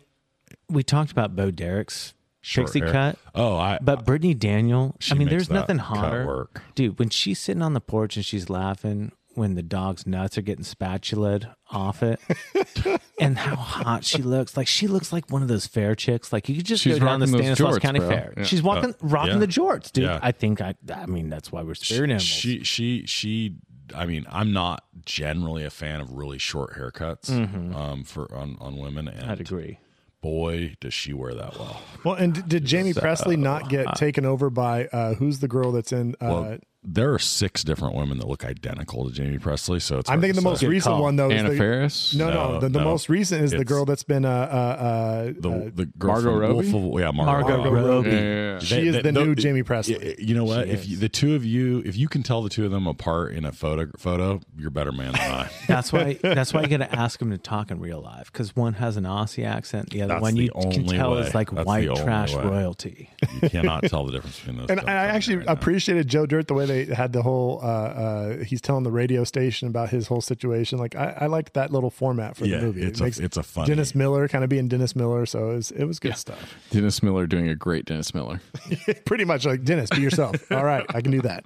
we 0.70 0.84
talked 0.84 1.12
about 1.12 1.36
Bo 1.36 1.52
Derek's 1.52 2.14
Short 2.42 2.68
pixie 2.68 2.80
hair. 2.80 2.92
cut. 2.92 3.18
Oh, 3.34 3.56
I 3.58 3.80
But 3.82 4.06
Brittany 4.06 4.34
Daniel, 4.34 4.96
I 5.10 5.14
mean, 5.16 5.30
there's 5.30 5.50
nothing 5.50 5.78
hotter. 5.78 6.26
work. 6.26 6.62
Dude, 6.76 7.00
when 7.00 7.10
she's 7.10 7.40
sitting 7.40 7.62
on 7.64 7.74
the 7.74 7.82
porch 7.82 8.16
and 8.18 8.26
she's 8.26 8.50
laughing 8.50 9.12
when 9.36 9.56
the 9.56 9.64
dog's 9.64 10.06
nuts 10.08 10.38
are 10.38 10.42
getting 10.42 10.64
spatulaed 10.64 11.54
off 11.72 12.02
it 12.04 12.20
and 13.20 13.38
how 13.38 13.56
hot 13.56 14.04
she 14.04 14.22
looks. 14.22 14.56
Like 14.58 14.68
she 14.68 14.88
looks 14.88 15.12
like 15.14 15.30
one 15.32 15.42
of 15.42 15.48
those 15.48 15.66
fair 15.68 15.96
chicks. 15.96 16.32
Like 16.34 16.48
you 16.50 16.56
could 16.56 16.66
just 16.66 16.84
She's 16.84 17.00
go 17.00 17.06
down 17.06 17.20
the 17.20 17.28
Stanislaus 17.28 17.78
jorts, 17.78 17.82
County 17.82 18.00
bro. 18.00 18.10
Fair. 18.10 18.34
Yeah. 18.38 18.44
She's 18.44 18.64
walking 18.64 18.92
Uh, 18.92 18.94
rocking 19.02 19.34
yeah. 19.34 19.40
the 19.40 19.48
jorts, 19.48 19.92
dude. 19.92 20.06
Yeah. 20.06 20.20
I 20.22 20.32
think 20.32 20.62
I 20.62 20.76
I 20.94 21.06
mean 21.06 21.30
that's 21.30 21.52
why 21.52 21.62
we're 21.64 21.76
spirit 21.76 22.06
animals. 22.10 22.24
She 22.24 22.64
she 22.64 23.06
she. 23.06 23.56
I 23.94 24.08
mean, 24.08 24.26
I'm 24.32 24.52
not 24.52 24.84
generally 25.06 25.64
a 25.64 25.70
fan 25.70 26.02
of 26.02 26.12
really 26.14 26.40
short 26.40 26.74
haircuts 26.76 27.30
um, 27.76 28.04
for 28.04 28.34
on 28.34 28.58
on 28.60 28.78
women, 28.78 29.08
and 29.08 29.20
Mm-hmm. 29.22 29.30
I'd 29.32 29.42
agree. 29.42 29.80
boy, 30.22 30.76
does 30.82 30.92
she 30.94 31.14
wear 31.14 31.36
that 31.36 31.56
well. 31.60 31.80
Well, 32.04 32.16
and 32.16 32.34
did, 32.34 32.50
did 32.50 32.72
Jaime 32.72 32.94
Pressly 32.94 33.38
not 33.38 33.70
get 33.70 33.94
taken 33.96 34.26
over 34.26 34.50
by 34.50 34.86
uh, 34.88 35.14
who's 35.14 35.38
the 35.40 35.48
girl 35.48 35.72
that's 35.72 35.92
in? 35.92 36.16
Uh, 36.16 36.26
Well, 36.28 36.58
there 36.86 37.14
are 37.14 37.20
six 37.20 37.64
different 37.64 37.96
women 37.96 38.18
that 38.20 38.28
look 38.28 38.46
identical 38.46 39.10
to 39.10 39.22
Jaime 39.24 39.38
Pressly, 39.40 39.82
so 39.82 40.00
it's 40.00 40.10
I'm 40.10 40.22
thinking 40.22 40.36
to 40.36 40.42
the 40.42 40.50
most 40.50 40.60
say. 40.62 40.68
recent 40.68 40.94
call. 40.94 41.02
one 41.04 41.16
though. 41.16 41.30
is 41.30 41.40
Anna 41.40 41.50
the- 41.52 41.58
Faris? 41.58 42.14
No, 42.16 42.30
no, 42.30 42.34
No, 42.54 42.60
the, 42.60 42.70
the 42.70 42.80
no. 42.80 42.86
most 42.86 43.10
recent 43.10 43.44
is 43.44 43.52
the 43.52 43.66
girl 43.66 43.86
that's 43.86 44.04
been 44.04 44.26
uh, 44.26 44.30
uh, 44.30 44.34
uh, 44.34 45.24
the 45.38 45.50
uh, 45.50 45.70
the 45.74 45.86
girl 45.98 46.12
Margot 46.14 46.30
from 46.32 46.40
Robbie? 46.40 46.72
Wolf 46.72 46.94
of, 46.96 47.00
yeah, 47.02 47.12
Margot, 47.12 47.26
Margot 47.58 47.72
Robbie. 47.72 47.88
Robbie. 47.90 48.10
Yeah, 48.10 48.16
yeah, 48.22 48.54
yeah. 48.54 48.60
She 48.60 48.88
is 48.88 49.04
the 49.04 49.12
new 49.12 49.36
Jaime 49.38 49.64
Pressly. 49.64 50.16
You 50.20 50.36
know 50.36 50.44
what? 50.46 50.66
She 50.68 50.72
If 50.74 50.88
you, 50.88 50.98
the 50.98 51.10
two 51.10 51.36
of 51.36 51.44
you, 51.46 51.82
if 51.86 51.96
you 51.98 52.08
can 52.08 52.24
tell 52.24 52.42
the 52.42 52.50
two 52.50 52.66
of 52.66 52.72
them 52.72 52.88
apart 52.88 53.34
in 53.34 53.46
a 53.46 53.52
photo, 53.52 53.88
photo, 53.98 54.42
you're 54.58 54.68
a 54.70 54.72
better 54.72 54.92
man 54.92 55.14
than 55.14 55.22
I. 55.22 55.50
That's 55.68 55.92
why. 55.92 56.14
That's 56.22 56.54
why 56.54 56.62
you 56.62 56.68
got 56.68 56.78
to 56.78 56.96
ask 56.96 57.20
them 57.20 57.32
to 57.32 57.38
talk 57.38 57.72
in 57.72 57.80
real 57.80 58.02
life 58.02 58.32
because 58.32 58.56
one 58.56 58.74
has 58.74 58.98
an 58.98 59.04
Aussie 59.06 59.46
accent, 59.46 59.90
the 59.90 60.02
other 60.04 60.14
That's 60.16 60.22
one 60.22 60.36
you 60.36 60.50
can 60.52 60.66
only 60.66 60.98
tell 60.98 61.14
way. 61.16 61.22
is 61.22 61.34
like 61.36 61.52
That's 61.52 61.66
white 61.66 61.94
trash 61.96 62.34
way. 62.36 62.44
royalty. 62.44 63.10
You 63.42 63.50
cannot 63.50 63.84
tell 63.84 64.06
the 64.06 64.12
difference 64.12 64.40
between 64.40 64.58
those. 64.58 64.70
and. 64.70 64.82
I 64.82 64.94
actually 65.08 65.34
you 65.34 65.40
right 65.40 65.48
now. 65.48 65.54
appreciated 65.54 66.08
Joe 66.08 66.26
Dirt 66.26 66.48
the 66.48 66.54
way 66.54 66.66
they 66.66 66.75
had 66.84 67.14
the 67.14 67.22
whole. 67.22 67.60
Uh, 67.64 67.66
uh, 67.66 68.38
he's 68.44 68.60
telling 68.60 68.84
the 68.84 68.92
radio 68.92 69.24
station 69.24 69.70
about 69.70 69.90
his 69.90 70.08
whole 70.08 70.20
situation. 70.20 70.78
Like 70.78 70.96
I, 70.96 71.16
I 71.22 71.26
liked 71.28 71.54
that 71.54 71.72
little 71.72 71.90
format 71.90 72.36
for 72.36 72.46
Yeah, 72.46 72.58
the 72.58 72.66
movie. 72.66 72.82
it's 72.84 73.00
it 73.00 73.02
a- 73.02 73.06
makes 73.06 73.20
it's 73.20 73.38
a 73.38 73.44
funny- 73.44 73.68
Dennis 73.68 73.96
Miller 73.96 74.28
kind 74.28 74.44
of 74.44 74.50
being 74.50 74.68
Dennis 74.68 74.96
Miller, 74.96 75.26
so 75.26 75.52
it 75.52 75.56
was, 75.56 75.72
it 75.72 75.86
was 75.86 76.00
good 76.00 76.18
stuff. 76.18 76.56
Dennis 76.72 77.02
Miller 77.02 77.26
doing 77.28 77.48
a 77.48 77.56
great 77.56 77.86
Dennis 77.86 78.14
Miller. 78.14 78.42
Pretty 79.06 79.24
much 79.26 79.46
like 79.46 79.64
Dennis, 79.64 79.90
be 79.90 80.02
yourself. 80.02 80.36
All 80.52 80.66
right, 80.66 80.86
I 80.90 81.00
can 81.02 81.12
do 81.12 81.22
that. 81.22 81.46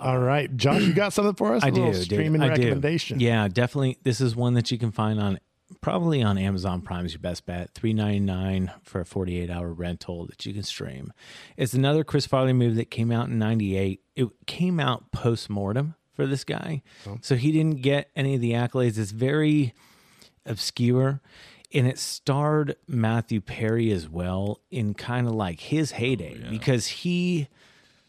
All 0.00 0.18
right, 0.18 0.54
Josh, 0.56 0.82
you 0.82 0.92
got 0.92 1.12
something 1.12 1.34
for 1.34 1.54
us? 1.54 1.62
I 1.62 1.68
A 1.68 1.70
do. 1.70 1.76
little 1.78 1.92
dude. 1.94 2.02
streaming 2.02 2.42
I 2.42 2.46
do. 2.54 2.62
recommendation. 2.62 3.20
Yeah, 3.20 3.46
definitely. 3.48 3.96
This 4.02 4.20
is 4.20 4.34
one 4.34 4.54
that 4.54 4.70
you 4.70 4.78
can 4.78 4.90
find 4.90 5.20
on 5.20 5.38
probably 5.80 6.22
on 6.22 6.38
Amazon 6.38 6.80
Prime 6.82 7.06
is 7.06 7.12
your 7.12 7.20
best 7.20 7.46
bet. 7.46 7.72
Three 7.74 7.92
ninety 7.92 8.20
nine 8.20 8.72
for 8.82 9.00
a 9.00 9.04
forty 9.04 9.38
eight 9.38 9.50
hour 9.50 9.72
rental 9.72 10.26
that 10.26 10.44
you 10.44 10.52
can 10.52 10.62
stream. 10.62 11.12
It's 11.56 11.74
another 11.74 12.04
Chris 12.04 12.26
Farley 12.26 12.52
movie 12.52 12.76
that 12.76 12.90
came 12.90 13.10
out 13.10 13.28
in 13.28 13.38
ninety 13.38 13.76
eight. 13.76 14.02
It 14.14 14.28
came 14.46 14.80
out 14.80 15.10
post 15.12 15.48
mortem 15.50 15.94
for 16.12 16.26
this 16.26 16.44
guy, 16.44 16.82
oh. 17.08 17.18
so 17.20 17.34
he 17.36 17.52
didn't 17.52 17.82
get 17.82 18.10
any 18.14 18.34
of 18.34 18.40
the 18.40 18.52
accolades. 18.52 18.98
It's 18.98 19.10
very 19.10 19.74
obscure. 20.46 21.20
And 21.72 21.88
it 21.88 21.98
starred 21.98 22.76
Matthew 22.86 23.40
Perry 23.40 23.90
as 23.90 24.08
well 24.08 24.60
in 24.70 24.94
kind 24.94 25.26
of 25.26 25.32
like 25.32 25.58
his 25.58 25.90
heyday 25.90 26.40
oh, 26.46 26.50
because 26.50 26.86
he 26.86 27.48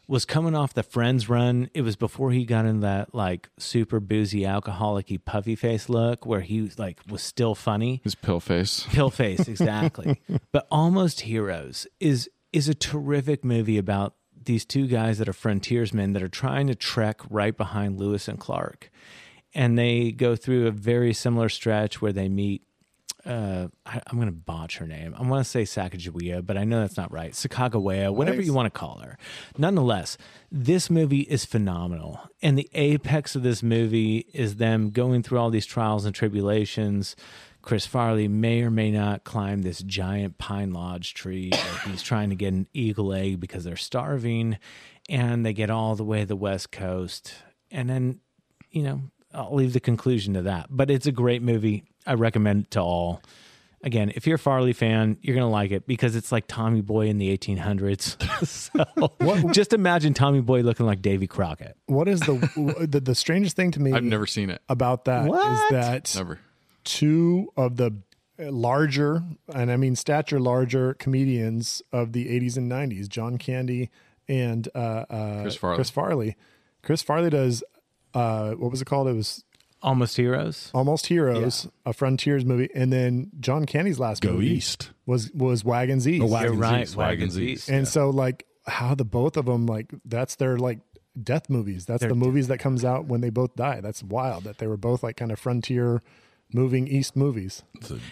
was 0.08 0.26
coming 0.26 0.56
off 0.56 0.74
the 0.74 0.84
Friends 0.84 1.28
run. 1.30 1.70
It 1.74 1.82
was 1.82 1.96
before 1.96 2.32
he 2.32 2.46
got 2.46 2.66
in 2.66 2.82
that 2.82 3.14
like 3.16 3.50
super 3.58 4.00
boozy, 4.00 4.46
alcoholic 4.46 5.12
puffy 5.26 5.56
face 5.56 5.90
look 5.90 6.26
where 6.26 6.42
he 6.42 6.70
like 6.78 7.00
was 7.10 7.22
still 7.24 7.56
funny. 7.56 8.02
His 8.04 8.16
pill 8.16 8.40
face. 8.40 8.86
Pill 8.90 9.10
face, 9.24 9.48
exactly. 9.48 10.22
but 10.52 10.68
Almost 10.70 11.22
Heroes 11.22 11.88
is 12.00 12.30
is 12.54 12.70
a 12.70 12.74
terrific 12.76 13.44
movie 13.44 13.78
about 13.78 14.16
these 14.46 14.64
two 14.66 14.88
guys 14.88 15.18
that 15.18 15.28
are 15.28 15.34
frontiersmen 15.34 16.14
that 16.14 16.22
are 16.22 16.28
trying 16.28 16.68
to 16.68 16.76
trek 16.76 17.20
right 17.30 17.58
behind 17.58 17.98
Lewis 18.00 18.28
and 18.28 18.40
Clark. 18.40 18.92
and 19.56 19.78
they 19.78 20.12
go 20.12 20.36
through 20.36 20.68
a 20.68 20.72
very 20.72 21.14
similar 21.14 21.50
stretch 21.50 22.02
where 22.02 22.14
they 22.14 22.30
meet. 22.30 22.62
Uh, 23.26 23.70
I, 23.86 24.02
I'm 24.08 24.18
going 24.18 24.28
to 24.28 24.32
botch 24.32 24.78
her 24.78 24.86
name. 24.86 25.16
I 25.18 25.24
want 25.24 25.44
to 25.44 25.50
say 25.50 25.64
Sacagawea, 25.64 26.46
but 26.46 26.58
I 26.58 26.64
know 26.64 26.82
that's 26.82 26.98
not 26.98 27.12
right. 27.12 27.32
Sakagawea, 27.32 28.14
whatever 28.14 28.38
Nice. 28.38 28.46
you 28.46 28.54
want 28.54 28.72
to 28.72 28.80
call 28.80 29.00
her. 29.00 29.18
Nonetheless, 29.58 30.18
this 30.52 30.90
movie 30.92 31.22
is 31.22 31.44
phenomenal. 31.44 32.20
And 32.44 32.56
the 32.58 32.70
apex 32.76 33.36
of 33.36 33.42
this 33.42 33.64
movie 33.64 34.28
is 34.34 34.58
them 34.58 34.92
going 34.92 35.24
through 35.24 35.40
all 35.40 35.50
these 35.50 35.66
trials 35.66 36.06
and 36.06 36.14
tribulations. 36.14 37.16
Chris 37.64 37.88
Farley 37.88 38.28
may 38.28 38.62
or 38.62 38.70
may 38.70 38.92
not 38.92 39.24
climb 39.24 39.64
this 39.64 39.82
giant 39.82 40.38
pine 40.38 40.72
lodge 40.72 41.16
tree. 41.16 41.52
He's 41.86 42.04
trying 42.04 42.30
to 42.30 42.36
get 42.36 42.54
an 42.54 42.68
eagle 42.74 43.12
egg 43.12 43.40
because 43.40 43.64
they're 43.64 43.76
starving. 43.76 44.60
And 45.10 45.44
they 45.44 45.54
get 45.54 45.72
all 45.72 45.96
the 45.96 46.04
way 46.04 46.20
to 46.20 46.26
the 46.28 46.36
West 46.36 46.72
Coast. 46.72 47.34
And 47.72 47.90
then, 47.90 48.20
you 48.70 48.84
know, 48.84 49.02
I'll 49.36 49.54
leave 49.56 49.74
the 49.74 49.80
conclusion 49.80 50.34
to 50.36 50.42
that. 50.44 50.68
But 50.70 50.90
it's 50.90 51.06
a 51.08 51.12
great 51.12 51.42
movie. 51.42 51.84
I 52.08 52.14
recommend 52.14 52.66
it 52.66 52.72
to 52.72 52.82
all. 52.82 53.22
Again, 53.84 54.12
if 54.16 54.26
you're 54.26 54.38
a 54.38 54.40
Farley 54.40 54.74
fan, 54.74 55.18
you're 55.22 55.36
going 55.36 55.46
to 55.46 55.52
like 55.52 55.70
it 55.70 55.86
because 55.86 56.16
it's 56.16 56.32
like 56.32 56.46
Tommy 56.48 56.82
Boy 56.82 57.08
in 57.08 57.20
the 57.20 57.38
1800s. 57.38 58.18
so 59.48 59.52
just 59.52 59.74
imagine 59.74 60.16
Tommy 60.16 60.42
Boy 60.42 60.62
looking 60.62 60.88
like 60.88 61.04
Davy 61.04 61.28
Crockett. 61.28 61.78
What 61.86 62.08
is 62.08 62.20
the 62.22 62.88
the, 62.90 63.00
the 63.00 63.14
strangest 63.14 63.56
thing 63.56 63.70
to 63.72 63.80
me 63.80 63.94
I've 63.94 64.04
never 64.04 64.26
seen 64.26 64.50
it. 64.50 64.62
about 64.70 65.06
that 65.06 65.26
is 65.26 65.30
What? 65.30 65.72
that 65.72 66.16
Never. 66.16 66.40
two 66.84 67.52
of 67.56 67.76
the 67.78 67.94
larger, 68.40 69.22
and 69.54 69.72
I 69.72 69.78
mean 69.78 69.96
stature 69.96 70.40
larger 70.40 70.94
comedians 70.96 71.82
of 71.92 72.12
the 72.14 72.26
80s 72.28 72.58
and 72.58 72.72
90s, 72.72 73.08
John 73.08 73.38
Candy 73.38 73.90
and 74.28 74.68
uh, 74.76 75.06
uh, 75.10 75.42
Chris 75.44 75.56
Farley. 75.56 75.76
Chris 75.78 75.90
Farley. 75.92 76.36
Chris 76.82 77.02
Farley 77.04 77.30
does, 77.30 77.64
uh, 78.16 78.52
what 78.54 78.72
was 78.72 78.82
it 78.82 78.86
called? 78.86 79.08
It 79.08 79.14
was 79.14 79.44
Almost 79.84 80.18
Heroes. 80.18 80.72
Almost 80.74 81.06
Heroes, 81.06 81.68
a 81.86 81.94
Frontiers 81.94 82.44
movie. 82.44 82.70
And 82.74 82.92
then 82.92 83.30
John 83.40 83.66
Candy's 83.66 84.00
last 84.00 84.22
Go 84.24 84.34
movie 84.34 84.48
East. 84.48 84.90
was 85.06 85.32
was 85.32 85.64
Wagons 85.64 86.08
East. 86.08 86.24
Oh, 86.24 86.28
Wagons 86.28 86.54
You're 86.54 86.62
right. 86.62 86.82
East, 86.82 86.96
Wagons 86.96 87.36
Wagons 87.36 87.40
East. 87.40 87.64
East. 87.64 87.70
and 87.70 87.88
so 87.88 88.10
like 88.10 88.48
how 88.66 88.96
the 88.96 89.06
both 89.06 89.38
of 89.38 89.46
them 89.46 89.68
like 89.68 89.94
that's 90.06 90.38
their 90.38 90.58
like 90.58 90.80
death 91.22 91.50
movies 91.52 91.86
that's 91.86 92.00
They're 92.00 92.10
the 92.10 92.16
movies 92.16 92.48
that 92.48 92.58
comes 92.58 92.84
out 92.84 93.06
when 93.06 93.22
they 93.22 93.30
both 93.30 93.56
die 93.56 93.80
that's 93.80 94.02
wild 94.02 94.46
that 94.46 94.58
they 94.58 94.66
were 94.68 94.76
both 94.76 95.04
like 95.04 95.18
kind 95.18 95.32
of 95.32 95.38
frontier 95.40 96.02
moving 96.56 96.88
east 96.88 97.16
movies 97.16 97.64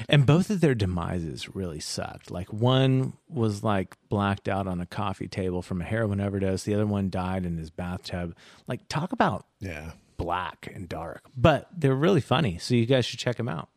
And 0.09 0.25
both 0.25 0.49
of 0.49 0.59
their 0.59 0.75
demises 0.75 1.55
really 1.55 1.79
sucked. 1.79 2.29
Like 2.29 2.51
one 2.51 3.13
was 3.29 3.63
like 3.63 3.95
blacked 4.09 4.47
out 4.49 4.67
on 4.67 4.81
a 4.81 4.85
coffee 4.85 5.27
table 5.29 5.61
from 5.61 5.81
a 5.81 5.85
heroin 5.85 6.19
overdose. 6.21 6.63
The 6.63 6.75
other 6.75 6.85
one 6.85 7.09
died 7.09 7.45
in 7.45 7.57
his 7.57 7.69
bathtub. 7.71 8.35
Like 8.67 8.81
talk 8.89 9.13
about 9.13 9.45
yeah 9.59 9.91
black 10.17 10.69
and 10.73 10.87
dark. 10.89 11.23
But 11.35 11.69
they're 11.75 11.95
really 11.95 12.21
funny. 12.21 12.57
So 12.59 12.75
you 12.75 12.85
guys 12.85 13.05
should 13.05 13.19
check 13.19 13.37
them 13.37 13.47
out. 13.49 13.69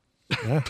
Yeah. 0.45 0.63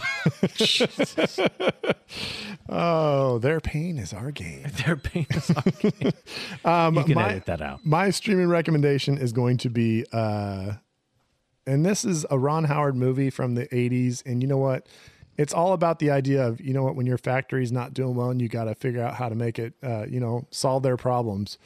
oh 2.69 3.39
their 3.39 3.61
pain 3.61 3.99
is 3.99 4.13
our 4.13 4.31
gain 4.31 4.71
Their 4.85 4.97
pain 4.97 5.27
is 5.31 5.51
okay. 5.51 6.13
um 6.65 6.97
You 6.97 7.05
can 7.05 7.15
my, 7.15 7.31
edit 7.31 7.47
that 7.47 7.61
out. 7.63 7.81
my 7.85 8.11
streaming 8.11 8.49
recommendation 8.49 9.19
is 9.19 9.33
going 9.33 9.57
to 9.59 9.71
be 9.71 10.05
uh 10.13 10.73
and 11.67 11.85
this 11.85 12.05
is 12.05 12.25
a 12.31 12.39
ron 12.39 12.65
howard 12.65 12.97
movie 12.97 13.31
from 13.31 13.55
the 13.55 13.67
80s 13.69 14.23
and 14.27 14.43
you 14.43 14.49
know 14.49 14.59
what 14.59 14.87
it's 15.39 15.53
all 15.53 15.73
about 15.73 15.99
the 15.99 16.11
idea 16.11 16.47
of 16.47 16.61
you 16.61 16.73
know 16.73 16.83
what 16.83 16.97
when 16.97 17.07
your 17.07 17.19
factory's 17.19 17.73
not 17.73 17.93
doing 17.95 18.15
well 18.15 18.31
and 18.31 18.41
you 18.41 18.49
got 18.49 18.65
to 18.65 18.75
figure 18.75 19.03
out 19.03 19.15
how 19.15 19.29
to 19.29 19.35
make 19.35 19.59
it 19.59 19.75
uh, 19.83 20.07
you 20.09 20.21
know 20.21 20.47
solve 20.51 20.83
their 20.83 20.97
problems 20.97 21.59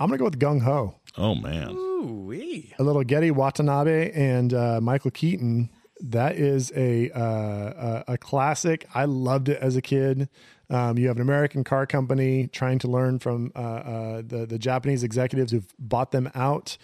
i'm 0.00 0.08
gonna 0.08 0.18
go 0.18 0.24
with 0.24 0.38
gung 0.38 0.62
ho 0.62 0.94
Oh 1.16 1.34
man. 1.34 1.70
Ooh-wee. 1.70 2.72
a 2.78 2.84
little 2.84 3.02
Gedde 3.02 3.32
Watanabe 3.32 4.12
and 4.12 4.54
uh, 4.54 4.80
Michael 4.80 5.10
Keaton. 5.10 5.68
That 6.00 6.36
is 6.36 6.70
a, 6.76 7.10
uh, 7.10 8.04
a 8.08 8.12
a 8.12 8.18
classic. 8.18 8.86
I 8.94 9.04
loved 9.06 9.48
it 9.48 9.58
as 9.60 9.74
a 9.74 9.82
kid. 9.82 10.28
Um, 10.70 10.96
you 10.96 11.08
have 11.08 11.16
an 11.16 11.22
American 11.22 11.64
car 11.64 11.86
company 11.86 12.46
trying 12.46 12.78
to 12.80 12.88
learn 12.88 13.18
from 13.18 13.50
uh, 13.56 13.58
uh, 13.58 14.22
the 14.24 14.46
the 14.46 14.60
Japanese 14.60 15.02
executives 15.02 15.50
who've 15.50 15.66
bought 15.76 16.12
them 16.12 16.30
out, 16.36 16.78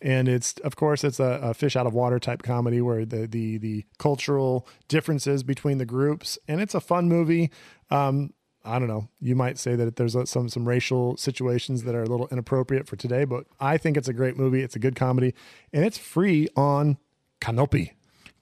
and 0.00 0.28
it's 0.28 0.54
of 0.64 0.76
course 0.76 1.04
it's 1.04 1.20
a, 1.20 1.40
a 1.42 1.54
fish 1.54 1.76
out 1.76 1.86
of 1.86 1.94
water 1.94 2.18
type 2.18 2.42
comedy 2.42 2.80
where 2.80 3.04
the 3.04 3.26
the 3.26 3.58
the 3.58 3.84
cultural 3.98 4.66
differences 4.88 5.42
between 5.42 5.78
the 5.78 5.86
groups, 5.86 6.38
and 6.48 6.60
it's 6.60 6.74
a 6.74 6.80
fun 6.80 7.08
movie. 7.08 7.50
Um, 7.90 8.32
I 8.64 8.80
don't 8.80 8.88
know. 8.88 9.08
You 9.20 9.36
might 9.36 9.58
say 9.58 9.76
that 9.76 9.96
there's 9.96 10.16
some 10.28 10.48
some 10.48 10.66
racial 10.66 11.16
situations 11.16 11.84
that 11.84 11.94
are 11.94 12.02
a 12.02 12.08
little 12.08 12.28
inappropriate 12.30 12.88
for 12.88 12.96
today, 12.96 13.24
but 13.24 13.46
I 13.60 13.78
think 13.78 13.96
it's 13.96 14.08
a 14.08 14.12
great 14.12 14.36
movie. 14.36 14.62
It's 14.62 14.76
a 14.76 14.80
good 14.80 14.96
comedy, 14.96 15.34
and 15.72 15.84
it's 15.84 15.98
free 15.98 16.48
on 16.56 16.98
Kanopy. 17.40 17.92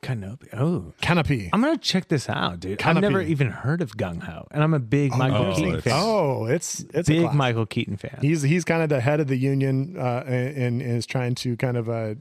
Kanopy. 0.05 0.49
Oh. 0.53 0.93
Kanopy. 1.03 1.49
I'm 1.53 1.61
gonna 1.63 1.79
check 1.79 2.09
this 2.09 2.29
out, 2.29 2.61
dude. 2.61 2.79
Kanopy. 2.79 2.97
I've 2.97 3.01
never 3.01 3.23
even 3.23 3.49
heard 3.49 3.81
of 3.81 3.97
Gung 3.97 4.23
Ho, 4.23 4.47
and 4.51 4.63
I'm 4.63 4.75
a 4.75 4.79
big 4.79 5.17
Michael 5.17 5.47
oh, 5.47 5.55
Keaton 5.55 5.69
it's- 5.77 5.85
fan. 5.85 5.93
Oh, 5.97 6.45
it's 6.47 6.81
it's 6.93 7.09
big 7.09 7.23
classic. 7.23 7.37
Michael 7.37 7.67
Keaton 7.67 7.97
fan. 7.97 8.19
He's 8.21 8.43
he's 8.43 8.65
kind 8.65 8.83
of 8.83 8.89
the 8.89 9.01
head 9.01 9.21
of 9.21 9.29
the 9.29 9.37
union 9.37 9.97
uh, 9.99 10.25
and, 10.27 10.57
and 10.57 10.83
is 10.83 11.07
trying 11.07 11.35
to 11.37 11.57
kind 11.57 11.77
of 11.77 11.89
uh, 11.89 12.15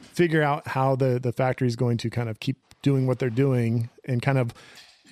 figure 0.00 0.42
out 0.42 0.68
how 0.68 0.94
the 0.96 1.18
the 1.18 1.32
factory 1.32 1.68
is 1.68 1.76
going 1.76 1.96
to 1.98 2.10
kind 2.10 2.28
of 2.28 2.38
keep 2.40 2.58
doing 2.82 3.06
what 3.06 3.18
they're 3.18 3.30
doing 3.30 3.88
and 4.04 4.20
kind 4.22 4.38
of 4.38 4.52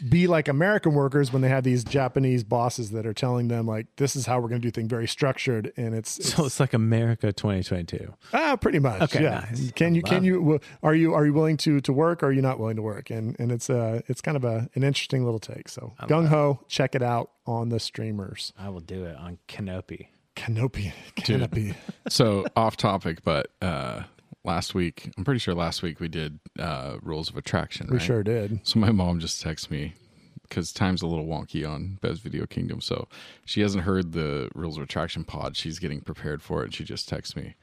be 0.09 0.27
like 0.27 0.49
American 0.49 0.95
workers 0.95 1.33
when 1.33 1.43
they 1.43 1.49
have 1.49 1.65
these 1.65 1.85
Japanese 1.85 2.43
bosses 2.45 2.91
that 2.91 3.07
are 3.07 3.13
telling 3.13 3.49
them 3.49 3.67
like 3.67 3.87
this 3.97 4.17
is 4.17 4.27
how 4.27 4.41
we're 4.41 4.49
going 4.49 4.61
to 4.61 4.67
do 4.67 4.71
things 4.71 4.89
very 4.89 5.07
structured 5.09 5.73
and 5.77 5.95
it's, 5.95 6.19
it's 6.19 6.35
so 6.35 6.47
it's 6.47 6.59
like 6.61 6.73
America 6.75 7.33
2022. 7.33 8.13
ah 8.33 8.57
pretty 8.57 8.79
much 8.79 9.03
Okay, 9.03 9.23
yeah. 9.23 9.47
nice. 9.51 9.71
can 9.73 9.95
you 9.95 10.03
can 10.03 10.15
love 10.19 10.25
you 10.25 10.39
w- 10.41 10.59
are 10.83 10.95
you 10.95 11.13
are 11.15 11.27
you 11.27 11.33
willing 11.33 11.57
to 11.59 11.81
to 11.81 11.93
work 11.93 12.23
or 12.23 12.27
are 12.27 12.33
you 12.33 12.43
not 12.43 12.59
willing 12.59 12.77
to 12.77 12.83
work? 12.83 13.11
And 13.11 13.37
and 13.39 13.53
it's 13.53 13.69
uh 13.69 14.01
it's 14.09 14.21
kind 14.21 14.37
of 14.37 14.45
a 14.45 14.69
an 14.75 14.83
interesting 14.83 15.25
little 15.25 15.41
take. 15.41 15.69
So 15.69 15.93
gung 16.03 16.29
ho 16.29 16.61
check 16.69 16.95
it 16.95 17.03
out 17.03 17.31
on 17.47 17.69
the 17.69 17.81
streamers. 17.81 18.53
I 18.59 18.69
will 18.71 18.81
do 18.81 19.05
it 19.05 19.17
on 19.17 19.39
Kanopy. 19.49 20.07
kanopy 20.37 20.93
kanopy 21.17 21.75
so 22.09 22.47
off 22.57 22.77
topic, 22.77 23.23
but 23.25 23.49
uh, 23.61 24.03
last 24.45 24.75
week, 24.75 25.11
I'm 25.17 25.25
pretty 25.25 25.41
sure 25.41 25.55
last 25.55 25.83
week 25.83 26.01
we 26.01 26.09
did 26.09 26.41
uh, 26.59 26.97
rules 27.03 27.29
of 27.29 27.37
attraction. 27.37 27.89
we 27.89 27.99
right? 27.99 28.03
sure 28.03 28.23
did 28.23 28.61
So 28.63 28.79
my 28.79 28.91
mom 28.93 29.21
just 29.21 29.45
texted 29.45 29.71
me 29.71 29.95
because 30.43 30.73
time's 30.73 31.03
a 31.03 31.07
little 31.07 31.27
wonky 31.27 31.69
on 31.69 31.99
Bev's 32.01 32.21
Video 32.21 32.47
Kingdom. 32.47 32.81
So 32.81 33.09
she 33.45 33.61
hasn't 33.61 33.85
heard 33.85 34.13
the 34.13 34.51
Rules 34.55 34.77
of 34.77 34.83
Attraction 34.83 35.25
pod. 35.25 35.57
She's 35.57 35.79
getting 35.79 36.01
prepared 36.01 36.43
for 36.43 36.63
it. 36.63 36.67
And 36.67 36.75
she 36.75 36.85
just 36.85 37.09
texts 37.09 37.37
me, 37.37 37.55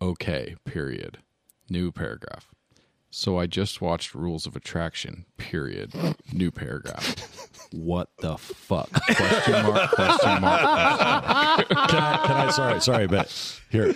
okay, 0.00 0.56
period. 0.64 1.18
New 1.70 1.90
paragraph. 1.90 2.50
So 3.10 3.38
I 3.38 3.46
just 3.46 3.80
watched 3.80 4.12
Rules 4.14 4.44
of 4.44 4.56
Attraction, 4.56 5.24
period. 5.38 5.92
New 6.32 6.50
paragraph. 6.50 7.50
What 7.74 8.08
the 8.20 8.36
fuck? 8.38 8.88
Question 8.92 9.66
mark, 9.66 9.90
question 9.90 10.40
mark. 10.40 10.60
can 11.68 11.76
I, 11.76 12.20
can 12.24 12.36
I 12.36 12.50
sorry 12.50 12.80
sorry 12.80 13.06
but 13.08 13.60
here 13.68 13.92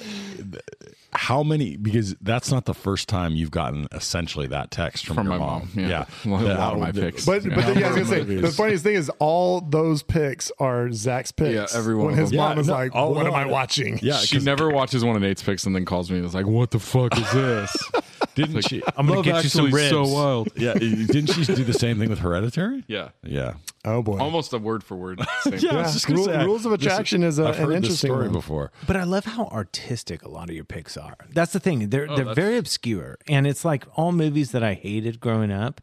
how 1.14 1.42
many 1.42 1.76
because 1.76 2.14
that's 2.20 2.50
not 2.50 2.66
the 2.66 2.74
first 2.74 3.08
time 3.08 3.34
you've 3.34 3.50
gotten 3.50 3.88
essentially 3.92 4.46
that 4.48 4.70
text 4.70 5.06
from, 5.06 5.16
From 5.16 5.26
your 5.28 5.38
my 5.38 5.44
mom, 5.44 5.60
mom, 5.60 5.70
yeah. 5.74 5.88
yeah, 5.88 6.04
Well, 6.26 6.40
a 6.44 6.44
That- 6.48 6.58
lot 6.58 6.74
of 6.74 6.80
my 6.80 6.92
the- 6.92 7.00
picks. 7.00 7.24
But 7.24 7.44
Yeah. 7.44 7.54
but 7.54 7.66
then, 7.66 7.78
yeah, 7.78 7.86
I 7.86 7.92
was 7.92 8.08
gonna 8.10 8.24
say 8.26 8.34
the 8.40 8.48
funniest 8.50 8.84
thing 8.84 8.94
is 8.94 9.10
all 9.18 9.60
those 9.62 10.02
picks 10.02 10.52
are 10.58 10.92
Zach's 10.92 11.32
picks. 11.32 11.54
Yeah, 11.72 11.78
every 11.78 11.94
one 11.94 12.06
When 12.08 12.14
his 12.16 12.30
them. 12.30 12.36
mom 12.38 12.56
Yeah, 12.56 12.60
is 12.60 12.66
no, 12.68 12.72
like, 12.74 12.92
oh, 12.94 13.10
"What 13.10 13.22
no, 13.22 13.28
am 13.30 13.34
I 13.34 13.42
I- 13.42 13.46
watching?" 13.46 13.98
yeah 14.02 14.18
She 14.18 14.36
'cause 14.36 14.44
never 14.44 14.68
watches 14.70 15.04
one 15.04 15.16
of 15.16 15.22
Nate's 15.22 15.42
picks 15.42 15.64
and 15.66 15.74
then 15.74 15.84
calls 15.84 16.10
me 16.10 16.18
and 16.18 16.26
is 16.26 16.34
like, 16.34 16.46
what 16.46 16.70
the 16.72 16.78
fuck 16.78 17.16
is 17.18 17.30
this? 17.32 17.76
didn't 18.34 18.62
she 18.68 18.82
I'm 18.96 19.06
gonna 19.06 19.16
Love 19.16 19.24
get 19.24 19.42
you 19.44 19.48
some 19.50 19.66
Actually 19.66 19.82
is 19.84 19.90
so 19.90 20.02
wild. 20.06 20.48
yeah 20.56 20.74
didn't 20.74 21.28
she 21.32 21.44
do 21.44 21.64
the 21.64 21.72
same 21.72 21.98
thing 21.98 22.08
with 22.10 22.18
hereditary 22.20 22.84
Yeah. 22.86 23.08
yeah 23.24 23.54
Oh 23.84 24.02
boy. 24.02 24.18
Almost 24.18 24.52
a 24.52 24.58
word 24.58 24.82
for 24.82 24.96
word. 24.96 25.20
Same. 25.42 25.54
yeah, 25.60 25.76
I 25.76 25.82
was 25.82 25.92
just 25.92 26.06
gonna 26.06 26.18
Rule- 26.18 26.26
say, 26.26 26.44
Rules 26.44 26.66
of 26.66 26.72
Attraction 26.72 27.22
is 27.22 27.38
a- 27.38 27.46
I've 27.48 27.54
an 27.58 27.60
heard 27.60 27.68
this 27.68 27.76
interesting 27.76 28.08
story 28.08 28.24
one. 28.24 28.32
before. 28.32 28.72
But 28.86 28.96
I 28.96 29.04
love 29.04 29.24
how 29.24 29.46
artistic 29.46 30.22
a 30.24 30.28
lot 30.28 30.48
of 30.50 30.54
your 30.56 30.64
picks 30.64 30.96
are. 30.96 31.16
That's 31.32 31.52
the 31.52 31.60
thing. 31.60 31.88
They're 31.90 32.10
oh, 32.10 32.16
they're 32.16 32.24
that's- 32.24 32.34
very 32.36 32.56
obscure, 32.58 33.18
and 33.28 33.46
it's 33.46 33.64
like 33.64 33.84
all 33.96 34.12
movies 34.12 34.50
that 34.52 34.62
I 34.64 34.74
hated 34.74 35.20
growing 35.20 35.52
up, 35.52 35.80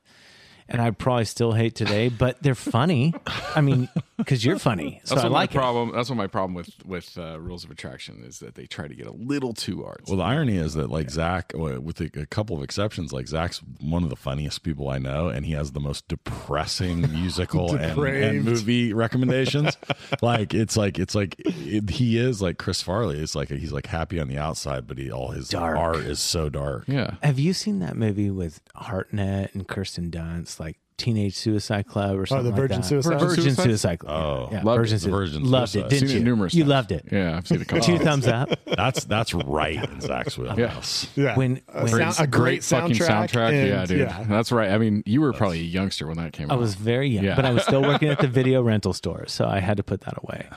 and 0.68 0.82
I 0.82 0.92
probably 0.92 1.26
still 1.26 1.54
hate 1.54 1.74
today. 1.76 2.10
But 2.10 2.44
they're 2.44 2.54
funny. 2.56 3.14
I 3.56 3.62
mean, 3.62 3.88
because 4.18 4.46
you're 4.46 4.60
funny, 4.60 5.02
so 5.04 5.16
That's 5.16 5.26
I 5.26 5.28
what 5.28 5.34
like 5.34 5.54
my 5.54 5.60
it. 5.60 5.62
problem. 5.62 5.92
That's 5.94 6.10
what 6.10 6.16
my 6.18 6.28
problem 6.28 6.54
with 6.54 6.70
with 6.86 7.18
uh, 7.18 7.40
rules 7.40 7.64
of 7.66 7.72
attraction 7.72 8.24
is 8.26 8.40
that 8.40 8.56
they 8.56 8.66
try 8.66 8.88
to 8.88 8.96
get 8.96 9.08
a 9.08 9.12
little 9.14 9.54
too 9.54 9.78
artsy. 9.78 10.08
Well, 10.08 10.18
the 10.18 10.24
irony 10.24 10.58
is 10.58 10.74
that 10.76 10.90
like 10.90 11.10
Zach, 11.10 11.52
with 11.56 12.00
a, 12.02 12.10
a 12.22 12.26
couple 12.26 12.56
of 12.58 12.64
exceptions, 12.64 13.12
like 13.14 13.28
Zach's 13.28 13.62
one 13.82 14.04
of 14.04 14.10
the 14.10 14.16
funniest 14.16 14.64
people 14.64 14.90
I 14.90 14.98
know, 15.00 15.28
and 15.30 15.46
he 15.46 15.54
has 15.54 15.72
the 15.74 15.80
most 15.80 16.08
depressing 16.08 17.02
musical 17.12 17.76
and, 17.76 17.98
and 18.00 18.46
movie 18.46 18.94
recommendations. 19.06 19.78
like 20.22 20.54
it's 20.54 20.78
like 20.78 20.98
it's 21.00 21.16
like 21.16 21.36
it, 21.40 21.90
he 21.90 22.18
is 22.18 22.42
like 22.42 22.58
Chris 22.58 22.82
Farley. 22.82 23.20
It's 23.20 23.36
like 23.36 23.50
he's 23.50 23.72
like 23.74 23.88
happy 23.88 24.20
on 24.20 24.28
the 24.28 24.38
outside, 24.38 24.88
but 24.88 24.98
he 24.98 25.12
all 25.12 25.30
his 25.32 25.50
Dark. 25.50 25.78
art 25.78 25.98
is 25.98 26.20
so 26.20 26.50
dark. 26.50 26.86
yeah, 26.88 27.16
Have 27.24 27.40
you 27.40 27.54
seen 27.54 27.80
that 27.80 27.96
movie 27.96 28.30
with 28.32 28.62
Hartnett 28.76 29.54
and 29.54 29.68
Kirsten 29.68 30.10
Dunst, 30.12 30.60
like 30.60 30.78
Teenage 30.98 31.36
Suicide 31.36 31.88
Club 31.88 32.16
or 32.18 32.22
oh, 32.22 32.26
something. 32.26 32.48
like 32.48 32.56
Virgin 32.56 32.82
that. 32.82 32.88
Suicide? 32.88 33.20
Virgin 33.20 33.44
Suicide? 33.44 33.64
Suicide 33.64 34.00
Club. 34.00 34.14
Oh. 34.14 34.50
yeah, 34.52 34.64
Loved 34.64 34.80
Virgin 34.80 34.96
it. 34.96 35.00
The 35.00 35.00
Suicide. 35.00 35.12
Virgin 35.12 35.44
loved 35.52 35.72
Suicide. 35.72 35.86
it, 35.88 35.90
didn't 35.90 36.08
Seen 36.10 36.16
you? 36.18 36.22
it 36.22 36.26
numerous 36.26 36.54
you 36.54 36.64
times. 36.64 36.70
loved 36.70 36.92
it. 36.94 37.06
Yeah, 37.12 37.38
I've 37.38 37.48
seen 37.48 37.58
it 37.60 37.62
a 37.64 37.66
couple. 37.66 37.86
Two 37.86 37.98
thumbs 38.00 38.28
up. 38.28 38.50
That's 38.76 39.06
that's 39.06 39.34
right 39.34 39.82
in 39.90 40.02
Zach's 40.02 40.38
wheelhouse. 40.38 41.08
Yeah. 41.16 41.36
When 41.38 41.62
a, 41.70 41.84
when 41.84 41.88
sound- 41.90 42.16
a 42.20 42.28
great, 42.28 42.64
fucking 42.64 42.96
soundtrack. 42.96 43.30
soundtrack. 43.30 43.50
and- 43.54 43.68
yeah, 43.68 43.86
dude. 43.86 44.30
That's 44.30 44.52
right. 44.52 44.70
I 44.72 44.78
mean, 44.78 45.02
you 45.06 45.22
were 45.22 45.32
probably 45.34 45.60
a 45.60 45.64
youngster 45.64 46.08
when 46.08 46.18
that 46.18 46.34
came 46.34 46.50
out. 46.50 46.54
I 46.54 46.56
out. 46.56 46.60
was 46.62 46.76
very 46.76 47.08
young, 47.10 47.24
Yeah. 47.24 47.36
but 47.36 47.46
I 47.46 47.52
was 47.52 47.64
still 47.64 47.82
working 47.82 48.10
at 48.10 48.20
the 48.20 48.28
video 48.36 48.62
rental 48.62 48.92
store, 48.94 49.26
so 49.28 49.46
I 49.48 49.60
had 49.60 49.78
to 49.78 49.84
put 49.84 50.02
that 50.02 50.16
away. 50.24 50.48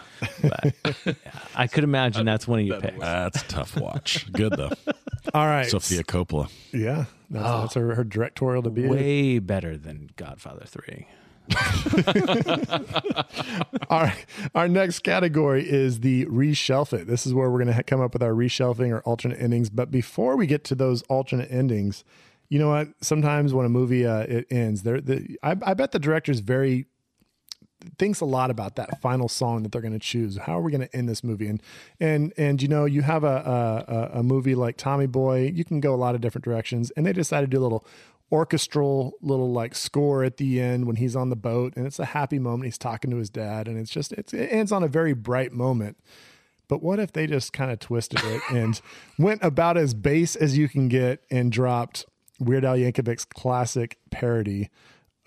But 0.43 0.75
yeah, 1.07 1.13
I 1.55 1.67
could 1.69 1.85
imagine 1.85 2.27
that's 2.27 2.49
one 2.49 2.61
of 2.61 2.67
your 2.67 2.81
picks. 2.81 2.99
That's 2.99 3.43
tough 3.45 3.77
watch. 3.81 4.31
Good 4.33 4.53
though. 4.57 4.71
All 5.35 5.47
right. 5.47 5.67
Sofia 5.69 6.03
Coppola. 6.03 6.51
Yeah. 6.73 7.05
That's, 7.31 7.45
that's 7.45 7.75
her, 7.75 7.95
her 7.95 8.05
directorial 8.05 8.63
debut. 8.63 8.89
Way 8.89 9.39
better 9.39 9.77
than 9.77 10.11
Godfather 10.17 10.65
Three. 10.67 11.07
All 13.89 14.03
right. 14.03 14.27
Our 14.55 14.69
next 14.69 15.01
category 15.01 15.69
is 15.69 16.01
the 16.01 16.27
reshelf 16.27 16.93
it. 16.93 17.07
This 17.07 17.27
is 17.27 17.33
where 17.33 17.51
we're 17.51 17.63
going 17.63 17.75
to 17.75 17.83
come 17.83 18.01
up 18.01 18.13
with 18.13 18.23
our 18.23 18.33
reshelving 18.33 18.91
or 18.93 19.01
alternate 19.01 19.41
endings. 19.41 19.71
But 19.71 19.91
before 19.91 20.37
we 20.37 20.47
get 20.47 20.65
to 20.65 20.75
those 20.75 21.03
alternate 21.03 21.51
endings, 21.51 22.05
you 22.49 22.59
know 22.59 22.69
what? 22.69 22.89
Sometimes 23.01 23.55
when 23.55 23.65
a 23.67 23.71
movie 23.71 24.07
uh, 24.07 24.21
it 24.21 24.47
ends, 24.51 24.83
there, 24.83 25.01
the, 25.01 25.39
I, 25.43 25.57
I 25.63 25.75
bet 25.75 25.93
the 25.93 25.99
director's 25.99 26.41
very 26.41 26.87
thinks 27.99 28.21
a 28.21 28.25
lot 28.25 28.51
about 28.51 28.77
that 28.77 29.01
final 29.01 29.29
song 29.29 29.63
that 29.63 29.73
they're 29.73 29.83
going 29.83 29.93
to 29.93 29.99
choose. 29.99 30.37
How 30.37 30.59
are 30.59 30.63
we 30.63 30.71
going 30.71 30.87
to 30.87 30.97
end 30.97 31.09
this 31.09 31.23
movie? 31.23 31.49
And 31.49 31.63
and 32.01 32.33
and 32.37 32.61
you 32.63 32.69
know, 32.69 32.85
you 32.85 33.03
have 33.03 33.25
a, 33.25 34.11
a 34.13 34.19
a 34.19 34.23
movie 34.23 34.55
like 34.55 34.77
Tommy 34.77 35.07
Boy. 35.07 35.53
You 35.55 35.65
can 35.65 35.81
go 35.81 35.95
a 35.95 35.97
lot 35.97 36.15
of 36.15 36.21
different 36.21 36.45
directions, 36.45 36.91
and 36.93 37.07
they 37.07 37.13
decided 37.13 37.51
to 37.51 37.57
do 37.57 37.61
a 37.61 37.65
little 37.65 37.85
orchestral 38.31 39.15
little 39.23 39.53
like 39.53 39.75
score 39.75 40.23
at 40.23 40.37
the 40.37 40.61
end 40.61 40.87
when 40.87 40.97
he's 40.97 41.17
on 41.17 41.31
the 41.31 41.37
boat, 41.37 41.75
and 41.77 41.87
it's 41.87 41.99
a 41.99 42.07
happy 42.07 42.39
moment. 42.39 42.65
He's 42.65 42.79
talking 42.79 43.11
to 43.11 43.17
his 43.17 43.31
dad, 43.31 43.69
and 43.69 43.79
it's 43.79 43.91
just 43.91 44.13
it's, 44.13 44.33
it 44.33 44.49
ends 44.53 44.73
on 44.73 44.83
a 44.83 44.89
very 44.89 45.15
bright 45.15 45.53
moment. 45.53 45.97
But 46.69 46.83
what 46.83 46.99
if 46.99 47.13
they 47.13 47.27
just 47.27 47.53
kind 47.53 47.71
of 47.71 47.79
twisted 47.79 48.21
it 48.23 48.43
and 48.51 48.81
went 49.19 49.43
about 49.43 49.77
as 49.77 49.95
base 49.95 50.37
as 50.37 50.59
you 50.59 50.69
can 50.69 50.89
get 50.89 51.23
and 51.31 51.51
dropped 51.51 52.05
Weird 52.39 52.65
Al 52.65 52.77
Yankovic's 52.77 53.25
classic 53.25 53.99
parody 54.11 54.71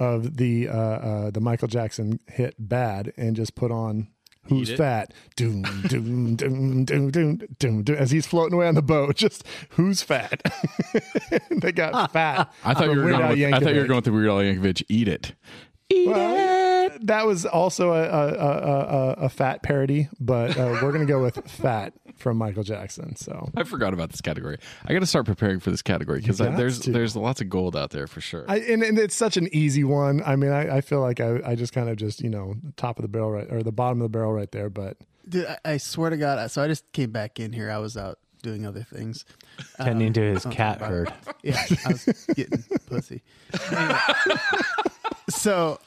of 0.01 0.37
the 0.37 0.67
uh, 0.67 0.73
uh, 0.73 1.31
the 1.31 1.39
Michael 1.39 1.67
Jackson 1.67 2.19
hit 2.27 2.55
"Bad" 2.57 3.13
and 3.17 3.35
just 3.35 3.53
put 3.55 3.71
on 3.71 4.07
"Who's 4.45 4.71
Fat?" 4.73 5.13
Doom, 5.35 5.61
doom, 5.87 6.35
doom, 6.37 6.85
doom, 6.85 7.11
doom, 7.11 7.37
doom, 7.59 7.83
doom, 7.83 7.95
as 7.97 8.09
he's 8.11 8.25
floating 8.25 8.55
away 8.55 8.67
on 8.67 8.75
the 8.75 8.81
boat. 8.81 9.15
Just 9.21 9.45
who's 9.71 10.01
fat? 10.01 10.41
they 11.51 11.71
got 11.71 12.11
fat. 12.11 12.51
I 12.63 12.73
thought 12.73 12.85
you 12.91 12.97
were 12.97 13.05
Weird 13.05 13.17
going. 13.17 13.23
Al 13.23 13.29
With, 13.29 13.53
I 13.53 13.59
thought 13.59 13.73
you 13.73 13.79
were 13.81 13.85
Yankovic. 13.85 13.87
going 13.87 13.95
with 13.97 14.05
the 14.05 14.11
Weird 14.11 14.29
Al 14.29 14.37
Yankovic. 14.37 14.83
Eat 14.89 15.07
it. 15.07 15.33
Eat 15.89 16.07
Well, 16.07 16.35
that 17.01 17.25
was 17.25 17.45
also 17.45 17.91
a 17.93 18.03
a, 18.03 18.27
a, 18.33 18.79
a, 18.79 19.11
a 19.25 19.29
fat 19.29 19.63
parody, 19.63 20.09
but 20.19 20.57
uh, 20.57 20.79
we're 20.81 20.91
gonna 20.91 21.05
go 21.05 21.21
with 21.21 21.35
"Fat" 21.49 21.93
from 22.17 22.37
Michael 22.37 22.63
Jackson. 22.63 23.15
So 23.15 23.49
I 23.55 23.63
forgot 23.63 23.93
about 23.93 24.09
this 24.11 24.21
category. 24.21 24.57
I 24.85 24.93
got 24.93 24.99
to 24.99 25.05
start 25.05 25.25
preparing 25.25 25.59
for 25.59 25.71
this 25.71 25.81
category 25.81 26.19
because 26.19 26.37
there's 26.37 26.79
to. 26.81 26.91
there's 26.91 27.15
lots 27.15 27.41
of 27.41 27.49
gold 27.49 27.75
out 27.75 27.89
there 27.91 28.07
for 28.07 28.21
sure. 28.21 28.45
I, 28.47 28.57
and, 28.59 28.83
and 28.83 28.99
it's 28.99 29.15
such 29.15 29.37
an 29.37 29.47
easy 29.51 29.83
one. 29.83 30.21
I 30.25 30.35
mean, 30.35 30.51
I, 30.51 30.77
I 30.77 30.81
feel 30.81 31.01
like 31.01 31.19
I, 31.19 31.39
I 31.45 31.55
just 31.55 31.73
kind 31.73 31.89
of 31.89 31.95
just 31.97 32.21
you 32.21 32.29
know 32.29 32.55
top 32.77 32.97
of 32.97 33.01
the 33.03 33.07
barrel 33.09 33.31
right 33.31 33.47
or 33.51 33.63
the 33.63 33.71
bottom 33.71 34.01
of 34.01 34.05
the 34.11 34.17
barrel 34.17 34.33
right 34.33 34.51
there. 34.51 34.69
But 34.69 34.97
Dude, 35.27 35.45
I, 35.45 35.57
I 35.65 35.77
swear 35.77 36.09
to 36.09 36.17
God. 36.17 36.49
So 36.51 36.61
I 36.61 36.67
just 36.67 36.91
came 36.91 37.11
back 37.11 37.39
in 37.39 37.53
here. 37.53 37.71
I 37.71 37.77
was 37.77 37.95
out 37.97 38.19
doing 38.43 38.65
other 38.65 38.81
things. 38.83 39.23
Tending 39.77 40.07
Um, 40.07 40.13
to 40.13 40.21
his 40.33 40.45
cat 40.45 40.77
about- 40.77 40.89
herd. 40.89 41.13
Yeah, 41.43 41.63
I 41.85 41.89
was 41.91 42.05
getting 42.35 42.63
pussy. 42.87 43.21
Anyway. 43.71 43.99
so, 45.29 45.79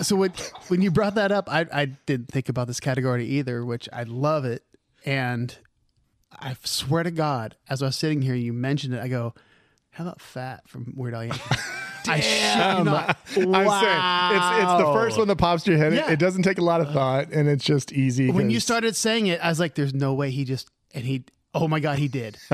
so 0.00 0.16
when 0.16 0.32
when 0.68 0.82
you 0.82 0.90
brought 0.90 1.14
that 1.16 1.32
up, 1.32 1.48
I 1.50 1.66
I 1.72 1.84
didn't 1.86 2.28
think 2.28 2.48
about 2.48 2.66
this 2.66 2.80
category 2.80 3.26
either, 3.26 3.64
which 3.64 3.88
I 3.92 4.02
love 4.04 4.44
it, 4.44 4.62
and 5.04 5.56
I 6.32 6.56
swear 6.64 7.02
to 7.02 7.10
God, 7.10 7.56
as 7.68 7.82
I 7.82 7.86
was 7.86 7.96
sitting 7.96 8.22
here, 8.22 8.34
you 8.34 8.52
mentioned 8.52 8.94
it. 8.94 9.00
I 9.00 9.08
go, 9.08 9.34
"How 9.90 10.04
about 10.04 10.20
Fat 10.20 10.68
from 10.68 10.92
Weird 10.96 11.14
Al 11.14 11.22
Yankovic?" 11.22 11.82
I 12.08 12.20
shit 12.20 12.78
you 12.78 12.84
not. 12.84 13.18
I'm 13.26 13.34
saying 13.34 13.42
it's 13.42 14.62
it's 14.62 14.78
the 14.84 14.92
first 14.94 15.18
one 15.18 15.26
that 15.28 15.36
pops 15.36 15.64
to 15.64 15.72
your 15.72 15.78
head. 15.80 15.92
It- 15.92 15.96
Yeah. 15.96 16.10
It, 16.12 16.18
doesn't 16.20 16.42
take 16.44 16.58
a 16.58 16.64
lot 16.64 16.80
of 16.80 16.92
thought, 16.92 17.32
and 17.32 17.48
it's 17.48 17.64
just 17.64 17.92
easy. 17.92 18.30
when 18.30 18.48
you 18.48 18.60
started 18.60 18.94
saying 18.94 19.26
it, 19.26 19.40
I 19.40 19.48
was 19.48 19.58
like, 19.58 19.74
"There's 19.74 19.94
no 19.94 20.14
way 20.14 20.30
he 20.30 20.44
just." 20.44 20.68
And 20.94 21.04
he, 21.04 21.24
oh 21.52 21.66
my 21.68 21.80
God, 21.80 21.98
he 21.98 22.06
did. 22.08 22.38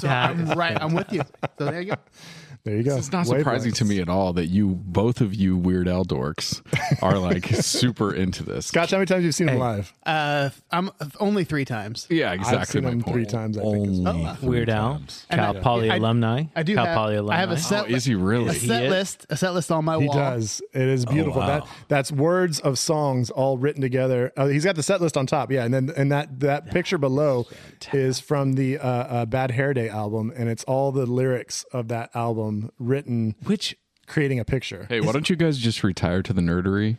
So 0.00 0.08
I'm 0.08 0.46
right. 0.52 0.76
I'm 0.80 0.94
with 0.94 1.12
you. 1.12 1.22
So 1.58 1.66
there 1.66 1.80
you 1.82 1.90
go. 1.92 1.96
there 2.66 2.76
you 2.76 2.82
go. 2.82 2.96
It's 2.96 3.12
not 3.12 3.26
surprising 3.28 3.70
to 3.72 3.84
me 3.84 4.00
at 4.00 4.08
all 4.08 4.32
that 4.32 4.46
you 4.46 4.70
both 4.84 5.20
of 5.20 5.32
you 5.34 5.56
Weird 5.56 5.86
Al 5.86 6.04
dorks 6.04 6.60
are 7.00 7.16
like 7.16 7.46
super 7.54 8.12
into 8.12 8.42
this. 8.42 8.66
Scotch, 8.66 8.90
how 8.90 8.96
many 8.96 9.06
times 9.06 9.18
have 9.18 9.24
you 9.24 9.32
seen 9.32 9.48
him 9.48 9.58
live? 9.60 9.94
Uh, 10.04 10.50
I'm 10.72 10.90
only 11.20 11.44
three 11.44 11.64
times. 11.64 12.08
Yeah, 12.10 12.32
I've 12.32 12.40
exactly 12.40 12.80
seen 12.80 12.84
my 12.84 12.90
him 12.90 13.02
point. 13.02 13.14
three 13.14 13.24
times. 13.26 13.56
I 13.56 13.62
think. 13.62 13.88
as 13.88 14.00
well. 14.00 14.16
Only 14.16 14.48
Weird 14.48 14.68
Al, 14.68 14.94
times. 14.94 15.26
Cal 15.30 15.56
I- 15.56 15.60
Poly 15.60 15.90
I- 15.90 15.96
alumni. 15.96 16.44
I 16.56 16.62
do 16.64 16.74
Cal 16.74 16.86
have. 16.86 16.96
Poly 16.96 17.14
alumni. 17.14 17.36
I 17.36 17.38
have 17.38 17.50
a 17.50 17.54
Oh, 17.54 17.56
set. 17.56 17.88
is 17.90 18.04
he 18.04 18.16
really? 18.16 18.48
a 18.50 18.54
set 18.54 18.82
is? 18.84 18.90
list? 18.90 19.26
A 19.30 19.36
set 19.36 19.54
list 19.54 19.70
on 19.70 19.84
my 19.84 19.96
He 19.98 20.06
wall. 20.08 20.14
He 20.16 20.20
does. 20.20 20.60
It 20.74 20.82
is 20.82 21.06
beautiful. 21.06 21.40
wow. 21.42 21.46
That 21.46 21.66
that's 21.86 22.10
words 22.10 22.58
of 22.60 22.80
songs 22.80 23.30
all 23.30 23.58
written 23.58 23.80
together. 23.80 24.32
Uh, 24.36 24.46
he's 24.48 24.64
got 24.64 24.74
the 24.74 24.82
set 24.82 25.00
list 25.00 25.16
on 25.16 25.26
top, 25.26 25.52
yeah, 25.52 25.64
and 25.64 25.72
then 25.72 25.92
and 25.96 26.10
that 26.10 26.40
that 26.40 26.72
picture 26.72 26.98
below 26.98 27.46
is 27.92 28.18
from 28.18 28.54
the 28.54 28.78
uh, 28.78 28.86
uh, 28.88 29.26
Bad 29.26 29.52
Hair 29.52 29.74
Day 29.74 29.88
album, 29.88 30.32
and 30.36 30.48
it's 30.48 30.64
all 30.64 30.90
the 30.90 31.06
lyrics 31.06 31.64
of 31.72 31.86
that 31.88 32.10
album 32.14 32.55
written, 32.78 33.34
Which 33.44 33.76
creating 34.06 34.38
a 34.38 34.44
picture. 34.44 34.86
Hey, 34.88 35.00
why 35.00 35.12
don't 35.12 35.28
you 35.28 35.34
guys 35.36 35.58
just 35.58 35.82
retire 35.82 36.22
to 36.22 36.32
the 36.32 36.40
nerdery 36.40 36.98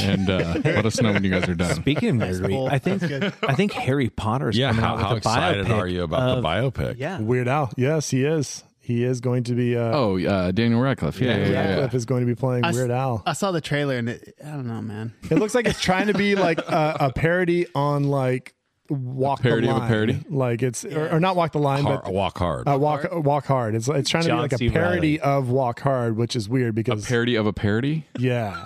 and 0.00 0.28
uh, 0.28 0.60
let 0.64 0.84
us 0.84 1.00
know 1.00 1.12
when 1.12 1.24
you 1.24 1.30
guys 1.30 1.48
are 1.48 1.54
done? 1.54 1.74
speaking 1.74 2.10
of 2.22 2.28
nerdery. 2.28 2.70
I 2.70 2.78
think 2.78 3.02
I 3.42 3.54
think 3.54 3.72
Harry 3.72 4.10
Potter's 4.10 4.56
Yeah, 4.56 4.68
coming 4.70 4.84
how, 4.84 4.90
out 4.90 4.96
with 4.98 5.06
how 5.06 5.12
a 5.14 5.16
excited 5.16 5.66
biopic 5.66 5.78
are 5.78 5.86
you 5.86 6.02
about 6.02 6.20
of- 6.28 6.42
the 6.42 6.48
biopic? 6.48 6.96
Yeah, 6.98 7.20
Weird 7.20 7.48
Al, 7.48 7.70
yes, 7.76 8.10
he 8.10 8.24
is. 8.24 8.64
He 8.84 9.04
is 9.04 9.20
going 9.20 9.44
to 9.44 9.54
be. 9.54 9.76
Uh, 9.76 9.96
Oh, 9.96 10.18
uh, 10.18 10.50
Daniel 10.50 10.80
Radcliffe. 10.80 11.20
Yeah, 11.20 11.36
yeah, 11.36 11.42
yeah. 11.44 11.50
yeah. 11.52 11.68
Radcliffe 11.70 11.94
is 11.94 12.04
going 12.04 12.22
to 12.22 12.26
be 12.26 12.34
playing 12.34 12.64
I 12.64 12.70
s- 12.70 12.74
Weird 12.74 12.90
Al. 12.90 13.22
I 13.24 13.32
saw 13.32 13.52
the 13.52 13.60
trailer 13.60 13.96
and 13.96 14.08
it, 14.08 14.34
I 14.44 14.48
don't 14.50 14.66
know, 14.66 14.82
man. 14.82 15.14
It 15.30 15.36
looks 15.38 15.54
like 15.54 15.66
it's 15.68 15.80
trying 15.80 16.08
to 16.08 16.14
be 16.14 16.34
like 16.34 16.58
a, 16.58 16.96
a 16.98 17.12
parody 17.12 17.66
on 17.76 18.04
like 18.04 18.54
Walk 18.90 19.40
parody 19.42 19.66
the 19.68 19.74
of 19.76 19.82
a 19.84 19.86
parody? 19.86 20.22
Like 20.28 20.62
it's 20.62 20.84
or, 20.84 21.10
or 21.10 21.20
not 21.20 21.36
Walk 21.36 21.52
the 21.52 21.58
Line, 21.58 21.84
Har- 21.84 22.02
but 22.04 22.12
walk 22.12 22.38
hard. 22.38 22.68
uh, 22.68 22.76
walk 22.78 23.06
walk 23.12 23.46
hard. 23.46 23.74
It's 23.74 23.88
it's 23.88 24.10
trying 24.10 24.24
to 24.24 24.28
John 24.28 24.38
be 24.38 24.42
like 24.42 24.52
a 24.52 24.58
C. 24.58 24.70
parody 24.70 25.18
Reilly. 25.18 25.20
of 25.20 25.48
Walk 25.50 25.80
Hard, 25.80 26.16
which 26.16 26.34
is 26.36 26.48
weird 26.48 26.74
because 26.74 26.92
A 26.92 26.96
because 26.96 27.08
parody 27.08 27.36
of 27.36 27.46
a 27.46 27.52
parody. 27.52 28.06
yeah, 28.18 28.64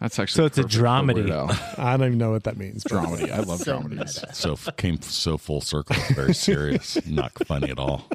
That's 0.00 0.18
actually 0.18 0.36
So 0.42 0.44
it's 0.46 0.58
a 0.58 0.62
perfect 0.62 0.74
for 0.74 0.82
dramedy. 0.84 1.14
Weird 1.26 1.30
I 1.78 1.96
don't 1.96 2.06
even 2.08 2.18
know 2.18 2.32
what 2.32 2.44
that 2.44 2.56
means. 2.56 2.82
but- 2.82 2.92
dramedy. 2.92 3.30
I 3.30 3.38
love 3.40 3.60
So 3.60 3.78
dramedies. 3.80 4.34
so 4.34 4.52
f- 4.54 4.68
came 4.76 5.00
so 5.00 5.38
full 5.38 5.60
circle. 5.60 5.96
Very 6.14 6.34
serious. 6.34 6.98
Not 7.06 7.32
funny 7.46 7.70
at 7.70 7.78
all. 7.78 8.08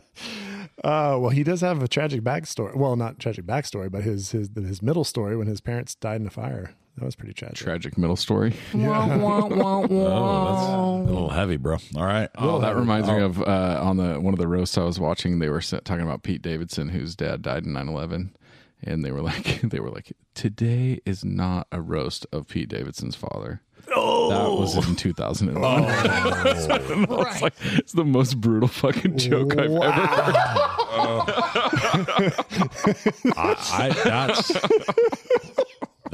Uh, 0.84 1.18
well, 1.20 1.30
he 1.30 1.44
does 1.44 1.62
have 1.62 1.82
a 1.82 1.88
tragic 1.88 2.22
backstory. 2.22 2.76
Well, 2.76 2.96
not 2.98 3.18
tragic 3.18 3.46
backstory, 3.46 3.90
but 3.90 4.04
his 4.04 4.32
his 4.32 4.50
his 4.54 4.82
middle 4.82 5.04
story 5.06 5.36
when 5.38 5.48
his 5.48 5.62
parents 5.62 5.96
died 5.96 6.20
in 6.22 6.28
a 6.28 6.30
fire. 6.30 6.72
That 6.98 7.06
was 7.06 7.16
pretty 7.16 7.34
tragic. 7.34 7.58
Tragic 7.58 7.98
middle 7.98 8.16
story. 8.16 8.54
Oh, 8.74 9.88
that's 11.02 11.10
a 11.10 11.14
little 11.14 11.30
heavy, 11.30 11.58
bro. 11.58 11.78
All 11.96 12.06
right. 12.06 12.30
Oh, 12.38 12.60
that 12.60 12.76
reminds 12.76 13.08
me 13.10 13.22
of 13.22 13.42
uh, 13.42 13.80
on 13.84 13.98
the 13.98 14.20
one 14.20 14.34
of 14.34 14.40
the 14.40 14.48
roasts 14.48 14.78
I 14.78 14.84
was 14.84 15.00
watching. 15.00 15.40
They 15.40 15.50
were 15.50 15.62
talking 15.62 16.02
about 16.02 16.24
Pete 16.24 16.42
Davidson, 16.42 16.90
whose 16.90 17.16
dad 17.16 17.42
died 17.42 17.66
in 17.66 17.74
9-11. 17.74 18.30
and 18.84 19.04
they 19.04 19.12
were 19.12 19.22
like, 19.22 19.62
they 19.62 19.80
were 19.80 19.90
like, 19.90 20.14
today 20.34 21.00
is 21.06 21.24
not 21.26 21.68
a 21.72 21.82
roast 21.82 22.26
of 22.32 22.48
Pete 22.48 22.70
Davidson's 22.70 23.16
father. 23.16 23.62
Oh, 23.96 24.30
that 24.30 24.50
was 24.60 24.76
in 24.88 24.96
2001. 24.96 25.64
I 25.64 27.06
was 27.08 27.42
like, 27.42 27.54
it's 27.74 27.94
the 27.94 28.04
most 28.04 28.42
brutal 28.42 28.68
fucking 28.68 29.18
joke 29.18 29.54
I've 29.54 29.70
ever 29.70 29.92
heard. 29.92 30.36
I, 33.38 33.56
I 33.72 33.90
that's 34.04 34.52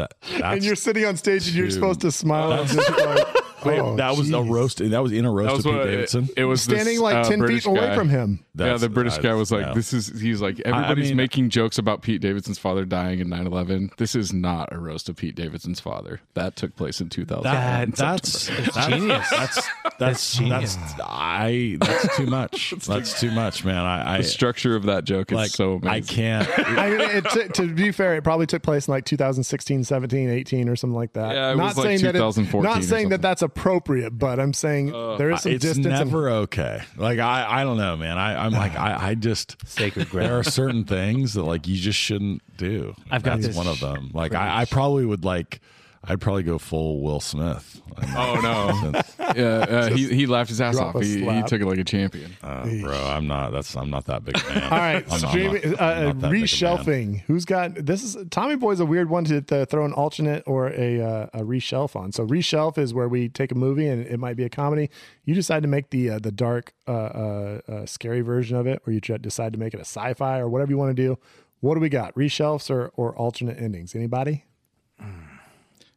that, 0.01 0.13
that's 0.21 0.43
and 0.43 0.63
you're 0.63 0.75
sitting 0.75 1.05
on 1.05 1.17
stage 1.17 1.47
and 1.47 1.55
you're 1.55 1.67
Dude. 1.67 1.73
supposed 1.73 2.01
to 2.01 2.11
smile. 2.11 2.51
and 2.51 2.67
just 2.69 2.89
like, 2.89 3.27
Wait, 3.65 3.79
oh, 3.79 3.95
that 3.95 4.17
was 4.17 4.31
a 4.31 4.41
roast. 4.41 4.77
That 4.79 5.03
was 5.03 5.11
in 5.11 5.25
a 5.25 5.31
roast 5.31 5.65
of 5.65 5.71
Pete 5.71 5.83
Davidson. 5.83 6.23
it, 6.35 6.41
it 6.41 6.45
was. 6.45 6.65
this, 6.65 6.81
standing 6.81 6.99
like 6.99 7.15
uh, 7.15 7.23
ten 7.23 7.39
British 7.39 7.63
feet 7.63 7.69
away 7.69 7.95
from 7.95 8.09
him. 8.09 8.43
yeah, 8.55 8.77
the 8.77 8.89
British 8.89 9.17
guy 9.19 9.33
was 9.33 9.51
like, 9.51 9.67
yeah. 9.67 9.73
"This 9.73 9.93
is." 9.93 10.19
He's 10.19 10.41
like, 10.41 10.59
"Everybody's 10.61 11.09
mean- 11.09 11.17
making 11.17 11.49
jokes 11.49 11.77
about 11.77 12.01
Pete 12.01 12.21
Davidson's 12.21 12.57
father 12.57 12.85
dying 12.85 13.19
in 13.19 13.27
9/11. 13.27 13.95
This 13.97 14.15
is 14.15 14.33
not 14.33 14.73
a 14.73 14.79
roast 14.79 15.09
of 15.09 15.15
Pete 15.15 15.35
Davidson's 15.35 15.79
father. 15.79 16.21
That 16.33 16.55
took 16.55 16.75
place 16.75 17.01
in 17.01 17.09
2000. 17.09 17.43
That, 17.43 17.95
that's, 17.95 18.47
that's 18.47 18.87
genius. 18.87 19.29
That's 19.29 19.69
that's 19.99 20.37
genius. 20.37 20.75
That's, 20.75 20.93
I. 21.03 21.77
That's 21.79 22.17
too 22.17 22.25
much. 22.25 22.73
That's 22.87 23.19
too 23.19 23.31
much, 23.31 23.63
man. 23.63 23.77
I, 23.77 24.15
I 24.15 24.17
the 24.17 24.23
structure 24.23 24.75
of 24.75 24.83
that 24.83 25.03
joke 25.03 25.31
is 25.31 25.35
like. 25.35 25.51
so 25.51 25.73
amazing. 25.73 25.87
I 25.87 26.01
can't. 26.01 26.59
I 26.59 26.89
mean, 26.89 27.01
it, 27.01 27.29
to, 27.29 27.47
to 27.49 27.73
be 27.73 27.91
fair, 27.91 28.15
it 28.15 28.23
probably 28.23 28.47
took 28.47 28.63
place 28.63 28.87
in 28.87 28.91
like 28.91 29.05
2016, 29.05 29.83
17, 29.91 30.29
18, 30.29 30.69
or 30.69 30.77
something 30.77 30.95
like 30.95 31.11
that. 31.13 31.35
Yeah, 31.35 31.51
it 31.51 31.57
not 31.57 31.63
was 31.65 31.77
like 31.77 31.85
saying 31.85 32.01
that 32.03 32.15
it- 32.15 32.61
not 32.63 32.83
saying 32.85 33.09
that 33.09 33.21
that's 33.21 33.41
appropriate, 33.41 34.11
but 34.17 34.39
I'm 34.39 34.53
saying 34.53 34.87
there 35.17 35.31
is 35.31 35.41
some 35.41 35.51
it's 35.51 35.63
distance. 35.63 35.85
and- 35.85 35.95
never 35.95 36.29
okay. 36.29 36.81
Like 36.95 37.19
I, 37.19 37.61
I 37.61 37.63
don't 37.65 37.75
know, 37.77 37.97
man. 37.97 38.17
I, 38.17 38.45
I'm 38.45 38.53
like 38.53 38.77
I, 38.77 39.09
I 39.09 39.15
just 39.15 39.57
Sacred 39.67 40.07
There 40.07 40.39
are 40.39 40.43
certain 40.43 40.85
things 40.85 41.33
that 41.33 41.43
like 41.43 41.67
you 41.67 41.75
just 41.75 41.99
shouldn't 41.99 42.41
do. 42.55 42.95
I've 43.09 43.23
got 43.23 43.35
That's 43.41 43.47
this 43.47 43.55
one 43.57 43.67
of 43.67 43.81
them. 43.81 44.11
Like 44.13 44.33
I, 44.33 44.61
I 44.61 44.65
probably 44.65 45.05
would 45.05 45.25
like. 45.25 45.59
I'd 46.03 46.19
probably 46.19 46.41
go 46.43 46.57
full 46.57 47.01
Will 47.01 47.19
Smith. 47.19 47.79
Oh 48.15 48.39
no! 48.41 49.01
Yeah, 49.35 49.43
uh, 49.45 49.89
he 49.89 50.07
he 50.13 50.25
laughed 50.25 50.49
his 50.49 50.59
ass 50.59 50.75
off. 50.77 50.99
He, 51.01 51.19
he 51.23 51.43
took 51.43 51.61
it 51.61 51.65
like 51.65 51.77
a 51.77 51.85
champion. 51.85 52.35
uh, 52.43 52.67
bro, 52.81 52.97
I'm 52.97 53.27
not. 53.27 53.51
That's 53.53 53.77
I'm 53.77 53.89
not 53.89 54.03
that 54.05 54.25
big 54.25 54.35
a 54.37 54.49
man. 54.49 54.63
All 54.63 54.69
right, 54.71 55.03
I'm 55.09 55.09
not- 55.09 55.23
I'm 55.23 55.29
streaming, 55.29 55.71
not- 55.71 55.79
uh, 55.79 55.83
I'm 55.85 56.03
not 56.05 56.19
that 56.19 56.21
big 56.21 56.23
a 56.23 56.27
man. 56.27 56.43
reshelving. 56.43 57.21
Who's 57.27 57.45
got 57.45 57.75
this? 57.75 58.03
Is 58.03 58.17
Tommy 58.29 58.55
Boy's 58.57 58.81
a 58.81 58.85
weird 58.85 59.09
one 59.09 59.23
to, 59.25 59.41
to 59.43 59.65
throw 59.67 59.85
an 59.85 59.93
alternate 59.93 60.43
or 60.45 60.67
a 60.69 60.99
uh, 61.01 61.27
a 61.33 61.43
reshelf 61.43 61.95
on. 61.95 62.11
So 62.11 62.25
reshelf 62.27 62.77
is 62.77 62.93
where 62.93 63.07
we 63.07 63.29
take 63.29 63.53
a 63.53 63.55
movie 63.55 63.87
and 63.87 64.05
it 64.05 64.17
might 64.19 64.35
be 64.35 64.43
a 64.43 64.49
comedy. 64.49 64.89
You 65.23 65.33
decide 65.33 65.61
to 65.61 65.69
make 65.69 65.91
the 65.91 66.09
uh, 66.09 66.19
the 66.19 66.31
dark, 66.31 66.73
uh, 66.87 66.91
uh, 66.91 67.61
uh, 67.69 67.85
scary 67.85 68.19
version 68.21 68.57
of 68.57 68.67
it, 68.67 68.81
or 68.85 68.91
you 68.91 68.99
decide 68.99 69.53
to 69.53 69.59
make 69.59 69.73
it 69.73 69.77
a 69.77 69.85
sci-fi 69.85 70.39
or 70.39 70.49
whatever 70.49 70.71
you 70.71 70.77
want 70.77 70.93
to 70.93 71.01
do. 71.01 71.17
What 71.61 71.75
do 71.75 71.79
we 71.79 71.89
got? 71.89 72.13
Reshelves 72.15 72.69
or 72.69 72.91
or 72.97 73.15
alternate 73.15 73.59
endings? 73.61 73.95
Anybody? 73.95 74.43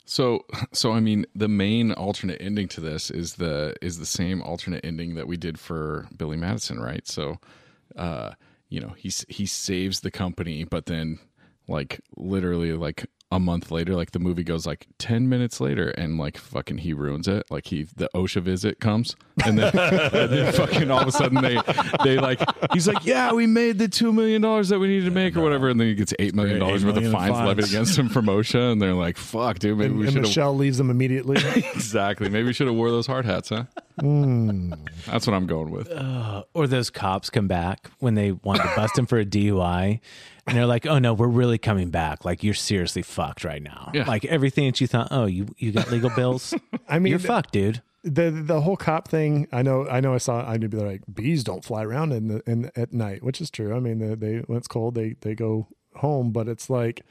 So, 0.05 0.45
so 0.73 0.93
I 0.93 1.01
mean, 1.01 1.27
the 1.35 1.49
main 1.49 1.93
alternate 1.93 2.41
ending 2.41 2.69
to 2.69 2.81
this 2.81 3.11
is 3.11 3.35
the 3.35 3.75
is 3.83 3.99
the 3.99 4.07
same 4.07 4.43
alternate 4.43 4.85
ending 4.85 5.15
that 5.15 5.27
we 5.27 5.37
did 5.37 5.59
for 5.59 6.09
Billy 6.17 6.37
Madison, 6.37 6.81
right? 6.81 7.07
So, 7.07 7.39
uh, 7.97 8.33
you 8.69 8.81
know, 8.81 8.95
he 8.97 9.13
he 9.29 9.47
saves 9.47 10.01
the 10.01 10.11
company, 10.11 10.65
but 10.65 10.87
then, 10.87 11.19
like, 11.69 12.01
literally, 12.17 12.73
like 12.73 13.07
a 13.35 13.41
month 13.41 13.71
later, 13.73 13.95
like 13.97 14.13
the 14.13 14.21
movie 14.21 14.45
goes 14.45 14.65
like 14.65 14.87
ten 14.99 15.29
minutes 15.29 15.61
later, 15.61 15.89
and 15.91 16.19
like 16.19 16.39
fucking 16.39 16.79
he 16.79 16.93
ruins 16.95 17.27
it. 17.27 17.45
Like 17.51 17.67
he 17.67 17.83
the 17.97 18.09
OSHA 18.15 18.43
visit 18.43 18.79
comes, 18.79 19.17
and 19.45 19.59
then, 19.59 19.77
and 19.79 20.33
then 20.33 20.53
fucking 20.53 20.89
all 20.91 21.01
of 21.01 21.09
a 21.09 21.13
sudden 21.13 21.43
they 21.43 21.61
they 22.05 22.19
like 22.19 22.41
he's 22.73 22.87
like, 22.87 23.05
yeah, 23.05 23.33
we 23.33 23.47
made 23.49 23.79
the 23.79 23.89
two 23.89 24.13
million 24.13 24.41
dollars 24.41 24.69
that 24.69 24.79
we 24.79 24.87
needed 24.87 25.07
to 25.07 25.11
make 25.11 25.37
or 25.37 25.41
whatever, 25.43 25.69
and 25.69 25.81
then 25.81 25.89
he 25.89 25.95
gets 25.95 26.15
eight 26.21 26.35
million 26.35 26.61
dollars 26.61 26.83
Eight 26.83 26.87
worth 26.87 26.97
of 26.97 27.03
million 27.03 27.13
fines 27.21 27.33
fines. 27.33 27.49
levied 27.49 27.65
against 27.67 27.99
him 27.99 28.09
from 28.09 28.27
OSHA, 28.27 28.73
and 28.73 28.81
they're 28.81 28.95
like, 28.95 29.17
fuck, 29.17 29.59
dude, 29.59 29.77
maybe 29.79 29.91
And, 29.91 29.99
we 29.99 30.05
should 30.07 30.15
have 30.15 30.23
Michelle 30.23 30.55
leaves 30.55 30.79
them 30.79 30.91
immediately. 30.91 31.37
Exactly. 31.75 32.29
Maybe 32.29 32.47
we 32.47 32.53
should 32.53 32.67
have 32.67 32.77
wore 32.77 32.91
those 32.91 33.07
hard 33.07 33.25
hats, 33.27 33.49
huh? 33.51 33.65
Hmm. 34.01 34.73
That's 35.07 35.27
what 35.27 35.35
I'm 35.35 35.47
going 35.47 35.71
with. 35.71 35.91
Or 36.55 36.67
those 36.67 36.91
cops 36.91 37.31
come 37.31 37.47
back 37.49 37.91
when 37.99 38.15
they 38.15 38.33
want 38.33 38.61
to 38.61 38.71
bust 38.77 38.97
him 38.99 39.07
for 39.07 39.19
a 39.19 39.25
DUI, 39.25 40.01
and 40.47 40.57
they're 40.57 40.67
like, 40.67 40.87
"Oh 40.87 40.99
no, 40.99 41.15
we're 41.15 41.27
really 41.29 41.59
coming 41.59 41.91
back. 41.91 42.25
Like 42.25 42.43
you're 42.45 42.55
seriously 42.55 43.03
fucked 43.03 43.45
right 43.45 43.63
now. 43.63 43.91
Yeah. 43.95 44.05
Like 44.05 44.25
everything 44.25 44.67
that 44.67 44.81
you 44.81 44.87
thought, 44.87 45.09
oh, 45.11 45.27
you 45.27 45.47
you 45.59 45.73
got 45.73 45.91
legal 45.91 46.11
bills. 46.11 46.55
I 46.89 46.99
mean, 46.99 47.11
you're 47.11 47.19
fucked, 47.19 47.53
dude. 47.53 47.83
the 48.03 48.31
the 48.31 48.61
whole 48.61 48.77
cop 48.77 49.09
thing. 49.09 49.49
I 49.53 49.63
know. 49.63 49.89
I 49.89 50.01
know. 50.01 50.13
I 50.15 50.19
saw. 50.19 50.43
I 50.47 50.57
knew 50.59 50.69
they're 50.69 50.87
like 50.87 51.03
bees 51.13 51.45
don't 51.45 51.65
fly 51.65 51.83
around 51.85 52.13
in 52.13 52.29
the 52.29 52.43
in 52.47 52.71
at 52.77 52.93
night, 52.93 53.23
which 53.23 53.41
is 53.41 53.51
true. 53.51 53.75
I 53.75 53.81
mean, 53.81 53.99
they, 53.99 54.15
they 54.15 54.37
when 54.41 54.59
it's 54.59 54.69
cold, 54.69 54.95
they 54.95 55.15
they 55.23 55.35
go 55.35 55.69
home. 55.97 56.31
But 56.33 56.49
it's 56.49 56.69
like, 56.69 57.03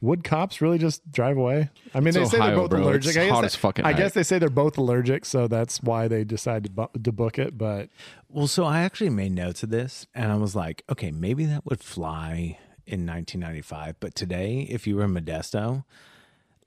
would 0.00 0.24
cops 0.24 0.60
really 0.60 0.78
just 0.78 1.12
drive 1.12 1.36
away? 1.36 1.70
I 1.94 2.00
mean, 2.00 2.08
It's 2.08 2.16
they 2.16 2.24
say 2.24 2.38
they're 2.38 2.56
both 2.56 2.70
bro. 2.70 2.82
allergic. 2.82 3.10
It's 3.10 3.18
I 3.18 3.20
guess 3.26 3.30
hot 3.32 3.40
they- 3.42 3.46
as 3.46 3.54
fuck 3.54 3.80
I 3.84 3.92
guess 3.92 4.14
they 4.14 4.22
say 4.24 4.38
they're 4.40 4.48
both 4.48 4.76
allergic, 4.78 5.24
so 5.26 5.46
that's 5.46 5.80
why 5.82 6.08
they 6.08 6.24
decide 6.24 6.64
to, 6.64 6.70
bu- 6.70 6.98
to 7.04 7.12
book 7.12 7.38
it. 7.38 7.56
But 7.56 7.90
Well, 8.28 8.46
so 8.48 8.64
I 8.64 8.80
actually 8.80 9.10
made 9.10 9.32
notes 9.32 9.62
of 9.62 9.68
this, 9.70 10.06
and 10.14 10.32
I 10.32 10.36
was 10.36 10.56
like, 10.56 10.82
okay, 10.90 11.12
maybe 11.12 11.44
that 11.44 11.64
would 11.66 11.80
fly 11.84 12.58
in 12.90 13.06
1995, 13.06 14.00
but 14.00 14.14
today, 14.16 14.66
if 14.68 14.86
you 14.86 14.96
were 14.96 15.06
Modesto, 15.06 15.84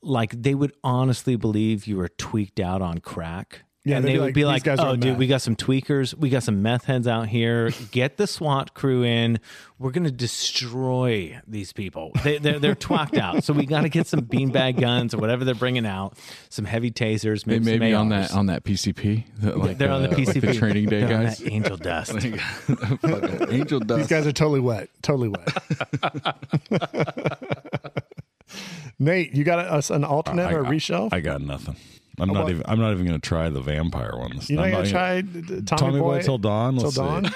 like 0.02 0.42
they 0.42 0.56
would 0.56 0.74
honestly 0.84 1.36
believe 1.36 1.86
you 1.86 1.98
were 1.98 2.08
tweaked 2.08 2.60
out 2.60 2.82
on 2.82 3.00
crack. 3.00 3.64
Yeah, 3.86 3.98
and 3.98 4.06
they'd 4.06 4.14
be 4.14 4.20
like, 4.20 4.34
be 4.34 4.46
like, 4.46 4.66
"Oh, 4.66 4.96
dude, 4.96 5.04
meth." 5.12 5.18
we 5.18 5.28
got 5.28 5.42
some 5.42 5.58
tweakers, 5.58 6.14
we 6.14 6.30
got 6.30 6.44
some 6.44 6.62
meth 6.62 6.86
heads 6.86 7.06
out 7.06 7.28
here. 7.28 7.70
Get 7.92 8.16
the 8.16 8.28
SWAT 8.28 8.74
crew 8.74 9.04
in. 9.04 9.42
We're 9.78 9.92
gonna 9.92 10.10
destroy 10.10 11.42
these 11.46 11.74
people. 11.74 12.12
They, 12.24 12.38
they're 12.38 12.60
they're 12.60 12.76
twacked 12.76 13.18
out. 13.18 13.44
So 13.44 13.52
we 13.52 13.66
got 13.66 13.82
to 13.82 13.90
get 13.90 14.08
some 14.08 14.22
beanbag 14.22 14.80
guns 14.80 15.14
or 15.14 15.18
whatever 15.18 15.44
they're 15.44 15.54
bringing 15.54 15.86
out, 15.86 16.18
some 16.48 16.64
heavy 16.64 16.92
tasers, 16.92 17.44
They 17.44 17.60
maybe 17.60 17.66
may 17.66 17.72
some 17.74 17.80
be 17.90 17.94
on 17.94 18.22
that 18.22 18.34
on 18.34 18.46
that 18.46 18.64
PCP. 18.64 19.26
that, 19.40 19.58
Like, 19.58 19.78
They're 19.78 19.92
on 19.92 20.04
the 20.04 20.12
uh, 20.12 20.18
like 20.18 20.28
PCP. 20.30 20.58
training 20.58 20.86
day 20.88 21.02
guys. 21.06 21.40
that 21.40 21.52
angel 21.52 21.76
dust. 21.90 22.14
Angel 23.52 23.80
dust 23.82 23.98
these 23.98 24.08
guys 24.08 24.26
are 24.26 24.32
totally 24.32 24.62
wet. 24.62 24.90
Totally 25.02 25.28
wet. 25.28 26.38
Nate, 29.00 29.34
you 29.34 29.44
got 29.44 29.60
us 29.60 29.90
an 29.90 30.04
alternate 30.06 30.48
I- 30.48 30.54
or 30.54 30.62
a 30.62 30.68
I- 30.68 30.72
reshelf? 30.72 31.10
I 31.12 31.20
got 31.20 31.42
nothing. 31.42 31.76
I'm 32.20 32.30
oh, 32.30 32.34
not 32.34 32.44
what? 32.44 32.52
even. 32.52 32.64
I'm 32.68 32.80
not 32.80 32.92
even 32.92 33.06
going 33.06 33.20
to 33.20 33.28
try 33.28 33.50
the 33.50 33.62
vampire 33.62 34.16
ones. 34.16 34.50
You're 34.50 34.58
not 34.58 34.66
I'm 34.68 34.72
gonna 34.72 34.90
try 34.90 35.22
d- 35.22 35.42
d- 35.42 35.62
Tommy, 35.64 35.64
Tommy 35.64 36.00
Boy, 36.00 36.18
Boy 36.18 36.22
till 36.22 36.38
dawn. 36.38 36.76
till 36.76 36.84
Let's 36.84 36.96
see. 36.96 37.02
dawn. 37.02 37.24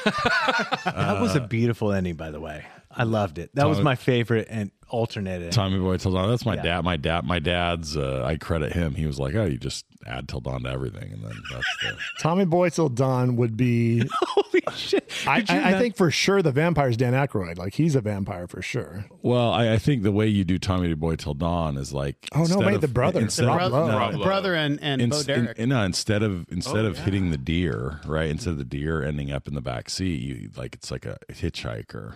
That 0.86 1.20
was 1.22 1.36
a 1.36 1.42
uh, 1.42 1.48
beautiful 1.48 1.92
ending, 1.92 2.16
by 2.16 2.32
the 2.32 2.40
way. 2.40 2.66
I 2.98 3.04
loved 3.04 3.38
it. 3.38 3.52
That 3.56 3.70
was 3.70 3.80
my 3.82 3.96
favorite 3.96 4.48
and 4.50 4.72
alternate 4.90 5.32
ending. 5.36 5.50
Tommy 5.52 5.80
Boy 5.80 5.98
till 5.98 6.14
dawn. 6.14 6.30
That's 6.30 6.46
my 6.46 6.56
Yeah. 6.56 6.64
dad. 6.64 6.84
My 6.84 6.98
dad. 6.98 7.26
My 7.26 7.40
dad's. 7.40 7.96
Uh, 7.98 8.24
I 8.26 8.38
credit 8.38 8.74
him. 8.74 8.96
He 8.96 9.06
was 9.06 9.20
like, 9.20 9.36
"Oh, 9.36 9.46
you 9.46 9.58
just 9.58 9.86
add 10.06 10.28
till 10.30 10.40
dawn 10.40 10.64
to 10.64 10.70
everything," 10.70 11.12
and 11.14 11.22
then 11.24 11.34
that's 11.52 11.78
the. 11.84 11.98
Tommy 12.20 12.46
Boy 12.46 12.70
till 12.70 12.90
dawn 12.90 13.36
would 13.36 13.56
be. 13.58 14.04
Holy 14.14 14.62
shit! 14.76 15.12
I, 15.28 15.42
Could 15.42 15.50
you 15.50 15.56
I, 15.60 15.76
I 15.76 15.80
think 15.80 15.96
for 15.98 16.10
sure 16.10 16.42
the 16.42 16.52
vampire's 16.54 16.96
Dan 16.98 17.14
Aykroyd. 17.14 17.58
Like 17.58 17.74
he's 17.74 17.96
a 17.96 18.02
vampire 18.02 18.48
for 18.48 18.62
sure. 18.62 19.06
Well, 19.22 19.52
I, 19.52 19.74
I 19.74 19.78
think 19.78 20.04
the 20.04 20.12
way 20.12 20.28
you 20.28 20.44
do 20.46 20.58
Tommy 20.58 20.94
Boy 20.94 21.16
till 21.18 21.34
dawn 21.34 21.78
is 21.78 21.94
like. 21.94 22.16
Oh, 22.34 22.38
no, 22.40 22.44
instead 22.44 22.66
wait, 22.66 22.76
of- 22.76 22.82
the 22.82 22.88
brother. 22.88 23.20
instead 23.20 23.48
Rob 23.48 23.62
of- 23.62 23.72
Lowe. 23.74 23.88
no, 23.92 23.98
Rob 23.98 24.14
Lowe. 24.16 24.24
brother 24.24 24.56
and 24.56 24.80
and 24.82 25.02
in- 25.02 25.10
Bo 25.10 25.22
Derek. 25.24 25.58
in- 25.60 25.70
no, 25.70 25.84
instead 25.84 26.24
of 26.24 26.46
instead 26.50 26.86
Oh, 26.86 26.88
of 26.88 26.98
yeah. 26.98 27.04
hitting 27.04 27.32
the 27.32 27.38
deer, 27.38 28.00
right? 28.06 28.30
Instead 28.30 28.52
of 28.52 28.58
the 28.58 28.64
deer 28.66 29.04
ending 29.04 29.32
up 29.34 29.48
in 29.50 29.54
the 29.54 29.62
back 29.62 29.90
seat, 29.90 30.22
you 30.22 30.50
like 30.56 30.76
it's 30.76 30.90
like 30.92 31.06
a 31.06 31.18
hitchhiker, 31.30 32.14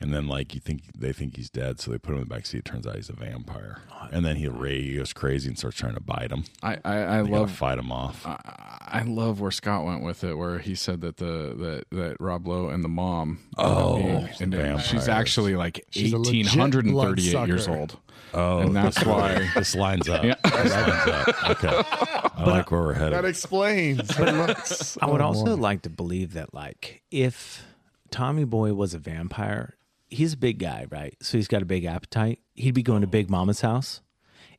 and 0.00 0.12
then 0.14 0.26
like 0.26 0.54
you 0.54 0.60
think 0.60 0.82
they 0.96 1.12
think 1.12 1.36
he's 1.36 1.50
dead, 1.50 1.78
so 1.80 1.90
they 1.90 1.98
put 1.98 2.12
him 2.12 2.22
in 2.22 2.28
the 2.28 2.34
back 2.34 2.46
seat. 2.46 2.58
It 2.58 2.64
turns 2.64 2.86
out 2.86 2.96
he's 2.96 3.08
a 3.10 3.14
vampire, 3.14 3.78
oh, 3.92 4.08
and 4.10 4.24
then 4.24 4.36
he 4.36 4.48
Ray 4.48 4.80
he 4.82 4.96
goes 4.96 5.12
crazy 5.12 5.48
and 5.48 5.58
starts 5.58 5.76
trying 5.76 5.94
to 5.94 6.00
bite 6.00 6.30
him. 6.32 6.44
I, 6.62 6.78
I, 6.84 7.18
I 7.18 7.22
They 7.22 7.28
gotta 7.30 7.40
love 7.42 7.50
fight 7.52 7.78
him 7.78 7.92
off. 7.92 8.22
I 8.26 9.04
love 9.06 9.40
where 9.40 9.50
Scott 9.50 9.84
went 9.84 10.02
with 10.02 10.24
it, 10.24 10.34
where 10.34 10.58
he 10.58 10.74
said 10.74 11.00
that 11.02 11.18
the 11.18 11.54
that 11.90 11.96
that 11.96 12.16
Rob 12.20 12.48
Lowe 12.48 12.68
and 12.68 12.82
the 12.82 12.88
mom, 12.88 13.38
Oh, 13.58 13.96
and 14.40 14.52
then 14.52 14.62
vampires. 14.62 14.86
she's 14.86 15.08
actually 15.08 15.54
like 15.56 15.84
She's 15.90 16.12
a 16.12 16.18
legit 16.18 16.34
eighteen 16.34 16.46
hundred 16.58 16.86
and 16.86 16.96
thirty-eight 16.96 17.32
bloodsucker. 17.32 17.46
years 17.52 17.68
old. 17.68 17.98
oh, 18.34 18.58
and 18.60 18.74
that's 18.74 18.96
this- 18.98 19.06
why- 19.06 19.50
this 19.54 19.74
lines 19.74 20.08
up. 20.08 20.24
Yeah. 20.24 20.34
This 20.44 20.72
lines 20.72 21.08
up. 21.08 21.50
Okay, 21.50 21.68
I 21.68 22.44
like 22.46 22.70
where 22.70 22.80
we're 22.80 22.94
headed. 22.94 23.12
That 23.12 23.24
explains. 23.26 24.14
her 24.16 24.32
looks. 24.32 24.96
I 25.02 25.06
would 25.06 25.20
Oh, 25.20 25.24
also 25.26 25.56
like 25.56 25.82
to 25.82 25.90
believe 25.90 26.32
that, 26.32 26.54
like, 26.54 27.02
if 27.10 27.62
Tommy 28.10 28.44
Boy 28.44 28.72
was 28.74 28.92
a 28.94 28.98
vampire, 28.98 29.76
he's 30.10 30.34
a 30.34 30.36
big 30.36 30.58
guy, 30.58 30.86
right? 30.90 31.16
So 31.22 31.38
he's 31.38 31.48
got 31.48 31.62
a 31.62 31.66
big 31.66 31.84
appetite. 31.84 32.40
He'd 32.54 32.74
be 32.74 32.82
going 32.82 33.00
to 33.00 33.06
Big 33.06 33.30
Momma's 33.30 33.62
house, 33.62 34.02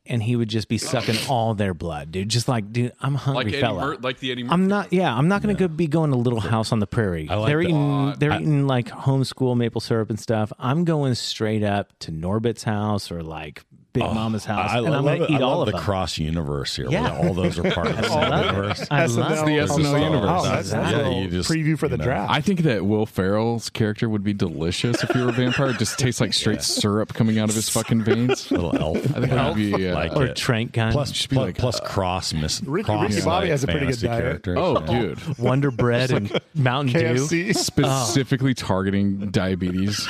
and 0.06 0.22
he 0.22 0.34
would 0.34 0.48
just 0.48 0.68
be 0.68 0.78
sucking 0.78 1.16
all 1.28 1.54
their 1.54 1.74
blood, 1.74 2.10
dude. 2.10 2.28
Just 2.28 2.48
like, 2.48 2.72
dude, 2.72 2.92
I'm 3.00 3.14
a 3.14 3.18
hungry 3.18 3.52
fella. 3.60 3.96
like 4.00 4.18
the 4.18 4.32
Eddie. 4.32 4.46
I'm 4.48 4.66
not. 4.66 4.92
Yeah, 4.92 5.14
I'm 5.14 5.28
not 5.28 5.42
going 5.42 5.54
to 5.56 5.68
go 5.68 5.72
be 5.72 5.86
going 5.86 6.10
to 6.10 6.16
Little 6.16 6.40
House 6.40 6.72
on 6.72 6.80
the 6.80 6.86
Prairie. 6.86 7.28
I 7.30 7.36
like 7.36 7.48
they're 7.48 7.62
that. 7.62 7.68
eating. 7.68 8.14
They're 8.18 8.32
I- 8.32 8.38
eating 8.40 8.66
like 8.66 8.88
homeschool 8.88 9.56
maple 9.56 9.80
syrup 9.80 10.10
and 10.10 10.18
stuff. 10.18 10.52
I'm 10.58 10.84
going 10.84 11.14
straight 11.14 11.62
up 11.62 11.96
to 12.00 12.10
Norbit's 12.12 12.64
house 12.64 13.12
or 13.12 13.22
like 13.22 13.62
Big 13.92 14.02
Momma's 14.04 14.44
house, 14.46 14.70
I, 14.70 14.78
and 14.78 14.88
I 14.88 14.96
I'm 14.98 15.04
love, 15.04 15.18
going 15.18 15.22
it. 15.22 15.26
to 15.26 15.32
I 15.32 15.36
eat 15.36 15.42
all 15.42 15.58
love 15.58 15.68
of 15.68 15.72
the 15.72 15.78
them. 15.78 15.84
cross 15.84 16.16
universe 16.18 16.76
here, 16.76 16.86
Yeah. 16.88 17.18
where 17.20 17.28
all 17.28 17.34
those 17.34 17.58
are 17.58 17.70
part 17.70 17.88
of 17.88 17.96
the 17.98 18.02
same 18.08 18.32
universe. 18.46 18.80
it. 18.80 18.88
I 18.90 19.04
love 19.06 19.32
SNL 19.38 19.44
the. 19.44 19.74
SNL 19.82 20.02
universe. 20.04 20.30
Oh, 20.32 20.44
that's, 20.44 20.70
that's 20.70 20.92
Yeah, 20.92 21.10
you 21.10 21.28
just- 21.28 21.50
preview 21.50 21.78
for 21.78 21.88
the 21.88 21.94
you 21.94 21.98
know. 21.98 22.04
draft. 22.04 22.32
I 22.32 22.40
think 22.40 22.60
that 22.62 22.86
Will 22.86 23.04
Ferrell's 23.04 23.68
character 23.68 24.08
would 24.08 24.24
be 24.24 24.32
delicious 24.32 25.02
if 25.04 25.14
you 25.14 25.22
were 25.24 25.28
a 25.28 25.32
vampire. 25.32 25.68
It 25.70 25.78
just 25.78 25.98
tastes 25.98 26.20
like 26.22 26.32
straight 26.32 26.62
syrup 26.62 27.12
coming 27.12 27.38
out 27.38 27.50
of 27.50 27.54
his 27.54 27.68
fucking 27.68 28.02
veins. 28.04 28.50
Little 28.50 28.74
elf. 28.78 28.96
I 28.96 29.20
think 29.20 29.30
that'd 29.30 29.56
be 29.56 29.88
uh, 29.90 29.94
Like 29.94 30.16
Or 30.16 30.24
it. 30.26 30.36
Trank 30.36 30.72
gun. 30.72 30.92
Plus, 30.92 31.12
Just 31.12 31.28
be 31.28 31.36
plus, 31.36 31.46
like, 31.46 31.58
plus 31.58 31.80
cross 31.80 32.32
miss. 32.32 32.62
Ricky- 32.62 32.86
cross, 32.86 33.10
Ricky 33.10 33.24
Bobby 33.24 33.48
has 33.50 33.62
a 33.62 33.66
pretty 33.66 33.86
good 33.86 33.96
fantasy 33.98 34.06
diet. 34.06 34.48
oh, 34.58 34.80
dude, 34.86 35.20
Wonder 35.38 35.70
Bread 35.70 36.10
and 36.12 36.40
Mountain 36.54 36.98
Dew. 37.16 37.52
Specifically 37.52 38.54
targeting 38.54 39.30
diabetes. 39.30 40.08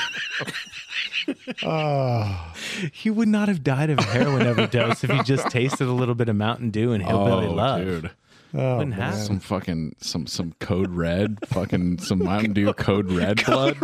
He 2.93 3.11
would 3.11 3.29
not 3.29 3.49
have 3.49 3.63
died 3.63 3.91
of 3.91 3.99
a 3.99 4.03
heroin 4.03 4.47
overdose 4.47 5.05
if 5.05 5.11
he 5.11 5.23
just 5.23 5.49
tasted 5.51 5.87
a 5.87 5.93
little 5.93 6.15
bit 6.15 6.29
of 6.29 6.37
Mountain 6.37 6.71
Dew 6.71 6.93
and 6.93 7.03
Hillbilly 7.03 7.47
oh, 7.47 7.53
Love. 7.53 7.81
dude. 7.81 8.11
Oh, 8.55 8.79
Wouldn't 8.79 8.97
man. 8.97 9.13
have. 9.13 9.15
Some 9.15 9.41
fucking 9.41 9.97
some 9.99 10.27
some 10.27 10.55
code 10.61 10.91
red, 10.91 11.39
fucking 11.47 11.99
some 11.99 12.23
Mountain 12.23 12.53
Dew 12.53 12.73
code 12.75 13.11
red 13.11 13.43
blood. 13.45 13.79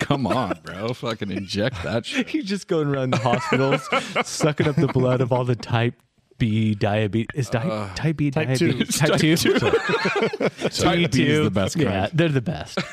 Come 0.00 0.26
on, 0.26 0.58
bro, 0.62 0.94
fucking 0.94 1.30
inject 1.30 1.82
that 1.82 2.06
shit. 2.06 2.28
He's 2.28 2.44
just 2.44 2.66
going 2.66 2.88
around 2.88 3.10
the 3.10 3.18
hospitals, 3.18 3.86
sucking 4.26 4.66
up 4.66 4.76
the 4.76 4.88
blood 4.88 5.20
of 5.20 5.30
all 5.30 5.44
the 5.44 5.56
type 5.56 5.94
B 6.38 6.74
diabetes. 6.74 7.28
Is 7.34 7.50
di- 7.50 7.58
uh, 7.58 7.94
type 7.94 8.16
B 8.16 8.30
type 8.30 8.56
two. 8.56 8.72
diabetes? 8.72 8.98
Type 8.98 9.18
two. 9.18 9.34
Type 10.68 11.12
B 11.12 11.26
is 11.26 11.44
the 11.44 11.50
best 11.52 11.74
kind. 11.76 11.86
Yeah, 11.88 12.08
they're 12.12 12.28
the 12.28 12.40
best. 12.42 12.78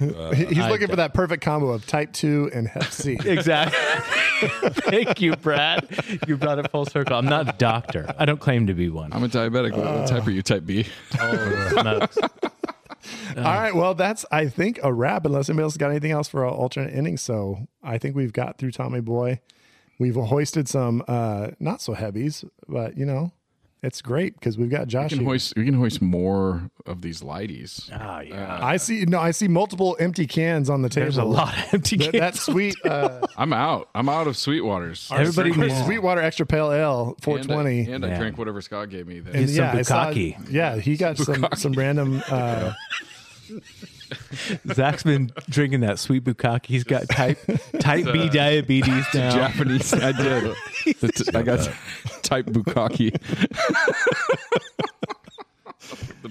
Uh, 0.00 0.30
he- 0.32 0.44
He's 0.46 0.58
looking 0.66 0.88
for 0.88 0.96
that 0.96 1.14
perfect 1.14 1.42
combo 1.42 1.68
of 1.70 1.86
type 1.86 2.12
two 2.12 2.50
and 2.54 2.68
Hep 2.68 2.84
C. 2.84 3.18
exactly. 3.24 3.78
Thank 4.70 5.20
you, 5.22 5.34
Brad. 5.36 5.86
You 6.28 6.36
brought 6.36 6.58
it 6.58 6.70
full 6.70 6.84
circle. 6.84 7.16
I'm 7.16 7.24
not 7.24 7.48
a 7.48 7.52
doctor. 7.56 8.14
I 8.18 8.24
don't 8.26 8.40
claim 8.40 8.66
to 8.66 8.74
be 8.74 8.90
one. 8.90 9.12
I'm 9.12 9.24
a 9.24 9.28
diabetic. 9.28 9.72
What, 9.76 9.84
what 9.84 10.06
type 10.08 10.26
are 10.26 10.30
you? 10.30 10.42
Type 10.42 10.66
B. 10.66 10.86
Holy 11.18 11.68
smokes. 11.70 12.18
All 12.18 13.42
right. 13.42 13.74
Well, 13.74 13.94
that's 13.94 14.24
I 14.30 14.48
think 14.48 14.78
a 14.82 14.92
wrap. 14.92 15.24
Unless 15.24 15.48
anybody 15.48 15.64
else 15.64 15.76
got 15.76 15.90
anything 15.90 16.10
else 16.12 16.28
for 16.28 16.44
our 16.44 16.50
alternate 16.52 16.92
innings, 16.94 17.22
so 17.22 17.66
I 17.82 17.98
think 17.98 18.14
we've 18.16 18.32
got 18.32 18.58
through 18.58 18.72
Tommy 18.72 19.00
Boy. 19.00 19.40
We've 19.98 20.14
hoisted 20.14 20.68
some 20.68 21.02
uh 21.08 21.48
not 21.60 21.80
so 21.80 21.94
heavies, 21.94 22.44
but 22.68 22.96
you 22.98 23.06
know, 23.06 23.32
it's 23.82 24.02
great 24.02 24.34
because 24.34 24.58
we've 24.58 24.70
got 24.70 24.80
We 24.80 24.86
Josh. 24.86 25.10
can 25.10 25.18
here. 25.20 25.28
hoist. 25.28 25.54
We 25.56 25.64
can 25.64 25.74
hoist 25.74 26.02
more 26.02 26.70
of 26.86 27.02
these 27.02 27.20
lighties. 27.22 27.88
Oh, 27.92 28.20
yeah. 28.20 28.58
I 28.60 28.78
see. 28.78 29.04
No, 29.04 29.20
I 29.20 29.30
see 29.30 29.48
multiple 29.48 29.96
empty 30.00 30.26
cans 30.26 30.68
on 30.70 30.82
the 30.82 30.88
table. 30.88 31.04
There's 31.04 31.18
a 31.18 31.24
lot 31.24 31.56
of 31.56 31.74
empty 31.74 31.98
cans. 31.98 32.12
that 32.12 32.34
sweet 32.36 32.74
uh, 32.84 33.20
I'm 33.36 33.52
out. 33.52 33.88
I'm 33.94 34.08
out 34.08 34.26
of 34.26 34.34
Sweetwaters. 34.34 35.12
Everybody 35.12 35.52
needs 35.52 35.84
Sweetwater 35.84 36.20
Extra 36.20 36.46
Pale 36.46 36.72
Ale, 36.72 37.16
420. 37.20 37.22
And 37.22 37.50
I- 37.50 37.54
twenty. 37.54 37.92
And, 37.92 38.04
I 38.06 38.18
drank 38.18 38.38
whatever 38.38 38.60
Scott 38.60 38.88
gave 38.90 39.06
me. 39.06 39.20
Then. 39.20 39.32
Get 39.34 39.50
some 39.50 39.64
I 39.66 39.82
saw- 39.82 40.10
yeah, 40.50 40.76
he 40.78 40.96
got 40.96 41.16
some 41.18 41.46
some 41.54 41.72
random. 41.72 42.22
Uh, 42.28 42.72
Zach's 44.74 45.02
been 45.02 45.30
drinking 45.48 45.80
that 45.80 45.98
sweet 45.98 46.24
bukkake. 46.24 46.66
He's 46.66 46.84
got 46.84 47.08
type 47.08 47.38
type 47.80 48.04
B 48.12 48.28
diabetes 48.28 49.04
now. 49.14 49.30
Japanese. 49.34 49.92
I 49.92 50.12
did. 50.12 50.54
The 51.00 51.08
t- 51.08 51.36
I 51.36 51.42
got 51.42 51.68
type 52.22 52.46
bukkake. 52.46 53.16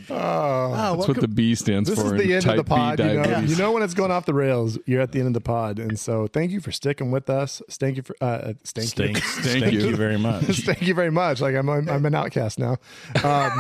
oh, 0.10 0.96
That's 0.96 1.08
what 1.08 1.20
the 1.20 1.28
B 1.28 1.56
stands 1.56 1.90
This 1.90 2.00
for. 2.02 2.16
is 2.16 2.22
the 2.24 2.34
end 2.36 2.38
of 2.38 2.44
type 2.44 2.58
the 2.58 2.64
B 2.64 2.70
pod. 2.70 3.00
You 3.00 3.06
know, 3.06 3.24
diabetes. 3.24 3.52
you 3.52 3.58
know 3.64 3.72
when 3.72 3.84
it's 3.84 3.94
going 3.94 4.12
off 4.12 4.26
the 4.26 4.34
rails, 4.34 4.78
you're 4.86 5.02
at 5.02 5.12
the 5.12 5.20
end 5.20 5.28
of 5.28 5.34
the 5.34 5.42
pod, 5.42 5.80
and 5.80 6.00
so 6.00 6.28
thank 6.28 6.52
you 6.52 6.60
for 6.62 6.72
sticking 6.72 7.12
with 7.12 7.30
us. 7.30 7.62
Thank 7.70 7.98
you 7.98 8.04
for 8.04 8.16
uh, 8.22 8.54
thank 8.64 8.90
Thank, 8.94 9.16
you. 9.18 9.22
Thank 9.22 9.64
thank 9.64 9.74
you. 9.74 9.88
you 9.90 9.96
very 9.96 10.18
much. 10.18 10.44
Thank 10.62 10.82
you 10.84 10.94
very 10.94 11.12
much. 11.12 11.42
Like 11.42 11.56
I'm, 11.56 11.70
I'm, 11.70 11.90
I'm 11.90 12.06
an 12.06 12.16
outcast 12.16 12.60
now. 12.60 12.78
Um, 13.24 13.52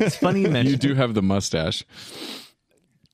It's 0.00 0.16
funny 0.16 0.42
you 0.42 0.48
You 0.50 0.76
do 0.76 0.94
have 0.94 1.14
the 1.14 1.22
mustache. 1.22 1.84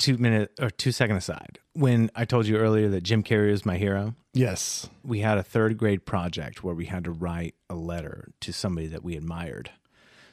Two 0.00 0.18
minute 0.18 0.50
or 0.60 0.70
two 0.70 0.90
second 0.90 1.16
aside. 1.16 1.60
When 1.74 2.10
I 2.16 2.24
told 2.24 2.46
you 2.48 2.56
earlier 2.56 2.88
that 2.88 3.02
Jim 3.04 3.22
Carrey 3.22 3.50
is 3.50 3.64
my 3.64 3.76
hero, 3.76 4.16
yes, 4.34 4.88
we 5.04 5.20
had 5.20 5.38
a 5.38 5.42
third 5.44 5.78
grade 5.78 6.04
project 6.04 6.64
where 6.64 6.74
we 6.74 6.86
had 6.86 7.04
to 7.04 7.12
write 7.12 7.54
a 7.68 7.74
letter 7.76 8.32
to 8.40 8.52
somebody 8.52 8.88
that 8.88 9.04
we 9.04 9.16
admired. 9.16 9.70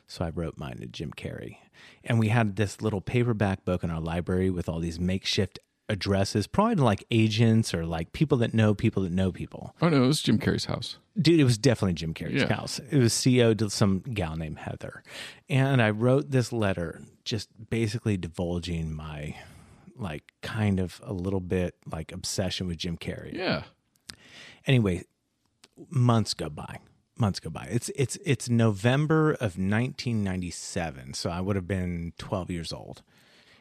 So 0.07 0.25
I 0.25 0.29
wrote 0.29 0.57
mine 0.57 0.77
to 0.77 0.87
Jim 0.87 1.11
Carrey. 1.11 1.57
And 2.03 2.17
we 2.17 2.29
had 2.29 2.55
this 2.55 2.81
little 2.81 3.01
paperback 3.01 3.65
book 3.65 3.83
in 3.83 3.91
our 3.91 3.99
library 4.01 4.49
with 4.49 4.67
all 4.69 4.79
these 4.79 4.99
makeshift 4.99 5.59
addresses, 5.89 6.47
probably 6.47 6.75
to 6.75 6.83
like 6.83 7.03
agents 7.11 7.73
or 7.73 7.85
like 7.85 8.11
people 8.13 8.37
that 8.39 8.53
know 8.53 8.73
people 8.73 9.03
that 9.03 9.11
know 9.11 9.31
people. 9.31 9.75
Oh 9.81 9.87
no, 9.89 10.03
it 10.03 10.07
was 10.07 10.21
Jim 10.21 10.37
Carrey's 10.39 10.65
house. 10.65 10.97
Dude, 11.21 11.39
it 11.39 11.43
was 11.45 11.57
definitely 11.57 11.93
Jim 11.93 12.13
Carrey's 12.13 12.41
Yeah. 12.41 12.53
house. 12.53 12.79
It 12.91 12.97
was 12.97 13.13
CO 13.23 13.53
to 13.53 13.69
some 13.69 13.99
gal 13.99 14.35
named 14.35 14.59
Heather. 14.59 15.01
And 15.49 15.81
I 15.81 15.89
wrote 15.91 16.31
this 16.31 16.51
letter 16.51 17.01
just 17.25 17.49
basically 17.69 18.17
divulging 18.17 18.93
my 18.93 19.35
like 19.97 20.23
kind 20.41 20.79
of 20.79 21.01
a 21.03 21.13
little 21.13 21.39
bit 21.39 21.75
like 21.91 22.11
obsession 22.11 22.67
with 22.67 22.77
Jim 22.77 22.97
Carrey. 22.97 23.33
Yeah. 23.33 23.63
anyway 24.65 25.03
months 25.89 26.33
go 26.33 26.49
by. 26.49 26.79
Months 27.17 27.39
go 27.39 27.49
by. 27.49 27.67
It's 27.71 27.89
it's 27.89 28.17
it's 28.25 28.49
november 28.49 29.31
of 29.31 29.57
1997 29.57 31.13
so 31.13 31.29
i 31.29 31.41
would 31.41 31.55
have 31.55 31.67
been 31.67 32.13
12 32.17 32.51
years 32.51 32.71
old. 32.71 33.01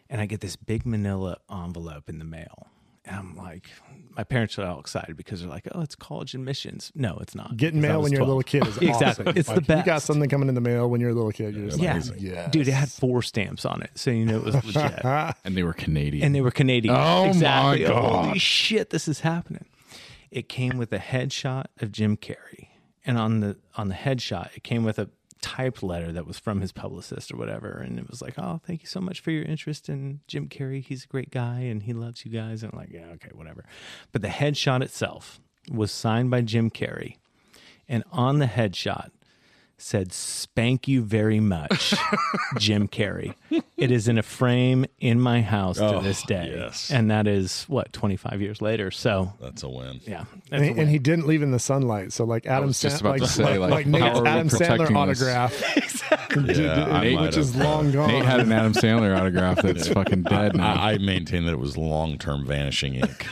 And 0.08 0.20
i 0.20 0.26
get 0.26 0.40
this 0.40 0.56
big 0.56 0.86
manila 0.86 1.38
envelope 1.50 2.08
in 2.08 2.18
the 2.18 2.24
mail 2.24 2.68
and 3.06 3.16
i'm 3.16 3.36
like 3.36 3.70
my 4.16 4.24
parents 4.24 4.58
are 4.58 4.66
all 4.66 4.80
excited 4.80 5.16
because 5.16 5.40
they're 5.40 5.48
like 5.50 5.68
oh 5.72 5.80
it's 5.82 5.94
college 5.94 6.34
admissions 6.34 6.90
no 6.94 7.18
it's 7.20 7.34
not 7.34 7.56
Getting 7.56 7.80
mail 7.80 7.98
was 8.00 8.04
when 8.04 8.12
you're 8.12 8.22
a 8.22 8.26
little 8.26 8.42
kid 8.42 8.66
is 8.66 8.76
exactly 8.82 9.26
awesome. 9.26 9.36
it's 9.38 9.48
Like, 9.48 9.56
the 9.56 9.60
best. 9.62 9.78
You 9.86 9.92
got 9.92 10.02
something 10.02 10.28
coming 10.28 10.48
in 10.48 10.54
the 10.54 10.60
mail 10.60 10.88
when 10.88 11.00
you're 11.00 11.10
a 11.10 11.14
little 11.14 11.32
kid. 11.32 11.54
You're 11.54 11.66
just 11.68 11.78
yeah 11.80 11.94
like, 11.94 12.20
yes. 12.20 12.50
dude 12.50 12.66
it 12.68 12.72
had 12.72 12.90
four 12.90 13.22
stamps 13.22 13.64
on 13.64 13.82
it 13.82 13.90
so 13.94 14.10
you 14.10 14.24
know 14.24 14.36
it 14.38 14.44
was 14.44 14.54
legit 14.64 15.04
And 15.44 15.56
they 15.56 15.62
were 15.62 15.72
Canadian. 15.74 16.24
and 16.24 16.34
they 16.34 16.40
were 16.40 16.50
Canadian. 16.50 16.94
Oh, 16.96 17.32
my. 17.34 17.78
God. 17.78 18.24
Holy 18.26 18.38
shit, 18.38 18.90
this 18.90 19.06
is 19.08 19.20
happening. 19.20 19.66
It 20.30 20.48
came 20.48 20.76
with 20.76 20.92
a 20.92 20.98
headshot 20.98 21.66
of 21.80 21.92
Jim 21.92 22.16
Carrey, 22.16 22.68
and 23.06 23.16
on 23.18 23.40
the 23.40 23.56
on 23.76 23.88
the 23.88 23.94
headshot, 23.94 24.56
it 24.56 24.64
came 24.64 24.82
with 24.84 24.98
a 24.98 25.08
typed 25.40 25.82
letter 25.82 26.12
that 26.12 26.26
was 26.26 26.38
from 26.38 26.60
his 26.60 26.72
publicist 26.72 27.30
or 27.32 27.36
whatever, 27.36 27.70
and 27.72 27.98
it 27.98 28.08
was 28.08 28.22
like, 28.22 28.34
"Oh, 28.38 28.60
thank 28.64 28.82
you 28.82 28.88
so 28.88 29.00
much 29.00 29.20
for 29.20 29.30
your 29.30 29.44
interest 29.44 29.88
in 29.88 30.20
Jim 30.26 30.48
Carrey. 30.48 30.82
He's 30.84 31.04
a 31.04 31.08
great 31.08 31.30
guy, 31.30 31.60
and 31.60 31.82
he 31.82 31.92
loves 31.92 32.24
you 32.24 32.30
guys." 32.32 32.62
And 32.62 32.72
I'm 32.72 32.78
like, 32.78 32.90
yeah, 32.90 33.06
okay, 33.14 33.30
whatever. 33.32 33.64
But 34.12 34.22
the 34.22 34.28
headshot 34.28 34.82
itself 34.82 35.40
was 35.70 35.90
signed 35.92 36.30
by 36.30 36.42
Jim 36.42 36.70
Carrey, 36.70 37.16
and 37.88 38.04
on 38.12 38.38
the 38.38 38.46
headshot 38.46 39.10
said 39.78 40.10
spank 40.12 40.88
you 40.88 41.02
very 41.02 41.38
much 41.38 41.92
jim 42.58 42.88
carrey 42.88 43.34
it 43.76 43.90
is 43.90 44.08
in 44.08 44.16
a 44.16 44.22
frame 44.22 44.86
in 45.00 45.20
my 45.20 45.42
house 45.42 45.76
to 45.76 45.96
Oh, 45.96 46.00
this 46.00 46.22
day 46.22 46.54
yes. 46.56 46.90
and 46.90 47.10
that 47.10 47.26
is 47.26 47.64
what 47.64 47.92
25 47.92 48.40
years 48.40 48.62
later 48.62 48.90
so 48.90 49.32
That's 49.40 49.62
a 49.62 49.68
win. 49.68 50.00
yeah 50.06 50.20
and, 50.20 50.42
that's 50.50 50.62
a 50.62 50.64
he- 50.74 50.80
and 50.80 50.88
he 50.90 50.98
didn't 50.98 51.26
leave 51.26 51.42
in 51.42 51.50
the 51.50 51.58
sunlight. 51.58 52.12
So 52.12 52.24
like 52.24 52.46
Adam, 52.46 52.68
was 52.68 52.80
just 52.80 52.98
Sand- 52.98 53.06
about 53.06 53.20
like, 53.20 53.28
to 53.28 53.34
say, 53.34 53.58
like, 53.58 53.70
like, 53.70 53.86
like 53.86 54.02
how 54.02 54.08
Nate's 54.08 54.18
are 54.18 54.22
we 54.22 54.28
Adam 54.28 54.48
Sandler 54.48 54.58
protecting 54.58 55.06
this? 55.08 55.22
autograph, 55.22 56.32
Yeah, 56.36 56.84
I 56.84 57.10
might 57.14 57.20
which 57.22 57.36
is 57.36 57.52
have. 57.54 57.64
long 57.64 57.90
gone. 57.92 58.08
Nate 58.08 58.24
had 58.24 58.40
an 58.40 58.52
Adam 58.52 58.72
Sandler 58.72 59.16
autograph 59.20 59.60
that's 59.62 59.88
fucking 59.88 60.22
dead 60.24 60.56
now. 60.56 60.74
I, 60.74 60.92
I 60.92 60.98
maintain 60.98 61.44
that 61.46 61.52
it 61.52 61.58
was 61.58 61.76
long-term 61.76 62.46
vanishing 62.46 62.94
ink. 62.96 63.26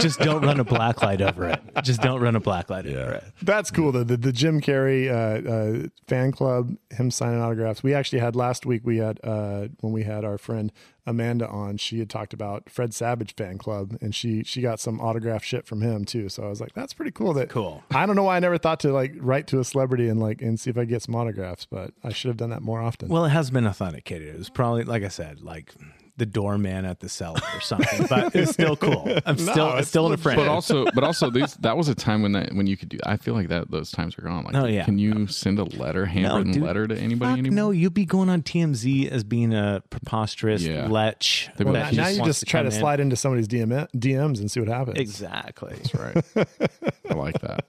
just 0.00 0.20
don't 0.20 0.42
run 0.44 0.60
a 0.60 0.64
black 0.64 1.02
light 1.02 1.20
over 1.22 1.48
it 1.48 1.60
just 1.82 2.00
don't 2.02 2.20
run 2.20 2.36
a 2.36 2.40
black 2.40 2.68
light 2.70 2.86
over 2.86 3.12
it 3.14 3.24
That's 3.42 3.70
cool. 3.70 3.92
though. 3.92 4.04
The, 4.04 4.16
the 4.16 4.32
Jim 4.32 4.60
Carrey 4.60 4.91
uh, 5.08 5.14
uh, 5.14 5.86
fan 6.06 6.32
club, 6.32 6.76
him 6.90 7.10
signing 7.10 7.40
autographs. 7.40 7.82
We 7.82 7.94
actually 7.94 8.20
had 8.20 8.34
last 8.36 8.64
week. 8.66 8.82
We 8.84 8.98
had 8.98 9.18
uh, 9.24 9.68
when 9.80 9.92
we 9.92 10.02
had 10.04 10.24
our 10.24 10.38
friend 10.38 10.72
Amanda 11.06 11.48
on. 11.48 11.76
She 11.78 11.98
had 11.98 12.08
talked 12.08 12.32
about 12.32 12.70
Fred 12.70 12.94
Savage 12.94 13.34
fan 13.34 13.58
club, 13.58 13.96
and 14.00 14.14
she 14.14 14.42
she 14.44 14.60
got 14.62 14.80
some 14.80 15.00
autograph 15.00 15.42
shit 15.44 15.66
from 15.66 15.80
him 15.82 16.04
too. 16.04 16.28
So 16.28 16.44
I 16.44 16.48
was 16.48 16.60
like, 16.60 16.72
that's 16.74 16.92
pretty 16.94 17.10
cool. 17.12 17.32
That 17.32 17.48
Cool. 17.48 17.82
I 17.90 18.06
don't 18.06 18.16
know 18.16 18.24
why 18.24 18.36
I 18.36 18.40
never 18.40 18.58
thought 18.58 18.80
to 18.80 18.92
like 18.92 19.14
write 19.18 19.46
to 19.48 19.60
a 19.60 19.64
celebrity 19.64 20.08
and 20.08 20.20
like 20.20 20.40
and 20.42 20.58
see 20.58 20.70
if 20.70 20.78
I 20.78 20.84
get 20.84 21.02
some 21.02 21.14
autographs, 21.14 21.66
but 21.66 21.92
I 22.04 22.12
should 22.12 22.28
have 22.28 22.36
done 22.36 22.50
that 22.50 22.62
more 22.62 22.80
often. 22.80 23.08
well 23.08 23.24
it 23.24 23.30
has 23.30 23.50
been 23.50 23.66
authenticated 23.66 24.28
it 24.34 24.38
was 24.38 24.48
probably 24.50 24.84
like 24.84 25.02
i 25.02 25.08
said 25.08 25.40
like 25.40 25.74
the 26.18 26.26
doorman 26.26 26.84
at 26.84 27.00
the 27.00 27.08
cellar 27.08 27.40
or 27.54 27.60
something 27.60 28.06
but 28.08 28.34
it's 28.36 28.52
still 28.52 28.76
cool 28.76 29.08
i'm 29.26 29.38
still 29.38 29.72
it's 29.76 29.88
still 29.88 30.06
in 30.06 30.12
a 30.12 30.16
frame 30.16 30.36
but 30.36 30.46
also, 30.48 30.84
but 30.94 31.02
also, 31.04 31.30
these 31.30 31.54
that 31.56 31.76
was 31.76 31.88
a 31.88 31.94
time 31.94 32.22
when 32.22 32.32
that 32.32 32.52
when 32.54 32.66
you 32.66 32.76
could 32.76 32.88
do. 32.88 32.98
I 33.04 33.16
feel 33.16 33.34
like 33.34 33.48
that 33.48 33.70
those 33.70 33.90
times 33.90 34.18
are 34.18 34.22
gone. 34.22 34.44
Like, 34.44 34.54
Oh, 34.54 34.66
yeah. 34.66 34.84
can 34.84 34.98
you 34.98 35.26
send 35.26 35.58
a 35.58 35.64
letter, 35.64 36.04
handwritten 36.06 36.52
dude. 36.52 36.62
letter 36.62 36.86
to 36.86 36.96
anybody 36.96 37.32
Fuck 37.32 37.38
anymore? 37.38 37.54
no, 37.56 37.70
you'd 37.70 37.94
be 37.94 38.04
going 38.04 38.28
on 38.28 38.42
TMZ 38.42 39.10
as 39.10 39.24
being 39.24 39.54
a 39.54 39.82
preposterous 39.90 40.62
Yeah. 40.62 40.86
lech. 40.86 41.48
Well, 41.58 41.72
now, 41.72 41.90
now 41.90 42.08
you 42.08 42.20
wants 42.20 42.40
just 42.40 42.46
try 42.46 42.60
to 42.62 42.66
in. 42.66 42.72
slide 42.72 43.00
into 43.00 43.16
somebody's 43.16 43.48
DM, 43.48 43.88
DMs 43.96 44.40
and 44.40 44.50
see 44.50 44.60
what 44.60 44.68
happens. 44.68 44.98
Exactly. 44.98 45.74
That's 45.76 45.94
right. 45.94 46.24
I 47.10 47.14
like 47.14 47.40
that. 47.40 47.64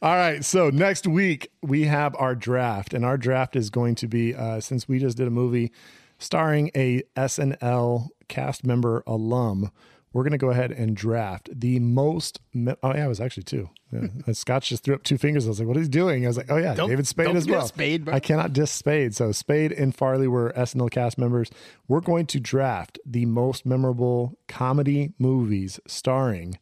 All 0.00 0.14
right. 0.14 0.44
So 0.44 0.70
next 0.70 1.06
week 1.06 1.50
we 1.62 1.84
have 1.84 2.14
our 2.18 2.34
draft, 2.34 2.94
and 2.94 3.04
our 3.04 3.16
draft 3.18 3.56
is 3.56 3.70
going 3.70 3.94
to 3.96 4.06
be 4.08 4.34
uh, 4.34 4.60
since 4.60 4.88
we 4.88 4.98
just 4.98 5.16
did 5.16 5.26
a 5.26 5.30
movie 5.30 5.72
starring 6.18 6.70
a 6.74 7.02
SNL 7.16 8.08
cast 8.28 8.64
member 8.64 9.02
alum. 9.06 9.70
We're 10.12 10.22
going 10.22 10.32
to 10.32 10.38
go 10.38 10.50
ahead 10.50 10.72
and 10.72 10.96
draft 10.96 11.50
the 11.54 11.78
most. 11.80 12.40
Me- 12.54 12.74
oh 12.82 12.94
yeah, 12.94 13.04
it 13.04 13.08
was 13.08 13.20
actually 13.20 13.42
two. 13.44 13.68
Yeah. 13.92 14.08
Scott 14.32 14.62
just 14.62 14.82
threw 14.82 14.94
up 14.94 15.02
two 15.02 15.18
fingers. 15.18 15.44
I 15.44 15.50
was 15.50 15.58
like, 15.60 15.68
"What 15.68 15.76
is 15.76 15.86
he 15.86 15.90
doing?" 15.90 16.24
I 16.24 16.28
was 16.28 16.36
like, 16.36 16.50
"Oh 16.50 16.56
yeah, 16.56 16.74
Don't- 16.74 16.88
David 16.88 17.06
Spade 17.06 17.36
as 17.36 17.46
well." 17.46 17.66
Spade, 17.66 18.06
bro. 18.06 18.14
I 18.14 18.20
cannot 18.20 18.52
diss 18.54 18.70
Spade. 18.70 19.14
So 19.14 19.32
Spade 19.32 19.70
and 19.70 19.94
Farley 19.94 20.26
were 20.26 20.52
SNL 20.56 20.90
cast 20.90 21.18
members. 21.18 21.50
We're 21.88 22.00
going 22.00 22.26
to 22.26 22.40
draft 22.40 22.98
the 23.04 23.26
most 23.26 23.66
memorable 23.66 24.38
comedy 24.48 25.12
movies 25.18 25.78
starring 25.86 26.58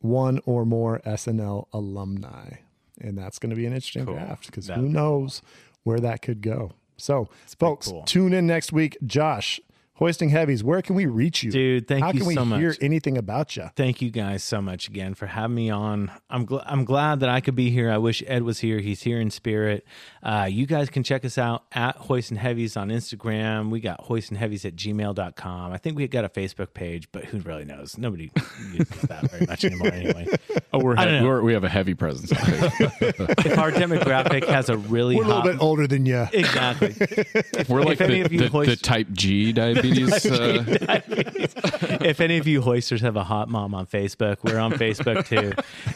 one 0.00 0.40
or 0.46 0.64
more 0.64 1.00
SNL 1.06 1.66
alumni. 1.72 2.54
And 3.00 3.16
that's 3.18 3.38
going 3.38 3.50
to 3.50 3.56
be 3.56 3.66
an 3.66 3.72
interesting 3.72 4.04
draft 4.04 4.46
because 4.46 4.68
who 4.68 4.88
knows 4.88 5.42
where 5.84 6.00
that 6.00 6.22
could 6.22 6.40
go. 6.40 6.72
So, 7.02 7.28
folks, 7.58 7.88
cool. 7.88 8.04
tune 8.04 8.32
in 8.32 8.46
next 8.46 8.72
week. 8.72 8.96
Josh, 9.04 9.60
Hoisting 9.96 10.30
Heavies, 10.30 10.64
where 10.64 10.80
can 10.80 10.96
we 10.96 11.04
reach 11.06 11.42
you? 11.44 11.50
Dude, 11.52 11.86
thank 11.86 12.02
How 12.02 12.10
you 12.12 12.20
can 12.20 12.26
we 12.26 12.34
so 12.34 12.44
much. 12.46 12.58
hear 12.60 12.74
anything 12.80 13.18
about 13.18 13.56
you? 13.56 13.70
Thank 13.76 14.00
you 14.00 14.10
guys 14.10 14.42
so 14.42 14.62
much 14.62 14.88
again 14.88 15.12
for 15.14 15.26
having 15.26 15.54
me 15.54 15.68
on. 15.70 16.10
I'm 16.30 16.46
gl- 16.46 16.62
I'm 16.66 16.84
glad 16.86 17.20
that 17.20 17.28
I 17.28 17.40
could 17.40 17.54
be 17.54 17.70
here. 17.70 17.90
I 17.90 17.98
wish 17.98 18.22
Ed 18.26 18.42
was 18.42 18.58
here. 18.60 18.80
He's 18.80 19.02
here 19.02 19.20
in 19.20 19.30
spirit. 19.30 19.84
Uh, 20.22 20.48
you 20.50 20.64
guys 20.66 20.88
can 20.88 21.02
check 21.02 21.26
us 21.26 21.36
out 21.36 21.64
at 21.72 21.96
Hoist 21.96 22.30
and 22.30 22.40
Heavies 22.40 22.74
on 22.76 22.88
Instagram. 22.88 23.68
We 23.70 23.80
got 23.80 24.00
hoist 24.00 24.30
and 24.30 24.38
heavies 24.38 24.64
at 24.64 24.74
gmail.com. 24.74 25.72
I 25.72 25.76
think 25.76 25.98
we 25.98 26.08
got 26.08 26.24
a 26.24 26.28
Facebook 26.30 26.72
page, 26.72 27.08
but 27.12 27.26
who 27.26 27.38
really 27.40 27.66
knows? 27.66 27.98
Nobody 27.98 28.32
uses 28.72 29.02
that 29.02 29.30
very 29.30 29.44
much 29.46 29.62
anymore 29.64 29.88
anyway. 29.92 30.26
Oh, 30.72 30.78
we're, 30.78 30.96
he- 30.96 31.22
we're 31.24 31.42
we 31.42 31.52
have 31.52 31.64
a 31.64 31.68
heavy 31.68 31.94
presence. 31.94 32.32
If 32.32 32.40
our 33.58 33.70
demographic 33.70 34.46
has 34.48 34.70
a 34.70 34.78
really 34.78 35.16
We're 35.16 35.24
a 35.24 35.28
little 35.28 35.42
bit 35.42 35.60
older 35.60 35.86
than 35.86 36.06
you. 36.06 36.26
Exactly. 36.32 36.94
We're 37.68 37.82
like 37.82 38.00
any 38.00 38.14
the, 38.14 38.20
of 38.22 38.32
you 38.32 38.48
the, 38.48 38.64
the 38.64 38.76
type 38.76 39.08
G 39.12 39.52
diabetes. 39.52 39.81
diabetes. 39.90 41.56
Uh, 41.56 41.98
if 42.02 42.20
any 42.20 42.38
of 42.38 42.46
you 42.46 42.62
hoisters 42.62 43.00
have 43.00 43.16
a 43.16 43.24
hot 43.24 43.48
mom 43.48 43.74
on 43.74 43.86
Facebook, 43.86 44.38
we're 44.42 44.58
on 44.58 44.72
Facebook 44.72 45.26
too. 45.26 45.52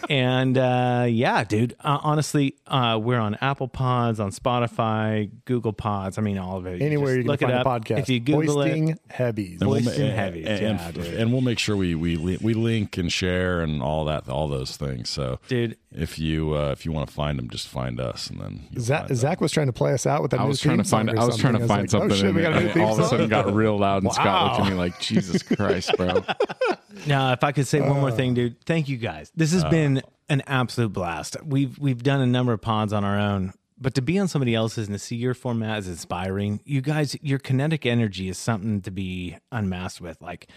And 0.09 0.59
uh, 0.59 1.07
yeah, 1.09 1.45
dude, 1.45 1.75
uh, 1.81 1.99
honestly, 2.03 2.57
uh, 2.67 2.99
we're 3.03 3.19
on 3.19 3.37
Apple 3.41 3.69
Pods, 3.69 4.21
on 4.21 4.31
Spotify, 4.31 5.31
Google 5.45 5.73
Pods. 5.73 6.19
I 6.19 6.23
mean, 6.23 6.39
all 6.39 6.59
of 6.59 6.67
it. 6.67 6.83
Anywhere 6.83 7.17
Just 7.17 7.17
you 7.17 7.23
can 7.23 7.31
look 7.31 7.41
find 7.41 7.53
it 7.53 7.61
a 7.61 7.65
podcast. 7.97 7.99
If 8.01 8.09
you 8.09 8.21
Google 8.21 8.55
Hoisting 8.63 8.89
it, 8.91 9.01
heavies. 9.09 9.61
And 9.61 9.71
we'll 9.71 9.83
Hoisting 9.83 10.07
and- 10.09 10.17
heavies, 10.17 10.47
and, 10.47 10.61
yeah, 10.61 10.87
and, 10.87 10.95
dude. 10.95 11.15
and 11.15 11.33
we'll 11.33 11.43
make 11.43 11.59
sure 11.59 11.77
we 11.77 11.95
we 11.95 12.17
we 12.17 12.55
link 12.55 12.97
and 12.97 13.13
share 13.13 13.61
and 13.61 13.83
all 13.83 14.05
that 14.07 14.29
all 14.29 14.49
those 14.49 14.77
things. 14.77 15.09
So, 15.09 15.39
dude, 15.49 15.77
if 15.93 16.19
you 16.19 16.55
uh, 16.55 16.71
if 16.73 16.85
you 16.85 16.93
want 16.93 17.09
to 17.09 17.15
find 17.15 17.39
them, 17.39 17.49
just 17.49 17.69
find 17.69 18.01
us, 18.01 18.29
and 18.29 18.41
then 18.41 18.67
you'll 18.71 18.83
Zach. 18.83 19.09
Zach 19.13 19.41
was 19.41 19.53
trying 19.53 19.69
to 19.69 19.73
play 19.73 19.93
us 19.93 20.07
out 20.07 20.21
with 20.23 20.31
that 20.33 20.41
I 20.41 20.43
new 20.45 20.49
was 20.49 20.61
trying 20.61 20.79
to 20.79 20.85
find. 20.85 21.09
I 21.11 21.25
was 21.25 21.37
trying 21.39 21.55
to 21.55 21.61
something. 21.61 21.69
find 21.69 21.83
like, 21.83 21.91
something, 21.91 22.13
Oh, 22.13 22.15
shit, 22.15 22.35
we 22.35 22.45
and, 22.45 22.53
got 22.55 22.57
a 22.57 22.61
new 22.61 22.67
and 22.67 22.75
theme 22.75 22.85
all 22.85 22.93
of 22.95 22.99
a 22.99 23.09
sudden 23.09 23.29
got 23.29 23.53
real 23.55 23.79
loud, 23.79 24.03
and 24.03 24.13
Scott 24.13 24.59
looked 24.59 24.67
at 24.67 24.73
me 24.73 24.79
like, 24.79 24.99
"Jesus 25.01 25.43
Christ, 25.43 25.93
bro!" 25.97 26.23
Now, 27.07 27.33
if 27.33 27.45
I 27.45 27.53
could 27.53 27.67
say 27.67 27.81
one 27.81 28.01
more 28.01 28.09
Uh. 28.09 28.13
thing, 28.17 28.35
dude, 28.35 28.65
thank 28.65 28.89
you 28.89 28.97
guys. 28.97 29.31
This 29.37 29.53
has 29.53 29.65
been 29.65 30.03
an 30.29 30.43
absolute 30.47 30.93
blast. 30.93 31.37
We've 31.45 31.79
we've 31.79 32.03
done 32.03 32.21
a 32.21 32.27
number 32.27 32.53
of 32.53 32.61
pods 32.63 32.93
on 32.93 33.05
our 33.05 33.19
own, 33.19 33.53
but 33.79 33.95
to 33.95 34.03
be 34.03 34.19
on 34.19 34.29
somebody 34.29 34.55
else's 34.55 34.89
and 34.89 34.95
to 34.95 34.99
see 34.99 35.17
your 35.17 35.35
format 35.35 35.79
is 35.81 35.89
inspiring. 35.89 36.61
You 36.65 36.81
guys, 36.81 37.17
your 37.23 37.39
kinetic 37.39 37.85
energy 37.87 38.29
is 38.29 38.39
something 38.39 38.81
to 38.83 38.91
be 38.91 39.37
unmasked 39.53 40.01
with. 40.01 40.21
Like 40.23 40.49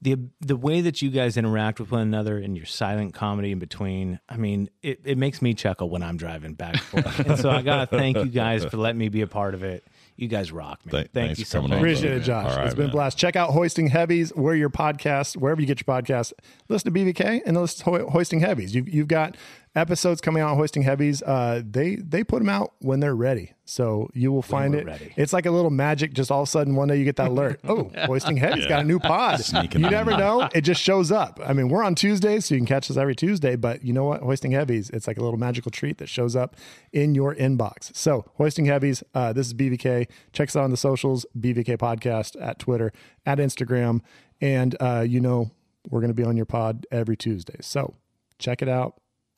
the 0.00 0.16
the 0.40 0.56
way 0.56 0.80
that 0.82 1.02
you 1.02 1.10
guys 1.10 1.36
interact 1.36 1.80
with 1.80 1.90
one 1.90 2.02
another 2.02 2.38
and 2.38 2.56
your 2.56 2.66
silent 2.66 3.14
comedy 3.14 3.50
in 3.50 3.58
between. 3.58 4.20
I 4.28 4.36
mean, 4.36 4.70
it, 4.82 5.00
it 5.04 5.18
makes 5.18 5.42
me 5.42 5.54
chuckle 5.54 5.90
when 5.90 6.02
I'm 6.02 6.16
driving 6.16 6.54
back 6.54 6.74
and 6.74 7.04
forth. 7.04 7.18
and 7.26 7.38
so 7.38 7.50
I 7.50 7.62
gotta 7.62 7.86
thank 7.86 8.16
you 8.16 8.26
guys 8.26 8.64
for 8.64 8.76
letting 8.76 8.98
me 8.98 9.08
be 9.08 9.22
a 9.22 9.26
part 9.26 9.54
of 9.54 9.62
it. 9.64 9.84
You 10.16 10.26
guys 10.28 10.50
rock, 10.50 10.84
man. 10.84 10.92
Th- 10.92 11.10
thank 11.12 11.38
you 11.38 11.44
so 11.44 11.62
much. 11.62 11.78
Appreciate 11.78 12.12
it, 12.12 12.20
Josh. 12.20 12.50
All 12.50 12.56
right, 12.58 12.66
it's 12.66 12.74
been 12.74 12.90
a 12.90 12.92
blast. 12.92 13.18
Check 13.18 13.36
out 13.36 13.50
Hoisting 13.50 13.86
Heavies, 13.88 14.30
where 14.34 14.54
your 14.54 14.70
podcast, 14.70 15.36
wherever 15.36 15.60
you 15.60 15.66
get 15.66 15.80
your 15.86 15.96
podcast. 15.96 16.32
Listen 16.68 16.92
to 16.92 16.98
BVK 17.00 17.42
and 17.46 17.56
listen 17.56 17.84
to 17.84 17.90
Ho- 18.04 18.10
Hoisting 18.10 18.40
Heavies. 18.40 18.74
You've, 18.74 18.88
you've 18.88 19.06
got 19.08 19.36
episodes 19.74 20.20
coming 20.20 20.42
out 20.42 20.50
on 20.50 20.56
Hoisting 20.56 20.82
Heavies. 20.82 21.22
Uh, 21.22 21.62
they 21.68 21.96
they 21.96 22.24
put 22.24 22.38
them 22.40 22.48
out 22.48 22.74
when 22.80 23.00
they're 23.00 23.14
ready, 23.14 23.52
so 23.64 24.08
you 24.14 24.32
will 24.32 24.42
find 24.42 24.74
it. 24.74 24.84
ready. 24.86 25.12
It's 25.16 25.32
like 25.32 25.46
a 25.46 25.50
little 25.50 25.70
magic. 25.70 26.12
Just 26.14 26.30
all 26.30 26.42
of 26.42 26.48
a 26.48 26.50
sudden, 26.50 26.74
one 26.74 26.88
day 26.88 26.96
you 26.96 27.04
get 27.04 27.16
that 27.16 27.28
alert. 27.28 27.60
Oh, 27.68 27.90
Hoisting 28.06 28.36
Heavies 28.38 28.66
got 28.66 28.80
a 28.80 28.84
new 28.84 28.98
pod. 28.98 29.40
Sneaking 29.40 29.82
you 29.82 29.90
never 29.90 30.16
know. 30.16 30.48
It 30.54 30.62
just 30.62 30.80
shows 30.88 31.12
up. 31.12 31.38
I 31.44 31.52
mean, 31.52 31.68
we're 31.68 31.82
on 31.84 31.94
Tuesdays, 31.94 32.46
so 32.46 32.54
you 32.54 32.60
can 32.60 32.66
catch 32.66 32.90
us 32.90 32.96
every 32.96 33.14
Tuesday. 33.14 33.56
But 33.56 33.84
you 33.84 33.92
know 33.92 34.04
what? 34.04 34.22
Hoisting 34.22 34.52
Heavies, 34.52 34.90
it's 34.90 35.06
like 35.06 35.18
a 35.18 35.22
little 35.22 35.38
magical 35.38 35.70
treat 35.70 35.98
that 35.98 36.08
shows 36.08 36.34
up 36.34 36.56
in 36.92 37.14
your 37.14 37.34
inbox. 37.34 37.94
So, 37.94 38.24
Hoisting 38.36 38.64
Heavies, 38.66 39.02
uh, 39.14 39.32
this 39.32 39.46
is 39.48 39.54
BVK. 39.54 40.08
Check 40.32 40.48
us 40.48 40.56
out 40.56 40.64
on 40.64 40.70
the 40.70 40.76
socials, 40.76 41.26
BVK 41.38 41.76
Podcast 41.76 42.40
at 42.40 42.58
Twitter, 42.58 42.92
at 43.26 43.38
Instagram. 43.38 44.00
And 44.40 44.76
uh, 44.80 45.04
you 45.06 45.20
know, 45.20 45.50
we're 45.90 46.00
going 46.00 46.10
to 46.10 46.14
be 46.14 46.24
on 46.24 46.36
your 46.36 46.46
pod 46.46 46.86
every 46.90 47.16
Tuesday. 47.16 47.56
So, 47.60 47.94
check 48.38 48.62
it 48.62 48.68
out. 48.68 49.00